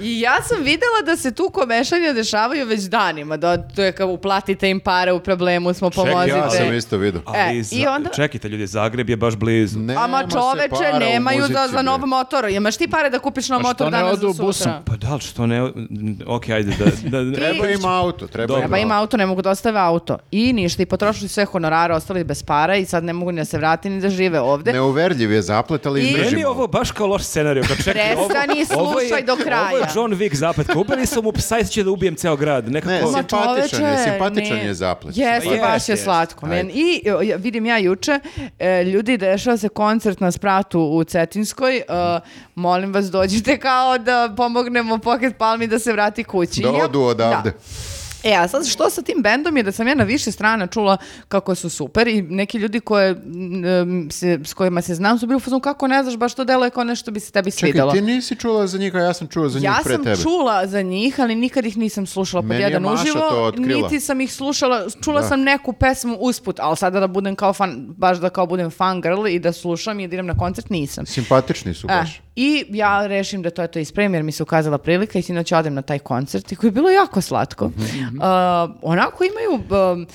I 0.00 0.20
ja 0.20 0.42
sam 0.42 0.56
videla 0.58 0.74
da 1.04 1.16
se 1.16 1.30
tu 1.32 1.50
komešanja 1.50 2.12
dešavaju 2.12 2.66
već 2.66 2.80
danima, 2.80 3.36
da 3.36 3.58
to 3.58 3.82
je 3.82 3.92
kao 3.92 4.08
uplatite 4.08 4.70
im 4.70 4.80
pare, 4.80 5.12
u 5.12 5.20
problemu 5.20 5.74
smo, 5.74 5.90
pomozite. 5.90 6.28
Ja 6.30 6.50
sam 6.50 6.74
isto 6.74 6.96
vidio. 6.96 7.20
Ali 7.26 7.58
E, 7.58 7.62
za- 7.62 7.76
i 7.76 7.86
onda- 7.86 8.10
Čekajte 8.10 8.48
ljudi, 8.48 8.66
Zagreb 8.66 9.10
je 9.10 9.16
baš 9.16 9.34
blizu. 9.36 9.78
Nema 9.78 10.00
Ama 10.00 10.22
čoveče, 10.24 10.98
nemaju 11.00 11.42
za, 11.42 11.48
muzici, 11.48 11.72
za 11.72 11.82
nov 11.82 12.00
motor. 12.00 12.44
Imaš 12.46 12.76
ti 12.76 12.88
pare 12.88 13.10
da 13.10 13.18
kupiš 13.18 13.48
nov 13.48 13.62
motor 13.62 13.90
danas 13.90 14.12
za 14.12 14.28
sutra? 14.28 14.44
busom? 14.44 14.72
Pa 14.84 14.96
da 14.96 15.14
li 15.14 15.20
što 15.20 15.46
ne... 15.46 15.62
Ok, 16.26 16.48
ajde 16.48 16.72
da... 16.74 16.84
da, 17.22 17.36
Treba 17.36 17.66
im 17.68 17.84
auto, 17.84 18.26
treba 18.26 18.58
Treba 18.58 18.78
im 18.78 18.92
auto. 18.92 19.16
ne 19.16 19.26
mogu 19.26 19.42
da 19.42 19.50
ostave 19.50 19.80
auto. 19.80 20.18
I 20.30 20.52
ništa, 20.52 20.82
i 20.82 20.86
potrošili 20.86 21.28
sve 21.28 21.44
honorare, 21.44 21.94
ostali 21.94 22.24
bez 22.24 22.42
para 22.42 22.76
i 22.76 22.84
sad 22.84 23.04
ne 23.04 23.12
mogu 23.12 23.32
ni 23.32 23.40
da 23.40 23.44
se 23.44 23.58
vrati 23.58 23.90
ni 23.90 24.00
da 24.00 24.08
žive 24.10 24.40
ovde. 24.40 24.72
Neuverljiv 24.72 25.32
je 25.32 25.42
zaplet, 25.42 25.86
ali 25.86 26.02
I-. 26.02 26.12
Meni 26.14 26.40
je 26.40 26.48
ovo 26.48 26.66
baš 26.66 26.90
kao 26.90 27.06
loš 27.06 27.22
scenarij. 27.24 27.62
Čekaj, 27.64 27.92
Prestani, 27.94 28.66
ovo 28.76 29.00
je- 29.00 29.08
slušaj 29.08 29.22
do 29.24 29.36
kraja. 29.36 29.83
Je 29.84 29.92
John 29.94 30.12
Wick. 30.12 30.64
Kao 30.66 30.80
ubili 30.80 31.06
su 31.06 31.22
mu 31.22 31.32
psa 31.32 31.58
i 31.58 31.64
sad 31.64 31.72
će 31.72 31.84
da 31.84 31.90
ubijem 31.90 32.14
ceo 32.14 32.36
grad. 32.36 32.72
Nekako... 32.72 32.92
Ne, 32.92 33.00
simpatičan 33.00 33.56
je, 33.56 33.68
čoveče, 33.68 34.10
simpatičan 34.10 34.56
ne. 34.56 34.64
je 34.64 34.74
zaplet. 34.74 35.16
Jeste, 35.16 35.58
baš 35.60 35.88
je 35.88 35.92
jeste. 35.92 35.96
slatko. 35.96 36.46
men. 36.46 36.66
Ajde. 36.66 36.72
I 36.74 37.02
vidim 37.38 37.66
ja 37.66 37.78
juče, 37.78 38.20
e, 38.58 38.84
ljudi, 38.84 39.16
dešava 39.16 39.56
se 39.56 39.68
koncert 39.68 40.20
na 40.20 40.30
spratu 40.32 40.80
u 40.80 41.04
Cetinskoj. 41.04 41.76
e, 41.76 41.82
molim 42.54 42.92
vas, 42.92 43.10
dođite 43.10 43.58
kao 43.58 43.98
da 43.98 44.34
pomognemo 44.36 44.98
Pocket 44.98 45.38
Palmi 45.38 45.66
da 45.66 45.78
se 45.78 45.92
vrati 45.92 46.24
kući. 46.24 46.62
Da 46.62 46.70
odu 46.70 47.00
odavde. 47.00 47.50
Da. 47.50 47.93
E, 48.24 48.34
a 48.34 48.48
sad 48.48 48.66
što 48.66 48.90
sa 48.90 49.02
tim 49.02 49.18
bendom 49.18 49.56
je 49.56 49.62
da 49.62 49.72
sam 49.72 49.88
ja 49.88 49.94
na 49.94 50.04
više 50.04 50.32
strana 50.32 50.66
čula 50.66 50.96
kako 51.28 51.54
su 51.54 51.70
super 51.70 52.08
i 52.08 52.22
neki 52.22 52.58
ljudi 52.58 52.80
koje, 52.80 53.10
m, 53.10 54.08
se, 54.10 54.38
s 54.44 54.54
kojima 54.54 54.82
se 54.82 54.94
znam 54.94 55.18
su 55.18 55.26
bili 55.26 55.40
u 55.48 55.60
kako 55.60 55.86
ne 55.86 56.02
znaš, 56.02 56.16
baš 56.16 56.34
to 56.34 56.44
deluje 56.44 56.70
kao 56.70 56.84
nešto 56.84 57.10
bi 57.10 57.20
se 57.20 57.32
tebi 57.32 57.50
Čekaj, 57.50 57.70
svidelo. 57.70 57.92
ti 57.92 58.00
nisi 58.00 58.36
čula 58.36 58.66
za 58.66 58.78
njih, 58.78 58.94
a 58.94 58.98
ja 58.98 59.12
sam 59.14 59.28
čuo 59.28 59.48
za 59.48 59.58
njih 59.58 59.64
Ja 59.64 59.76
pre 59.84 59.94
sam 59.94 60.04
tebe. 60.04 60.16
čula 60.16 60.66
za 60.66 60.82
njih, 60.82 61.20
ali 61.20 61.34
nikad 61.34 61.66
ih 61.66 61.76
nisam 61.76 62.06
slušala 62.06 62.42
pod 62.42 62.48
Meni 62.48 62.62
je 62.62 62.66
jedan 62.66 62.86
uživo, 62.86 63.52
niti 63.56 64.00
sam 64.00 64.20
ih 64.20 64.32
slušala, 64.32 64.86
čula 65.04 65.20
Da. 65.20 65.28
sam 65.28 65.40
neku 65.42 65.72
pesmu 65.72 66.16
usput, 66.16 66.60
ali 66.60 66.76
sada 66.76 67.00
da 67.00 67.06
budem 67.06 67.36
kao 67.36 67.52
fan, 67.52 67.86
baš 67.88 68.18
da 68.18 68.30
kao 68.30 68.46
budem 68.46 68.70
fan 68.70 69.00
girl 69.00 69.26
i 69.26 69.38
da 69.38 69.52
slušam 69.52 70.00
i 70.00 70.08
da 70.08 70.14
idem 70.14 70.26
na 70.26 70.34
koncert, 70.34 70.70
nisam. 70.70 71.06
Simpatični 71.06 71.74
su 71.74 71.86
E, 71.86 71.88
baš. 71.90 72.20
I 72.36 72.64
ja 72.70 73.06
rešim 73.06 73.42
da 73.42 73.50
to 73.50 73.62
je 73.62 73.68
to 73.68 73.78
ispremim 73.78 74.14
jer 74.14 74.22
mi 74.22 74.32
se 74.32 74.42
ukazala 74.42 74.78
prilika 74.78 75.18
i 75.18 75.22
sinoć 75.22 75.52
odem 75.52 75.74
na 75.74 75.82
taj 75.82 75.98
koncert 75.98 76.52
i 76.52 76.56
koji 76.56 76.68
je 76.68 76.72
bilo 76.72 76.90
jako 76.90 77.20
slatko. 77.20 77.70
Mhm. 78.14 78.22
Uh, 78.22 78.76
onako 78.82 79.24
imaju, 79.24 79.74
um, 79.92 80.06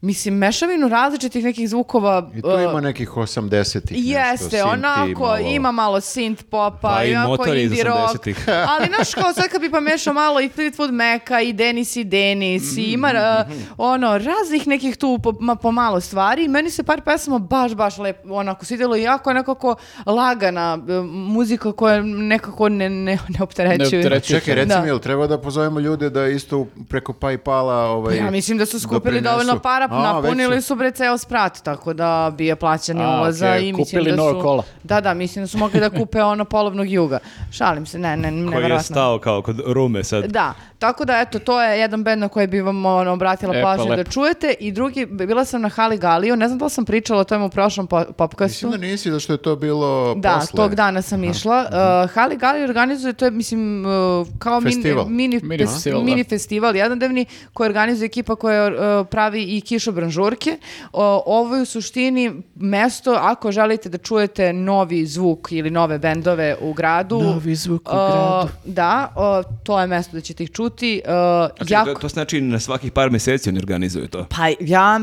mislim, 0.00 0.34
mešavinu 0.34 0.88
različitih 0.88 1.44
nekih 1.44 1.68
zvukova. 1.68 2.30
I 2.34 2.38
uh, 2.38 2.62
ima 2.62 2.80
nekih 2.80 3.10
80-ih 3.10 4.06
nešto, 4.06 4.18
Jeste, 4.46 4.64
onako, 4.64 5.20
malo- 5.20 5.38
ima 5.38 5.72
malo 5.72 5.96
synth 5.98 6.42
popa, 6.42 6.78
Pa 6.80 7.04
i 7.04 7.16
motor 7.18 7.56
iz 7.56 7.62
indie 7.64 7.84
rock, 7.84 7.98
80-ih. 7.98 8.44
ali 8.70 8.86
znaš 8.88 9.14
kao 9.14 9.32
sad 9.32 9.48
kad 9.48 9.60
bi 9.60 9.70
pomešao 9.70 10.12
malo 10.14 10.40
i 10.40 10.48
Fleetwood 10.48 10.90
Maca 10.92 11.40
i 11.40 11.52
Denis 11.52 11.96
i 11.96 12.04
Denis 12.04 12.76
i 12.76 12.82
ima 12.82 13.12
uh, 13.46 13.52
ono, 13.78 14.18
raznih 14.18 14.66
nekih 14.66 14.96
tu 14.96 15.18
po, 15.18 15.34
ma, 15.40 15.54
pomalo 15.54 16.00
stvari 16.00 16.48
meni 16.48 16.70
se 16.70 16.82
par 16.82 17.00
pesama 17.00 17.38
baš, 17.38 17.74
baš 17.74 17.98
lepo 17.98 18.28
onako 18.30 18.64
svidjelo 18.64 18.96
i 18.96 19.02
jako 19.02 19.32
nekako 19.32 19.74
lagana 20.06 20.78
uh, 20.78 21.04
muzika 21.06 21.72
koja 21.72 22.02
nekako 22.02 22.68
ne, 22.68 22.90
ne, 22.90 23.18
ne 23.28 23.42
opterećuje. 23.42 23.78
Ne 23.90 23.98
opterećuje. 23.98 24.40
Čekaj, 24.40 24.54
reci 24.54 24.68
Da. 24.68 24.80
mi, 24.80 24.88
jel 24.88 24.98
treba 24.98 25.26
da 25.26 25.38
pozovemo 25.38 25.80
ljude 25.80 26.10
da 26.10 26.26
isto 26.26 26.66
preko 26.88 27.12
Paypala 27.12 27.50
ovaj, 27.86 28.16
Ja 28.16 28.30
mislim 28.30 28.58
da 28.58 28.66
su 28.66 28.80
skupili 28.80 29.00
doprinesu? 29.00 29.24
dovoljno 29.24 29.58
para, 29.58 29.88
napunili 29.92 30.48
već 30.50 30.64
su 30.64 30.74
bre 30.74 30.90
ceo 30.90 31.18
sprat, 31.18 31.60
tako 31.60 31.92
da 31.92 32.10
bi 32.32 32.46
je 32.46 32.56
plaćani 32.56 33.00
A, 33.02 33.08
ulaza 33.10 33.46
okej, 33.48 33.60
i 33.60 33.72
mislim 33.72 33.84
kupili 34.00 34.16
da 34.16 34.22
su... 34.24 34.40
kola. 34.42 34.62
Da, 34.82 35.00
da, 35.00 35.14
mislim 35.14 35.42
da 35.42 35.48
su 35.48 35.58
mogli 35.58 35.80
da 35.80 35.90
kupe 35.90 36.22
ono 36.22 36.44
polovnog 36.44 36.88
juga. 36.88 37.18
Šalim 37.50 37.86
se, 37.86 37.98
ne, 37.98 38.16
ne, 38.18 38.22
Koji 38.22 38.34
je 38.34 38.40
nevjerojatno. 38.42 38.82
stao 38.84 39.18
kao 39.18 39.42
kod 39.42 39.60
Rume 39.66 40.04
sad. 40.04 40.24
Da, 40.24 40.54
tako 40.78 41.04
da 41.04 41.18
eto, 41.18 41.38
to 41.38 41.62
je 41.62 41.80
jedan 41.80 42.04
band 42.04 42.20
na 42.20 42.28
koji 42.28 42.46
bi 42.46 42.60
vam 42.60 42.86
ono, 42.86 43.12
obratila 43.12 43.50
E, 43.50 43.62
pa 43.62 43.66
pažnju 43.66 43.86
da 43.86 43.94
lepo. 43.94 44.10
čujete 44.10 44.54
i 44.60 44.72
drugi, 44.72 45.06
bila 45.06 45.44
sam 45.44 45.62
na 45.62 45.68
Hali 45.70 45.98
Galiju, 45.98 46.36
ne 46.36 46.46
znam 46.46 46.58
da 46.58 46.64
li 46.64 46.70
sam 46.70 46.84
pričala 46.84 47.20
o 47.20 47.24
tome 47.24 47.44
u 47.44 47.50
prošlom 47.50 47.86
po, 47.86 48.04
popkastu. 48.08 48.66
Mislim 48.66 48.70
da 48.72 48.86
nisi, 48.86 49.10
zašto 49.10 49.32
je 49.32 49.38
to 49.38 49.56
bilo 49.56 50.14
Da, 50.14 50.34
posle. 50.34 50.56
tog 50.56 50.74
dana 50.74 51.02
sam 51.02 51.24
išla. 51.24 51.66
Uh, 52.04 52.10
Hali 52.10 52.36
Gali 52.36 52.62
organizuje, 52.62 53.12
to 53.12 53.24
je, 53.24 53.30
mislim, 53.30 53.86
uh, 53.86 53.90
kao 54.38 54.60
mini- 54.60 54.74
Festival. 54.74 55.06
mini, 55.06 55.40
Mini 55.42 55.56
fes- 55.56 55.66
festival, 55.66 56.00
da. 56.00 56.04
mini 56.04 56.24
festival, 56.24 56.76
jednodnevni, 56.76 57.24
koji 57.52 57.68
organizuje 57.68 58.06
ekipa 58.06 58.36
koja 58.36 58.66
uh, 58.66 58.72
pravi 59.06 59.42
i 59.46 59.60
kišobran 59.80 60.10
žurke. 60.10 60.58
O, 60.92 61.22
ovo 61.26 61.56
je 61.56 61.62
u 61.62 61.66
suštini 61.66 62.32
mesto, 62.54 63.12
ako 63.12 63.52
želite 63.52 63.88
da 63.88 63.98
čujete 63.98 64.52
novi 64.52 65.06
zvuk 65.06 65.52
ili 65.52 65.70
nove 65.70 65.98
bendove 65.98 66.56
u 66.60 66.72
gradu. 66.72 67.20
Novi 67.22 67.54
zvuk 67.54 67.88
u 67.88 67.96
gradu. 67.96 68.48
Da, 68.64 69.12
uh, 69.16 69.56
to 69.64 69.80
je 69.80 69.86
mesto 69.86 70.12
da 70.12 70.20
ćete 70.20 70.44
ih 70.44 70.50
čuti. 70.50 71.02
Uh, 71.04 71.10
Znači, 71.56 71.72
jako- 71.72 71.94
to, 71.94 72.00
to 72.00 72.08
znači 72.08 72.40
na 72.40 72.60
svakih 72.60 72.92
par 72.92 73.10
mjeseci 73.10 73.48
oni 73.48 73.58
organizuju 73.58 74.08
to. 74.08 74.26
Pa 74.30 74.48
ja 74.60 75.00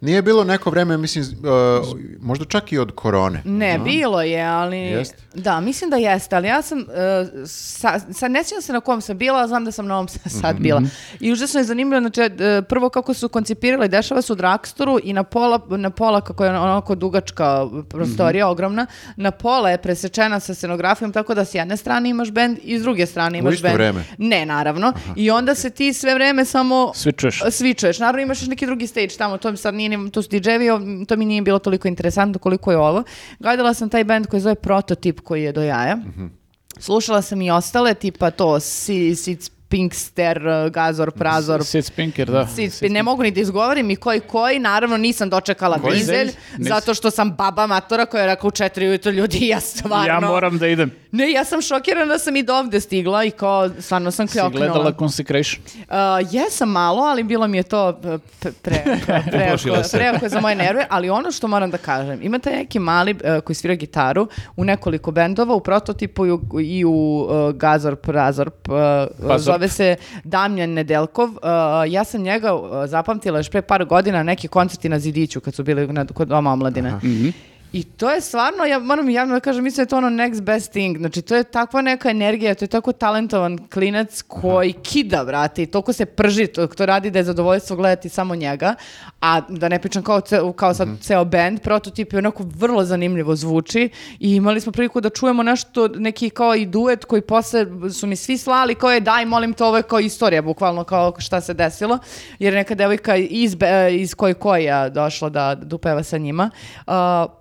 Nije 0.00 0.22
bilo 0.22 0.44
neko 0.44 0.70
vreme, 0.70 0.96
mislim, 0.96 1.24
uh, 1.24 1.86
možda 2.20 2.44
čak 2.44 2.72
i 2.72 2.78
od 2.78 2.92
korone. 2.94 3.42
Ne, 3.44 3.78
bilo 3.78 4.22
je, 4.22 4.42
ali... 4.42 4.76
Jeste? 4.76 5.16
Da, 5.34 5.60
mislim 5.60 5.90
da 5.90 5.96
jeste, 5.96 6.36
ali 6.36 6.48
ja 6.48 6.62
sam, 6.62 6.78
uh, 6.78 6.84
sa, 7.46 8.00
sad 8.12 8.30
ne 8.30 8.44
sjećam 8.44 8.62
se 8.62 8.72
na 8.72 8.80
kom 8.80 9.00
sam 9.00 9.18
bila, 9.18 9.46
znam 9.48 9.64
da 9.64 9.72
sam 9.72 9.86
na 9.86 9.94
ovom 9.94 10.08
sad 10.42 10.56
bila. 10.58 10.82
I 11.20 11.32
užasno 11.32 11.60
je 11.60 11.64
zanimljivo, 11.64 12.00
znači, 12.00 12.20
uh, 12.20 12.64
prvo 12.68 12.88
kako 12.88 13.14
su 13.14 13.28
koncipirali, 13.28 13.88
dešava 14.10 14.22
se 14.22 14.32
u 14.32 14.36
Dragstoru 14.36 14.98
i 15.02 15.12
na 15.12 15.22
pola, 15.24 15.60
na 15.68 15.90
pola 15.90 16.20
kako 16.20 16.44
je 16.44 16.50
onako 16.50 16.94
dugačka 16.94 17.44
prostorija, 17.84 18.48
ogromna, 18.48 18.86
na 19.16 19.30
pola 19.32 19.70
je 19.70 19.78
presečena 19.78 20.40
sa 20.40 20.54
scenografijom, 20.54 21.12
tako 21.12 21.34
da 21.34 21.44
s 21.44 21.54
jedne 21.54 21.76
strane 21.76 22.10
imaš 22.10 22.30
bend 22.30 22.58
i 22.62 22.78
s 22.78 22.82
druge 22.82 23.06
strane 23.06 23.38
imaš 23.38 23.54
isto 23.54 23.62
bend. 23.62 23.74
vreme? 23.74 24.04
Ne, 24.18 24.46
naravno. 24.46 24.92
I 25.16 25.30
onda 25.30 25.54
se 25.54 25.70
ti 25.70 25.92
sve 25.92 26.14
vreme 26.14 26.44
samo 26.44 26.92
Svičuješ. 26.94 27.42
svičuješ. 27.50 27.98
Naravno 27.98 28.22
imaš 28.22 28.40
još 28.40 28.48
neki 28.48 28.66
drugi 28.66 28.86
stage 28.86 29.08
tamo, 29.08 29.38
to 29.38 29.50
mi 29.50 29.56
sad 29.56 29.74
nije, 29.74 29.88
ni- 29.90 30.10
to 30.10 30.22
su 30.22 30.28
DJ-evi, 30.28 30.70
ov- 30.70 31.06
to 31.06 31.16
mi 31.16 31.24
nije 31.24 31.42
bilo 31.42 31.58
toliko 31.58 31.88
interesantno 31.88 32.38
koliko 32.38 32.70
je 32.70 32.78
ovo. 32.78 33.02
Gledala 33.38 33.74
sam 33.74 33.88
taj 33.88 34.04
band 34.04 34.26
koji 34.26 34.40
zove 34.40 34.54
Prototip 34.54 35.20
koji 35.20 35.42
je 35.42 35.52
do 35.52 35.62
jaja. 35.62 35.96
Slušala 36.78 37.22
sam 37.22 37.42
i 37.42 37.50
ostale, 37.50 37.94
tipa 37.94 38.30
to, 38.30 38.60
Si, 38.60 39.14
Sic, 39.14 39.50
Pinkster, 39.70 40.40
Gazor, 40.70 41.10
Prazor, 41.10 41.64
Sid 41.64 41.84
Spinker, 41.84 42.30
da. 42.30 42.46
Sic, 42.46 42.80
ne 42.80 43.02
mogu 43.02 43.22
ni 43.22 43.30
da 43.30 43.40
izgovorim 43.40 43.90
i 43.90 43.96
koji 43.96 44.20
koji, 44.20 44.58
naravno 44.58 44.96
nisam 44.96 45.30
dočekala 45.30 45.78
Koji? 45.78 45.98
dizelj, 45.98 46.32
Nis- 46.58 46.68
zato 46.68 46.94
što 46.94 47.10
sam 47.10 47.30
baba 47.30 47.66
matora 47.66 48.06
koja 48.06 48.20
je 48.20 48.26
rekla 48.26 48.48
u 48.48 48.50
četiri 48.50 48.88
ujutro 48.88 49.12
ljudi, 49.12 49.48
ja 49.48 49.60
stvarno... 49.60 50.06
Ja 50.06 50.20
moram 50.20 50.58
da 50.58 50.66
idem. 50.66 50.90
Ne, 51.12 51.32
ja 51.32 51.44
sam 51.44 51.62
šokirana 51.62 52.06
da 52.06 52.18
sam 52.18 52.36
i 52.36 52.42
do 52.42 52.54
ovde 52.54 52.80
stigla 52.80 53.24
i 53.24 53.30
kao, 53.30 53.70
stvarno 53.78 54.10
sam 54.10 54.28
Si 54.28 54.32
kljoknula. 54.32 54.66
gledala 54.66 54.92
Consecration. 54.98 55.62
Uh, 55.78 55.94
jesam 56.30 56.68
malo, 56.70 57.02
ali 57.02 57.22
bilo 57.22 57.48
mi 57.48 57.56
je 57.56 57.62
to 57.62 57.88
uh, 57.88 58.20
pre, 58.62 58.82
pre, 59.04 59.22
pre, 60.20 60.28
za 60.28 60.40
moje 60.40 60.54
nerve, 60.54 60.86
ali 60.90 61.10
ono 61.10 61.32
što 61.32 61.48
moram 61.48 61.70
da 61.70 61.78
kažem, 61.78 62.18
imate 62.22 62.50
neki 62.50 62.78
mali 62.78 63.12
uh, 63.12 63.40
koji 63.40 63.56
svira 63.56 63.74
gitaru 63.74 64.28
u 64.56 64.64
nekoliko 64.64 65.10
bendova, 65.10 65.54
u 65.54 65.60
prototipu 65.60 66.26
i 66.26 66.32
u, 66.32 66.40
i 66.60 66.84
u 66.84 66.90
uh, 67.30 67.54
Gazor 67.56 67.96
Prazorp, 67.96 68.68
uh, 68.68 68.74
Pazorp. 69.28 69.59
Zove 69.60 69.68
se 69.68 69.96
Damjan 70.24 70.70
Nedeljkov. 70.70 71.28
Uh, 71.28 71.36
ja 71.88 72.04
sam 72.04 72.22
njega 72.22 72.54
uh, 72.54 72.86
zapamtila 72.86 73.38
još 73.38 73.50
pre 73.50 73.62
par 73.62 73.84
godina 73.84 74.18
na 74.18 74.22
neki 74.22 74.48
koncerti 74.48 74.88
na 74.88 74.98
Zidiću 74.98 75.40
kad 75.40 75.54
su 75.54 75.62
bili 75.62 75.86
na, 75.86 76.06
kod 76.06 76.28
Doma 76.28 76.52
omladine. 76.52 76.90
I 77.72 77.84
to 77.84 78.10
je 78.10 78.20
stvarno, 78.20 78.64
ja 78.64 78.78
moram 78.78 79.10
javno 79.10 79.34
da 79.34 79.40
kažem, 79.40 79.64
mislim 79.64 79.76
da 79.76 79.82
je 79.82 79.88
to 79.88 79.96
ono 79.96 80.08
next 80.08 80.40
best 80.40 80.70
thing. 80.70 80.98
Znači, 80.98 81.22
to 81.22 81.36
je 81.36 81.44
takva 81.44 81.82
neka 81.82 82.10
energija, 82.10 82.54
to 82.54 82.64
je 82.64 82.68
tako 82.68 82.92
talentovan 82.92 83.58
klinac 83.68 84.22
koji 84.22 84.72
kida, 84.72 85.22
vrati, 85.22 85.62
i 85.62 85.66
toliko 85.66 85.92
se 85.92 86.06
prži, 86.06 86.46
to, 86.46 86.66
to 86.66 86.86
radi 86.86 87.10
da 87.10 87.18
je 87.18 87.24
zadovoljstvo 87.24 87.76
gledati 87.76 88.08
samo 88.08 88.34
njega, 88.34 88.74
a 89.20 89.40
da 89.48 89.68
ne 89.68 89.78
pričam 89.78 90.02
kao, 90.02 90.20
ce- 90.20 90.40
kao 90.56 90.74
sad 90.74 90.88
ceo 91.00 91.24
band, 91.24 91.60
prototip 91.60 92.12
je 92.12 92.18
onako 92.18 92.44
vrlo 92.56 92.84
zanimljivo 92.84 93.36
zvuči 93.36 93.90
i 94.20 94.34
imali 94.34 94.60
smo 94.60 94.72
priliku 94.72 95.00
da 95.00 95.10
čujemo 95.10 95.42
nešto, 95.42 95.88
neki 95.88 96.30
kao 96.30 96.54
i 96.54 96.66
duet 96.66 97.04
koji 97.04 97.22
posle 97.22 97.66
su 97.92 98.06
mi 98.06 98.16
svi 98.16 98.38
slali, 98.38 98.74
kao 98.74 98.90
je 98.90 99.00
daj, 99.00 99.24
molim 99.24 99.52
te, 99.52 99.64
ovo 99.64 99.76
je 99.76 99.82
kao 99.82 100.00
istorija, 100.00 100.42
bukvalno 100.42 100.84
kao 100.84 101.14
šta 101.18 101.40
se 101.40 101.54
desilo, 101.54 101.98
jer 102.38 102.52
je 102.52 102.58
neka 102.58 102.74
devojka 102.74 103.16
iz, 103.16 103.56
iz 103.90 104.14
koji 104.14 104.34
koja 104.34 104.88
došla 104.88 105.28
da, 105.28 105.54
da 105.54 105.76
upeva 105.76 106.02
sa 106.02 106.18
njima. 106.18 106.50
Uh, 106.86 106.92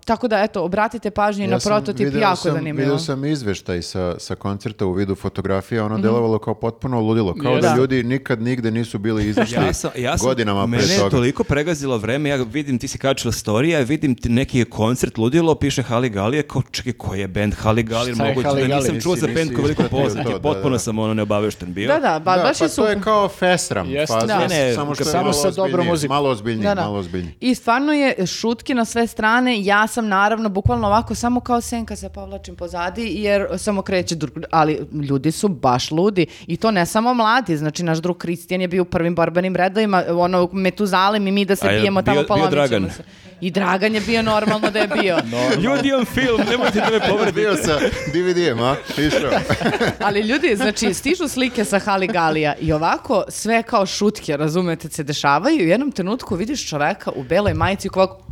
tako 0.05 0.18
da, 0.27 0.41
eto, 0.41 0.63
obratite 0.63 1.11
pažnju 1.11 1.47
na 1.47 1.59
sam- 1.59 1.69
prototip, 1.69 2.05
video 2.05 2.21
jako 2.21 2.35
sam, 2.35 2.51
zanimljivo. 2.51 2.85
Vidio 2.85 2.99
sam 2.99 3.25
izveštaj 3.25 3.81
sa, 3.81 4.15
sa 4.19 4.35
koncerta 4.35 4.85
u 4.85 4.93
vidu 4.93 5.15
fotografija, 5.15 5.85
ono 5.85 5.97
delovalo 5.97 6.39
kao 6.39 6.53
potpuno 6.53 7.01
ludilo, 7.01 7.35
kao 7.35 7.51
Jeste. 7.51 7.69
da 7.69 7.75
ljudi 7.75 8.03
nikad 8.03 8.41
nigde 8.41 8.71
nisu 8.71 8.99
bili 8.99 9.27
izašli 9.29 9.55
Ja 9.57 9.73
sam, 9.73 9.91
ja 9.95 10.17
sam, 10.17 10.27
godinama 10.27 10.61
pre 10.61 10.67
mene 10.71 10.93
je 10.93 10.97
toga. 10.99 11.09
toliko 11.09 11.43
pregazilo 11.43 11.97
vreme, 11.97 12.29
ja 12.29 12.35
vidim, 12.43 12.79
ti 12.79 12.87
si 12.87 12.97
kačila 12.97 13.31
storija, 13.31 13.79
vidim 13.79 14.15
ti 14.15 14.29
neki 14.29 14.65
koncert 14.65 15.17
ludilo, 15.17 15.55
piše 15.55 15.83
Hali 15.83 16.09
Galije, 16.09 16.43
kao 16.43 16.61
čekaj, 16.71 16.93
koji 16.93 17.19
je 17.19 17.27
band 17.27 17.53
Hali 17.53 17.83
Galije, 17.83 18.15
moguće 18.15 18.47
Hali 18.47 18.67
da 18.67 18.75
nisam 18.75 19.01
čuo 19.01 19.15
za 19.15 19.27
band 19.27 19.49
koji 19.49 19.61
veliko 19.63 19.83
poznat, 19.83 20.27
da, 20.27 20.39
potpuno 20.39 20.69
da. 20.69 20.79
sam 20.79 20.99
ono 20.99 21.13
neobavešten 21.13 21.73
bio. 21.73 21.87
Da, 21.87 21.99
da, 21.99 22.19
ba, 22.19 22.37
Da, 22.37 22.43
baš 22.43 22.59
pa 22.59 22.65
je 22.65 22.71
to 22.71 22.87
je 22.87 23.01
kao 23.01 23.27
Fesram, 23.29 23.87
faza, 24.07 24.25
Da. 24.27 24.47
Ne, 24.47 24.73
samo 24.75 24.95
što 24.95 25.09
je 25.09 26.09
malo 26.09 26.29
ozbiljnije, 26.29 26.75
Da, 26.75 26.81
malo. 26.81 27.03
I 27.39 27.55
stvarno 27.55 27.93
je 27.93 28.25
šutki 28.27 28.73
na 28.73 28.85
sve 28.85 29.07
strane. 29.07 29.63
Ja 29.63 29.87
sam 29.87 30.07
naravno, 30.09 30.49
bukvalno 30.49 30.87
ovako, 30.87 31.15
samo 31.15 31.39
kao 31.39 31.61
senka 31.61 31.95
se 31.95 32.09
povlačim 32.09 32.55
pozadi, 32.55 33.13
jer 33.13 33.47
samo 33.57 33.81
kreće, 33.81 34.15
dru- 34.15 34.43
ali 34.51 34.79
ljudi 35.01 35.31
su 35.31 35.47
baš 35.47 35.91
ludi. 35.91 36.25
I 36.47 36.57
to 36.57 36.71
ne 36.71 36.85
samo 36.85 37.13
mladi, 37.13 37.57
znači 37.57 37.83
naš 37.83 37.97
drug 37.97 38.17
Kristijan 38.17 38.61
je 38.61 38.67
bio 38.67 38.81
u 38.81 38.87
prvim 38.87 39.15
borbenim 39.15 39.55
redovima, 39.55 40.03
ono, 40.09 40.49
Metuzalem 40.53 41.27
i 41.27 41.31
mi 41.31 41.45
da 41.45 41.55
se 41.55 41.67
A 41.67 41.71
je 41.71 41.79
bijemo 41.79 42.01
tamo 42.01 42.23
bio- 42.23 42.35
bio 42.35 42.47
Dragan? 42.47 42.89
se. 42.89 43.03
I 43.41 43.51
Dragan 43.51 43.95
je 43.95 44.01
bio 44.01 44.21
normalno 44.21 44.71
da 44.71 44.79
je 44.79 44.87
bio. 44.87 45.17
Ljudi 45.63 45.87
imam 45.89 46.05
film, 46.05 46.41
nemojte 46.49 46.79
da 46.81 46.89
me 46.91 47.09
povredite. 47.09 47.31
Bio 47.33 47.55
sa 47.55 47.79
DVD-em, 48.07 48.59
a? 48.59 48.75
Išao. 48.97 49.31
Ali 50.05 50.19
ljudi, 50.21 50.55
znači, 50.55 50.93
stižu 50.93 51.27
slike 51.27 51.65
sa 51.65 51.79
Haligalija 51.79 52.53
i 52.55 52.73
ovako 52.73 53.23
sve 53.29 53.63
kao 53.63 53.85
šutke, 53.85 54.37
razumete, 54.37 54.89
se 54.89 55.03
dešavaju 55.03 55.59
i 55.59 55.65
u 55.65 55.69
jednom 55.69 55.91
trenutku 55.91 56.35
vidiš 56.35 56.69
čoveka 56.69 57.11
u 57.11 57.23
beloj 57.23 57.53
majici 57.53 57.89
koji 57.89 58.03
ovako 58.03 58.28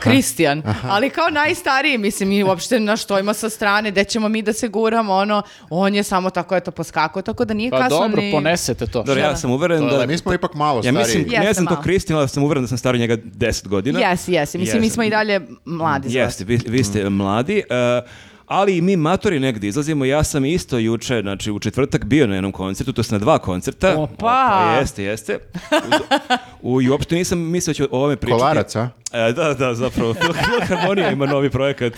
Kristijan, 0.00 0.62
ali 0.82 1.10
kao 1.10 1.30
najstariji, 1.30 1.98
mislim, 1.98 2.32
i 2.32 2.42
uopšte 2.42 2.80
na 2.80 2.96
što 2.96 3.18
ima 3.18 3.34
sa 3.34 3.50
strane, 3.50 3.90
gde 3.90 4.04
ćemo 4.04 4.28
mi 4.28 4.42
da 4.42 4.52
se 4.52 4.68
guramo, 4.68 5.14
ono, 5.14 5.42
on 5.70 5.94
je 5.94 6.02
samo 6.02 6.30
tako, 6.30 6.56
eto, 6.56 6.70
poskakao, 6.70 7.22
tako 7.22 7.44
da 7.44 7.54
nije 7.54 7.70
Pa 7.70 7.78
kasno 7.78 7.98
dobro, 7.98 8.22
ni... 8.22 8.32
ponesete 8.32 8.86
to. 8.86 9.02
Dobro, 9.02 9.22
ja 9.22 9.36
sam 9.36 9.50
uveren 9.50 9.88
da... 9.88 10.06
Mi 10.06 10.18
smo 10.18 10.34
ipak 10.34 10.54
malo 10.54 10.76
Ja 10.76 10.82
stariji. 10.82 10.98
mislim, 10.98 11.26
ne 11.28 11.46
Jeste 11.46 11.54
znam 11.54 11.66
to 11.66 11.74
malo. 11.74 11.82
Kristina, 11.82 12.18
ali 12.18 12.28
sam 12.28 12.42
uveren 12.42 12.62
da 12.64 12.68
sam 12.68 12.78
stariji 12.78 13.00
njega 13.00 13.16
10 13.16 13.68
godina. 13.68 14.00
Jesi, 14.00 14.32
jesi, 14.32 14.58
mislim, 14.58 14.80
mi 14.80 14.86
Jesam. 14.86 14.94
smo 14.94 15.02
i 15.02 15.10
dalje 15.10 15.40
mladi. 15.64 16.14
Jeste, 16.16 16.44
vi, 16.44 16.60
vi 16.66 16.84
ste 16.84 17.10
mladi, 17.10 17.62
e, 17.70 18.02
ali 18.48 18.76
i 18.76 18.80
mi 18.80 18.96
matori 18.96 19.40
negdje 19.40 19.68
izlazimo. 19.68 20.04
Ja 20.04 20.24
sam 20.24 20.44
isto 20.44 20.78
juče, 20.78 21.20
znači 21.22 21.50
u 21.50 21.58
četvrtak 21.58 22.04
bio 22.04 22.26
na 22.26 22.34
jednom 22.34 22.52
koncertu, 22.52 22.92
to 22.92 23.02
su 23.02 23.14
na 23.14 23.18
dva 23.18 23.38
koncerta. 23.38 23.94
Opa! 23.98 24.76
jeste, 24.80 25.04
jeste. 25.04 25.38
U, 26.62 26.82
I 26.82 26.88
uopšte 26.88 27.14
nisam 27.14 27.38
mislio 27.38 27.72
da 27.72 27.76
ću 27.76 27.84
o 27.84 27.96
ovome 27.98 28.16
pričati. 28.16 28.40
Kolarac, 28.40 28.76
a? 28.76 28.88
E, 29.12 29.32
da, 29.32 29.54
da, 29.54 29.74
zapravo. 29.74 30.14
Fil- 30.14 30.34
Filharmonija 30.44 31.10
ima 31.10 31.26
novi 31.26 31.50
projekat. 31.50 31.92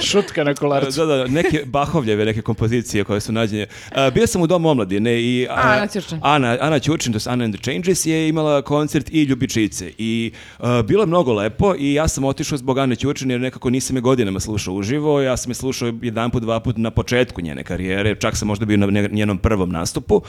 Šutka 0.00 0.44
na 0.44 0.54
kolarcu. 0.54 1.00
Da, 1.00 1.06
da, 1.06 1.26
neke 1.26 1.62
Bahovljeve, 1.66 2.24
neke 2.24 2.42
kompozicije 2.42 3.04
koje 3.04 3.20
su 3.20 3.32
nađene. 3.32 3.62
E, 3.62 4.10
bio 4.14 4.26
sam 4.26 4.42
u 4.42 4.46
Domu 4.46 4.68
omladine 4.68 5.20
i... 5.22 5.46
a, 5.50 5.54
Ana 5.54 5.86
Ćurčin. 5.86 6.18
Ana, 6.22 6.58
Ana 6.60 6.78
Ćurčin, 6.78 7.12
to 7.12 7.16
je 7.16 7.32
Ana 7.32 7.44
and 7.44 7.54
the 7.54 7.62
Changes, 7.62 8.06
je 8.06 8.28
imala 8.28 8.62
koncert 8.62 9.10
i 9.10 9.22
Ljubičice. 9.22 9.92
I 9.98 10.32
e, 10.60 10.82
bilo 10.82 11.02
je 11.02 11.06
mnogo 11.06 11.32
lepo 11.32 11.74
i 11.78 11.94
ja 11.94 12.08
sam 12.08 12.24
otišao 12.24 12.58
zbog 12.58 12.78
Ane 12.78 12.96
Ćurčin 12.96 13.30
jer 13.30 13.40
nekako 13.40 13.70
nisam 13.70 13.96
je 13.96 14.00
godinama 14.00 14.40
slušao 14.40 14.74
uživo. 14.74 15.20
Ja 15.20 15.36
sam 15.36 15.50
je 15.50 15.54
slušao 15.56 15.92
jedan 16.02 16.30
put, 16.30 16.42
dva 16.42 16.60
put 16.60 16.76
na 16.76 16.90
početku 16.90 17.40
njene 17.40 17.64
karijere. 17.64 18.14
Čak 18.14 18.36
sam 18.36 18.48
možda 18.48 18.66
bio 18.66 18.76
na 18.76 19.08
njenom 19.12 19.38
prvom 19.38 19.70
nastupu. 19.70 20.22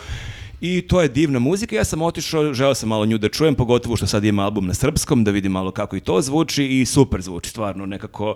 I 0.61 0.81
to 0.81 1.01
je 1.01 1.07
divna 1.07 1.39
muzika. 1.39 1.75
Ja 1.75 1.83
sam 1.83 2.01
otišao, 2.01 2.53
želeo 2.53 2.75
sam 2.75 2.89
malo 2.89 3.05
nju 3.05 3.17
da 3.17 3.29
čujem, 3.29 3.55
pogotovo 3.55 3.95
što 3.95 4.07
sad 4.07 4.23
ima 4.23 4.43
album 4.43 4.67
na 4.67 4.73
srpskom, 4.73 5.23
da 5.23 5.31
vidim 5.31 5.51
malo 5.51 5.71
kako 5.71 5.95
i 5.95 5.99
to 5.99 6.21
zvuči 6.21 6.65
i 6.65 6.85
super 6.85 7.21
zvuči, 7.21 7.49
stvarno 7.49 7.85
nekako. 7.85 8.35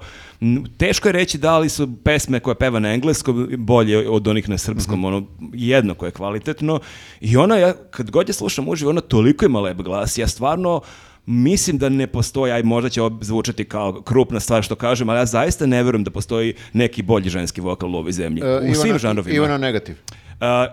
Teško 0.78 1.08
je 1.08 1.12
reći 1.12 1.38
da 1.38 1.58
li 1.58 1.70
su 1.70 1.90
pesme 2.04 2.40
koje 2.40 2.56
peva 2.56 2.80
na 2.80 2.94
engleskom 2.94 3.48
bolje 3.58 4.10
od 4.10 4.28
onih 4.28 4.50
na 4.50 4.58
srpskom, 4.58 5.06
ono 5.06 5.28
jedno 5.54 5.94
koje 5.94 6.08
je 6.08 6.14
kvalitetno. 6.14 6.80
I 7.22 7.38
ona, 7.38 7.56
ja, 7.56 7.74
kad 7.74 8.12
god 8.12 8.30
je 8.30 8.34
slušam 8.34 8.70
uživo, 8.70 8.90
ona 8.90 9.02
toliko 9.02 9.46
ima 9.46 9.60
lep 9.60 9.78
glas, 9.78 10.18
ja 10.18 10.28
stvarno 10.28 10.82
Mislim 11.26 11.78
da 11.78 11.90
ne 11.90 12.08
postoji, 12.08 12.52
aj 12.52 12.64
možda 12.64 12.90
će 12.90 13.02
zvučati 13.22 13.66
kao 13.66 14.02
krupna 14.02 14.40
stvar 14.40 14.64
što 14.64 14.76
kažem, 14.76 15.10
ali 15.10 15.20
ja 15.20 15.26
zaista 15.26 15.66
ne 15.66 15.84
verujem 15.84 16.04
da 16.04 16.12
postoji 16.12 16.54
neki 16.74 17.02
bolji 17.02 17.30
ženski 17.30 17.62
vokal 17.62 17.96
u 17.96 17.98
ovoj 17.98 18.12
zemlji. 18.12 18.42
E, 18.46 18.72
u 18.72 18.76
svim 18.76 18.98
žanrovima. 19.00 19.36
Ivana 19.36 19.58
negativ. 19.58 19.96
A, 20.40 20.68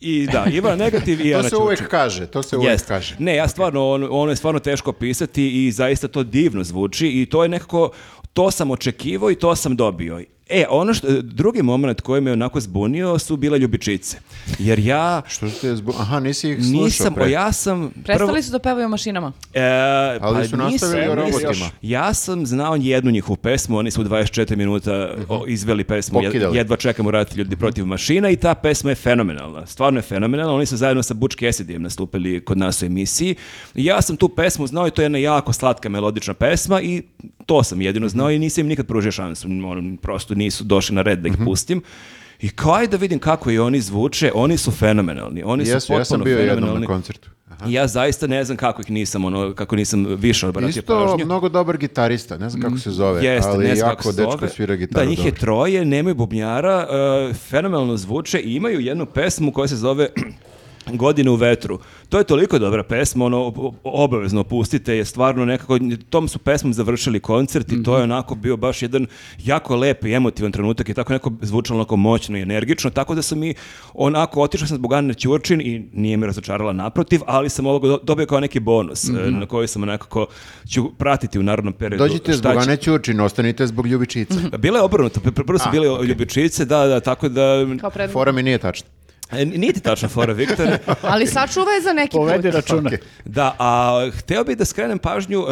I 0.00 0.26
da, 0.32 0.46
Ivana 0.52 0.76
Negativ 0.76 1.26
i 1.26 1.30
To 1.32 1.38
Ana 1.38 1.48
se 1.48 1.56
uvijek 1.56 1.78
Ćurčin. 1.78 1.90
kaže, 1.90 2.26
to 2.26 2.42
se 2.42 2.56
uvijek 2.56 2.72
Jest. 2.72 2.86
kaže. 2.88 3.16
Ne, 3.18 3.36
ja 3.36 3.48
stvarno, 3.48 3.90
on, 3.90 4.08
ono 4.10 4.32
je 4.32 4.36
stvarno 4.36 4.60
teško 4.60 4.92
pisati 4.92 5.66
i 5.66 5.72
zaista 5.72 6.08
to 6.08 6.22
divno 6.22 6.64
zvuči 6.64 7.08
i 7.08 7.26
to 7.26 7.42
je 7.42 7.48
nekako, 7.48 7.90
to 8.32 8.50
sam 8.50 8.70
očekivao 8.70 9.30
i 9.30 9.34
to 9.34 9.56
sam 9.56 9.76
dobio. 9.76 10.20
E, 10.48 10.64
ono 10.70 10.94
što, 10.94 11.22
drugi 11.22 11.62
moment 11.62 12.00
koji 12.00 12.20
me 12.20 12.32
onako 12.32 12.60
zbunio 12.60 13.18
su 13.18 13.36
bile 13.36 13.58
ljubičice. 13.58 14.16
Jer 14.58 14.78
ja 14.78 15.22
Što 15.28 15.48
ste 15.50 15.76
zbu... 15.76 15.92
Aha, 15.98 16.20
nisi 16.20 16.50
ih 16.50 16.56
slušao 16.56 16.84
nisam, 16.84 17.14
pre. 17.14 17.30
ja 17.30 17.52
sam... 17.52 17.90
Prestali 18.04 18.42
su 18.42 18.52
da 18.52 18.58
pevaju 18.58 18.86
o 18.86 18.88
mašinama. 18.88 19.32
E, 19.54 19.62
Ali 20.20 20.38
pa 20.38 20.44
su 20.48 20.56
nisam- 20.56 20.70
nastavili 20.72 21.08
o 21.08 21.14
robotima. 21.14 21.70
Ja 21.82 22.14
sam 22.14 22.46
znao 22.46 22.76
jednu 22.76 23.10
njihovu 23.10 23.36
pesmu, 23.36 23.78
oni 23.78 23.90
su 23.90 24.00
u 24.00 24.04
24 24.04 24.56
minuta 24.56 25.14
o, 25.28 25.44
izveli 25.48 25.84
pesmu 25.84 26.20
Jed- 26.20 26.26
Pokidali. 26.26 26.56
Jedva 26.58 26.76
čekamo 26.76 27.10
raditi 27.10 27.38
ljudi 27.38 27.56
protiv 27.56 27.86
mašina 27.86 28.30
i 28.30 28.36
ta 28.36 28.54
pesma 28.54 28.90
je 28.90 28.94
fenomenalna. 28.94 29.66
Stvarno 29.66 29.98
je 29.98 30.02
fenomenalna. 30.02 30.54
Oni 30.54 30.66
su 30.66 30.76
zajedno 30.76 31.02
sa 31.02 31.14
Butch 31.14 31.36
Cassidyjem 31.36 31.78
nastupili 31.78 32.44
kod 32.44 32.58
nas 32.58 32.82
u 32.82 32.86
emisiji. 32.86 33.34
I 33.74 33.84
ja 33.84 34.02
sam 34.02 34.16
tu 34.16 34.28
pesmu 34.28 34.66
znao 34.66 34.88
i 34.88 34.90
to 34.90 35.02
je 35.02 35.04
jedna 35.04 35.18
jako 35.18 35.52
slatka 35.52 35.88
melodična 35.88 36.34
pesma 36.34 36.80
i 36.82 37.02
to 37.46 37.62
sam 37.62 37.80
jedino 37.80 38.08
znao 38.08 38.30
i 38.30 38.38
nisam 38.38 38.60
im 38.60 38.68
nikad 38.68 38.86
pružio 38.86 39.12
šansu. 39.12 39.48
Ono, 39.48 39.96
prosto 40.02 40.31
nisu 40.34 40.64
došli 40.64 40.94
na 40.94 41.02
red 41.02 41.18
da 41.18 41.28
ih 41.28 41.34
pustim. 41.44 41.82
I 42.40 42.48
kao 42.48 42.72
aj 42.72 42.86
da 42.86 42.96
vidim 42.96 43.18
kako 43.18 43.50
i 43.50 43.58
oni 43.58 43.80
zvuče, 43.80 44.32
oni 44.34 44.56
su 44.56 44.70
fenomenalni. 44.70 45.42
Oni 45.42 45.64
su 45.64 45.70
Jesu, 45.70 45.86
potpuno 45.86 46.00
ja 46.00 46.04
sam 46.06 46.22
bio 46.22 46.38
jednom 46.38 46.48
fenomenalni. 46.48 46.80
na 46.80 46.86
koncertu. 46.86 47.30
Aha. 47.50 47.66
Ja 47.68 47.86
zaista 47.86 48.26
ne 48.26 48.44
znam 48.44 48.56
kako 48.56 48.82
ih 48.82 48.90
nisam, 48.90 49.24
ono, 49.24 49.54
kako 49.54 49.76
nisam 49.76 50.06
više 50.08 50.46
obratio 50.48 50.68
Isto 50.70 51.06
pažnju. 51.08 51.24
mnogo 51.24 51.48
dobar 51.48 51.76
gitarista, 51.78 52.38
ne 52.38 52.50
znam 52.50 52.62
kako 52.62 52.78
se 52.78 52.90
zove, 52.90 53.24
Jeste, 53.24 53.50
ali 53.50 53.64
ne 53.64 53.76
znam 53.76 53.88
jako 53.88 53.96
kako 53.96 54.12
se 54.12 54.16
dečko 54.16 54.30
zove. 54.32 54.48
svira 54.48 54.76
gitaru 54.76 55.00
Da, 55.00 55.10
njih 55.10 55.24
je 55.24 55.32
troje, 55.32 55.84
nemaju 55.84 56.14
bubnjara, 56.14 56.86
uh, 57.30 57.36
fenomenalno 57.36 57.96
zvuče 57.96 58.38
i 58.38 58.54
imaju 58.54 58.80
jednu 58.80 59.06
pesmu 59.06 59.52
koja 59.52 59.68
se 59.68 59.76
zove 59.76 60.08
Godine 60.86 61.30
u 61.30 61.34
vetru. 61.34 61.78
To 62.08 62.18
je 62.18 62.24
toliko 62.24 62.58
dobra 62.58 62.82
pesma, 62.82 63.24
ono, 63.24 63.52
obavezno 63.84 64.44
pustite, 64.44 64.96
je 64.96 65.04
stvarno 65.04 65.44
nekako, 65.44 65.78
tom 66.10 66.28
su 66.28 66.38
pesmom 66.38 66.72
završili 66.72 67.20
koncert 67.20 67.72
i 67.72 67.82
to 67.82 67.96
je 67.96 68.02
onako 68.02 68.34
bio 68.34 68.56
baš 68.56 68.82
jedan 68.82 69.06
jako 69.38 69.76
lep 69.76 70.04
i 70.04 70.12
emotivan 70.12 70.52
trenutak 70.52 70.88
i 70.88 70.94
tako 70.94 71.12
neko 71.12 71.32
zvučalo 71.42 71.78
onako 71.78 71.96
moćno 71.96 72.38
i 72.38 72.42
energično, 72.42 72.90
tako 72.90 73.14
da 73.14 73.22
sam 73.22 73.38
mi 73.38 73.54
onako, 73.94 74.42
otišao 74.42 74.68
sam 74.68 74.76
zbog 74.76 74.92
Ane 74.92 75.14
Ćurčin 75.14 75.60
i 75.60 75.88
nije 75.92 76.16
me 76.16 76.26
razočarala 76.26 76.72
naprotiv, 76.72 77.20
ali 77.26 77.48
sam 77.48 77.66
ovo 77.66 77.78
do- 77.80 78.00
dobio 78.02 78.26
kao 78.26 78.40
neki 78.40 78.60
bonus 78.60 79.04
e, 79.04 79.12
na 79.30 79.46
koji 79.46 79.68
sam 79.68 79.82
nekako 79.82 80.26
ću 80.68 80.90
pratiti 80.90 81.38
u 81.38 81.42
narodnom 81.42 81.74
periodu. 81.74 82.04
Dođite 82.04 82.32
zbog 82.32 82.56
Ane 82.58 82.76
Ćurčin, 82.76 83.20
ostanite 83.20 83.66
zbog 83.66 83.86
Ljubičice. 83.86 84.34
Bile 84.58 84.78
je 84.78 84.82
obrnuto, 84.82 85.20
pr- 85.20 85.32
pr- 85.32 85.46
prvo 85.46 85.58
su 85.58 85.68
bile 85.70 85.90
okej. 85.90 86.06
ljubičice, 86.06 86.64
da, 86.64 86.86
da, 86.86 87.00
tako 87.00 87.28
da... 87.28 87.66
Kao 87.80 87.90
pred... 87.90 88.10
Fora 88.10 88.32
mi 88.32 88.42
nije 88.42 88.58
tačna. 88.58 88.88
E, 89.32 89.44
Nije 89.46 89.72
ti 89.72 89.80
tačna 89.80 90.08
fora, 90.08 90.32
Viktor. 90.32 90.66
Ali 91.02 91.26
sačuvaj 91.26 91.80
za 91.80 91.92
neki 91.92 92.12
Povedi 92.12 92.42
put. 92.42 92.54
računa. 92.54 92.82
Okej. 92.86 92.98
Da, 93.24 93.56
a 93.58 93.70
hteo 94.12 94.44
bih 94.44 94.56
da 94.56 94.64
skrenem 94.64 94.98
pažnju, 94.98 95.40
uh, 95.40 95.48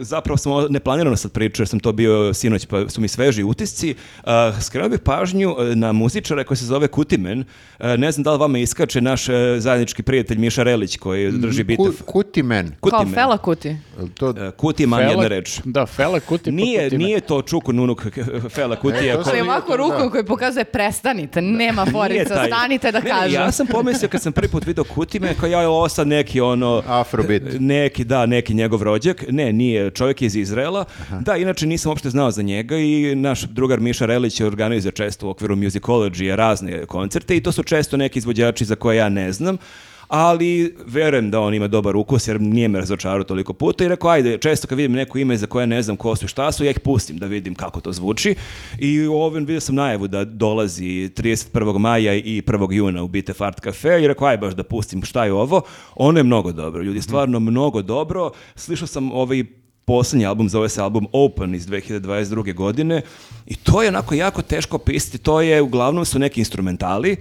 zapravo 0.00 0.36
sam 0.36 0.52
neplanirano 0.66 1.16
sad 1.16 1.32
pričao, 1.32 1.62
jer 1.62 1.68
sam 1.68 1.80
to 1.80 1.92
bio 1.92 2.34
sinoć, 2.34 2.66
pa 2.66 2.88
su 2.88 3.00
mi 3.00 3.08
sveži 3.08 3.42
utisci. 3.44 3.94
Uh, 4.16 4.30
skrenuo 4.60 4.88
bih 4.88 4.98
pažnju 5.00 5.36
na 5.74 5.92
muzičara 5.92 6.44
koji 6.44 6.58
se 6.58 6.64
zove 6.64 6.88
Kutimen. 6.88 7.40
Uh, 7.40 7.86
ne 7.88 8.12
znam 8.12 8.22
da 8.22 8.32
li 8.32 8.38
vama 8.38 8.58
iskače 8.58 9.00
naš 9.00 9.28
uh, 9.28 9.34
zajednički 9.58 10.02
prijatelj 10.02 10.38
Miša 10.38 10.62
Relić 10.62 10.96
koji 10.96 11.32
drži 11.32 11.64
bitav. 11.64 11.86
Ku, 11.86 11.92
kuti 12.04 12.42
men. 12.42 12.68
Kao 12.70 12.76
Kutimen. 12.80 13.14
Fela 13.14 13.38
Kuti. 13.38 13.76
To, 14.14 14.26
Uh, 14.26 14.34
Kutiman 14.50 15.00
Fela- 15.00 15.10
jedna 15.10 15.26
reč. 15.26 15.60
Da, 15.64 15.86
Fela 15.86 16.20
kuti 16.20 16.52
Nije, 16.52 16.84
kutime. 16.84 17.04
nije 17.04 17.20
to 17.20 17.42
Čuku 17.42 17.72
Nunuk 17.72 18.02
Fela 18.50 18.76
Kutija. 18.76 19.14
E, 19.14 19.16
to 19.16 19.22
Ali 19.26 19.40
ovako 19.40 19.70
da. 19.70 19.76
rukom 19.76 20.10
koji 20.10 20.24
pokazuje 20.26 20.64
prestanite, 20.66 21.42
nema 21.42 21.84
Nije 21.84 21.92
forica, 21.92 22.44
stanite 22.46 22.92
da 22.92 23.00
Kažem. 23.20 23.40
Ja 23.40 23.52
sam 23.52 23.66
pomislio 23.66 24.08
kad 24.08 24.22
sam 24.22 24.32
prvi 24.32 24.48
put 24.48 24.66
vidio 24.66 24.84
Kutime, 24.84 25.34
kao 25.40 25.48
ja, 25.48 25.68
ovo 25.70 25.88
sad 25.88 26.08
neki 26.08 26.40
ono... 26.40 26.82
Afrobeat. 26.86 27.42
Neki, 27.58 28.04
da, 28.04 28.26
neki 28.26 28.54
njegov 28.54 28.82
rođak. 28.82 29.24
Ne, 29.28 29.52
nije, 29.52 29.90
čovjek 29.90 30.22
je 30.22 30.26
iz 30.26 30.36
Izraela. 30.36 30.84
Da, 31.20 31.36
inače 31.36 31.66
nisam 31.66 31.90
uopšte 31.90 32.10
znao 32.10 32.30
za 32.30 32.42
njega 32.42 32.76
i 32.76 33.14
naš 33.14 33.42
drugar 33.42 33.80
Miša 33.80 34.06
Relić 34.06 34.40
je 34.40 34.46
organizuje 34.46 34.92
često 34.92 35.26
u 35.26 35.30
okviru 35.30 35.56
Musicology 35.56 36.34
razne 36.34 36.86
koncerte 36.86 37.36
i 37.36 37.42
to 37.42 37.52
su 37.52 37.62
često 37.62 37.96
neki 37.96 38.18
izvođači 38.18 38.64
za 38.64 38.74
koje 38.74 38.96
ja 38.96 39.08
ne 39.08 39.32
znam 39.32 39.58
ali 40.08 40.76
verujem 40.86 41.30
da 41.30 41.40
on 41.40 41.54
ima 41.54 41.68
dobar 41.68 41.96
ukus 41.96 42.28
jer 42.28 42.40
nije 42.40 42.68
me 42.68 42.78
razočarao 42.78 43.24
toliko 43.24 43.52
puta 43.52 43.84
i 43.84 43.88
rekao 43.88 44.10
ajde, 44.10 44.38
često 44.38 44.68
kad 44.68 44.78
vidim 44.78 44.92
neko 44.92 45.18
ime 45.18 45.36
za 45.36 45.46
koje 45.46 45.66
ne 45.66 45.82
znam 45.82 45.96
ko 45.96 46.16
su 46.16 46.24
i 46.24 46.28
šta 46.28 46.52
su, 46.52 46.64
ja 46.64 46.70
ih 46.70 46.80
pustim 46.80 47.18
da 47.18 47.26
vidim 47.26 47.54
kako 47.54 47.80
to 47.80 47.92
zvuči 47.92 48.34
i 48.78 49.06
ovim 49.06 49.44
vidio 49.44 49.60
sam 49.60 49.74
najavu 49.74 50.08
da 50.08 50.24
dolazi 50.24 50.84
31. 50.84 51.78
maja 51.78 52.14
i 52.14 52.42
1. 52.46 52.72
juna 52.72 53.02
u 53.02 53.08
Bite 53.08 53.32
Fart 53.32 53.60
Cafe 53.60 54.02
i 54.02 54.08
rekao 54.08 54.28
aj 54.28 54.36
baš 54.36 54.54
da 54.54 54.62
pustim 54.62 55.02
šta 55.02 55.24
je 55.24 55.32
ovo, 55.32 55.62
ono 55.94 56.18
je 56.18 56.24
mnogo 56.24 56.52
dobro, 56.52 56.82
ljudi, 56.82 57.02
stvarno 57.02 57.40
mnogo 57.40 57.82
dobro, 57.82 58.30
slišao 58.54 58.86
sam 58.86 59.12
ovaj 59.12 59.44
posljednji 59.84 60.26
album, 60.26 60.48
zove 60.48 60.68
se 60.68 60.82
album 60.82 61.06
Open 61.12 61.54
iz 61.54 61.66
2022. 61.66 62.54
godine 62.54 63.02
i 63.46 63.56
to 63.56 63.82
je 63.82 63.88
onako 63.88 64.14
jako 64.14 64.42
teško 64.42 64.78
pisati, 64.78 65.18
to 65.18 65.40
je, 65.40 65.62
uglavnom 65.62 66.04
su 66.04 66.18
neki 66.18 66.40
instrumentali 66.40 67.16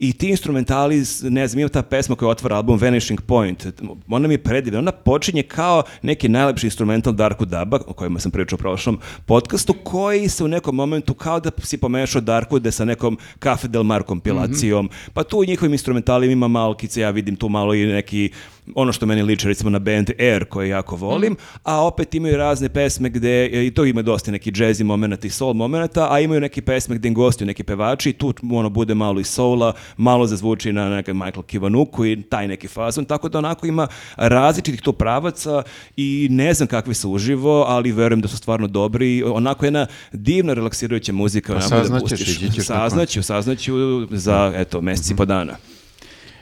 i 0.00 0.12
ti 0.12 0.28
instrumentali, 0.28 1.04
ne 1.22 1.48
znam, 1.48 1.60
ima 1.60 1.68
ta 1.68 1.82
pesma 1.82 2.16
koja 2.16 2.28
otvara 2.28 2.56
album 2.56 2.78
Vanishing 2.78 3.20
Point, 3.20 3.66
ona 4.08 4.28
mi 4.28 4.34
je 4.34 4.42
predivna, 4.42 4.78
ona 4.78 4.92
počinje 4.92 5.42
kao 5.42 5.82
neki 6.02 6.28
najlepši 6.28 6.66
instrumental 6.66 7.12
Darku 7.12 7.44
Daba, 7.44 7.80
o 7.86 7.92
kojima 7.92 8.18
sam 8.18 8.32
pričao 8.32 8.56
u 8.56 8.58
prošlom 8.58 8.98
podcastu, 9.26 9.74
koji 9.84 10.28
se 10.28 10.44
u 10.44 10.48
nekom 10.48 10.76
momentu 10.76 11.14
kao 11.14 11.40
da 11.40 11.50
si 11.62 11.78
pomešao 11.78 12.20
Darkude 12.20 12.72
sa 12.72 12.84
nekom 12.84 13.18
Cafe 13.42 13.68
Del 13.68 13.82
Mar 13.82 14.02
kompilacijom, 14.02 14.90
pa 15.14 15.22
tu 15.22 15.38
u 15.38 15.44
njihovim 15.44 15.72
instrumentalima 15.72 16.32
ima 16.32 16.48
malkice, 16.48 17.00
ja 17.00 17.10
vidim 17.10 17.36
tu 17.36 17.48
malo 17.48 17.74
i 17.74 17.86
neki 17.86 18.30
ono 18.74 18.92
što 18.92 19.06
meni 19.06 19.22
liči 19.22 19.48
recimo 19.48 19.70
na 19.70 19.78
band 19.78 20.10
Air 20.18 20.44
koji 20.44 20.68
jako 20.68 20.96
volim, 20.96 21.36
a 21.62 21.86
opet 21.86 22.14
imaju 22.14 22.36
razne 22.36 22.68
pesme 22.68 23.08
gde, 23.08 23.46
i 23.66 23.70
to 23.70 23.84
ima 23.84 24.02
dosta 24.02 24.30
neki 24.30 24.52
jazzy 24.52 24.84
momenta 24.84 25.26
i 25.26 25.30
soul 25.30 25.54
momenta, 25.54 26.12
a 26.12 26.20
imaju 26.20 26.40
neke 26.40 26.62
pesme 26.62 26.96
gde 26.96 27.08
im 27.08 27.14
gostuju 27.14 27.46
neki 27.46 27.62
pevači 27.62 28.10
i 28.10 28.12
tu 28.12 28.34
ono 28.52 28.68
bude 28.68 28.94
malo 28.94 29.20
i 29.20 29.24
soula, 29.24 29.72
malo 29.96 30.26
zazvuči 30.26 30.72
na 30.72 30.88
neke 30.88 31.14
Michael 31.14 31.42
Kivanuku 31.42 32.06
i 32.06 32.22
taj 32.22 32.48
neki 32.48 32.68
fazon, 32.68 33.04
tako 33.04 33.28
da 33.28 33.38
onako 33.38 33.66
ima 33.66 33.88
različitih 34.16 34.82
tu 34.82 34.92
pravaca 34.92 35.62
i 35.96 36.28
ne 36.30 36.54
znam 36.54 36.66
kakvi 36.66 36.94
su 36.94 37.10
uživo, 37.10 37.64
ali 37.68 37.92
verujem 37.92 38.20
da 38.20 38.28
su 38.28 38.36
stvarno 38.36 38.66
dobri, 38.66 39.22
onako 39.22 39.64
jedna 39.64 39.86
divna 40.12 40.54
relaksirajuća 40.54 41.12
muzika. 41.12 41.52
onako 41.52 41.68
da 41.68 41.84
saznaćeš, 41.84 42.10
pustiš. 42.10 42.28
ići 42.28 42.52
ćeš 42.52 42.68
na 42.68 42.74
Saznaću, 42.74 43.22
saznaću 43.22 43.72
za, 44.10 44.52
eto, 44.56 44.80
meseci 44.80 45.16
po 45.16 45.24
dana. 45.24 45.56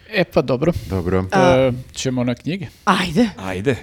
E 0.08 0.24
pa 0.24 0.42
dobro. 0.42 0.72
Dobro. 0.86 1.24
E, 1.32 1.72
ćemo 1.92 2.24
na 2.24 2.34
knjige. 2.34 2.66
Ajde. 2.84 3.28
Ajde. 3.38 3.76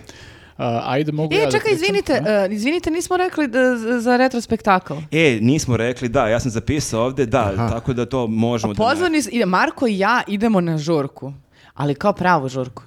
A, 0.57 0.81
ajde, 0.85 1.11
mogu 1.11 1.33
E, 1.33 1.37
ja 1.37 1.45
da 1.45 1.51
čekaj, 1.51 1.61
pričam? 1.63 1.75
izvinite, 1.75 2.13
e, 2.13 2.47
izvinite, 2.51 2.91
nismo 2.91 3.17
rekli 3.17 3.47
da, 3.47 3.59
za- 3.99 4.17
retrospektakl. 4.17 4.93
E, 5.11 5.39
nismo 5.41 5.77
rekli, 5.77 6.09
da, 6.09 6.27
ja 6.27 6.39
sam 6.39 6.51
zapisao 6.51 7.03
ovde, 7.03 7.25
da, 7.25 7.69
tako 7.69 7.93
da 7.93 8.05
to 8.05 8.27
možemo 8.27 8.73
da... 8.73 8.77
Pozvani, 8.79 9.17
s- 9.17 9.29
ide, 9.31 9.45
Marko 9.45 9.87
i 9.87 9.99
ja 9.99 10.21
idemo 10.27 10.61
na 10.61 10.77
žurku, 10.77 11.33
ali 11.73 11.95
kao 11.95 12.13
pravu 12.13 12.49
žurku. 12.49 12.83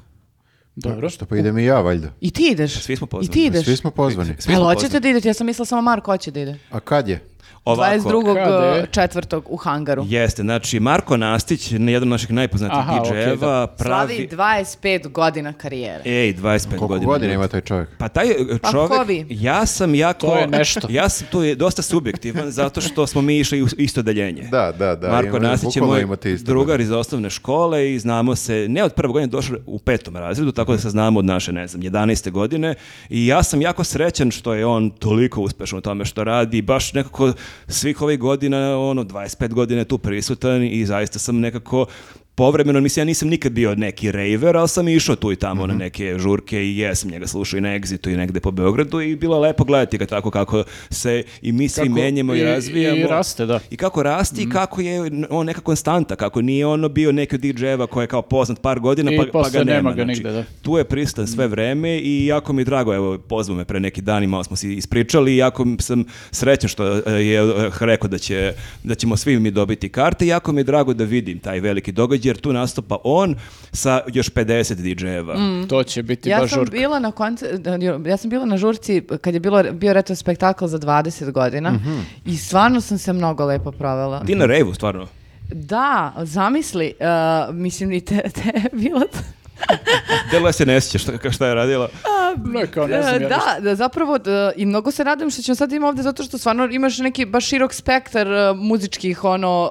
Dobro. 0.77 1.11
Što 1.11 1.27
pa 1.27 1.37
idem 1.37 1.59
i 1.59 1.65
ja, 1.65 1.81
valjda. 1.81 2.09
I 2.21 2.31
ti 2.31 2.49
ideš. 2.49 2.73
Svi 2.75 2.97
smo 2.97 3.05
I 3.05 3.09
pozvani. 3.09 3.31
ti 3.31 3.45
ideš. 3.45 3.65
Svi 3.65 3.77
smo 3.77 3.91
pozvani. 3.91 4.35
Svi 4.39 4.53
Jel 4.53 4.59
smo 4.59 4.65
hoćete 4.65 4.85
pozvani. 4.85 5.03
da 5.03 5.09
idete? 5.09 5.29
Ja 5.29 5.35
sam 5.35 5.47
mislila 5.47 5.67
samo 5.67 5.83
Marko 5.83 6.11
hoće 6.11 6.31
da 6.31 6.41
ide. 6.41 6.59
A 6.71 6.81
kad 6.81 7.09
je? 7.09 7.21
Ovako, 7.65 8.09
22. 8.09 8.35
Kada 8.35 8.67
je? 8.67 8.87
četvrtog 8.91 9.45
u 9.49 9.57
hangaru. 9.57 10.05
Jeste, 10.07 10.43
znači 10.43 10.81
Marko 10.81 11.17
Nastić, 11.17 11.73
jedan 11.73 12.03
od 12.03 12.09
naših 12.09 12.31
najpoznatijih 12.31 12.85
DJ-eva, 13.03 13.61
da. 13.61 13.67
pravi... 13.67 14.29
Slavi 14.33 14.65
25 14.83 15.09
godina 15.09 15.53
karijere. 15.53 16.03
Ej, 16.05 16.35
25 16.35 16.69
Koliko 16.69 16.87
godina. 16.87 17.07
godina 17.07 17.33
ima 17.33 17.49
taj 17.49 17.61
čovjek? 17.61 17.89
Pa 17.99 18.09
taj 18.09 18.27
e, 18.27 18.35
Pa 18.63 18.71
ko 18.71 19.05
vi? 19.07 19.27
ja 19.31 19.67
sam 19.67 19.95
jako... 19.95 20.27
To 20.27 20.37
je 20.37 20.47
nešto. 20.47 20.89
Ja 20.99 21.09
sam 21.09 21.27
tu 21.31 21.43
je 21.43 21.55
dosta 21.55 21.83
subjektivan, 21.83 22.51
zato 22.51 22.81
što 22.81 23.07
smo 23.07 23.23
mi 23.23 23.39
išli 23.39 23.63
u 23.63 23.67
isto 23.79 24.03
deljenje. 24.03 24.43
Da, 24.43 24.73
da, 24.73 24.95
da. 24.97 25.09
Marko 25.09 25.37
ima- 25.37 25.49
Nastić 25.49 25.77
je 25.77 25.83
moj 25.83 26.07
drugar 26.39 26.81
iz 26.81 26.91
osnovne 26.91 27.31
škole 27.31 27.93
i 27.93 27.99
znamo 27.99 28.37
se, 28.37 28.67
ne 28.69 28.85
od 28.85 28.93
prve 28.93 29.13
godine, 29.13 29.27
došli 29.27 29.59
u 29.67 29.79
petom 29.79 30.17
razredu, 30.17 30.53
tako 30.53 30.73
da 30.73 30.79
se 30.79 30.91
znamo 30.91 31.19
od 31.19 31.25
naše, 31.25 31.53
ne 31.53 31.67
znam, 31.67 31.83
11. 31.83 32.31
godine 32.31 32.75
i 33.09 33.27
ja 33.27 33.43
sam 33.43 33.63
jako 33.63 33.85
srećan 33.85 34.31
što 34.31 34.55
je 34.55 34.67
on 34.67 34.91
toliko 34.91 35.41
uspešan 35.41 35.79
u 35.79 35.83
tome 35.83 36.05
što 36.05 36.25
radi 36.25 36.63
baš 36.63 36.93
nekako 36.93 37.33
svih 37.69 38.03
ovih 38.03 38.19
godina, 38.19 38.79
ono, 38.79 39.05
25 39.05 39.55
godina 39.55 39.81
je 39.81 39.89
tu 39.89 39.99
prisutan 39.99 40.63
i 40.63 40.87
zaista 40.87 41.19
sam 41.19 41.41
nekako 41.41 41.87
povremeno, 42.39 42.81
mislim, 42.81 43.01
ja 43.01 43.07
nisam 43.07 43.29
nikad 43.29 43.53
bio 43.53 43.75
neki 43.75 44.13
raver, 44.13 44.57
ali 44.57 44.69
sam 44.69 44.89
išao 44.89 45.17
tu 45.17 45.33
i 45.33 45.37
tamo 45.37 45.63
Mhm. 45.63 45.69
na 45.69 45.79
neke 45.79 46.15
žurke 46.19 46.63
i 46.63 46.79
jesam 46.79 47.11
njega 47.11 47.27
slušao 47.27 47.59
i 47.59 47.63
na 47.63 47.69
Exitu 47.71 48.09
i 48.09 48.17
negde 48.17 48.41
po 48.41 48.51
Beogradu 48.51 49.01
i 49.01 49.17
bilo 49.17 49.39
lepo 49.39 49.65
gledati 49.65 49.99
ga 49.99 50.07
tako 50.07 50.31
kako 50.31 50.65
se 50.91 51.23
i 51.43 51.53
mi 51.53 51.69
svi 51.69 51.83
Kako 51.83 51.95
menjamo 51.95 52.35
i, 52.35 52.39
i- 52.39 52.43
razvijamo. 52.45 52.97
i 52.97 53.03
raste, 53.03 53.47
da. 53.47 53.61
I 53.71 53.77
kako 53.77 54.03
rasti 54.03 54.43
i 54.43 54.49
kako 54.49 54.81
je 54.81 55.01
on 55.31 55.47
neka 55.47 55.61
konstanta, 55.61 56.17
kako 56.17 56.41
nije 56.43 56.67
ono 56.67 56.89
bio 56.89 57.13
neki 57.13 57.35
od 57.35 57.41
DJ-eva 57.41 57.87
koji 57.87 58.05
je 58.05 58.09
kao 58.09 58.23
poznat 58.23 58.61
par 58.61 58.81
godina 58.81 59.13
I 59.13 59.17
pa, 59.17 59.25
pa 59.35 59.49
ga 59.51 59.59
nema. 59.59 59.73
nema 59.73 59.91
ga 59.91 60.05
znači, 60.05 60.09
nigde, 60.15 60.33
da. 60.33 60.45
Tu 60.63 60.79
je 60.79 60.85
prisutan 60.85 61.27
sve 61.27 61.47
vreme 61.47 61.99
i 61.99 62.27
jako 62.27 62.53
mi 62.53 62.61
je 62.61 62.67
drago, 62.67 62.95
evo, 62.95 63.19
pozvao 63.19 63.57
me 63.57 63.65
pre 63.65 63.81
neki 63.81 64.01
dan 64.03 64.25
i 64.25 64.29
malo 64.29 64.45
smo 64.45 64.57
se 64.57 64.73
ispričali 64.73 65.33
i 65.33 65.37
jako 65.37 65.67
sam 65.79 66.05
srećan 66.31 66.69
što 66.69 66.97
e, 66.97 67.03
je 67.13 67.41
rekao 67.81 68.09
da, 68.09 68.19
će, 68.19 68.53
da 68.85 68.95
ćemo 68.95 69.17
svi 69.17 69.39
mi 69.39 69.51
dobiti 69.51 69.89
karte 69.89 70.25
i 70.25 70.29
jako 70.29 70.53
mi 70.53 70.61
je 70.61 70.65
drago 70.65 70.95
da 70.95 71.05
vidim 71.05 71.39
taj 71.39 71.61
veliki 71.61 71.93
događaj 71.93 72.28
jer 72.29 72.37
tu 72.39 72.53
nastupa 72.53 72.97
on 73.05 73.35
sa 73.73 74.01
još 74.09 74.29
50 74.29 74.75
DJ-eva. 74.77 75.37
To 75.67 75.83
će 75.83 76.03
biti 76.03 76.29
Ja 76.29 76.39
baš 76.39 76.51
sam 76.51 76.57
žurka. 76.57 76.71
bila 76.73 76.99
na 76.99 77.11
konce- 77.11 77.61
ja 78.05 78.17
sam 78.17 78.31
bila 78.31 78.45
na 78.45 78.57
žurci 78.57 78.79
kad 79.21 79.35
je 79.35 79.41
bilo, 79.41 79.63
bio 79.65 79.93
retrospektakl 79.93 80.67
za 80.67 80.79
20 80.79 81.31
godina 81.31 81.71
Mhm. 81.71 81.99
i 82.25 82.37
stvarno 82.39 82.81
sam 82.81 82.99
se 82.99 83.13
mnogo 83.13 83.45
lepo 83.45 83.73
provela. 83.73 84.21
Ti 84.21 84.35
na 84.35 84.47
revu, 84.47 84.75
stvarno. 84.75 85.07
Da, 85.45 85.89
zamisli, 86.19 86.95
uh, 87.01 87.55
mislim 87.55 87.93
i 87.93 88.01
te, 88.01 88.23
te 88.31 88.49
je 88.55 88.71
bilo... 88.75 89.01
Delo 90.31 90.53
se 90.53 90.67
ne 90.67 90.81
sjeća 90.81 90.99
šta, 90.99 91.31
šta 91.31 91.47
je 91.47 91.55
radila. 91.55 91.89
Ne, 92.45 92.67
kao 92.67 92.87
ne 92.87 93.03
znam 93.03 93.23
ja 93.23 93.29
da, 93.29 93.57
da, 93.61 93.75
zapravo 93.75 94.19
da, 94.19 94.53
i 94.57 94.67
mnogo 94.67 94.91
se 94.91 95.05
radujem 95.05 95.31
što 95.31 95.43
ćemo 95.43 95.55
sad 95.55 95.73
imati 95.73 95.89
ovdje 95.89 96.03
zato 96.03 96.23
što 96.23 96.39
stvarno 96.39 96.69
imaš 96.71 96.99
neki 96.99 97.25
baš 97.25 97.47
širok 97.47 97.75
spektar 97.75 98.27
uh, 98.27 98.57
muzičkih 98.57 99.25
ono 99.25 99.71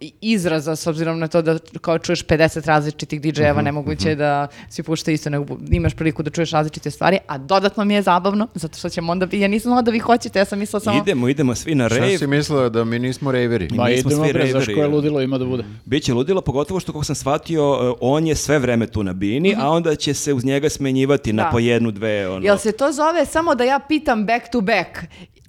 uh, 0.00 0.08
izraza 0.20 0.76
s 0.76 0.86
obzirom 0.86 1.18
na 1.18 1.28
to 1.28 1.42
da 1.42 1.58
kao 1.80 1.98
čuješ 1.98 2.26
50 2.26 2.66
različitih 2.66 3.20
DJ-eva, 3.20 3.54
Mhm, 3.54 3.64
nemoguće 3.64 4.08
je 4.08 4.16
da 4.16 4.48
svi 4.68 4.82
puštaju 4.82 5.14
isto, 5.14 5.30
nego 5.30 5.56
imaš 5.70 5.94
priliku 5.94 6.22
da 6.22 6.30
čuješ 6.30 6.50
različite 6.50 6.90
stvari, 6.90 7.18
a 7.26 7.38
dodatno 7.38 7.84
mi 7.84 7.94
je 7.94 8.02
zabavno, 8.02 8.48
zato 8.54 8.78
što 8.78 8.88
ćemo 8.88 9.12
onda, 9.12 9.26
ja 9.32 9.48
nisam 9.48 9.68
znala 9.68 9.82
da 9.82 9.90
vi 9.90 9.98
hoćete, 9.98 10.38
ja 10.38 10.44
sam 10.44 10.58
mislila 10.58 10.80
samo... 10.80 11.02
Idemo, 11.02 11.28
idemo 11.28 11.54
svi 11.54 11.74
na 11.74 11.88
Šta 11.88 11.98
rave. 11.98 12.18
si 12.18 12.26
mislila 12.26 12.68
da 12.68 12.84
mi 12.84 12.98
nismo 12.98 13.32
rejveri? 13.32 13.68
Ma 13.74 13.84
Mi 13.84 13.98
smo 13.98 14.10
idemo 14.10 14.24
svi 14.24 14.32
bre, 14.32 14.52
raveri, 14.52 14.74
koje 14.74 14.84
ja. 14.84 14.88
ludilo 14.88 15.20
ima 15.20 15.38
da 15.38 15.44
bude. 15.44 15.64
Biće 15.84 16.14
ludilo, 16.14 16.40
pogotovo 16.40 16.80
što 16.80 16.92
kako 16.92 17.04
sam 17.04 17.14
shvatio, 17.14 17.90
uh, 17.90 17.96
on 18.00 18.26
je 18.26 18.34
sve 18.34 18.58
vreme 18.58 18.86
tu 18.86 19.02
na 19.02 19.12
bini, 19.26 19.56
a 19.58 19.68
onda 19.68 19.94
će 19.96 20.14
se 20.14 20.32
uz 20.32 20.44
njega 20.44 20.68
smenjivati 20.68 21.32
na 21.32 21.42
Da. 21.42 21.50
po 21.50 21.58
jednu, 21.58 21.90
dve, 21.90 22.28
ono. 22.28 22.44
Jel 22.44 22.58
se 22.58 22.72
to 22.72 22.92
zove 22.92 23.26
samo 23.26 23.54
da 23.54 23.64
ja 23.64 23.78
pitam 23.78 24.26
back 24.26 24.48
to 24.48 24.60
back? 24.60 24.88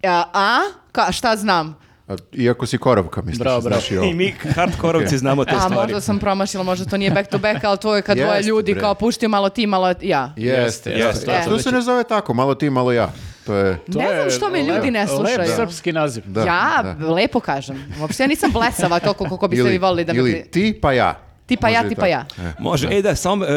A? 0.04 0.24
a? 0.34 0.60
Ka, 0.92 1.12
šta 1.12 1.36
znam? 1.36 1.76
A, 2.08 2.16
Iako 2.34 2.66
si 2.66 2.78
korovka, 2.78 3.22
misliš, 3.22 3.40
Bravo, 3.40 3.62
bravo. 3.62 3.72
znaš 3.72 3.92
i 3.92 3.98
ovo. 3.98 4.08
I 4.08 4.14
mi 4.14 4.34
hardkorovci 4.50 5.18
znamo 5.24 5.46
te 5.46 5.52
A 5.52 5.60
stvari. 5.60 5.76
možda 5.76 6.02
sam 6.02 6.20
promašila, 6.20 6.64
možda 6.64 6.86
to 6.86 6.98
nije 6.98 7.12
back 7.12 7.30
to 7.30 7.38
back, 7.38 7.64
ali 7.64 7.78
to 7.78 7.96
je 7.96 8.02
kad 8.02 8.18
dvoje 8.18 8.42
ljudi 8.44 8.74
bre. 8.74 8.82
kao 8.82 8.96
puštaju 8.96 9.30
malo 9.30 9.50
ti, 9.50 9.68
malo 9.68 9.94
ja. 10.02 10.34
Jeste, 10.36 10.90
Jeste, 10.90 10.92
jeste. 10.92 11.32
jeste. 11.32 11.50
To 11.50 11.60
se 11.60 11.72
ne 11.72 11.82
zove 11.82 12.04
tako, 12.04 12.34
malo 12.34 12.56
ti, 12.56 12.70
malo 12.70 12.92
ja. 12.92 13.12
To 13.46 13.54
je... 13.56 13.78
To 13.86 14.00
ne 14.00 14.08
znam 14.08 14.20
je 14.20 14.30
što 14.30 14.50
me 14.50 14.60
lep- 14.60 14.68
ljudi 14.68 14.92
ne 14.92 15.08
slušaju. 15.08 15.38
Lep 15.40 15.48
srpski 15.50 15.92
naziv. 15.92 16.24
Da, 16.26 16.42
ja 16.42 16.96
da. 17.00 17.08
lepo 17.08 17.40
kažem. 17.40 17.86
Uopšte 18.02 18.24
ja 18.24 18.28
nisam 18.28 18.52
blesava 18.52 19.00
toliko 19.00 19.26
koliko 19.26 19.48
biste 19.48 19.70
vi 19.70 19.78
volili 19.78 20.06
da 20.06 20.14
ili 20.14 20.32
pri- 20.34 20.44
ti 20.44 20.80
pa 20.82 20.94
ja. 20.94 21.25
Ti 21.46 21.58
pa 21.58 21.70
ja, 21.70 21.76
Može 21.76 21.86
i 21.86 21.90
ti 21.90 21.96
pa 21.96 22.02
tako. 22.02 22.12
ja. 22.12 22.26
E. 22.40 22.54
Može, 22.60 22.88
ej 22.88 23.02
da, 23.02 23.16
samo, 23.16 23.46
e, 23.46 23.50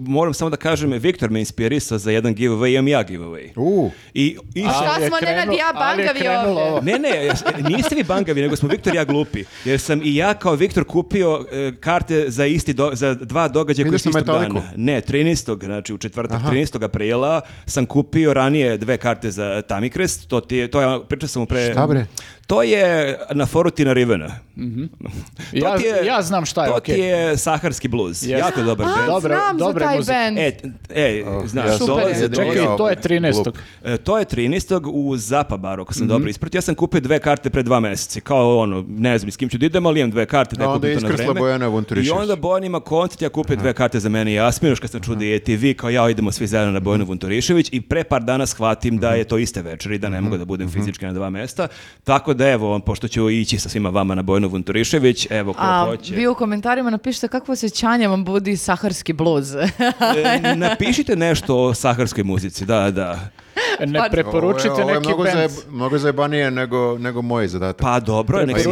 moram 0.00 0.34
samo 0.34 0.50
da 0.50 0.56
kažem, 0.56 0.92
Viktor 0.92 1.30
me 1.30 1.40
inspirisao 1.40 1.98
za 1.98 2.10
jedan 2.10 2.34
giveaway, 2.34 2.72
imam 2.72 2.88
ja 2.88 3.04
giveaway. 3.04 3.50
U, 3.56 3.90
I, 4.14 4.36
i 4.54 4.64
A 4.64 4.70
šta 4.70 5.06
smo, 5.06 5.16
Nenad 5.22 5.48
i 5.48 5.56
ja, 5.56 5.72
bangavi 5.74 6.28
ovdje? 6.28 6.62
ovo. 6.62 6.80
Ne, 6.80 6.98
ne, 6.98 7.24
ja 7.26 7.34
niste 7.68 7.94
vi 7.94 8.02
bangavi, 8.04 8.40
nego 8.40 8.56
smo 8.56 8.68
Viktor 8.68 8.94
i 8.94 8.96
ja 8.96 9.04
glupi. 9.04 9.44
Jer 9.64 9.80
sam 9.80 10.00
i 10.02 10.16
ja 10.16 10.34
kao 10.34 10.54
Viktor 10.54 10.84
kupio 10.84 11.46
e, 11.52 11.72
karte 11.80 12.24
za 12.28 12.46
isti 12.46 12.72
do- 12.72 12.90
za 12.92 13.14
dva 13.14 13.48
događaja 13.48 13.88
koji 13.88 13.98
su 13.98 14.08
na 14.08 14.10
istog 14.10 14.26
Metaliku? 14.26 14.54
dana. 14.54 14.72
Ne, 14.76 15.00
13. 15.02 15.64
znači 15.64 15.94
u 15.94 15.98
četvrtak 15.98 16.40
13. 16.42 16.84
aprila 16.84 17.40
sam 17.66 17.86
kupio 17.86 18.34
ranije 18.34 18.76
dve 18.76 18.96
karte 18.96 19.30
za 19.30 19.62
Tamikrest. 19.62 20.28
To 20.28 20.40
ti 20.40 20.68
to 20.68 20.80
je, 20.82 21.00
pričao 21.06 21.28
sam 21.28 21.42
mu 21.42 21.46
pre... 21.46 21.72
Šta 21.72 21.86
bre? 21.86 22.06
To 22.52 22.62
je 22.62 22.84
na 23.30 23.46
foru 23.46 23.70
Tina 23.70 23.92
Rivena. 23.92 24.28
To 25.52 25.56
Ja, 25.58 25.76
ti 25.76 25.84
je- 25.84 26.06
ja 26.06 26.22
znam 26.22 26.46
šta 26.46 26.64
je, 26.64 26.70
To 26.70 26.76
okej. 26.76 26.94
ti 26.94 27.00
je 27.00 27.36
saharski 27.36 27.88
bluz. 27.88 28.22
Jeste. 28.22 28.38
Jako 28.38 28.62
dobar 28.62 28.86
A, 28.86 28.90
band. 28.90 29.06
Dobre- 29.08 29.34
znam 29.36 29.58
za 29.58 29.64
dobre 29.64 29.84
taj 29.84 29.96
muzike. 29.96 30.12
band. 30.14 30.38
E, 30.38 30.52
e, 30.90 31.24
znaš, 31.46 31.66
ja 31.70 31.78
dolaze 31.78 32.22
je. 32.22 32.28
do- 32.28 32.36
Čekaj, 32.36 32.76
to 32.76 32.88
je 32.88 32.96
13. 32.96 33.44
glup. 33.44 33.56
E, 33.84 33.96
to 33.96 34.18
je 34.18 34.24
13. 34.26 34.80
u 34.86 35.16
Zapa 35.16 35.56
baru, 35.56 35.82
ako 35.82 35.94
sam 35.94 36.08
dobro 36.08 36.28
ispratio. 36.28 36.58
Ja 36.58 36.62
sam 36.62 36.74
kupio 36.74 37.00
dve 37.00 37.18
karte 37.18 37.50
pre 37.50 37.62
dva 37.62 37.80
meseca. 37.80 38.20
Kao 38.20 38.58
ono, 38.58 38.84
ne 38.88 39.18
znam 39.18 39.30
s 39.30 39.36
kim 39.36 39.48
ću 39.48 39.58
da 39.58 39.66
idem, 39.66 39.86
ali 39.86 40.00
imam 40.00 40.10
dve 40.10 40.26
karte 40.26 40.56
da 40.56 40.64
A 40.64 40.68
onda 40.68 40.86
na 40.86 40.92
iskrsla. 40.94 41.34
Bojana 41.34 41.66
I 41.66 41.68
Vunturišević. 41.68 42.12
onda 42.12 42.36
Bojan 42.36 42.64
ima 42.64 42.80
koncert, 42.80 43.22
ja 43.22 43.28
kupio 43.28 43.56
dve 43.56 43.72
karte 43.72 44.00
za 44.00 44.08
mene 44.08 44.30
i 44.30 44.34
Jasminu, 44.34 44.76
kad 44.76 44.90
sam 44.90 45.00
čuo 45.00 45.14
da 45.14 45.24
je 45.24 45.38
TV, 45.40 45.72
kao 45.76 45.90
ja 45.90 46.10
idemo 46.10 46.32
svi 46.32 46.46
zajedno 46.46 46.72
na 46.72 46.80
Bojanu 46.80 47.04
Vunturišević 47.04 47.68
i 47.72 47.80
pre 47.82 48.04
par 48.04 48.22
dana 48.22 48.46
shvatim 48.46 48.98
da 48.98 49.10
je 49.10 49.24
to 49.24 49.38
iste 49.38 49.62
večeri, 49.62 49.98
da 49.98 50.08
ne 50.08 50.20
mogu 50.20 50.36
da 50.36 50.44
budem 50.44 50.70
fizički 50.70 51.04
na 51.04 51.12
dva 51.12 51.30
mesta. 51.30 51.68
Tako 52.04 52.34
da 52.34 52.41
evo, 52.42 52.78
pošto 52.78 53.08
ću 53.08 53.30
ići 53.30 53.58
sa 53.58 53.68
svima 53.68 53.88
vama 53.88 54.14
na 54.14 54.22
Bojanu 54.22 54.48
Vunturišević, 54.48 55.26
evo 55.30 55.52
ko 55.52 55.58
A 55.62 55.84
hoće. 55.86 56.14
vi 56.14 56.26
u 56.26 56.34
komentarima 56.34 56.90
napišite 56.90 57.28
kakvo 57.28 57.52
osjećanje 57.52 58.08
vam 58.08 58.24
budi 58.24 58.56
saharski 58.56 59.12
bluz. 59.12 59.54
E, 59.54 60.56
napišite 60.56 61.16
nešto 61.16 61.58
o 61.58 61.74
saharskoj 61.74 62.24
muzici, 62.24 62.64
da, 62.64 62.90
da. 62.90 63.28
Ne 63.80 63.92
Pa- 63.92 64.00
Ovo 64.00 64.10
preporučite 64.10 64.68
je, 64.68 64.72
ovo 64.72 64.80
je 64.82 64.86
neki 64.88 65.08
mnogo, 65.08 65.22
band. 65.22 65.34
zajeb, 65.34 65.50
mnogo 65.70 65.98
zajebanije 65.98 66.50
nego, 66.50 66.98
nego 66.98 67.22
moj 67.22 67.48
zadatak. 67.48 67.76
Pa 67.78 68.00
dobro, 68.00 68.38
je, 68.38 68.46
nek 68.46 68.58
se 68.58 68.68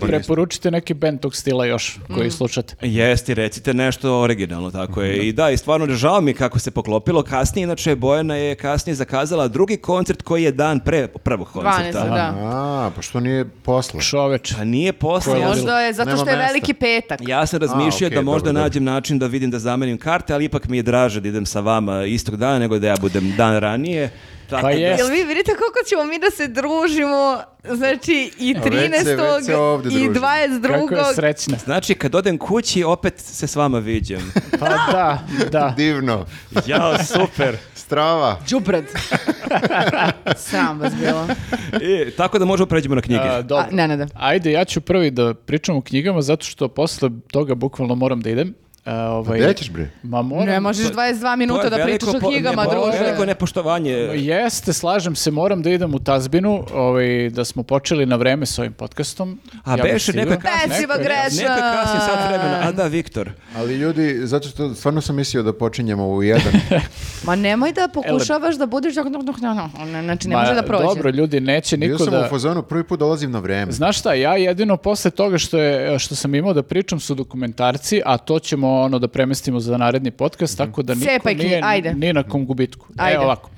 Preporučite- 0.00 0.70
neki 0.70 0.94
band 0.94 1.20
tog 1.20 1.36
stila 1.36 1.66
još 1.66 1.98
koji 2.08 2.26
Mm. 2.26 2.30
slušate. 2.30 2.74
Jesti, 2.82 3.34
recite 3.34 3.74
nešto 3.74 4.20
originalno, 4.20 4.70
tako 4.70 5.02
je. 5.02 5.16
I 5.18 5.32
da, 5.32 5.50
i 5.50 5.56
stvarno 5.56 5.86
žao 5.88 6.20
mi 6.20 6.34
kako 6.34 6.58
se 6.58 6.70
poklopilo. 6.70 7.22
Kasnije, 7.22 7.62
inače, 7.64 7.94
Bojana 7.96 8.36
je 8.36 8.54
kasnije 8.54 8.94
zakazala 8.94 9.48
drugi 9.48 9.76
koncert 9.76 10.22
koji 10.22 10.42
je 10.42 10.52
dan 10.52 10.80
pre 10.80 11.08
prvog 11.08 11.48
koncerta. 11.48 11.98
12. 12.00 12.10
da. 12.10 12.34
A, 12.40 12.90
pa 12.96 13.02
što 13.02 13.20
nije 13.20 13.44
posle? 13.56 14.00
Čoveč. 14.00 14.54
Pa 14.54 14.64
nije 14.64 14.92
ludilo. 15.28 15.48
Možda 15.48 15.80
je 15.80 15.92
zato 15.92 16.06
Nema 16.06 16.16
što 16.16 16.30
je 16.30 16.36
mesta. 16.36 16.46
veliki 16.46 16.74
petak. 16.74 17.20
ja 17.22 17.46
sam 17.46 17.60
razmišljao 17.60 18.06
okej, 18.06 18.10
da 18.10 18.22
možda 18.22 18.38
dobro, 18.38 18.52
dobro. 18.52 18.62
nađem 18.62 18.84
način 18.84 19.18
da 19.18 19.26
vidim 19.26 19.50
da 19.50 19.58
zamenim 19.58 19.98
karte, 19.98 20.34
ali 20.34 20.44
ipak 20.44 20.68
mi 20.68 20.76
je 20.76 20.82
draže 20.82 21.20
da 21.20 21.28
idem 21.28 21.46
sa 21.46 21.60
vama 21.60 22.04
istog 22.04 22.36
dana 22.36 22.58
nego 22.58 22.78
da 22.78 22.86
ja 22.86 22.96
budem 22.96 23.32
dan 23.36 23.58
ranije. 23.58 23.99
Tako 24.50 24.62
Pa 24.62 24.68
da- 24.68 24.70
je. 24.70 24.88
Jel 24.90 25.08
vi 25.08 25.24
vidite 25.24 25.50
koliko 25.50 25.78
ćemo 25.88 26.04
mi 26.04 26.18
da 26.18 26.30
se 26.30 26.48
družimo, 26.48 27.40
znači 27.66 28.32
i 28.38 28.54
A 28.56 28.60
već 28.60 28.64
se- 28.64 28.70
13. 28.70 29.36
već 29.36 29.44
se 29.44 29.52
i 29.52 29.54
družimo. 29.82 30.14
22. 30.14 30.88
Kako 30.88 30.94
je 30.94 31.14
srećna. 31.14 31.58
Znači, 31.58 31.94
kad 31.94 32.14
odem 32.14 32.38
kući, 32.38 32.84
opet 32.84 33.14
se 33.16 33.46
s 33.46 33.56
vama 33.56 33.78
viđem. 33.78 34.32
Pa 34.60 34.68
da, 34.68 35.18
da. 35.50 35.74
Divno. 35.76 36.26
Jao, 36.66 36.94
super. 36.98 37.56
Strava. 37.74 38.38
Đubrad. 38.50 38.84
Sram 40.36 40.80
vas 40.80 40.92
bilo. 40.94 41.26
I, 41.82 42.10
tako 42.10 42.38
da 42.38 42.44
možemo 42.44 42.66
pređemo 42.66 42.94
na 42.94 43.00
knjige. 43.00 43.20
A, 43.22 43.42
dobro. 43.42 43.64
A, 43.64 43.74
ne, 43.74 43.88
ne, 43.88 43.96
da. 43.96 44.06
Ajde, 44.14 44.52
ja 44.52 44.64
ću 44.64 44.80
prvi 44.80 45.10
da 45.10 45.34
pričam 45.34 45.76
o 45.76 45.80
knjigama 45.80 46.22
zato 46.22 46.44
što 46.44 46.68
posle 46.68 47.10
toga 47.30 47.54
bukvalno 47.54 47.94
moram 47.94 48.20
da 48.20 48.30
idem. 48.30 48.54
A, 48.84 49.10
ovaj, 49.10 49.38
Gde 49.38 49.54
ćeš 49.54 49.70
bre? 49.70 49.90
Ma 50.02 50.22
moram. 50.22 50.46
Ne 50.46 50.60
možeš 50.60 50.86
22 50.86 51.36
minuta 51.36 51.68
da 51.68 51.84
pričaš 51.84 52.08
o 52.08 52.20
po- 52.20 52.28
knjigama, 52.28 52.64
ne, 52.64 52.70
druže. 52.70 52.98
Veliko 52.98 53.24
nepoštovanje. 53.24 53.92
Jeste, 54.14 54.72
slažem 54.72 55.16
se, 55.16 55.30
moram 55.30 55.62
da 55.62 55.70
idem 55.70 55.94
u 55.94 55.98
Tazbinu, 55.98 56.64
ovaj, 56.74 57.30
da 57.30 57.44
smo 57.44 57.62
počeli 57.62 58.06
na 58.06 58.16
vreme 58.16 58.46
s 58.46 58.58
ovim 58.58 58.72
podcastom. 58.72 59.40
A 59.64 59.76
bih 59.76 59.92
beše 59.92 60.12
neka 60.12 60.36
kasnije. 60.36 60.80
Neka 60.80 60.96
kasnije 61.04 62.00
sat 62.00 62.28
vremena. 62.28 62.60
A 62.62 62.72
da, 62.72 62.86
Viktor. 62.86 63.30
Ali 63.56 63.74
ljudi, 63.76 64.20
zato 64.22 64.48
što 64.48 64.74
stvarno 64.74 65.00
sam 65.00 65.16
mislio 65.16 65.42
da 65.42 65.52
počinjemo 65.52 66.08
u 66.08 66.22
jedan. 66.22 66.52
Ma 67.26 67.36
nemoj 67.36 67.72
da 67.72 67.88
pokušavaš 67.94 68.56
da 68.56 68.66
budeš... 68.66 68.94
Znači, 68.94 70.28
ne 70.28 70.36
može 70.36 70.54
da 70.54 70.62
prođe. 70.62 70.84
Dobro, 70.84 71.10
ljudi, 71.10 71.40
neće 71.40 71.76
Bio 71.76 71.88
niko 71.88 72.04
sam 72.04 72.12
da... 72.12 72.26
u 72.26 72.28
fazonu, 72.28 72.62
prvi 72.62 72.84
put 72.84 72.98
dolazim 72.98 73.30
na 73.30 73.38
vreme. 73.38 73.72
Znaš 73.72 73.98
šta, 73.98 74.14
ja 74.14 74.36
jedino 74.36 74.76
posle 74.76 75.10
toga 75.10 75.38
što, 75.38 75.58
je, 75.58 75.98
što 75.98 76.14
sam 76.14 76.34
imao 76.34 76.52
da 76.52 76.62
pričam 76.62 77.00
su 77.00 77.14
dokumentarci, 77.14 78.02
a 78.04 78.18
to 78.18 78.38
ćemo 78.38 78.69
ono 78.72 78.98
da 78.98 79.08
premestimo 79.08 79.60
za 79.60 79.76
naredni 79.76 80.10
podcast, 80.10 80.58
tako 80.58 80.82
da 80.82 80.94
niko 80.94 81.06
Cepaj 81.06 81.34
nije 81.34 81.60
ajde. 81.64 81.94
ni 81.94 82.12
na 82.12 82.22
kom 82.22 82.46
gubitku. 82.46 82.86
Ajde. 82.96 83.16
E, 83.16 83.20
ovako. 83.20 83.50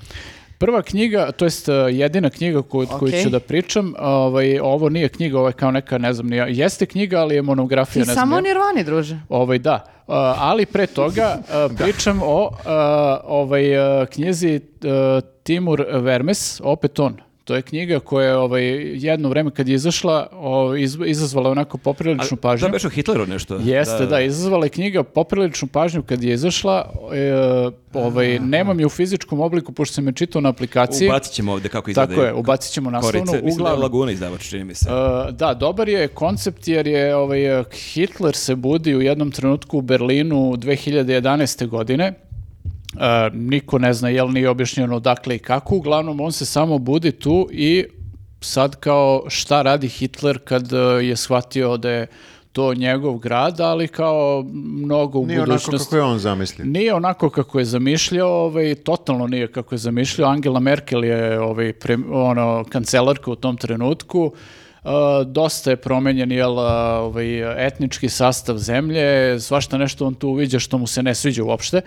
Prva 0.57 0.81
knjiga, 0.81 1.31
to 1.31 1.45
jest 1.45 1.67
uh, 1.67 1.75
jedina 1.91 2.29
knjiga 2.29 2.61
koju, 2.61 2.87
koju 2.87 3.09
Okej. 3.09 3.23
ću 3.23 3.29
da 3.29 3.39
pričam, 3.39 3.93
ovaj, 3.99 4.59
ovo 4.59 4.89
nije 4.89 5.09
knjiga, 5.09 5.39
ovo 5.39 5.47
je 5.47 5.53
kao 5.53 5.71
neka, 5.71 5.97
ne 5.97 6.13
znam, 6.13 6.27
nije, 6.27 6.45
jeste 6.49 6.85
knjiga, 6.85 7.19
ali 7.19 7.35
je 7.35 7.41
monografija, 7.41 7.93
Ti 7.93 7.99
ne 7.99 8.13
znam. 8.13 8.15
samo 8.15 8.41
nirvani, 8.41 8.83
druže. 8.83 9.19
Ovaj, 9.29 9.59
da. 9.59 9.75
Uh, 10.07 10.13
ali 10.17 10.65
pre 10.65 10.87
toga 10.87 11.37
uh, 11.39 11.71
pričam 11.79 12.19
o 12.23 12.45
uh, 12.45 12.57
ovaj, 13.23 13.77
uh, 14.01 14.07
knjizi 14.07 14.55
uh, 14.55 14.89
Timur 15.43 15.85
Vermes, 15.91 16.61
opet 16.63 16.99
on. 16.99 17.17
To 17.43 17.55
je 17.55 17.61
knjiga 17.61 17.99
koja 17.99 18.27
je 18.27 18.37
ovaj, 18.37 18.63
jedno 19.05 19.29
vreme 19.29 19.51
kad 19.51 19.67
je 19.67 19.75
izašla 19.75 20.27
o, 20.31 20.75
iz, 20.75 20.97
izazvala 21.05 21.49
onako 21.49 21.77
popriličnu 21.77 22.37
pažnju. 22.37 22.67
Da 22.67 22.71
beš 22.71 22.85
o 22.85 22.89
Hitleru 22.89 23.25
nešto. 23.25 23.59
Jeste, 23.63 24.05
da, 24.05 24.21
izazvala 24.21 24.65
je 24.65 24.69
knjiga 24.69 25.03
popriličnu 25.03 25.67
pažnju 25.67 26.03
kad 26.03 26.23
je 26.23 26.33
izašla. 26.33 26.93
E, 27.13 27.33
ovaj, 27.93 28.39
nemam 28.39 28.79
je 28.79 28.85
u 28.85 28.89
fizičkom 28.89 29.39
obliku, 29.39 29.71
pošto 29.71 29.93
sam 29.93 30.07
je 30.07 30.13
čitao 30.13 30.41
na 30.41 30.49
aplikaciji. 30.49 31.07
Ubacit 31.07 31.33
ćemo 31.33 31.51
ovde 31.51 31.69
kako 31.69 31.89
izgleda. 31.89 32.09
Tako 32.09 32.23
je, 32.23 32.33
ubacit 32.33 32.73
ćemo 32.73 32.89
naslovnu. 32.89 33.19
Korice. 33.19 33.45
Mislim 33.45 33.63
da 33.63 33.69
je 33.69 33.73
Uglavnom, 33.73 33.81
Laguna 33.81 34.11
izdavač, 34.11 34.49
čini 34.49 34.63
mi 34.63 34.75
se. 34.75 34.89
E, 34.89 35.31
da, 35.31 35.53
dobar 35.53 35.89
je 35.89 36.07
koncept 36.07 36.67
jer 36.67 36.87
je 36.87 37.15
ovaj, 37.15 37.63
Hitler 37.71 38.35
se 38.35 38.55
budi 38.55 38.95
u 38.95 39.01
jednom 39.01 39.31
trenutku 39.31 39.77
u 39.77 39.81
Berlinu 39.81 40.53
2011. 40.57 41.67
godine. 41.67 42.13
E, 42.99 43.29
niko 43.33 43.79
ne 43.79 43.93
zna 43.93 44.09
jel 44.09 44.31
nije 44.31 44.49
objašnjeno 44.49 44.99
dakle 44.99 45.35
i 45.35 45.39
kako. 45.39 45.75
Uglavnom, 45.75 46.19
on 46.19 46.31
se 46.31 46.45
samo 46.45 46.77
budi 46.77 47.11
tu 47.11 47.47
i 47.51 47.85
sad 48.41 48.75
kao 48.75 49.23
šta 49.27 49.61
radi 49.61 49.87
Hitler 49.87 50.39
kad 50.43 50.73
e, 50.73 50.77
je 50.77 51.15
shvatio 51.15 51.77
da 51.77 51.89
je 51.89 52.07
to 52.51 52.73
njegov 52.73 53.17
grad, 53.17 53.59
ali 53.59 53.87
kao 53.87 54.45
mnogo 54.53 55.19
u 55.19 55.25
Nije 55.25 55.39
onako 55.41 55.51
budućnosti. 55.51 55.85
kako 55.85 55.95
je 55.95 56.01
on 56.01 56.19
zamislio. 56.19 56.65
Nije 56.65 56.93
onako 56.93 57.29
kako 57.29 57.59
je 57.59 57.65
zamišljao, 57.65 58.29
ovaj, 58.45 58.75
totalno 58.75 59.27
nije 59.27 59.51
kako 59.51 59.75
je 59.75 59.79
zamišljao. 59.79 60.29
Angela 60.29 60.59
Merkel 60.59 61.03
je 61.05 61.39
ovaj, 61.39 61.73
pre- 61.73 62.11
ono, 62.11 62.65
kancelarka 62.69 63.31
u 63.31 63.35
tom 63.35 63.57
trenutku. 63.57 64.33
Uh, 64.83 64.91
dosta 65.25 65.69
je 65.69 65.75
promenjen 65.75 66.31
jel, 66.31 66.51
uh, 66.51 66.65
ovaj, 66.99 67.65
etnički 67.67 68.09
sastav 68.09 68.57
zemlje, 68.57 69.39
svašta 69.39 69.77
nešto 69.77 70.07
on 70.07 70.13
tu 70.13 70.29
uviđa 70.29 70.59
što 70.59 70.77
mu 70.77 70.87
se 70.87 71.03
ne 71.03 71.15
sviđa 71.15 71.43
uopšte. 71.43 71.81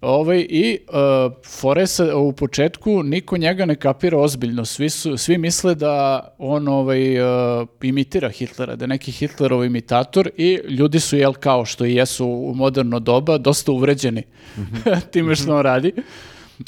Ovaj, 0.00 0.46
I 0.48 0.78
uh, 0.88 1.32
fore 1.46 1.86
se 1.86 2.14
u 2.14 2.32
početku 2.32 3.02
niko 3.02 3.36
njega 3.36 3.64
ne 3.64 3.74
kapira 3.74 4.18
ozbiljno. 4.18 4.64
Svi, 4.64 4.90
su, 4.90 5.16
svi 5.16 5.38
misle 5.38 5.74
da 5.74 6.28
on 6.38 6.68
ovaj, 6.68 7.20
uh, 7.20 7.68
imitira 7.82 8.28
Hitlera, 8.28 8.76
da 8.76 8.84
je 8.84 8.88
neki 8.88 9.12
Hitlerov 9.12 9.64
imitator 9.64 10.30
i 10.36 10.60
ljudi 10.68 11.00
su, 11.00 11.16
jel, 11.16 11.32
kao 11.32 11.64
što 11.64 11.84
i 11.84 11.94
jesu 11.94 12.26
u 12.26 12.54
moderno 12.54 13.00
doba, 13.00 13.38
dosta 13.38 13.72
uvređeni 13.72 14.22
time 15.12 15.36
što 15.36 15.56
on 15.56 15.62
radi. 15.62 15.92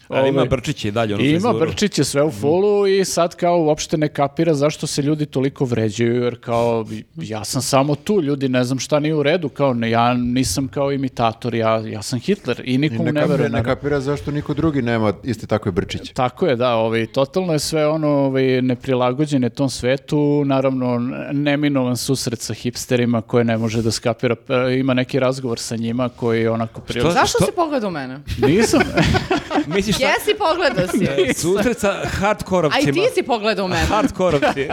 Ali 0.08 0.28
ima 0.28 0.38
Ovaj, 0.38 0.48
Brčić 0.48 0.84
i 0.84 0.90
dalje 0.90 1.14
onu 1.14 1.24
i 1.24 1.30
ima 1.30 1.38
frizuru. 1.40 1.58
Brčić 1.60 1.98
je 1.98 2.04
sve 2.04 2.22
u 2.22 2.30
fullu 2.30 2.86
i 2.86 3.04
sad 3.04 3.34
kao 3.36 3.58
uopšte 3.58 3.96
ne 3.96 4.08
kapira 4.08 4.54
zašto 4.54 4.86
se 4.86 5.02
ljudi 5.02 5.26
toliko 5.26 5.64
vređaju, 5.64 6.22
jer 6.22 6.40
kao 6.40 6.86
ja 7.16 7.44
sam 7.44 7.62
samo 7.62 7.94
tu, 7.94 8.22
ljudi 8.22 8.48
ne 8.48 8.64
znam 8.64 8.78
šta 8.78 9.00
nije 9.00 9.14
u 9.14 9.22
redu, 9.22 9.48
kao 9.48 9.74
ne, 9.74 9.90
ja 9.90 10.14
nisam 10.14 10.68
kao 10.68 10.92
imitator, 10.92 11.54
ja, 11.54 11.78
ja 11.78 12.02
sam 12.02 12.18
Hitler 12.20 12.60
i 12.64 12.74
I 12.74 12.78
nikomu 12.78 13.04
ne, 13.04 13.12
ne, 13.12 13.26
veruje. 13.26 13.48
ne 13.48 13.64
kapira 13.64 14.00
zašto 14.00 14.30
niko 14.30 14.54
drugi 14.54 14.82
nema 14.82 15.12
isti 15.22 15.46
takve 15.46 15.72
brčiće. 15.72 16.12
Tako 16.14 16.46
je, 16.46 16.56
da, 16.56 16.74
ovaj, 16.74 17.06
totalno 17.06 17.52
je 17.52 17.58
sve 17.58 17.88
ono 17.88 18.08
ovaj, 18.08 18.62
neprilagođene 18.62 19.50
tom 19.50 19.70
svetu, 19.70 20.42
naravno 20.46 20.98
neminovan 21.32 21.96
susret 21.96 22.40
sa 22.40 22.54
hipsterima 22.54 23.22
koje 23.22 23.44
ne 23.44 23.58
može 23.58 23.82
da 23.82 23.90
skapira, 23.90 24.34
E, 24.48 24.78
ima 24.78 24.94
neki 24.94 25.18
razgovor 25.18 25.58
sa 25.58 25.76
njima 25.76 26.08
koji 26.08 26.46
onako 26.48 26.80
prilično... 26.80 27.10
Zašto 27.10 27.38
što- 27.38 27.44
si 27.46 27.52
pogledao 27.56 27.88
u 27.88 27.92
mene? 27.92 28.18
Nisam, 28.46 28.80
Misliš 29.66 29.96
šta? 29.96 30.04
Jesi 30.04 30.34
pogledao 30.38 30.86
si. 30.88 31.34
Susret 31.34 31.78
sa 31.78 31.90
A 31.90 32.02
i 32.02 32.06
hardkorovcima. 32.08 32.92
ti 32.92 33.08
si 33.14 33.22
pogledao 33.22 33.64
u 33.64 33.68
mene. 33.68 33.84
Hardkorovci. 33.84 34.68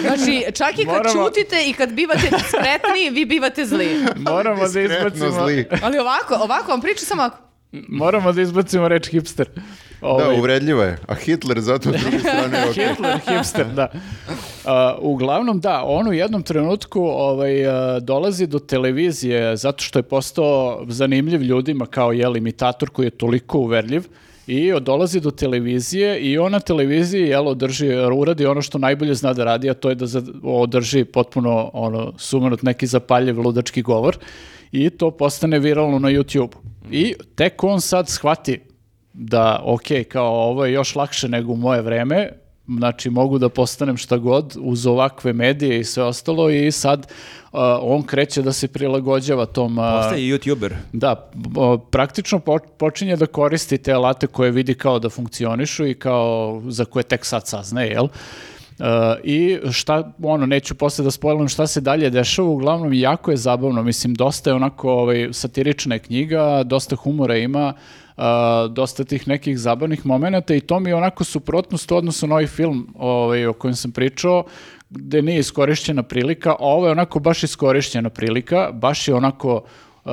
Znači, 0.00 0.44
čak 0.54 0.78
i 0.78 0.84
kad 0.84 0.94
Moramo- 0.96 1.26
čutite 1.26 1.64
i 1.66 1.72
kad 1.72 1.92
bivate 1.92 2.20
spretni, 2.48 3.10
vi 3.10 3.24
bivate 3.24 3.66
zli. 3.66 3.98
moramo 4.16 4.68
da 4.68 4.80
izbacimo... 4.80 5.30
zli. 5.30 5.66
Ali 5.82 5.98
ovako, 5.98 6.34
ovako 6.34 6.70
vam 6.70 6.80
pričam 6.80 7.04
samo 7.04 7.22
ovako. 7.22 7.38
Moramo 7.72 8.32
da 8.32 8.42
izbacimo 8.42 8.88
reč 8.88 9.08
hipster. 9.08 9.48
Da, 10.02 10.08
Ovaj, 10.08 10.38
uvredljiva 10.38 10.84
je. 10.84 10.98
A 11.06 11.14
Hitler 11.14 11.60
zato 11.60 11.92
s 11.92 12.00
druge 12.02 12.18
strane 12.28 12.58
je 12.58 12.70
okej. 12.70 12.86
Hitler, 12.88 13.18
hipster, 13.28 13.66
da. 13.66 13.88
A, 14.64 14.96
uglavnom, 15.00 15.60
da, 15.60 15.82
on 15.84 16.08
u 16.08 16.12
jednom 16.12 16.42
trenutku 16.42 17.00
ovaj, 17.00 17.66
a, 17.66 18.00
dolazi 18.00 18.46
do 18.46 18.58
televizije 18.58 19.56
zato 19.56 19.84
što 19.84 19.98
je 19.98 20.02
postao 20.02 20.84
zanimljiv 20.88 21.42
ljudima 21.42 21.86
kao 21.86 22.12
jel, 22.12 22.36
imitator 22.36 22.90
koji 22.90 23.06
je 23.06 23.10
toliko 23.10 23.58
uverljiv 23.58 24.02
i 24.46 24.72
dolazi 24.80 25.20
do 25.20 25.30
televizije 25.30 26.20
i 26.20 26.38
on 26.38 26.52
na 26.52 26.60
televiziji 26.60 27.28
jel, 27.28 27.48
održi, 27.48 27.88
uradi 27.94 28.46
ono 28.46 28.62
što 28.62 28.78
najbolje 28.78 29.14
zna 29.14 29.32
da 29.32 29.44
radi, 29.44 29.70
a 29.70 29.74
to 29.74 29.88
je 29.88 29.94
da 29.94 30.06
održi 30.42 31.04
potpuno 31.04 31.70
ono, 31.72 32.12
sumanut 32.18 32.62
neki 32.62 32.86
zapaljiv 32.86 33.40
ludački 33.40 33.82
govor 33.82 34.16
i 34.72 34.90
to 34.90 35.10
postane 35.10 35.58
viralno 35.58 35.98
na 35.98 36.08
YouTube. 36.08 36.52
I 36.90 37.14
tek 37.34 37.64
on 37.64 37.80
sad 37.80 38.08
shvati 38.08 38.60
da 39.14 39.60
ok, 39.64 39.82
kao 40.08 40.34
ovo 40.34 40.64
je 40.66 40.72
još 40.72 40.94
lakše 40.94 41.28
nego 41.28 41.52
u 41.52 41.56
moje 41.56 41.82
vreme, 41.82 42.28
znači 42.66 43.10
mogu 43.10 43.38
da 43.38 43.48
postanem 43.48 43.96
šta 43.96 44.16
god 44.16 44.56
uz 44.60 44.86
ovakve 44.86 45.32
medije 45.32 45.80
i 45.80 45.84
sve 45.84 46.02
ostalo 46.02 46.50
i 46.50 46.72
sad 46.72 46.98
uh, 47.52 47.58
on 47.80 48.02
kreće 48.02 48.42
da 48.42 48.52
se 48.52 48.68
prilagođava 48.68 49.46
tom... 49.46 49.78
uh, 49.78 49.84
Postaje 49.84 50.22
youtuber. 50.22 50.70
da, 50.92 51.30
praktično 51.90 52.38
po- 52.38 52.58
počinje 52.78 53.16
da 53.16 53.26
koristi 53.26 53.78
te 53.78 53.92
alate 53.92 54.26
koje 54.26 54.50
vidi 54.50 54.74
kao 54.74 54.98
da 54.98 55.10
funkcionišu 55.10 55.86
i 55.86 55.94
kao 55.94 56.62
za 56.68 56.84
koje 56.84 57.02
tek 57.02 57.24
sad 57.24 57.48
saznaje, 57.48 57.90
jel? 57.90 58.04
Uh, 58.04 58.86
I 59.24 59.58
šta, 59.72 60.12
ono, 60.22 60.46
neću 60.46 60.74
posle 60.74 61.04
da 61.04 61.10
spojlam 61.10 61.48
šta 61.48 61.66
se 61.66 61.80
dalje 61.80 62.10
dešava, 62.10 62.48
uglavnom 62.48 62.92
jako 62.92 63.30
je 63.30 63.36
zabavno, 63.36 63.82
mislim, 63.82 64.14
dosta 64.14 64.50
je 64.50 64.54
onako 64.54 64.92
ovaj, 64.92 65.28
satirična 65.32 65.94
je 65.94 65.98
knjiga, 65.98 66.62
dosta 66.62 66.96
humora 66.96 67.36
ima, 67.36 67.74
uh, 67.76 68.01
dosta 68.70 69.04
tih 69.04 69.28
nekih 69.28 69.58
zabavnih 69.58 70.06
momenata 70.06 70.54
i 70.54 70.60
to 70.60 70.80
mi 70.80 70.90
je 70.90 70.94
onako 70.94 71.24
suprotnost 71.24 71.92
u 71.92 71.96
odnosu 71.96 72.26
na 72.26 72.34
ovaj 72.34 72.46
film 72.46 72.94
ovaj, 72.98 73.46
o 73.46 73.52
kojem 73.52 73.74
sam 73.74 73.92
pričao, 73.92 74.44
gde 74.90 75.22
nije 75.22 75.38
iskorišćena 75.38 76.02
prilika, 76.02 76.50
a 76.50 76.56
ovo 76.58 76.86
je 76.86 76.92
onako 76.92 77.20
baš 77.20 77.42
iskorišćena 77.42 78.10
prilika, 78.10 78.70
baš 78.72 79.08
je 79.08 79.14
onako 79.14 79.62
uh, 80.04 80.12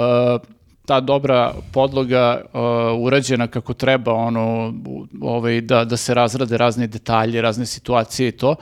ta 0.85 0.99
dobra 0.99 1.53
podloga 1.73 2.41
uh, 2.43 2.59
urađena 3.05 3.47
kako 3.47 3.73
treba, 3.73 4.13
ono, 4.13 4.73
ovaj, 5.21 5.61
da, 5.61 5.85
da 5.85 5.97
se 5.97 6.13
razrade 6.13 6.57
razne 6.57 6.87
detalje, 6.87 7.41
razne 7.41 7.65
situacije 7.65 8.27
i 8.27 8.31
to. 8.31 8.55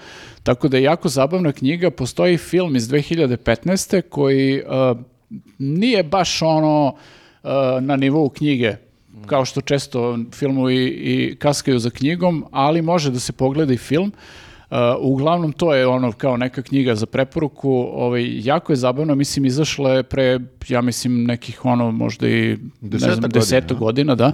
Tako 0.43 0.67
da 0.67 0.77
je 0.77 0.83
jako 0.83 1.09
zabavna 1.09 1.51
knjiga. 1.51 1.91
Postoji 1.91 2.37
film 2.37 2.75
iz 2.75 2.89
2015. 2.89 4.01
koji 4.09 4.61
uh, 4.61 4.97
nije 5.57 6.03
baš 6.03 6.41
ono 6.41 6.95
na 7.81 7.95
nivou 7.95 8.29
knjige, 8.29 8.75
kao 9.27 9.45
što 9.45 9.61
često 9.61 10.19
filmovi 10.33 10.85
i 10.85 11.35
kaskaju 11.35 11.79
za 11.79 11.89
knjigom, 11.89 12.45
ali 12.51 12.81
može 12.81 13.11
da 13.11 13.19
se 13.19 13.33
pogleda 13.33 13.73
i 13.73 13.77
film. 13.77 14.11
Uh, 14.69 14.77
uglavnom 14.99 15.51
to 15.51 15.73
je 15.75 15.87
ono 15.87 16.11
kao 16.11 16.37
neka 16.37 16.61
knjiga 16.61 16.95
za 16.95 17.05
preporuku, 17.05 17.71
ovaj, 17.93 18.47
jako 18.47 18.71
je 18.71 18.75
zabavno, 18.75 19.15
mislim 19.15 19.45
izašla 19.45 19.91
je 19.91 20.03
pre, 20.03 20.39
ja 20.67 20.81
mislim 20.81 21.23
nekih 21.23 21.65
ono 21.65 21.91
možda 21.91 22.27
i 22.27 22.31
ne 22.31 22.57
Desetak 22.81 23.13
znam, 23.13 23.21
godina, 23.21 23.39
desetak 23.39 23.77
a? 23.77 23.79
godina, 23.79 24.15
da. 24.15 24.31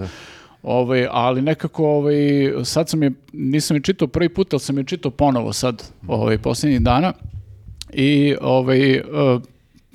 Ovaj, 0.64 1.08
ali 1.12 1.42
nekako 1.42 1.88
ovaj, 1.88 2.16
sad 2.64 2.90
sam 2.90 3.04
je, 3.04 3.12
nisam 3.34 3.78
je 3.78 3.82
čitao 3.82 4.08
prvi 4.08 4.30
put, 4.30 4.54
ali 4.54 4.60
sam 4.60 4.78
je 4.78 4.84
čitao 4.84 5.12
ponovo 5.12 5.54
sad, 5.54 5.84
ovaj, 6.08 6.38
posljednjih 6.38 6.82
dana 6.82 7.14
i 7.94 8.36
ovaj, 8.42 8.94
e, 8.96 9.04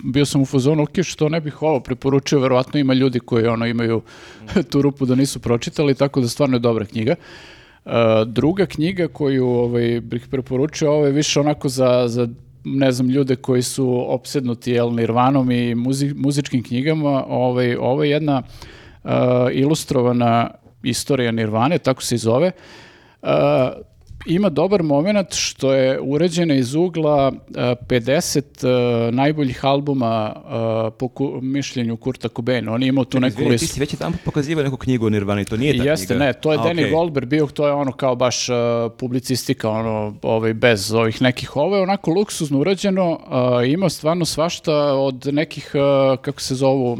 bio 0.04 0.26
sam 0.26 0.42
u 0.42 0.46
fazonu, 0.46 0.82
ok, 0.82 1.02
što 1.02 1.28
ne 1.28 1.40
bih 1.40 1.62
ovo 1.62 1.80
preporučio, 1.80 2.40
verovatno 2.40 2.80
ima 2.80 2.94
ljudi 2.94 3.20
koji 3.20 3.46
ono 3.46 3.66
imaju 3.66 4.02
tu 4.70 4.82
rupu 4.82 5.06
da 5.06 5.14
nisu 5.14 5.40
pročitali, 5.40 5.94
tako 5.94 6.20
da 6.20 6.28
stvarno 6.28 6.56
je 6.56 6.60
dobra 6.60 6.84
knjiga. 6.84 7.14
E, 7.86 7.90
druga 8.26 8.66
knjiga 8.66 9.08
koju 9.08 9.48
ovaj, 9.48 10.00
bih 10.00 10.26
preporučio, 10.30 10.92
ovo 10.92 11.06
je 11.06 11.12
više 11.12 11.40
onako 11.40 11.68
za, 11.68 12.04
za 12.08 12.28
ne 12.64 12.92
znam, 12.92 13.08
ljude 13.08 13.36
koji 13.36 13.62
su 13.62 14.04
opsednuti 14.08 14.72
jel, 14.72 14.94
Nirvanom 14.94 15.50
i 15.50 15.74
muzi- 15.74 16.14
muzičkim 16.16 16.62
knjigama, 16.62 17.24
ovaj, 17.28 17.76
ovo 17.76 18.04
je 18.04 18.10
jedna 18.10 18.42
e, 19.04 19.10
ilustrovana 19.52 20.50
istorija 20.82 21.32
Nirvane, 21.32 21.78
tako 21.78 22.02
se 22.02 22.14
i 22.14 22.18
zove. 22.18 22.50
E, 23.22 23.28
ima 24.28 24.48
dobar 24.50 24.82
moment 24.82 25.34
što 25.34 25.72
je 25.72 26.00
uređena 26.00 26.54
iz 26.54 26.74
ugla 26.74 27.32
e, 27.48 27.60
50 27.82 28.38
e, 29.08 29.12
najboljih 29.12 29.64
albuma 29.64 30.32
e, 30.36 30.40
po 30.90 31.08
ku- 31.08 31.38
mišljenju 31.42 31.96
Kurta 31.96 32.28
Cobaina. 32.28 32.72
On 32.72 32.82
je 32.82 32.88
imao 32.88 33.04
tu 33.04 33.20
neku 33.20 33.32
Izvini, 33.32 33.48
ti 33.48 33.52
listu. 33.52 33.66
si 33.66 33.80
već 33.80 33.92
jedan 33.92 34.12
put 34.12 34.20
pokazivao 34.24 34.64
neku 34.64 34.76
knjigu 34.76 35.06
o 35.06 35.10
Nirvani, 35.10 35.44
to 35.44 35.56
nije 35.56 35.78
ta 35.78 35.84
Jeste, 35.84 36.06
knjiga. 36.06 36.24
ne, 36.24 36.32
to 36.32 36.52
je 36.52 36.58
A, 36.58 36.62
Danny 36.62 36.72
okej. 36.74 36.90
Goldberg 36.90 37.28
bio, 37.28 37.46
to 37.46 37.66
je 37.66 37.72
ono 37.72 37.92
kao 37.92 38.16
baš 38.16 38.48
uh, 38.48 38.54
publicistika, 38.98 39.70
ono, 39.70 40.14
ovaj, 40.22 40.54
bez 40.54 40.92
ovih 40.92 41.22
nekih, 41.22 41.56
ovo 41.56 41.76
je 41.76 41.82
onako 41.82 42.10
luksuzno 42.10 42.58
urađeno, 42.58 43.10
uh, 43.10 43.18
ima 43.68 43.88
stvarno 43.88 44.24
svašta 44.24 44.74
od 44.94 45.26
nekih, 45.26 45.70
uh, 45.74 45.80
kako 46.18 46.40
se 46.40 46.54
zovu, 46.54 46.92
uh, 46.92 46.98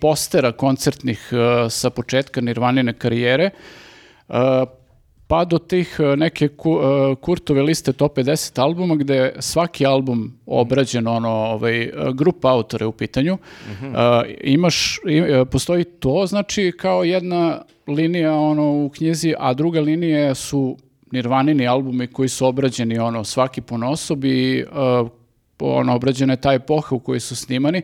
postera 0.00 0.52
koncertnih 0.52 1.30
uh, 1.32 1.38
sa 1.70 1.90
početka 1.90 2.40
Nirvanine 2.40 2.92
karijere, 2.92 3.50
pa 5.32 5.44
do 5.44 5.58
tih 5.58 5.96
uh, 6.00 6.18
neke 6.18 6.48
ku, 6.48 6.70
uh, 6.72 6.82
Kurtove 7.20 7.62
liste 7.62 7.92
top 7.92 8.16
50 8.18 8.60
albuma 8.60 8.96
gde 8.96 9.32
svaki 9.38 9.86
album 9.86 10.32
obrađen 10.46 11.06
ono 11.06 11.28
ovaj 11.30 11.88
uh, 11.88 12.14
grupa 12.14 12.50
autora 12.50 12.84
je 12.84 12.88
u 12.88 12.92
pitanju. 12.92 13.38
Uh, 13.80 13.88
imaš 14.40 14.98
i- 15.08 15.20
uh, 15.22 15.48
postoji 15.48 15.84
to 15.84 16.26
znači 16.26 16.72
kao 16.76 17.04
jedna 17.04 17.62
linija 17.86 18.34
ono 18.34 18.84
u 18.84 18.88
knjizi, 18.88 19.34
a 19.38 19.54
druga 19.54 19.80
linija 19.80 20.34
su 20.34 20.76
Nirvanini 21.10 21.66
albumi 21.66 22.06
koji 22.06 22.28
su 22.28 22.46
obrađeni 22.46 22.98
ono 22.98 23.24
svaki 23.24 23.60
ponosob 23.60 24.24
i 24.24 24.64
uh, 25.02 25.08
ono 25.60 25.94
obrađena 25.94 26.32
je 26.32 26.40
ta 26.40 26.52
epoha 26.52 26.94
u 26.94 26.98
kojoj 26.98 27.20
su 27.20 27.36
snimani. 27.36 27.82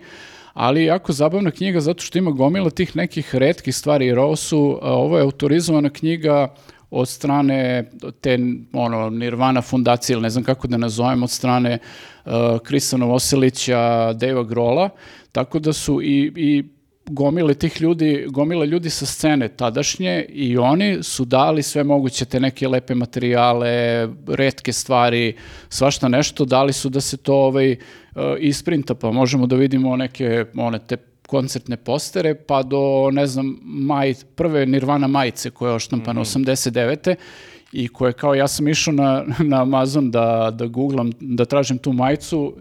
Ali 0.55 0.85
jako 0.85 1.13
zabavna 1.13 1.51
knjiga 1.51 1.81
zato 1.81 2.03
što 2.03 2.19
ima 2.19 2.31
gomila 2.31 2.71
tih 2.71 2.97
nekih 2.97 3.35
retkih 3.35 3.77
stvari 3.77 4.07
jer 4.07 4.19
ovo 4.19 4.37
su, 4.37 4.79
ovo 4.83 5.17
je 5.17 5.23
autorizovana 5.23 5.91
knjiga 5.91 6.49
od 6.91 7.09
strane 7.09 7.91
te 8.21 8.39
ono 8.73 9.11
Nirvana 9.11 9.63
fundacije 9.63 10.15
ili 10.15 10.23
ne 10.23 10.31
znam 10.31 10.45
kako 10.45 10.69
da 10.69 10.77
nazovem 10.77 11.23
od 11.23 11.31
strane 11.31 11.79
uh, 12.25 12.99
Novoselića, 12.99 14.13
Deva 14.13 14.45
Grola, 14.45 14.91
tako 15.33 15.59
da 15.59 15.73
su 15.73 16.03
i, 16.03 16.33
i 16.37 16.65
gomile 17.11 17.55
tih 17.55 17.81
ljudi, 17.81 18.27
gomila 18.31 18.65
ljudi 18.65 18.91
sa 18.91 19.07
scene 19.07 19.49
tadašnje 19.49 20.27
i 20.29 20.59
oni 20.59 21.03
su 21.03 21.25
dali 21.25 21.63
sve 21.63 21.85
moguće 21.85 22.25
te 22.25 22.41
neke 22.41 22.69
lepe 22.69 22.95
materijale, 22.95 24.09
retke 24.29 24.73
stvari, 24.73 25.37
svašta 25.69 26.09
nešto, 26.09 26.45
dali 26.45 26.73
su 26.73 26.89
da 26.89 27.01
se 27.01 27.17
to 27.17 27.35
ovaj, 27.35 27.73
uh, 27.73 27.79
isprinta, 28.39 28.95
pa 28.95 29.11
možemo 29.11 29.47
da 29.47 29.57
vidimo 29.57 29.97
neke 29.97 30.45
one 30.57 30.79
te 30.79 30.97
koncertne 31.29 31.77
postere, 31.77 32.33
pa 32.35 32.63
do, 32.63 33.11
ne 33.13 33.27
znam, 33.27 33.59
maj, 33.63 34.15
prve 34.35 34.67
Nirvana 34.67 35.07
majice 35.07 35.51
koja 35.51 35.71
je 35.71 35.77
oštampana 35.77 36.21
89. 36.21 37.15
i 37.73 37.89
koje 37.89 38.13
kao 38.13 38.35
ja 38.35 38.49
sam 38.49 38.69
išao 38.69 38.95
na, 38.95 39.25
na 39.39 39.63
Amazon 39.63 40.11
da, 40.11 40.51
da 40.55 40.67
googlam, 40.67 41.13
da 41.21 41.45
tražim 41.45 41.79
tu 41.79 41.93
majicu, 41.93 42.55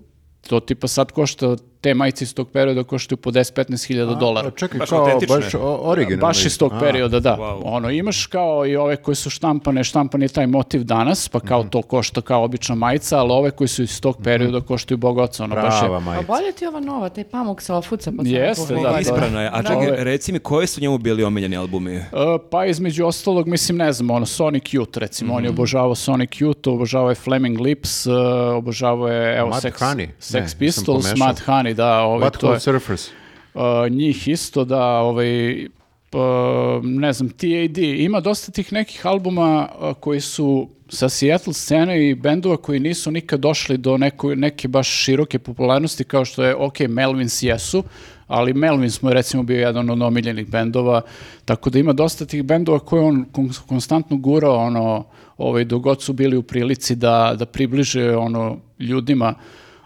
to 0.48 0.60
tipa 0.60 0.88
sad 0.88 1.12
košta, 1.12 1.56
te 1.78 1.94
majice 1.94 2.24
iz 2.24 2.34
tog 2.34 2.50
perioda 2.50 2.84
koštaju 2.84 3.18
po 3.18 3.32
10-15 3.32 3.88
hiljada 3.88 4.14
dolara. 4.14 4.48
A, 4.48 4.52
čekaj, 4.52 4.80
Baš 4.80 4.90
kao, 4.90 5.00
autentične. 5.00 5.36
baš 5.36 5.54
o- 5.54 5.80
originalni. 5.82 6.22
Baš 6.22 6.46
iz 6.46 6.58
tog 6.58 6.74
A, 6.74 6.80
perioda, 6.80 7.20
da. 7.20 7.38
Wow. 7.38 7.62
Ono, 7.66 7.90
imaš 7.92 8.26
kao 8.26 8.66
i 8.66 8.76
ove 8.76 8.96
koji 8.96 9.16
su 9.16 9.30
štampane, 9.30 9.84
štampan 9.84 10.22
je 10.22 10.28
taj 10.30 10.48
motiv 10.48 10.84
danas, 10.84 11.30
pa 11.30 11.38
Mhm. 11.38 11.48
kao 11.48 11.64
to 11.64 11.82
košta 11.82 12.22
kao 12.22 12.44
obična 12.44 12.76
majica, 12.76 13.20
ali 13.20 13.32
ove 13.32 13.52
koji 13.52 13.68
su 13.68 13.84
iz 13.84 14.02
tog 14.02 14.18
perioda 14.18 14.62
koštaju 14.62 14.98
bogoca. 14.98 15.44
Ono, 15.44 15.56
baš 15.56 15.84
je, 15.84 15.90
majica. 15.92 16.26
bolje 16.28 16.52
ti 16.52 16.68
ova 16.68 16.80
nova, 16.82 17.10
taj 17.10 17.24
pamuk 17.24 17.62
sa 17.62 17.76
ofuca. 17.76 18.12
Pa 18.14 18.24
Jeste, 18.26 18.64
pogledala. 18.64 18.94
da, 18.94 19.00
Isprano 19.02 19.42
je. 19.42 19.50
A 19.50 19.62
čekaj, 19.62 19.88
Ove- 19.88 20.04
reci 20.04 20.32
mi, 20.32 20.40
koji 20.40 20.68
su 20.68 20.82
njemu 20.82 20.98
bili 20.98 21.24
omiljeni 21.24 21.58
albumi? 21.58 21.96
E, 21.96 22.04
pa 22.52 22.66
između 22.66 23.06
ostalog, 23.06 23.48
mislim, 23.48 23.78
ne 23.78 23.94
znam, 23.94 24.10
ono, 24.10 24.26
Sonic 24.28 24.64
Youth, 24.64 24.98
recimo, 24.98 25.34
on 25.34 25.44
je 25.44 25.50
obožavao 25.50 25.96
Sonic 25.96 26.30
Youth, 26.32 26.70
obožavao 26.70 27.10
je 27.10 27.16
Flaming 27.16 27.60
Lips, 27.60 28.06
e, 28.06 28.12
obožavao 28.54 29.08
je, 29.08 29.38
evo, 29.38 29.48
Mud 29.48 29.56
Sex, 29.56 29.72
Honey. 29.74 30.08
Sex 30.22 30.34
Ne, 30.34 30.60
Pistols. 30.60 31.16
Mad 31.16 31.42
Honey, 31.48 31.67
da, 31.74 32.00
ovaj, 32.02 32.30
to 32.30 32.54
je, 32.54 32.60
Surfers. 32.60 33.10
Uh, 33.54 33.62
njih 33.90 34.28
isto 34.28 34.66
da 34.66 34.84
ovaj 34.86 35.68
pa, 36.10 36.80
ne 36.84 37.14
znam, 37.14 37.30
TAD, 37.30 37.78
ima 37.78 38.20
dosta 38.20 38.52
tih 38.52 38.74
nekih 38.74 39.06
albuma 39.06 39.70
uh, 39.80 39.94
koji 40.00 40.22
su 40.22 40.70
sa 40.90 41.10
Seattle 41.10 41.54
scene 41.54 42.10
i 42.10 42.16
bendova 42.16 42.58
koji 42.58 42.80
nisu 42.80 43.12
nikad 43.12 43.40
došli 43.40 43.78
do 43.78 43.98
neko, 43.98 44.36
neke 44.36 44.68
baš 44.68 44.88
široke 44.88 45.40
popularnosti 45.40 46.04
kao 46.04 46.26
što 46.26 46.44
je, 46.44 46.56
ok, 46.56 46.80
Melvins 46.80 47.44
jesu, 47.44 47.84
ali 48.28 48.54
Melvins 48.54 49.02
mu 49.02 49.10
je 49.10 49.14
recimo 49.14 49.44
bio 49.44 49.60
jedan 49.60 49.90
od 49.90 50.02
omiljenih 50.02 50.50
bendova, 50.50 51.02
tako 51.46 51.70
da 51.70 51.80
ima 51.80 51.94
dosta 51.94 52.26
tih 52.26 52.44
bendova 52.44 52.80
koje 52.80 53.04
on 53.04 53.26
kon- 53.34 53.60
konstantno 53.68 54.18
gurao, 54.18 54.56
ono, 54.56 55.06
ovaj, 55.38 55.66
dok 55.66 55.82
god 55.82 56.02
su 56.02 56.14
bili 56.14 56.38
u 56.38 56.44
prilici 56.44 56.96
da, 56.96 57.36
da 57.40 57.46
približe 57.46 58.16
ono 58.16 58.58
ljudima 58.80 59.34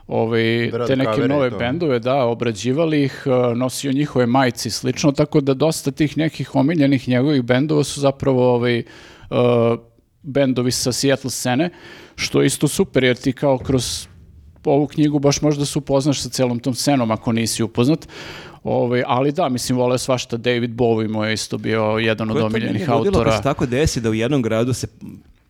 ovaj, 0.07 0.69
Da 0.71 0.77
rade 0.77 0.87
te 0.87 0.95
neke 0.95 1.27
nove 1.27 1.49
to. 1.49 1.57
bendove, 1.57 1.99
da, 1.99 2.23
obrađivali 2.23 3.03
ih, 3.03 3.23
uh, 3.25 3.57
nosio 3.57 3.91
njihove 3.91 4.25
majice 4.25 4.69
i 4.69 4.71
slično, 4.71 5.11
tako 5.11 5.41
da 5.41 5.53
dosta 5.53 5.91
tih 5.91 6.17
nekih 6.17 6.55
omiljenih 6.55 7.09
njegovih 7.09 7.41
bendova 7.43 7.83
su 7.83 8.01
zapravo 8.01 8.53
ovaj, 8.55 8.83
uh, 9.29 9.37
bendovi 10.21 10.71
sa 10.71 10.91
Seattle 10.91 11.29
scene, 11.29 11.69
što 12.15 12.41
je 12.41 12.45
isto 12.45 12.67
super, 12.67 13.03
jer 13.03 13.17
ti 13.17 13.33
kao 13.33 13.57
kroz 13.57 14.07
ovu 14.65 14.87
knjigu 14.87 15.19
baš 15.19 15.41
možda 15.41 15.65
se 15.65 15.79
upoznaš 15.79 16.21
sa 16.21 16.29
celom 16.29 16.59
tom 16.59 16.73
scenom 16.73 17.11
ako 17.11 17.31
nisi 17.31 17.63
upoznat. 17.63 18.07
Ovaj, 18.63 19.03
ali 19.07 19.31
da, 19.31 19.49
mislim, 19.49 19.77
voleo 19.77 19.97
svašta. 19.97 20.37
David 20.37 20.71
Bowie 20.71 21.07
mu 21.09 21.23
je 21.23 21.33
isto 21.33 21.57
bio 21.57 21.83
jedan 21.83 22.29
od 22.29 22.35
Koje 22.35 22.39
je 22.39 22.41
to 22.41 22.45
omiljenih 22.45 22.89
autora. 22.89 23.31
Kad 23.31 23.37
se 23.37 23.43
tako 23.43 23.65
desi 23.65 24.01
da 24.01 24.09
u 24.09 24.13
jednom 24.13 24.41
gradu 24.41 24.73
se 24.73 24.87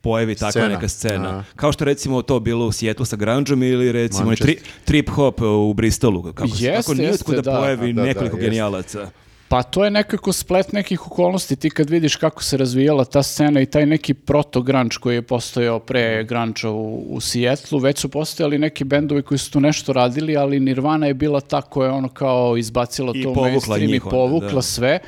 pojavi 0.02 0.36
takva 0.36 0.52
Scena. 0.52 0.68
neka 0.68 0.88
scena. 0.88 1.30
Aha. 1.30 1.44
Kao 1.56 1.72
što 1.72 1.86
recimo 1.86 2.22
to 2.22 2.40
bilo 2.40 2.66
u 2.66 2.72
Sjetlu 2.72 3.06
sa 3.06 3.16
grungeom 3.16 3.64
ili 3.64 3.92
recimo 3.92 4.36
tri, 4.36 4.60
trip 4.86 5.10
hop 5.10 5.42
u 5.42 5.74
Bristolu. 5.74 6.24
Kako 6.24 6.48
se 6.48 6.66
Jeste, 6.66 6.78
kako 6.78 6.94
nijotkuda 6.94 7.38
jeste, 7.38 7.52
da. 7.52 7.58
pojavi 7.60 7.94
Da, 7.94 8.02
da, 8.02 8.08
nekoliko 8.08 8.36
jeste. 8.36 8.50
genijalaca. 8.50 9.10
Pa 9.48 9.64
to 9.64 9.86
je 9.86 9.92
nekako 9.92 10.34
splet 10.34 10.74
nekih 10.74 11.08
okolnosti. 11.08 11.56
Ti 11.56 11.70
kad 11.70 11.90
vidiš 11.90 12.16
kako 12.16 12.44
se 12.44 12.58
razvijala 12.58 13.06
ta 13.06 13.24
scena 13.24 13.62
i 13.62 13.66
taj 13.66 13.86
neki 13.86 14.14
proto-grunge 14.14 14.96
koji 15.02 15.16
je 15.16 15.22
postojao 15.22 15.80
pre 15.80 16.24
grunge 16.24 16.68
u, 16.68 17.06
u 17.10 17.22
Sijetlu, 17.22 17.80
već 17.80 18.00
su 18.00 18.10
postojali 18.10 18.58
neki 18.58 18.84
bendovi 18.84 19.22
koji 19.22 19.38
su 19.38 19.52
tu 19.52 19.60
nešto 19.60 19.94
radili, 19.94 20.38
ali 20.38 20.60
Nirvana 20.60 21.08
je 21.08 21.14
bila 21.14 21.42
ta 21.42 21.62
koja 21.62 21.88
je 21.88 21.94
ono 21.94 22.08
kao 22.10 22.58
izbacila 22.58 23.12
I 23.16 23.24
to 23.24 23.30
u 23.30 23.36
mainstream 23.36 23.94
i 23.94 24.00
povukla 24.00 24.52
da. 24.52 24.62
sve. 24.62 25.00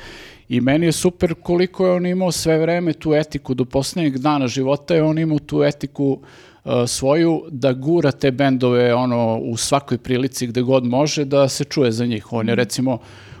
I 0.54 0.60
meni 0.60 0.86
je 0.86 0.92
super 0.92 1.34
koliko 1.34 1.86
je 1.86 1.92
on 1.92 2.06
imao 2.06 2.32
sve 2.32 2.58
vreme 2.58 2.92
tu 2.92 3.14
etiku. 3.14 3.54
Do 3.54 3.64
posljednjeg 3.64 4.18
dana 4.18 4.46
života 4.48 4.94
je 4.94 5.02
on 5.02 5.18
imao 5.18 5.38
tu 5.38 5.62
etiku 5.64 6.18
uh, 6.64 6.72
svoju 6.86 7.42
da 7.50 7.72
gura 7.72 8.12
te 8.12 8.30
bendove 8.30 8.94
ono, 8.94 9.38
u 9.38 9.56
svakoj 9.56 9.98
prilici 9.98 10.46
gde 10.46 10.62
god 10.62 10.84
može 10.84 11.24
da 11.24 11.48
se 11.48 11.64
čuje 11.64 11.92
za 11.92 12.06
njih. 12.06 12.32
On 12.32 12.48
je 12.48 12.54
recimo 12.54 12.98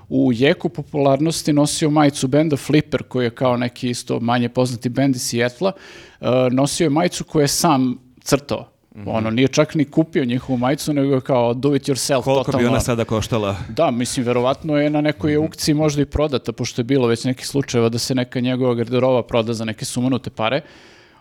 u 0.08 0.32
jeku 0.32 0.68
popularnosti 0.68 1.52
nosio 1.52 1.90
majicu 1.90 2.28
benda 2.28 2.56
Flipper, 2.56 3.02
koji 3.02 3.24
je 3.24 3.30
kao 3.30 3.56
neki 3.56 3.90
isto 3.90 4.20
manje 4.20 4.48
poznati 4.48 4.88
bend 4.88 5.16
iz 5.16 5.22
Sijetla. 5.22 5.72
Uh, 6.20 6.28
nosio 6.50 6.84
je 6.84 6.90
majicu 6.90 7.24
koju 7.24 7.42
je 7.42 7.48
sam 7.48 7.98
crtao. 8.20 8.73
Ono, 9.06 9.30
nije 9.30 9.48
čak 9.48 9.74
ni 9.74 9.84
kupio 9.84 10.24
njihovu 10.24 10.58
majicu, 10.58 10.92
nego 10.92 11.20
kao 11.20 11.54
do 11.54 11.74
it 11.74 11.82
yourself 11.82 12.22
Koliko 12.22 12.44
totalno. 12.44 12.58
bi 12.58 12.66
ona 12.66 12.80
sada 12.80 13.04
koštala? 13.04 13.56
Da, 13.68 13.90
mislim, 13.90 14.26
verovatno 14.26 14.76
je 14.76 14.90
na 14.90 15.00
nekoj 15.00 15.36
aukciji 15.36 15.74
možda 15.74 16.02
i 16.02 16.06
prodata, 16.06 16.52
pošto 16.52 16.80
je 16.80 16.84
bilo 16.84 17.06
već 17.06 17.24
nekih 17.24 17.46
slučajeva 17.46 17.88
da 17.88 17.98
se 17.98 18.14
neka 18.14 18.40
njegova 18.40 18.74
garderoba 18.74 19.22
proda 19.22 19.52
za 19.52 19.64
neke 19.64 19.84
sumanute 19.84 20.30
pare. 20.30 20.60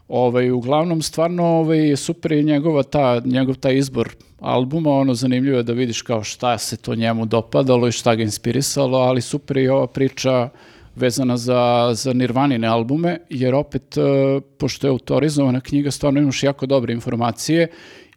Ovaj, 0.07 0.51
uglavnom, 0.51 1.01
stvarno 1.01 1.45
ovaj, 1.45 1.95
super 1.95 2.31
je 2.31 2.43
njegova 2.43 2.83
ta, 2.83 3.21
njegov 3.25 3.55
taj 3.55 3.77
izbor 3.77 4.09
albuma, 4.39 4.91
ono 4.91 5.13
zanimljivo 5.13 5.57
je 5.57 5.63
da 5.63 5.73
vidiš 5.73 6.01
kao 6.01 6.23
šta 6.23 6.57
se 6.57 6.77
to 6.77 6.95
njemu 6.95 7.25
dopadalo 7.25 7.87
i 7.87 7.91
šta 7.91 8.15
ga 8.15 8.23
inspirisalo, 8.23 8.97
ali 8.97 9.21
super 9.21 9.57
je 9.57 9.63
i 9.63 9.69
ova 9.69 9.87
priča 9.87 10.49
vezana 10.95 11.37
za, 11.37 11.91
za 11.93 12.13
Nirvanine 12.13 12.67
albume, 12.67 13.17
jer 13.29 13.55
opet, 13.55 13.97
e, 13.97 14.01
pošto 14.57 14.87
je 14.87 14.91
autorizovana 14.91 15.61
knjiga, 15.61 15.91
stvarno 15.91 16.19
imaš 16.19 16.43
jako 16.43 16.65
dobre 16.65 16.93
informacije 16.93 17.67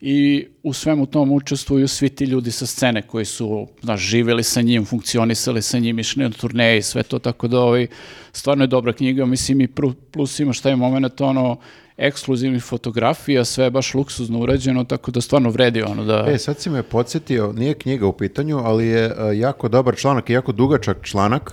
i 0.01 0.47
u 0.63 0.73
svemu 0.73 1.07
tom 1.07 1.33
učestvuju 1.33 1.89
svi 1.89 2.09
ti 2.09 2.25
ljudi 2.25 2.51
sa 2.51 2.67
scene 2.67 3.03
koji 3.03 3.25
su 3.25 3.67
znaš, 3.83 4.01
živjeli 4.01 4.43
sa 4.43 4.61
njim, 4.61 4.85
funkcionisali 4.85 5.63
sa 5.63 5.79
njim, 5.79 5.99
išli 5.99 6.23
na 6.23 6.31
turneje 6.31 6.79
i 6.79 6.83
sve 6.83 7.03
to, 7.03 7.19
tako 7.19 7.49
da 7.49 7.61
ovaj, 7.61 7.87
stvarno 8.33 8.65
je 8.65 8.69
dobra 8.69 8.93
knjiga, 8.93 9.27
mislim 9.27 9.61
i 9.61 9.69
plus 10.13 10.41
imaš 10.41 10.61
taj 10.61 10.77
moment 10.77 11.21
ono 11.21 11.57
ekskluzivnih 11.97 12.63
fotografija, 12.63 13.45
sve 13.45 13.65
je 13.65 13.71
baš 13.71 13.95
luksuzno 13.95 14.41
urađeno, 14.41 14.85
tako 14.85 15.11
da 15.11 15.21
stvarno 15.21 15.51
vredi 15.51 15.83
ono 15.83 16.05
da... 16.05 16.27
E, 16.29 16.39
sad 16.39 16.61
si 16.61 16.71
me 16.71 16.83
podsjetio, 16.83 17.53
nije 17.53 17.75
knjiga 17.75 18.07
u 18.07 18.13
pitanju, 18.13 18.59
ali 18.59 18.87
je 18.87 19.05
e, 19.05 19.39
jako 19.39 19.69
dobar 19.69 19.97
članak 19.97 20.31
jako 20.31 20.53
dugačak 20.53 20.99
članak. 21.03 21.53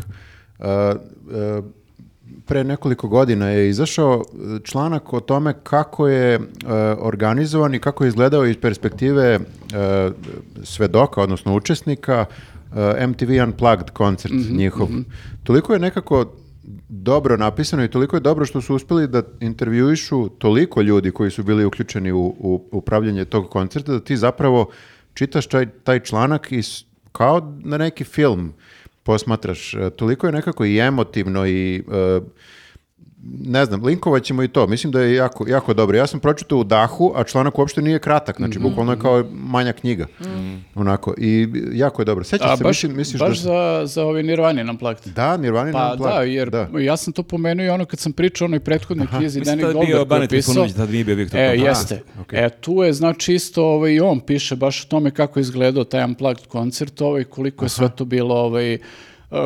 Pre 2.46 2.64
nekoliko 2.64 3.08
godina 3.08 3.50
je 3.50 3.70
izašao 3.70 4.24
e, 4.24 4.60
članak 4.64 5.14
o 5.14 5.20
tome 5.20 5.54
kako 5.64 6.08
je 6.08 6.34
e, 6.34 6.40
organizovan 7.00 7.76
i 7.76 7.80
kako 7.80 8.04
je 8.04 8.08
izgledao 8.08 8.46
iz 8.46 8.58
perspektive 8.58 9.24
e, 9.34 9.40
svedoka, 10.64 11.22
odnosno 11.22 11.56
učesnika, 11.56 12.26
MTV 13.08 13.44
Unplugged 13.44 13.90
koncert 13.90 14.34
njihov. 14.50 14.88
Toliko 15.44 15.74
je 15.74 15.80
nekako 15.80 16.26
dobro 16.90 17.38
napisano 17.38 17.84
i 17.84 17.88
toliko 17.88 18.16
je 18.16 18.20
dobro 18.20 18.46
što 18.46 18.62
su 18.62 18.76
uspjeli 18.76 19.08
da 19.08 19.24
intervjuišu 19.40 20.30
toliko 20.30 20.82
ljudi 20.82 21.12
koji 21.12 21.32
su 21.32 21.44
bili 21.44 21.66
uključeni 21.66 22.12
u, 22.12 22.36
u 22.40 22.64
upravljanje 22.72 23.26
tog 23.26 23.50
koncerta 23.50 23.92
da 23.92 24.00
ti 24.00 24.18
zapravo 24.18 24.70
čitaš 25.14 25.48
taj, 25.48 25.66
taj 25.84 26.00
članak 26.00 26.52
i 26.52 26.62
kao 27.12 27.54
na 27.64 27.78
neki 27.78 28.04
film 28.04 28.54
posmatraš. 29.04 29.74
E, 29.74 29.90
Toliko 29.90 30.28
je 30.28 30.34
nekako 30.34 30.66
i 30.66 30.80
emotivno 30.80 31.48
i 31.48 31.76
e, 31.78 32.20
ne 33.40 33.66
znam, 33.66 33.84
linkovat 33.84 34.24
ćemo 34.24 34.44
i 34.44 34.48
to. 34.48 34.68
Mislim 34.68 34.92
da 34.92 35.02
je 35.02 35.16
jako, 35.16 35.48
jako 35.48 35.74
dobro. 35.74 35.98
Ja 35.98 36.08
sam 36.08 36.20
pročitao 36.20 36.58
u 36.58 36.64
dahu, 36.64 37.14
a 37.16 37.24
članak 37.24 37.60
uopšte 37.60 37.82
nije 37.82 38.00
kratak. 38.00 38.38
Znači, 38.38 38.60
Mhm. 38.60 38.68
bukvalno 38.68 38.92
je 38.92 39.00
kao 39.00 39.24
manja 39.34 39.74
knjiga. 39.74 40.06
Onako. 40.76 41.14
I 41.18 41.48
jako 41.74 42.02
je 42.02 42.06
dobro. 42.06 42.24
Sećaš 42.24 42.58
se, 42.58 42.64
baš, 42.64 42.76
mislim, 42.76 42.98
misliš 42.98 43.20
baš 43.20 43.38
da... 43.38 43.44
za, 43.44 43.86
za 43.86 44.04
ovi 44.06 44.24
Nirvani 44.24 44.64
nam 44.64 44.78
plakti. 44.78 45.10
Da, 45.10 45.38
Nirvana 45.38 45.72
Pa 45.72 45.96
da, 45.96 46.22
jer 46.22 46.50
ja 46.80 46.98
sam 46.98 47.14
to 47.14 47.24
pomenuo 47.24 47.66
i 47.66 47.70
ono 47.70 47.86
kad 47.86 48.00
sam 48.00 48.12
pričao 48.12 48.46
o 48.46 48.48
onoj 48.48 48.60
prethodnoj 48.60 49.08
knjizi 49.08 49.40
Mislim 49.40 49.58
da 49.58 49.66
bio 49.66 49.74
Goldberg 49.74 49.90
koji 49.90 50.00
je 50.00 50.06
Bane 50.06 50.28
pisao. 50.28 50.54
Trifunović, 50.54 50.74
tad 50.74 50.90
nije 50.90 51.04
bio 51.04 51.16
Viktor 51.16 51.40
E, 51.40 51.56
jeste. 51.58 52.02
okej. 52.22 52.46
E, 52.46 52.50
tu 52.52 52.74
je 52.74 52.94
znači 52.94 53.34
isto 53.34 53.66
ovaj, 53.66 53.92
i 53.92 54.00
on 54.00 54.20
piše 54.20 54.56
baš 54.56 54.84
o 54.84 54.88
tome 54.88 55.12
kako 55.12 55.40
je 55.40 55.42
izgledao 55.42 55.84
taj 55.84 56.04
Unplugged 56.04 56.48
koncert, 56.48 57.02
ovaj, 57.02 57.24
koliko 57.24 57.66
je 57.66 57.70
sve 57.70 57.90
to 57.90 58.06
bilo, 58.06 58.36
ovaj, 58.36 58.78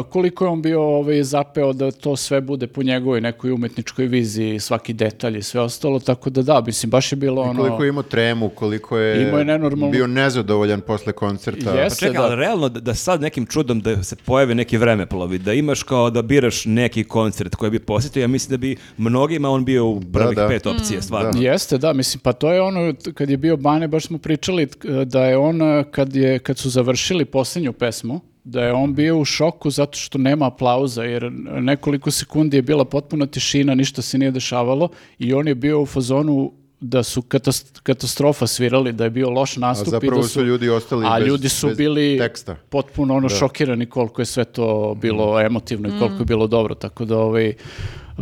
koliko 0.03 0.45
je 0.45 0.49
on 0.49 0.61
bio 0.61 0.81
ovaj, 0.81 1.23
zapeo 1.23 1.73
da 1.73 1.91
to 1.91 2.15
sve 2.15 2.41
bude 2.41 2.67
po 2.67 2.83
njegovoj 2.83 3.21
nekoj 3.21 3.51
umetničkoj 3.51 4.05
viziji, 4.05 4.59
svaki 4.59 4.93
detalj 4.93 5.37
i 5.37 5.43
sve 5.43 5.61
ostalo, 5.61 5.99
tako 5.99 6.29
da 6.29 6.41
da, 6.41 6.61
mislim, 6.61 6.89
baš 6.89 7.11
je 7.11 7.15
bilo 7.17 7.41
ono... 7.41 7.59
Koliko 7.59 7.83
je 7.83 7.89
imao 7.89 8.03
tremu, 8.03 8.49
koliko 8.49 8.97
je, 8.97 9.21
Imao 9.21 9.39
je 9.39 9.45
nenormalno- 9.45 9.91
bio 9.91 10.07
nezadovoljan 10.07 10.81
posle 10.81 11.13
koncerta. 11.13 11.71
Jes- 11.71 11.89
Pa 11.89 11.95
čekaj, 11.97 12.13
da. 12.13 12.21
ali 12.21 12.35
realno 12.35 12.69
da, 12.69 12.79
da 12.79 12.93
sad 12.93 13.21
nekim 13.21 13.45
čudom 13.45 13.81
da 13.81 14.03
se 14.03 14.15
pojavi 14.17 14.55
neki 14.55 14.77
vremeplovi, 14.77 15.37
da 15.37 15.53
imaš 15.53 15.83
kao 15.83 16.09
da 16.09 16.21
biraš 16.21 16.65
neki 16.65 17.03
koncert 17.03 17.55
koji 17.55 17.71
bi 17.71 17.79
posjetio, 17.79 18.21
ja 18.21 18.27
mislim 18.27 18.49
da 18.49 18.57
bi 18.57 18.75
mnogima 18.97 19.49
on 19.49 19.65
bio 19.65 19.85
u 19.85 20.01
prvih 20.03 20.35
da. 20.35 20.47
pet 20.47 20.65
opcije, 20.67 21.01
stvarno. 21.01 21.41
Jeste, 21.41 21.77
da, 21.77 21.93
mislim, 21.93 22.21
pa 22.21 22.33
to 22.33 22.51
je 22.51 22.61
ono, 22.61 22.93
kad 23.13 23.29
je 23.29 23.37
bio 23.37 23.57
Bane, 23.57 23.87
baš 23.87 24.05
smo 24.05 24.17
pričali 24.17 24.65
t- 24.67 25.05
da 25.05 25.25
je 25.25 25.37
on, 25.37 25.61
eh, 25.61 25.83
kad, 25.91 26.15
je, 26.15 26.39
kad 26.39 26.57
su 26.57 26.69
završili 26.69 27.25
posljednju 27.25 27.73
pesmu, 27.73 28.19
da 28.47 28.63
je 28.63 28.73
on 28.73 28.93
bio 28.93 29.19
u 29.19 29.25
šoku 29.25 29.69
zato 29.69 29.97
što 29.97 30.17
nema 30.17 30.47
aplauza, 30.47 31.03
jer 31.03 31.31
nekoliko 31.61 32.11
sekundi 32.11 32.57
je 32.57 32.61
bila 32.61 32.85
potpuna 32.85 33.25
tišina, 33.25 33.75
ništa 33.75 34.01
se 34.01 34.17
nije 34.17 34.31
dešavalo 34.31 34.89
i 35.19 35.33
on 35.33 35.47
je 35.47 35.55
bio 35.55 35.81
u 35.81 35.85
fazonu 35.85 36.51
da 36.79 37.03
su 37.03 37.21
katas- 37.21 37.79
katastrofa 37.83 38.47
svirali, 38.47 38.93
da 38.93 39.03
je 39.03 39.09
bio 39.09 39.29
loš 39.29 39.57
A 39.57 39.59
nastup 39.59 39.87
i 39.87 39.91
zapravo 39.91 40.21
da 40.21 40.27
su 40.27 40.43
ljudi 40.43 40.69
ostali 40.69 41.05
a 41.09 41.19
bez, 41.19 41.27
ljudi 41.27 41.49
su 41.49 41.67
bez 41.67 41.77
bili 41.77 42.17
teksta. 42.19 42.55
potpuno 42.69 43.15
ono 43.15 43.29
šokirani 43.29 43.85
koliko 43.85 44.21
je 44.21 44.25
sve 44.25 44.45
to 44.45 44.95
bilo 45.01 45.41
emotivno 45.41 45.89
i 45.89 45.99
koliko 45.99 46.21
je 46.21 46.25
bilo 46.25 46.47
dobro, 46.47 46.75
tako 46.75 47.05
da 47.05 47.17
ovaj 47.17 47.53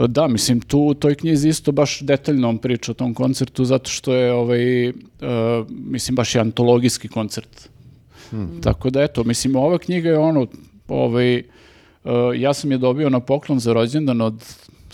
da, 0.07 0.27
mislim, 0.27 0.61
tu 0.61 0.79
u 0.79 0.93
toj 0.93 1.15
knjizi 1.15 1.49
isto 1.49 1.71
baš 1.71 1.99
detaljno 2.01 2.49
on 2.49 2.57
priča 2.57 2.91
o 2.91 2.95
tom 2.95 3.13
koncertu, 3.13 3.65
zato 3.65 3.89
što 3.89 4.13
je, 4.13 4.33
ovaj, 4.33 4.87
e, 4.87 4.93
mislim, 5.69 6.15
baš 6.15 6.35
je 6.35 6.41
antologijski 6.41 7.07
koncert. 7.07 7.69
Tako 8.63 8.89
da, 8.89 9.03
eto, 9.03 9.23
mislim, 9.23 9.55
ova 9.55 9.77
knjiga 9.77 10.09
je 10.09 10.17
ono, 10.17 10.47
ovaj, 10.87 11.35
e, 11.37 11.43
ja 12.35 12.53
sam 12.53 12.71
je 12.71 12.77
dobio 12.77 13.09
na 13.09 13.19
poklon 13.19 13.59
za 13.59 13.73
rođendan 13.73 14.21
od 14.21 14.43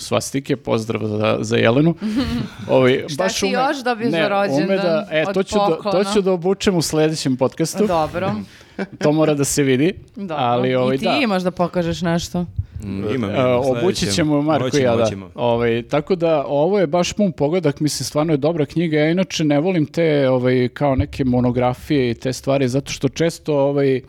svastike, 0.02 0.56
pozdrav 0.56 1.08
za, 1.08 1.38
za 1.42 1.58
Jelenu. 1.58 1.96
Ovaj, 2.70 3.04
Šta 3.10 3.30
si 3.30 3.48
još 3.48 3.84
dobio 3.84 4.10
za 4.10 4.18
ne, 4.18 4.30
rođendan 4.30 4.64
ume 4.64 4.78
da, 4.78 5.08
e, 5.12 5.26
od 5.28 5.34
to 5.34 5.44
ću, 5.44 5.56
da, 5.84 5.92
to 5.92 6.04
ću 6.14 6.22
da 6.22 6.32
obučem 6.32 6.76
u 6.76 6.82
sledećem 6.82 7.38
podcastu. 7.38 7.88
Dobro. 7.88 8.32
To 9.00 9.12
mora 9.12 9.34
da 9.34 9.44
se 9.44 9.64
vidi. 9.64 9.94
Dobro. 10.16 10.36
Ali, 10.40 10.76
ovaj, 10.76 10.96
I 10.96 11.00
ti 11.00 11.06
da. 11.06 11.20
imaš 11.24 11.44
da 11.44 11.52
pokažeš 11.52 12.02
nešto. 12.02 12.46
Mm, 12.84 13.16
imam, 13.16 13.30
E, 13.30 13.34
imam, 13.34 13.60
obući 13.60 14.12
ćemo 14.12 14.42
Marko 14.42 14.78
i 14.78 14.82
ja, 14.82 14.96
da. 14.96 15.10
Ovaj, 15.36 15.84
tako 15.84 16.16
da 16.16 16.46
ovo 16.48 16.80
je 16.80 16.88
baš 16.88 17.14
pun 17.14 17.32
pogodak, 17.32 17.80
mislim 17.80 18.06
stvarno 18.06 18.34
je 18.34 18.38
dobra 18.38 18.66
knjiga. 18.66 18.98
Ja 18.98 19.12
inače 19.12 19.44
ne 19.44 19.60
volim 19.60 19.86
te 19.86 20.30
ovaj, 20.30 20.70
kao 20.74 20.96
neke 20.96 21.26
monografije 21.26 22.12
i 22.12 22.14
te 22.14 22.34
stvari, 22.34 22.68
zato 22.68 22.92
što 22.92 23.10
često 23.10 23.56
ovaj, 23.56 23.96
e, 23.96 24.02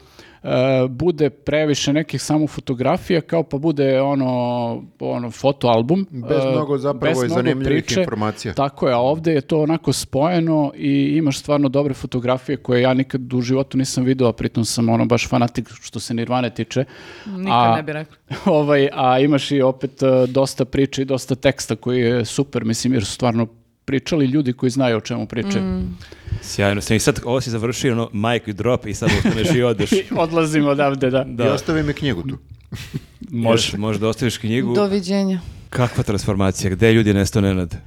bude 0.88 1.30
previše 1.30 1.92
nekih 1.92 2.22
samo 2.22 2.46
fotografija, 2.46 3.20
kao 3.20 3.42
pa 3.42 3.58
bude 3.58 4.00
ono, 4.00 4.82
ono 5.00 5.30
fotoalbum. 5.30 6.06
Bez 6.10 6.44
e, 6.44 6.50
mnogo 6.50 6.78
zapravo 6.78 7.20
bez 7.20 7.24
i 7.24 7.34
zanimljivih 7.34 7.84
priče. 7.84 8.00
informacija. 8.00 8.54
Tako 8.54 8.88
je, 8.88 8.94
a 8.94 8.98
ovdje 8.98 9.34
je 9.34 9.40
to 9.40 9.60
onako 9.60 9.92
spojeno 9.92 10.72
i 10.76 11.14
imaš 11.16 11.38
stvarno 11.38 11.68
dobre 11.68 11.94
fotografije 11.94 12.56
koje 12.56 12.82
ja 12.82 12.94
nikad 12.94 13.34
u 13.34 13.40
životu 13.40 13.78
nisam 13.78 14.04
video, 14.04 14.28
a 14.28 14.32
pritom 14.32 14.64
sam 14.64 14.88
ono 14.88 15.04
baš 15.04 15.28
fanatik 15.28 15.68
što 15.80 16.00
se 16.00 16.14
Nirvane 16.14 16.50
tiče. 16.50 16.84
Nikad 17.26 17.70
A- 17.70 17.76
ne 17.76 17.82
bi 17.82 17.92
rekla. 17.92 18.16
ovaj, 18.58 18.88
a 18.92 19.18
imaš 19.18 19.50
i 19.50 19.62
opet 19.62 20.02
e, 20.02 20.26
dosta 20.26 20.64
priče 20.64 21.02
i 21.02 21.04
dosta 21.04 21.34
teksta 21.34 21.76
koji 21.76 22.00
je 22.00 22.24
super, 22.24 22.64
mislim, 22.64 22.92
jer 22.92 23.04
su 23.04 23.12
stvarno 23.12 23.46
pričali 23.84 24.26
ljudi 24.26 24.52
koji 24.52 24.70
znaju 24.70 24.96
o 24.96 25.00
čemu 25.00 25.26
pričaju. 25.26 25.64
Mm. 25.64 25.96
Sjajno. 26.42 26.80
Sam 26.80 26.96
i 26.96 27.00
sad, 27.00 27.20
ovo 27.24 27.40
si 27.40 27.50
završio, 27.50 27.92
ono, 27.92 28.10
mic 28.12 28.56
drop 28.56 28.86
i 28.86 28.94
sad 28.94 29.10
ustaneš 29.18 29.54
i 29.56 29.62
odeš. 29.62 29.92
I 29.92 30.04
odlazimo 30.16 30.68
odavde, 30.68 31.10
da. 31.10 31.24
I 31.28 31.34
Da, 31.34 31.52
ostavi 31.52 31.82
mi 31.82 31.92
knjigu 31.92 32.22
tu. 32.22 32.38
može. 33.30 33.76
Može 33.78 33.98
da 33.98 34.08
ostaviš 34.08 34.38
knjigu. 34.38 34.74
Doviđenja. 34.74 35.40
Kakva 35.70 36.04
transformacija, 36.04 36.70
gde 36.70 36.86
je 36.86 36.92
ljudi 36.94 37.14
nesto 37.14 37.40
nenad? 37.40 37.74
E, 37.74 37.78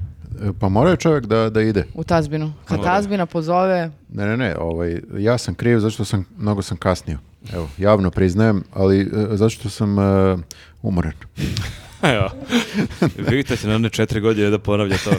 Pa 0.59 0.69
mora 0.69 0.89
je 0.89 0.97
čovjek 0.97 1.25
da, 1.25 1.49
da 1.49 1.61
ide. 1.61 1.85
U 1.93 2.03
tazbinu. 2.03 2.53
Kad 2.65 2.77
Mora. 2.77 2.91
tazbina 2.91 3.25
pozove, 3.25 3.91
Ne, 4.09 4.25
ne, 4.25 4.37
ne, 4.37 4.55
ovaj, 4.57 5.01
ja 5.17 5.37
sam 5.37 5.55
kriv 5.55 5.79
zato 5.79 5.91
što 5.91 6.05
sam, 6.05 6.25
mnogo 6.37 6.61
sam 6.61 6.77
kasnio. 6.77 7.17
Evo, 7.53 7.69
javno 7.77 8.11
priznajem, 8.11 8.63
ali 8.73 9.01
e, 9.01 9.07
zato 9.31 9.49
što 9.49 9.69
sam 9.69 9.99
e, 9.99 10.37
umoran. 10.81 11.13
Evo, 12.05 12.29
Viktor 13.29 13.57
će 13.57 13.67
na 13.67 13.75
one 13.75 13.89
četiri 13.89 14.19
godine 14.19 14.49
da 14.49 14.59
ponavlja 14.59 14.97
to. 14.97 15.11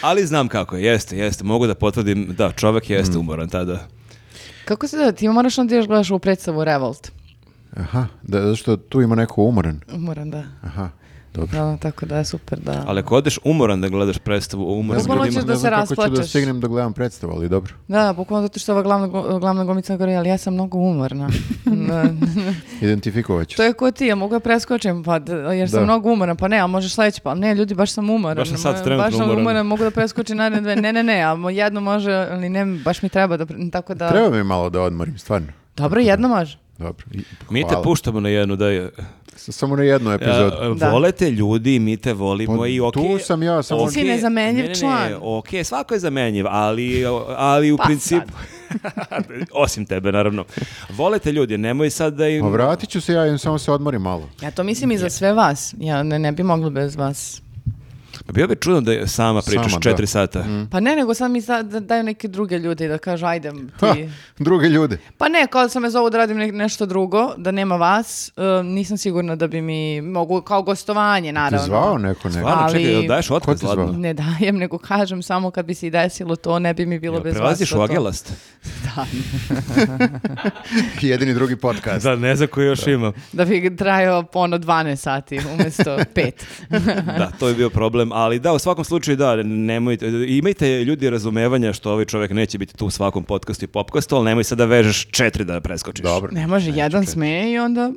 Ali 0.00 0.26
znam 0.26 0.48
kako 0.48 0.76
je, 0.76 0.84
jeste, 0.84 1.16
jeste. 1.18 1.44
Mogu 1.44 1.66
da 1.66 1.74
potvrdim, 1.74 2.26
da, 2.28 2.52
čovek 2.52 2.90
jeste 2.90 3.16
Mm. 3.16 3.20
umoran 3.20 3.48
tada. 3.48 3.86
kako 4.64 4.88
se 4.88 4.96
da, 4.96 5.12
ti 5.12 5.28
moraš 5.28 5.58
onda 5.58 5.74
još 5.74 5.86
gledaš 5.86 6.10
u 6.10 6.18
predstavu 6.18 6.64
Revolt. 6.64 7.10
Aha, 7.72 8.06
da, 8.22 8.42
zato 8.42 8.56
što 8.56 8.76
tu 8.76 9.00
ima 9.00 9.14
neko 9.14 9.42
umoran. 9.42 9.80
Umoran, 9.92 10.30
da. 10.30 10.44
Aha, 10.62 10.88
dobro. 11.34 11.58
Da, 11.58 11.76
tako 11.78 12.06
da 12.06 12.16
je 12.16 12.24
super 12.24 12.58
da... 12.58 12.84
Ali 12.86 13.00
ako 13.00 13.16
odeš 13.16 13.38
umoran 13.44 13.80
da 13.80 13.88
gledaš 13.88 14.18
predstavu 14.18 14.62
umoranim 14.70 15.04
Bukvalno 15.04 15.24
ljudima, 15.24 15.42
da 15.42 15.48
ne 15.48 15.56
se 15.56 15.60
znam 15.60 15.72
kako 15.72 15.86
ću 15.86 15.94
da 15.94 16.02
rasplačeš. 16.02 16.28
stignem 16.28 16.60
da 16.60 16.68
gledam 16.68 16.92
predstavu, 16.92 17.32
ali 17.32 17.48
dobro. 17.48 17.74
Da, 17.88 18.12
bukvalno 18.12 18.44
zato 18.44 18.58
što 18.58 18.72
ova 18.72 18.82
glavna, 18.82 19.06
glavna 19.38 19.64
glumica 19.64 19.96
govori, 19.96 20.14
ali 20.14 20.28
ja 20.28 20.38
sam 20.38 20.54
mnogo 20.54 20.78
umorna. 20.78 21.28
Da. 21.88 22.04
Identifikovat 22.82 23.48
ću 23.48 23.56
to 23.56 23.62
je 23.62 23.72
ko 23.72 23.90
ti, 23.90 24.06
ja 24.06 24.14
mogu 24.14 24.34
da 24.34 24.40
preskočim, 24.40 25.04
pa, 25.04 25.20
jer 25.52 25.70
sam 25.70 25.78
Da. 25.78 25.84
mnogo 25.84 26.12
umoran, 26.12 26.36
pa 26.36 26.48
ne, 26.48 26.58
a 26.58 26.66
možeš 26.66 26.94
sledeći, 26.94 27.20
pa 27.20 27.34
ne, 27.34 27.54
ljudi, 27.54 27.74
baš 27.74 27.90
sam 27.90 28.10
umoran. 28.10 28.36
Baš 28.36 28.48
sam 28.48 28.58
sad 28.58 28.84
trenutno 28.84 29.04
baš 29.04 29.14
sam 29.16 29.30
umoran. 29.32 29.66
mogu 29.66 29.82
da 29.82 29.90
preskočim 29.90 30.36
naredne 30.36 30.60
dve, 30.62 30.76
ne, 30.76 30.92
ne, 30.92 31.02
ne, 31.02 31.22
a 31.22 31.28
mo- 31.28 31.48
jedno 31.50 31.80
može, 31.80 32.12
ali 32.30 32.48
ne, 32.48 32.64
baš 32.76 33.02
mi 33.02 33.08
treba 33.08 33.36
da, 33.36 33.46
tako 33.72 33.94
da... 33.94 34.08
Treba 34.08 34.30
mi 34.30 34.44
malo 34.44 34.70
da 34.70 34.80
odmorim, 34.82 35.18
stvarno. 35.18 35.48
Dobro, 35.76 36.00
jedno 36.00 36.28
može. 36.28 36.58
Dobro. 36.78 37.06
Mi 37.50 37.62
te 37.62 37.74
puštamo 37.84 38.20
na 38.20 38.28
jednu 38.28 38.56
da 38.56 38.68
je 38.68 38.90
Samo 39.42 39.76
na 39.76 39.82
jednu 39.82 40.12
epizodu. 40.12 40.56
A, 40.56 40.74
Da. 40.74 40.90
Volete 40.90 41.30
ljudi, 41.30 41.78
mi 41.78 41.96
te 41.96 42.12
volimo 42.12 42.58
Pa, 42.58 42.66
i 42.66 42.80
ok. 42.80 42.94
tu 42.94 43.18
sam 43.18 43.42
ja, 43.42 43.62
samo- 43.62 43.82
ok, 43.82 43.88
Ti 43.88 43.94
si 43.94 44.04
nezamenjiv 44.04 44.56
ne, 44.56 44.62
ne, 44.62 44.68
ne, 44.68 44.74
član. 44.74 45.12
ok, 45.22 45.46
svako 45.64 45.94
je 45.94 46.00
zamenjiv, 46.00 46.46
ali, 46.48 47.04
ali 47.28 47.72
u 47.72 47.76
Pa 47.76 47.84
principu... 47.84 48.32
Osim 49.54 49.86
tebe, 49.86 50.12
naravno. 50.12 50.44
Volete 50.90 51.32
ljudi, 51.32 51.58
nemoj 51.58 51.90
sad 51.90 52.14
da 52.14 52.28
im... 52.28 52.42
Pa 52.42 52.48
vratit 52.48 52.88
ću 52.88 53.00
se 53.00 53.12
ja 53.12 53.26
i 53.26 53.38
samo 53.38 53.58
se 53.58 53.72
odmorim 53.72 54.02
malo. 54.02 54.28
Ja 54.42 54.50
to 54.50 54.64
mislim 54.64 54.90
i 54.90 54.98
za 54.98 55.10
sve 55.10 55.32
vas. 55.32 55.74
Ja 55.78 56.02
ne, 56.02 56.18
ne 56.18 56.32
bi 56.32 56.42
mogla 56.42 56.70
bez 56.70 56.96
vas. 56.96 57.42
Bio 58.30 58.46
bi 58.46 58.56
čudno 58.56 58.80
da 58.80 58.92
je 58.92 59.06
sama 59.08 59.42
pričaš 59.42 59.70
Sama, 59.70 59.80
četiri 59.80 60.02
da. 60.02 60.06
sata. 60.06 60.44
Pa 60.70 60.80
ne, 60.80 60.96
nego 60.96 61.14
sad 61.14 61.30
mi 61.30 61.40
sad 61.40 61.66
da 61.66 61.80
daju 61.80 62.02
neke 62.02 62.28
druge 62.28 62.58
ljude 62.58 62.84
i 62.84 62.88
da 62.88 62.98
kažu 62.98 63.26
ajde 63.26 63.52
Ha, 63.78 63.92
ti. 63.94 64.08
druge 64.38 64.68
ljude. 64.68 64.98
Pa 65.18 65.28
ne, 65.28 65.46
kao 65.46 65.62
da 65.62 65.68
sam 65.68 65.82
me 65.82 65.90
zovu 65.90 66.10
da 66.10 66.18
radim 66.18 66.36
ne- 66.36 66.52
nešto 66.52 66.86
drugo, 66.86 67.34
da 67.36 67.50
nema 67.50 67.76
vas, 67.76 68.28
e, 68.30 68.42
nisam 68.64 68.98
sigurna 68.98 69.36
da 69.36 69.46
bi 69.46 69.60
mi 69.60 69.80
mogu 70.02 70.40
kao 70.40 70.62
gostovanje 70.62 71.32
naravno. 71.32 71.66
zvao 71.66 71.98
neko 71.98 72.28
neko? 72.28 72.38
Stvarno, 72.40 72.62
Ali- 72.62 72.72
čekaj, 72.74 72.92
jel 72.92 73.02
daješ 73.04 73.30
otkaz? 73.30 73.62
Ne 73.92 74.14
dajem, 74.14 74.56
nego 74.56 74.78
kažem 74.78 75.22
samo 75.22 75.50
kad 75.50 75.66
bi 75.66 75.74
se 75.74 75.86
i 75.86 75.90
desilo 75.90 76.36
to, 76.36 76.58
ne 76.58 76.74
bi 76.74 76.86
mi 76.86 76.98
bilo 76.98 77.14
Jel 77.14 77.22
bez 77.22 77.32
vas. 77.32 77.38
Prelaziš 77.38 77.70
za 77.70 77.78
u. 77.78 77.82
Agelast? 77.82 78.32
Jedini 81.02 81.34
drugi 81.34 81.56
podcast. 81.56 82.04
Da, 82.04 82.16
ne 82.16 82.36
znam 82.36 82.48
koji 82.48 82.66
još 82.66 82.86
ima. 82.86 83.12
Da 83.32 83.44
bi 83.44 83.76
trajao 83.76 84.24
ono 84.34 84.58
12 84.58 84.96
sati 84.96 85.40
umjesto 85.52 85.98
5. 86.14 86.30
Da, 87.18 87.30
to 87.30 87.48
je 87.48 87.54
bio 87.54 87.70
problem, 87.70 88.12
ali 88.20 88.38
da, 88.38 88.52
u 88.52 88.58
svakom 88.58 88.84
slučaju 88.84 89.16
da, 89.16 89.42
nemojte, 89.42 90.06
imajte 90.28 90.84
ljudi 90.84 91.10
razumevanja 91.10 91.72
što 91.72 91.92
ovaj 91.92 92.04
čovjek 92.04 92.30
neće 92.30 92.58
biti 92.58 92.76
tu 92.76 92.86
u 92.86 92.90
svakom 92.90 93.24
podcastu 93.24 93.64
i 93.64 93.68
popcastu, 93.68 94.16
ali 94.16 94.24
nemoj 94.24 94.44
sad 94.44 94.58
da 94.58 94.64
vežeš 94.64 95.06
četiri 95.10 95.44
da 95.44 95.60
preskočiš. 95.60 96.02
Dobro. 96.02 96.32
ne 96.32 96.46
može, 96.46 96.70
jedan 96.70 97.06
smeje 97.06 97.52
i 97.52 97.58
onda... 97.58 97.92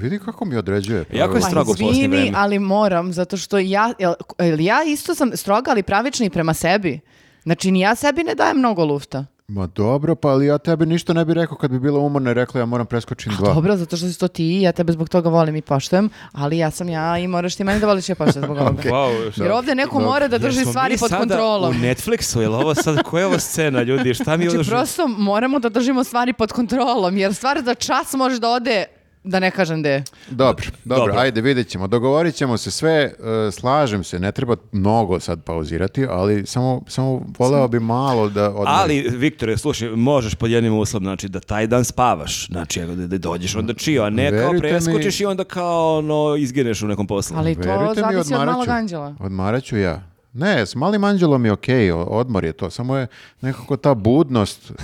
Vidi 0.00 0.18
kako 0.18 0.44
mi 0.44 0.56
određuje. 0.56 1.04
Jako 1.12 1.36
je 1.36 1.40
Pa 1.40 1.46
strogo 1.46 1.72
izvini, 1.72 2.08
vreme. 2.08 2.32
ali 2.34 2.58
moram, 2.58 3.12
zato 3.12 3.36
što 3.36 3.58
ja, 3.58 3.92
jel, 3.98 4.14
jel 4.38 4.60
ja 4.60 4.82
isto 4.86 5.14
sam 5.14 5.36
stroga, 5.36 5.70
ali 5.70 5.82
pravična 5.82 6.26
i 6.26 6.30
prema 6.30 6.54
sebi. 6.54 7.00
Znači, 7.42 7.70
ni 7.70 7.80
ja 7.80 7.94
sebi 7.94 8.22
ne 8.22 8.34
dajem 8.34 8.58
mnogo 8.58 8.84
lufta. 8.84 9.26
Ma 9.52 9.66
dobro, 9.66 10.14
pa 10.14 10.28
ali 10.28 10.46
ja 10.46 10.58
tebi 10.58 10.86
ništa 10.86 11.12
ne 11.12 11.24
bi 11.24 11.34
rekao 11.34 11.56
kad 11.56 11.70
bi 11.70 11.78
bila 11.80 11.98
umorna 12.00 12.30
i 12.30 12.34
rekla 12.34 12.60
ja 12.60 12.66
moram 12.66 12.86
preskočim 12.86 13.32
dva. 13.32 13.54
Dobro, 13.54 13.76
zato 13.76 13.96
što 13.96 14.08
si 14.08 14.18
to 14.18 14.28
ti, 14.28 14.60
ja 14.60 14.72
tebe 14.72 14.92
zbog 14.92 15.08
toga 15.08 15.28
volim 15.28 15.56
i 15.56 15.62
poštujem, 15.62 16.08
ali 16.32 16.58
ja 16.58 16.70
sam 16.70 16.88
ja 16.88 17.18
i 17.18 17.28
moraš 17.28 17.56
ti 17.56 17.64
meni 17.64 17.80
da 17.80 17.86
voliš 17.86 18.08
i 18.08 18.12
ja 18.12 18.16
poštujem 18.16 18.44
zbog 18.44 18.56
ovoga. 18.58 18.82
Wow, 18.82 19.32
šta- 19.32 19.42
Jer 19.42 19.52
ovdje 19.52 19.74
neko 19.74 19.92
Dobro. 19.92 20.08
mora 20.08 20.28
da 20.28 20.38
drži 20.38 20.58
Jesmo 20.58 20.72
stvari 20.72 20.94
mi 20.94 20.98
pod 20.98 21.10
sada 21.10 21.20
kontrolom. 21.20 21.70
u 21.70 21.74
Netflixu, 21.74 22.40
je 22.40 22.48
li 22.48 22.54
ovo 22.54 22.74
sad, 22.74 23.02
koja 23.02 23.20
je 23.20 23.26
ovo 23.26 23.38
scena, 23.40 23.82
ljudi, 23.82 24.14
šta 24.14 24.36
mi 24.36 24.44
Znači, 24.44 24.56
ovo... 24.58 24.64
prosto 24.68 25.08
moramo 25.08 25.58
da 25.58 25.68
držimo 25.68 26.04
stvari 26.04 26.32
pod 26.32 26.52
kontrolom, 26.52 27.16
jer 27.16 27.34
stvar 27.34 27.62
za 27.64 27.74
čas 27.74 28.12
može 28.14 28.38
da 28.38 28.48
ode, 28.50 28.84
da 29.24 29.40
ne 29.40 29.50
kažem 29.50 29.80
gde. 29.80 30.02
Dobro, 30.28 30.66
dobro, 30.84 30.98
Dobro. 30.98 31.20
ajde 31.20 31.40
vidjet 31.40 31.68
ćemo. 31.68 31.86
Dogovorit 31.86 32.34
ćemo 32.34 32.56
se 32.56 32.70
sve, 32.70 32.92
e, 32.92 33.12
slažem 33.52 34.04
se, 34.04 34.18
ne 34.18 34.32
treba 34.32 34.56
mnogo 34.72 35.20
sad 35.20 35.42
pauzirati, 35.42 36.06
ali 36.06 36.46
samo, 36.46 36.82
samo 36.86 37.22
voleo 37.38 37.68
bi 37.68 37.80
malo 37.80 38.28
da 38.28 38.44
odmorim. 38.44 38.68
Ali, 38.70 39.08
Viktore, 39.10 39.56
slušaj, 39.56 39.88
možeš 39.88 40.34
pod 40.34 40.50
jednim 40.50 40.74
uslovom, 40.74 41.04
znači 41.04 41.28
da 41.28 41.40
taj 41.40 41.66
dan 41.66 41.84
spavaš, 41.84 42.46
znači 42.46 42.80
da, 42.80 43.06
da 43.06 43.18
dođeš 43.18 43.56
onda 43.56 43.74
čio, 43.74 44.02
a 44.02 44.10
ne 44.10 44.30
kao 44.30 44.38
Verujte 44.40 44.68
preskočiš 44.68 45.18
mi- 45.18 45.22
i 45.22 45.26
onda 45.26 45.44
kao 45.44 45.98
ono, 45.98 46.36
izgineš 46.36 46.82
u 46.82 46.88
nekom 46.88 47.06
poslu. 47.06 47.36
Ali 47.36 47.54
to 47.54 47.60
Verujte 47.62 47.94
mi, 47.96 48.00
zavisi 48.02 48.18
od 48.20 48.26
odmarat 48.32 48.46
malog 48.48 48.64
ću. 48.66 48.70
anđela. 48.70 49.14
Odmarat 49.20 49.64
ću 49.64 49.78
ja. 49.78 50.11
Ne, 50.34 50.66
s 50.66 50.74
malim 50.74 51.04
anđelom 51.04 51.44
je 51.44 51.52
okej, 51.52 51.92
o- 51.92 51.98
odmor 51.98 52.44
je 52.44 52.52
to, 52.52 52.70
samo 52.70 52.96
je 52.96 53.06
nekako 53.40 53.76
ta 53.76 53.94
budnost 53.94 54.70
e, 54.70 54.74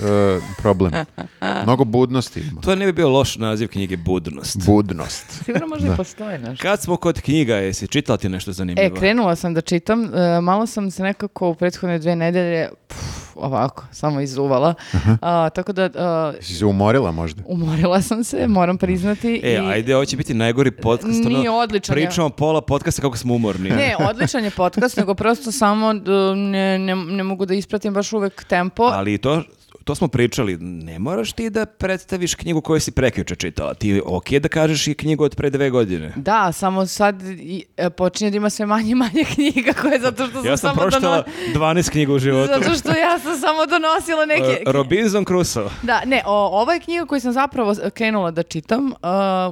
problem. 0.58 0.92
Mnogo 1.64 1.84
budnosti 1.84 2.40
ima. 2.42 2.60
To 2.60 2.74
ne 2.74 2.86
bi 2.86 2.92
bio 2.92 3.08
loš 3.08 3.36
naziv 3.36 3.68
knjige 3.68 3.96
Budnost. 3.96 4.66
Budnost. 4.66 5.42
Sigurno 5.44 5.66
možda 5.66 5.92
i 5.92 5.96
postoji 5.96 6.38
nešto. 6.38 6.62
Kad 6.62 6.82
smo 6.82 6.96
kod 6.96 7.20
knjiga, 7.20 7.54
jesi 7.56 7.88
čitala 7.88 8.16
ti 8.16 8.28
nešto 8.28 8.52
zanimljivo? 8.52 8.86
E, 8.86 8.98
krenula 8.98 9.36
sam 9.36 9.54
da 9.54 9.60
čitam, 9.60 10.14
e, 10.14 10.40
malo 10.40 10.66
sam 10.66 10.90
se 10.90 11.02
nekako 11.02 11.48
u 11.48 11.54
prethodne 11.54 11.98
dve 11.98 12.16
nedelje, 12.16 12.68
puf, 12.88 13.27
ovako, 13.38 13.84
samo 13.92 14.20
izuvala. 14.20 14.74
A, 15.22 15.50
tako 15.50 15.72
da, 15.72 15.90
a, 15.94 16.32
Si 16.40 16.54
se 16.54 16.66
umorila 16.66 17.12
možda? 17.12 17.42
umorila 17.46 18.02
sam 18.02 18.24
se, 18.24 18.46
moram 18.48 18.78
priznati. 18.78 19.40
E, 19.44 19.52
i... 19.52 19.56
ajde, 19.58 19.96
ovo 19.96 20.04
će 20.04 20.16
biti 20.16 20.34
najgori 20.34 20.70
podcast. 20.72 21.26
ono, 21.26 21.38
Nije 21.38 21.50
odličan, 21.50 21.98
ja. 21.98 22.06
Pričamo 22.06 22.28
pola 22.30 22.60
podcasta 22.60 23.02
kako 23.02 23.16
smo 23.16 23.34
umorni. 23.34 23.70
Ne, 23.70 23.96
odličan 24.00 24.44
je 24.44 24.50
podcast, 24.50 24.96
nego 24.96 25.14
prosto 25.14 25.52
samo 25.52 25.94
d- 25.94 26.10
ne, 26.36 26.78
ne, 26.78 26.96
ne 26.96 27.22
mogu 27.22 27.46
da 27.46 27.54
ispratim 27.54 27.94
baš 27.94 28.12
uvek 28.12 28.44
tempo. 28.44 28.82
Ali 28.84 29.18
to, 29.18 29.42
to 29.88 29.94
smo 29.94 30.08
pričali, 30.08 30.56
ne 30.60 30.98
moraš 30.98 31.32
ti 31.32 31.50
da 31.50 31.66
predstaviš 31.66 32.34
knjigu 32.34 32.60
koju 32.60 32.80
si 32.80 32.90
prekjuče 32.90 33.34
čitala. 33.34 33.74
Ti 33.74 34.02
ok 34.06 34.30
da 34.30 34.48
kažeš 34.48 34.86
i 34.86 34.94
knjigu 34.94 35.24
od 35.24 35.34
pre 35.36 35.50
dve 35.50 35.70
godine. 35.70 36.12
Da, 36.16 36.52
samo 36.52 36.86
sad 36.86 37.22
i, 37.22 37.64
e, 37.76 37.90
počinje 37.90 38.30
da 38.30 38.36
ima 38.36 38.50
sve 38.50 38.66
manje 38.66 38.90
i 38.90 38.94
manje 38.94 39.24
knjiga 39.34 39.72
koje 39.72 40.00
zato 40.00 40.26
što 40.26 40.36
sam, 40.42 40.46
Ja 40.46 40.56
sam 40.56 40.70
samo 40.70 40.80
pročitala 40.80 41.24
dono- 41.52 41.72
12 41.74 41.90
knjiga 41.90 42.12
u 42.12 42.18
životu. 42.28 42.52
Zato 42.58 42.74
što 42.74 42.88
ja 42.88 43.18
sam 43.18 43.36
samo 43.36 43.66
donosila 43.66 44.26
neke... 44.26 44.62
Uh, 44.66 44.72
Robinson 44.76 45.24
Crusoe. 45.24 45.68
Da, 45.82 46.02
ne, 46.04 46.22
o, 46.26 46.60
ovo 46.62 46.72
je 46.72 46.80
knjiga 46.80 47.06
koju 47.06 47.20
sam 47.20 47.32
zapravo 47.32 47.74
krenula 47.94 48.30
da 48.30 48.42
čitam. 48.42 48.86
Uh, 48.86 48.92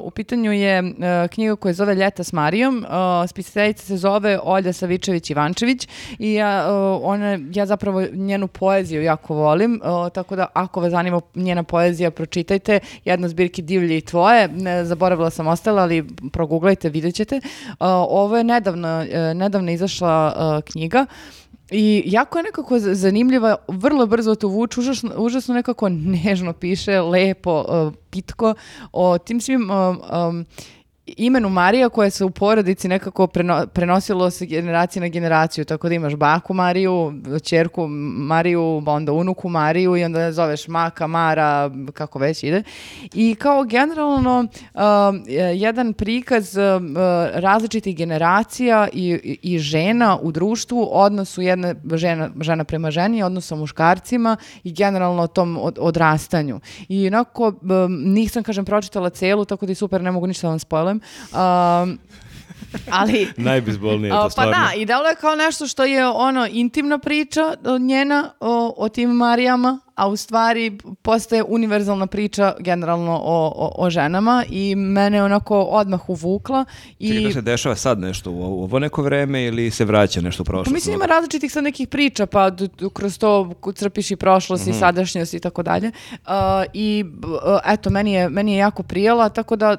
u 0.03 0.11
pitanju 0.11 0.53
je 0.53 0.83
uh, 0.83 0.89
knjiga 1.31 1.57
koja 1.57 1.75
se 1.75 1.77
zove 1.77 1.95
Ljeta 1.95 2.25
s 2.25 2.33
Marijom. 2.33 2.79
Uh, 2.89 3.29
spisateljica 3.31 3.83
se 3.85 3.97
zove 3.97 4.39
Olja 4.43 4.73
Savičević-Ivančević 4.73 5.89
i 6.19 6.33
ja, 6.33 6.67
uh, 6.69 7.01
ona, 7.03 7.39
ja 7.53 7.67
zapravo 7.67 8.03
njenu 8.13 8.49
poeziju 8.49 9.03
jako 9.03 9.35
volim, 9.35 9.81
uh, 9.85 10.13
tako 10.27 10.37
da 10.37 10.47
ako 10.55 10.81
vas 10.81 10.91
zanima 10.91 11.21
njena 11.35 11.63
poezija, 11.63 12.11
pročitajte. 12.11 12.81
Jedna 13.05 13.29
zbirki 13.29 13.63
Divlje 13.63 13.99
i 13.99 14.01
tvoje. 14.01 14.49
Ne, 14.49 14.85
zaboravila 14.85 15.31
sam 15.31 15.47
ostale, 15.47 15.83
ali 15.83 16.05
proguglajte, 16.33 16.91
vidjet 16.91 17.15
ćete. 17.15 17.37
Uh, 17.37 17.77
ovo 18.09 18.37
je 18.37 18.45
nedavno, 18.45 18.99
uh, 18.99 19.37
nedavno 19.37 19.73
izašla 19.73 20.35
uh, 20.37 20.73
knjiga. 20.73 21.07
I 21.71 22.03
jako 22.07 22.39
je 22.39 22.43
nekako 22.43 22.79
zanimljiva, 22.79 23.57
vrlo 23.69 24.07
brzo 24.07 24.35
to 24.35 24.49
vuče, 24.49 24.81
užasno, 24.81 25.11
užasno 25.17 25.55
nekako 25.55 25.89
nežno 25.89 26.53
piše, 26.53 27.01
lepo, 27.01 27.65
uh, 27.69 27.93
pitko, 28.11 28.55
o 28.93 29.19
tim 29.19 29.41
svim 29.41 29.71
um, 29.71 30.01
um, 30.29 30.47
imenu 31.09 31.49
Marija 31.49 31.89
koje 31.89 32.11
se 32.11 32.25
u 32.25 32.31
porodici 32.31 32.89
nekako 32.89 33.27
preno- 33.27 33.67
prenosilo 33.67 34.31
se 34.31 34.47
generacije 34.47 35.01
na 35.01 35.09
generaciju, 35.09 35.65
tako 35.65 35.89
da 35.89 35.95
imaš 35.95 36.15
baku 36.15 36.55
Mariju, 36.55 37.13
čerku 37.43 37.87
Mariju, 38.19 38.83
pa 38.85 38.93
onda 38.93 39.13
unuku 39.13 39.49
Mariju 39.49 39.97
i 39.97 40.05
onda 40.05 40.33
zoveš 40.33 40.69
Maka, 40.69 41.07
Mara, 41.07 41.71
kako 41.93 42.19
već 42.19 42.43
ide. 42.43 42.63
I 43.15 43.35
kao 43.35 43.65
generalno 43.65 44.39
um, 44.75 45.23
jedan 45.55 45.93
prikaz 45.93 46.57
um, 46.57 46.97
različitih 47.35 47.97
generacija 47.97 48.89
i, 48.93 49.39
i- 49.43 49.59
žena 49.59 50.19
u 50.23 50.33
društvu, 50.33 50.89
odnosu 50.93 51.43
jedne 51.43 51.75
žena, 51.93 52.31
žena 52.41 52.65
prema 52.65 52.91
ženi, 52.91 53.23
odnos 53.23 53.47
sa 53.47 53.55
muškarcima 53.57 54.37
i 54.65 54.73
generalno 54.73 55.27
tom 55.27 55.57
od- 55.57 55.79
odrastanju. 55.81 56.61
I 56.89 57.07
onako, 57.07 57.47
um, 57.63 58.03
nisam, 58.05 58.43
kažem, 58.43 58.65
pročitala 58.65 59.11
celu, 59.11 59.45
tako 59.45 59.67
da 59.67 59.71
je 59.71 59.75
super, 59.77 60.03
ne 60.03 60.11
mogu 60.11 60.27
ništa 60.27 60.47
da 60.47 60.51
vam 60.51 60.57
spojlem. 61.29 61.91
Um, 61.91 61.99
ali... 62.91 63.29
Najbizbolnije 63.37 64.11
to 64.11 64.23
pa 64.23 64.31
stvarno. 64.31 64.53
da, 64.53 64.75
i 64.77 64.87
delo 64.87 65.09
je 65.09 65.15
kao 65.15 65.35
nešto 65.35 65.67
što 65.67 65.85
je 65.85 66.09
ono 66.09 66.47
intimna 66.51 66.99
priča 66.99 67.55
njena 67.81 68.31
o, 68.41 68.75
o 68.77 68.89
tim 68.89 69.11
Marijama, 69.11 69.81
a 69.97 70.09
u 70.09 70.17
stvari 70.17 70.73
postaje 71.03 71.43
univerzalna 71.45 72.07
priča 72.07 72.55
generalno 72.61 73.13
o, 73.15 73.53
o, 73.57 73.73
o 73.77 73.91
ženama 73.91 74.45
i 74.49 74.75
mene 74.77 75.17
je 75.17 75.23
onako 75.23 75.61
odmah 75.61 76.09
uvukla. 76.09 76.65
I... 76.99 77.09
Čekaj, 77.09 77.25
to 77.25 77.31
se 77.31 77.43
dešava 77.43 77.77
sad 77.77 77.99
nešto 77.99 78.31
u 78.31 78.43
ovo- 78.43 78.79
neko 78.79 79.03
vreme 79.03 79.45
ili 79.45 79.71
se 79.71 79.85
vraća 79.85 80.21
nešto 80.21 80.43
u 80.43 80.47
prošlost? 80.47 80.67
Pa 80.67 80.75
mislim 80.75 80.95
ima 80.95 81.07
različitih 81.07 81.53
sad 81.53 81.65
nekih 81.65 81.89
priča, 81.89 82.27
pa 82.27 82.51
kroz 82.93 83.19
to 83.19 83.37
crpiš 83.75 84.11
i 84.11 84.17
prošlost 84.17 84.67
i 84.67 84.71
Mhm. 84.71 84.79
sadašnjost 84.79 85.35
i 85.35 85.41
tako 85.41 85.63
dalje. 85.63 85.91
Uh, 86.13 86.33
I 86.75 87.05
uh, 87.17 87.31
eto, 87.67 87.91
meni 87.91 88.13
je, 88.13 88.29
meni 88.29 88.53
je 88.53 88.59
jako 88.59 88.83
prijela, 88.83 89.29
tako 89.29 89.57
da 89.57 89.71
uh, 89.73 89.79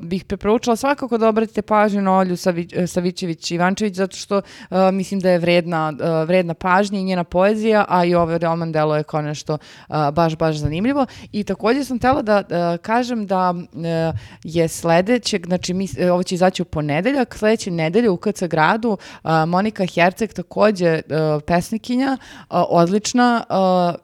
bih 0.00 0.24
preporučila 0.24 0.76
svakako 0.76 1.18
da 1.18 1.28
obratite 1.28 1.62
pažnju 1.62 2.02
na 2.02 2.18
Olju 2.18 2.36
Savi, 2.36 2.66
Savićević-Ivančević, 2.66 3.92
zato 3.92 4.16
što 4.16 4.36
uh, 4.36 4.42
mislim 4.92 5.20
da 5.20 5.30
je 5.30 5.38
vredna, 5.38 5.92
uh, 5.92 6.28
vredna 6.28 6.54
pažnje 6.54 7.00
i 7.00 7.04
njena 7.04 7.24
poezija, 7.24 7.84
a 7.88 8.04
i 8.04 8.14
ovaj 8.14 8.38
roman 8.38 8.72
delo 8.72 8.96
je 8.96 9.02
kao 9.02 9.22
nešto 9.22 9.55
uh, 9.88 9.96
baš, 10.10 10.36
baš 10.36 10.56
zanimljivo. 10.56 11.06
I 11.32 11.44
također 11.44 11.84
sam 11.84 11.98
htjela 11.98 12.22
da 12.22 12.38
uh, 12.38 12.46
kažem 12.82 13.26
da 13.26 13.50
uh, 13.50 13.60
je 14.44 14.68
sledećeg, 14.68 15.46
znači 15.46 15.74
mi, 15.74 15.84
uh, 15.84 16.12
ovo 16.12 16.22
će 16.22 16.34
izaći 16.34 16.62
u 16.62 16.66
ponedeljak, 16.66 17.34
sledeće 17.34 17.70
nedelje 17.70 18.10
u 18.10 18.16
KC 18.16 18.42
gradu 18.42 18.90
uh, 19.24 19.30
Monika 19.46 19.86
Herceg 19.86 20.32
također 20.32 21.02
uh, 21.06 21.42
pesnikinja, 21.42 22.16
uh, 22.40 22.56
odlična, 22.68 23.44
uh, 23.50 23.56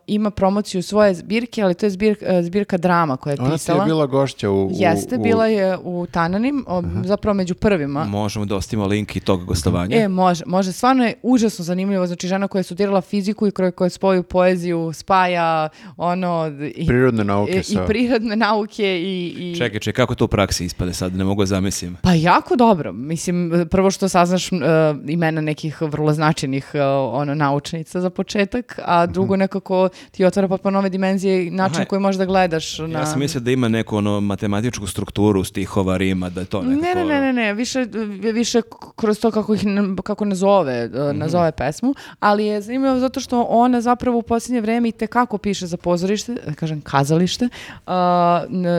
ima 0.06 0.30
promociju 0.30 0.82
svoje 0.82 1.14
zbirke, 1.14 1.62
ali 1.62 1.74
to 1.74 1.86
je 1.86 1.90
zbir- 1.90 2.38
uh, 2.38 2.44
zbirka 2.44 2.76
drama 2.76 3.16
koja 3.16 3.32
je 3.32 3.40
Ona 3.40 3.48
ti 3.48 3.54
pisala. 3.54 3.78
je 3.78 3.86
bila 3.86 4.06
gošća 4.06 4.50
u... 4.50 4.66
u- 4.66 4.70
Jeste, 4.72 5.16
u- 5.16 5.22
bila 5.22 5.46
je 5.46 5.78
u 5.78 6.06
Tananim, 6.06 6.64
o, 6.68 6.82
zapravo 7.04 7.34
među 7.34 7.54
prvima. 7.54 8.04
Možemo 8.04 8.44
da 8.44 8.56
ostavimo 8.56 8.86
link 8.86 9.16
i 9.16 9.20
tog 9.20 9.44
gostovanja. 9.44 9.96
E, 9.96 10.08
može, 10.08 10.44
može. 10.46 10.72
Stvarno 10.72 11.04
je 11.04 11.14
užasno 11.22 11.64
zanimljivo. 11.64 12.06
Znači, 12.06 12.28
žena 12.28 12.48
koja 12.48 12.60
je 12.60 12.64
studirala 12.64 13.00
fiziku 13.00 13.46
i 13.46 13.50
koja, 13.50 13.90
svoju 13.90 14.22
poeziju 14.22 14.92
spaja 14.92 15.41
spaja 15.42 15.68
ono 15.98 16.46
i, 16.74 16.86
Prirodne 16.86 17.24
nauke 17.24 17.52
i, 17.52 17.58
i 17.58 17.62
sa- 17.64 17.84
prirodne 17.84 18.36
nauke 18.36 18.84
i, 18.96 19.26
i 19.30 19.54
Čekaj, 19.56 19.80
čekaj, 19.80 19.92
kako 19.94 20.14
to 20.14 20.24
u 20.24 20.28
praksi 20.28 20.64
ispade 20.64 20.92
sad, 20.94 21.14
ne 21.14 21.24
mogu 21.24 21.42
da 21.42 21.46
zamislim. 21.46 21.96
Pa 21.96 22.12
jako 22.12 22.56
dobro. 22.56 22.92
Mislim, 22.92 23.36
prvo 23.70 23.90
što 23.90 24.08
saznaš 24.08 24.52
uh, 24.52 24.58
imena 25.06 25.40
nekih 25.40 25.82
vrlo 25.82 26.12
značajnih 26.12 26.70
uh, 26.74 26.80
ono, 27.12 27.34
naučnica 27.34 28.00
za 28.00 28.10
početak, 28.10 28.78
a 28.84 29.06
drugo 29.06 29.36
nekako 29.36 29.88
ti 30.10 30.24
otvara 30.24 30.48
potpuno 30.48 30.70
nove 30.72 30.88
dimenzije 30.88 31.46
i 31.46 31.50
način 31.50 31.76
Aha. 31.76 31.84
koji 31.84 32.00
možeš 32.00 32.18
da 32.18 32.24
gledaš 32.26 32.78
na... 32.78 32.98
Ja 32.98 33.06
sam 33.06 33.18
mislio 33.18 33.40
da 33.40 33.50
ima 33.50 33.68
neku 33.68 33.96
ono 33.96 34.20
matematičku 34.20 34.86
strukturu 34.86 35.44
stihova 35.44 35.96
Rima, 35.96 36.30
da 36.30 36.40
je 36.40 36.46
to 36.46 36.62
nekako... 36.62 36.82
Ne, 36.84 36.94
ne, 36.96 37.04
ne, 37.06 37.20
ne, 37.22 37.32
ne, 37.34 37.54
više, 37.54 37.86
više 38.32 38.60
kroz 38.96 39.20
to 39.20 39.30
kako 39.30 39.54
ih 39.54 39.60
kako 40.04 40.24
nazove, 40.24 40.52
Mhm. 40.84 40.96
uh, 41.00 41.12
nazove 41.14 41.52
pesmu, 41.52 41.94
ali 42.20 42.46
je 42.46 42.60
zanimljivo 42.60 42.98
zato 42.98 43.20
što 43.20 43.42
ona 43.42 43.80
zapravo 43.80 44.18
u 44.18 44.22
posljednje 44.22 44.60
vrijeme 44.60 44.88
i 44.88 44.92
tekako 44.92 45.31
piše 45.38 45.66
za 45.66 45.76
pozorište, 45.76 46.34
da 46.46 46.54
kažem 46.54 46.80
kazalište. 46.80 47.48
Uh, 47.86 47.92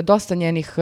dosta 0.03 0.35
njenih 0.35 0.75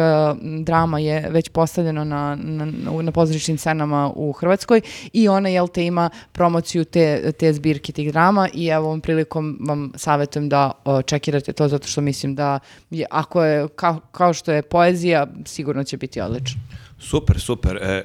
drama 0.64 1.00
je 1.00 1.30
već 1.30 1.50
postavljeno 1.50 2.04
na, 2.04 2.36
na, 2.36 2.66
na 3.02 3.12
pozorišnim 3.12 3.58
scenama 3.58 4.12
u 4.16 4.32
Hrvatskoj 4.32 4.82
i 5.14 5.28
ona, 5.28 5.50
jel 5.50 5.68
te, 5.68 5.86
ima 5.86 6.10
promociju 6.32 6.86
te, 6.86 7.32
te 7.32 7.54
zbirke 7.54 7.92
tih 7.92 8.12
drama 8.12 8.50
i 8.54 8.68
evo 8.68 8.92
ovom 8.92 9.02
prilikom 9.02 9.58
vam 9.68 9.92
savjetujem 9.96 10.50
da 10.50 10.72
čekirate 11.06 11.54
to 11.54 11.68
zato 11.68 11.88
što 11.88 12.02
mislim 12.02 12.36
da 12.36 12.60
je, 12.90 13.06
ako 13.12 13.44
je 13.44 13.68
kao, 13.68 14.00
kao 14.12 14.34
što 14.34 14.52
je 14.52 14.62
poezija, 14.62 15.28
sigurno 15.46 15.84
će 15.84 15.98
biti 15.98 16.22
odlično. 16.22 16.62
Super, 17.00 17.40
super. 17.40 17.78
E, 17.82 18.04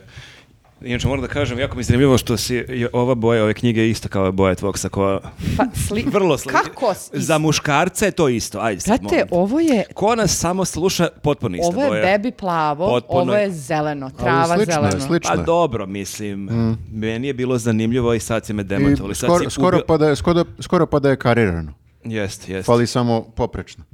inače 0.80 1.08
moram 1.08 1.22
da 1.22 1.28
kažem, 1.28 1.58
jako 1.58 1.76
mi 1.76 1.80
je 1.80 1.84
zanimljivo 1.84 2.18
što 2.18 2.36
si 2.36 2.54
je 2.54 2.88
ova 2.92 3.14
boja 3.14 3.42
ove 3.42 3.54
knjige 3.54 3.80
je 3.80 3.90
ista 3.90 4.08
kao 4.08 4.32
boja 4.32 4.54
tvog 4.54 4.78
sakova. 4.78 5.20
Pa, 5.56 5.64
sli... 5.78 6.04
Vrlo 6.12 6.38
slično. 6.38 6.60
Kako? 6.62 6.94
Za 7.12 7.38
muškarce 7.38 8.04
je 8.04 8.10
to 8.10 8.28
isto. 8.28 8.58
Ajde 8.60 8.80
sad, 8.80 9.00
Brate, 9.00 9.14
molim 9.14 9.20
te. 9.20 9.34
ovo 9.34 9.60
je, 9.60 9.84
Ko 9.94 10.14
nas 10.14 10.30
samo 10.32 10.64
sluša, 10.64 11.08
potpuno 11.22 11.56
ista 11.56 11.68
ovo 11.68 11.82
je 11.82 11.88
boja. 11.88 12.02
bebi 12.02 12.30
plavo, 12.30 12.88
Potpuno 12.88 13.20
ovo 13.22 13.34
je- 13.34 13.50
zeleno, 13.50 14.10
trava 14.12 14.46
slično 14.46 14.62
je, 14.74 14.80
zeleno. 14.82 15.00
slično 15.00 15.30
Pa 15.30 15.36
dobro, 15.36 15.86
mislim. 15.86 16.48
Meni 16.92 17.26
je 17.26 17.34
bilo 17.34 17.58
zanimljivo 17.58 18.14
i 18.14 18.20
sad 18.20 18.46
si 18.46 18.52
me 18.52 18.62
demantovali. 18.62 19.14
Sad 19.14 19.26
skoro, 19.28 19.44
si 19.44 19.50
skoro, 19.50 19.76
ubio- 19.76 19.86
pa 19.86 19.96
da 19.96 20.08
je, 20.08 20.16
skoro, 20.16 20.44
skoro 20.60 20.86
pa 20.86 20.98
da 20.98 21.10
je 21.10 21.16
karirano. 21.16 21.72
Jest, 22.04 22.48
jest. 22.48 22.66
Fali 22.66 22.86
samo 22.86 23.22
poprečno. 23.26 23.84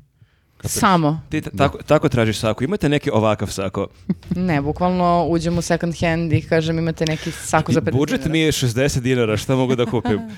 Samo. 0.64 1.20
Ti 1.28 1.40
ta- 1.40 1.50
tako, 1.50 1.78
tako 1.78 2.08
tražiš 2.08 2.38
sako. 2.38 2.64
Imate 2.64 2.88
neki 2.88 3.10
ovakav 3.10 3.48
sako? 3.48 3.86
Ne, 4.36 4.60
bukvalno 4.62 5.02
uđem 5.24 5.58
u 5.58 5.62
second 5.62 5.94
hand 5.96 6.32
i 6.32 6.42
kažem 6.42 6.78
imate 6.78 7.04
neki 7.06 7.30
sako 7.32 7.72
za 7.72 7.80
50 7.80 7.92
Budžet 7.92 8.18
dinara. 8.18 8.32
mi 8.32 8.40
je 8.40 8.52
60 8.52 9.00
dinara, 9.00 9.36
šta 9.36 9.56
mogu 9.56 9.76
da 9.76 9.86
kupim? 9.86 10.20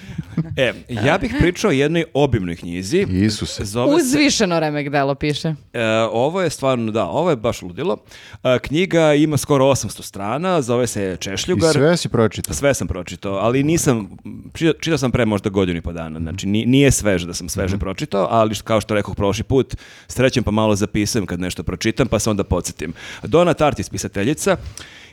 E, 0.57 0.73
ja 0.91 1.19
bih 1.19 1.35
pričao 1.39 1.69
o 1.69 1.73
jednoj 1.73 2.05
obimnoj 2.15 2.57
knjizi. 2.57 3.07
Isuse. 3.11 3.65
Zove 3.65 3.91
se, 3.91 3.97
Uzvišeno 3.97 4.61
remek 4.61 4.89
delo 4.89 5.15
piše. 5.15 5.55
e, 5.73 5.85
ovo 6.03 6.41
je 6.41 6.51
stvarno, 6.51 6.93
da, 6.93 7.05
ovo 7.05 7.31
je 7.31 7.37
baš 7.37 7.63
ludilo. 7.63 7.97
E, 8.45 8.59
knjiga 8.59 9.15
ima 9.15 9.37
skoro 9.37 9.65
800 9.67 10.03
strana, 10.03 10.63
zove 10.63 10.87
se 10.87 11.13
I 11.15 11.17
Češljugar. 11.17 11.73
sve 11.73 11.97
si 11.97 12.09
pročitao. 12.09 12.55
Sve 12.55 12.75
sam 12.75 12.89
pročitao, 12.89 13.35
ali 13.35 13.63
nisam, 13.63 14.17
čita- 14.53 14.79
čitao 14.81 14.99
sam 14.99 15.11
pre 15.11 15.25
možda 15.27 15.51
godinu 15.51 15.79
i 15.79 15.83
po 15.83 15.93
dana, 15.93 16.21
znači 16.21 16.47
ni- 16.47 16.67
nije 16.67 16.91
sveže 16.91 17.27
da 17.27 17.35
sam 17.35 17.49
sveže 17.49 17.79
pročitao, 17.79 18.29
ali 18.31 18.55
kao 18.57 18.81
što 18.81 18.95
rekoh 18.95 19.17
prošli 19.17 19.45
put, 19.45 19.77
srećem 20.15 20.45
pa 20.45 20.51
malo 20.51 20.77
zapisujem 20.77 21.27
kad 21.27 21.41
nešto 21.41 21.63
pročitam, 21.63 22.09
pa 22.09 22.19
se 22.19 22.31
onda 22.31 22.45
podsjetim. 22.45 22.93
Donna 23.23 23.55
Tartt 23.55 23.79
je 23.79 23.85
spisateljica 23.85 24.57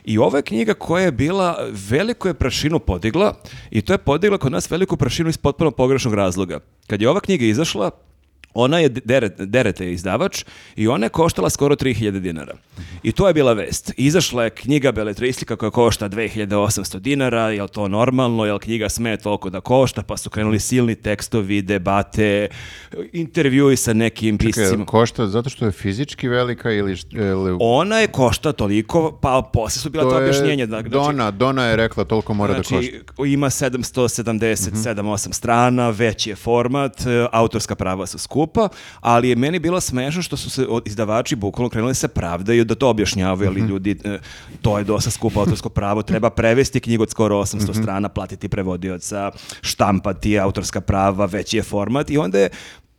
i 0.04 0.18
ovo 0.18 0.36
je 0.36 0.42
knjiga 0.42 0.74
koja 0.74 1.04
je 1.04 1.12
bila, 1.12 1.68
veliku 1.90 2.28
je 2.28 2.34
prašinu 2.34 2.78
podigla 2.78 3.34
i 3.70 3.82
to 3.82 3.92
je 3.92 3.98
podigla 3.98 4.38
kod 4.38 4.52
nas 4.52 4.70
veliku 4.70 4.96
prašinu 4.96 5.28
iz 5.28 5.36
potpuno 5.36 5.70
pogrešnog 5.70 6.14
razloga. 6.14 6.60
Kad 6.86 7.02
je 7.02 7.08
ova 7.08 7.20
knjiga 7.20 7.44
izašla, 7.44 7.90
ona 8.54 8.78
je 8.78 8.88
Deret, 8.88 9.32
Derete 9.38 9.86
je 9.86 9.92
izdavač 9.92 10.44
i 10.76 10.88
ona 10.88 11.06
je 11.06 11.10
koštala 11.10 11.50
skoro 11.50 11.74
3000 11.76 12.20
dinara. 12.20 12.54
I 13.02 13.12
to 13.12 13.28
je 13.28 13.34
bila 13.34 13.52
vest. 13.52 13.92
Izašla 13.96 14.44
je 14.44 14.50
knjiga 14.50 14.92
beletristika 14.92 15.56
koja 15.56 15.70
košta 15.70 16.08
2800 16.08 16.98
dinara, 16.98 17.48
je 17.48 17.62
li 17.62 17.68
to 17.68 17.88
normalno, 17.88 18.44
je 18.44 18.52
li 18.52 18.60
knjiga 18.60 18.88
sme 18.88 19.16
toliko 19.16 19.50
da 19.50 19.60
košta, 19.60 20.02
pa 20.02 20.16
su 20.16 20.30
krenuli 20.30 20.60
silni 20.60 20.94
tekstovi, 20.94 21.62
debate, 21.62 22.48
intervjui 23.12 23.76
sa 23.76 23.92
nekim 23.92 24.38
Čekaj, 24.38 24.52
piscima. 24.54 24.86
košta 24.86 25.26
zato 25.26 25.50
što 25.50 25.64
je 25.64 25.72
fizički 25.72 26.28
velika 26.28 26.70
ili... 26.70 26.96
ili 27.12 27.56
Ona 27.60 27.98
je 27.98 28.06
košta 28.06 28.52
toliko, 28.52 29.18
pa 29.22 29.42
posle 29.44 29.80
su 29.80 29.90
bila 29.90 30.04
to, 30.04 30.10
je 30.10 30.16
objašnjenja. 30.18 30.66
da- 30.66 30.80
znači- 30.80 30.90
Dona, 30.90 31.30
Dona 31.30 31.64
je 31.64 31.76
rekla 31.76 32.04
toliko 32.04 32.34
mora 32.34 32.52
da 32.52 32.58
košta. 32.58 32.76
Znači, 32.76 33.00
ima 33.26 33.50
777-8 33.50 35.32
strana, 35.32 35.90
veći 35.90 36.30
je 36.30 36.36
format, 36.36 37.00
e, 37.00 37.26
autorska 37.32 37.74
prava 37.74 38.06
su 38.06 38.18
skupa, 38.18 38.41
ali 39.00 39.28
je 39.28 39.36
meni 39.36 39.58
bilo 39.58 39.80
smešno 39.80 40.22
što 40.22 40.36
su 40.36 40.50
se 40.50 40.66
izdavači 40.84 41.36
bukvalno 41.36 41.70
krenuli 41.70 41.94
se 41.94 42.08
pravdaju 42.08 42.64
da 42.64 42.74
to 42.74 42.88
objašnjavaju, 42.88 43.50
ali 43.50 43.60
ljudi, 43.60 43.98
e, 44.04 44.18
to 44.62 44.78
je 44.78 44.84
dosta 44.84 45.10
skupo 45.10 45.40
autorsko 45.40 45.68
pravo, 45.68 46.02
treba 46.02 46.30
prevesti 46.30 46.80
knjigu 46.80 47.02
od 47.02 47.10
skoro 47.10 47.36
800 47.36 47.82
strana, 47.82 48.08
platiti 48.08 48.48
prevodioca, 48.48 49.30
štampati 49.60 50.38
autorska 50.38 50.80
prava, 50.80 51.26
veći 51.26 51.56
je 51.56 51.62
format 51.62 52.10
i 52.10 52.18
onda 52.18 52.38
je 52.38 52.50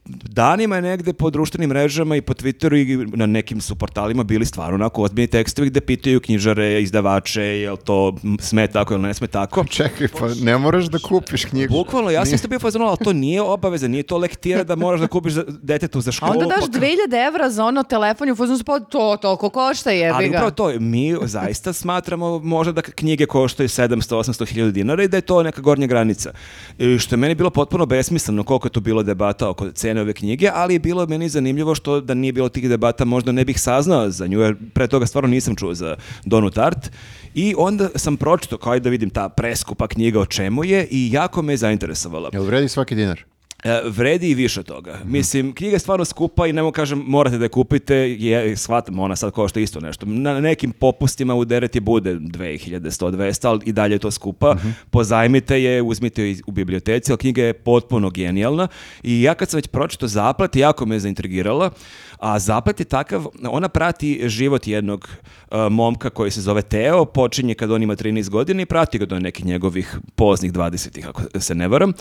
danima 0.06 0.75
je 0.75 0.82
negde 0.82 1.14
po 1.14 1.30
društvenim 1.30 1.69
mrežama 1.69 2.15
i 2.15 2.22
po 2.22 2.33
Twitteru 2.33 2.75
i 2.75 3.17
na 3.17 3.25
nekim 3.25 3.61
su 3.61 3.75
portalima 3.75 4.23
bili 4.23 4.45
stvarno 4.45 4.75
onako 4.75 5.03
ozbiljni 5.03 5.27
tekstovi 5.27 5.69
gde 5.69 5.82
pitaju 5.82 6.19
knjižare, 6.19 6.82
izdavače, 6.82 7.41
jel 7.41 7.77
to 7.77 8.15
sme 8.40 8.67
tako 8.67 8.93
ili 8.93 9.03
ne 9.03 9.14
sme 9.14 9.27
tako. 9.27 9.65
Čekaj, 9.69 10.07
pa 10.19 10.27
ne 10.41 10.57
moraš 10.57 10.85
da 10.85 10.99
kupiš 10.99 11.45
knjigu. 11.45 11.73
Bukvalno, 11.73 12.09
ja 12.09 12.25
sam 12.25 12.35
isto 12.35 12.48
bio 12.48 12.59
fazonu, 12.59 12.85
ali 12.85 12.98
to 12.98 13.14
nije 13.14 13.41
obaveza, 13.41 13.88
nije 13.88 14.03
to 14.03 14.17
lektira 14.17 14.64
da 14.64 14.75
moraš 14.75 14.99
da 14.99 15.07
kupiš 15.07 15.33
za, 15.33 15.43
detetu 15.48 16.01
za 16.01 16.09
A 16.09 16.11
školu. 16.11 16.32
onda 16.32 16.45
daš 16.45 16.59
pa- 16.61 16.80
2000 16.80 17.27
evra 17.27 17.49
za 17.49 17.65
ono 17.65 17.83
telefon 17.83 18.27
i 18.27 18.32
u 18.32 18.35
fazonu 18.35 18.57
se, 18.57 18.64
pa 18.64 18.80
to 18.80 19.17
toliko 19.22 19.49
košta 19.49 19.91
jebi 19.91 20.14
Ali 20.14 20.30
upravo 20.30 20.51
to, 20.51 20.80
mi 20.80 21.15
zaista 21.22 21.73
smatramo 21.73 22.40
možda 22.40 22.72
da 22.73 22.82
knjige 22.82 23.25
koštaju 23.25 23.69
700, 23.69 23.90
800 24.15 24.45
hiljada 24.45 24.72
dinara 24.72 25.03
i 25.03 25.07
da 25.07 25.17
je 25.17 25.22
to 25.22 25.43
neka 25.43 25.61
gornja 25.61 25.88
granica. 25.88 26.32
I 26.77 26.99
što 26.99 27.15
je 27.15 27.19
meni 27.19 27.35
bilo 27.35 27.49
potpuno 27.49 27.85
besmisleno 27.85 28.43
koliko 28.43 28.67
je 28.67 28.72
tu 28.72 28.82
bilo 28.82 29.03
debata 29.03 29.49
oko 29.49 29.72
cene 29.93 30.01
ove 30.01 30.13
knjige, 30.13 30.49
ali 30.53 30.75
je 30.75 30.80
bilo 30.80 31.05
meni 31.05 31.30
zanimljivo 31.30 31.75
što 31.75 32.01
da 32.01 32.13
nije 32.13 32.33
bilo 32.33 32.49
tih 32.49 32.69
debata 32.69 33.05
možda 33.05 33.31
ne 33.31 33.45
bih 33.45 33.59
saznao 33.59 34.09
za 34.09 34.27
nju, 34.27 34.39
jer 34.39 34.55
pre 34.73 34.88
toga 34.88 35.05
stvarno 35.05 35.30
nisam 35.30 35.55
čuo 35.55 35.73
za 35.73 35.95
Donu 36.25 36.49
Tart. 36.49 36.91
I 37.35 37.55
onda 37.57 37.89
sam 37.95 38.17
pročito, 38.17 38.57
kao 38.57 38.80
da 38.80 38.89
vidim 38.89 39.09
ta 39.09 39.30
preskupa 39.30 39.88
knjiga 39.88 40.19
o 40.19 40.25
čemu 40.25 40.63
je 40.63 40.88
i 40.91 41.09
jako 41.11 41.41
me 41.41 41.53
je 41.53 41.57
zainteresovala. 41.57 42.30
Jel 42.33 42.43
vredi 42.43 42.69
svaki 42.69 42.95
dinar? 42.95 43.23
E, 43.64 43.82
vredi 43.85 44.30
i 44.30 44.33
više 44.33 44.64
toga. 44.64 45.00
Mislim, 45.06 45.53
knjiga 45.53 45.75
je 45.75 45.80
stvarno 45.80 46.06
skupa 46.06 46.48
i 46.48 46.53
ne 46.53 46.61
mogu 46.61 46.74
kažem 46.74 47.03
morate 47.08 47.38
da 47.38 47.45
je 47.45 47.50
kupite, 47.50 47.95
je, 47.95 48.58
shvatam, 48.58 49.00
ona 49.00 49.16
sad 49.16 49.32
košta 49.32 49.59
isto 49.59 49.80
nešto. 49.80 50.06
Na 50.06 50.40
nekim 50.40 50.72
popustima 50.72 51.35
u 51.35 51.45
dereti 51.45 51.80
bude 51.80 52.16
2100, 52.16 53.11
200, 53.11 53.48
ali 53.48 53.59
i 53.66 53.72
dalje 53.72 53.93
je 53.93 54.00
to 54.00 54.11
skupa. 54.11 54.56
Pozajmite 54.90 55.64
je, 55.64 55.82
uzmite 55.82 56.24
je 56.24 56.35
u 56.48 56.51
biblioteci, 56.51 57.11
ali 57.11 57.17
knjiga 57.17 57.43
je 57.43 57.53
potpuno 57.53 58.09
genijalna 58.09 58.67
i 59.03 59.22
ja 59.22 59.33
kad 59.33 59.50
sam 59.50 59.58
već 59.58 59.67
pročito 59.67 60.08
Zaplet, 60.08 60.56
jako 60.56 60.85
me 60.85 60.95
je 60.95 61.00
zaintrigirala, 61.00 61.72
a 62.19 62.40
Zaplet 62.40 62.80
je 62.80 62.85
takav, 62.85 63.25
ona 63.50 63.69
prati 63.69 64.30
život 64.30 64.67
jednog 64.67 65.09
e, 65.51 65.69
momka 65.69 66.09
koji 66.09 66.32
se 66.32 66.42
zove 66.42 66.61
Teo, 66.61 67.06
počinje 67.06 67.53
kad 67.53 67.72
on 67.72 67.83
ima 67.83 67.95
13 67.95 68.30
godina 68.30 68.61
i 68.61 68.66
prati 68.66 68.98
ga 68.98 69.06
do 69.06 69.19
nekih 69.19 69.45
njegovih 69.45 69.98
poznih 70.16 70.53
20-ih, 70.53 71.08
ako 71.08 71.40
se 71.40 71.56
ne 71.56 71.67
varam. 71.67 71.93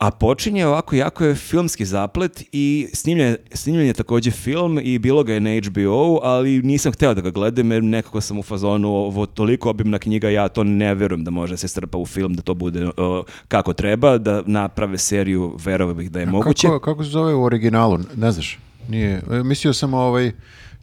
A 0.00 0.10
počinje 0.10 0.66
ovako, 0.66 0.96
jako 0.96 1.24
je 1.24 1.34
filmski 1.34 1.84
zaplet 1.84 2.42
i 2.52 2.88
snimljen, 2.92 3.36
snimljen 3.52 3.86
je 3.86 3.92
također 3.92 4.32
film 4.32 4.80
i 4.82 4.98
bilo 4.98 5.24
ga 5.24 5.34
je 5.34 5.40
na 5.40 5.50
HBO, 5.64 6.20
ali 6.22 6.62
nisam 6.62 6.92
hteo 6.92 7.14
da 7.14 7.20
ga 7.20 7.30
gledam 7.30 7.72
jer 7.72 7.82
nekako 7.82 8.20
sam 8.20 8.38
u 8.38 8.42
fazonu 8.42 8.88
ovo 8.88 9.26
toliko 9.26 9.70
obimna 9.70 9.98
knjiga, 9.98 10.28
ja 10.28 10.48
to 10.48 10.64
ne 10.64 10.94
verujem 10.94 11.24
da 11.24 11.30
može 11.30 11.56
se 11.56 11.68
strpa 11.68 11.98
u 11.98 12.06
film, 12.06 12.34
da 12.34 12.42
to 12.42 12.54
bude 12.54 12.90
o, 12.96 13.24
kako 13.48 13.72
treba, 13.72 14.18
da 14.18 14.42
naprave 14.46 14.98
seriju, 14.98 15.56
verovao 15.64 15.94
bih 15.94 16.10
da 16.10 16.20
je 16.20 16.26
moguće. 16.26 16.66
Kako, 16.66 16.80
kako 16.80 17.04
se 17.04 17.10
zove 17.10 17.34
u 17.34 17.44
originalu? 17.44 17.98
Ne 18.16 18.32
znaš? 18.32 18.58
Nije. 18.88 19.22
E, 19.30 19.42
Mislio 19.42 19.72
sam 19.72 19.94
ovaj 19.94 20.32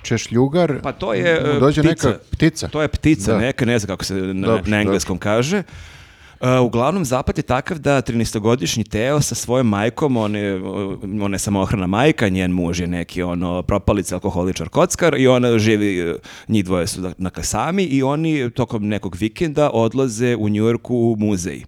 češljugar. 0.01 0.81
Pa 0.83 0.91
to 0.91 1.13
je 1.13 1.37
e, 1.55 1.59
dođe 1.59 1.81
ptica. 1.83 2.07
neka 2.09 2.19
ptica. 2.31 2.67
To 2.67 2.81
je 2.81 2.87
ptica 2.87 3.31
Da. 3.31 3.39
neka, 3.39 3.65
ne 3.65 3.79
znam 3.79 3.87
kako 3.87 4.05
se 4.05 4.13
na, 4.13 4.47
Dobro, 4.47 4.63
na 4.67 4.81
engleskom 4.81 5.17
kaže. 5.17 5.63
E, 6.41 6.59
uglavnom, 6.59 7.05
zapad 7.05 7.37
je 7.37 7.41
takav 7.41 7.79
da 7.79 8.01
13-godišnji 8.01 8.83
Teo 8.83 9.21
sa 9.21 9.35
svojom 9.35 9.67
majkom, 9.67 10.17
on 10.17 10.35
je, 10.35 10.61
on 11.21 11.33
je 11.33 11.39
samohrana 11.39 11.87
majka, 11.87 12.29
njen 12.29 12.51
muž 12.51 12.79
je 12.79 12.87
neki 12.87 13.23
ono 13.23 13.61
propalica, 13.61 14.15
alkoholičar, 14.15 14.69
kockar 14.69 15.15
i 15.17 15.27
ona 15.27 15.59
živi, 15.59 15.99
e, 15.99 16.15
njih 16.47 16.65
dvoje 16.65 16.87
su 16.87 17.01
dakle 17.17 17.43
sami 17.43 17.83
i 17.83 18.03
oni 18.03 18.49
tokom 18.51 18.87
nekog 18.87 19.15
vikenda 19.15 19.69
odlaze 19.69 20.35
u 20.35 20.49
Njujorku 20.49 20.95
u 20.95 21.15
muzej. 21.19 21.63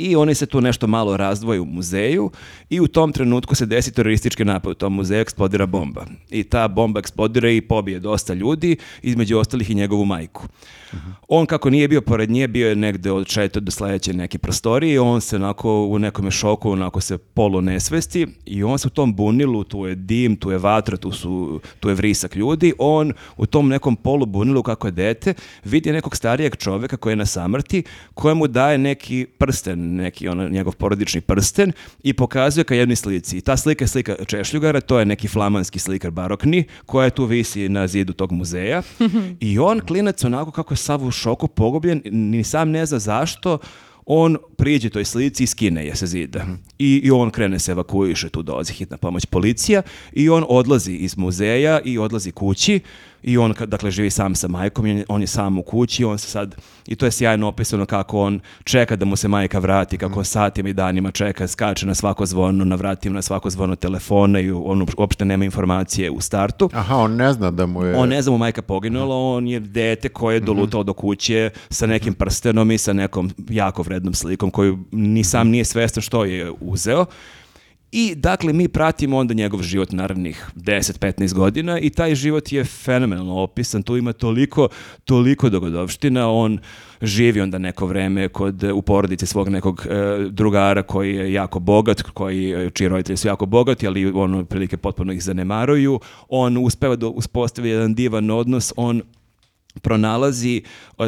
I 0.00 0.16
oni 0.16 0.34
se 0.34 0.46
tu 0.46 0.60
nešto 0.60 0.86
malo 0.86 1.16
razdvoje 1.16 1.60
u 1.60 1.64
muzeju 1.64 2.30
i 2.70 2.80
u 2.80 2.88
tom 2.88 3.12
trenutku 3.12 3.54
se 3.54 3.66
desi 3.66 3.92
teroristički 3.92 4.44
napad 4.44 4.70
u 4.70 4.74
tom 4.74 4.94
muzeju, 4.94 5.20
eksplodira 5.20 5.66
bomba. 5.66 6.06
I 6.30 6.44
ta 6.44 6.68
bomba 6.68 7.00
eksplodira 7.00 7.50
i 7.50 7.60
pobije 7.60 8.00
dosta 8.00 8.34
ljudi, 8.34 8.76
između 9.02 9.38
ostalih 9.38 9.70
i 9.70 9.74
njegovu 9.74 10.04
majku. 10.04 10.48
On 11.28 11.46
kako 11.46 11.70
nije 11.70 11.88
bio 11.88 12.00
pored 12.00 12.30
nje, 12.30 12.48
bio 12.48 12.68
je 12.68 12.76
negde 12.76 13.12
od 13.12 13.26
četiri 13.26 13.60
do 13.60 13.70
sledeće 13.70 14.12
neke 14.12 14.38
prostorije, 14.38 15.00
on 15.00 15.20
se 15.20 15.36
onako 15.36 15.86
u 15.86 15.98
nekom 15.98 16.30
šoku, 16.30 16.70
onako 16.70 17.00
se 17.00 17.18
polu 17.18 17.60
nesvesti 17.60 18.26
i 18.46 18.64
on 18.64 18.78
se 18.78 18.86
u 18.86 18.90
tom 18.90 19.14
bunilu, 19.14 19.64
tu 19.64 19.86
je 19.86 19.94
dim, 19.94 20.36
tu 20.36 20.50
je 20.50 20.58
vatra, 20.58 20.96
tu, 20.96 21.12
su, 21.12 21.60
tu 21.80 21.88
je 21.88 21.94
vrisak 21.94 22.36
ljudi, 22.36 22.72
on 22.78 23.12
u 23.36 23.46
tom 23.46 23.68
nekom 23.68 23.96
polu 23.96 24.26
bunilu 24.26 24.62
kako 24.62 24.86
je 24.86 24.90
dete, 24.90 25.34
vidi 25.64 25.92
nekog 25.92 26.16
starijeg 26.16 26.56
čoveka 26.56 26.96
koji 26.96 27.12
je 27.12 27.16
na 27.16 27.26
samrti, 27.26 27.82
kojemu 28.14 28.46
daje 28.46 28.78
neki 28.78 29.26
prsten, 29.38 29.89
neki 29.90 30.28
ono, 30.28 30.48
njegov 30.48 30.76
porodični 30.76 31.20
prsten 31.20 31.72
i 32.02 32.12
pokazuje 32.12 32.64
ka 32.64 32.74
jednoj 32.74 32.96
slici. 32.96 33.38
I 33.38 33.40
ta 33.40 33.56
slika 33.56 33.84
je 33.84 33.88
slika 33.88 34.16
Češljugara, 34.26 34.80
to 34.80 34.98
je 34.98 35.06
neki 35.06 35.28
flamanski 35.28 35.78
slikar 35.78 36.10
barokni, 36.10 36.64
koja 36.86 37.10
tu 37.10 37.24
visi 37.24 37.68
na 37.68 37.86
zidu 37.86 38.12
tog 38.12 38.32
muzeja. 38.32 38.82
I 39.40 39.58
on, 39.58 39.80
klinac, 39.80 40.24
onako 40.24 40.50
kako 40.50 40.74
je 40.74 40.78
sav 40.78 41.04
u 41.04 41.10
šoku 41.10 41.48
pogubljen, 41.48 42.02
ni 42.04 42.44
sam 42.44 42.70
ne 42.70 42.86
zna 42.86 42.98
zašto, 42.98 43.58
on 44.06 44.36
priđe 44.56 44.90
toj 44.90 45.04
slici 45.04 45.44
i 45.44 45.46
skine 45.46 45.86
je 45.86 45.96
sa 45.96 46.06
zida. 46.06 46.46
I, 46.78 47.00
I 47.04 47.10
on 47.10 47.30
krene 47.30 47.58
se 47.58 47.72
evakuiše, 47.72 48.28
tu 48.28 48.42
dolazi 48.42 48.72
hitna 48.72 48.96
pomoć 48.96 49.26
policija 49.26 49.82
i 50.12 50.28
on 50.28 50.44
odlazi 50.48 50.92
iz 50.92 51.16
muzeja 51.16 51.80
i 51.84 51.98
odlazi 51.98 52.32
kući 52.32 52.80
i 53.22 53.38
on, 53.38 53.54
dakle, 53.66 53.90
živi 53.90 54.10
sam 54.10 54.34
sa 54.34 54.48
majkom, 54.48 54.84
on 54.84 54.90
je- 54.90 55.04
on 55.08 55.20
je 55.20 55.26
sam 55.26 55.58
u 55.58 55.62
kući, 55.62 56.04
on 56.04 56.18
se 56.18 56.28
sad, 56.28 56.54
i 56.86 56.96
to 56.96 57.06
je 57.06 57.12
sjajno 57.12 57.48
opisano 57.48 57.86
kako 57.86 58.20
on 58.20 58.40
čeka 58.64 58.96
da 58.96 59.04
mu 59.04 59.16
se 59.16 59.28
majka 59.28 59.58
vrati, 59.58 59.98
kako 59.98 60.18
on 60.18 60.24
satima 60.24 60.68
i 60.68 60.72
danima 60.72 61.10
čeka, 61.10 61.48
skače 61.48 61.86
na 61.86 61.94
svako 61.94 62.26
zvono, 62.26 62.64
na 62.64 62.76
vratima 62.76 63.14
na 63.14 63.22
svako 63.22 63.50
zvono 63.50 63.76
telefona 63.76 64.40
i 64.40 64.50
on 64.50 64.86
uopšte 64.96 65.24
nema 65.24 65.44
informacije 65.44 66.10
u 66.10 66.20
startu. 66.20 66.70
Aha, 66.72 66.96
on 66.96 67.12
ne 67.12 67.32
zna 67.32 67.50
da 67.50 67.66
mu 67.66 67.84
je... 67.84 67.96
On 67.96 68.08
ne 68.08 68.22
zna 68.22 68.32
mu 68.32 68.38
majka 68.38 68.62
poginula, 68.62 69.16
on 69.16 69.48
je 69.48 69.60
dete 69.60 70.08
koje 70.08 70.36
je 70.36 70.40
dolutao 70.40 70.82
do 70.82 70.92
kuće 70.92 71.50
sa 71.70 71.86
nekim 71.86 72.14
prstenom 72.14 72.70
i 72.70 72.78
sa 72.78 72.92
nekom 72.92 73.30
jako 73.50 73.82
vrednom 73.82 74.14
slikom 74.14 74.50
koju 74.50 74.78
ni 74.92 75.24
sam 75.24 75.48
nije 75.48 75.64
svestan 75.64 76.02
što 76.02 76.24
je 76.24 76.52
uzeo. 76.60 77.06
I 77.92 78.14
dakle 78.14 78.52
mi 78.52 78.68
pratimo 78.68 79.18
onda 79.18 79.34
njegov 79.34 79.62
život 79.62 79.92
naravnih 79.92 80.46
10-15 80.56 81.34
godina 81.34 81.78
i 81.78 81.90
taj 81.90 82.14
život 82.14 82.52
je 82.52 82.64
fenomenalno 82.64 83.34
opisan, 83.42 83.82
tu 83.82 83.96
ima 83.96 84.12
toliko, 84.12 84.68
toliko 85.04 85.48
dogodovština, 85.48 86.30
on 86.30 86.58
živi 87.02 87.40
onda 87.40 87.58
neko 87.58 87.86
vreme 87.86 88.28
kod, 88.28 88.62
u 88.62 88.82
porodici 88.82 89.26
svog 89.26 89.48
nekog 89.48 89.86
e, 89.90 90.28
drugara 90.30 90.82
koji 90.82 91.14
je 91.14 91.32
jako 91.32 91.58
bogat, 91.58 92.02
koji, 92.02 92.52
e, 92.52 92.70
čiji 92.70 92.88
roditelji 92.88 93.16
su 93.16 93.28
jako 93.28 93.46
bogati, 93.46 93.86
ali 93.86 94.12
on 94.14 94.46
prilike 94.46 94.76
potpuno 94.76 95.12
ih 95.12 95.22
zanemaruju, 95.22 96.00
on 96.28 96.56
uspeva 96.56 96.96
da 96.96 97.06
uspostavi 97.06 97.68
jedan 97.68 97.94
divan 97.94 98.30
odnos, 98.30 98.72
on 98.76 99.02
pronalazi 99.82 100.62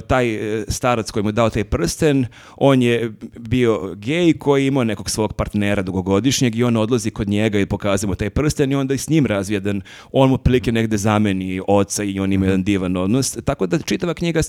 taj 0.07 0.35
e, 0.35 0.65
starac 0.69 1.11
koji 1.11 1.23
mu 1.23 1.29
je 1.29 1.33
dao 1.33 1.51
taj 1.51 1.65
prsten, 1.65 2.27
on 2.57 2.83
je 2.83 3.13
bio 3.39 3.95
gej 3.95 4.33
koji 4.33 4.63
je 4.63 4.67
imao 4.67 4.85
nekog 4.85 5.11
svog 5.11 5.33
partnera 5.33 5.83
dugogodišnjeg 5.83 6.57
i 6.57 6.65
on 6.65 6.77
odlazi 6.77 7.11
kod 7.11 7.29
njega 7.29 7.59
i 7.59 7.67
pokazuje 7.67 8.09
mu 8.09 8.15
taj 8.15 8.31
prsten 8.31 8.73
i 8.73 8.75
onda 8.75 8.95
i 8.95 8.99
s 8.99 9.09
njim 9.09 9.27
razvija 9.27 9.57
jedan, 9.57 9.81
on 10.13 10.29
mu 10.29 10.35
otprilike 10.35 10.73
negde 10.73 10.97
zameni 10.97 11.61
oca 11.69 12.03
i 12.05 12.21
on 12.21 12.33
ima 12.33 12.47
jedan 12.47 12.65
divan 12.65 12.97
odnos. 12.97 13.37
Tako 13.45 13.67
da 13.67 13.79
čitava 13.79 14.15
knjiga 14.15 14.41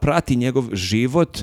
prati 0.00 0.36
njegov 0.36 0.68
život 0.72 1.38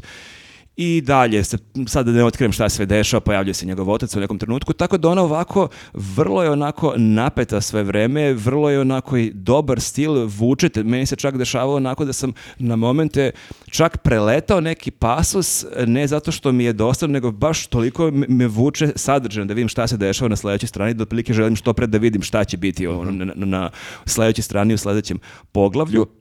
i 0.82 1.02
dalje, 1.02 1.44
se, 1.44 1.58
sad 1.88 2.06
da 2.06 2.12
ne 2.12 2.24
otkrijem 2.24 2.52
šta 2.52 2.70
sve 2.70 2.86
dešava, 2.86 3.22
pojavljuje 3.22 3.54
se 3.54 3.66
njegov 3.66 3.90
otac 3.90 4.16
u 4.16 4.20
nekom 4.20 4.40
trenutku, 4.40 4.74
tako 4.74 4.98
da 4.98 5.10
ona 5.10 5.22
ovako, 5.22 5.68
vrlo 5.94 6.44
je 6.44 6.52
onako 6.52 6.94
napeta 6.98 7.62
sve 7.62 7.84
vreme, 7.84 8.34
vrlo 8.34 8.70
je 8.70 8.80
onako 8.80 9.18
i 9.18 9.32
dobar 9.34 9.80
stil, 9.80 10.26
vučete, 10.26 10.84
meni 10.84 11.06
se 11.06 11.16
čak 11.16 11.38
dešavalo 11.38 11.76
onako 11.76 12.06
da 12.06 12.14
sam 12.14 12.34
na 12.60 12.76
momente 12.76 13.32
čak 13.72 13.98
preletao 13.98 14.62
neki 14.62 14.92
pasus, 14.92 15.66
ne 15.88 16.08
zato 16.08 16.32
što 16.32 16.52
mi 16.52 16.64
je 16.64 16.74
dosadno, 16.74 17.14
nego 17.14 17.32
baš 17.32 17.68
toliko 17.68 18.12
me- 18.12 18.48
vuče 18.48 18.92
sadržajno 18.96 19.48
da 19.48 19.54
vidim 19.54 19.70
šta 19.70 19.88
se 19.88 19.98
dešava 19.98 20.30
na 20.30 20.36
sledećoj 20.36 20.68
strani, 20.68 20.94
da 20.94 21.04
otprilike 21.04 21.34
želim 21.34 21.56
što 21.56 21.74
pre 21.74 21.88
da 21.88 21.98
vidim 21.98 22.22
šta 22.22 22.44
će 22.44 22.58
biti 22.58 22.88
ono, 22.88 23.12
na, 23.12 23.26
na, 23.26 23.46
na 23.46 23.70
sledećoj 24.06 24.44
strani 24.44 24.74
u 24.74 24.78
sledećem 24.78 25.20
poglavlju. 25.52 26.19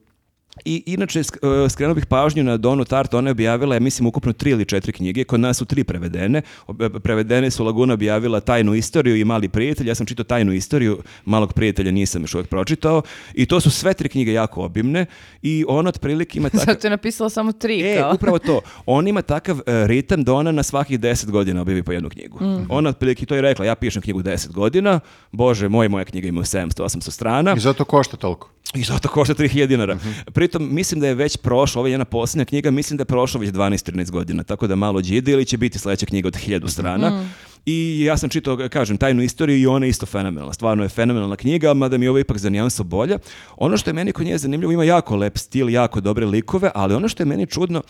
I 0.65 0.83
inače 0.87 1.21
e, 1.21 1.25
skrenuo 1.69 1.95
bih 1.95 2.07
pažnju 2.07 2.45
na 2.45 2.57
Donu 2.57 2.85
Tart, 2.85 3.15
ona 3.15 3.29
je 3.29 3.33
objavila, 3.33 3.75
ja 3.75 3.81
mislim, 3.81 4.07
ukupno 4.07 4.33
tri 4.33 4.51
ili 4.51 4.65
četiri 4.65 4.93
knjige, 4.93 5.25
kod 5.25 5.41
nas 5.41 5.57
su 5.57 5.65
tri 5.65 5.85
prevedene. 5.85 6.43
Ob- 6.67 6.99
Prevedene 6.99 7.51
su 7.51 7.65
Laguna 7.65 7.95
objavila 7.95 8.41
Tajnu 8.41 8.75
istoriju 8.75 9.17
i 9.17 9.25
Mali 9.25 9.49
prijatelj, 9.49 9.89
ja 9.89 9.95
sam 9.95 10.07
čitao 10.07 10.25
Tajnu 10.25 10.53
istoriju, 10.53 10.99
Malog 11.25 11.53
prijatelja 11.53 11.91
nisam 11.91 12.23
još 12.23 12.35
uvijek 12.35 12.49
pročitao 12.49 13.03
i 13.35 13.47
to 13.47 13.61
su 13.61 13.71
sve 13.71 13.95
tri 13.95 14.09
knjige 14.09 14.33
jako 14.33 14.63
obimne 14.63 15.07
i 15.43 15.65
ona 15.69 15.89
otprilike 15.89 16.39
ima 16.39 16.49
takav... 16.51 16.67
Zato 16.67 16.87
je 16.87 16.91
napisala 16.91 17.31
samo 17.31 17.53
tri, 17.53 17.81
E, 17.83 17.97
kao. 17.99 18.13
upravo 18.15 18.39
to. 18.39 18.61
On 18.87 19.09
ima 19.09 19.23
takav 19.23 19.59
e, 19.59 19.87
ritam 19.87 20.25
da 20.25 20.33
ona 20.33 20.53
na 20.53 20.63
svakih 20.63 21.01
deset 21.01 21.31
godina 21.31 21.63
objavi 21.63 21.83
po 21.83 21.93
jednu 21.93 22.09
knjigu. 22.09 22.39
Ona 22.69 22.91
otprilike 22.91 23.27
to 23.27 23.35
je 23.35 23.43
rekla, 23.43 23.65
ja 23.65 23.75
pišem 23.75 24.03
knjigu 24.03 24.23
deset 24.23 24.53
godina, 24.53 25.01
bože, 25.33 25.69
moj, 25.69 25.89
moja 25.89 26.05
knjiga 26.05 26.29
ima 26.29 26.41
700-800 26.43 27.11
strana. 27.11 27.55
I 27.57 27.61
zato 27.61 27.85
košta 27.85 28.17
toliko. 28.17 28.51
I 28.75 28.83
zato 28.83 29.09
košta 29.09 29.35
3000 29.35 29.67
dinara. 29.67 29.99
Pritom, 30.33 30.75
mislim 30.75 31.01
da 31.01 31.07
je 31.07 31.15
već 31.15 31.37
prošlo, 31.37 31.81
ovo 31.81 31.87
je 31.87 31.93
jedna 31.93 32.05
posljednja 32.05 32.45
knjiga, 32.45 32.71
mislim 32.71 32.97
da 32.97 33.03
je 33.03 33.07
prošlo 33.07 33.41
već 33.41 33.51
12-13 33.51 34.11
godina, 34.11 34.43
tako 34.43 34.67
da 34.67 34.77
malo 34.77 35.03
džide 35.03 35.33
ili 35.33 35.45
će 35.45 35.57
biti 35.57 35.79
sledeća 35.79 36.07
knjiga 36.07 36.29
od 36.29 36.35
1000 36.35 36.69
strana. 36.69 37.25
I 37.67 38.05
ja 38.05 38.17
sam 38.17 38.31
čitao, 38.31 38.69
kažem, 38.69 38.97
tajnu 38.97 39.23
istoriju 39.23 39.59
i 39.59 39.67
ona 39.67 39.87
je 39.87 39.91
isto 39.91 40.07
fenomenalna. 40.07 40.53
Stvarno 40.53 40.83
je 40.83 40.89
fenomenalna 40.89 41.37
knjiga, 41.37 41.75
mada 41.75 41.99
mi 41.99 42.07
je 42.07 42.11
ovo 42.11 42.19
ipak 42.19 42.39
za 42.39 42.51
nijansu 42.51 42.85
bolja. 42.85 43.19
Ono 43.57 43.77
što 43.77 43.91
je 43.91 43.95
meni 43.95 44.13
kod 44.13 44.27
nje 44.27 44.39
zanimljivo, 44.39 44.73
ima 44.73 44.85
jako 44.85 45.17
lep 45.17 45.39
stil, 45.39 45.71
jako 45.71 46.01
dobre 46.01 46.27
likove, 46.27 46.71
ali 46.75 46.95
ono 46.95 47.09
što 47.09 47.23
je 47.23 47.27
meni 47.27 47.47
čudno, 47.47 47.83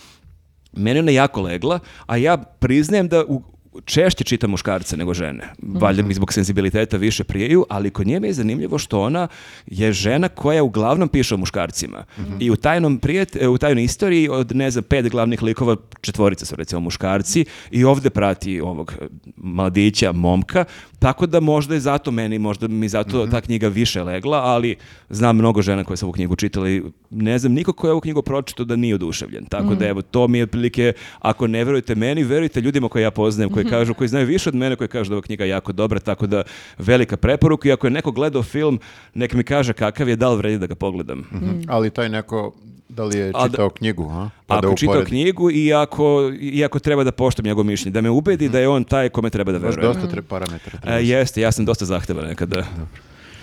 meni 0.71 0.99
ona 0.99 1.11
jako 1.11 1.41
legla, 1.41 1.79
a 2.05 2.17
ja 2.17 2.37
priznajem 2.37 3.07
da 3.07 3.23
u, 3.27 3.41
češće 3.85 4.23
čitam 4.23 4.49
muškarce 4.49 4.97
nego 4.97 5.13
žene. 5.13 5.53
Valjda 5.61 6.03
mi 6.03 6.13
zbog 6.13 6.33
senzibiliteta 6.33 6.97
više 6.97 7.23
prijeju, 7.23 7.65
ali 7.69 7.89
kod 7.89 8.07
nje 8.07 8.19
mi 8.19 8.27
je 8.27 8.33
zanimljivo 8.33 8.77
što 8.77 9.01
ona 9.01 9.27
je 9.65 9.93
žena 9.93 10.29
koja 10.29 10.63
uglavnom 10.63 11.09
piše 11.09 11.35
o 11.35 11.37
muškarcima. 11.37 12.05
I 12.39 12.51
u 12.51 12.55
tajnom 12.55 12.97
prijet, 12.97 13.37
u 13.49 13.57
tajnoj 13.57 13.83
istoriji 13.83 14.29
od 14.29 14.55
ne 14.55 14.71
znam 14.71 14.83
pet 14.83 15.09
glavnih 15.09 15.43
likova 15.43 15.75
četvorica 16.01 16.45
su 16.45 16.55
recimo 16.55 16.81
muškarci 16.81 17.45
i 17.71 17.83
ovde 17.83 18.09
prati 18.09 18.61
ovog 18.61 18.93
mladića, 19.37 20.11
momka, 20.11 20.65
tako 20.99 21.25
da 21.25 21.39
možda 21.39 21.73
je 21.73 21.79
zato 21.79 22.11
meni, 22.11 22.39
možda 22.39 22.67
mi 22.67 22.89
zato 22.89 23.27
ta 23.27 23.41
knjiga 23.41 23.67
više 23.67 24.03
legla, 24.03 24.37
ali 24.37 24.75
znam 25.09 25.35
mnogo 25.35 25.61
žena 25.61 25.83
koje 25.83 25.97
su 25.97 26.05
ovu 26.05 26.13
knjigu 26.13 26.35
čitali, 26.35 26.83
ne 27.09 27.39
znam 27.39 27.53
niko 27.53 27.73
ko 27.73 27.87
je 27.87 27.91
ovu 27.91 28.01
knjigu 28.01 28.21
pročitao 28.21 28.65
da 28.65 28.75
nije 28.75 28.95
oduševljen. 28.95 29.45
Tako 29.45 29.75
da 29.75 29.87
evo, 29.87 30.01
to 30.01 30.27
mi 30.27 30.37
je 30.37 30.43
otprilike, 30.43 30.93
ako 31.19 31.47
ne 31.47 31.63
verujete 31.63 31.95
meni, 31.95 32.23
verujte 32.23 32.61
ljudima 32.61 32.89
koje 32.89 33.03
ja 33.03 33.11
poznajem, 33.11 33.49
koji 33.49 33.58
kažu, 33.63 33.93
koji 33.93 34.07
znaju 34.07 34.27
više 34.27 34.49
od 34.49 34.55
mene, 34.55 34.75
koji 34.75 34.87
kažu 34.87 35.09
da 35.09 35.13
je 35.13 35.17
ova 35.17 35.23
knjiga 35.23 35.45
jako 35.45 35.71
dobra, 35.71 35.99
tako 35.99 36.27
da 36.27 36.43
velika 36.77 37.17
preporuka 37.17 37.69
i 37.69 37.71
ako 37.71 37.87
je 37.87 37.91
neko 37.91 38.11
gledao 38.11 38.43
film, 38.43 38.79
nek 39.13 39.33
mi 39.33 39.43
kaže 39.43 39.73
kakav 39.73 40.09
je, 40.09 40.15
da 40.15 40.29
li 40.29 40.37
vredi 40.37 40.57
da 40.57 40.67
ga 40.67 40.75
pogledam. 40.75 41.23
Ali 41.67 41.89
taj 41.89 42.09
neko, 42.09 42.53
da 42.89 43.03
li 43.03 43.17
je 43.17 43.27
A 43.27 43.31
da- 43.33 43.47
čitao 43.47 43.69
knjigu, 43.69 44.03
a? 44.05 44.29
Pa 44.47 44.55
da 44.55 44.67
Ako 44.67 44.77
čitao 44.77 44.91
uporedi. 44.91 45.09
knjigu 45.09 45.51
i 45.51 45.73
ako, 45.73 46.07
i 46.33 46.65
ako 46.65 46.79
treba 46.79 47.03
da 47.03 47.11
poštam 47.13 47.45
njegov 47.45 47.63
mišljenje, 47.63 47.93
da 47.93 48.01
me 48.01 48.09
ubedi 48.11 48.49
da 48.49 48.59
je 48.59 48.67
on 48.67 48.83
taj 48.83 49.09
kome 49.09 49.29
treba 49.29 49.51
da 49.51 49.59
Baš 49.59 49.69
verujem. 49.69 49.93
dosta 49.93 50.09
tre 50.09 50.21
parametara. 50.21 50.77
E, 50.77 50.81
treba. 50.81 50.97
jeste, 50.97 51.41
ja 51.41 51.51
sam 51.51 51.65
dosta 51.65 51.85
zahtevan 51.85 52.25
nekada. 52.25 52.63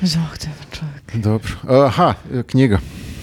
Zahtevan 0.02 0.56
čovjek. 0.70 1.16
Dobro. 1.16 1.52
Aha, 1.78 2.14
e, 2.32 2.42
knjiga. 2.42 2.78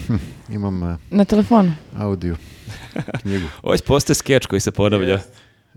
Hm, 0.07 0.15
imam 0.49 0.83
e, 0.83 0.97
Na 1.11 1.25
telefonu. 1.25 1.71
audio 1.97 2.35
knjigu. 3.21 3.45
Ovo 3.63 3.75
postaje 3.77 4.15
skeč 4.15 4.45
koji 4.45 4.59
se 4.59 4.71
ponavlja. 4.71 5.19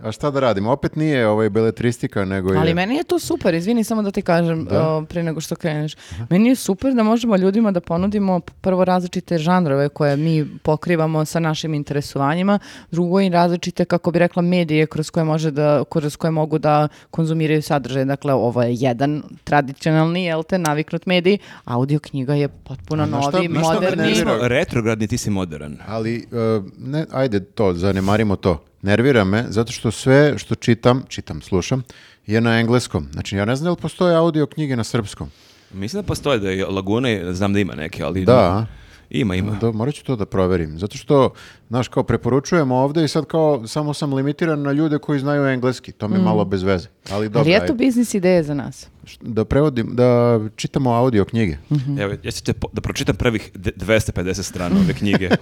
A 0.03 0.13
šta 0.13 0.31
da 0.31 0.41
radim? 0.41 0.67
Opet 0.67 0.97
nije 0.97 1.29
ovaj 1.29 1.51
beletristika, 1.51 2.25
nego 2.25 2.53
je... 2.53 2.59
Ali 2.59 2.75
meni 2.75 2.97
je 2.97 3.05
to 3.05 3.19
super, 3.19 3.55
izvini 3.55 3.85
samo 3.85 4.03
da 4.03 4.11
ti 4.11 4.23
kažem 4.23 4.69
o, 4.71 5.03
prije 5.03 5.23
nego 5.23 5.41
što 5.41 5.57
kreneš. 5.57 5.97
Meni 6.31 6.49
je 6.49 6.55
super 6.55 6.95
da 6.95 7.03
možemo 7.03 7.37
ljudima 7.37 7.71
da 7.71 7.81
ponudimo 7.81 8.41
prvo 8.41 8.85
različite 8.85 9.39
žanrove 9.39 9.89
koje 9.89 10.17
mi 10.17 10.59
pokrivamo 10.63 11.25
sa 11.25 11.41
našim 11.41 11.75
interesovanjima, 11.75 12.59
drugo 12.91 13.21
i 13.21 13.29
različite, 13.29 13.85
kako 13.85 14.11
bi 14.11 14.19
rekla, 14.19 14.43
medije 14.43 14.87
kroz 14.87 15.11
koje, 15.11 15.25
može 15.25 15.51
da, 15.51 15.85
kroz 15.91 16.17
koje 16.17 16.31
mogu 16.31 16.59
da 16.59 16.89
konzumiraju 17.11 17.63
sadržaj. 17.63 18.05
Dakle, 18.05 18.33
ovo 18.33 18.63
je 18.63 18.75
jedan 18.75 19.23
tradicionalni, 19.45 20.25
jel 20.25 20.43
te, 20.43 20.59
naviknut 20.59 21.07
medij, 21.07 21.39
audio 21.65 21.99
knjiga 21.99 22.35
je 22.35 22.49
potpuno 22.49 23.03
A 23.03 23.07
novi, 23.07 23.49
na 23.49 23.61
šta 23.61 23.73
moderni. 23.75 24.03
nervira? 24.03 24.39
Smo 24.39 24.49
retrogradni, 24.49 25.07
ti 25.07 25.19
si 25.19 25.31
modern. 25.31 25.77
Ali, 25.89 26.17
e, 26.17 26.61
ne, 26.79 27.07
ajde 27.13 27.41
to, 27.41 27.75
zanemarimo 27.75 28.37
to. 28.37 28.65
Nervira 28.87 29.25
me, 29.25 29.45
zato 29.49 29.73
što 29.73 29.91
sve 29.91 30.39
što 30.39 30.55
čitam, 30.55 31.03
čitam, 31.09 31.43
slušam, 31.43 31.83
je 32.27 32.41
na 32.41 32.61
engleskom. 32.61 33.07
Znači, 33.13 33.37
ja 33.37 33.45
ne 33.45 33.57
znam 33.57 33.65
da 33.65 33.71
li 33.71 33.77
postoje 33.77 34.17
audio 34.17 34.47
knjige 34.47 34.77
na 34.77 34.85
srpskom. 34.85 35.31
Mislim 35.73 36.03
da 36.03 36.07
postoje 36.07 36.39
da 36.39 36.51
je 36.51 36.67
Laguna, 36.67 37.09
znam 37.33 37.53
da 37.53 37.61
ima 37.61 37.75
neke, 37.75 38.03
ali... 38.03 38.25
Da. 38.25 38.67
Ima, 39.11 39.35
ima. 39.35 39.53
Da, 39.53 39.73
morat 39.73 39.95
ću 39.95 40.05
to 40.05 40.17
da 40.17 40.27
proverim. 40.27 40.79
Zato 40.79 40.99
što, 40.99 41.31
znaš, 41.69 41.89
kao 41.89 42.03
preporučujemo 42.03 42.77
ovde 42.77 43.05
i 43.05 43.09
sad 43.09 43.25
kao 43.25 43.67
samo 43.67 43.95
sam 43.95 44.15
limitiran 44.15 44.63
na 44.63 44.73
ljude 44.73 44.99
koji 44.99 45.21
znaju 45.21 45.47
engleski. 45.47 45.93
To 45.93 46.09
mi 46.09 46.17
je 46.17 46.23
malo 46.23 46.45
bez 46.45 46.63
veze. 46.63 46.89
Ali 47.11 47.29
dobro, 47.29 47.41
Ali 47.41 47.51
je 47.51 47.67
to 47.67 47.75
biznis 47.75 48.15
ideja 48.15 48.43
za 48.43 48.55
nas. 48.55 48.87
da 49.21 49.45
prevodim, 49.45 49.89
da 49.93 50.41
čitamo 50.57 50.91
audio 50.93 51.25
knjige. 51.25 51.57
Evo, 51.99 52.15
ja 52.23 52.31
ću 52.31 52.43
te 52.45 52.53
po- 52.53 52.69
da 52.73 52.81
pročitam 52.81 53.17
prvih 53.17 53.51
de- 53.55 53.73
250 53.73 54.43
strana 54.43 54.77
ove 54.77 54.95
knjige. 54.95 55.29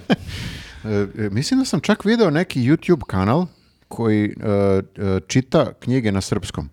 E, 0.85 0.89
e, 1.17 1.31
mislim 1.31 1.61
da 1.61 1.65
sam 1.65 1.81
čak 1.81 2.05
video 2.05 2.31
neki 2.31 2.61
YouTube 2.61 3.05
kanal 3.05 3.47
koji 3.89 4.25
e, 4.25 4.81
čita 5.21 5.73
knjige 5.75 6.13
na 6.13 6.21
srpskom. 6.21 6.69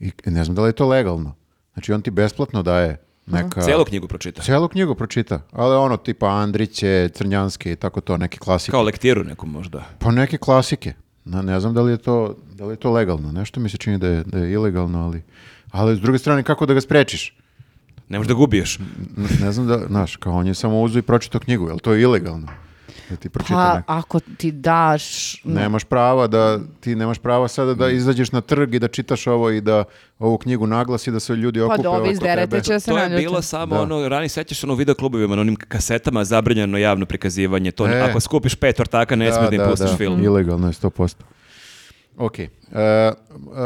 I 0.00 0.12
ne 0.24 0.44
znam 0.44 0.54
da 0.54 0.62
li 0.62 0.68
je 0.68 0.72
to 0.72 0.88
legalno. 0.88 1.34
Znači 1.74 1.92
on 1.92 2.02
ti 2.02 2.10
besplatno 2.10 2.62
daje 2.62 2.96
neka... 3.26 3.60
Cijelu 3.62 3.84
knjigu 3.84 4.08
pročita. 4.08 4.42
Cijelu 4.42 4.68
knjigu 4.68 4.94
pročita, 4.94 5.40
ali 5.52 5.76
ono 5.76 5.96
tipa 5.96 6.26
Andriće, 6.28 7.08
Crnjanske 7.08 7.72
i 7.72 7.76
tako 7.76 8.00
to, 8.00 8.16
neke 8.16 8.38
klasike. 8.38 8.70
Kao 8.70 8.82
lektiru 8.82 9.24
neku 9.24 9.46
možda. 9.46 9.84
Pa 9.98 10.10
neke 10.10 10.38
klasike. 10.38 10.92
Na, 11.24 11.42
ne 11.42 11.60
znam 11.60 11.74
da 11.74 11.82
li 11.82 11.92
je 11.92 11.96
to, 11.96 12.36
da 12.52 12.64
li 12.64 12.72
je 12.72 12.76
to 12.76 12.92
legalno. 12.92 13.32
Nešto 13.32 13.60
mi 13.60 13.68
se 13.68 13.76
čini 13.76 13.98
da 13.98 14.06
je, 14.08 14.24
da 14.24 14.38
je 14.38 14.52
ilegalno, 14.52 15.04
ali... 15.04 15.22
Ali 15.70 15.96
s 15.96 16.00
druge 16.00 16.18
strane, 16.18 16.42
kako 16.42 16.66
da 16.66 16.74
ga 16.74 16.80
sprečiš? 16.80 17.36
Ne 18.08 18.18
možeš 18.18 18.28
da 18.28 18.34
gubiješ. 18.34 18.78
N- 18.78 18.86
Ne 19.40 19.52
znam 19.52 19.66
da, 19.66 19.78
znaš, 19.86 20.16
kao 20.16 20.32
on 20.32 20.46
je 20.46 20.54
samo 20.54 20.82
uzeo 20.82 20.98
i 20.98 21.02
pročitao 21.02 21.40
knjigu, 21.40 21.68
jel 21.68 21.78
to 21.78 21.92
je 21.92 22.02
ilegalno? 22.02 22.46
Da 23.10 23.16
ti 23.16 23.28
pročita 23.28 23.54
Pa 23.56 23.74
neko. 23.74 23.92
ako 23.92 24.20
ti 24.20 24.52
daš... 24.52 25.04
Nemaš 25.44 25.84
prava 25.84 26.26
da, 26.26 26.58
ti 26.80 26.94
nemaš 26.94 27.18
prava 27.18 27.48
sada 27.48 27.74
da 27.74 27.88
izađeš 27.88 28.32
na 28.32 28.40
trg 28.40 28.74
i 28.74 28.78
da 28.78 28.88
čitaš 28.88 29.26
ovo 29.26 29.50
i 29.50 29.60
da 29.60 29.84
ovu 30.18 30.38
knjigu 30.38 30.66
naglasi 30.66 31.10
da 31.10 31.20
se 31.20 31.32
ljudi 31.34 31.60
okupe 31.60 31.76
Pa 31.76 31.82
da 31.82 31.90
ovi 31.90 32.00
oko 32.00 32.10
izderete 32.10 32.50
tebe. 32.50 32.62
će 32.62 32.80
se 32.80 32.90
To 32.90 32.98
je 32.98 33.08
bilo 33.10 33.42
samo 33.42 33.74
Da. 33.74 33.80
ono, 33.82 34.08
rani 34.08 34.28
sećaš 34.28 34.64
ono 34.64 34.72
u 34.72 34.76
videoklubovima, 34.76 35.34
na 35.34 35.40
onim 35.40 35.56
kasetama 35.58 36.24
zabranjeno 36.24 36.78
javno 36.78 37.06
prikazivanje. 37.06 37.70
To, 37.70 37.86
E. 37.88 38.00
Ako 38.00 38.20
skupiš 38.20 38.54
pet 38.54 38.80
ortaka, 38.80 39.16
ne 39.16 39.32
smiješ 39.32 39.50
da 39.50 39.56
im 39.56 39.70
pustiš 39.70 39.96
film. 39.96 40.24
Ilegalno 40.24 40.66
je 40.66 40.72
100%. 40.72 41.14
Ok. 42.16 42.38
E, 42.38 42.48
e, 42.72 43.12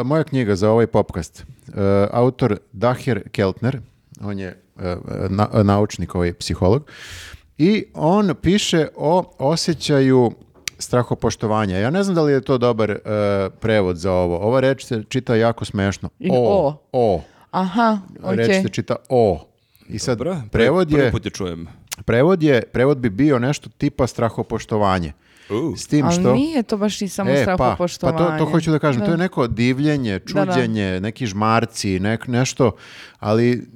moja 0.04 0.24
knjiga 0.24 0.56
za 0.56 0.70
ovaj 0.70 0.86
popkast. 0.86 1.44
E, 1.68 1.72
autor 2.12 2.56
Dahir 2.72 3.28
Keltner, 3.28 3.80
on 4.20 4.38
je 4.38 4.48
e, 4.78 4.96
na- 5.28 5.62
naučnik, 5.62 6.14
ovaj 6.14 6.32
psiholog, 6.32 6.90
i 7.60 7.84
on 7.94 8.34
piše 8.42 8.88
o 8.96 9.24
osjećaju 9.38 10.32
strahopoštovanja. 10.78 11.78
Ja 11.78 11.90
ne 11.90 12.02
znam 12.02 12.14
da 12.14 12.22
li 12.22 12.32
je 12.32 12.40
to 12.40 12.58
dobar 12.58 12.90
e, 12.90 12.98
prevod 13.60 13.96
za 13.96 14.12
ovo. 14.12 14.38
Ova 14.38 14.60
reč 14.60 14.84
se 14.84 15.02
čita 15.08 15.34
jako 15.34 15.64
smešno. 15.64 16.08
O. 16.30 16.66
o. 16.66 16.82
O. 16.92 17.20
Aha, 17.50 17.98
Reč 18.22 18.48
okej. 18.48 18.62
se 18.62 18.68
čita 18.68 18.96
o. 19.08 19.46
I 19.88 19.98
sad 19.98 20.18
Dobro, 20.18 20.36
prevod 20.50 20.88
prvi 20.88 21.02
je, 21.02 21.10
put 21.10 21.24
je 21.24 21.30
čujem. 21.30 21.68
prevod 22.04 22.42
je, 22.42 22.62
prevod 22.72 22.98
bi 22.98 23.10
bio 23.10 23.38
nešto 23.38 23.70
tipa 23.78 24.06
strahopoštovanje. 24.06 25.12
S 25.76 25.86
tim 25.86 26.06
Ali 26.06 26.14
što... 26.14 26.32
nije 26.32 26.62
to 26.62 26.76
baš 26.76 27.02
i 27.02 27.08
samo 27.08 27.30
E, 27.30 27.34
pa, 27.36 27.40
strahopoštovanje. 27.42 28.18
pa 28.20 28.38
to, 28.38 28.44
to 28.44 28.50
hoću 28.50 28.70
da 28.70 28.78
kažem, 28.78 29.00
to 29.00 29.06
je 29.06 29.10
Da. 29.10 29.16
neko 29.18 29.46
divljenje, 29.46 30.18
Da, 30.20 30.44
da. 30.44 30.52
čuđenje, 30.52 31.00
neki 31.00 31.26
žmarci, 31.26 32.00
nek, 32.00 32.26
nešto, 32.28 32.72
ali 33.18 33.66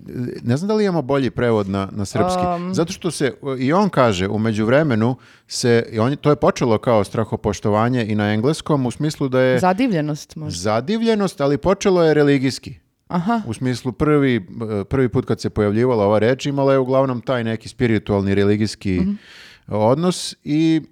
ne 0.43 0.57
znam 0.57 0.69
da 0.69 0.75
li 0.75 0.85
imamo 0.85 1.03
bolji 1.03 1.31
prevod 1.31 1.69
na, 1.69 1.89
na 1.93 2.05
srpski. 2.05 2.41
Um. 2.57 2.75
Zato 2.75 2.93
što 2.93 3.11
se, 3.11 3.33
i 3.59 3.73
on 3.73 3.89
kaže, 3.89 4.29
u 4.29 4.39
međuvremenu 4.39 5.17
se, 5.49 5.87
i 5.93 5.99
on, 5.99 6.17
to 6.17 6.31
je 6.31 6.37
počelo 6.37 6.79
kao 6.79 7.05
strahopoštovanje 7.05 8.07
i 8.07 8.15
na 8.15 8.25
engleskom, 8.27 8.87
u 8.87 8.91
smislu 8.91 9.29
da 9.29 9.41
je 9.41 9.59
Zadivljenost 9.59 10.37
možda. 10.37 10.59
zadivljenost, 10.61 11.41
ali 11.41 11.59
počelo 11.59 12.03
je 12.03 12.15
religijski. 12.15 12.75
Aha. 13.09 13.41
U 13.47 13.55
smislu 13.55 13.93
prvi, 13.93 14.37
e, 14.37 14.41
prvi 14.85 15.09
put 15.09 15.25
kad 15.25 15.41
se 15.41 15.51
pojavljivala 15.51 16.05
ova 16.05 16.19
reč 16.19 16.47
imala 16.47 16.73
je 16.73 16.79
uglavnom 16.79 17.21
taj 17.21 17.45
neki 17.45 17.69
spiritualni 17.69 18.35
religijski 18.35 19.01
Mhm. 19.01 19.13
odnos 19.69 20.35
i 20.45 20.83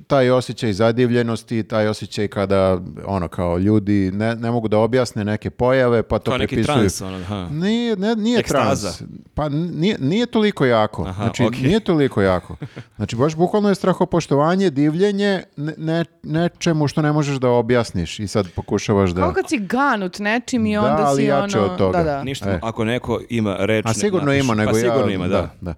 taj 0.00 0.30
osjećaj 0.30 0.72
zadivljenosti, 0.72 1.62
taj 1.62 1.88
osjećaj 1.88 2.28
kada 2.28 2.78
ono 3.04 3.28
kao 3.28 3.58
ljudi 3.58 4.10
ne, 4.12 4.34
ne 4.36 4.50
mogu 4.50 4.68
da 4.68 4.78
objasne 4.78 5.24
neke 5.24 5.50
pojave 5.50 6.02
pa 6.02 6.18
to 6.18 6.30
Kao 6.30 6.38
neki 6.38 6.54
prepisuju. 6.54 6.76
trans, 6.76 7.00
ono, 7.00 7.16
aha. 7.16 7.48
Nije, 7.50 7.96
ne, 7.96 8.16
nije 8.16 8.38
Ekstaza. 8.38 8.92
trans. 8.92 9.02
Pa 9.34 9.48
nije, 9.48 9.96
nije 10.00 10.26
toliko 10.26 10.64
jako. 10.66 11.02
Aha, 11.02 11.22
znači, 11.24 11.44
okej. 11.44 11.60
nije 11.60 11.80
toliko 11.80 12.22
jako. 12.22 12.56
Znači, 12.96 13.16
baš 13.16 13.36
bukvalno 13.36 13.68
je 13.68 13.74
strahopoštovanje, 13.74 14.70
divljenje 14.70 15.42
ne, 15.56 15.74
ne- 15.76 16.04
nečemu 16.22 16.88
što 16.88 17.02
ne 17.02 17.12
možeš 17.12 17.36
da 17.36 17.48
objasniš 17.48 18.18
i 18.18 18.26
sad 18.26 18.48
pokušavaš 18.50 19.10
da... 19.10 19.20
Kao 19.20 19.32
kad 19.32 19.48
si 19.48 19.58
ganut 19.58 20.18
nečim 20.18 20.66
i 20.66 20.74
Da, 20.74 20.80
onda 20.82 21.02
ali 21.02 21.16
si 21.16 21.24
jače 21.24 21.58
ono... 21.58 21.68
od 21.68 21.78
toga. 21.78 21.98
Da, 21.98 22.04
da. 22.04 22.22
Ništa, 22.24 22.50
E. 22.50 22.58
ako 22.62 22.84
neko 22.84 23.20
ima 23.28 23.56
reč... 23.58 23.86
A 23.86 23.94
sigurno 23.94 24.26
napiše. 24.26 24.40
ima, 24.40 24.54
nego 24.54 24.70
pa 24.72 24.78
ja... 24.78 24.82
sigurno 24.82 25.08
ima, 25.08 25.28
da. 25.28 25.50
da. 25.60 25.74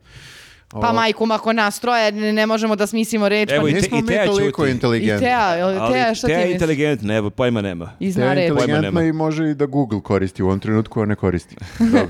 Pa 0.75 0.93
majku, 0.93 1.27
ako 1.31 1.53
nas 1.53 1.81
troje 1.81 2.13
ne, 2.13 2.33
ne 2.33 2.47
možemo 2.47 2.77
da 2.77 2.87
smislimo 2.87 3.29
reč, 3.29 3.51
Evo 3.53 3.63
pa 3.63 3.69
i 3.69 3.73
te- 3.73 3.81
Nismo 3.81 3.97
mi 3.97 4.07
Teja 4.07 4.27
toliko 4.27 4.63
ćuti. 4.63 4.71
I 4.71 4.75
inteligentni. 4.75 5.21
Teja, 5.21 5.41
jel- 5.51 5.79
Ali 5.81 5.93
Teja, 5.93 6.15
šta 6.15 6.27
ti 6.27 6.31
Teja 6.31 6.39
je 6.39 6.45
misliš? 6.45 6.55
inteligentna, 6.55 7.15
evo, 7.15 7.31
pojma 7.31 7.61
nema. 7.61 7.91
I 8.01 8.11
zna 8.11 8.25
je 8.25 8.35
reč. 8.35 8.51
inteligentna 8.51 9.03
i 9.03 9.13
može 9.13 9.51
i 9.51 9.55
da 9.55 9.67
Google 9.67 10.01
koristi 10.03 10.43
u 10.43 10.47
ovom 10.47 10.61
trenutku, 10.61 11.01
a 11.01 11.07
ne 11.07 11.15
koristi. 11.17 11.57
Dobro. 11.93 12.09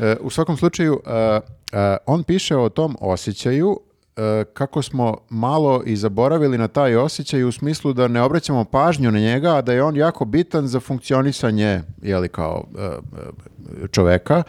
E, 0.00 0.16
u 0.20 0.30
svakom 0.30 0.56
slučaju, 0.56 1.00
e, 1.06 1.40
e, 1.72 1.96
on 2.06 2.22
piše 2.22 2.56
o 2.56 2.68
tom 2.68 2.96
osjećaju 3.00 3.80
kako 4.52 4.82
smo 4.82 5.16
malo 5.30 5.82
i 5.86 5.96
zaboravili 5.96 6.58
na 6.58 6.68
taj 6.68 6.96
osjećaj 6.96 7.42
u 7.42 7.52
smislu 7.52 7.92
da 7.92 8.08
ne 8.08 8.22
obraćamo 8.22 8.64
pažnju 8.64 9.10
na 9.10 9.18
njega, 9.18 9.56
a 9.56 9.62
da 9.62 9.72
je 9.72 9.82
on 9.82 9.96
jako 9.96 10.24
bitan 10.24 10.66
za 10.66 10.80
funkcionisanje 10.80 11.82
jeli, 12.02 12.28
kao 12.28 12.64
čoveka, 13.90 14.42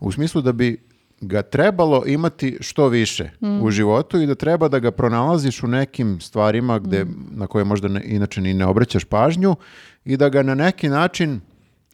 u 0.00 0.12
smislu 0.12 0.42
da 0.42 0.52
bi 0.52 0.91
ga 1.22 1.42
trebalo 1.42 2.02
imati 2.06 2.58
što 2.60 2.88
više 2.88 3.30
u 3.62 3.70
životu 3.70 4.20
i 4.20 4.26
da 4.26 4.34
treba 4.34 4.68
da 4.68 4.78
ga 4.78 4.90
pronalaziš 4.90 5.62
u 5.62 5.66
nekim 5.66 6.20
stvarima 6.20 6.78
gde, 6.78 7.06
na 7.30 7.46
koje 7.46 7.64
možda 7.64 7.88
ne- 7.88 8.02
inače 8.04 8.40
ni 8.40 8.54
ne 8.54 8.66
obraćaš 8.66 9.04
pažnju 9.04 9.56
i 10.04 10.16
da 10.16 10.28
ga 10.28 10.42
na 10.42 10.54
neki 10.54 10.88
način 10.88 11.40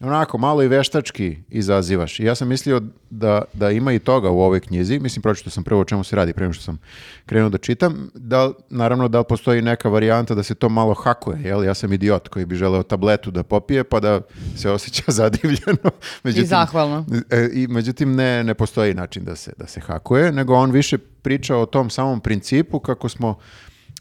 onako 0.01 0.39
malo 0.39 0.63
i 0.63 0.69
veštački 0.69 1.37
izazivaš. 1.49 2.21
I 2.21 2.25
ja 2.25 2.35
sam 2.35 2.49
mislio 2.49 2.83
da, 3.11 3.43
da 3.53 3.71
ima 3.71 3.93
i 3.93 3.99
toga 3.99 4.31
u 4.31 4.41
ovoj 4.41 4.61
knjizi. 4.61 4.99
Mislim, 4.99 5.23
pročito 5.23 5.51
sam 5.51 5.65
prvo 5.65 5.81
o 5.81 5.85
čemu 5.85 6.05
se 6.05 6.17
radi 6.17 6.33
prema 6.33 6.53
što 6.53 6.63
sam 6.63 6.79
krenuo 7.27 7.49
da 7.51 7.59
čitam. 7.59 8.11
Da, 8.15 8.51
naravno, 8.71 9.09
da 9.09 9.19
li 9.19 9.25
postoji 9.29 9.63
neka 9.63 9.89
varijanta 9.89 10.35
da 10.35 10.43
se 10.43 10.55
to 10.55 10.69
malo 10.69 10.95
hakuje, 10.95 11.39
jel? 11.45 11.65
Ja 11.65 11.75
sam 11.75 11.93
idiot 11.93 12.29
koji 12.29 12.47
bi 12.47 12.57
želeo 12.57 12.83
tabletu 12.83 13.31
da 13.31 13.43
popije 13.43 13.85
pa 13.85 14.01
da 14.01 14.21
se 14.57 14.71
osjeća 14.71 15.03
zadivljeno. 15.21 15.91
I 16.25 16.47
zahvalno. 16.47 17.07
E, 17.31 17.49
I 17.53 17.67
međutim 17.67 18.15
ne, 18.17 18.45
ne 18.45 18.55
postoji 18.55 18.95
način 18.95 19.25
da 19.25 19.37
se, 19.37 19.53
da 19.57 19.67
se 19.67 19.81
hakuje, 19.81 20.33
nego 20.33 20.55
on 20.55 20.71
više 20.71 20.99
priča 20.99 21.57
o 21.57 21.67
tom 21.67 21.91
samom 21.91 22.21
principu 22.21 22.81
kako 22.81 23.09
smo 23.09 23.39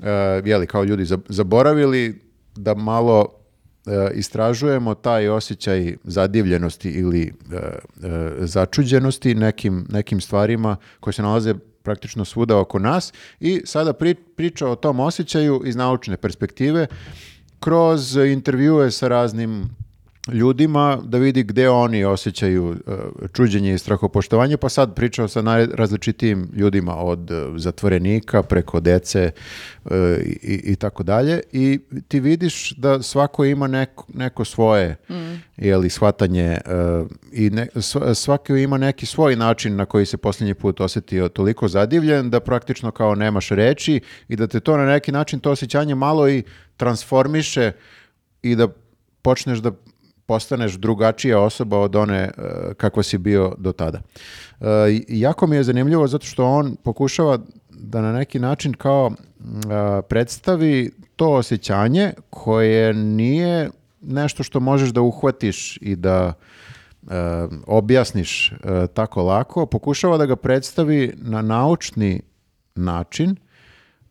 e, 0.04 0.42
jeli, 0.46 0.68
kao 0.68 0.84
ljudi 0.84 1.04
zab- 1.06 1.26
zaboravili 1.30 2.22
da 2.56 2.74
malo 2.74 3.38
istražujemo 4.14 4.94
taj 4.96 5.30
osjećaj 5.30 5.96
zadivljenosti 6.04 6.90
ili 6.90 7.22
e, 7.24 7.56
e, 7.56 8.32
začuđenosti 8.40 9.36
nekim, 9.36 9.86
nekim 9.90 10.22
stvarima 10.22 10.78
koje 11.00 11.14
se 11.14 11.22
nalaze 11.22 11.54
praktično 11.84 12.26
svuda 12.26 12.60
oko 12.60 12.80
nas 12.80 13.14
i 13.40 13.62
sada 13.66 13.94
pri, 13.94 14.16
priča 14.16 14.68
o 14.68 14.76
tom 14.76 15.00
osjećaju 15.00 15.62
iz 15.66 15.76
naučne 15.76 16.18
perspektive 16.18 16.88
kroz 17.60 18.16
intervjue 18.16 18.92
sa 18.92 19.08
raznim 19.08 19.70
ljudima 20.32 20.98
da 21.04 21.18
vidi 21.18 21.44
gde 21.44 21.70
oni 21.70 22.04
osjećaju 22.04 22.76
e, 22.88 22.92
čuđenje 23.34 23.74
i 23.74 23.78
strahopoštovanje, 23.78 24.58
pa 24.58 24.70
sad 24.70 24.96
pričao 24.96 25.28
sa 25.28 25.42
najrazličitijim 25.42 26.50
ljudima 26.54 26.96
od 26.96 27.32
e, 27.32 27.46
zatvorenika 27.56 28.44
preko 28.44 28.80
dece 28.80 29.20
e, 29.22 29.32
i, 30.42 30.62
i 30.64 30.76
tako 30.76 31.04
dalje 31.04 31.42
i 31.52 31.80
ti 32.08 32.20
vidiš 32.20 32.72
da 32.72 33.02
svako 33.02 33.46
ima 33.46 33.68
neko, 33.68 34.06
neko 34.14 34.46
svoje 34.46 34.96
jeli, 35.58 35.90
shvatanje 35.90 36.58
i 37.32 37.50
ne, 37.50 37.68
sv- 37.76 38.14
svako 38.14 38.56
ima 38.56 38.78
neki 38.78 39.06
svoj 39.06 39.36
način 39.36 39.76
na 39.76 39.86
koji 39.86 40.06
se 40.06 40.18
posljednji 40.18 40.54
put 40.54 40.82
osjetio 40.82 41.30
toliko 41.30 41.68
zadivljen 41.68 42.30
da 42.30 42.40
praktično 42.40 42.92
kao 42.92 43.16
nemaš 43.16 43.50
reči 43.50 44.02
i 44.28 44.36
da 44.36 44.48
te 44.48 44.60
to 44.60 44.78
na 44.78 44.86
neki 44.86 45.12
način 45.12 45.40
to 45.40 45.52
osjećanje 45.52 45.96
malo 45.96 46.30
i 46.30 46.44
transformiše 46.78 47.72
i 48.42 48.56
da 48.56 48.68
počneš 49.22 49.60
da 49.60 49.72
postaneš 50.28 50.74
drugačija 50.74 51.40
osoba 51.40 51.80
od 51.80 51.96
one 51.96 52.18
e, 52.18 52.32
kakva 52.78 53.04
si 53.04 53.18
bio 53.18 53.56
do 53.58 53.72
tada. 53.72 54.02
E, 54.62 54.66
jako 55.08 55.48
mi 55.48 55.56
je 55.56 55.64
zanimljivo 55.64 56.08
zato 56.08 56.26
što 56.26 56.46
on 56.46 56.76
pokušava 56.84 57.40
da 57.70 58.02
na 58.02 58.14
neki 58.14 58.40
način 58.40 58.74
kao 58.74 59.12
a, 59.70 60.02
predstavi 60.10 60.92
to 61.16 61.34
osjećanje 61.34 62.14
koje 62.30 62.94
nije 62.94 63.70
nešto 64.02 64.44
što 64.44 64.60
možeš 64.60 64.90
da 64.90 65.02
uhvatiš 65.02 65.78
i 65.82 65.96
da 65.96 66.34
e, 66.34 67.14
objasniš 67.68 68.52
e, 68.52 68.56
tako 68.94 69.24
lako, 69.24 69.66
pokušava 69.66 70.18
da 70.18 70.26
ga 70.26 70.36
predstavi 70.36 71.14
na 71.18 71.42
naučni 71.42 72.22
način 72.76 73.36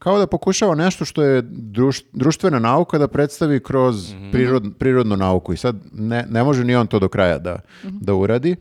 kao 0.06 0.18
da 0.18 0.26
pokušava 0.26 0.74
nešto 0.74 1.04
što 1.04 1.22
je 1.22 1.42
druš- 1.42 2.02
društvena 2.12 2.58
nauka 2.58 2.98
da 2.98 3.08
predstavi 3.08 3.60
kroz 3.60 4.12
prirod- 4.32 4.72
prirodnu 4.78 5.16
nauku 5.16 5.52
i 5.52 5.56
sad 5.56 5.76
ne, 5.92 6.24
ne 6.30 6.44
može 6.44 6.64
ni 6.64 6.76
on 6.76 6.86
to 6.86 6.98
do 6.98 7.08
kraja 7.08 7.38
da, 7.38 7.58
da 7.82 8.14
uradi, 8.14 8.56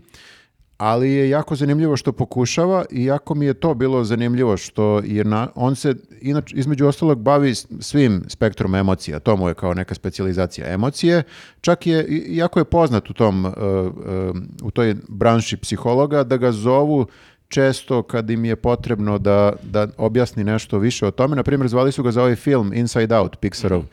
ali 0.78 1.12
je 1.12 1.30
jako 1.30 1.56
zanimljivo 1.56 1.98
što 1.98 2.12
pokušava 2.12 2.86
i 2.92 3.06
jako 3.06 3.36
mi 3.36 3.46
je 3.46 3.54
to 3.54 3.74
bilo 3.74 4.04
zanimljivo 4.04 4.58
što 4.58 5.02
je 5.06 5.24
na, 5.24 5.48
on 5.56 5.76
se 5.76 5.94
inače 6.22 6.56
između 6.56 6.88
ostalog 6.88 7.20
bavi 7.22 7.54
svim 7.80 8.24
spektrom 8.28 8.76
emocija, 8.76 9.20
to 9.20 9.36
mu 9.38 9.48
je 9.48 9.54
kao 9.54 9.74
neka 9.74 9.96
specijalizacija 9.96 10.74
emocije, 10.74 11.24
čak 11.62 11.88
je, 11.88 12.06
jako 12.28 12.60
je 12.60 12.66
poznat 12.66 13.10
u 13.10 13.14
tom, 13.14 13.46
uh, 13.46 13.52
uh, 13.52 14.36
u 14.64 14.72
toj 14.72 14.96
branši 15.08 15.58
psihologa 15.58 16.24
da 16.24 16.38
ga 16.38 16.52
zovu 16.52 17.06
često 17.56 18.04
kad 18.04 18.30
im 18.30 18.46
je 18.46 18.56
potrebno 18.56 19.18
da, 19.18 19.54
da 19.64 19.88
objasni 19.98 20.44
nešto 20.44 20.78
više 20.78 21.08
o 21.08 21.12
tome. 21.12 21.36
Na 21.36 21.44
primjer, 21.44 21.68
zvali 21.68 21.92
su 21.92 22.04
ga 22.04 22.12
za 22.12 22.22
ovaj 22.22 22.36
film 22.36 22.74
Inside 22.74 23.16
Out, 23.16 23.38
Pixarov, 23.42 23.84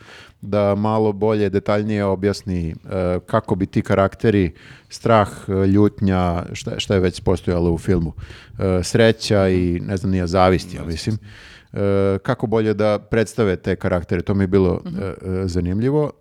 da 0.41 0.75
malo 0.75 1.11
bolje, 1.11 1.49
detaljnije 1.49 2.05
objasni 2.05 2.69
e, 2.69 2.75
kako 3.25 3.55
bi 3.55 3.65
ti 3.65 3.81
karakteri, 3.81 4.51
strah, 4.89 5.29
e, 5.47 5.67
ljutnja, 5.67 6.43
šta, 6.53 6.79
šta 6.79 6.93
je 6.93 6.99
već 6.99 7.21
postojalo 7.21 7.71
u 7.71 7.77
filmu, 7.77 8.13
e, 8.59 8.83
sreća 8.83 9.49
i 9.49 9.79
ne 9.79 9.97
znam, 9.97 10.11
nija 10.11 10.27
zavist, 10.27 10.73
ja 10.73 10.83
mislim. 10.85 11.17
E, 11.73 12.19
kako 12.23 12.47
bolje 12.47 12.73
da 12.73 12.99
predstave 12.99 13.55
te 13.55 13.75
karaktere, 13.75 14.21
to 14.21 14.33
mi 14.33 14.43
je 14.43 14.47
bilo 14.47 14.81
e, 14.85 15.13
zanimljivo. 15.47 16.11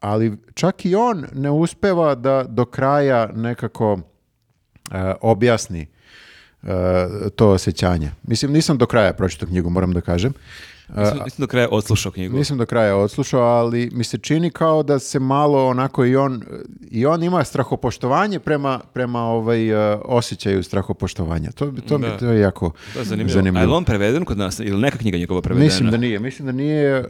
Ali 0.00 0.36
čak 0.54 0.84
i 0.84 0.94
on 0.94 1.26
ne 1.34 1.50
uspeva 1.50 2.14
da 2.14 2.44
do 2.48 2.64
kraja 2.64 3.26
nekako 3.34 3.98
objasni 5.20 5.93
to 7.36 7.48
osjećanje. 7.48 8.10
Mislim, 8.22 8.52
nisam 8.52 8.78
do 8.78 8.86
kraja 8.86 9.12
pročitao 9.12 9.48
knjigu, 9.48 9.70
moram 9.70 9.92
da 9.92 10.00
kažem. 10.00 10.32
Nisam, 10.88 11.18
nisam 11.18 11.36
do 11.38 11.46
kraja 11.46 11.68
odslušao 11.70 12.12
knjigu. 12.12 12.36
nisam 12.36 12.58
do 12.58 12.66
kraja 12.66 12.96
odslušao, 12.96 13.40
ali 13.40 13.90
mi 13.92 14.04
se 14.04 14.18
čini 14.18 14.50
kao 14.50 14.82
da 14.82 14.98
se 14.98 15.18
malo 15.18 15.66
onako 15.66 16.04
i 16.04 16.16
on, 16.16 16.42
i 16.82 17.06
on 17.06 17.22
ima 17.22 17.44
strahopoštovanje 17.44 18.38
prema, 18.38 18.80
prema 18.92 19.20
ovaj, 19.20 19.68
e, 19.92 19.96
osjećaju 19.96 20.62
strahopoštovanja. 20.62 21.50
To, 21.50 21.72
to, 21.88 21.98
Da. 21.98 22.16
to 22.16 22.26
je 22.26 22.40
jako 22.40 22.70
To 22.92 22.98
je 22.98 23.04
zanimljivo. 23.04 23.40
A 23.50 23.60
je 23.60 23.66
li 23.66 23.72
on 23.72 23.84
preveden 23.84 24.24
kod 24.24 24.38
nas? 24.38 24.60
Ili 24.60 24.78
neka 24.78 24.98
knjiga 24.98 25.18
njegova 25.18 25.42
prevedena? 25.42 25.64
Mislim 25.64 25.90
da 25.90 25.96
nije. 25.96 26.18
Mislim 26.20 26.46
da 26.46 26.52
nije. 26.52 26.90
e, 26.90 27.04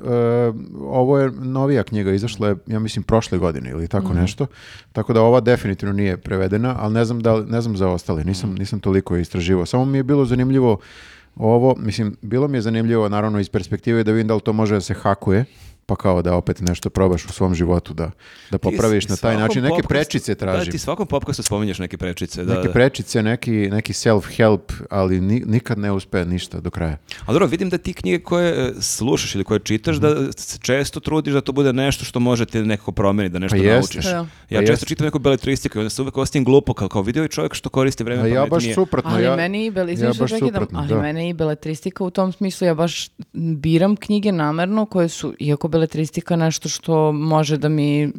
ovo 0.81 1.19
je 1.19 1.31
novija 1.33 1.83
knjiga, 1.83 2.13
izašla 2.13 2.49
je, 2.49 2.57
ja 2.67 2.79
mislim, 2.79 3.03
prošle 3.03 3.39
godine 3.39 3.71
ili 3.71 3.89
tako 3.89 4.09
Mhm. 4.09 4.19
nešto. 4.19 4.47
Tako 4.93 5.13
da 5.13 5.23
ova 5.23 5.41
definitivno 5.41 5.93
nije 5.95 6.17
prevedena, 6.17 6.77
ali 6.79 6.95
ne 6.95 7.05
znam, 7.05 7.21
da, 7.21 7.37
ne 7.39 7.61
znam 7.61 7.77
za 7.77 7.89
ostale. 7.89 8.25
Nisam, 8.25 8.51
Mhm. 8.51 8.59
nisam 8.59 8.81
toliko 8.81 9.17
istraživao. 9.17 9.67
Samo 9.67 9.85
mi 9.85 9.99
je 9.99 10.03
bilo 10.03 10.25
zanimljivo 10.25 10.79
ovo, 11.37 11.75
mislim, 11.79 12.17
bilo 12.23 12.49
mi 12.49 12.57
je 12.57 12.63
zanimljivo 12.63 13.09
naravno 13.09 13.41
iz 13.41 13.49
perspektive 13.49 14.05
da 14.05 14.13
vidim 14.13 14.29
da 14.29 14.35
li 14.35 14.41
to 14.41 14.53
može 14.53 14.75
da 14.75 14.81
se 14.81 14.95
hakuje, 14.95 15.45
pa 15.87 15.97
kao 15.97 16.23
da 16.23 16.35
opet 16.35 16.61
nešto 16.61 16.91
probaš 16.91 17.25
u 17.25 17.29
svom 17.29 17.55
životu 17.55 17.95
da, 17.95 18.11
da 18.51 18.59
Ti 18.59 18.63
popraviš 18.63 19.09
na 19.09 19.17
taj 19.17 19.37
način. 19.37 19.63
Neke 19.63 19.83
prečice 19.85 20.35
Da, 20.35 20.39
tražim. 20.41 20.73
ti 20.73 20.79
svakom 20.79 21.07
popkastu 21.07 21.43
spominješ 21.43 21.79
neke 21.79 21.99
prečice. 21.99 22.45
Da, 22.45 22.55
Neke 22.55 22.67
da. 22.69 22.73
prečice, 22.73 23.23
neki, 23.23 23.51
neki 23.53 23.93
self-help, 23.93 24.59
ali 24.91 25.21
ni- 25.21 25.43
nikad 25.47 25.79
ne 25.79 25.93
uspe 25.93 26.25
ništa 26.25 26.61
do 26.61 26.71
kraja. 26.71 26.97
A 27.21 27.33
dobro, 27.33 27.47
vidim 27.47 27.71
da 27.71 27.79
ti 27.79 27.93
knjige 27.93 28.19
koje 28.19 28.69
e, 28.69 28.73
slušaš 28.81 29.35
ili 29.35 29.45
koje 29.45 29.61
čitaš, 29.61 29.97
da 29.97 30.33
se 30.33 30.59
često 30.59 31.01
trudiš 31.01 31.35
da 31.35 31.41
to 31.41 31.53
bude 31.53 31.73
nešto 31.73 32.05
što 32.05 32.21
može 32.21 32.47
te 32.47 32.63
nekako 32.63 32.93
promeniti, 32.93 33.33
da 33.33 33.39
nešto 33.39 33.57
Pa 33.59 33.63
naučiš. 33.65 34.05
Pa 34.05 34.11
Ja. 34.11 34.27
Pa 34.51 34.57
često 34.57 34.73
jeste. 34.73 34.87
čitam 34.87 35.05
neku 35.05 35.19
beletristiku 35.19 35.79
i 35.79 35.81
onda 35.81 35.91
se 35.91 36.03
uvek 36.03 36.17
ostavim 36.17 36.45
glupo 36.45 36.75
kao, 36.75 36.89
kao 36.89 37.03
vidio 37.03 37.23
je 37.23 37.29
čovjek 37.29 37.55
što 37.55 37.69
koristi 37.69 38.05
vreme 38.05 38.23
A 38.23 38.27
ja 38.27 38.41
baš 38.41 38.49
pametnije. 38.51 38.75
suprotno. 38.75 39.11
Ali 39.11 39.25
ja, 39.25 39.37
meni 39.37 39.65
i 39.65 39.73
ja 39.95 40.13
što 40.13 40.23
baš 40.25 40.31
suprotno, 40.33 40.79
ali 40.79 40.89
da. 40.89 41.01
mene 41.03 41.29
i 41.29 41.33
beletristika 41.33 42.05
u 42.05 42.11
tom 42.11 42.33
smislu, 42.33 42.67
ja 42.67 42.75
baš 42.75 43.09
biram 43.33 43.97
knjige 43.97 44.33
namerno 44.33 44.87
koje 44.87 45.09
su, 45.09 45.35
iako 45.39 45.69
beletristika 45.75 46.37
nešto 46.37 46.69
što 46.69 47.13
može 47.13 47.57
da 47.57 47.69
mi 47.69 48.13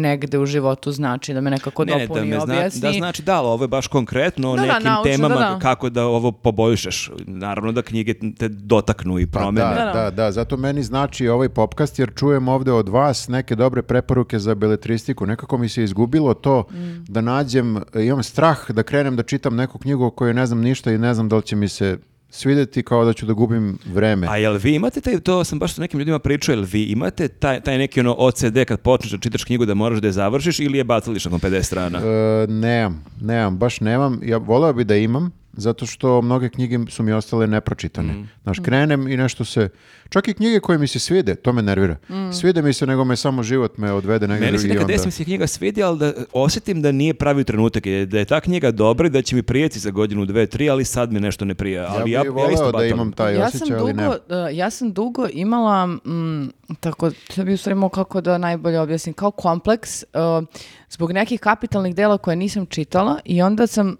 negde 0.00 0.38
u 0.38 0.46
životu 0.46 0.92
znači, 0.92 1.34
da 1.34 1.40
me 1.40 1.50
nekako 1.50 1.84
Ne, 1.84 1.94
ne, 1.94 2.06
dopuni 2.06 2.20
da, 2.20 2.26
i 2.26 2.30
me 2.30 2.36
zna, 2.36 2.54
objasni. 2.54 2.80
da 2.80 2.92
znači 2.92 3.22
da, 3.22 3.36
ali 3.36 3.46
ovo 3.46 3.64
je 3.64 3.68
baš 3.68 3.86
konkretno 3.86 4.50
o 4.50 4.56
Da, 4.56 4.62
da, 4.62 4.68
nekim 4.68 4.84
naučno, 4.84 5.12
temama 5.12 5.34
da, 5.36 5.40
da. 5.42 5.58
kako 5.60 5.90
da 5.90 6.04
ovo 6.04 6.32
poboljšaš. 6.32 7.10
Naravno 7.26 7.72
da 7.72 7.82
knjige 7.82 8.14
te 8.32 8.48
dotaknu 8.48 9.18
i 9.18 9.26
Pa 9.26 9.38
promene. 9.38 9.66
da, 9.66 9.74
Da, 9.74 9.84
da. 9.84 9.92
da, 9.94 10.10
da, 10.12 10.32
zato 10.32 10.56
meni 10.56 10.82
znači 10.82 11.28
ovaj 11.28 11.48
popkast 11.50 11.98
jer 11.98 12.10
čujem 12.14 12.48
ovde 12.48 12.72
od 12.72 12.88
vas 12.88 13.28
neke 13.28 13.54
dobre 13.56 13.82
preporuke 13.82 14.38
za 14.38 14.54
beletristiku. 14.54 15.26
Nekako 15.26 15.58
mi 15.58 15.68
se 15.68 15.84
izgubilo 15.84 16.34
to 16.34 16.64
Mm. 16.72 17.04
da 17.04 17.20
nađem, 17.20 17.76
imam 17.96 18.22
strah 18.22 18.70
da 18.70 18.82
krenem 18.82 19.16
da 19.16 19.22
čitam 19.22 19.56
neku 19.56 19.78
knjigu 19.78 20.04
o 20.04 20.10
kojoj 20.10 20.34
ne 20.34 20.46
znam 20.46 20.60
ništa 20.60 20.92
i 20.92 20.98
ne 20.98 21.14
znam 21.14 21.28
da 21.28 21.36
li 21.36 21.42
će 21.42 21.56
mi 21.56 21.68
se 21.68 21.98
svidjeti 22.34 22.82
kao 22.82 23.04
da 23.04 23.12
ću 23.12 23.26
da 23.26 23.32
gubim 23.32 23.78
vreme. 23.86 24.26
A 24.30 24.36
jel 24.36 24.58
vi 24.62 24.74
imate 24.74 25.00
taj, 25.00 25.20
to 25.20 25.44
sam 25.44 25.58
baš 25.58 25.74
sa 25.74 25.80
nekim 25.80 25.98
ljudima 25.98 26.18
pričao, 26.18 26.52
jel 26.52 26.64
vi 26.72 26.84
imate 26.84 27.28
taj, 27.28 27.60
taj 27.60 27.78
neki 27.78 28.00
ono 28.00 28.14
OCD 28.18 28.64
kad 28.68 28.80
počneš 28.80 29.12
da 29.12 29.18
čitaš 29.18 29.44
knjigu 29.44 29.66
da 29.66 29.74
moraš 29.74 29.98
da 29.98 30.08
je 30.08 30.12
završiš 30.12 30.60
ili 30.60 30.78
je 30.78 30.84
baciliš 30.84 31.24
nakon 31.24 31.40
50 31.40 31.62
strana? 31.62 31.98
E, 31.98 32.46
nemam, 32.46 33.04
nemam, 33.20 33.58
baš 33.58 33.80
nemam. 33.80 34.20
Ja 34.24 34.36
voleo 34.36 34.72
bi 34.72 34.84
da 34.84 34.96
imam, 34.96 35.30
zato 35.52 35.86
što 35.86 36.22
mnoge 36.22 36.48
knjige 36.48 36.78
su 36.88 37.02
mi 37.02 37.12
ostale 37.12 37.46
nepročitane. 37.46 38.12
Mm. 38.12 38.28
Znaš, 38.42 38.58
krenem 38.58 39.08
i 39.08 39.16
nešto 39.16 39.44
se... 39.44 39.68
Čak 40.08 40.28
i 40.28 40.34
knjige 40.34 40.60
koje 40.60 40.78
mi 40.78 40.86
se 40.86 40.98
svide, 40.98 41.34
to 41.34 41.52
me 41.52 41.62
nervira. 41.62 41.96
Svide 42.32 42.62
mi 42.62 42.72
se, 42.72 42.86
nego 42.86 43.04
me 43.04 43.16
samo 43.16 43.42
život 43.42 43.78
me 43.78 43.92
odvede 43.92 44.28
negdje 44.28 44.46
Meni 44.46 44.58
se 44.58 44.68
nekad 44.68 44.90
onda... 44.90 45.10
se 45.10 45.24
knjiga 45.24 45.46
svidi, 45.46 45.82
ali 45.82 45.98
da 45.98 46.12
osjetim 46.32 46.82
da 46.82 46.92
nije 46.92 47.14
pravi 47.14 47.44
trenutak, 47.44 47.84
da 48.06 48.18
je 48.18 48.24
ta 48.24 48.40
knjiga 48.40 48.70
dobra 48.70 49.06
i 49.06 49.10
da 49.10 49.22
će 49.22 49.36
mi 49.36 49.42
prijeti 49.42 49.78
za 49.78 49.90
godinu, 49.90 50.24
dve, 50.24 50.46
tri, 50.46 50.70
ali 50.70 50.84
sad 50.84 51.12
mi 51.12 51.20
nešto 51.20 51.44
ne 51.44 51.54
prija. 51.54 51.86
Ali 51.88 52.10
ja, 52.10 52.18
ja 52.18 52.22
bih 52.22 52.32
voleo 52.32 52.52
isto 52.52 52.72
da 52.72 52.84
imam 52.84 53.12
taj 53.12 53.34
ja 53.34 53.46
osjećaj, 53.46 53.66
sam 53.66 53.76
ali 53.78 53.92
dugo, 53.92 54.02
ne. 54.02 54.08
uh, 54.08 54.56
ja 54.56 54.70
sam 54.70 54.92
dugo 54.92 55.26
imala, 55.32 55.86
mm, 55.86 56.50
tako, 56.80 57.10
to 57.34 57.44
bi 57.44 57.52
u 57.52 57.56
stvari 57.56 57.74
mogla 57.74 58.04
kako 58.04 58.20
da 58.20 58.38
najbolje 58.38 58.80
objasnim, 58.80 59.14
kao 59.14 59.30
kompleks 59.30 60.02
uh, 60.02 60.48
zbog 60.90 61.12
nekih 61.12 61.40
kapitalnih 61.40 61.94
dela 61.94 62.18
koje 62.18 62.36
nisam 62.36 62.66
čitala 62.66 63.18
i 63.24 63.42
onda 63.42 63.66
sam 63.66 63.96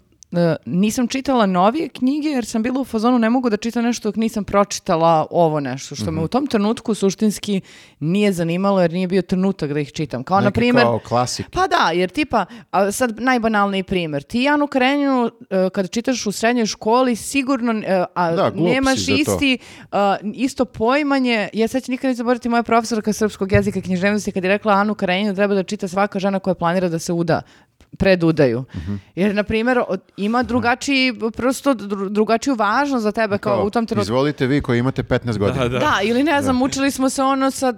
nisam 0.65 1.07
čitala 1.07 1.45
novije 1.45 1.89
knjige 1.89 2.27
jer 2.29 2.45
sam 2.45 2.63
bila 2.63 2.81
u 2.81 2.85
fazonu 2.85 3.19
ne 3.19 3.29
mogu 3.29 3.49
da 3.49 3.57
čitam 3.57 3.83
nešto 3.83 4.07
dok 4.07 4.15
nisam 4.15 4.43
pročitala 4.43 5.27
ovo 5.31 5.59
nešto 5.59 5.95
što 5.95 6.05
Mhm. 6.05 6.15
me 6.15 6.21
u 6.21 6.27
tom 6.27 6.47
trenutku 6.47 6.93
suštinski 6.93 7.61
nije 7.99 8.33
zanimalo 8.33 8.81
jer 8.81 8.91
nije 8.91 9.07
bio 9.07 9.21
trenutak 9.21 9.73
da 9.73 9.79
ih 9.79 9.91
čitam. 9.91 10.23
Kao 10.23 10.39
na 10.39 10.45
Neki 10.45 10.53
primjer 10.53 10.83
kao 10.83 10.99
klasik. 10.99 11.45
pa 11.51 11.67
da, 11.67 11.91
jer 11.93 12.09
tipa, 12.09 12.45
a 12.71 12.91
sad 12.91 13.19
najbanalniji 13.19 13.83
primjer, 13.83 14.23
ti 14.23 14.41
Janu 14.41 14.67
Krenju 14.67 15.31
e, 15.49 15.69
kad 15.69 15.89
čitaš 15.89 16.25
u 16.25 16.31
srednjoj 16.31 16.65
školi 16.65 17.15
sigurno 17.15 17.73
e, 17.73 18.05
a, 18.15 18.31
Da, 18.31 18.49
nemaš 18.51 18.99
isti, 18.99 19.57
a, 19.91 20.15
isto 20.33 20.65
poimanje, 20.65 21.49
ja 21.53 21.67
sad 21.67 21.83
ću 21.83 21.91
nikad 21.91 22.09
neću 22.09 22.17
zaboraviti 22.17 22.49
moja 22.49 22.63
profesorka 22.63 23.13
srpskog 23.13 23.51
jezika 23.51 23.79
i 23.79 23.81
književnosti 23.81 24.31
kad 24.31 24.43
je 24.43 24.49
rekla 24.49 24.73
Anu 24.73 24.95
Karenjinu 24.95 25.35
treba 25.35 25.53
da 25.53 25.63
čita 25.63 25.87
svaka 25.87 26.19
žena 26.19 26.39
koja 26.39 26.53
planira 26.53 26.89
da 26.89 26.99
se 26.99 27.13
uda 27.13 27.41
pred 27.93 28.23
udaju. 28.23 28.63
Mhm. 28.75 28.95
Jer, 29.15 29.35
na 29.35 29.43
primjer, 29.43 29.81
ima 30.17 30.43
drugačiji, 30.43 31.13
prosto 31.31 31.73
dru- 31.73 32.09
drugačiju 32.09 32.55
važnost 32.55 33.03
za 33.03 33.11
tebe 33.11 33.37
kao, 33.37 33.63
u 33.63 33.69
tom 33.69 33.85
trenutku. 33.85 34.03
Izvolite 34.05 34.47
vi 34.47 34.61
koji 34.61 34.79
imate 34.79 35.03
15 35.03 35.37
godina. 35.37 35.67
Da, 35.67 35.79
Da, 35.79 35.99
ili 36.03 36.23
ne 36.23 36.41
znam, 36.41 36.61
učili 36.61 36.91
smo 36.91 37.09
se 37.09 37.23
ono 37.23 37.51
sa 37.51 37.73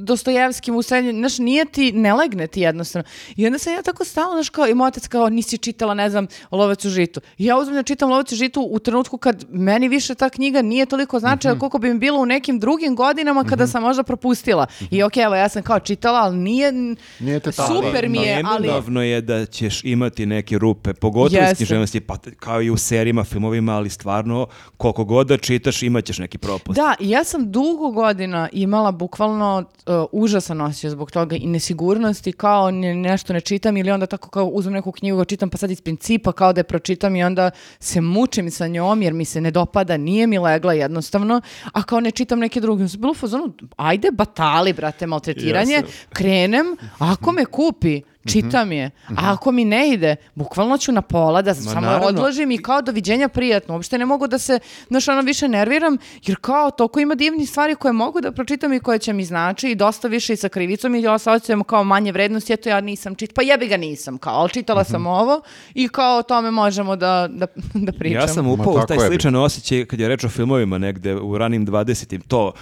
Dostojevskim 0.00 0.76
u 0.76 0.82
srednjoj, 0.82 1.12
znaš, 1.12 1.38
nije 1.38 1.64
ti, 1.64 1.92
ne 1.92 2.14
legne 2.14 2.46
ti 2.46 2.60
jednostavno. 2.60 3.04
I 3.36 3.46
onda 3.46 3.58
sam 3.58 3.72
ja 3.72 3.82
tako 3.82 4.04
stala, 4.04 4.32
znaš, 4.32 4.48
kao, 4.48 4.66
i 4.66 4.74
moj 4.74 4.88
otac 4.88 5.08
kao, 5.08 5.28
nisi 5.28 5.58
čitala, 5.58 5.94
ne 5.94 6.10
znam, 6.10 6.26
Lovac 6.50 6.84
u 6.84 6.90
žitu. 6.90 7.20
I 7.38 7.44
ja 7.44 7.56
uzmem 7.56 7.76
da 7.76 7.82
čitam 7.82 8.10
Lovac 8.10 8.32
u 8.32 8.36
žitu 8.36 8.62
u 8.62 8.78
trenutku 8.78 9.18
kad 9.18 9.44
meni 9.50 9.88
više 9.88 10.14
ta 10.14 10.28
knjiga 10.28 10.62
nije 10.62 10.86
toliko 10.86 11.18
značaja 11.20 11.52
Mhm. 11.54 11.60
koliko 11.60 11.78
bi 11.78 11.88
mi 11.88 11.98
bilo 11.98 12.20
u 12.20 12.26
nekim 12.26 12.60
drugim 12.60 12.96
godinama 12.96 13.44
kada 13.44 13.66
sam 13.66 13.82
možda 13.82 14.02
propustila. 14.02 14.66
I 14.90 15.02
okej, 15.02 15.22
evo, 15.22 15.34
ja 15.34 15.48
sam 15.48 15.62
kao 15.62 15.78
čitala, 15.80 16.18
ali 16.18 16.36
nije, 16.36 16.72
Nije 17.20 17.40
te 17.40 17.52
super 17.52 18.08
mi 18.08 18.18
je, 18.18 18.42
ali... 18.46 18.68
Je 19.02 19.20
da 19.20 19.46
ćeš 19.56 19.84
imati 19.84 20.26
neke 20.26 20.58
rupe, 20.58 20.94
pogotovo 20.94 21.26
iz 21.38 21.42
Jeste. 21.42 21.56
književnosti, 21.56 22.00
pa 22.00 22.16
kao 22.38 22.62
i 22.62 22.70
u 22.70 22.76
serijima, 22.76 23.24
filmovima, 23.24 23.72
ali 23.72 23.90
stvarno, 23.90 24.46
koliko 24.76 25.04
god 25.04 25.26
da 25.26 25.36
čitaš, 25.38 25.82
imat 25.82 26.04
ćeš 26.04 26.18
neki 26.18 26.38
propust. 26.38 26.76
Da, 26.76 26.94
i 27.00 27.10
ja 27.10 27.24
sam 27.24 27.52
dugo 27.52 27.90
godina 27.90 28.48
imala 28.52 28.92
bukvalno 28.92 29.58
uh, 29.86 29.94
užasan 30.12 30.60
osjećaj 30.60 30.90
zbog 30.90 31.10
toga 31.10 31.36
i 31.36 31.46
nesigurnosti, 31.46 32.32
kao 32.32 32.70
ne- 32.70 32.94
nešto 32.94 33.32
ne 33.32 33.40
čitam 33.40 33.76
ili 33.76 33.90
onda 33.90 34.06
tako 34.06 34.28
kao 34.30 34.44
uzmem 34.46 34.74
neku 34.74 34.92
knjigu, 34.92 35.24
čitam 35.24 35.50
pa 35.50 35.56
sad 35.56 35.70
iz 35.70 35.80
principa 35.80 36.32
kao 36.32 36.52
da 36.52 36.60
je 36.60 36.64
pročitam 36.64 37.16
i 37.16 37.24
onda 37.24 37.50
se 37.80 38.00
mučim 38.00 38.50
sa 38.50 38.66
njom 38.66 39.02
jer 39.02 39.12
mi 39.12 39.24
se 39.24 39.40
ne 39.40 39.50
dopada, 39.50 39.96
nije 39.96 40.26
mi 40.26 40.38
legla 40.38 40.72
jednostavno, 40.72 41.40
a 41.72 41.82
kao 41.82 42.00
ne 42.00 42.10
čitam 42.10 42.38
neke 42.38 42.60
druge. 42.60 42.82
Ja 42.84 42.88
sam 42.88 43.00
bila 43.00 43.10
u 43.10 43.14
fazonu, 43.14 43.46
ajde 43.76 44.08
batali, 44.12 44.72
brate, 44.72 45.06
maltretiranje, 45.06 45.76
sam- 45.76 45.90
krenem, 46.10 46.66
ako 46.98 47.32
me 47.32 47.44
kupi, 47.44 48.02
čitam 48.26 48.72
je. 48.72 48.90
A 49.08 49.32
ako 49.32 49.52
mi 49.52 49.64
ne 49.64 49.90
ide, 49.90 50.16
bukvalno 50.34 50.78
ću 50.78 50.92
na 50.92 51.02
pola 51.02 51.42
da 51.42 51.54
samo 51.54 51.80
naravno. 51.80 52.06
odložim 52.06 52.50
i 52.50 52.58
kao 52.58 52.82
doviđenja 52.82 53.28
prijatno. 53.28 53.74
Uopšte 53.74 53.98
ne 53.98 54.06
mogu 54.06 54.26
da 54.26 54.38
se, 54.38 54.58
znaš, 54.88 55.08
ono 55.08 55.20
više 55.20 55.48
nerviram, 55.48 55.98
jer 56.26 56.36
kao 56.40 56.70
toliko 56.70 57.00
ima 57.00 57.14
divnih 57.14 57.50
stvari 57.50 57.74
koje 57.74 57.92
mogu 57.92 58.20
da 58.20 58.32
pročitam 58.32 58.72
i 58.72 58.80
koje 58.80 58.98
će 58.98 59.12
mi 59.12 59.24
znači 59.24 59.70
i 59.70 59.74
dosta 59.74 60.08
više 60.08 60.32
i 60.32 60.36
sa 60.36 60.48
krivicom 60.48 60.94
i 60.94 61.02
ja 61.02 61.12
osjećam 61.12 61.64
kao 61.64 61.84
manje 61.84 62.12
vrednosti, 62.12 62.52
eto 62.52 62.68
ja 62.68 62.80
nisam 62.80 63.14
čitala, 63.14 63.34
pa 63.34 63.42
jebi 63.42 63.66
ga 63.68 63.76
nisam, 63.76 64.18
kao, 64.18 64.34
ali 64.34 64.50
čitala 64.50 64.84
sam 64.84 65.06
ovo 65.06 65.40
i 65.74 65.88
kao 65.88 66.18
o 66.18 66.22
tome 66.22 66.50
možemo 66.50 66.96
da, 66.96 67.28
da, 67.30 67.46
da 67.74 67.92
pričamo. 67.92 68.22
Ja 68.22 68.28
sam 68.28 68.46
Ma 68.46 68.52
upao 68.52 68.74
u 68.74 68.86
taj 68.88 68.98
sličan 68.98 69.36
osjećaj 69.36 69.84
kad 69.84 70.00
je 70.00 70.08
reč 70.08 70.24
o 70.24 70.28
filmovima 70.28 70.78
negde 70.78 71.14
u 71.14 71.38
ranim 71.38 71.66
20-im, 71.66 72.20
to 72.20 72.52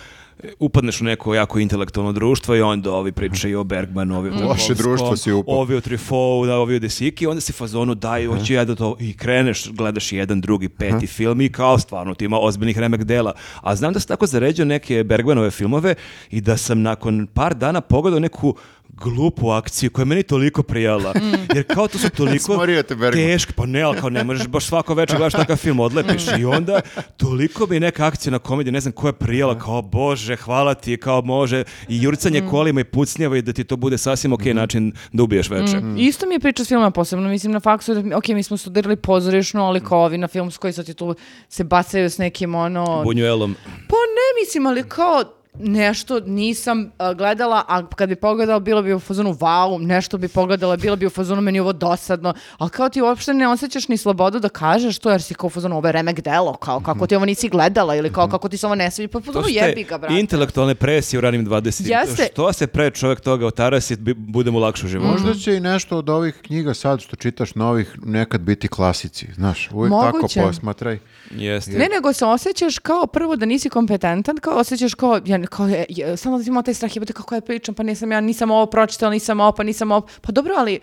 upadneš 0.59 1.01
u 1.01 1.05
neko 1.05 1.35
jako 1.35 1.59
intelektualno 1.59 2.13
društvo 2.13 2.57
i 2.57 2.61
onda 2.61 2.93
ovi 2.93 3.13
pričaju 3.13 3.61
o 3.61 3.65
Bergmanu, 3.65 4.19
ovi 4.19 4.31
o 4.31 4.33
Loše 4.33 4.43
Tarkovskom, 4.45 4.77
društvo 4.77 5.17
si 5.17 5.33
upao. 5.33 5.55
ovi 5.55 5.75
o 5.77 5.81
Truffaut, 5.81 6.47
da, 6.47 6.57
ovi 6.57 6.77
o 6.77 6.79
Desiki, 6.79 7.27
onda 7.27 7.41
si 7.41 7.53
fazonu 7.53 7.95
daj, 7.95 8.27
hoću 8.27 8.53
ja 8.55 8.65
da 8.65 8.75
to, 8.75 8.97
i 9.01 9.17
kreneš, 9.17 9.69
gledaš 9.73 10.13
jedan, 10.13 10.41
drugi, 10.41 10.69
peti 10.69 11.07
film 11.07 11.41
i 11.41 11.53
kao 11.53 11.79
stvarno 11.79 12.15
ti 12.15 12.25
ima 12.25 12.39
ozbiljnih 12.41 12.79
remek 12.79 13.05
dela. 13.05 13.33
A 13.61 13.77
znam 13.77 13.93
da 13.93 14.01
sam 14.01 14.09
tako 14.09 14.27
zaređao 14.27 14.67
neke 14.67 15.05
Bergmanove 15.05 15.51
filmove 15.51 15.95
i 16.31 16.41
da 16.41 16.57
sam 16.57 16.83
nakon 16.83 17.27
par 17.35 17.55
dana 17.55 17.81
pogledao 17.81 18.21
neku 18.21 18.55
glupu 18.97 19.51
akciju 19.51 19.91
koja 19.91 20.03
je 20.03 20.07
meni 20.07 20.23
toliko 20.23 20.63
prijala. 20.63 21.15
Jer 21.55 21.75
kao 21.75 21.89
to 21.89 21.99
su 21.99 22.11
toliko 22.17 22.45
Smorio 22.45 22.83
te 22.83 22.95
Bergman. 22.95 23.25
teški, 23.25 23.53
pa 23.53 23.67
ne, 23.67 23.83
ali 23.83 24.01
kao 24.01 24.11
ne 24.11 24.25
možeš 24.25 24.47
baš 24.47 24.67
svako 24.67 24.95
večer 24.95 25.17
gledaš 25.17 25.33
takav 25.33 25.57
film, 25.57 25.81
odlepiš. 25.81 26.23
I 26.39 26.45
onda 26.45 26.81
toliko 27.17 27.67
mi 27.67 27.81
neka 27.81 28.07
akcija 28.07 28.31
na 28.31 28.39
komediji, 28.39 28.73
ne 28.73 28.81
znam 28.81 28.93
koja 28.93 29.09
je 29.09 29.13
prijala, 29.13 29.59
kao 29.59 29.83
bože, 29.83 30.37
hvala 30.37 30.75
ti, 30.75 30.97
kao 30.97 31.23
može, 31.23 31.65
i 31.89 32.03
jurcanje 32.03 32.43
kolima 32.51 32.81
i 32.81 32.85
pucnjava 32.85 33.37
i 33.37 33.43
da 33.43 33.53
ti 33.53 33.65
to 33.65 33.77
bude 33.77 33.99
sasvim 33.99 34.33
ok 34.33 34.45
način 34.45 34.93
da 35.13 35.23
ubiješ 35.23 35.51
večer. 35.51 35.83
Isto 35.99 36.27
mi 36.27 36.35
je 36.35 36.41
priča 36.41 36.65
s 36.65 36.69
filmom, 36.69 36.93
posebno 36.93 37.29
mislim 37.29 37.53
na 37.53 37.61
faksu, 37.61 37.95
da, 37.95 38.17
ok, 38.17 38.29
mi 38.29 38.43
smo 38.43 38.57
studirali 38.57 38.97
pozorišno, 38.97 39.65
ali 39.65 39.81
kao 39.81 40.05
ovi 40.05 40.19
na 40.19 40.29
filmskoj 40.29 40.73
sad 40.73 40.87
ti 40.87 40.95
tu 40.95 41.15
se 41.49 41.65
bacaju 41.65 42.11
s 42.11 42.19
nekim 42.19 42.55
ono... 42.55 43.03
Bunjuelom. 43.05 43.57
Pa 43.65 43.97
ne 43.97 44.43
mislim, 44.45 44.67
ali 44.67 44.83
kao 44.83 45.25
nešto 45.57 46.21
nisam 46.21 46.91
a, 46.99 47.13
gledala, 47.13 47.65
a 47.69 47.87
kad 47.87 48.09
bi 48.09 48.17
pogledala 48.17 48.61
bilo 48.61 48.83
bi 48.83 48.95
u 48.95 49.01
fazonu 49.01 49.31
wow, 49.31 49.79
nešto 49.81 50.19
bi 50.19 50.29
pogledala, 50.29 50.77
bilo 50.77 50.97
bi 50.97 51.07
u 51.07 51.11
fazonu 51.11 51.43
meni 51.43 51.61
ovo 51.61 51.73
dosadno, 51.73 52.35
ali 52.59 52.71
kao 52.71 52.89
ti 52.89 53.03
uopšte 53.03 53.35
ne 53.35 53.49
osjećaš 53.49 53.89
ni 53.89 53.97
slobodu 53.97 54.39
da 54.39 54.49
kažeš 54.49 54.99
to 54.99 55.11
jer 55.11 55.23
si 55.23 55.35
kao 55.35 55.47
u 55.47 55.51
fazonu 55.51 55.77
ovo 55.77 55.89
je 55.89 55.93
remek 55.93 56.21
delo, 56.21 56.55
kao 56.55 56.81
kako 56.81 57.07
ti 57.07 57.17
ovo 57.17 57.25
nisi 57.25 57.49
gledala 57.49 57.95
ili 57.95 58.13
kao 58.13 58.29
kako 58.29 58.49
ti 58.49 58.57
se 58.57 58.67
ovo 58.67 58.75
ne 58.75 58.91
sviđa, 58.91 59.09
pa 59.13 59.43
su 59.43 59.49
jebi 59.49 59.85
ga, 59.85 59.99
brate. 59.99 60.15
intelektualne 60.15 60.75
presije 60.75 61.19
u 61.19 61.21
ranim 61.21 61.47
20. 61.47 62.01
Jeste. 62.01 62.29
Što 62.33 62.53
se 62.53 62.67
pre 62.67 62.91
čovjek 62.91 63.21
toga 63.21 63.47
otarasi, 63.47 63.97
bi- 63.97 64.15
bude 64.15 64.51
mu 64.51 64.59
lakše 64.59 64.87
u 64.87 64.89
životu. 64.89 65.13
Možda 65.13 65.35
će 65.35 65.57
i 65.57 65.61
nešto 65.61 65.99
od 65.99 66.09
ovih 66.09 66.35
knjiga 66.43 66.75
sad 66.75 67.01
što 67.01 67.17
čitaš 67.17 67.55
novih 67.55 67.99
nekad 68.05 68.41
biti 68.41 68.69
klasici, 68.69 69.27
znaš, 69.35 69.69
uvijek 69.73 69.91
Moguće. 69.91 70.35
tako 70.35 70.49
posmatraj. 70.49 70.99
Jeste. 71.35 71.71
Ne, 71.73 71.89
nego 71.95 72.13
se 72.13 72.25
osjećaš 72.27 72.79
kao 72.79 73.07
prvo 73.07 73.37
da 73.37 73.47
nisi 73.47 73.71
kompetentan, 73.71 74.37
kao 74.37 74.57
osjećaš 74.59 74.95
kao, 74.95 75.21
ja, 75.25 75.47
kao 75.47 75.69
je, 75.69 75.87
je, 75.89 76.17
samo 76.17 76.39
da 76.39 76.45
imao 76.47 76.63
taj 76.63 76.75
strah, 76.75 76.97
jebote 76.97 77.13
kako 77.13 77.35
ja 77.35 77.41
pričam, 77.41 77.75
pa 77.75 77.83
nisam 77.83 78.13
ja, 78.13 78.21
nisam 78.21 78.51
ovo 78.51 78.67
pročitala, 78.67 79.13
nisam 79.13 79.41
ovo, 79.41 79.53
pa 79.53 79.63
nisam 79.63 79.93
ovo, 79.93 80.07
pa 80.21 80.33
dobro, 80.33 80.55
ali 80.59 80.81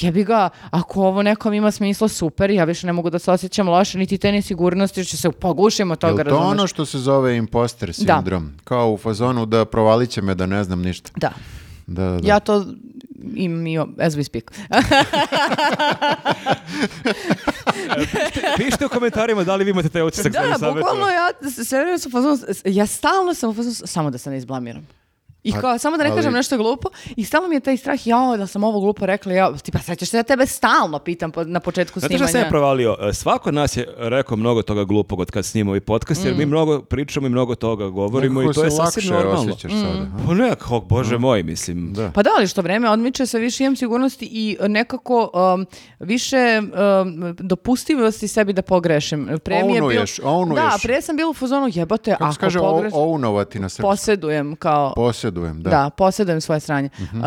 jebi 0.00 0.24
ga, 0.24 0.48
ako 0.70 1.02
ovo 1.02 1.22
nekom 1.22 1.54
ima 1.54 1.70
smisla, 1.70 2.08
super, 2.08 2.50
ja 2.50 2.64
više 2.64 2.86
ne 2.86 2.92
mogu 2.92 3.10
da 3.10 3.18
se 3.18 3.30
osjećam 3.30 3.68
loše, 3.68 3.98
niti 3.98 4.18
te 4.18 4.32
nesigurnosti, 4.32 5.00
jer 5.00 5.06
će 5.06 5.16
se 5.16 5.30
pogušim 5.30 5.90
od 5.90 5.98
Jel 6.02 6.10
toga, 6.10 6.24
to 6.24 6.30
razumeš? 6.30 6.52
ono 6.52 6.66
što 6.66 6.86
se 6.86 6.98
zove 6.98 7.36
imposter 7.36 7.94
sindrom? 7.94 8.52
Kao 8.64 8.92
u 8.92 8.96
fazonu 8.96 9.46
da 9.46 9.64
provalit 9.64 10.10
će 10.10 10.22
me 10.22 10.34
da 10.34 10.46
ne 10.46 10.64
znam 10.64 10.82
ništa. 10.82 11.10
Da, 11.16 11.32
Da, 11.86 12.10
da. 12.10 12.28
ja 12.28 12.40
to 12.40 12.66
imam 13.34 13.66
i 13.66 13.78
o- 13.78 13.88
as 13.98 14.14
we 14.14 14.24
speak. 14.24 14.50
Pišite 18.56 18.86
u 18.86 18.88
komentarima 18.88 19.44
da 19.44 19.56
li 19.56 19.64
vi 19.64 19.70
imate 19.70 19.88
taj 19.88 20.02
utisak 20.02 20.32
da, 20.32 20.40
da, 20.50 20.72
bukvalno 20.72 21.06
ja, 21.08 21.30
s- 21.42 21.64
seriousno, 21.64 22.10
sam 22.10 22.38
ja 22.66 22.86
stalno 22.86 23.34
sam 23.34 23.50
u 23.50 23.54
fazonu, 23.54 23.74
samo 23.76 24.10
da 24.10 24.18
se 24.18 24.30
ne 24.30 24.38
izblamiram. 24.38 24.86
I 25.44 25.52
Pa, 25.52 25.60
kao, 25.60 25.78
samo 25.78 25.96
da 25.96 26.04
ne 26.04 26.10
ali- 26.10 26.16
kažem 26.16 26.32
nešto 26.32 26.56
glupo. 26.56 26.88
I 27.16 27.24
stalno 27.24 27.48
mi 27.48 27.56
je 27.56 27.60
taj 27.60 27.76
strah, 27.76 28.06
jao, 28.06 28.36
da 28.36 28.46
sam 28.46 28.64
ovo 28.64 28.80
glupo 28.80 29.06
rekla, 29.06 29.32
ja, 29.32 29.52
tipa, 29.54 29.78
sećaš 29.80 30.08
se 30.08 30.16
da 30.16 30.22
tebe 30.22 30.46
stalno 30.46 30.98
pitam 30.98 31.30
po- 31.30 31.44
na 31.44 31.60
početku 31.60 32.00
Znate 32.00 32.10
snimanja. 32.10 32.28
što 32.28 32.32
sam 32.32 32.40
ja 32.40 32.48
provalio? 32.48 32.96
E, 33.00 33.12
Svako 33.14 33.48
od 33.48 33.54
nas 33.54 33.76
je 33.76 33.88
rekao 33.98 34.36
mnogo 34.36 34.62
toga 34.62 34.84
glupog 34.84 35.20
od 35.20 35.30
kad 35.30 35.44
snimamo 35.44 35.76
i 35.76 35.80
podcast, 35.80 36.24
jer 36.24 36.34
mi 36.34 36.46
mnogo 36.46 36.80
pričamo 36.80 37.26
i 37.26 37.30
mnogo 37.30 37.54
toga 37.54 37.86
govorimo 37.86 38.40
Nekako 38.40 38.50
i 38.50 38.54
to 38.54 38.64
je 38.64 38.70
se 38.70 38.76
sasvim 38.76 38.84
lakše 39.04 39.10
normalno. 39.14 39.52
osjećaš 39.52 39.72
sada. 39.72 39.88
a? 40.14 40.26
Pa 40.26 40.34
ne, 40.34 40.48
kako, 40.50 40.80
bože 40.80 41.18
moj, 41.18 41.42
mislim. 41.42 41.92
Da. 41.92 42.10
Pa 42.10 42.22
da, 42.22 42.30
ali 42.36 42.46
što 42.46 42.62
vreme 42.62 42.90
odmiče 42.90 43.26
sve 43.26 43.40
više 43.40 43.64
imam 43.64 43.76
sigurnosti 43.76 44.24
i 44.26 44.56
nekako 44.62 45.30
um, 45.54 45.66
više 46.00 46.60
um, 46.62 47.36
dopustivosti 47.40 48.28
sebi 48.28 48.52
da 48.52 48.62
pogrešim. 48.62 49.38
Pre 49.38 49.54
mi 49.56 49.74
je 49.74 49.80
bilo- 49.80 49.90
Ownuješ. 49.90 50.54
Da, 50.54 50.78
pre 50.82 51.02
sam 51.02 51.16
bila 51.16 51.30
u 51.30 51.34
fazonu 51.34 51.68
jebote, 51.70 52.10
Kako 52.10 52.24
ako 52.24 52.32
se 52.34 52.40
kaže, 52.40 52.58
pogreš... 52.58 52.92
o- 52.92 52.98
ownovati 52.98 53.58
na 53.58 53.68
srpsku? 53.68 53.82
Posjedujem 53.82 54.56
kao... 54.56 54.92
Posjedujem, 55.34 55.62
da. 55.62 55.70
Da, 55.72 55.90
posjedujem 55.90 56.40
svoje 56.40 56.60
stranje. 56.60 56.88
Mhm. 57.00 57.18
Uh, 57.18 57.24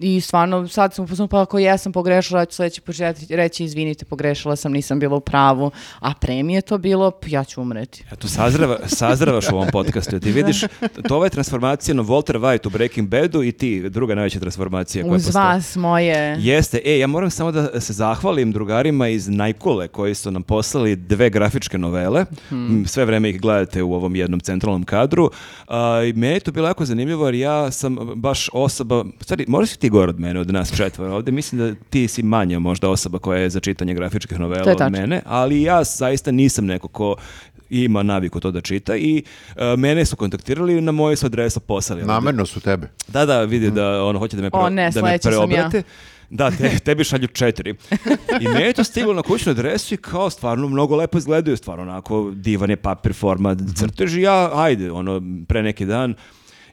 I 0.00 0.20
stvarno, 0.20 0.68
sad 0.68 0.94
sam 0.94 1.04
upoznala, 1.04 1.28
pa 1.28 1.42
ako 1.42 1.58
jesam 1.58 1.92
pogrešila, 1.92 2.40
ja 2.40 2.46
ću 2.46 2.54
sledeći 2.54 2.80
put 2.80 2.96
reći- 3.30 3.64
izvinite, 3.64 4.04
pogrešila 4.04 4.56
sam, 4.56 4.72
nisam 4.72 4.98
bila 4.98 5.16
u 5.16 5.20
pravu. 5.20 5.70
A 6.00 6.14
pre 6.14 6.42
mi 6.42 6.54
je 6.54 6.60
to 6.60 6.78
bilo, 6.78 7.10
"Pa 7.12 7.26
ja 7.26 7.44
ću 7.44 7.62
umreti. 7.62 8.04
Eto, 8.12 8.28
sazreva, 8.28 8.78
sazrevaš 8.88 9.48
u 9.48 9.54
ovom 9.54 9.68
podcastu. 9.72 10.20
Ti 10.20 10.32
vidiš, 10.32 10.60
to 11.08 11.16
ova 11.16 11.26
je 11.26 11.30
transformacija 11.30 11.94
no 11.94 12.02
Walter 12.02 12.38
White 12.38 12.66
u 12.66 12.70
Breaking 12.70 13.08
Badu 13.08 13.42
i 13.42 13.52
ti, 13.52 13.90
druga 13.90 14.14
najveća 14.14 14.40
transformacija 14.40 15.04
koja 15.04 15.12
Uz 15.12 15.24
postoji. 15.24 15.44
vas, 15.44 15.76
moje... 15.76 16.36
Jeste, 16.40 16.80
e, 16.84 16.98
ja 16.98 17.06
moram 17.06 17.30
samo 17.30 17.52
da 17.52 17.80
se 17.80 17.92
zahvalim 17.92 18.52
drugarima 18.52 19.08
iz 19.08 19.28
Najkule 19.28 19.88
koji 19.88 20.14
su 20.14 20.30
nam 20.30 20.42
poslali 20.42 20.96
dve 20.96 21.30
grafičke 21.30 21.78
novele. 21.78 22.24
M, 22.50 22.84
Sve 22.86 23.04
vreme 23.04 23.30
ih 23.30 23.40
gledate 23.40 23.82
u 23.82 23.94
ovom 23.94 24.16
jednom 24.16 24.40
centralnom 24.40 24.84
kadru. 24.84 25.30
A, 25.68 26.02
I 26.02 26.12
meni 26.12 26.34
je 26.34 26.40
to 26.40 26.52
bilo 26.52 26.68
jako 26.68 26.84
zanimljivo 26.84 27.29
jer 27.34 27.40
ja 27.40 27.70
sam 27.70 27.96
baš 28.14 28.48
osoba, 28.52 29.04
stvari, 29.20 29.44
možda 29.48 29.66
si 29.66 29.78
ti 29.78 29.88
gore 29.88 30.10
od 30.10 30.20
mene, 30.20 30.40
od 30.40 30.52
nas 30.52 30.76
četvora 30.76 31.14
ovde. 31.14 31.32
Mislim 31.32 31.58
da 31.58 31.74
ti 31.90 32.08
si 32.08 32.22
manja 32.22 32.58
možda 32.58 32.88
osoba 32.88 33.18
koja 33.18 33.40
je 33.40 33.50
za 33.50 33.60
čitanje 33.60 33.94
grafičkih 33.94 34.38
novela 34.38 34.72
od 34.72 34.92
mene, 34.92 35.22
ali 35.26 35.62
ja 35.62 35.84
zaista 35.84 36.30
nisam 36.30 36.66
neko 36.66 36.88
ko 36.88 37.16
ima 37.70 38.02
naviku 38.02 38.40
to 38.40 38.50
da 38.50 38.60
čita 38.60 38.96
i 38.96 39.22
e, 39.56 39.76
mene 39.76 40.04
su 40.04 40.16
kontaktirali 40.16 40.80
na 40.80 40.92
moje 40.92 41.16
su 41.16 41.26
adresu 41.26 41.60
poslali. 41.60 42.02
Namerno 42.02 42.46
su 42.46 42.60
tebe. 42.60 42.88
Da, 43.08 43.26
da, 43.26 43.42
vidi 43.42 43.70
da 43.70 44.04
ono 44.04 44.18
hoće 44.18 44.36
da 44.36 44.42
me, 44.42 44.50
O, 44.52 44.70
ne, 44.70 44.90
da 44.90 45.02
me 45.02 45.18
sam 45.18 45.30
ja. 45.30 45.36
preobrate. 45.36 45.82
Da, 46.30 46.50
te, 46.50 46.78
tebi 46.78 47.04
šalju 47.04 47.26
četiri. 47.26 47.74
I 48.40 48.48
meni 48.48 48.62
je 48.62 48.72
to 48.72 48.84
stiglo 48.84 49.14
na 49.14 49.22
kućnu 49.22 49.52
adresu 49.52 49.94
i 49.94 49.96
kao 49.96 50.30
stvarno 50.30 50.68
mnogo 50.68 50.96
lepo 50.96 51.18
izgledaju, 51.18 51.56
stvarno 51.56 51.82
onako 51.82 52.30
divan 52.34 52.70
je 52.70 52.76
papir, 52.76 53.14
forma, 53.14 53.56
crtež 53.76 54.16
i 54.16 54.20
ja, 54.20 54.50
ajde, 54.54 54.90
ono, 54.92 55.22
pre 55.48 55.62
neki 55.62 55.86
dan, 55.86 56.14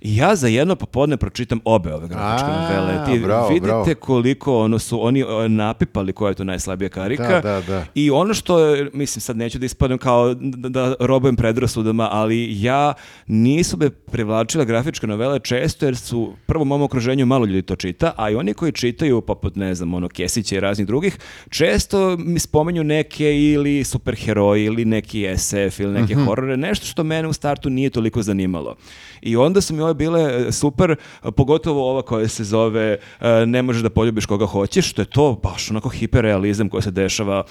i 0.02 0.18
ja 0.18 0.36
za 0.36 0.48
jedno 0.48 0.76
popodne 0.76 1.18
pročitam 1.18 1.60
obe 1.66 1.94
ove 1.94 2.08
grafičke 2.08 2.52
A, 2.52 2.62
novele. 2.62 3.06
Ti 3.06 3.20
bravo, 3.20 3.48
vidite 3.48 3.68
bravo. 3.68 3.96
koliko 4.00 4.60
ono 4.60 4.80
su 4.80 5.06
oni 5.06 5.22
e, 5.22 5.50
napipali 5.50 6.14
koja 6.14 6.30
je 6.30 6.36
to 6.36 6.44
najslabija 6.44 6.90
karika. 6.90 7.28
Da, 7.28 7.42
da, 7.42 7.62
da. 7.62 7.86
I 7.96 8.12
ono 8.12 8.34
što, 8.34 8.58
mislim, 8.94 9.22
sad 9.22 9.38
neću 9.38 9.60
da 9.60 9.66
ispadnem 9.66 9.98
kao 9.98 10.34
da, 10.34 10.70
da 10.70 10.96
robujem 11.00 11.36
predrasudama, 11.36 12.10
ali 12.12 12.62
ja 12.62 12.94
nisu 13.28 13.78
me 13.78 13.90
privlačile 13.90 14.66
grafičke 14.66 15.08
novele 15.08 15.40
često 15.40 15.86
jer 15.86 15.98
su 15.98 16.34
prvo 16.46 16.62
u 16.62 16.66
mom 16.66 16.82
okruženju 16.82 17.26
malo 17.26 17.46
ljudi 17.46 17.62
to 17.62 17.76
čita, 17.76 18.14
a 18.18 18.30
i 18.30 18.36
oni 18.36 18.54
koji 18.54 18.72
čitaju, 18.72 19.22
poput, 19.22 19.56
ne 19.56 19.76
znam, 19.76 19.94
ono, 19.94 20.10
Kesića 20.10 20.56
i 20.56 20.60
raznih 20.60 20.88
drugih, 20.88 21.18
često 21.50 22.18
mi 22.18 22.40
spomenju 22.40 22.84
neke 22.84 23.40
ili 23.40 23.84
superheroji 23.84 24.66
ili 24.66 24.86
neki 24.86 25.28
SF 25.38 25.80
ili 25.80 26.02
neke 26.02 26.16
horore, 26.16 26.58
nešto 26.58 26.86
što 26.86 27.04
mene 27.04 27.28
u 27.28 27.34
startu 27.34 27.70
nije 27.70 27.90
toliko 27.90 28.22
zanimalo. 28.22 28.76
I 29.22 29.36
onda 29.36 29.62
su 29.62 29.74
mi 29.74 29.82
ove 29.88 29.94
bile 29.94 30.48
e, 30.48 30.52
super, 30.52 30.96
pogotovo 31.36 31.92
ova 31.92 32.02
koja 32.02 32.28
se 32.28 32.44
zove 32.44 32.98
e, 33.20 33.46
Ne 33.46 33.62
možeš 33.62 33.82
da 33.82 33.90
poljubiš 33.90 34.26
koga 34.26 34.46
hoćeš, 34.46 34.90
što 34.90 35.02
je 35.02 35.06
to 35.06 35.40
baš 35.44 35.72
onako 35.72 35.90
hiperrealizam 35.90 36.70
koji 36.70 36.84
se 36.84 36.92
dešava 36.92 37.44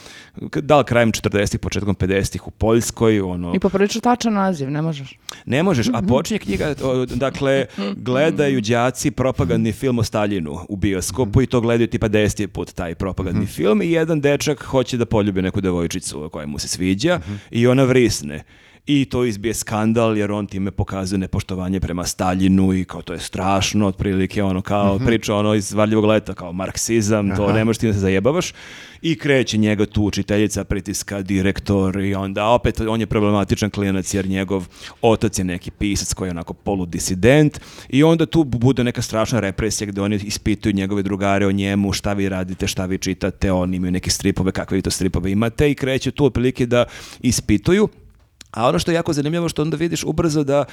da 0.55 0.79
li 0.79 0.85
krajem 0.85 1.13
40-ih, 1.13 1.61
početkom 1.61 1.95
50-ih 1.95 2.47
u 2.47 2.51
Poljskoj, 2.51 3.21
ono, 3.21 3.55
I 3.55 3.59
poprilično 3.59 4.01
tačan 4.01 4.33
naziv, 4.33 4.71
ne 4.71 4.83
možeš. 4.83 5.19
ne 5.47 5.63
možeš, 5.63 5.87
a 5.89 6.03
počinje 6.09 6.39
knjiga, 6.39 6.75
dakle, 7.15 7.67
gledaju 7.97 8.61
đaci 8.61 9.11
propagandni 9.11 9.73
film 9.73 9.99
o 9.99 10.03
Staljinu 10.03 10.59
u 10.69 10.77
bioskopu 10.77 11.43
i 11.43 11.47
to 11.47 11.61
gledaju 11.61 11.89
tipa 11.89 12.09
deseti 12.09 12.47
put 12.47 12.73
taj 12.73 12.95
propagandni 12.95 13.47
film 13.47 13.83
i 13.83 13.91
jedan 13.91 14.21
dečak 14.21 14.63
hoće 14.63 14.97
da 14.97 15.07
poljubi 15.07 15.43
neku 15.43 15.61
devojčicu 15.61 16.29
koja 16.33 16.47
mu 16.47 16.59
se 16.59 16.69
sviđa 16.69 17.21
i 17.51 17.67
ona 17.67 17.85
vrisne. 17.85 18.45
I 18.87 19.05
to 19.05 19.25
izbije 19.25 19.55
skandal 19.55 20.19
jer 20.19 20.33
on 20.33 20.47
time 20.47 20.71
pokazuje 20.71 21.19
nepoštovanje 21.19 21.81
prema 21.81 22.05
Staljinu 22.05 22.75
i 22.75 22.85
kao 22.85 23.03
to 23.03 23.13
je 23.13 23.19
strašno, 23.19 23.87
otprilike 23.87 24.43
ono 24.43 24.63
kao 24.63 24.99
priča 25.07 25.35
ono 25.35 25.55
iz 25.55 25.73
varljivog 25.73 26.05
leta, 26.05 26.35
kao 26.35 26.53
marksizam, 26.53 27.37
to 27.37 27.53
ne 27.53 27.65
možeš 27.65 27.79
ti 27.79 27.87
da 27.87 27.93
se 27.93 27.99
zajebavaš. 27.99 28.53
I 29.03 29.19
kreće 29.19 29.59
njega 29.59 29.87
tu 29.87 30.03
učiteljica, 30.03 30.65
pritiska, 30.65 31.23
direktor 31.23 32.01
i 32.01 32.15
onda 32.15 32.47
opet 32.49 32.81
on 32.81 33.01
je 33.01 33.07
problematičan 33.07 33.71
klinac 33.71 34.15
jer 34.15 34.27
njegov 34.27 34.67
otac 35.03 35.39
je 35.39 35.45
neki 35.45 35.71
pisac 35.71 36.15
koji 36.15 36.29
je 36.29 36.31
onako 36.31 36.55
poludisident 36.55 37.61
i 37.89 38.03
onda 38.03 38.27
tu 38.27 38.45
bude 38.45 38.85
neka 38.85 39.03
strašna 39.03 39.41
represija 39.41 39.89
gde 39.89 40.01
oni 40.01 40.17
ispituju 40.17 40.73
njegove 40.73 41.03
drugare 41.03 41.47
o 41.47 41.53
njemu, 41.53 41.93
šta 41.93 42.13
vi 42.13 42.29
radite, 42.29 42.67
šta 42.67 42.87
vi 42.87 42.99
čitate, 42.99 43.53
oni 43.53 43.77
imaju 43.77 43.93
neke 43.93 44.11
stripove, 44.11 44.53
kakve 44.53 44.77
vi 44.77 44.83
to 44.83 44.91
stripove 44.91 45.33
imate 45.33 45.71
i 45.71 45.75
kreće 45.75 46.11
tu 46.11 46.25
otprilike 46.25 46.67
da 46.67 46.85
ispituju. 47.21 47.89
A 48.57 48.69
ono 48.69 48.79
što 48.79 48.91
je 48.91 48.95
jako 48.95 49.13
zanimljivo 49.13 49.49
što 49.49 49.63
onda 49.63 49.77
vidiš 49.77 50.05
ubrzo 50.05 50.45
da 50.45 50.65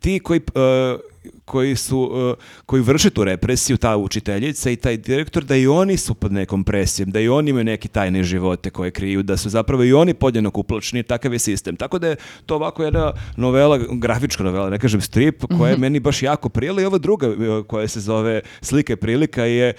ti 0.00 0.20
koji 0.20 0.40
e, 0.54 0.96
koji 1.44 1.76
su, 1.76 2.00
uh, 2.00 2.44
koji 2.66 2.82
vrše 2.82 3.10
tu 3.10 3.24
represiju, 3.24 3.76
ta 3.76 3.96
učiteljica 3.96 4.70
i 4.70 4.76
taj 4.76 4.96
direktor, 4.96 5.44
da 5.44 5.56
i 5.56 5.66
oni 5.66 5.96
su 5.96 6.14
pod 6.14 6.32
nekom 6.32 6.64
presijom, 6.64 7.10
da 7.10 7.20
i 7.20 7.28
oni 7.28 7.50
imaju 7.50 7.64
neki 7.64 7.88
tajne 7.88 8.22
živote 8.22 8.70
koje 8.70 8.90
kriju, 8.90 9.22
da 9.22 9.36
su 9.36 9.48
zapravo 9.48 9.84
i 9.84 9.92
oni 9.92 10.14
podjednako 10.14 10.60
uplačeni, 10.60 11.02
takav 11.02 11.32
je 11.32 11.38
sistem. 11.38 11.76
Tako 11.76 11.98
da 11.98 12.08
je 12.08 12.16
to 12.46 12.54
ovako 12.54 12.84
jedna 12.84 13.12
novela, 13.36 13.78
grafička 13.92 14.42
novela, 14.42 14.70
ne 14.70 14.78
kažem 14.78 15.00
strip, 15.00 15.44
koja 15.58 15.70
je 15.70 15.78
meni 15.78 16.00
baš 16.00 16.22
jako 16.22 16.48
prijela 16.48 16.82
i 16.82 16.84
ova 16.84 16.98
druga 16.98 17.28
uh, 17.28 17.66
koja 17.66 17.88
se 17.88 18.00
zove 18.00 18.40
Slika 18.60 18.92
i 18.92 18.96
prilika 18.96 19.44
je 19.44 19.72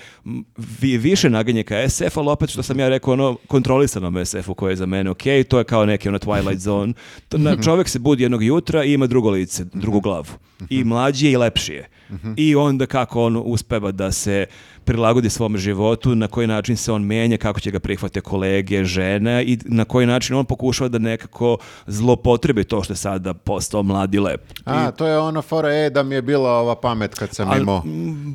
više 0.81 1.29
naginje 1.29 1.63
ka 1.63 1.89
SF, 1.89 2.17
ali 2.17 2.29
opet 2.29 2.49
što 2.49 2.63
sam 2.63 2.79
ja 2.79 2.89
rekao, 2.89 3.13
ono 3.13 3.37
kontrolisanom 3.47 4.25
SF-u 4.25 4.53
koje 4.53 4.71
je 4.71 4.75
za 4.75 4.85
mene 4.85 5.09
ok, 5.09 5.23
to 5.47 5.57
je 5.57 5.63
kao 5.63 5.85
neki 5.85 6.09
ono 6.09 6.19
Twilight 6.19 6.59
Zone. 6.69 6.93
Na, 7.31 7.61
čovjek 7.61 7.89
se 7.89 7.99
budi 7.99 8.23
jednog 8.23 8.43
jutra 8.43 8.83
i 8.83 8.93
ima 8.93 9.07
drugo 9.07 9.29
lice, 9.29 9.63
drugu 9.73 10.01
glavu. 10.09 10.33
I 10.69 10.83
mlađi 10.83 11.25
je 11.25 11.31
i 11.31 11.37
lepši 11.37 11.73
je. 11.73 11.89
I 12.35 12.55
onda 12.55 12.85
kako 12.85 13.23
on 13.23 13.41
uspeva 13.45 13.91
da 13.91 14.11
se 14.11 14.45
prilagodi 14.83 15.29
svom 15.29 15.57
životu, 15.57 16.15
na 16.15 16.27
koji 16.27 16.47
način 16.47 16.77
se 16.77 16.91
on 16.91 17.03
menja, 17.03 17.37
kako 17.37 17.59
će 17.59 17.71
ga 17.71 17.79
prihvate 17.79 18.21
kolege, 18.21 18.83
žene 18.83 19.43
i 19.43 19.57
na 19.65 19.85
koji 19.85 20.07
način 20.07 20.35
on 20.35 20.45
pokušava 20.45 20.87
da 20.87 20.97
nekako 20.97 21.57
zlopotrebi 21.87 22.63
to 22.63 22.83
što 22.83 22.93
je 22.93 22.97
sada 22.97 23.33
postao 23.33 23.83
mladi 23.83 24.17
i 24.17 24.19
lep. 24.19 24.41
A, 24.65 24.91
to 24.91 25.07
je 25.07 25.19
ono 25.19 25.41
fora, 25.41 25.69
e, 25.73 25.89
da 25.89 26.03
mi 26.03 26.15
je 26.15 26.21
bila 26.21 26.49
ova 26.49 26.75
pamet 26.75 27.15
kad 27.15 27.35
sam 27.35 27.49
Ali, 27.49 27.61
imao. 27.61 27.83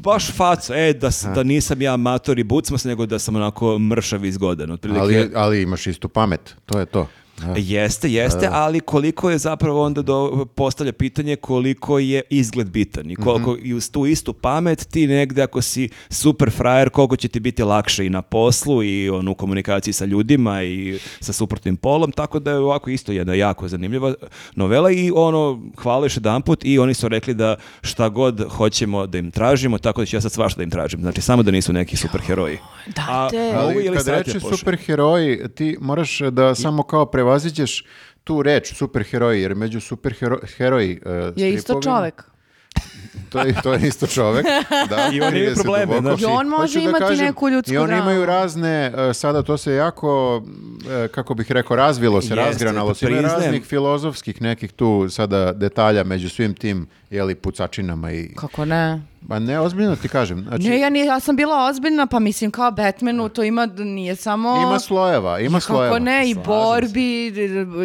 baš 0.03 0.33
faca, 0.33 0.77
e, 0.77 0.93
da, 0.93 1.11
da 1.35 1.43
nisam 1.43 1.83
ja 1.83 1.95
amator 1.95 2.39
i 2.39 2.45
bucmas, 2.45 2.85
nego 2.85 3.07
da 3.07 3.19
sam 3.19 3.37
onako 3.37 3.79
mršav 3.79 4.25
i 4.25 4.33
zgodan. 4.33 4.71
Otprilike, 4.71 5.01
Ali, 5.01 5.31
ali 5.35 5.63
imaš 5.63 5.87
istu 5.87 6.09
pamet, 6.09 6.57
to 6.67 6.79
je 6.79 6.87
to. 6.87 7.09
Da. 7.39 7.55
Jeste, 7.57 8.13
jeste, 8.13 8.49
ali 8.53 8.81
koliko 8.81 9.31
je 9.31 9.39
zapravo 9.39 9.83
onda 9.83 10.03
do, 10.03 10.47
postavlja 10.55 10.93
pitanje 10.93 11.37
koliko 11.37 11.99
je 11.99 12.23
izgled 12.31 12.71
bitan 12.71 13.11
i 13.11 13.17
koliko 13.17 13.57
i 13.63 13.75
uz 13.75 13.91
tu 13.91 14.07
istu 14.07 14.33
pamet 14.33 14.87
ti 14.91 15.07
negde 15.07 15.43
ako 15.43 15.63
si 15.63 15.89
super 16.09 16.51
frajer, 16.51 16.91
koliko 16.91 17.17
će 17.17 17.29
ti 17.29 17.41
biti 17.41 17.63
lakše 17.63 18.07
i 18.07 18.11
na 18.11 18.23
poslu 18.23 18.83
i 18.85 19.11
on 19.11 19.29
u 19.29 19.35
komunikaciji 19.35 19.95
sa 19.95 20.05
ljudima 20.05 20.63
i 20.63 20.99
sa 21.21 21.33
suprotnim 21.33 21.77
polom, 21.77 22.13
tako 22.13 22.39
da 22.39 22.51
je 22.51 22.59
ovako 22.59 22.91
isto 22.91 23.13
jedna 23.13 23.35
jako 23.35 23.69
zanimljiva 23.69 24.15
novela 24.55 24.91
i 24.91 25.13
ono, 25.15 25.63
hvala 25.77 26.05
još 26.05 26.17
jedan 26.17 26.43
put 26.43 26.65
i 26.65 26.79
oni 26.79 26.95
su 26.95 27.09
rekli 27.09 27.35
da 27.35 27.57
šta 27.83 28.09
god 28.09 28.49
hoćemo 28.51 29.07
da 29.07 29.19
im 29.19 29.31
tražimo, 29.31 29.79
tako 29.79 30.01
da 30.01 30.07
ću 30.07 30.17
ja 30.17 30.21
sad 30.21 30.33
svašta 30.33 30.59
da 30.59 30.63
im 30.63 30.71
tražim. 30.71 31.01
Znači, 31.01 31.21
samo 31.21 31.43
da 31.43 31.51
nisu 31.51 31.73
neki 31.73 31.97
superheroji. 31.97 32.59
Dajte. 32.87 33.39
A- 33.53 33.59
a 33.59 33.61
Ali 33.61 33.85
ili 33.85 33.97
kad 33.97 34.09
reči 34.09 34.31
superheroji, 34.41 35.49
ti 35.55 35.77
moraš 35.81 36.19
da 36.21 36.55
samo 36.55 36.83
kao 36.83 37.07
prevaziđeš 37.25 37.85
tu 38.25 38.43
reč 38.43 38.75
superheroji, 38.75 39.43
jer 39.43 39.55
među 39.55 39.81
superheroji 39.81 41.01
uh, 41.05 41.33
Je 41.37 41.53
isto 41.53 41.81
čovek. 41.83 42.23
To 43.31 43.41
je, 43.41 43.55
to 43.63 43.73
je 43.73 43.89
isto 43.89 44.07
čovek. 44.07 44.47
Da, 44.89 45.09
I 45.13 45.21
oni 45.21 45.39
imaju 45.39 45.55
30 45.55 45.63
probleme, 45.63 46.01
znači. 46.01 46.23
I 46.23 46.27
on 46.27 46.49
može 46.49 46.79
da 46.79 46.85
imati 46.85 47.05
kažem, 47.05 47.27
neku 47.27 47.49
ljudsku 47.49 47.75
I 47.75 47.77
oni 47.77 47.99
imaju 47.99 48.27
razne, 48.27 48.93
e, 48.97 49.15
sada 49.15 49.43
to 49.43 49.57
se 49.57 49.75
jako, 49.75 50.43
e, 51.05 51.09
kako 51.09 51.35
bih 51.35 51.53
rekao, 51.53 51.77
razvilo 51.77 52.21
se, 52.21 52.27
Jeste, 52.27 52.35
razgranalo 52.35 52.95
se. 52.95 53.07
Ima 53.11 53.21
raznih 53.21 53.65
filozofskih 53.65 54.43
nekih 54.43 54.73
tu 54.73 55.09
sada 55.11 55.53
detalja 55.53 56.05
među 56.05 56.29
svim 56.29 56.55
tim 56.55 56.87
jeli, 57.11 57.35
pucačinama 57.35 58.13
i... 58.13 58.35
Kako 58.35 58.65
ne? 58.65 59.03
Pa 59.29 59.39
ne, 59.39 59.61
ozbiljno 59.61 59.97
ti 59.97 60.09
kažem. 60.09 60.43
Znači, 60.43 60.69
Ne, 60.69 60.79
ja, 60.81 60.91
ni, 60.91 61.01
ja 61.01 61.21
sam 61.21 61.37
bila 61.37 61.67
ozbiljna, 61.71 62.07
pa 62.07 62.19
mislim 62.19 62.51
kao 62.51 62.71
Batmanu, 62.71 63.29
to 63.29 63.43
ima, 63.45 63.67
nije 63.77 64.17
samo... 64.17 64.63
Ima 64.63 64.79
slojeva, 64.79 65.41
ima 65.41 65.61
slojeva. 65.61 65.89
Kako 65.89 66.05
ne, 66.05 66.31
i 66.31 66.35
Slažem 66.35 66.43
borbi, 66.47 67.27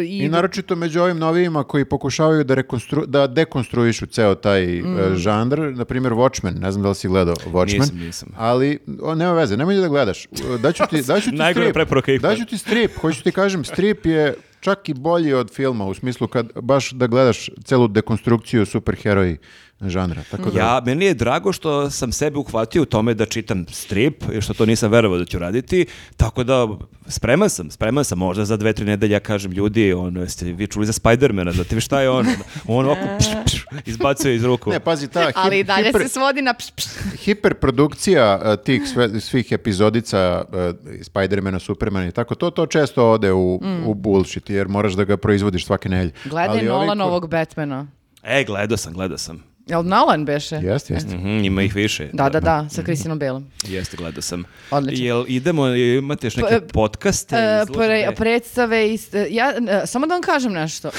i, 0.08 0.18
I 0.18 0.28
naročito 0.28 0.76
među 0.76 1.00
ovim 1.00 1.18
novijima 1.18 1.64
koji 1.64 1.84
pokušavaju 1.84 2.44
da, 2.44 2.54
rekonstru, 2.54 3.06
da 3.06 3.26
dekonstruišu 3.26 4.06
ceo 4.06 4.34
taj 4.34 4.66
Mm. 4.80 4.98
e, 4.98 5.16
žanr, 5.16 5.58
na 5.74 5.84
primjer 5.84 6.12
Watchmen, 6.12 6.60
ne 6.60 6.72
znam 6.72 6.82
da 6.82 6.88
li 6.88 6.94
si 6.94 7.08
gledao 7.08 7.34
Watchmen, 7.36 7.78
Nisam, 7.80 7.98
nisam. 7.98 8.28
ali 8.36 8.78
o, 9.02 9.14
nema 9.14 9.32
veze, 9.32 9.56
nemoj 9.56 9.74
da 9.74 9.88
gledaš. 9.88 10.26
Daću 10.62 10.82
ti, 10.90 11.02
daću 11.12 11.30
ti 11.30 11.36
strip, 11.36 11.72
preporuka 11.74 12.12
daću 12.20 12.44
ti 12.46 12.58
strip, 12.58 12.98
hoću 13.00 13.22
ti 13.22 13.32
kažem, 13.32 13.64
strip 13.64 14.06
je 14.06 14.34
čak 14.60 14.88
i 14.88 14.94
bolji 14.94 15.32
od 15.32 15.54
filma, 15.54 15.84
u 15.86 15.94
smislu 15.94 16.28
kad 16.28 16.46
baš 16.54 16.90
da 16.90 17.06
gledaš 17.06 17.50
celu 17.64 17.88
dekonstrukciju 17.88 18.66
superheroji 18.66 19.36
žanra. 19.82 20.22
Tako 20.22 20.50
da, 20.50 20.58
Ja, 20.60 20.82
meni 20.82 21.04
je 21.04 21.14
drago 21.14 21.52
što 21.52 21.90
sam 21.90 22.12
sebe 22.12 22.38
uhvatio 22.38 22.82
u 22.82 22.86
tome 22.86 23.14
da 23.14 23.26
čitam 23.26 23.66
strip, 23.66 24.24
i 24.32 24.40
što 24.40 24.54
to 24.54 24.66
nisam 24.66 24.90
verovao 24.90 25.18
da 25.18 25.24
ću 25.24 25.38
raditi, 25.38 25.86
tako 26.16 26.44
da 26.44 26.68
spreman 27.06 27.50
sam, 27.50 27.70
spreman 27.70 28.04
sam, 28.04 28.18
možda 28.18 28.44
za 28.44 28.56
dve, 28.56 28.72
tri 28.72 28.84
nedelje 28.84 29.12
ja 29.12 29.20
kažem 29.20 29.52
ljudi, 29.52 29.92
ono, 29.92 30.20
jeste 30.20 30.44
vi 30.46 30.66
čuli 30.66 30.86
za 30.86 30.92
Spidermana, 30.92 31.52
znate 31.52 31.74
vi 31.74 31.80
šta 31.80 32.00
je 32.00 32.10
on? 32.10 32.26
On 32.68 32.84
ovako 32.86 33.00
pš, 33.18 33.26
pš, 33.46 33.52
izbacuje 33.86 34.36
iz 34.36 34.44
ruku. 34.44 34.70
Ne, 34.70 34.80
pazi, 34.80 35.08
ta 35.08 35.30
Ali 35.36 35.56
hip- 35.56 35.64
dalje 35.64 35.84
hiper- 35.84 36.02
se 36.02 36.08
svodi 36.08 36.42
na 36.42 36.54
pš, 36.54 36.70
pš. 36.70 36.84
hiperprodukcija 37.16 38.40
e, 38.44 38.56
tih 38.58 38.82
sve- 38.84 39.20
svih 39.20 39.52
epizodica 39.52 40.44
e, 40.52 40.72
Spidermana, 41.02 41.58
Supermana 41.58 42.06
i 42.06 42.12
tako, 42.12 42.34
to, 42.34 42.50
to 42.50 42.66
često 42.66 43.06
ode 43.06 43.32
u, 43.32 43.54
u 43.86 43.94
bullshit, 43.94 44.50
jer 44.50 44.68
moraš 44.68 44.92
da 44.92 45.04
ga 45.04 45.16
proizvodiš 45.16 45.66
svake 45.66 45.88
nedelje. 45.88 46.12
Gledaj 46.24 46.48
Ali 46.48 46.58
ovi 46.60 46.68
ko- 46.68 46.72
Nolanovog 46.76 47.28
Batmana. 47.28 47.86
E, 48.22 48.44
gledao 48.44 48.76
sam, 48.76 48.92
gledao 48.92 49.18
sam. 49.18 49.49
Jel 49.70 49.82
Nolan 49.82 50.24
beše? 50.24 50.56
Jeste, 50.56 50.94
jeste. 50.94 51.16
Mhm, 51.16 51.26
ima 51.28 51.62
ih 51.62 51.74
više. 51.74 52.08
Da, 52.12 52.28
da, 52.28 52.40
da, 52.40 52.66
sa 52.70 52.82
Kristinom 52.82 53.18
Belom. 53.18 53.46
Jeste, 53.64 53.96
gledao 53.96 54.22
sam. 54.22 54.44
Odlično. 54.70 55.04
Jel 55.06 55.24
idemo, 55.28 55.66
imate 55.68 56.26
još 56.26 56.36
neke 56.36 56.48
Pa, 56.50 56.66
podcaste? 56.72 57.36
E, 57.36 57.64
pre- 57.68 58.14
predstave, 58.14 58.76
ist- 58.78 59.16
e, 59.16 59.26
ja, 59.30 59.52
e, 59.82 59.86
samo 59.86 60.06
da 60.06 60.14
vam 60.14 60.22
kažem 60.22 60.52
nešto. 60.52 60.90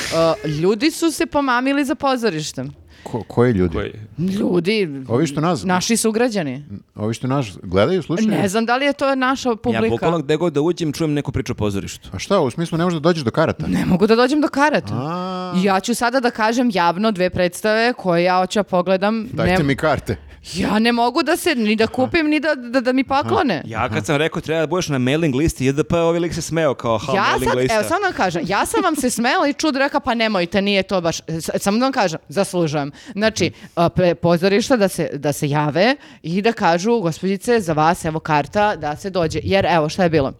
Ljudi 0.62 0.92
su 0.92 1.12
se 1.12 1.26
pomamili 1.26 1.86
za 1.86 1.96
pozorištem. 1.96 2.81
Ko, 3.04 3.24
koji 3.24 3.52
ljudi? 3.52 3.74
Koji? 3.74 3.92
Ljudi, 4.20 5.04
Ovi 5.08 5.28
što 5.28 5.42
nas, 5.42 5.64
naši 5.64 5.98
sugrađani. 5.98 6.64
ovi 6.96 7.14
što 7.14 7.28
nas 7.28 7.58
gledaju, 7.64 8.02
slušaju? 8.02 8.30
Ne 8.30 8.48
znam 8.48 8.66
da 8.66 8.78
li 8.78 8.86
je 8.86 8.94
to 8.94 9.16
naša 9.16 9.50
Ja 9.50 9.56
publika. 9.56 9.90
bukvalno 9.90 10.20
gde 10.20 10.36
god 10.36 10.54
da 10.54 10.62
uđem 10.62 10.94
čujem 10.94 11.14
neku 11.14 11.32
priču 11.32 11.52
o 11.52 11.56
pozorištu. 11.56 12.10
A 12.14 12.20
šta, 12.20 12.40
u 12.40 12.50
smislu 12.52 12.78
ne 12.78 12.84
možeš 12.84 12.96
da 12.96 13.02
dođeš 13.02 13.24
do 13.24 13.32
karata? 13.32 13.68
Ne 13.68 13.86
mogu 13.86 14.08
da 14.08 14.16
dođem 14.16 14.42
do 14.42 14.48
karata. 14.48 14.94
A, 14.94 15.54
Ja 15.58 15.80
ću 15.80 15.94
sada 15.94 16.20
da 16.20 16.32
kažem 16.32 16.72
javno 16.74 17.12
dve 17.12 17.30
predstave 17.30 17.94
koje 17.94 18.24
ja 18.24 18.38
hoću 18.38 18.60
da 18.60 18.64
pogledam. 18.64 19.28
dajte 19.34 19.58
Ne- 19.58 19.64
mi 19.64 19.76
karte. 19.76 20.18
Ja 20.54 20.80
ne 20.80 20.92
mogu 20.92 21.24
da 21.24 21.38
se, 21.38 21.56
ni 21.56 21.76
da 21.76 21.88
kupim, 21.88 22.28
ni 22.28 22.40
da, 22.40 22.56
da, 22.56 22.82
da 22.82 22.94
mi 22.94 23.04
poklone. 23.04 23.62
Ja 23.66 23.90
kad 23.90 24.06
sam 24.06 24.16
rekao 24.16 24.42
treba 24.42 24.60
da 24.60 24.68
budeš 24.68 24.88
na 24.88 24.98
mailing 24.98 25.36
listi, 25.36 25.66
JDP, 25.66 25.94
ovaj 25.94 26.20
lik 26.20 26.34
se 26.34 26.42
smeo 26.42 26.74
kao 26.74 26.98
ha, 26.98 27.14
Ja 27.16 27.22
mailing 27.24 27.50
sad, 27.50 27.58
lista. 27.58 27.76
evo 27.76 27.84
samo 27.84 28.00
da 28.00 28.06
vam 28.06 28.14
kažem, 28.14 28.42
ja 28.46 28.66
sam 28.66 28.84
vam 28.84 28.96
se 28.96 29.10
smela 29.10 29.48
i 29.48 29.54
čud 29.54 29.76
rekao 29.76 30.00
pa 30.00 30.14
nemojte, 30.14 30.62
nije 30.62 30.84
to 30.84 31.02
baš, 31.02 31.20
samo 31.58 31.78
da 31.78 31.86
vam 31.86 31.94
kažem, 31.94 32.20
zaslužujem. 32.30 32.92
Znači, 33.12 33.52
pre- 33.76 34.14
pozorišta 34.14 34.78
da 34.78 34.88
se, 34.88 35.10
da 35.14 35.34
se 35.34 35.50
jave 35.50 35.96
i 36.24 36.42
da 36.42 36.54
kažu, 36.54 37.00
gospođice, 37.00 37.60
za 37.60 37.74
vas, 37.74 38.06
evo 38.06 38.20
karta, 38.20 38.76
da 38.76 38.96
se 38.96 39.10
dođe. 39.10 39.40
Jer, 39.44 39.66
evo, 39.66 39.90
šta 39.90 40.04
je 40.04 40.10
bilo? 40.10 40.34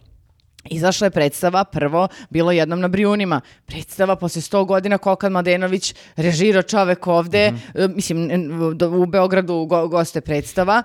Izašla 0.64 1.06
je 1.06 1.10
predstava, 1.10 1.64
prvo, 1.64 2.08
bilo 2.30 2.52
jednom 2.52 2.80
na 2.80 2.88
Brijunima. 2.88 3.40
Predstava 3.66 4.16
posle 4.16 4.42
100 4.42 4.66
godina 4.66 4.98
Kokan 4.98 5.32
Mladenović, 5.32 5.94
režirao 6.16 6.62
čovek 6.62 7.06
ovde, 7.06 7.38
e, 7.74 7.88
mislim, 7.88 8.30
n- 8.30 8.48
do- 8.74 8.90
u 8.90 9.06
Beogradu 9.06 9.66
go, 9.66 9.88
goste 9.88 10.20
predstava. 10.20 10.82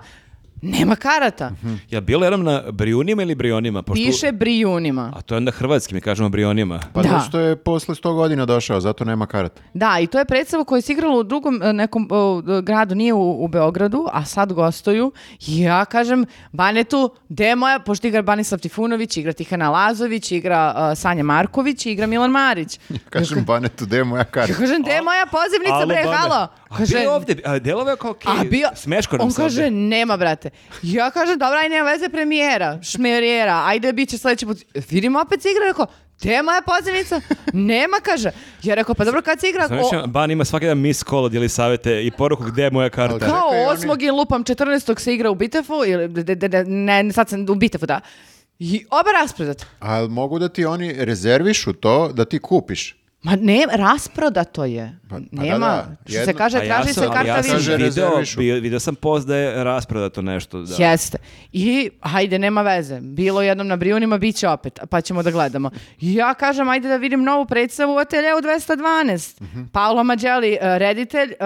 Nema 0.62 0.96
karata. 0.96 1.50
Ja 1.90 2.00
bilo 2.00 2.24
jednom 2.24 2.42
na 2.44 2.62
Brijunima 2.72 3.22
ili 3.22 3.34
Brionima? 3.34 3.82
Pošto... 3.82 4.04
Piše 4.04 4.32
Brijunima. 4.32 5.12
A 5.16 5.20
to 5.20 5.34
je 5.34 5.36
onda 5.36 5.50
hrvatski, 5.50 5.94
mi 5.94 6.00
kažemo 6.00 6.28
Brionima. 6.28 6.80
Pa 6.92 7.02
Da. 7.02 7.24
što 7.28 7.38
je 7.38 7.56
posle 7.56 7.94
100 7.94 8.14
godina 8.14 8.46
došao, 8.46 8.80
zato 8.80 9.04
nema 9.04 9.26
karata. 9.26 9.62
Da, 9.74 9.98
i 10.00 10.06
to 10.06 10.18
je 10.18 10.24
predstava 10.24 10.64
koja 10.64 10.80
se 10.80 10.92
igrala 10.92 11.16
u 11.16 11.22
drugom 11.22 11.62
e, 11.62 11.72
nekom 11.72 12.08
o, 12.10 12.42
gradu, 12.62 12.94
nije 12.94 13.12
u, 13.12 13.44
u 13.44 13.48
Beogradu, 13.48 14.06
a 14.12 14.24
sad 14.24 14.52
gostuju. 14.52 15.12
I 15.46 15.60
ja 15.60 15.84
kažem, 15.84 16.24
Banetu, 16.52 17.10
gde 17.28 17.44
je 17.46 17.56
moja, 17.56 17.78
pošto 17.78 18.06
igra 18.06 18.22
Banislav 18.22 18.58
Tifunović, 18.58 19.16
igra 19.16 19.32
Tihana 19.32 19.70
Lazović, 19.70 20.32
igra 20.32 20.90
e, 20.92 20.96
Sanja 20.96 21.22
Marković, 21.22 21.86
igra 21.86 22.06
Milan 22.06 22.30
Marić. 22.30 22.80
Kažem, 23.10 23.44
Banetu, 23.44 23.86
gde 23.86 23.96
je 23.96 24.04
moja 24.04 24.20
Ja 24.20 24.24
karta? 24.24 24.54
kažem, 24.54 24.82
gde 24.82 24.90
je 24.92 25.02
moja 25.02 25.26
pozivnica, 25.26 25.86
bre, 25.86 26.16
halo? 26.16 26.48
A 26.70 26.76
bio 26.92 27.12
ovde, 27.14 27.36
a 27.44 27.58
delove 27.58 27.96
kao 27.96 28.14
bio, 28.50 28.68
smeško 28.74 29.16
nam 29.16 29.26
on 29.26 29.32
se 29.32 29.42
kaže, 29.42 29.62
ovde. 29.64 29.70
nema, 29.70 30.16
brate. 30.16 30.47
Ja 30.82 31.10
kažem, 31.10 31.32
dobra, 31.34 31.58
aj 31.58 31.68
nema 31.68 31.90
veze 31.90 32.08
premijera, 32.08 32.78
šmerijera, 32.82 33.62
ajde, 33.64 33.92
bit 33.92 34.08
će 34.08 34.18
sledeći 34.18 34.46
put. 34.46 34.58
Vidim, 34.90 35.16
opet 35.16 35.42
se 35.42 35.48
igra, 35.50 35.64
rekao, 35.64 35.86
gde 36.20 36.32
je 36.32 36.42
moja 36.42 36.62
pozivnica? 36.62 37.20
nema, 37.52 37.96
kaže. 38.02 38.30
Ja 38.62 38.74
rekao, 38.74 38.94
pa 38.94 39.04
dobro, 39.04 39.22
kad 39.22 39.40
se 39.40 39.48
igra... 39.48 39.66
Znaš, 39.66 39.86
o- 39.94 40.06
Ban 40.06 40.30
ima 40.30 40.44
svaki 40.44 40.66
dan 40.66 40.78
miss 40.78 41.04
call, 41.04 41.28
dijeli 41.28 41.48
savete 41.48 42.06
i 42.06 42.10
poruku 42.10 42.44
gde 42.44 42.62
je 42.62 42.70
moja 42.70 42.90
karta. 42.90 43.18
Kao 43.20 43.48
osmog 43.66 44.02
i 44.02 44.10
lupam 44.10 44.44
14. 44.44 44.98
se 44.98 45.14
igra 45.14 45.30
u 45.30 45.34
Bitefu, 45.34 45.74
ili, 45.86 46.08
de- 46.08 46.34
de- 46.34 46.48
de- 46.48 46.64
ne, 46.64 47.12
sad 47.12 47.28
sam 47.28 47.46
u 47.48 47.54
Bitefu, 47.54 47.86
da. 47.86 48.00
I 48.58 48.84
oba 48.90 49.10
raspredat. 49.12 49.66
Ali 49.78 50.08
mogu 50.08 50.38
da 50.38 50.48
ti 50.48 50.64
oni 50.64 50.94
rezervišu 50.94 51.72
to, 51.72 52.08
da 52.08 52.24
ti 52.24 52.38
kupiš. 52.38 52.96
Ma 53.22 53.36
ne, 53.36 53.64
rasprodato 53.72 54.64
je. 54.64 54.98
Pa- 55.10 55.16
pa 55.16 55.42
Nema, 55.42 55.58
da, 55.58 55.74
da, 55.74 55.96
što 56.04 56.12
se 56.14 56.18
jedno- 56.20 56.32
kaže, 56.34 56.58
A 56.58 56.62
ja 56.62 56.66
traži 56.68 56.84
sam, 56.84 56.94
se 56.94 57.06
ali 57.06 57.16
karta 57.16 57.28
ja 57.28 57.42
sam 57.42 57.56
više. 57.56 57.70
video, 57.70 57.84
rezervišu. 57.86 58.38
bio- 58.38 58.54
video 58.56 58.80
sam 58.80 58.94
post 58.94 59.26
da 59.26 59.36
je 59.36 59.64
rasprodato 59.64 60.22
nešto. 60.22 60.62
Da. 60.62 60.74
Jeste. 60.80 61.18
I, 61.52 61.90
hajde, 62.02 62.38
nema 62.38 62.62
veze. 62.62 63.00
Bilo 63.02 63.42
jednom 63.42 63.66
na 63.66 63.76
Brijunima, 63.76 64.18
bit 64.18 64.36
će 64.36 64.48
opet, 64.48 64.78
pa 64.90 65.00
ćemo 65.00 65.22
da 65.22 65.30
gledamo. 65.30 65.70
I 66.00 66.14
ja 66.14 66.34
kažem, 66.34 66.68
ajde 66.68 66.88
da 66.88 66.96
vidim 66.96 67.22
novu 67.22 67.46
predstavu 67.46 67.94
u 67.94 67.98
Ateljeu 67.98 68.36
212. 68.36 69.40
Mhm. 69.42 69.62
Paolo 69.64 70.04
Mađeli, 70.04 70.52
uh, 70.52 70.76
reditelj, 70.76 71.30
uh, 71.30 71.36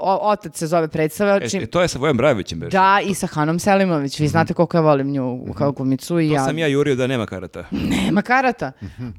o- 0.00 0.18
otac 0.22 0.56
se 0.56 0.66
zove 0.66 0.88
predstava. 0.88 1.36
E, 1.36 1.48
čim- 1.48 1.66
to 1.66 1.82
je 1.82 1.88
sa 1.88 1.98
Vojem 1.98 2.16
Brajevićem, 2.16 2.60
beše. 2.60 2.70
Da, 2.70 3.00
i 3.00 3.14
sa 3.14 3.26
Hanom 3.26 3.58
Selimović. 3.58 4.20
Vi 4.20 4.28
znate 4.28 4.54
koliko 4.54 4.76
ja 4.76 4.80
volim 4.80 5.08
nju 5.08 5.54
kao 5.54 5.72
glumicu 5.72 6.20
i 6.20 6.24
Mhm. 6.24 6.30
To 6.30 6.34
ja. 6.34 6.44
sam 6.44 6.58
ja 6.58 6.66
jurio 6.66 6.94
da 6.94 7.06
nema 7.06 7.26
karata. 7.26 7.64
Nema 7.70 8.22
karata. 8.22 8.72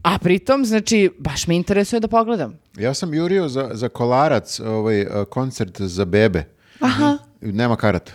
A 0.03 0.17
pritom, 0.17 0.65
znači, 0.65 1.09
baš 1.19 1.47
me 1.47 1.55
interesuje 1.55 1.98
da 1.99 2.07
pogledam. 2.07 2.53
Ja 2.77 2.93
sam 2.93 3.13
jurio 3.13 3.49
za, 3.49 3.69
za 3.73 3.89
kolarac 3.89 4.59
ovaj, 4.59 5.01
uh, 5.01 5.07
koncert 5.25 5.81
za 5.81 6.05
bebe. 6.05 6.43
Aha. 6.79 7.17
Nema 7.41 7.75
karata. 7.75 8.11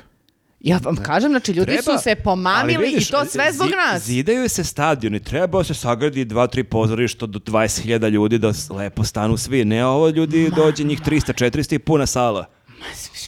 Ja 0.60 0.78
vam 0.78 0.96
kažem, 0.96 1.30
znači, 1.30 1.52
ljudi 1.52 1.72
Treba- 1.72 1.98
su 1.98 2.02
se 2.02 2.14
pomamili 2.14 2.84
vidiš, 2.84 3.08
i 3.08 3.12
to 3.12 3.24
sve 3.24 3.52
zbog 3.52 3.66
zi- 3.66 3.74
nas. 3.76 4.02
Zidaju 4.02 4.48
se 4.48 4.64
stadioni, 4.64 5.20
treba 5.20 5.64
se 5.64 5.74
sagradi 5.74 6.24
dva, 6.24 6.46
tri 6.46 6.64
pozorišta 6.64 7.26
do 7.26 7.38
20.000 7.40 8.08
ljudi 8.08 8.38
da 8.38 8.52
lepo 8.70 9.04
stanu 9.04 9.36
svi. 9.36 9.64
Ne 9.64 9.86
ovo 9.86 10.08
ljudi 10.08 10.50
dođe 10.56 10.84
njih 10.84 11.00
300, 11.00 11.32
400 11.34 11.74
i 11.74 11.78
puna 11.78 12.06
sala. 12.06 12.46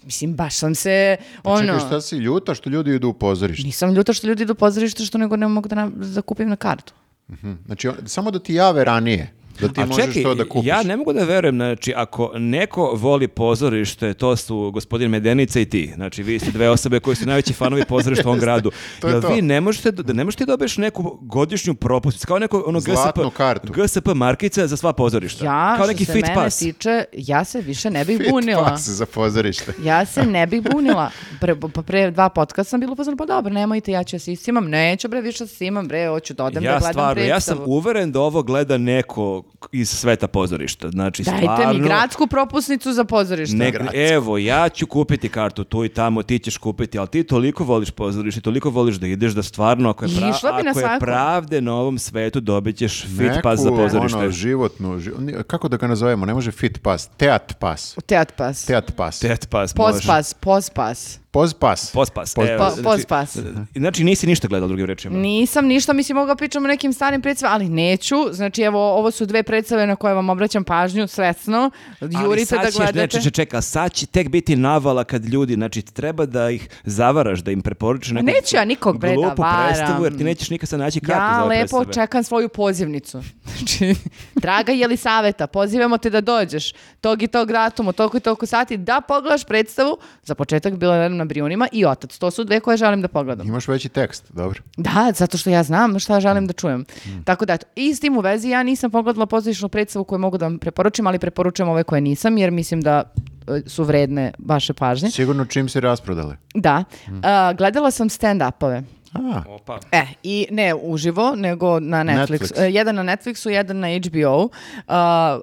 Mislim, 0.05 0.35
baš 0.35 0.55
sam 0.55 0.75
se, 0.75 1.17
ono... 1.45 1.61
Čekaj, 1.63 1.79
šta 1.79 2.01
si 2.01 2.17
ljuta 2.17 2.55
što 2.55 2.71
ljudi 2.71 2.95
idu 2.95 3.09
u 3.09 3.13
pozorište? 3.15 3.67
Nisam 3.67 3.95
ljuta 3.95 4.13
što 4.13 4.27
ljudi 4.27 4.43
idu 4.43 4.53
u 4.53 4.57
pozorište 4.57 5.05
što 5.05 5.19
nego 5.19 5.37
ne 5.37 5.49
mogu 5.49 5.69
da 5.69 5.77
na, 5.77 5.91
zakupim 5.97 6.49
na 6.49 6.57
kartu. 6.57 6.93
Mhm. 7.31 7.53
Znači, 7.67 7.89
on- 7.89 7.97
samo 8.07 8.31
da 8.31 8.39
ti 8.39 8.55
jave 8.55 8.85
ranije, 8.85 9.33
da 9.59 9.69
ti 9.69 9.81
A 9.81 9.87
možeš 9.87 10.05
čekaj, 10.07 10.23
to 10.23 10.35
da 10.35 10.45
kupiš. 10.45 10.67
ja 10.67 10.83
ne 10.83 10.97
mogu 10.97 11.13
da 11.13 11.25
verujem, 11.25 11.55
znači, 11.55 11.93
ako 11.97 12.33
neko 12.35 12.91
voli 12.95 13.29
pozorište, 13.29 14.15
to 14.15 14.37
su 14.37 14.71
gospodin 14.71 15.11
Medenica 15.11 15.61
i 15.61 15.65
ti. 15.65 15.93
Znači, 15.95 16.23
vi 16.23 16.39
ste 16.39 16.51
dve 16.51 16.69
osobe 16.71 17.01
koji 17.01 17.17
su 17.17 17.27
najveći 17.27 17.53
fanovi 17.53 17.85
pozorišta 17.85 18.25
u 18.25 18.29
ovom 18.29 18.41
gradu. 18.47 18.71
to 19.01 19.09
je 19.09 19.13
Jel 19.13 19.23
to. 19.23 19.29
vi 19.29 19.43
ne 19.43 19.61
možete, 19.61 19.91
da 19.93 20.13
ne 20.13 20.25
možete 20.25 20.45
dobiješ 20.47 20.77
neku 20.77 21.19
godišnju 21.23 21.75
propusnicu, 21.75 22.27
kao 22.27 22.39
neko 22.39 22.65
ono 22.67 22.81
Zlatnu 22.81 23.25
GSP, 23.25 23.37
kartu. 23.37 23.73
GSP 23.75 24.07
markice 24.07 24.67
za 24.67 24.77
sva 24.77 24.93
pozorišta. 24.93 25.45
Ja, 25.45 25.67
kao 25.69 25.85
što 25.85 25.87
neki 25.87 26.05
se 26.05 26.13
fit 26.13 26.23
mene 26.23 26.35
pass. 26.37 26.59
tiče, 26.59 27.05
ja 27.13 27.45
se 27.45 27.61
više 27.61 27.91
ne 27.91 28.05
bih 28.05 28.19
Fit 28.19 28.31
bunila. 28.31 28.65
pass 28.65 28.89
za 28.89 29.07
pozorište. 29.07 29.73
Ja 29.81 30.05
se 30.07 30.23
ne 30.25 30.47
bih 30.47 30.63
bunila. 30.65 31.11
Pre, 31.41 31.55
pa 31.71 31.83
pre 31.83 32.11
dva 32.11 32.29
podcasta 32.29 32.67
sam 32.67 32.81
bila 32.81 32.93
upozorna, 32.93 33.17
pa 33.17 33.27
dobro, 33.27 33.53
nemojte, 33.53 33.93
ja 33.93 34.05
ću 34.05 34.17
ja 34.17 34.21
se 34.21 34.33
iscimam. 34.33 34.65
Neću 34.67 35.09
bre, 35.09 35.21
više 35.21 35.47
se 35.47 35.67
imam, 35.67 35.89
bre, 35.89 36.09
hoću 36.09 36.35
da 36.35 36.45
odem 36.45 36.63
da 36.63 36.69
Ja 36.69 36.73
gledam 36.73 36.93
stvarno, 36.93 37.23
ja 37.23 37.41
sam 37.41 37.55
predstavu. 37.55 37.77
uveren 37.77 38.13
da 38.13 38.21
ovo 38.21 38.43
gleda 38.43 38.79
neko 38.79 39.43
iz 39.73 39.91
sveta 39.91 40.27
pozorišta. 40.27 40.91
Znači, 40.91 41.23
Dajte 41.23 41.43
stvarno... 41.43 41.73
mi 41.73 41.81
gradsku 41.81 42.27
propusnicu 42.27 42.93
za 42.93 43.05
pozorište. 43.05 43.57
Ne, 43.57 43.73
evo, 43.95 44.39
ja 44.39 44.69
ću 44.69 44.87
kupiti 44.87 45.29
kartu 45.29 45.65
tu 45.65 45.85
i 45.85 45.89
tamo, 45.89 46.23
ti 46.23 46.39
ćeš 46.39 46.57
kupiti, 46.57 46.99
ali 46.99 47.09
ti 47.09 47.25
toliko 47.25 47.65
voliš 47.65 47.91
pozorište, 47.91 48.41
toliko 48.41 48.71
voliš 48.71 48.97
da 48.97 49.07
ideš 49.07 49.33
da 49.33 49.43
stvarno, 49.43 49.91
ako 49.91 50.05
je, 50.05 50.09
pra- 50.09 50.57
bi 50.57 50.63
na 50.63 50.71
ako 50.71 50.81
je 50.81 50.99
pravde 51.01 51.61
na 51.61 51.75
ovom 51.75 51.99
svetu, 51.99 52.41
dobit 52.41 52.77
ćeš 52.77 53.03
fit 53.03 53.19
Neku, 53.19 53.43
pass 53.43 53.63
za 53.63 53.71
pozorište. 53.71 54.19
ono, 54.19 54.31
životnu, 54.31 55.01
kako 55.47 55.69
da 55.69 55.77
ga 55.77 55.87
nazovemo, 55.87 56.27
ne 56.27 56.35
može 56.35 56.51
fit 56.51 56.83
pass, 56.83 57.07
teat 57.17 57.55
pas. 57.59 57.97
Teat 58.07 58.33
pas. 58.37 58.65
Teat 58.65 58.93
pas. 58.97 59.19
Tet 59.21 59.49
pass, 59.51 59.75
Poz 59.75 59.95
može. 59.95 60.07
pas, 60.07 61.19
poz 61.37 61.55
pas. 61.55 61.91
Poz 61.93 62.11
pas. 62.11 62.37
Evo, 62.37 62.47
Pa- 62.59 62.71
znači- 62.71 62.83
post 62.85 63.09
pass. 63.09 63.37
Znači, 63.75 64.05
nisi 64.05 64.27
ništa 64.27 64.49
gledao 64.49 64.69
drugim 64.69 64.87
rečima. 64.87 65.19
Nisam 65.19 65.67
ništa, 65.67 65.93
mislim, 65.93 66.17
mogu 66.17 66.37
pričam 66.37 66.65
o 66.65 66.69
nekim 66.69 66.93
starim 66.93 67.23
predstavama, 67.23 67.55
ali 67.55 67.69
neću. 67.69 68.17
Znači, 68.31 68.63
evo, 68.63 68.93
ovo 68.93 69.11
su 69.11 69.27
dve 69.27 69.43
predstave 69.43 69.87
na 69.87 69.97
koje 69.97 70.15
vam 70.15 70.31
obraćam 70.31 70.65
pažnju, 70.65 71.07
svesno. 71.07 71.71
Ali 72.01 72.15
Jurite 72.15 72.57
da 72.57 72.71
gledate. 72.71 72.99
ne, 72.99 73.07
čekaj, 73.09 73.31
čekaj, 73.31 73.63
sad 73.63 73.93
će 73.93 74.07
tek 74.07 74.29
biti 74.29 74.57
navala 74.57 75.05
kad 75.05 75.25
ljudi, 75.25 75.55
znači 75.55 75.83
treba 75.83 76.27
da 76.27 76.51
ih 76.51 76.69
zavaraš, 76.85 77.41
da 77.41 77.51
im 77.51 77.63
preporučiš 77.63 78.11
neku 78.11 78.27
neću 78.27 78.57
ja 78.57 78.65
nikog, 78.65 78.99
bre, 78.99 79.09
da 79.09 79.15
glupu 79.15 79.43
varam. 79.43 79.67
predstavu, 79.67 80.05
jer 80.05 80.17
ti 80.19 80.25
nećeš 80.25 80.51
nikad 80.51 80.69
sad 80.69 80.81
naći 80.81 81.01
kartu 81.01 81.21
za 81.25 81.37
Ja 81.37 81.45
ove 81.45 81.49
lepo 81.51 81.59
predstave. 81.79 81.93
čekam 81.97 82.25
svoju 82.25 82.49
pozivnicu. 82.49 83.23
Znači, 83.57 83.95
draga 84.37 84.73
Jelisaveta, 84.73 85.47
pozivamo 85.47 85.99
te 85.99 86.11
da 86.11 86.21
dođeš 86.21 86.73
tog 87.01 87.23
i 87.23 87.27
tog 87.27 87.53
datuma, 87.53 87.93
toliko 87.93 88.17
i 88.17 88.21
toliko 88.21 88.47
sati, 88.47 88.77
da 88.77 89.01
pogledaš 89.01 89.45
predstavu. 89.45 89.97
Za 90.23 90.35
početak 90.35 90.77
bila 90.77 90.97
je 90.97 91.11
na 91.11 91.26
Brijunima 91.29 91.69
i 91.73 91.85
Otac. 91.87 92.19
To 92.19 92.31
su 92.31 92.45
dve 92.45 92.61
koje 92.61 92.77
želim 92.77 93.03
da 93.03 93.09
pogledam. 93.09 93.47
Imaš 93.47 93.69
veći 93.69 93.89
tekst, 93.89 94.25
dobro. 94.33 94.61
Da, 94.77 95.13
zato 95.15 95.39
što 95.39 95.51
ja 95.51 95.63
znam 95.63 95.99
šta 95.99 96.21
želim 96.21 96.47
da 96.47 96.53
čujem. 96.53 96.85
Tako 97.25 97.47
da, 97.47 97.53
eto, 97.53 97.67
i 97.77 97.95
s 97.95 98.01
tim 98.01 98.17
u 98.17 98.21
vezi 98.21 98.49
ja 98.49 98.63
nisam 98.63 98.91
pogledala 98.91 99.27
pozorišnu 99.27 99.69
predstavu 99.69 100.05
koju 100.05 100.19
mogu 100.19 100.39
da 100.39 100.47
vam 100.47 100.59
preporučim, 100.59 101.07
ali 101.07 101.19
preporučujem 101.19 101.69
ove 101.69 101.85
koje 101.85 102.01
nisam, 102.01 102.39
jer 102.39 102.51
mislim 102.51 102.81
da 102.81 103.03
e, 103.49 103.61
su 103.67 103.85
vredne 103.85 104.33
vaše 104.39 104.73
pažnje. 104.73 105.11
Sigurno 105.11 105.45
čim 105.45 105.69
se 105.69 105.81
rasprodale. 105.81 106.37
Da, 106.55 106.85
A, 107.23 107.53
gledala 107.53 107.91
sam 107.91 108.09
stand-upove. 108.09 108.83
A, 109.13 109.43
Opa. 109.49 109.79
E, 109.93 110.07
i 110.23 110.47
ne 110.51 110.75
uživo, 110.75 111.35
nego 111.37 111.81
na 111.81 112.05
Netflix. 112.05 112.41
Netflix. 112.41 112.63
E, 112.63 112.71
jedan 112.71 112.95
na 112.95 113.03
Netflixu, 113.03 113.49
jedan 113.49 113.79
na 113.79 113.89
HBO. 113.89 114.49
A, 114.89 115.41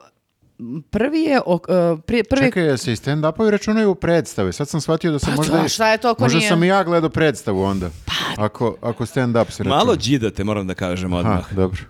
prvi 0.84 1.20
je, 1.20 1.42
o- 1.46 1.60
e, 1.70 2.02
prvi 2.24 2.24
čekaj, 2.42 2.78
se 2.78 2.94
i 2.94 2.96
stand-upovi 2.96 3.50
računaju 3.50 3.92
u 3.92 3.96
predstave? 3.96 4.54
Sad 4.54 4.70
sam 4.70 4.82
shvatio 4.82 5.12
da 5.12 5.20
sam 5.20 5.30
Pa 5.30 5.36
možda... 5.36 5.62
to, 5.62 5.68
šta 5.68 5.92
je 5.92 5.98
to 5.98 6.10
ako 6.10 6.22
možda 6.24 6.38
nije? 6.38 6.50
sam 6.50 6.64
i 6.64 6.68
ja 6.68 6.84
gledao 6.84 7.10
predstavu 7.10 7.64
onda. 7.64 7.90
Pa- 8.06 8.44
Ako, 8.44 8.76
ako 8.82 9.06
stand-up 9.06 9.46
se 9.46 9.64
računa. 9.64 9.76
Malo 9.76 9.96
džidate, 9.96 10.44
moram 10.44 10.68
da 10.68 10.74
kažem 10.74 11.14
odmah. 11.14 11.38
Aha, 11.38 11.48
dobro. 11.52 11.82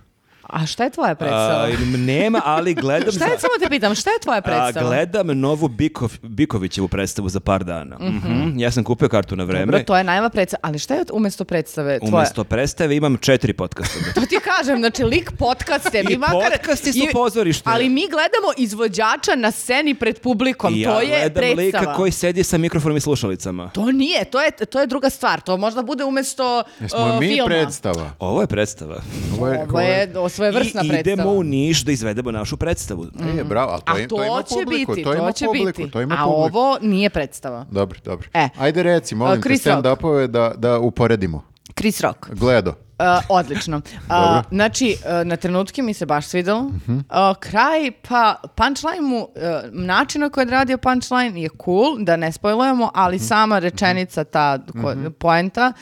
A 0.54 0.66
šta 0.66 0.84
je 0.84 0.90
tvoja 0.90 1.14
predstava? 1.14 1.64
A, 1.64 1.96
nema, 1.96 2.40
ali 2.44 2.74
gledam... 2.74 3.12
šta 3.16 3.24
je, 3.26 3.38
samo 3.38 3.52
te 3.60 3.68
pitam, 3.68 3.94
šta 3.94 4.10
je 4.10 4.18
tvoja 4.18 4.38
A, 4.38 4.42
predstava? 4.42 4.86
gledam 4.88 5.26
novu 5.26 5.68
Bikov, 5.68 6.12
Bikovićevu 6.22 6.88
predstavu 6.88 7.28
za 7.28 7.40
par 7.40 7.64
dana. 7.64 7.96
Mhm. 8.00 8.58
Ja 8.58 8.70
sam 8.70 8.84
kupio 8.84 9.08
kartu 9.08 9.36
na 9.36 9.44
vreme. 9.44 9.64
Dobro, 9.66 9.82
to 9.82 9.96
je 9.96 10.04
najva 10.04 10.28
predstava. 10.30 10.60
Ali 10.62 10.78
šta 10.78 10.94
je 10.94 11.04
umjesto 11.12 11.44
predstave 11.44 11.98
tvoja? 11.98 12.14
Umesto 12.14 12.44
predstave 12.44 12.96
imam 12.96 13.16
četiri 13.16 13.52
podcasta. 13.52 13.98
To 14.14 14.20
ti 14.20 14.38
kažem, 14.44 14.78
znači 14.78 15.04
lik 15.04 15.32
podcaste. 15.38 16.02
Mi 16.02 16.12
I 16.12 16.18
makar, 16.18 16.34
podcasti 16.52 16.92
su 16.92 17.06
pozorište. 17.12 17.70
Ali 17.72 17.88
mi 17.88 18.00
gledamo 18.00 18.52
izvođača 18.56 19.34
na 19.36 19.50
sceni 19.50 19.94
pred 19.94 20.20
publikom. 20.20 20.74
I 20.74 20.80
ja 20.80 20.90
to 20.90 21.00
je 21.00 21.08
gledam 21.08 21.32
predstava. 21.32 21.80
lika 21.80 21.94
koji 21.94 22.12
sedi 22.12 22.44
sa 22.44 22.58
mikrofonom 22.58 22.96
i 22.96 23.00
slušalicama. 23.00 23.70
To 23.70 23.92
nije, 23.92 24.24
to 24.24 24.42
je, 24.42 24.50
to 24.50 24.80
je 24.80 24.86
druga 24.86 25.10
stvar. 25.10 25.40
To 25.40 25.56
možda 25.56 25.82
bude 25.82 26.04
umjesto 26.04 26.62
Jesmo 26.80 26.98
uh, 26.98 27.20
mi 27.20 27.28
filma. 27.28 27.46
predstava? 27.46 28.10
Ovo 28.18 28.40
je 28.40 28.46
predstava. 28.46 29.02
Ovo 29.38 29.48
je, 29.48 29.66
Ovo 29.70 29.80
je 29.80 30.06
o, 30.46 30.52
svojevrsna 30.52 30.82
I 30.84 30.88
predstava. 30.88 31.12
idemo 31.14 31.30
u 31.30 31.42
Niš 31.44 31.80
da 31.80 31.92
izvedemo 31.92 32.30
našu 32.30 32.56
predstavu. 32.56 33.06
E, 33.38 33.44
bravo, 33.44 33.70
ali 33.70 33.80
to, 33.82 33.94
A 33.94 33.98
im- 33.98 34.08
to, 34.08 34.16
to 34.16 34.24
ima 34.24 34.42
će 34.44 34.54
publiku, 34.56 34.92
biti, 34.92 35.04
to, 35.04 35.12
to, 35.12 35.16
ima 35.16 35.32
će 35.32 35.46
publiku, 35.46 35.66
biti. 35.68 35.90
to 35.90 36.00
ima 36.00 36.14
A 36.14 36.24
publiku. 36.24 36.40
ovo 36.58 36.78
nije 36.82 37.10
predstava. 37.10 37.66
Dobro, 37.70 37.98
dobro. 38.04 38.28
E. 38.34 38.48
Ajde 38.58 38.82
reci, 38.82 39.14
molim 39.14 39.42
te, 39.42 39.48
stand-upove 39.50 40.26
da, 40.26 40.52
da 40.56 40.78
uporedimo. 40.78 41.44
Chris 41.72 42.00
Rock. 42.00 42.18
Gledo. 42.30 42.70
Uh, 42.70 43.06
odlično. 43.30 43.80
Uh, 44.04 44.10
znači, 44.50 44.96
uh, 44.98 45.26
na 45.26 45.36
trenutke 45.36 45.82
mi 45.82 45.94
se 45.94 46.06
baš 46.06 46.26
svidelo. 46.26 46.62
Mhm. 46.62 46.96
Uh, 46.96 47.02
kraj, 47.40 47.90
pa 48.02 48.34
punchline 48.48 49.00
mu, 49.00 49.18
uh, 49.18 49.26
način 49.72 50.20
na 50.20 50.30
koji 50.30 50.44
je 50.44 50.50
radio 50.50 50.78
punchline 50.78 51.42
je 51.42 51.48
cool, 51.64 51.96
da 51.98 52.16
ne 52.16 52.32
spojlujemo, 52.32 52.90
ali 52.94 53.16
Mhm. 53.16 53.24
sama 53.24 53.58
rečenica, 53.58 54.24
ta 54.24 54.58
ko, 54.72 54.94
poenta, 55.10 55.72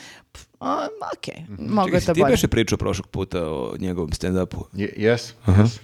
uh, 0.63 0.85
ok, 1.09 1.35
mogu 1.59 1.87
je 1.87 1.91
Čekaj, 1.91 2.01
to 2.01 2.13
ti 2.13 2.19
bolje. 2.19 2.31
beše 2.31 2.47
pričao 2.47 2.77
prošlog 2.77 3.07
puta 3.07 3.39
o 3.43 3.75
njegovom 3.79 4.09
stand-upu. 4.11 4.63
Je, 4.73 4.93
jes, 4.97 5.33
jes. 5.49 5.79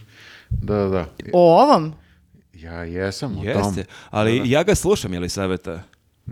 Da, 0.52 0.76
da, 0.76 0.88
da. 0.88 1.06
O 1.34 1.62
ovom? 1.64 1.94
Ja 2.54 2.74
jesam 2.74 3.32
u 3.32 3.36
tom. 3.36 3.46
Jeste, 3.46 3.86
ali 4.10 4.42
ja 4.46 4.64
ga 4.64 4.76
slušam, 4.76 5.14
je 5.14 5.20
li 5.20 5.30
saveta? 5.30 5.82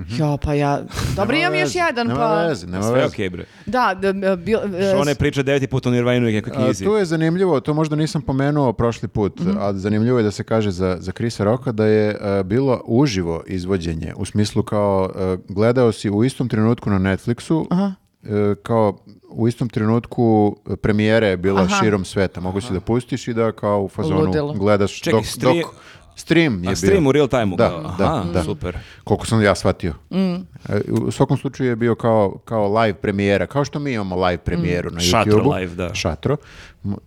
Jo, 0.09 0.37
pa 0.37 0.53
ja... 0.53 0.81
Dobro, 1.15 1.37
imam 1.37 1.55
još 1.55 1.75
jedan, 1.75 2.07
nema 2.07 2.19
pa... 2.19 2.35
veze, 2.37 2.67
nema 2.67 2.83
Sve 2.83 2.93
veze. 2.93 3.05
okej, 3.05 3.29
bre. 3.29 3.45
Da, 3.65 3.97
da, 4.13 4.35
bil, 4.35 4.59
Što 4.89 5.03
ne 5.03 5.15
priča 5.15 5.43
deveti 5.43 5.67
put 5.67 5.85
o 5.85 5.91
Nirvanu 5.91 6.29
i 6.29 6.33
nekoj 6.33 6.51
A, 6.51 6.55
knjizi. 6.55 6.83
tu 6.85 6.91
je 6.91 7.05
zanimljivo, 7.05 7.59
to 7.59 7.73
možda 7.73 7.95
nisam 7.95 8.21
pomenuo 8.21 8.73
prošli 8.73 9.07
put, 9.07 9.39
Mhm. 9.39 9.57
ali 9.59 9.79
zanimljivo 9.79 10.17
je 10.17 10.23
da 10.23 10.31
se 10.31 10.43
kaže 10.43 10.71
za, 10.71 10.97
za 10.99 11.11
Krisa 11.11 11.43
Roka 11.43 11.71
da 11.71 11.85
je 11.85 12.09
e, 12.11 12.43
bilo 12.43 12.81
uživo 12.85 13.43
izvođenje, 13.47 14.13
u 14.15 14.25
smislu 14.25 14.63
kao 14.63 15.11
e, 15.15 15.37
gledao 15.49 15.91
si 15.91 16.09
u 16.09 16.23
istom 16.23 16.49
trenutku 16.49 16.89
na 16.89 16.99
Netflixu, 16.99 17.65
e, 17.89 17.93
kao 18.57 18.97
u 19.29 19.47
istom 19.47 19.69
trenutku 19.69 20.57
premijere 20.81 21.27
je 21.27 21.37
bila 21.37 21.61
Aha. 21.61 21.75
širom 21.75 22.05
sveta, 22.05 22.41
mogu 22.41 22.61
si 22.61 22.73
da 22.73 22.79
pustiš 22.79 23.27
i 23.27 23.33
da 23.33 23.51
kao 23.51 23.81
u 23.81 23.89
fazonu 23.89 24.19
Ludilo. 24.19 24.53
gledaš 24.53 25.01
Čekaj, 25.01 25.11
dok, 25.13 25.25
stri- 25.25 25.61
dok 25.61 25.73
stream 26.15 26.63
je 26.63 26.69
A 26.69 26.75
stream 26.75 26.99
bio. 26.99 27.09
u 27.09 27.11
real 27.11 27.27
time-u? 27.27 27.55
Da, 27.55 27.69
kao? 27.69 27.95
da, 27.97 28.05
Aha, 28.07 28.23
da. 28.23 28.43
super. 28.43 28.77
Koliko 29.03 29.25
sam 29.25 29.41
ja 29.41 29.55
shvatio. 29.55 29.93
Mm. 30.11 30.33
E, 30.33 30.41
U 30.91 31.11
svakom 31.11 31.37
slučaju 31.37 31.69
je 31.69 31.75
bio 31.75 31.95
kao, 31.95 32.37
kao 32.37 32.73
live 32.75 32.93
premijera, 32.93 33.47
kao 33.47 33.65
što 33.65 33.79
mi 33.79 33.93
imamo 33.93 34.15
live 34.17 34.37
premijeru 34.37 34.91
na 34.91 34.99
Šatro 34.99 35.31
YouTube-u. 35.33 35.51
live, 35.51 35.75
da. 35.75 35.93
Šatro. 35.93 36.37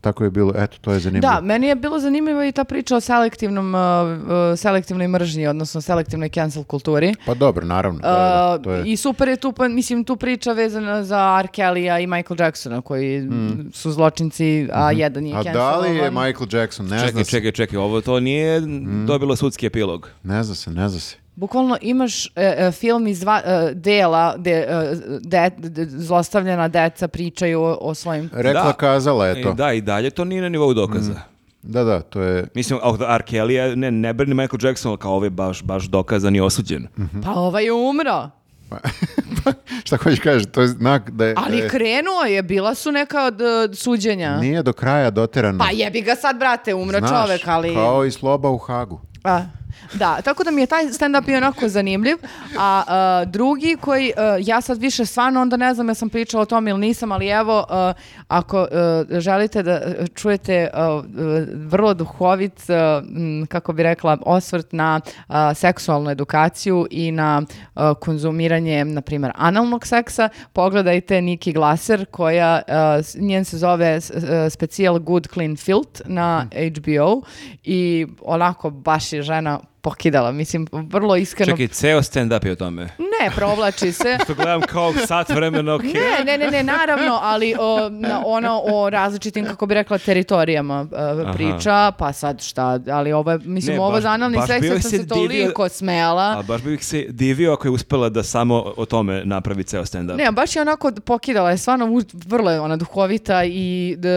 Tako 0.01 0.25
je 0.25 0.31
bilo, 0.31 0.53
eto, 0.57 0.77
to 0.81 0.93
je 0.93 1.01
zanimljivo. 1.01 1.33
Da, 1.33 1.41
meni 1.41 1.67
je 1.67 1.75
bilo 1.75 1.99
zanimljivo 1.99 2.45
i 2.45 2.53
ta 2.53 2.65
priča 2.65 2.97
o 2.97 3.01
selektivnom, 3.01 3.75
uh, 3.75 3.81
uh, 4.23 4.29
selektivnoj 4.57 5.09
mržnji, 5.09 5.47
odnosno 5.47 5.81
selektivnoj 5.81 6.29
cancel 6.29 6.65
kulturi. 6.65 7.15
Pa 7.27 7.35
dobro, 7.35 7.67
naravno. 7.67 8.01
da, 8.01 8.09
da, 8.09 8.57
Uh, 8.57 8.65
to 8.65 8.73
je... 8.73 8.83
I 8.87 8.97
super 8.97 9.29
je 9.29 9.37
tu, 9.37 9.53
pa, 9.53 9.69
mislim, 9.69 10.05
tu 10.05 10.17
priča 10.17 10.53
vezana 10.53 11.05
za 11.05 11.39
R. 11.41 11.49
Kellya 11.49 11.99
i 11.99 12.07
Michael 12.07 12.41
Jacksona, 12.41 12.81
koji 12.81 13.29
su 13.73 13.93
zločinci, 13.93 14.41
a 14.73 14.93
jedan 14.93 15.27
je 15.27 15.35
Mm. 15.35 15.39
Mhm. 15.39 15.49
A 15.49 15.53
da 15.53 15.77
li 15.77 15.89
je 15.89 15.95
cancelovan. 15.95 16.27
Michael 16.27 16.47
Jackson? 16.53 16.87
Ne 16.87 16.99
Čekaj, 16.99 17.13
zna 17.13 17.25
se. 17.25 17.31
čekaj, 17.31 17.53
čekaj, 17.53 17.79
ovo 17.79 18.01
to 18.01 18.21
nije 18.21 18.61
Mm. 18.61 19.07
dobilo 19.07 19.37
sudski 19.37 19.67
epilog. 19.67 20.09
Ne 20.23 20.43
zna 20.43 20.55
se, 20.55 20.71
ne 20.71 20.89
zna 20.89 21.01
se. 21.01 21.17
Bukvalno 21.41 21.77
imaš 21.81 22.27
e, 22.27 22.31
e, 22.37 22.73
film 22.73 23.07
iz 23.07 23.21
dva 23.21 23.41
e, 23.41 23.75
dela 23.75 24.35
gde 24.39 24.51
e, 24.51 24.95
de- 25.21 25.69
de- 25.69 25.87
zlostavljena 25.87 26.69
deca 26.69 27.09
pričaju 27.09 27.63
o, 27.63 27.79
o 27.81 27.95
svojim... 27.95 28.31
Rekla, 28.33 28.63
Da. 28.63 28.73
kazala 28.73 29.27
je 29.27 29.43
to. 29.43 29.51
E, 29.51 29.55
Da, 29.55 29.73
i 29.73 29.81
dalje 29.81 30.11
to 30.11 30.25
nije 30.25 30.43
na 30.43 30.49
nivou 30.49 30.75
dokaza. 30.75 31.15
Da, 31.63 31.85
da, 31.85 32.01
to 32.01 32.21
je... 32.21 32.47
Mislim, 32.55 32.79
a 32.83 33.15
R. 33.15 33.23
Kelly 33.23 33.51
je, 33.51 33.77
ne, 33.77 33.91
ne 33.91 34.13
brani 34.13 34.35
Michael 34.35 34.59
Jackson, 34.63 34.89
ali 34.89 34.99
kao 34.99 35.13
ovaj 35.13 35.31
baš, 35.31 35.63
baš 35.63 35.85
dokazan 35.85 36.37
i 36.37 36.41
osuđen. 36.41 36.87
Mhm. 36.99 37.21
Pa 37.21 37.31
ovaj 37.33 37.65
je 37.65 37.73
umro. 37.73 38.31
Šta 39.85 39.97
hoćeš 39.97 40.21
kažeš? 40.21 40.43
To 40.47 40.61
je 40.61 40.69
znak 40.69 41.11
da 41.11 41.25
je... 41.27 41.35
da 41.35 41.41
Ali 41.41 41.59
je- 41.59 41.69
krenuo 41.69 42.23
je, 42.23 42.43
bila 42.43 42.75
su 42.75 42.93
neka 42.93 43.25
od, 43.25 43.41
e, 43.41 43.45
suđenja. 43.75 44.37
Nije 44.37 44.63
do 44.63 44.73
kraja 44.73 45.11
doterano. 45.11 45.59
Pa 45.59 45.71
jebi 45.73 46.01
ga 46.01 46.15
sad, 46.15 46.39
brate, 46.39 46.75
umro 46.75 46.99
Znaš, 46.99 47.11
čovek, 47.11 47.41
ali... 47.47 47.75
Kao 47.75 48.05
i 48.05 48.11
sloba 48.11 48.51
u 48.51 48.59
Hagu. 48.59 49.01
A, 49.25 49.43
da, 49.93 50.21
tako 50.21 50.45
da 50.45 50.51
mi 50.51 50.61
je 50.61 50.67
taj 50.67 50.85
stand-up 50.85 51.21
bio 51.23 51.37
onako 51.37 51.69
zanimljiv, 51.69 52.17
a, 52.59 52.83
a, 52.87 53.25
drugi 53.25 53.77
koji, 53.77 54.13
a, 54.17 54.37
ja 54.41 54.61
sad 54.61 54.79
više 54.79 55.07
stvarno 55.07 55.41
onda 55.43 55.57
ne 55.57 55.75
znam 55.75 55.89
ja 55.89 55.95
sam 55.95 56.09
pričala 56.09 56.43
o 56.43 56.47
tome 56.47 56.71
ili 56.71 56.81
nisam, 56.81 57.13
ali 57.13 57.29
evo, 57.29 57.67
a, 57.69 57.93
ako 58.29 58.59
a, 58.63 58.67
želite 59.11 59.63
da 59.63 59.81
čujete 60.15 60.69
vrlo 61.57 61.95
duhovit, 61.95 62.61
m, 63.11 63.47
kako 63.47 63.73
bi 63.73 63.83
rekla, 63.83 64.19
osvrt 64.23 64.73
na 64.73 65.01
seksualnu 65.55 66.11
edukaciju 66.11 66.87
i 66.91 67.13
na 67.13 67.43
konzumiranje, 68.01 68.85
na 68.85 69.01
primjer, 69.01 69.33
analnog 69.37 69.87
seksa, 69.87 70.29
pogledajte 70.53 71.21
Niki 71.21 71.53
Glaser, 71.53 72.07
koja, 72.07 72.63
njen 73.17 73.45
se 73.45 73.59
zove 73.59 74.01
s- 74.01 74.11
a, 74.11 74.51
Special 74.51 74.99
Good 74.99 75.29
Clean 75.29 75.57
Filth 75.57 76.01
na 76.05 76.47
HBO 76.71 77.23
i 77.65 78.07
onako 78.23 78.71
baš 78.71 79.13
je 79.13 79.23
žena 79.23 79.59
pokidala, 79.81 80.33
mislim, 80.33 80.67
vrlo 80.73 81.17
iskreno. 81.17 81.53
Čekaj, 81.53 81.69
ceo 81.69 81.99
stand-up 81.99 82.47
je 82.47 82.53
o 82.53 82.57
tome. 82.57 82.83
Ne, 82.83 83.31
provlači 83.37 83.93
se. 83.93 84.19
To 84.27 84.35
gledam 84.35 84.61
kao 84.63 84.93
sat 85.07 85.29
vremena, 85.29 85.75
ok. 85.75 85.83
Ne, 85.83 85.93
ne, 86.27 86.39
ne, 86.39 86.51
ne, 86.51 86.63
naravno, 86.63 87.19
ali 87.23 87.55
o, 87.59 87.89
na, 87.91 88.23
ono 88.27 88.63
o 88.65 88.91
različitim, 88.91 89.45
kako 89.45 89.67
bi 89.67 89.75
rekla, 89.75 89.99
teritorijama 89.99 90.87
e, 91.23 91.33
priča, 91.33 91.93
pa 91.93 92.13
sad 92.13 92.43
šta, 92.43 92.79
ali 92.89 93.13
ovo 93.13 93.31
je, 93.31 93.39
mislim, 93.39 93.77
Ne, 93.77 93.83
ovo 93.83 93.93
baš- 93.93 94.03
za 94.03 94.11
analni 94.11 94.39
seks 94.47 94.67
sam 94.67 94.91
se 94.91 95.09
toliko 95.09 95.69
smela. 95.69 96.35
A 96.39 96.43
baš 96.43 96.63
bih 96.63 96.85
se 96.85 97.07
divio 97.09 97.53
ako 97.53 97.69
je 97.69 97.73
uspela 97.73 98.09
da 98.09 98.23
samo 98.23 98.73
o 98.77 98.87
tome 98.87 99.23
napravi 99.25 99.65
ceo 99.65 99.83
stand-up. 99.83 100.17
Ne, 100.17 100.33
baš 100.33 100.57
je 100.57 100.63
onako 100.63 100.93
pokidala 101.05 101.51
je 101.51 101.59
stvarno 101.59 101.89
vrlo 102.27 102.51
je 102.51 102.61
ona 102.61 102.77
duhovita 102.77 103.45
i 103.45 103.95
da, 103.99 104.11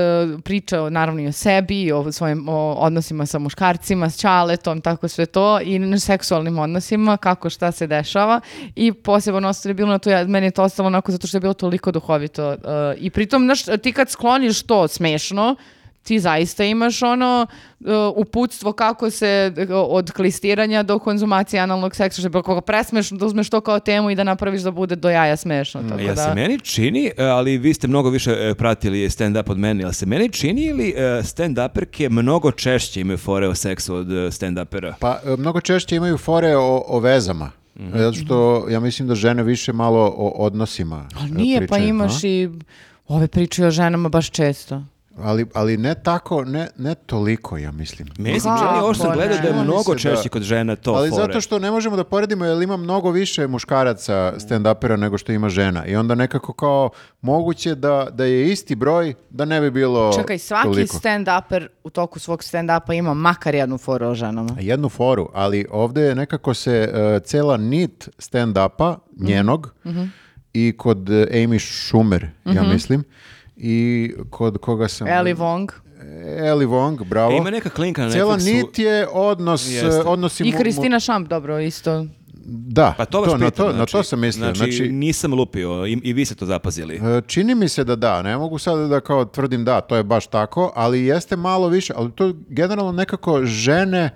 priča 0.43 0.89
naravno 0.89 1.21
i 1.21 1.27
o 1.27 1.31
sebi, 1.31 1.81
i 1.81 1.91
o 1.91 2.11
svojim 2.11 2.49
o 2.49 2.73
odnosima 2.73 3.25
sa 3.25 3.39
muškarcima, 3.39 4.09
s 4.09 4.21
čaletom, 4.21 4.81
tako 4.81 5.07
sve 5.07 5.25
to 5.25 5.52
i 5.61 5.79
na 5.79 5.99
seksualnim 5.99 6.59
odnosima, 6.59 7.17
kako 7.17 7.49
šta 7.49 7.71
se 7.71 7.87
dešava. 7.87 8.41
I 8.75 8.93
posebno 8.93 9.49
ostalo 9.49 9.69
je 9.69 9.73
bilo 9.73 9.89
na 9.89 9.99
to, 9.99 10.09
ja, 10.09 10.27
meni 10.27 10.47
je 10.47 10.51
to 10.51 10.63
ostalo 10.63 10.87
onako 10.87 11.11
zato 11.11 11.27
što 11.27 11.37
je 11.37 11.41
bilo 11.41 11.53
toliko 11.53 11.91
duhovito 11.91 12.49
uh, 12.49 12.57
i 12.97 13.09
pritom, 13.09 13.43
znaš, 13.43 13.63
ti 13.81 13.91
kad 13.91 14.09
skloniš 14.09 14.63
to 14.63 14.87
smešno, 14.87 15.55
ti 16.03 16.19
zaista 16.19 16.63
imaš 16.63 17.01
ono 17.01 17.47
uh, 17.79 17.87
uputstvo 18.15 18.73
kako 18.73 19.09
se 19.09 19.53
uh, 19.57 19.65
od 19.71 20.11
klistiranja 20.11 20.83
do 20.83 20.99
konzumacije 20.99 21.59
analnog 21.59 21.95
seksa, 21.95 22.21
što 22.21 22.25
je 22.25 22.29
bilo 22.29 22.43
kako 22.43 22.61
presmešno 22.61 23.17
da 23.17 23.25
uzmeš 23.25 23.49
to 23.49 23.61
kao 23.61 23.79
temu 23.79 24.09
i 24.09 24.15
da 24.15 24.23
napraviš 24.23 24.61
da 24.61 24.71
bude 24.71 24.95
do 24.95 25.09
jaja 25.09 25.37
smešno. 25.37 25.83
Tako 25.89 26.01
Ja 26.01 26.13
da... 26.13 26.23
se 26.23 26.35
meni 26.35 26.59
čini, 26.59 27.11
e, 27.17 27.23
ali 27.23 27.57
vi 27.57 27.73
ste 27.73 27.87
mnogo 27.87 28.09
više 28.09 28.31
e, 28.31 28.55
pratili 28.55 29.09
stand-up 29.09 29.51
od 29.51 29.57
mene, 29.57 29.83
ali 29.83 29.93
se 29.93 30.05
meni 30.05 30.29
čini 30.29 30.61
ili 30.61 30.89
e, 30.89 31.21
stand-uperke 31.23 32.09
mnogo 32.09 32.51
češće 32.51 33.01
imaju 33.01 33.17
fore 33.17 33.47
o 33.47 33.55
seksu 33.55 33.95
od 33.95 34.07
stand-upera? 34.07 34.93
Pa 34.99 35.19
mnogo 35.37 35.61
češće 35.61 35.95
imaju 35.95 36.17
fore 36.17 36.55
o, 36.55 36.83
o 36.87 36.99
vezama. 36.99 37.51
Mhm. 37.79 37.97
Zato 37.97 38.13
što 38.13 38.65
ja 38.69 38.79
mislim 38.79 39.07
da 39.07 39.15
žene 39.15 39.43
više 39.43 39.73
malo 39.73 40.13
o 40.17 40.45
odnosima 40.45 41.07
Ali 41.19 41.31
nije, 41.31 41.59
pa 41.59 41.75
pričaju, 41.75 41.89
imaš 41.89 42.23
a? 42.23 42.27
i 42.27 42.49
ove 43.07 43.27
priče 43.27 43.65
o 43.65 43.71
ženama 43.71 44.09
baš 44.09 44.29
često. 44.29 44.83
Ali, 45.17 45.45
ali 45.53 45.77
ne 45.77 45.95
tako, 45.95 46.45
ne, 46.45 46.67
ne 46.77 46.95
toliko, 46.95 47.57
ja 47.57 47.71
mislim. 47.71 48.07
Što 48.07 48.39
sam 48.93 49.09
ne? 49.09 49.15
gledao, 49.15 49.37
da 49.37 49.47
je 49.47 49.53
mnogo 49.55 49.93
da- 49.93 49.99
češće 49.99 50.29
kod 50.29 50.41
žena 50.41 50.75
to 50.75 50.91
ali 50.91 51.09
fore. 51.09 51.21
zato 51.23 51.41
što 51.41 51.59
ne 51.59 51.71
možemo 51.71 51.95
da 51.95 52.03
poredimo 52.03 52.45
jer 52.45 52.61
ima 52.61 52.77
mnogo 52.77 53.11
više 53.11 53.47
muškaraca 53.47 54.13
stand-upera 54.37 54.95
nego 54.95 55.17
što 55.17 55.31
ima 55.31 55.49
žena. 55.49 55.85
I 55.85 55.95
onda 55.95 56.15
nekako 56.15 56.53
kao 56.53 56.89
moguće 57.21 57.75
da, 57.75 58.07
da 58.11 58.25
je 58.25 58.51
isti 58.51 58.75
broj 58.75 59.13
da 59.29 59.45
ne 59.45 59.61
bi 59.61 59.71
bilo 59.71 60.13
Čekaj, 60.13 60.37
svaki 60.37 60.63
toliko. 60.63 60.97
stand-uper 60.97 61.67
u 61.83 61.89
toku 61.89 62.19
svog 62.19 62.39
stand-upa 62.41 62.93
ima 62.93 63.13
makar 63.13 63.55
jednu 63.55 63.77
foru 63.77 64.07
o 64.07 64.15
ženama. 64.15 64.55
jednu 64.59 64.89
foru, 64.89 65.29
ali 65.33 65.65
ovdje 65.71 66.03
je 66.03 66.15
nekako 66.15 66.53
se 66.53 66.89
e, 66.93 67.19
cela 67.19 67.57
nit 67.57 68.09
stand-upa 68.19 68.95
njenog 69.17 69.73
i 70.53 70.73
kod 70.77 70.97
Amy 71.09 71.59
Schumer, 71.87 72.27
ja 72.45 72.63
mislim, 72.63 73.03
i 73.57 74.11
kod 74.29 74.57
koga 74.57 74.87
sam... 74.87 75.07
Ellie 75.07 75.35
Wong. 75.35 75.71
Ellie 76.39 76.67
Wong, 76.67 77.03
bravo. 77.05 77.33
E, 77.33 77.37
ima 77.37 77.49
neka 77.49 77.69
klinka 77.69 78.01
na 78.01 78.11
Cela 78.11 78.37
Netflixu. 78.37 78.53
nit 78.57 78.79
je 78.79 79.07
odnos, 79.07 79.67
e, 79.67 79.73
Jeste. 79.73 80.01
odnosi... 80.01 80.43
I 80.43 80.51
Kristina 80.51 80.99
Šamp, 80.99 81.27
dobro, 81.27 81.59
isto. 81.59 82.05
Da, 82.45 82.93
Pa 82.97 83.05
to 83.05 83.21
na, 83.21 83.33
pitam, 83.33 83.51
to, 83.51 83.65
na 83.65 83.73
znači- 83.73 83.91
to 83.91 84.03
sam 84.03 84.19
mislio. 84.19 84.45
Znači, 84.45 84.71
Znači, 84.71 84.91
nisam 84.91 85.33
lupio 85.33 85.85
i, 85.87 85.99
i 86.03 86.13
vi 86.13 86.25
ste 86.25 86.35
to 86.35 86.45
zapazili. 86.45 86.95
E, 86.95 87.21
Čini 87.27 87.55
mi 87.55 87.69
se 87.69 87.83
da 87.83 87.95
da, 87.95 88.21
ne 88.21 88.37
mogu 88.37 88.57
sad 88.57 88.89
da 88.89 88.99
kao 88.99 89.25
tvrdim 89.25 89.65
da, 89.65 89.81
to 89.81 89.95
je 89.95 90.03
baš 90.03 90.27
tako, 90.27 90.71
ali 90.75 91.05
jeste 91.05 91.35
malo 91.35 91.67
više, 91.67 91.93
ali 91.95 92.11
to 92.11 92.33
generalno 92.49 92.91
nekako 92.91 93.45
žene 93.45 93.99
e, 93.99 94.11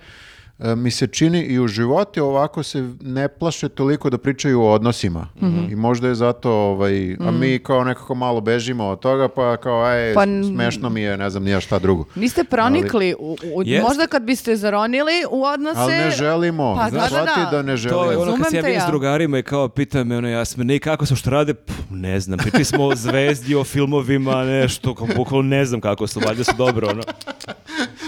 mi 0.59 0.91
se 0.91 1.07
čini 1.07 1.39
i 1.39 1.59
u 1.59 1.67
životu 1.67 1.97
ovako 2.21 2.63
se 2.63 2.93
ne 3.01 3.27
plaše 3.29 3.69
toliko 3.69 4.09
da 4.09 4.17
pričaju 4.17 4.61
o 4.61 4.71
odnosima. 4.71 5.27
I 5.69 5.75
možda 5.75 6.07
je 6.07 6.15
zato, 6.15 6.51
ovaj, 6.51 7.13
a 7.19 7.31
mi 7.31 7.59
kao 7.59 7.83
nekako 7.83 8.15
malo 8.15 8.41
bežimo 8.41 8.85
od 8.85 8.99
toga, 8.99 9.27
pa 9.27 9.57
kao, 9.57 9.83
aj, 9.83 10.13
Pa 10.13 10.23
smešno 10.45 10.89
mi 10.89 11.01
je, 11.01 11.17
ne 11.17 11.29
znam, 11.29 11.43
nija 11.43 11.59
šta 11.59 11.79
drugo. 11.79 12.05
Niste 12.15 12.43
pronikli, 12.43 13.15
u, 13.19 13.37
u- 13.45 13.63
možda 13.81 14.07
kad 14.07 14.23
biste 14.23 14.55
zaronili 14.55 14.97
u 15.31 15.43
odnose... 15.43 15.79
Ali 15.79 15.93
ne 15.93 16.11
želimo, 16.11 16.75
Pa, 16.75 16.89
da, 16.89 16.97
da, 16.97 17.07
shvati 17.07 17.25
da. 17.41 17.49
da 17.51 17.57
ne 17.57 17.67
To 17.67 17.71
je 17.71 17.77
želimo. 17.77 18.21
ono 18.23 18.37
kad 18.37 18.49
se 18.49 18.55
ja 18.55 18.61
vidim 18.61 18.81
s 18.81 18.87
drugarima 18.87 19.39
i 19.39 19.43
kao 19.43 19.67
pita 19.69 20.03
me 20.03 20.17
ono 20.17 20.29
Jasmine, 20.29 20.75
i 20.75 20.79
kako 20.79 21.05
su 21.05 21.15
što 21.15 21.29
rade? 21.29 21.53
Pff, 21.55 21.79
ne 21.89 22.19
znam, 22.19 22.37
pričali 22.39 22.65
smo 22.65 22.83
o 22.83 22.95
zvezdi, 22.95 23.55
o 23.55 23.63
filmovima, 23.63 24.43
nešto, 24.43 24.95
kao 24.95 25.07
bukvalno 25.15 25.47
ne 25.47 25.65
znam 25.65 25.81
kako 25.81 26.07
su, 26.07 26.19
valjda 26.19 26.43
su 26.43 26.53
dobro, 26.57 26.87
ono. 26.87 27.01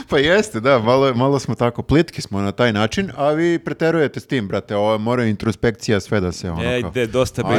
Pa 0.10 0.18
jeste, 0.18 0.60
da, 0.60 0.80
malo, 0.80 1.14
malo 1.14 1.40
smo 1.40 1.56
tako, 1.56 1.82
plitki 1.82 2.22
smo 2.22 2.42
na 2.42 2.52
taj 2.52 2.74
način, 2.74 3.12
a 3.18 3.30
vi 3.30 3.60
preterujete 3.60 4.20
s 4.20 4.26
tim, 4.26 4.48
brate, 4.48 4.76
ovo 4.76 4.98
mora 4.98 5.26
introspekcija 5.26 6.00
sve 6.00 6.20
da 6.20 6.32
se 6.32 6.52
ono 6.52 6.62
kao... 6.62 6.72
Ejde, 6.72 7.08
dosta 7.08 7.44
bi 7.44 7.56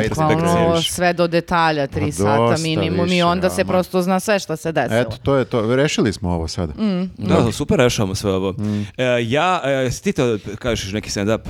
više. 0.75 0.93
sve 0.93 1.13
do 1.13 1.29
detalja, 1.29 1.87
tri 1.87 2.07
Pa 2.07 2.13
sata 2.13 2.57
minimum 2.63 3.07
i 3.07 3.11
više, 3.11 3.25
onda 3.25 3.51
se 3.51 3.61
ama. 3.61 3.73
prosto 3.73 4.03
zna 4.03 4.21
sve 4.21 4.39
što 4.39 4.57
se 4.57 4.73
desilo. 4.73 5.01
Eto, 5.01 5.17
to 5.23 5.37
je 5.37 5.45
to. 5.45 5.77
Rešili 5.77 6.13
smo 6.13 6.31
ovo 6.31 6.49
sada. 6.49 6.73
Da, 7.19 7.53
super 7.53 7.79
rešavamo 7.79 8.15
sve 8.15 8.33
ovo. 8.33 8.53
Mm. 8.53 8.87
E, 8.97 9.05
ja, 9.23 9.61
e, 9.65 9.91
si 9.91 10.03
ti 10.03 10.13
to 10.13 10.39
kažeš 10.59 10.93
neki 10.93 11.11
stand-up? 11.11 11.41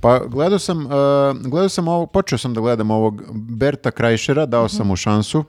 Pa 0.00 0.18
gledao 0.18 0.58
sam, 0.58 0.86
uh, 0.86 0.92
gledao 1.42 1.68
sam 1.68 1.88
ovo, 1.88 2.06
počeo 2.06 2.38
sam 2.38 2.54
da 2.54 2.60
gledam 2.60 2.90
ovog 2.90 3.22
Berta 3.32 3.90
Krajšera, 3.90 4.46
dao 4.46 4.68
sam 4.68 4.86
mu 4.86 4.96
šansu. 4.96 5.44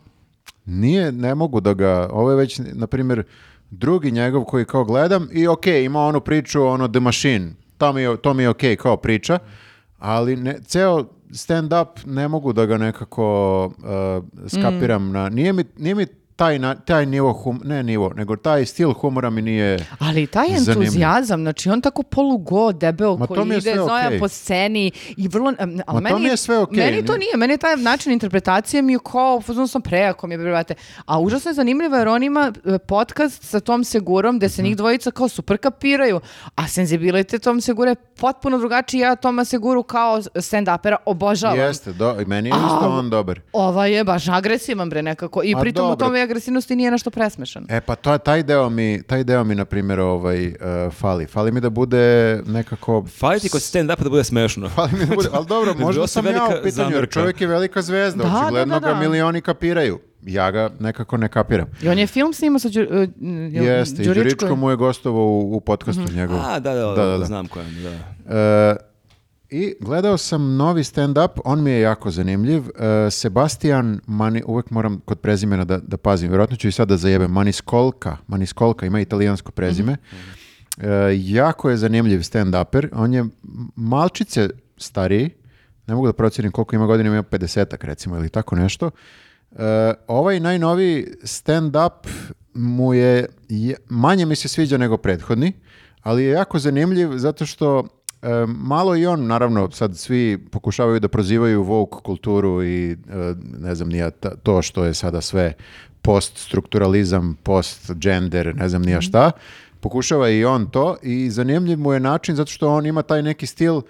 Nije, 0.65 1.11
ne 1.11 1.35
mogu 1.35 1.59
da 1.59 1.73
ga, 1.73 2.09
ovo 2.11 2.31
je 2.31 2.37
već, 2.37 2.61
na 2.73 2.87
primjer, 2.87 3.23
drugi 3.73 4.11
njegov 4.11 4.43
koji 4.43 4.65
kao 4.65 4.83
gledam 4.83 5.29
i 5.31 5.47
ok, 5.47 5.67
ima 5.67 5.99
onu 5.99 6.21
priču, 6.21 6.63
ono 6.63 6.87
The 6.87 6.99
Machine, 6.99 7.51
to 7.77 7.93
mi 7.93 8.01
je, 8.01 8.17
to 8.17 8.33
mi 8.33 8.43
je 8.43 8.49
ok 8.49 8.61
kao 8.79 8.97
priča, 8.97 9.39
ali 9.99 10.35
ne, 10.35 10.59
ceo 10.65 11.05
stand-up 11.29 11.87
ne 12.05 12.27
mogu 12.27 12.53
da 12.53 12.65
ga 12.65 12.77
nekako 12.77 13.65
uh, 13.65 14.49
skapiram 14.49 15.11
na, 15.11 15.29
nije 15.29 15.53
mi, 15.53 15.63
nije 15.77 15.95
mi 15.95 16.05
taj, 16.35 16.59
na- 16.59 16.75
taj 16.75 17.05
nivo, 17.05 17.33
hum, 17.33 17.61
ne 17.63 17.83
nivo, 17.83 18.09
nego 18.09 18.35
taj 18.35 18.65
stil 18.65 18.93
humora 18.93 19.29
mi 19.29 19.41
nije... 19.41 19.85
Ali 19.99 20.27
taj 20.27 20.47
entuzijazam, 20.49 21.41
znači 21.41 21.69
on 21.69 21.81
tako 21.81 22.03
polugo, 22.03 22.71
debel, 22.71 23.11
Ma 23.11 23.27
to 23.27 23.33
koji 23.35 23.57
ide, 23.57 23.81
okej. 23.81 24.19
po 24.19 24.27
sceni 24.27 24.91
i 25.17 25.27
vrlo... 25.27 25.53
Ali 25.87 26.01
Ma 26.01 26.09
to 26.09 26.15
meni, 26.15 26.19
mi 26.19 26.29
je 26.29 26.37
sve 26.37 26.57
okej, 26.57 26.85
Meni 26.85 27.05
to 27.05 27.13
nije, 27.13 27.37
meni 27.37 27.53
je 27.53 27.57
taj 27.57 27.77
način 27.77 28.11
interpretacije 28.13 28.81
mi 28.81 28.93
je 28.93 28.99
kao, 29.03 29.41
fuzon 29.41 29.67
sam 29.67 29.81
prejako 29.81 30.27
mi 30.27 30.33
je, 30.33 30.37
brate. 30.39 30.73
A 31.05 31.19
užasno 31.19 31.49
je 31.49 31.55
zanimljivo 31.55 31.97
jer 31.97 32.07
on 32.07 32.23
ima 32.23 32.51
e, 32.65 32.77
podcast 32.79 33.43
sa 33.43 33.59
Tom 33.59 33.83
Segurom 33.83 34.37
gde 34.37 34.49
se 34.49 34.61
Mhm. 34.61 34.63
njih 34.63 34.77
dvojica 34.77 35.11
kao 35.11 35.27
super 35.27 35.57
kapiraju, 35.57 36.19
a 36.55 36.67
senzibilitet 36.67 37.41
Tom 37.41 37.61
Segura 37.61 37.89
je 37.89 37.95
potpuno 37.95 38.57
drugačiji. 38.57 38.99
Ja 38.99 39.15
Toma 39.15 39.45
Seguru 39.45 39.83
kao 39.83 40.17
stand-upera 40.17 40.95
obožavam. 41.05 41.59
Jeste, 41.59 41.93
do, 41.93 42.15
i 42.21 42.25
meni 42.25 42.49
je 42.49 42.55
isto 42.57 42.79
A, 42.81 42.89
on 42.89 43.09
dobar. 43.09 43.39
Ova 43.53 43.85
je 43.85 44.03
baš 44.03 44.27
agresivan 44.27 44.89
bre 44.89 45.01
nekako 45.01 45.41
i 45.43 45.55
Ma 45.55 45.61
pritom 45.61 45.91
u 45.91 45.95
tome 45.97 46.22
agresivnosti 46.23 46.75
nije 46.75 46.91
nešto 46.91 47.09
presmešan. 47.09 47.65
E 47.69 47.81
pa 47.81 47.95
to, 47.95 48.17
taj 48.17 48.43
deo 48.43 48.69
mi, 48.69 49.03
taj 49.07 49.23
deo 49.23 49.43
mi 49.43 49.55
na 49.55 49.65
primjer 49.65 49.99
ovaj, 49.99 50.47
uh, 50.47 50.53
fali. 50.93 51.27
Fali 51.27 51.51
mi 51.51 51.61
da 51.61 51.69
bude 51.69 51.97
nekako... 52.45 53.05
Fali 53.19 53.39
ti 53.39 53.49
kod 53.49 53.61
stand-upa 53.61 54.03
da 54.03 54.09
bude 54.09 54.23
smešno. 54.23 54.69
Fali 54.75 54.89
mi 54.93 55.05
da 55.05 55.15
bude, 55.15 55.29
ali 55.31 55.45
dobro, 55.45 55.73
možda 55.75 56.07
se 56.07 56.13
sam 56.13 56.25
ja 56.25 56.31
u 56.31 56.63
pitanju, 56.63 56.63
jer 56.63 56.71
zamerka. 56.71 57.11
čovjek 57.11 57.41
je 57.41 57.47
velika 57.47 57.81
zvezda, 57.81 58.23
Da, 58.23 58.29
da, 58.29 58.37
očigledno 58.37 58.79
da, 58.79 58.87
ga 58.87 58.93
da. 58.93 58.99
milioni 58.99 59.41
kapiraju. 59.41 59.99
Ja 60.21 60.51
ga 60.51 60.69
nekako 60.79 61.17
ne 61.17 61.29
kapiram. 61.29 61.67
I 61.81 61.89
on 61.89 61.99
je 61.99 62.07
film 62.07 62.33
snimao 62.33 62.59
sa 62.59 62.69
Đu, 62.69 62.81
uh, 62.81 63.09
jel, 63.51 63.65
Jeste, 63.65 64.03
Đuričko? 64.03 64.55
Mu 64.55 64.69
je 64.69 64.75
gostovao 64.75 65.23
u, 65.23 65.55
u 65.55 65.59
podcastu 65.59 66.03
njegovu. 66.13 66.39
A, 66.43 66.59
da, 66.59 66.73
da, 66.73 66.81
Da, 66.85 67.05
da, 67.05 67.17
da. 67.17 67.25
znam 67.25 67.47
kojem, 67.47 67.67
da. 67.83 67.89
E, 68.37 68.92
I 69.53 69.75
gledao 69.79 70.17
sam 70.17 70.55
novi 70.55 70.83
stand-up, 70.83 71.39
on 71.45 71.63
mi 71.63 71.71
je 71.71 71.79
jako 71.81 72.11
zanimljiv. 72.11 72.63
E, 72.69 73.11
Sebastian, 73.11 73.99
Mani, 74.07 74.43
uvek 74.45 74.69
moram 74.69 74.99
kod 74.99 75.19
prezimena 75.19 75.63
da, 75.65 75.77
da 75.77 75.97
pazim, 75.97 76.29
vjerojatno 76.29 76.55
ću 76.57 76.67
i 76.67 76.71
sad 76.71 76.87
da 76.87 76.97
zajebem, 76.97 77.31
Maniskolka, 77.31 78.17
Maniskolka 78.27 78.85
ima 78.85 78.99
italijansko 78.99 79.51
prezime. 79.51 79.97
E, 80.77 80.87
jako 81.13 81.69
je 81.69 81.77
zanimljiv 81.77 82.19
stand-uper, 82.19 82.87
on 82.93 83.13
je 83.13 83.25
malčice 83.75 84.49
stariji, 84.77 85.29
ne 85.87 85.95
mogu 85.95 86.07
da 86.07 86.13
procijenim 86.13 86.51
koliko 86.51 86.75
ima 86.75 86.85
godina, 86.85 87.09
ima 87.09 87.23
50-ak 87.23 87.83
recimo 87.83 88.17
ili 88.17 88.29
tako 88.29 88.55
nešto. 88.55 88.91
E, 89.51 89.93
ovaj 90.07 90.39
najnoviji 90.39 91.07
stand-up 91.23 92.07
mu 92.53 92.93
je, 92.93 93.25
je- 93.49 93.75
manje 93.89 94.25
mi 94.25 94.35
se 94.35 94.47
sviđa 94.47 94.77
nego 94.77 94.97
prethodni, 94.97 95.53
ali 96.01 96.23
je 96.23 96.31
jako 96.31 96.59
zanimljiv 96.59 97.17
zato 97.17 97.45
što 97.45 97.83
e, 98.23 98.45
malo 98.47 98.95
i 98.95 99.05
on, 99.05 99.27
naravno, 99.27 99.71
sad 99.71 99.97
svi 99.97 100.37
pokušavaju 100.51 100.99
da 100.99 101.07
prozivaju 101.07 101.63
woke 101.63 102.01
kulturu 102.01 102.63
i 102.63 102.91
e, 102.91 102.95
ne 103.59 103.75
znam 103.75 103.89
nija 103.89 104.11
to 104.43 104.61
što 104.61 104.83
je 104.83 104.93
sada 104.93 105.21
sve 105.21 105.53
post-strukturalizam, 106.01 107.37
post-gender, 107.43 108.55
ne 108.55 108.69
znam 108.69 108.81
nija 108.81 109.01
šta. 109.01 109.31
Pokušava 109.79 110.29
i 110.29 110.45
on 110.45 110.69
to 110.69 110.95
i 111.01 111.29
zanimljiv 111.29 111.79
mu 111.79 111.93
je 111.93 111.99
način 111.99 112.35
zato 112.35 112.51
što 112.51 112.73
on 112.73 112.85
ima 112.85 113.01
taj 113.01 113.21
neki 113.21 113.45
stil 113.45 113.81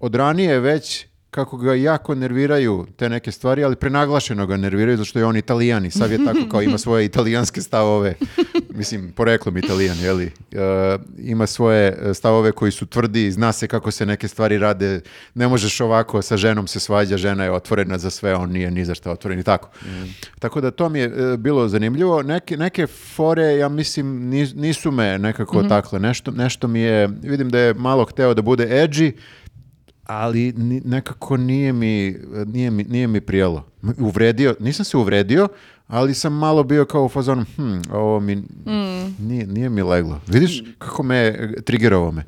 od 0.00 0.14
ranije 0.14 0.60
već 0.60 1.06
kako 1.30 1.56
ga 1.56 1.74
jako 1.74 2.14
nerviraju 2.14 2.86
te 2.96 3.08
neke 3.08 3.32
stvari, 3.32 3.64
ali 3.64 3.76
prenaglašeno 3.76 4.46
ga 4.46 4.56
nerviraju 4.56 4.96
zato 4.96 5.04
što 5.04 5.18
je 5.18 5.24
on 5.24 5.36
italijan 5.36 5.86
i 5.86 5.90
sav 5.90 6.12
je 6.12 6.24
tako 6.24 6.38
kao 6.50 6.62
ima 6.62 6.78
svoje 6.78 7.04
italijanske 7.04 7.60
stavove. 7.60 8.14
Mislim, 8.70 9.12
poreklom 9.12 9.56
italijan, 9.56 9.98
jeli? 9.98 10.24
E, 10.24 10.58
ima 11.18 11.46
svoje 11.46 11.98
e, 12.02 12.14
stavove 12.14 12.52
koji 12.52 12.72
su 12.72 12.86
tvrdi, 12.86 13.30
zna 13.30 13.52
se 13.52 13.66
kako 13.68 13.90
se 13.90 14.06
neke 14.06 14.28
stvari 14.28 14.58
rade, 14.58 15.00
ne 15.34 15.48
možeš 15.48 15.80
ovako, 15.80 16.22
sa 16.22 16.36
ženom 16.36 16.66
se 16.66 16.80
svađa, 16.80 17.16
žena 17.16 17.44
je 17.44 17.52
otvorena 17.52 17.98
za 17.98 18.10
sve, 18.10 18.34
on 18.34 18.50
nije 18.50 18.70
ni 18.70 18.84
za 18.84 18.94
šta 18.94 19.10
otvoren 19.10 19.38
i 19.38 19.42
tako. 19.42 19.68
Tako 20.38 20.60
da 20.60 20.70
to 20.70 20.88
mi 20.88 20.98
je 20.98 21.04
e, 21.32 21.36
bilo 21.36 21.68
zanimljivo. 21.68 22.22
Neke, 22.22 22.56
neke 22.56 22.86
fore, 22.86 23.56
ja 23.56 23.68
mislim, 23.68 24.06
nis- 24.32 24.56
nisu 24.56 24.90
me 24.90 25.18
nekako 25.18 25.62
takle. 25.62 26.00
Nešto, 26.00 26.30
nešto 26.30 26.68
mi 26.68 26.80
je, 26.80 27.08
vidim 27.22 27.48
da 27.50 27.58
je 27.58 27.74
malo 27.74 28.04
hteo 28.04 28.34
da 28.34 28.42
bude 28.42 28.66
edgy, 28.66 29.12
ali 30.08 30.52
nekako 30.84 31.36
nije 31.36 31.72
mi, 31.72 32.16
nije 32.46 32.70
mi, 32.70 32.84
nije 32.84 33.06
mi 33.06 33.20
prijelo. 33.20 33.64
Uvredio, 33.98 34.56
nisam 34.60 34.84
se 34.84 34.96
uvredio, 34.96 35.48
ali 35.88 36.14
sam 36.14 36.32
malo 36.32 36.62
bio 36.62 36.84
kao 36.84 37.04
u 37.04 37.08
fazonu, 37.08 37.44
hm, 37.56 37.78
ovo 37.92 38.20
mi 38.20 38.42
nije, 39.18 39.46
nije 39.46 39.68
mi 39.68 39.82
leglo. 39.82 40.20
Vidiš 40.26 40.62
kako 40.78 41.02
me, 41.02 41.16
e, 41.16 41.62
trigerovo 41.64 42.10
me. 42.10 42.24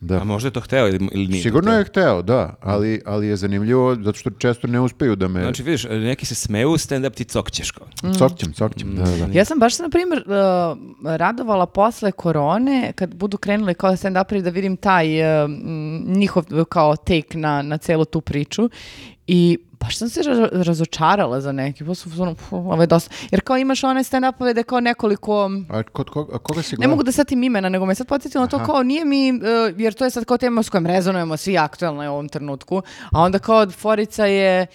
Da. 0.00 0.20
A 0.20 0.24
možda 0.24 0.46
je 0.46 0.52
to 0.52 0.60
hteo 0.60 0.88
ili, 0.88 1.08
ili 1.12 1.26
nije 1.26 1.42
to 1.42 1.42
Sigurno 1.42 1.70
hteo? 1.70 1.78
je 1.78 1.84
hteo, 1.84 2.22
da, 2.22 2.54
ali, 2.60 3.00
ali 3.06 3.26
je 3.26 3.36
zanimljivo 3.36 3.94
zato 3.94 4.18
što 4.18 4.30
često 4.30 4.66
ne 4.66 4.80
uspeju 4.80 5.16
da 5.16 5.28
me... 5.28 5.42
Znači, 5.42 5.62
vidiš, 5.62 5.84
neki 5.84 6.26
se 6.26 6.34
smeju, 6.34 6.68
stand-up 6.68 7.14
ti 7.14 7.24
cokćeš 7.24 7.70
kao. 7.70 7.86
Cokćem, 8.18 8.52
cokćem, 8.52 8.96
da, 8.96 9.04
da. 9.04 9.38
Ja 9.38 9.44
sam 9.44 9.58
baš, 9.58 9.78
na 9.78 9.88
primjer, 9.88 10.24
uh, 10.26 11.16
radovala 11.16 11.66
posle 11.66 12.12
korone, 12.12 12.92
kad 12.94 13.14
budu 13.14 13.36
krenuli 13.36 13.74
kao 13.74 13.92
stand-uperi 13.92 14.42
da 14.42 14.50
vidim 14.50 14.76
taj 14.76 15.20
uh, 15.20 15.50
njihov 16.06 16.44
kao 16.68 16.96
take 16.96 17.38
na, 17.38 17.62
na 17.62 17.78
celu 17.78 18.04
tu 18.04 18.20
priču 18.20 18.70
i 19.26 19.58
baš 19.80 19.98
sam 19.98 20.08
se 20.08 20.20
ra- 20.20 20.62
razočarala 20.62 21.40
za 21.40 21.52
neki, 21.52 21.84
pa 21.84 21.94
sam 21.94 22.08
u 22.08 22.12
fazonu, 22.12 22.34
"Fu, 22.34 22.56
ovo 22.56 22.82
je 22.82 22.86
dosta. 22.86 23.14
Jer 23.30 23.40
kao 23.40 23.56
imaš 23.56 23.84
one 23.84 24.00
stand-upove 24.00 24.52
da 24.52 24.60
je 24.60 24.64
kao 24.64 24.80
nekoliko... 24.80 25.50
A 25.70 25.82
kod 25.82 26.10
koga, 26.10 26.34
a 26.34 26.38
koga 26.38 26.62
si 26.62 26.72
Ne 26.72 26.76
gledao? 26.76 26.90
mogu 26.90 27.02
da 27.02 27.12
setim 27.12 27.42
imena, 27.42 27.68
nego 27.68 27.86
me 27.86 27.94
sad 27.94 28.06
podsjetilo 28.06 28.44
na 28.44 28.48
to 28.48 28.64
kao 28.64 28.82
nije 28.82 29.04
mi, 29.04 29.32
uh, 29.32 29.38
jer 29.76 29.94
to 29.94 30.04
je 30.04 30.10
sad 30.10 30.24
kao 30.24 30.38
tema 30.38 30.62
s 30.62 30.68
kojom 30.68 30.86
rezonujemo 30.86 31.36
svi 31.36 31.58
aktualno 31.58 32.02
u 32.02 32.12
ovom 32.12 32.28
trenutku, 32.28 32.82
a 33.12 33.20
onda 33.20 33.38
kao 33.38 33.70
forica 33.70 34.26
je 34.26 34.66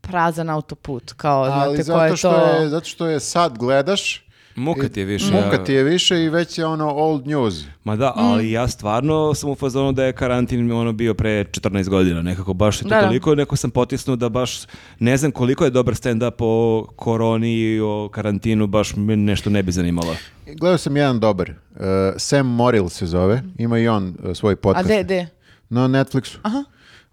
prazan 0.00 0.50
autoput, 0.50 1.12
kao 1.12 1.42
Ali 1.42 1.52
znate 1.52 1.70
je 1.72 1.82
zato 1.82 2.16
što, 2.16 2.30
to... 2.30 2.46
je, 2.46 2.68
zato 2.68 2.86
što 2.86 3.06
je 3.06 3.20
sad 3.20 3.58
gledaš, 3.58 4.27
Muka 4.58 4.88
ti 4.88 5.00
je 5.00 5.06
više. 5.06 5.26
muka 5.26 5.46
ja- 5.52 5.64
ti 5.64 5.72
je 5.72 5.82
više 5.84 6.24
i 6.24 6.28
već 6.28 6.58
je 6.58 6.66
ono 6.66 6.88
old 6.88 7.26
news. 7.26 7.54
Ma 7.84 7.96
da, 7.96 8.08
Mm. 8.08 8.18
ali 8.18 8.50
ja 8.50 8.68
stvarno 8.68 9.34
sam 9.34 9.50
u 9.50 9.54
fazonu 9.54 9.92
da 9.92 10.04
je 10.04 10.12
karantin 10.12 10.72
ono 10.72 10.92
bio 10.92 11.14
pre 11.14 11.44
14 11.44 11.88
godina, 11.88 12.22
nekako 12.22 12.54
baš 12.54 12.78
je 12.78 12.82
to 12.82 12.88
Da, 12.88 12.94
da. 12.94 13.02
toliko, 13.02 13.34
neko 13.34 13.56
sam 13.56 13.70
potisnuo 13.70 14.16
da 14.16 14.28
baš 14.28 14.60
ne 14.98 15.16
znam 15.16 15.30
koliko 15.30 15.64
je 15.64 15.70
dobar 15.70 15.94
stand-up 15.94 16.32
o 16.38 16.86
koroni 16.96 17.54
i 17.54 17.80
o 17.80 18.08
karantinu, 18.08 18.66
baš 18.66 18.96
me 18.96 19.16
nešto 19.16 19.50
ne 19.50 19.62
bi 19.62 19.72
zanimalo. 19.72 20.14
Gledao 20.50 20.78
sam 20.78 20.96
jedan 20.96 21.20
dobar, 21.20 21.50
uh, 21.50 21.86
Sam 22.16 22.46
Morrill 22.46 22.88
se 22.88 23.06
zove, 23.06 23.42
ima 23.58 23.78
i 23.78 23.88
on 23.88 24.14
uh, 24.20 24.34
svoj 24.34 24.52
A 24.52 24.56
podcast. 24.56 24.88
de, 24.88 25.02
de? 25.04 25.26
Na 25.70 25.80
Netflixu. 25.80 26.36
Aha. 26.42 26.64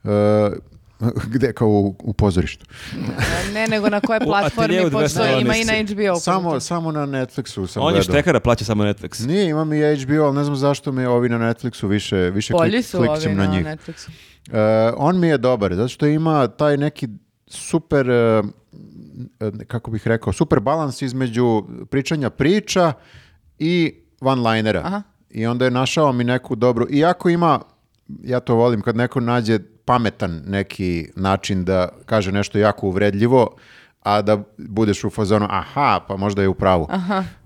Uh, 0.04 0.12
gde, 1.34 1.54
kao 1.54 1.68
u, 1.68 1.96
u 2.04 2.14
pozorištu. 2.14 2.66
Ne, 3.54 3.68
nego 3.68 3.90
na 3.90 4.00
kojoj 4.00 4.20
platformi, 4.20 4.82
pošto 4.92 5.20
212. 5.20 5.42
ima 5.42 5.56
i 5.56 5.64
na 5.64 5.74
HBO. 5.94 6.20
Samo, 6.20 6.60
samo 6.60 6.92
na 6.92 7.06
Netflixu 7.06 7.68
sam 7.68 7.84
On 7.84 7.94
je 7.94 8.00
gledao. 8.00 8.14
štekara, 8.14 8.40
plaća 8.40 8.66
samo 8.66 8.84
Netflix. 8.84 9.28
Nije, 9.28 9.50
imam 9.50 9.74
i 9.74 9.96
HBO, 9.96 10.24
ali 10.24 10.36
ne 10.36 10.44
znam 10.44 10.56
zašto 10.56 10.92
me 10.92 11.08
ovi 11.08 11.30
na 11.30 11.38
Netflixu 11.38 11.88
više, 11.88 12.16
više 12.18 12.54
Bolji 12.54 12.72
klik, 12.72 12.86
su 12.86 12.98
ovi 12.98 13.36
na 13.36 13.46
na 13.46 13.46
njih. 13.46 13.66
Netflixu. 13.66 14.10
Uh, 14.10 14.54
on 14.98 15.20
mi 15.20 15.28
je 15.28 15.38
dobar, 15.38 15.76
zato 15.76 15.88
što 15.88 16.06
ima 16.06 16.48
taj 16.48 16.78
neki 16.78 17.08
super, 17.48 18.10
uh, 18.10 18.46
kako 19.68 19.92
bih 19.92 20.08
rekao, 20.08 20.34
super 20.34 20.60
balans 20.60 21.02
između 21.02 21.64
pričanja 21.90 22.30
priča 22.30 22.94
i 23.60 23.94
one-linera. 24.22 25.02
I 25.30 25.46
onda 25.46 25.66
je 25.66 25.72
našao 25.72 26.12
mi 26.12 26.24
neku 26.24 26.56
dobru, 26.56 26.88
iako 26.90 27.30
ima, 27.30 27.60
ja 28.24 28.40
to 28.40 28.56
volim, 28.56 28.82
kad 28.82 28.96
neko 28.96 29.20
nađe 29.20 29.60
pametan 29.86 30.42
neki 30.46 31.08
način 31.16 31.66
da 31.66 31.90
kaže 32.06 32.32
nešto 32.32 32.58
jako 32.58 32.88
uvredljivo, 32.88 33.56
a 34.06 34.22
da 34.22 34.44
budeš 34.58 35.04
u 35.04 35.10
fazonu, 35.10 35.48
aha, 35.50 36.00
pa 36.08 36.18
možda 36.18 36.42
je 36.42 36.48
u 36.48 36.54
pravu. 36.54 36.88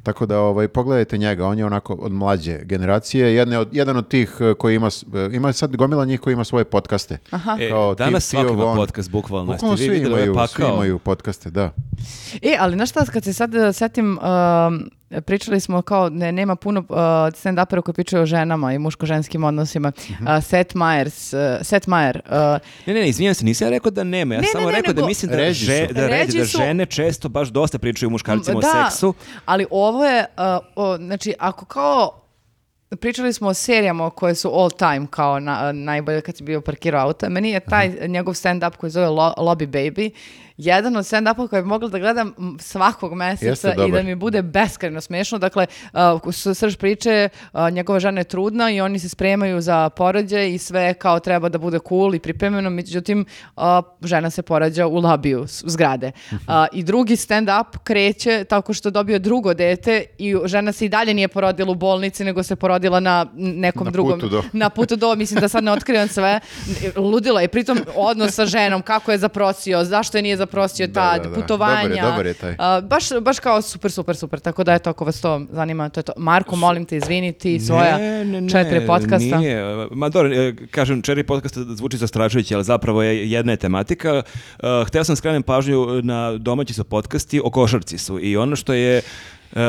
Tako 0.03 0.26
da 0.26 0.40
ovaj, 0.40 0.68
pogledajte 0.68 1.18
njega, 1.18 1.48
on 1.48 1.58
je 1.58 1.66
onako 1.66 1.93
od 1.93 2.11
mlađe 2.11 2.59
generacije, 2.64 3.35
jedne 3.35 3.58
od, 3.58 3.69
jedan 3.72 3.98
od 3.98 4.08
tih 4.08 4.38
eh, 4.40 4.53
koji 4.53 4.76
ima, 4.76 4.88
eh, 4.88 5.35
ima 5.35 5.53
sad 5.53 5.76
gomila 5.76 6.06
njih 6.06 6.19
koji 6.19 6.34
ima 6.34 6.43
svoje 6.43 6.66
podcaste. 6.66 7.18
E, 7.59 7.69
Kao 7.69 7.95
danas 7.95 8.30
Tio 8.30 8.40
ima 8.40 8.64
Von. 8.64 8.77
podcast, 8.77 9.11
bukvalno. 9.11 9.53
Bukvalno 9.53 9.77
svi 9.77 9.90
vidjeli 9.90 10.14
imaju, 10.14 10.32
ovaj 10.32 10.48
svi 10.48 10.64
imaju 10.64 11.00
podcaste, 11.00 11.50
da. 11.50 11.72
E, 12.42 12.58
ali 12.59 12.76
znaš 12.76 12.90
šta, 12.90 13.06
kad 13.06 13.24
se 13.24 13.34
sad 13.34 13.56
uh, 13.56 13.76
setim, 13.76 14.18
um, 14.18 14.90
pričali 15.20 15.60
smo 15.60 15.82
kao, 15.82 16.10
ne, 16.10 16.32
nema 16.32 16.56
puno 16.56 16.80
uh, 16.80 16.86
stand-upera 17.34 17.82
koji 17.82 17.94
pričaju 17.94 18.24
o 18.24 18.26
ženama 18.26 18.74
i 18.74 18.80
muško-ženskim 18.80 19.44
odnosima. 19.44 19.92
Mhm. 20.12 20.28
Uh, 20.28 20.44
Seth 20.44 20.76
Meyers, 20.76 21.34
uh, 21.56 21.66
Seth 21.66 21.88
Meyer, 21.88 22.20
uh, 22.26 22.60
Ne, 22.86 22.94
ne, 22.94 23.00
ne, 23.00 23.10
izvinjam 23.10 23.34
se, 23.34 23.46
nisam 23.46 23.68
ja 23.68 23.72
rekao 23.72 23.92
da 23.92 24.04
nema. 24.04 24.36
Ja 24.36 24.42
Ne, 24.42 24.46
sam 24.46 24.52
samo 24.54 24.66
ne, 24.66 24.72
ne, 24.72 24.78
rekao 24.78 24.94
da 24.94 25.06
mislim 25.06 25.32
da, 25.32 25.38
Ređi 25.38 25.66
že- 25.66 25.88
su. 25.88 25.94
da, 25.94 26.08
ređi, 26.08 26.38
da 26.38 26.46
su- 26.46 26.58
žene 26.58 26.86
često 26.86 27.30
baš 27.30 27.48
dosta 27.50 27.80
pričaju 27.80 28.10
muškarcima 28.10 28.60
da, 28.60 28.68
o 28.68 28.84
seksu. 28.84 29.14
ali 29.46 29.66
ovo 29.72 30.06
je, 30.06 30.26
uh, 30.28 30.44
o, 30.76 30.98
znači, 30.98 31.34
ako 31.40 31.66
kao 31.66 32.16
pričali 32.92 33.34
smo 33.34 33.48
o 33.48 33.54
serijama 33.54 34.10
koje 34.10 34.36
su 34.36 34.52
all 34.52 34.70
time 34.72 35.08
kao 35.10 35.40
na, 35.40 35.72
najbolje 35.72 36.22
kad 36.22 36.38
si 36.38 36.44
bio 36.44 36.62
parkirao 36.62 37.02
auto. 37.02 37.30
Meni 37.30 37.50
je 37.50 37.60
taj 37.62 37.92
njegov 38.02 38.34
stand-up 38.34 38.72
koji 38.72 38.90
zove 38.90 39.08
Lo- 39.08 39.34
Lobby 39.38 39.68
Baby 39.68 40.10
jedan 40.62 40.96
od 40.96 41.06
stand-upa 41.06 41.48
koje 41.48 41.62
bi 41.62 41.68
mogla 41.68 41.90
da 41.90 42.00
gledam 42.00 42.34
svakog 42.60 43.14
meseca 43.14 43.74
i 43.88 43.92
da 43.92 44.04
mi 44.04 44.16
bude 44.16 44.42
beskrajno 44.42 45.02
smešno. 45.02 45.38
Dakle, 45.38 45.66
uh, 45.94 46.34
srž 46.34 46.76
priče, 46.76 47.30
uh, 47.54 47.70
njegova 47.72 48.00
žena 48.00 48.22
je 48.22 48.24
trudna 48.24 48.72
i 48.72 48.82
oni 48.82 49.00
se 49.00 49.10
spremaju 49.10 49.62
za 49.62 49.90
porođaj 49.90 50.54
i 50.54 50.58
sve 50.58 50.94
kao 50.94 51.20
treba 51.20 51.50
da 51.50 51.58
bude 51.58 51.80
cool 51.90 52.16
i 52.16 52.20
pripremljeno, 52.20 52.70
međutim 52.70 53.26
uh, 53.56 53.64
žena 54.04 54.30
se 54.30 54.42
porađa 54.42 54.88
u 54.88 54.96
labiju 54.96 55.46
zgrade. 55.48 56.12
Uh, 56.32 56.38
I 56.72 56.84
drugi 56.84 57.16
stand-up 57.16 57.78
kreće 57.84 58.44
tako 58.44 58.74
što 58.74 58.90
dobio 58.90 59.20
drugo 59.20 59.54
dete 59.54 60.04
i 60.18 60.36
žena 60.46 60.72
se 60.72 60.86
i 60.86 60.90
dalje 60.90 61.14
nije 61.14 61.28
porodila 61.28 61.72
u 61.72 61.76
bolnici, 61.76 62.24
nego 62.24 62.44
se 62.44 62.56
porodila 62.56 62.70
rodila 62.70 63.00
na 63.00 63.26
nekom 63.36 63.86
Na 63.86 63.92
drugom. 63.92 64.20
putu 64.20 64.30
do. 64.30 64.44
Na 64.54 64.70
putu 64.70 64.96
do, 64.96 65.16
mislim 65.16 65.40
da 65.40 65.48
sad 65.48 65.64
ne 65.64 65.72
otkrivam 65.72 66.08
sve. 66.08 66.40
Ludila 66.96 67.42
je, 67.42 67.48
pritom 67.48 67.80
odnos 67.96 68.34
sa 68.34 68.46
ženom, 68.46 68.82
kako 68.82 69.12
je 69.12 69.18
zaprosio, 69.18 69.84
zašto 69.84 70.18
je 70.18 70.22
nije 70.22 70.38
zaprosio 70.38 70.49
Da, 70.88 70.94
tad, 70.94 71.24
da, 71.24 71.30
da. 71.30 71.36
putovanja. 71.36 71.82
Dobar 71.82 71.98
je, 71.98 72.02
dobar 72.02 72.26
je 72.26 72.34
taj. 72.34 72.56
A, 72.58 72.82
baš, 72.82 73.03
baš 73.22 73.40
kao 73.40 73.61
super, 73.61 73.92
super, 73.92 74.16
super. 74.16 74.40
Tako 74.40 74.64
da 74.64 74.74
eto, 74.74 74.90
ako 74.90 75.06
vas 75.06 75.22
to 75.22 75.42
zanima, 75.52 75.90
to 75.90 76.00
je 76.00 76.03
to. 76.03 76.14
Marko, 76.18 76.56
molim 76.56 76.86
te, 76.86 76.98
izvini 76.98 77.34
ti 77.34 77.60
svoja 77.60 77.98
Ne, 77.98 78.26
ne, 78.26 78.42
ne, 78.42 78.50
četiri 78.50 78.88
podcasta. 78.88 79.38
Nije. 79.38 79.88
Ma 79.92 80.10
dobro, 80.10 80.34
e, 80.34 80.53
kažem, 80.72 81.02
četiri 81.02 81.24
podcasta 81.24 81.60
zvuči 81.60 81.98
zastrašujuće, 81.98 82.56
ali 82.56 82.64
zapravo 82.64 83.03
je 83.03 83.32
jedna 83.32 83.52
je 83.52 83.58
tematika. 83.58 84.14
Uh, 84.16 84.88
hteo 84.88 85.03
sam 85.03 85.16
skrenem 85.16 85.44
pažnju 85.44 86.02
na 86.03 86.38
domaći 86.38 86.74
su 86.74 86.84
podcasti, 86.84 87.42
o 87.44 87.50
košarci 87.50 87.98
su. 87.98 88.19
I 88.22 88.38
ono 88.38 88.56
što 88.56 88.74
je 88.74 89.02
Uh, 89.52 89.60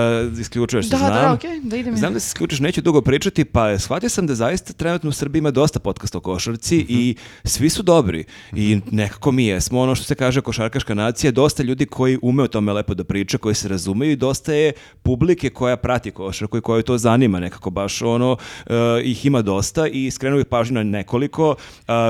isključuješ 0.41 0.85
se, 0.85 0.91
Da, 0.91 0.97
znam. 0.99 1.11
da, 1.13 1.33
okej, 1.33 1.61
da 1.63 1.77
idem. 1.77 1.97
Znam 1.97 2.13
da 2.13 2.21
se 2.21 2.27
isključiš, 2.27 2.61
neću 2.61 2.81
dugo 2.81 3.01
pričati, 3.01 3.45
pa 3.45 3.79
shvatio 3.79 4.09
sam 4.09 4.27
da 4.27 4.35
zaista 4.35 4.73
trenutno 4.73 5.09
u 5.09 5.13
Srbiji 5.13 5.39
ima 5.39 5.51
dosta 5.51 5.79
podcasta 5.79 6.19
o 6.19 6.21
košarci 6.21 6.77
Mhm. 6.77 6.87
i 6.89 7.15
svi 7.45 7.71
su 7.71 7.83
dobri. 7.83 8.25
I 8.53 8.81
nekako 8.91 9.33
mi 9.33 9.47
jesmo 9.47 9.81
ono 9.81 9.95
što 9.95 10.05
se 10.05 10.15
kaže 10.15 10.41
košarkaška 10.41 10.95
nacija, 10.95 11.33
dosta 11.33 11.63
ljudi 11.63 11.87
koji 11.87 12.19
ume 12.23 12.43
o 12.43 12.49
tome 12.49 12.73
lepo 12.73 12.95
da 12.95 13.05
priča, 13.05 13.39
koji 13.39 13.55
se 13.55 13.69
razumeju 13.69 14.13
i 14.13 14.17
dosta 14.17 14.53
je 14.53 14.73
publike 15.03 15.51
koja 15.51 15.77
prati 15.77 16.11
košarku 16.11 16.59
i 16.59 16.61
koju 16.61 16.83
to 16.83 16.99
zanima 16.99 17.41
nekako 17.41 17.71
baš 17.71 18.03
ono, 18.03 18.33
uh, 18.33 18.73
ih 19.05 19.27
ima 19.27 19.43
dosta 19.43 19.87
i 19.87 20.11
skrenuo 20.11 20.37
bih 20.37 20.47
pažnju 20.47 20.75
na 20.75 20.83
nekoliko. 20.83 21.51
Uh, 21.51 21.55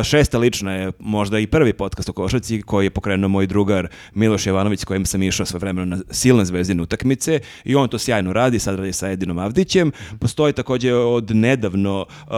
šesta 0.05 0.39
lična 0.39 0.73
je 0.75 0.93
možda 0.99 1.39
i 1.39 1.47
prvi 1.47 1.73
podcast 1.73 2.09
o 2.09 2.13
košarci 2.13 2.63
koji 2.63 2.87
je 2.87 2.91
pokrenuo 2.91 3.29
moj 3.29 3.47
drugar 3.47 3.89
Miloš 4.15 4.47
Jovanović 4.47 4.81
s 4.81 4.85
kojim 4.85 5.07
sam 5.07 5.23
išao 5.23 5.47
sve 5.47 5.59
vremena 5.59 5.97
na 5.97 6.03
silne 6.11 6.45
zvezdine 6.45 6.83
utakmice 6.83 7.41
i 7.65 7.75
on 7.75 7.89
to 7.89 7.99
sjajno 7.99 8.33
radi, 8.33 8.59
sad 8.59 8.75
radi 8.77 8.93
sa 8.93 9.11
Edinom 9.11 9.39
Avdićem. 9.39 9.93
Postoji 10.19 10.53
također 10.53 10.95
od 10.95 11.31
nedavno 11.31 12.01
uh, 12.21 12.33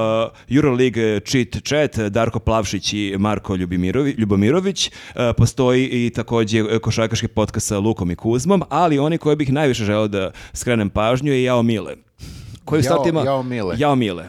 Euroleague 0.51 1.21
Cheat 1.21 1.49
Chat, 1.65 1.99
Darko 1.99 2.39
Plavšić 2.39 2.93
i 2.93 3.15
Marko 3.19 3.55
Ljubimirovi- 3.55 4.19
Ljubomirović. 4.19 4.89
Uh, 4.89 4.93
postoji 5.37 5.87
i 5.87 6.11
također 6.11 6.81
košarkaški 6.81 7.29
podcast 7.29 7.67
sa 7.67 7.79
Lukom 7.79 8.11
i 8.11 8.17
Kuzmom, 8.17 8.63
ali 8.69 8.99
oni 8.99 9.19
koje 9.19 9.37
bih 9.37 9.53
najviše 9.53 9.85
želeo 9.85 10.09
da 10.09 10.31
skrenem 10.53 10.91
pažnju 10.91 11.33
je 11.33 11.43
Jao 11.43 11.63
Mile. 11.63 11.95
Koji 12.65 12.79
Jao- 12.79 12.85
startu 12.85 13.09
ima... 13.09 13.23
Jao 13.23 13.43
Mile. 13.43 13.75
Jao 13.79 13.95
Mile. 13.97 14.25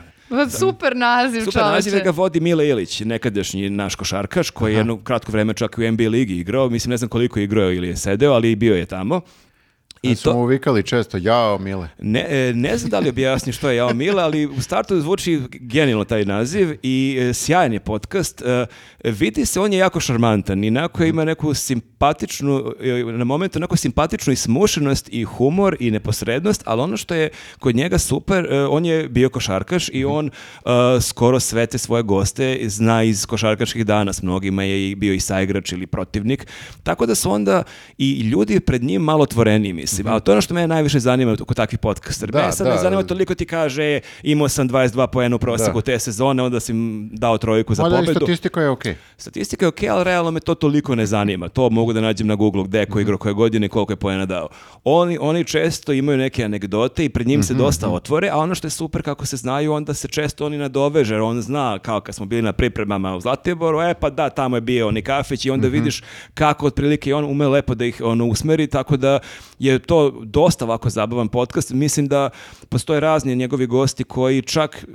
Super 0.50 0.96
naziv, 0.96 1.40
Super 1.40 1.54
čoveče. 1.54 1.72
naziv 1.72 2.04
ga 2.04 2.10
vodi 2.10 2.40
Mile 2.40 2.68
Ilić, 2.68 3.00
nekadašnji 3.00 3.70
naš 3.70 3.96
košarkaš, 3.96 4.50
koji 4.50 4.74
je 4.74 4.78
jedno 4.78 4.98
kratko 4.98 5.32
vreme 5.32 5.54
čak 5.54 5.76
i 5.78 5.88
u 5.88 5.92
NBA 5.92 6.10
ligi 6.10 6.36
igrao, 6.36 6.70
mislim 6.70 6.90
ne 6.90 6.98
znam 6.98 7.10
koliko 7.10 7.40
je 7.40 7.44
igrao 7.44 7.72
ili 7.74 7.88
je 7.88 7.96
sedeo, 7.96 8.34
ali 8.34 8.56
bio 8.56 8.76
je 8.76 8.86
tamo. 8.86 9.22
I 10.04 10.12
I 10.12 10.16
smo 10.16 10.34
uvikali 10.34 10.84
često, 10.84 11.18
jao 11.18 11.58
Mile. 11.58 11.90
ne, 12.00 12.26
e, 12.30 12.54
ne 12.54 12.78
znam 12.78 12.90
da 12.90 13.00
li 13.00 13.10
objasni 13.10 13.54
što 13.54 13.70
je 13.70 13.76
Jao 13.76 13.94
Mile, 13.94 14.24
ali 14.24 14.46
u 14.46 14.62
startu 14.62 15.02
zvuči 15.02 15.42
genijalno 15.52 16.04
taj 16.06 16.26
naziv 16.26 16.78
i 16.84 17.18
e, 17.22 17.34
sjajan 17.34 17.74
je 17.74 17.80
podcast. 17.80 18.42
E, 18.42 18.66
vidi 19.04 19.46
se, 19.46 19.60
on 19.60 19.74
je 19.74 19.80
jako 19.80 20.00
šarmantan 20.00 20.64
i 20.64 20.68
onako 20.68 21.04
ima 21.04 21.26
neku 21.26 21.54
simpatičnu, 21.54 22.74
na 23.18 23.24
momentu 23.24 23.60
neku 23.60 23.78
simpatičnu 23.78 24.34
i 24.34 24.36
smušenost 24.36 25.10
i 25.12 25.24
humor 25.24 25.78
i 25.80 25.92
neposrednost, 25.92 26.64
ali 26.66 26.82
ono 26.82 26.98
što 26.98 27.16
je 27.16 27.30
kod 27.60 27.76
njega 27.76 27.98
super, 27.98 28.48
on 28.70 28.86
je 28.86 29.10
bio 29.10 29.30
košarkaš 29.30 29.90
i 29.94 30.06
on 30.06 30.28
e, 30.28 30.32
skoro 31.02 31.40
sve 31.40 31.66
te 31.66 31.78
svoje 31.78 32.04
goste 32.04 32.60
zna 32.64 33.04
iz 33.04 33.26
košarkaških 33.26 33.86
dana, 33.86 34.14
s 34.14 34.22
mnogima 34.22 34.64
je 34.64 34.96
bio 34.96 35.14
i 35.14 35.20
saigrač 35.20 35.72
ili 35.72 35.88
protivnik, 35.88 36.48
tako 36.84 37.06
da 37.06 37.16
su 37.16 37.32
onda 37.32 37.64
i 37.98 38.20
ljudi 38.22 38.60
pred 38.60 38.84
njim 38.84 39.02
malo 39.02 39.24
otvoreniji, 39.24 39.74
mislim. 39.94 40.08
A 40.08 40.20
to 40.20 40.32
je 40.32 40.34
ono 40.34 40.42
što 40.42 40.54
mene 40.54 40.68
najviše 40.68 41.00
zanima 41.00 41.36
kod 41.38 41.58
takvih 41.58 41.80
podcastera. 41.80 42.32
Da, 42.32 42.40
Mene 42.40 42.52
sad 42.52 42.68
ne 42.68 42.74
da. 42.74 42.80
zanima 42.80 43.04
toliko 43.04 43.36
ti 43.36 43.46
kaže 43.46 44.00
imao 44.24 44.50
sam 44.50 44.70
22 44.70 45.08
poena 45.08 45.36
u 45.36 45.40
proseku 45.40 45.74
Da. 45.74 45.82
te 45.82 46.00
sezone, 46.00 46.44
onda 46.44 46.60
si 46.60 46.74
dao 47.12 47.38
trojku 47.38 47.76
za 47.76 47.84
Mada 47.84 47.96
pobedu. 47.98 48.14
statistika 48.16 48.62
je 48.62 48.70
okej. 48.70 48.96
Statistika 49.18 49.66
je 49.66 49.70
okej, 49.70 49.90
ali 49.90 50.04
realno 50.04 50.32
me 50.32 50.40
to 50.40 50.56
toliko 50.56 50.96
ne 50.96 51.06
zanima. 51.06 51.50
To 51.50 51.70
mogu 51.70 51.94
da 51.94 52.02
nađem 52.02 52.28
na 52.28 52.36
Google 52.36 52.64
gde 52.64 52.80
je 52.80 52.86
ko 52.86 53.00
igrao 53.00 53.18
koje 53.18 53.34
godine 53.34 53.70
koliko 53.70 53.94
je 53.94 53.98
poena 53.98 54.26
dao. 54.26 54.48
Oni, 54.84 55.18
oni 55.22 55.44
često 55.44 55.94
imaju 55.94 56.18
neke 56.18 56.44
anegdote 56.44 57.06
i 57.06 57.10
pred 57.10 57.28
njim 57.28 57.44
se 57.44 57.54
dosta 57.54 57.90
otvore, 57.90 58.30
a 58.30 58.38
ono 58.38 58.56
što 58.56 58.68
je 58.68 58.72
super 58.72 59.02
kako 59.02 59.26
se 59.26 59.38
znaju, 59.38 59.74
onda 59.74 59.94
se 59.94 60.08
često 60.08 60.46
oni 60.46 60.58
nadoveže, 60.58 61.16
on 61.16 61.42
zna 61.42 61.80
kao 61.80 62.02
kad 62.02 62.16
smo 62.16 62.26
bili 62.26 62.42
na 62.42 62.54
pripremama 62.54 63.16
u 63.16 63.22
Zlatiboru, 63.22 63.82
e 63.82 63.94
pa 63.94 64.10
da, 64.10 64.30
tamo 64.30 64.58
je 64.58 64.62
bio 64.62 64.88
oni 64.88 65.02
kafić 65.02 65.46
i 65.46 65.52
onda 65.52 65.68
vidiš 65.68 66.02
kako 66.34 66.66
otprilike 66.66 67.16
on 67.16 67.26
ume 67.26 67.48
lepo 67.48 67.76
da 67.76 67.86
ih 67.86 68.02
ono 68.04 68.26
usmeri, 68.26 68.68
tako 68.68 68.98
da 68.98 69.20
je 69.60 69.80
to 69.86 70.14
dosta 70.24 70.66
ovako 70.66 70.90
zabavan 70.90 71.28
podcast. 71.28 71.72
Mislim 71.72 72.08
da 72.08 72.30
postoje 72.70 73.00
razni 73.00 73.36
njegovi 73.36 73.68
gosti 73.68 74.04
koji 74.04 74.42
čak 74.42 74.86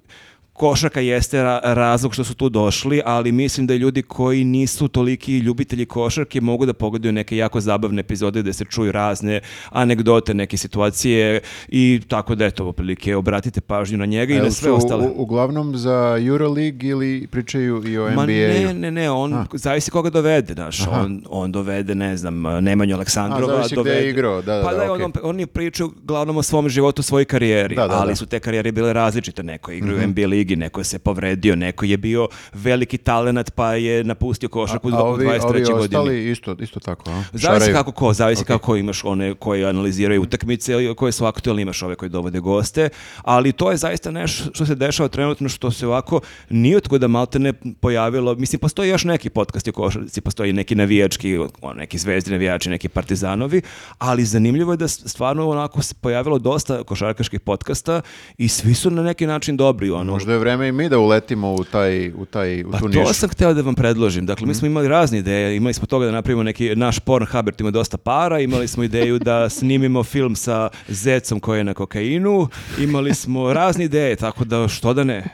košarka 0.59 1.01
jeste 1.03 1.39
ra- 1.39 1.61
razlog 1.65 2.15
što 2.15 2.25
su 2.25 2.35
tu 2.35 2.49
došli, 2.51 3.01
ali 3.05 3.33
mislim 3.33 3.67
da 3.67 3.75
ljudi 3.75 4.03
koji 4.03 4.45
nisu 4.47 4.89
toliki 4.89 5.39
ljubitelji 5.39 5.87
košarke 5.87 6.41
mogu 6.41 6.67
da 6.67 6.73
pogledaju 6.75 7.13
neke 7.13 7.37
jako 7.37 7.61
zabavne 7.61 8.01
epizode 8.01 8.43
gde 8.43 8.53
se 8.53 8.65
čuju 8.67 8.93
razne 8.93 9.41
anegdote, 9.71 10.35
neke 10.35 10.57
situacije 10.57 11.41
i 11.69 12.01
tako 12.09 12.35
da 12.35 12.47
eto, 12.47 12.67
otprilike 12.67 13.17
obratite 13.17 13.61
pažnju 13.63 13.99
na 13.99 14.07
njega 14.07 14.35
i 14.35 14.39
na 14.39 14.51
sve 14.51 14.73
ostale. 14.73 15.07
u- 15.07 15.15
uglavnom 15.19 15.77
za 15.77 15.99
Euroleague 16.21 16.59
ili 16.83 17.27
pričaju 17.27 17.83
i 17.87 17.99
o 17.99 18.05
Ma 18.07 18.27
ne, 18.27 18.49
NBA-u? 18.61 18.75
ne, 18.75 18.91
ne, 18.91 19.11
on 19.11 19.47
zavisi 19.55 19.91
koga 19.91 20.11
dovede, 20.11 20.55
znaš, 20.55 20.81
on, 20.89 21.23
on 21.29 21.53
dovede, 21.53 21.95
ne 21.95 22.17
znam, 22.17 22.35
Nemanju 22.61 22.95
Aleksandrova, 22.95 23.53
A, 23.53 23.57
zavisi 23.57 23.75
gde 23.75 23.81
je 23.81 23.85
dovede... 23.87 24.11
igrao, 24.11 24.43
da, 24.43 24.55
da, 24.55 24.63
pa 24.63 24.73
da, 24.73 24.77
da, 24.79 24.93
on, 24.95 25.03
okej. 25.03 25.23
on 25.23 25.41
je 25.41 25.47
pričao 25.49 25.87
uglavnom 25.99 26.37
o 26.37 26.43
svom 26.43 26.69
životu, 26.69 27.03
svojoj 27.03 27.25
karijeri, 27.27 27.75
Da, 27.75 27.87
da, 27.87 27.95
ali 27.95 28.09
da. 28.09 28.17
su 28.17 28.27
te 28.27 28.41
karijere 28.41 28.73
bile 28.73 28.93
različite, 28.93 29.43
neko 29.43 29.71
je 29.71 29.79
igrao 29.79 29.93
Mhm. 29.93 30.01
u 30.01 30.09
NBA 30.09 30.27
ligi, 30.29 30.48
neko 30.57 30.81
je 30.81 30.85
se 30.85 30.99
povredio, 30.99 31.57
neko 31.57 31.85
je 31.85 31.97
bio 31.97 32.29
veliki 32.53 32.99
talenat 32.99 33.55
pa 33.55 33.75
je 33.75 34.05
napustio 34.05 34.49
košarku 34.49 34.89
u 34.89 34.95
A 34.95 35.05
ovi, 35.05 35.27
23. 35.27 35.49
ovi 35.49 35.63
godini. 35.63 35.81
ostali 35.81 36.31
isto, 36.31 36.57
isto 36.61 36.81
tako, 36.81 37.11
a? 37.11 37.23
Zavisi 37.33 37.43
Šaraju. 37.43 37.75
kako 37.75 37.93
ko, 37.93 38.13
zavisi 38.13 38.45
kako 38.45 38.77
imaš 38.77 39.05
one 39.05 39.35
koji 39.35 39.65
analiziraju 39.65 40.23
utakmice 40.23 40.73
ili 40.73 40.95
koje 40.95 41.13
su 41.13 41.25
aktualne, 41.25 41.63
imaš 41.63 41.83
ove 41.83 41.97
koji 41.97 42.09
dovode 42.09 42.41
goste, 42.41 42.89
ali 43.23 43.53
to 43.53 43.71
je 43.71 43.77
zaista 43.77 44.11
nešto 44.11 44.45
što 44.55 44.67
se 44.67 44.75
dešava 44.75 45.09
trenutno 45.09 45.49
što 45.49 45.71
se 45.71 45.87
ovako 45.87 46.21
nije 46.51 46.77
otkuda 46.77 47.09
malte 47.09 47.39
ne 47.39 47.53
pojavilo, 47.81 48.35
mislim 48.35 48.61
postoji 48.61 48.91
još 48.91 49.05
neki 49.05 49.31
podcast 49.31 49.69
o 49.69 49.73
košarci, 49.73 50.21
postoji 50.21 50.53
neki 50.53 50.75
navijački, 50.75 51.39
neki 51.77 51.99
zvezdi 51.99 52.31
navijači, 52.31 52.71
neki 52.71 52.89
partizanovi, 52.89 53.63
ali 53.99 54.25
zanimljivo 54.25 54.73
je 54.73 54.77
da 54.77 54.89
stvarno 54.89 55.49
onako 55.49 55.83
se 55.83 55.95
pojavilo 56.01 56.39
dosta 56.39 56.85
košarkaških 56.85 57.41
podcasta 57.41 58.01
i 58.39 58.49
svi 58.49 58.75
su 58.75 58.91
na 58.91 59.03
neki 59.03 59.27
način 59.27 59.57
dobri, 59.57 59.91
ono, 59.91 60.13
Možda 60.13 60.33
je 60.33 60.38
vreme 60.39 60.69
i 60.69 60.73
mi 60.73 60.89
da 60.89 60.99
uletimo 60.99 61.53
u 61.53 61.65
taj, 61.65 62.09
u 62.09 62.25
taj, 62.25 62.63
u 62.65 62.71
pa 62.71 62.79
tu 62.79 62.83
to 62.83 62.89
nišu. 62.89 63.01
Mhm. 63.01 63.13
sam 63.13 63.29
hteo 63.29 63.55
da 63.55 63.63
vam 63.63 63.75
predložim. 63.75 64.27
Dakle, 64.27 64.47
mi 64.47 64.55
smo 64.55 64.67
imali 64.67 64.89
razne 64.89 65.19
ideje. 65.19 65.57
Imali 65.57 65.75
smo 65.75 65.87
toga 65.87 66.07
da 66.07 66.13
napravimo 66.13 66.43
neki 66.43 66.77
naš 66.77 66.99
Pornhub 66.99 67.47
jer 67.47 67.55
tu 67.55 67.63
ima 67.63 67.71
dosta 67.71 67.97
para. 67.97 68.41
Imali 68.41 68.69
smo 68.69 68.83
ideju 68.85 69.19
da 69.19 69.49
snimimo 69.49 70.05
film 70.05 70.37
sa 70.37 70.71
zecom 70.89 71.41
koji 71.41 71.59
je 71.59 71.65
na 71.65 71.75
kokainu. 71.75 72.49
Imali 72.79 73.15
smo 73.15 73.53
razne 73.53 73.85
ideje, 73.85 74.17
tako 74.17 74.45
da 74.45 74.69
što 74.69 74.95
da 74.95 75.05
ne. 75.05 75.25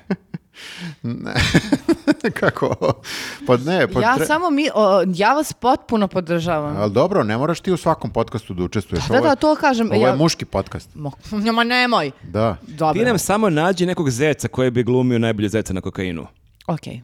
kako? 2.41 2.77
Pa 3.47 3.57
ne, 3.57 3.89
pa 3.89 4.01
Ja 4.01 4.17
tre- 4.19 4.27
samo 4.27 4.51
mi, 4.51 4.69
o, 4.75 5.05
ja 5.09 5.35
vas 5.35 5.53
potpuno 5.53 6.09
podržavam. 6.09 6.77
Ali 6.77 6.93
dobro, 6.93 7.25
ne 7.25 7.37
moraš 7.37 7.61
ti 7.61 7.73
u 7.73 7.77
svakom 7.77 8.11
podcastu 8.11 8.55
da 8.55 8.63
učestvuješ. 8.65 9.05
Da, 9.05 9.15
Ovo 9.15 9.17
je- 9.19 9.31
da, 9.31 9.37
to 9.37 9.57
kažem. 9.57 9.91
Ovo 9.91 10.03
ja, 10.03 10.09
je 10.09 10.17
muški 10.17 10.45
podcast. 10.45 10.95
Mo- 10.95 11.53
Ma 11.53 11.65
nemoj. 11.65 12.11
Da. 12.23 12.57
Dobro. 12.63 12.95
Ti 12.95 13.05
nam 13.05 13.19
samo 13.19 13.51
nađi 13.51 13.87
nekog 13.87 14.11
zeca 14.11 14.49
koji 14.49 14.71
bi 14.71 14.83
glumio 14.83 15.19
najbolje 15.19 15.49
zeca 15.49 15.73
na 15.73 15.81
kokainu. 15.81 16.27
Ok. 16.67 16.87
I 16.87 17.03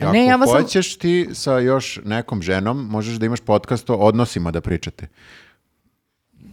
Ako 0.00 0.12
Ne, 0.12 0.26
ja 0.26 0.36
vas 0.36 0.50
sam... 0.50 0.62
hoćeš 0.62 0.96
ti 0.96 1.28
sa 1.32 1.58
još 1.58 1.98
nekom 2.04 2.42
ženom, 2.42 2.86
možeš 2.86 3.14
da 3.14 3.26
imaš 3.26 3.40
podcast 3.40 3.90
o 3.90 3.94
odnosima 3.94 4.50
da 4.50 4.60
pričate. 4.60 5.08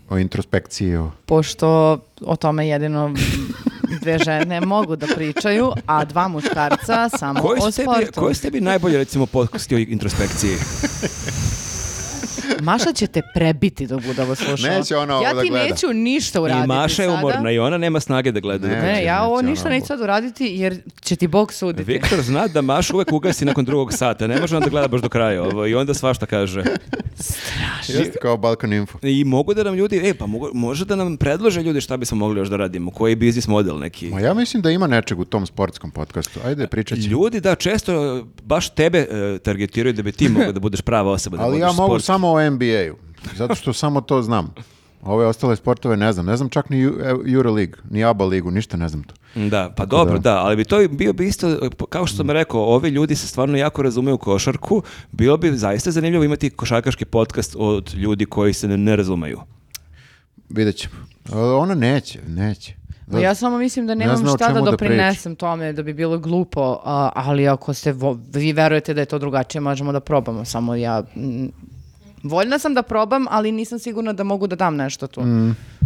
O 0.09 0.17
introspekciji, 0.17 0.95
o... 0.95 1.11
Pošto 1.25 1.67
o 2.21 2.35
tome 2.35 2.67
jedino 2.67 3.13
dve 4.01 4.19
žene 4.19 4.61
mogu 4.61 4.95
da 4.95 5.07
pričaju, 5.15 5.71
a 5.85 6.05
dva 6.05 6.27
muškarca 6.27 7.09
samo 7.09 7.41
Koji 7.41 7.59
o 7.63 7.71
sportu. 7.71 8.19
koji 8.21 8.35
su 8.35 8.41
tebi 8.41 8.61
najbolje, 8.61 8.97
recimo, 8.97 9.25
podcasti 9.25 9.75
o 9.75 9.77
introspekciji? 9.77 10.55
Maša 12.61 12.93
će 12.93 13.07
te 13.07 13.21
prebiti 13.33 13.87
dok 13.87 14.03
bude 14.03 14.21
ovo 14.21 14.35
slušala. 14.35 14.77
Neće 14.77 14.97
ona 14.97 15.15
ovo 15.15 15.23
ja 15.23 15.33
da 15.33 15.41
ti 15.41 15.49
gleda. 15.49 15.65
neću 15.65 15.93
ništa 15.93 16.41
uraditi 16.41 16.65
I 16.65 16.67
Maša 16.67 17.03
je 17.03 17.09
sada. 17.09 17.19
umorna 17.19 17.51
i 17.51 17.59
ona 17.59 17.77
nema 17.77 17.99
snage 17.99 18.31
da 18.31 18.39
gleda. 18.39 18.67
Ne. 18.67 18.81
Ne, 18.81 19.03
ja 19.03 19.23
ovo 19.23 19.41
neće 19.41 19.49
ništa 19.49 19.69
neću 19.69 19.85
sad 19.87 20.01
uraditi 20.01 20.45
jer 20.45 20.81
će 21.01 21.15
ti 21.15 21.27
Bog 21.27 21.53
suditi. 21.53 21.83
Viktor 21.83 22.21
zna 22.21 22.47
da 22.47 22.61
Maš 22.61 22.89
uvek 22.89 23.11
ugasi 23.11 23.45
nakon 23.45 23.65
drugog 23.65 23.93
sata. 23.93 24.27
Ne 24.27 24.39
može 24.41 24.57
on 24.57 24.63
da 24.63 24.69
gleda 24.69 24.87
baš 24.87 25.01
do 25.01 25.09
kraja 25.09 25.43
ovo 25.43 25.67
i 25.67 25.75
onda 25.75 25.93
svašta 25.93 26.25
kaže. 26.25 26.63
Jeste 27.87 28.19
kao 28.21 28.37
Balkan 28.37 28.73
Info. 28.73 28.99
I 29.01 29.23
mogu 29.23 29.53
da 29.53 29.63
nam 29.63 29.75
ljudi, 29.75 30.01
e 30.03 30.13
pa 30.13 30.25
mogu, 30.25 30.49
može 30.53 30.85
da 30.85 30.95
nam 30.95 31.17
predlože 31.17 31.63
ljudi 31.63 31.81
šta 31.81 31.97
bismo 31.97 32.17
mogli 32.17 32.39
još 32.39 32.49
da 32.49 32.57
radimo, 32.57 32.91
koji 32.91 33.15
biznis 33.15 33.47
model 33.47 33.79
neki. 33.79 34.09
Ma 34.09 34.19
ja 34.19 34.33
mislim 34.33 34.61
da 34.61 34.71
ima 34.71 34.87
nečeg 34.87 35.19
u 35.19 35.25
tom 35.25 35.45
sportskom 35.45 35.91
podcastu. 35.91 36.39
Ajde, 36.45 36.67
pričat 36.67 36.97
ćemo. 36.99 37.11
Ljudi 37.11 37.39
da 37.41 37.55
često 37.55 38.23
baš 38.43 38.69
tebe 38.69 38.97
e, 38.99 39.39
targetiraju 39.39 39.93
da 39.93 40.01
bi 40.01 40.11
ti 40.11 40.29
mogao 40.29 40.51
da 40.51 40.59
budeš 40.59 40.81
prava 40.81 41.11
osoba 41.11 41.37
da 41.37 41.43
Ali 41.43 41.59
ja 41.59 41.71
mogu 41.71 41.89
sport. 41.89 42.03
samo 42.03 42.36
o 42.37 42.49
NBA-u. 42.49 42.95
Zato 43.35 43.55
što 43.55 43.73
samo 43.73 44.01
to 44.01 44.21
znam. 44.21 44.53
Ove 45.01 45.25
ostale 45.25 45.55
sportove 45.55 45.97
ne 45.97 46.13
znam. 46.13 46.25
Ne 46.25 46.37
znam 46.37 46.49
čak 46.49 46.69
ni 46.69 46.77
Eu- 46.79 47.33
Euroleague, 47.33 47.77
ni 47.89 48.03
ABA 48.03 48.25
ligu, 48.25 48.51
ništa 48.51 48.77
ne 48.77 48.89
znam 48.89 49.03
to. 49.03 49.13
Da, 49.35 49.73
pa 49.77 49.85
dobro, 49.85 50.19
da. 50.19 50.37
ali 50.37 50.55
bi 50.55 50.65
to 50.65 50.87
bio 50.87 51.13
bi 51.13 51.27
isto, 51.27 51.57
kao 51.89 52.07
što 52.07 52.17
sam 52.17 52.31
rekao, 52.31 52.61
ovi 52.61 52.89
ljudi 52.89 53.15
se 53.15 53.27
stvarno 53.27 53.57
jako 53.57 53.81
razumeju 53.81 54.15
u 54.15 54.17
košarku, 54.17 54.81
bilo 55.11 55.37
bi 55.37 55.51
zaista 55.51 55.91
zanimljivo 55.91 56.23
imati 56.23 56.49
košarkaški 56.49 57.05
podcast 57.05 57.55
od 57.59 57.93
ljudi 57.95 58.25
koji 58.25 58.53
se 58.53 58.67
ne, 58.67 58.77
ne 58.77 58.95
razumeju. 58.95 59.39
Vidjet 60.49 60.75
ćemo. 60.75 60.95
Ona 61.57 61.75
neće, 61.75 62.19
neće. 62.27 62.73
Pa 63.11 63.19
ja 63.19 63.35
samo 63.35 63.57
mislim 63.57 63.87
da 63.87 63.95
Ne 63.95 64.05
nemam 64.05 64.23
o 64.23 64.27
šta 64.27 64.47
da 64.47 64.59
da 64.61 64.71
doprinesem 64.71 65.35
tome, 65.35 65.73
da 65.73 65.83
bi 65.83 65.93
bilo 65.93 66.19
glupo, 66.19 66.79
ali 67.15 67.47
ako 67.47 67.73
vo- 67.93 68.19
vi 68.33 68.53
verujete 68.53 68.93
da 68.93 69.01
je 69.01 69.05
to 69.05 69.19
drugačije, 69.19 69.61
možemo 69.61 69.91
da 69.91 69.99
probamo. 69.99 70.45
Samo 70.45 70.75
ja... 70.75 71.03
mm, 72.27 72.29
voljna 72.29 72.59
sam 72.59 72.73
da 72.73 72.81
probam, 72.81 73.25
ali 73.29 73.51
nisam 73.51 73.79
sigurna 73.79 74.13
da 74.13 74.23
mogu 74.23 74.47
da 74.47 74.55
dam 74.55 74.75
nešto 74.75 75.07
tu. 75.07 75.21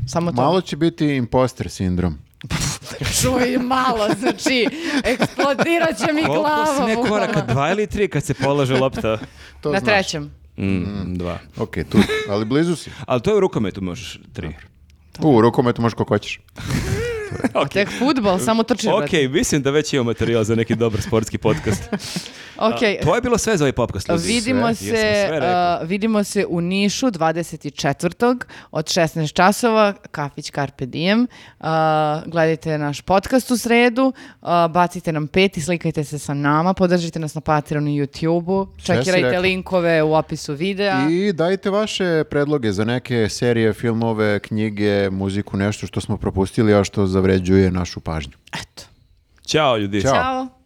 Samo 0.07 0.31
to. 0.31 0.35
Malo 0.35 0.61
će 0.61 0.77
biti 0.77 1.05
imposter 1.07 1.69
sindrom. 1.69 2.17
Čuj, 3.21 3.57
malo, 3.57 4.07
znači, 4.19 4.65
eksplodirat 5.05 5.97
će 5.97 6.13
mi 6.13 6.23
Koliko 6.23 6.39
glava. 6.39 6.75
si 6.75 6.81
ne 6.81 6.95
bukvalno. 6.95 7.25
koraka, 7.27 7.41
dva 7.43 7.71
ili 7.71 7.87
tri 7.87 8.07
kad 8.07 8.23
se 8.23 8.33
polaže 8.33 8.75
lopta? 8.75 9.17
To 9.61 9.71
Na 9.71 9.79
znaš. 9.79 9.93
trećem. 9.93 10.31
Mm, 10.57 11.17
dva. 11.17 11.39
Ok, 11.57 11.73
tu, 11.89 11.97
ali 12.29 12.45
blizu 12.45 12.75
si. 12.75 12.89
Ali 13.05 13.21
to 13.21 13.31
je 13.31 13.37
u 13.37 13.39
rukometu 13.39 13.81
možeš 13.81 14.19
tri. 14.33 14.55
U, 15.19 15.29
u 15.29 15.41
rukometu 15.41 15.81
možeš 15.81 15.93
koliko 15.93 16.13
hoćeš. 16.13 16.39
Tek 17.73 17.89
futbol, 17.99 18.39
samo 18.39 18.63
trčiš. 18.63 18.89
Ok, 18.89 18.99
brate. 18.99 19.27
mislim 19.27 19.61
da 19.61 19.71
već 19.71 19.93
imamo 19.93 20.09
materijal 20.09 20.43
za 20.43 20.55
neki 20.55 20.75
dobar 20.75 21.01
sportski 21.01 21.37
podcast. 21.37 21.83
Ok, 22.61 23.03
To 23.03 23.15
je 23.15 23.21
bilo 23.21 23.37
sve 23.37 23.57
za 23.57 23.63
ovaj 23.63 23.71
podcast. 23.71 24.09
ljudi. 24.09 24.23
Vidimo 24.27 24.75
Sve. 24.75 24.97
Se, 24.97 25.29
uh, 25.81 25.89
vidimo 25.89 26.23
se 26.23 26.45
u 26.49 26.61
Nišu 26.61 27.07
24. 27.07 28.43
od 28.71 28.85
16 28.85 29.33
časova, 29.33 29.93
kafić 30.11 30.51
Carpe 30.51 30.85
Diem. 30.85 31.27
Uh, 31.59 31.67
gledajte 32.25 32.77
naš 32.77 33.01
podcast 33.01 33.51
u 33.51 33.57
sredu, 33.57 34.13
uh, 34.41 34.47
bacite 34.69 35.11
nam 35.11 35.27
pet 35.27 35.57
i 35.57 35.61
slikajte 35.61 36.03
se 36.03 36.19
sa 36.19 36.33
nama, 36.33 36.73
podržite 36.73 37.19
nas 37.19 37.35
na 37.35 37.41
Patreonu 37.41 37.89
i 37.89 38.01
YouTubeu, 38.01 38.67
čekirajte 38.85 39.39
linkove 39.39 40.03
u 40.03 40.13
opisu 40.13 40.53
videa. 40.53 41.09
I 41.09 41.33
dajte 41.33 41.69
vaše 41.69 42.23
predloge 42.29 42.71
za 42.71 42.85
neke 42.85 43.29
serije, 43.29 43.73
filmove, 43.73 44.39
knjige, 44.39 45.09
muziku, 45.09 45.57
nešto 45.57 45.87
što 45.87 46.01
smo 46.01 46.17
propustili, 46.17 46.73
a 46.73 46.83
što 46.83 47.07
zavređuje 47.21 47.71
našu 47.71 47.99
pažnju. 47.99 48.33
Eto. 48.53 48.83
Ćao 49.45 49.77
ljudi. 49.77 50.01
Ćao. 50.01 50.13
Ćao. 50.13 50.60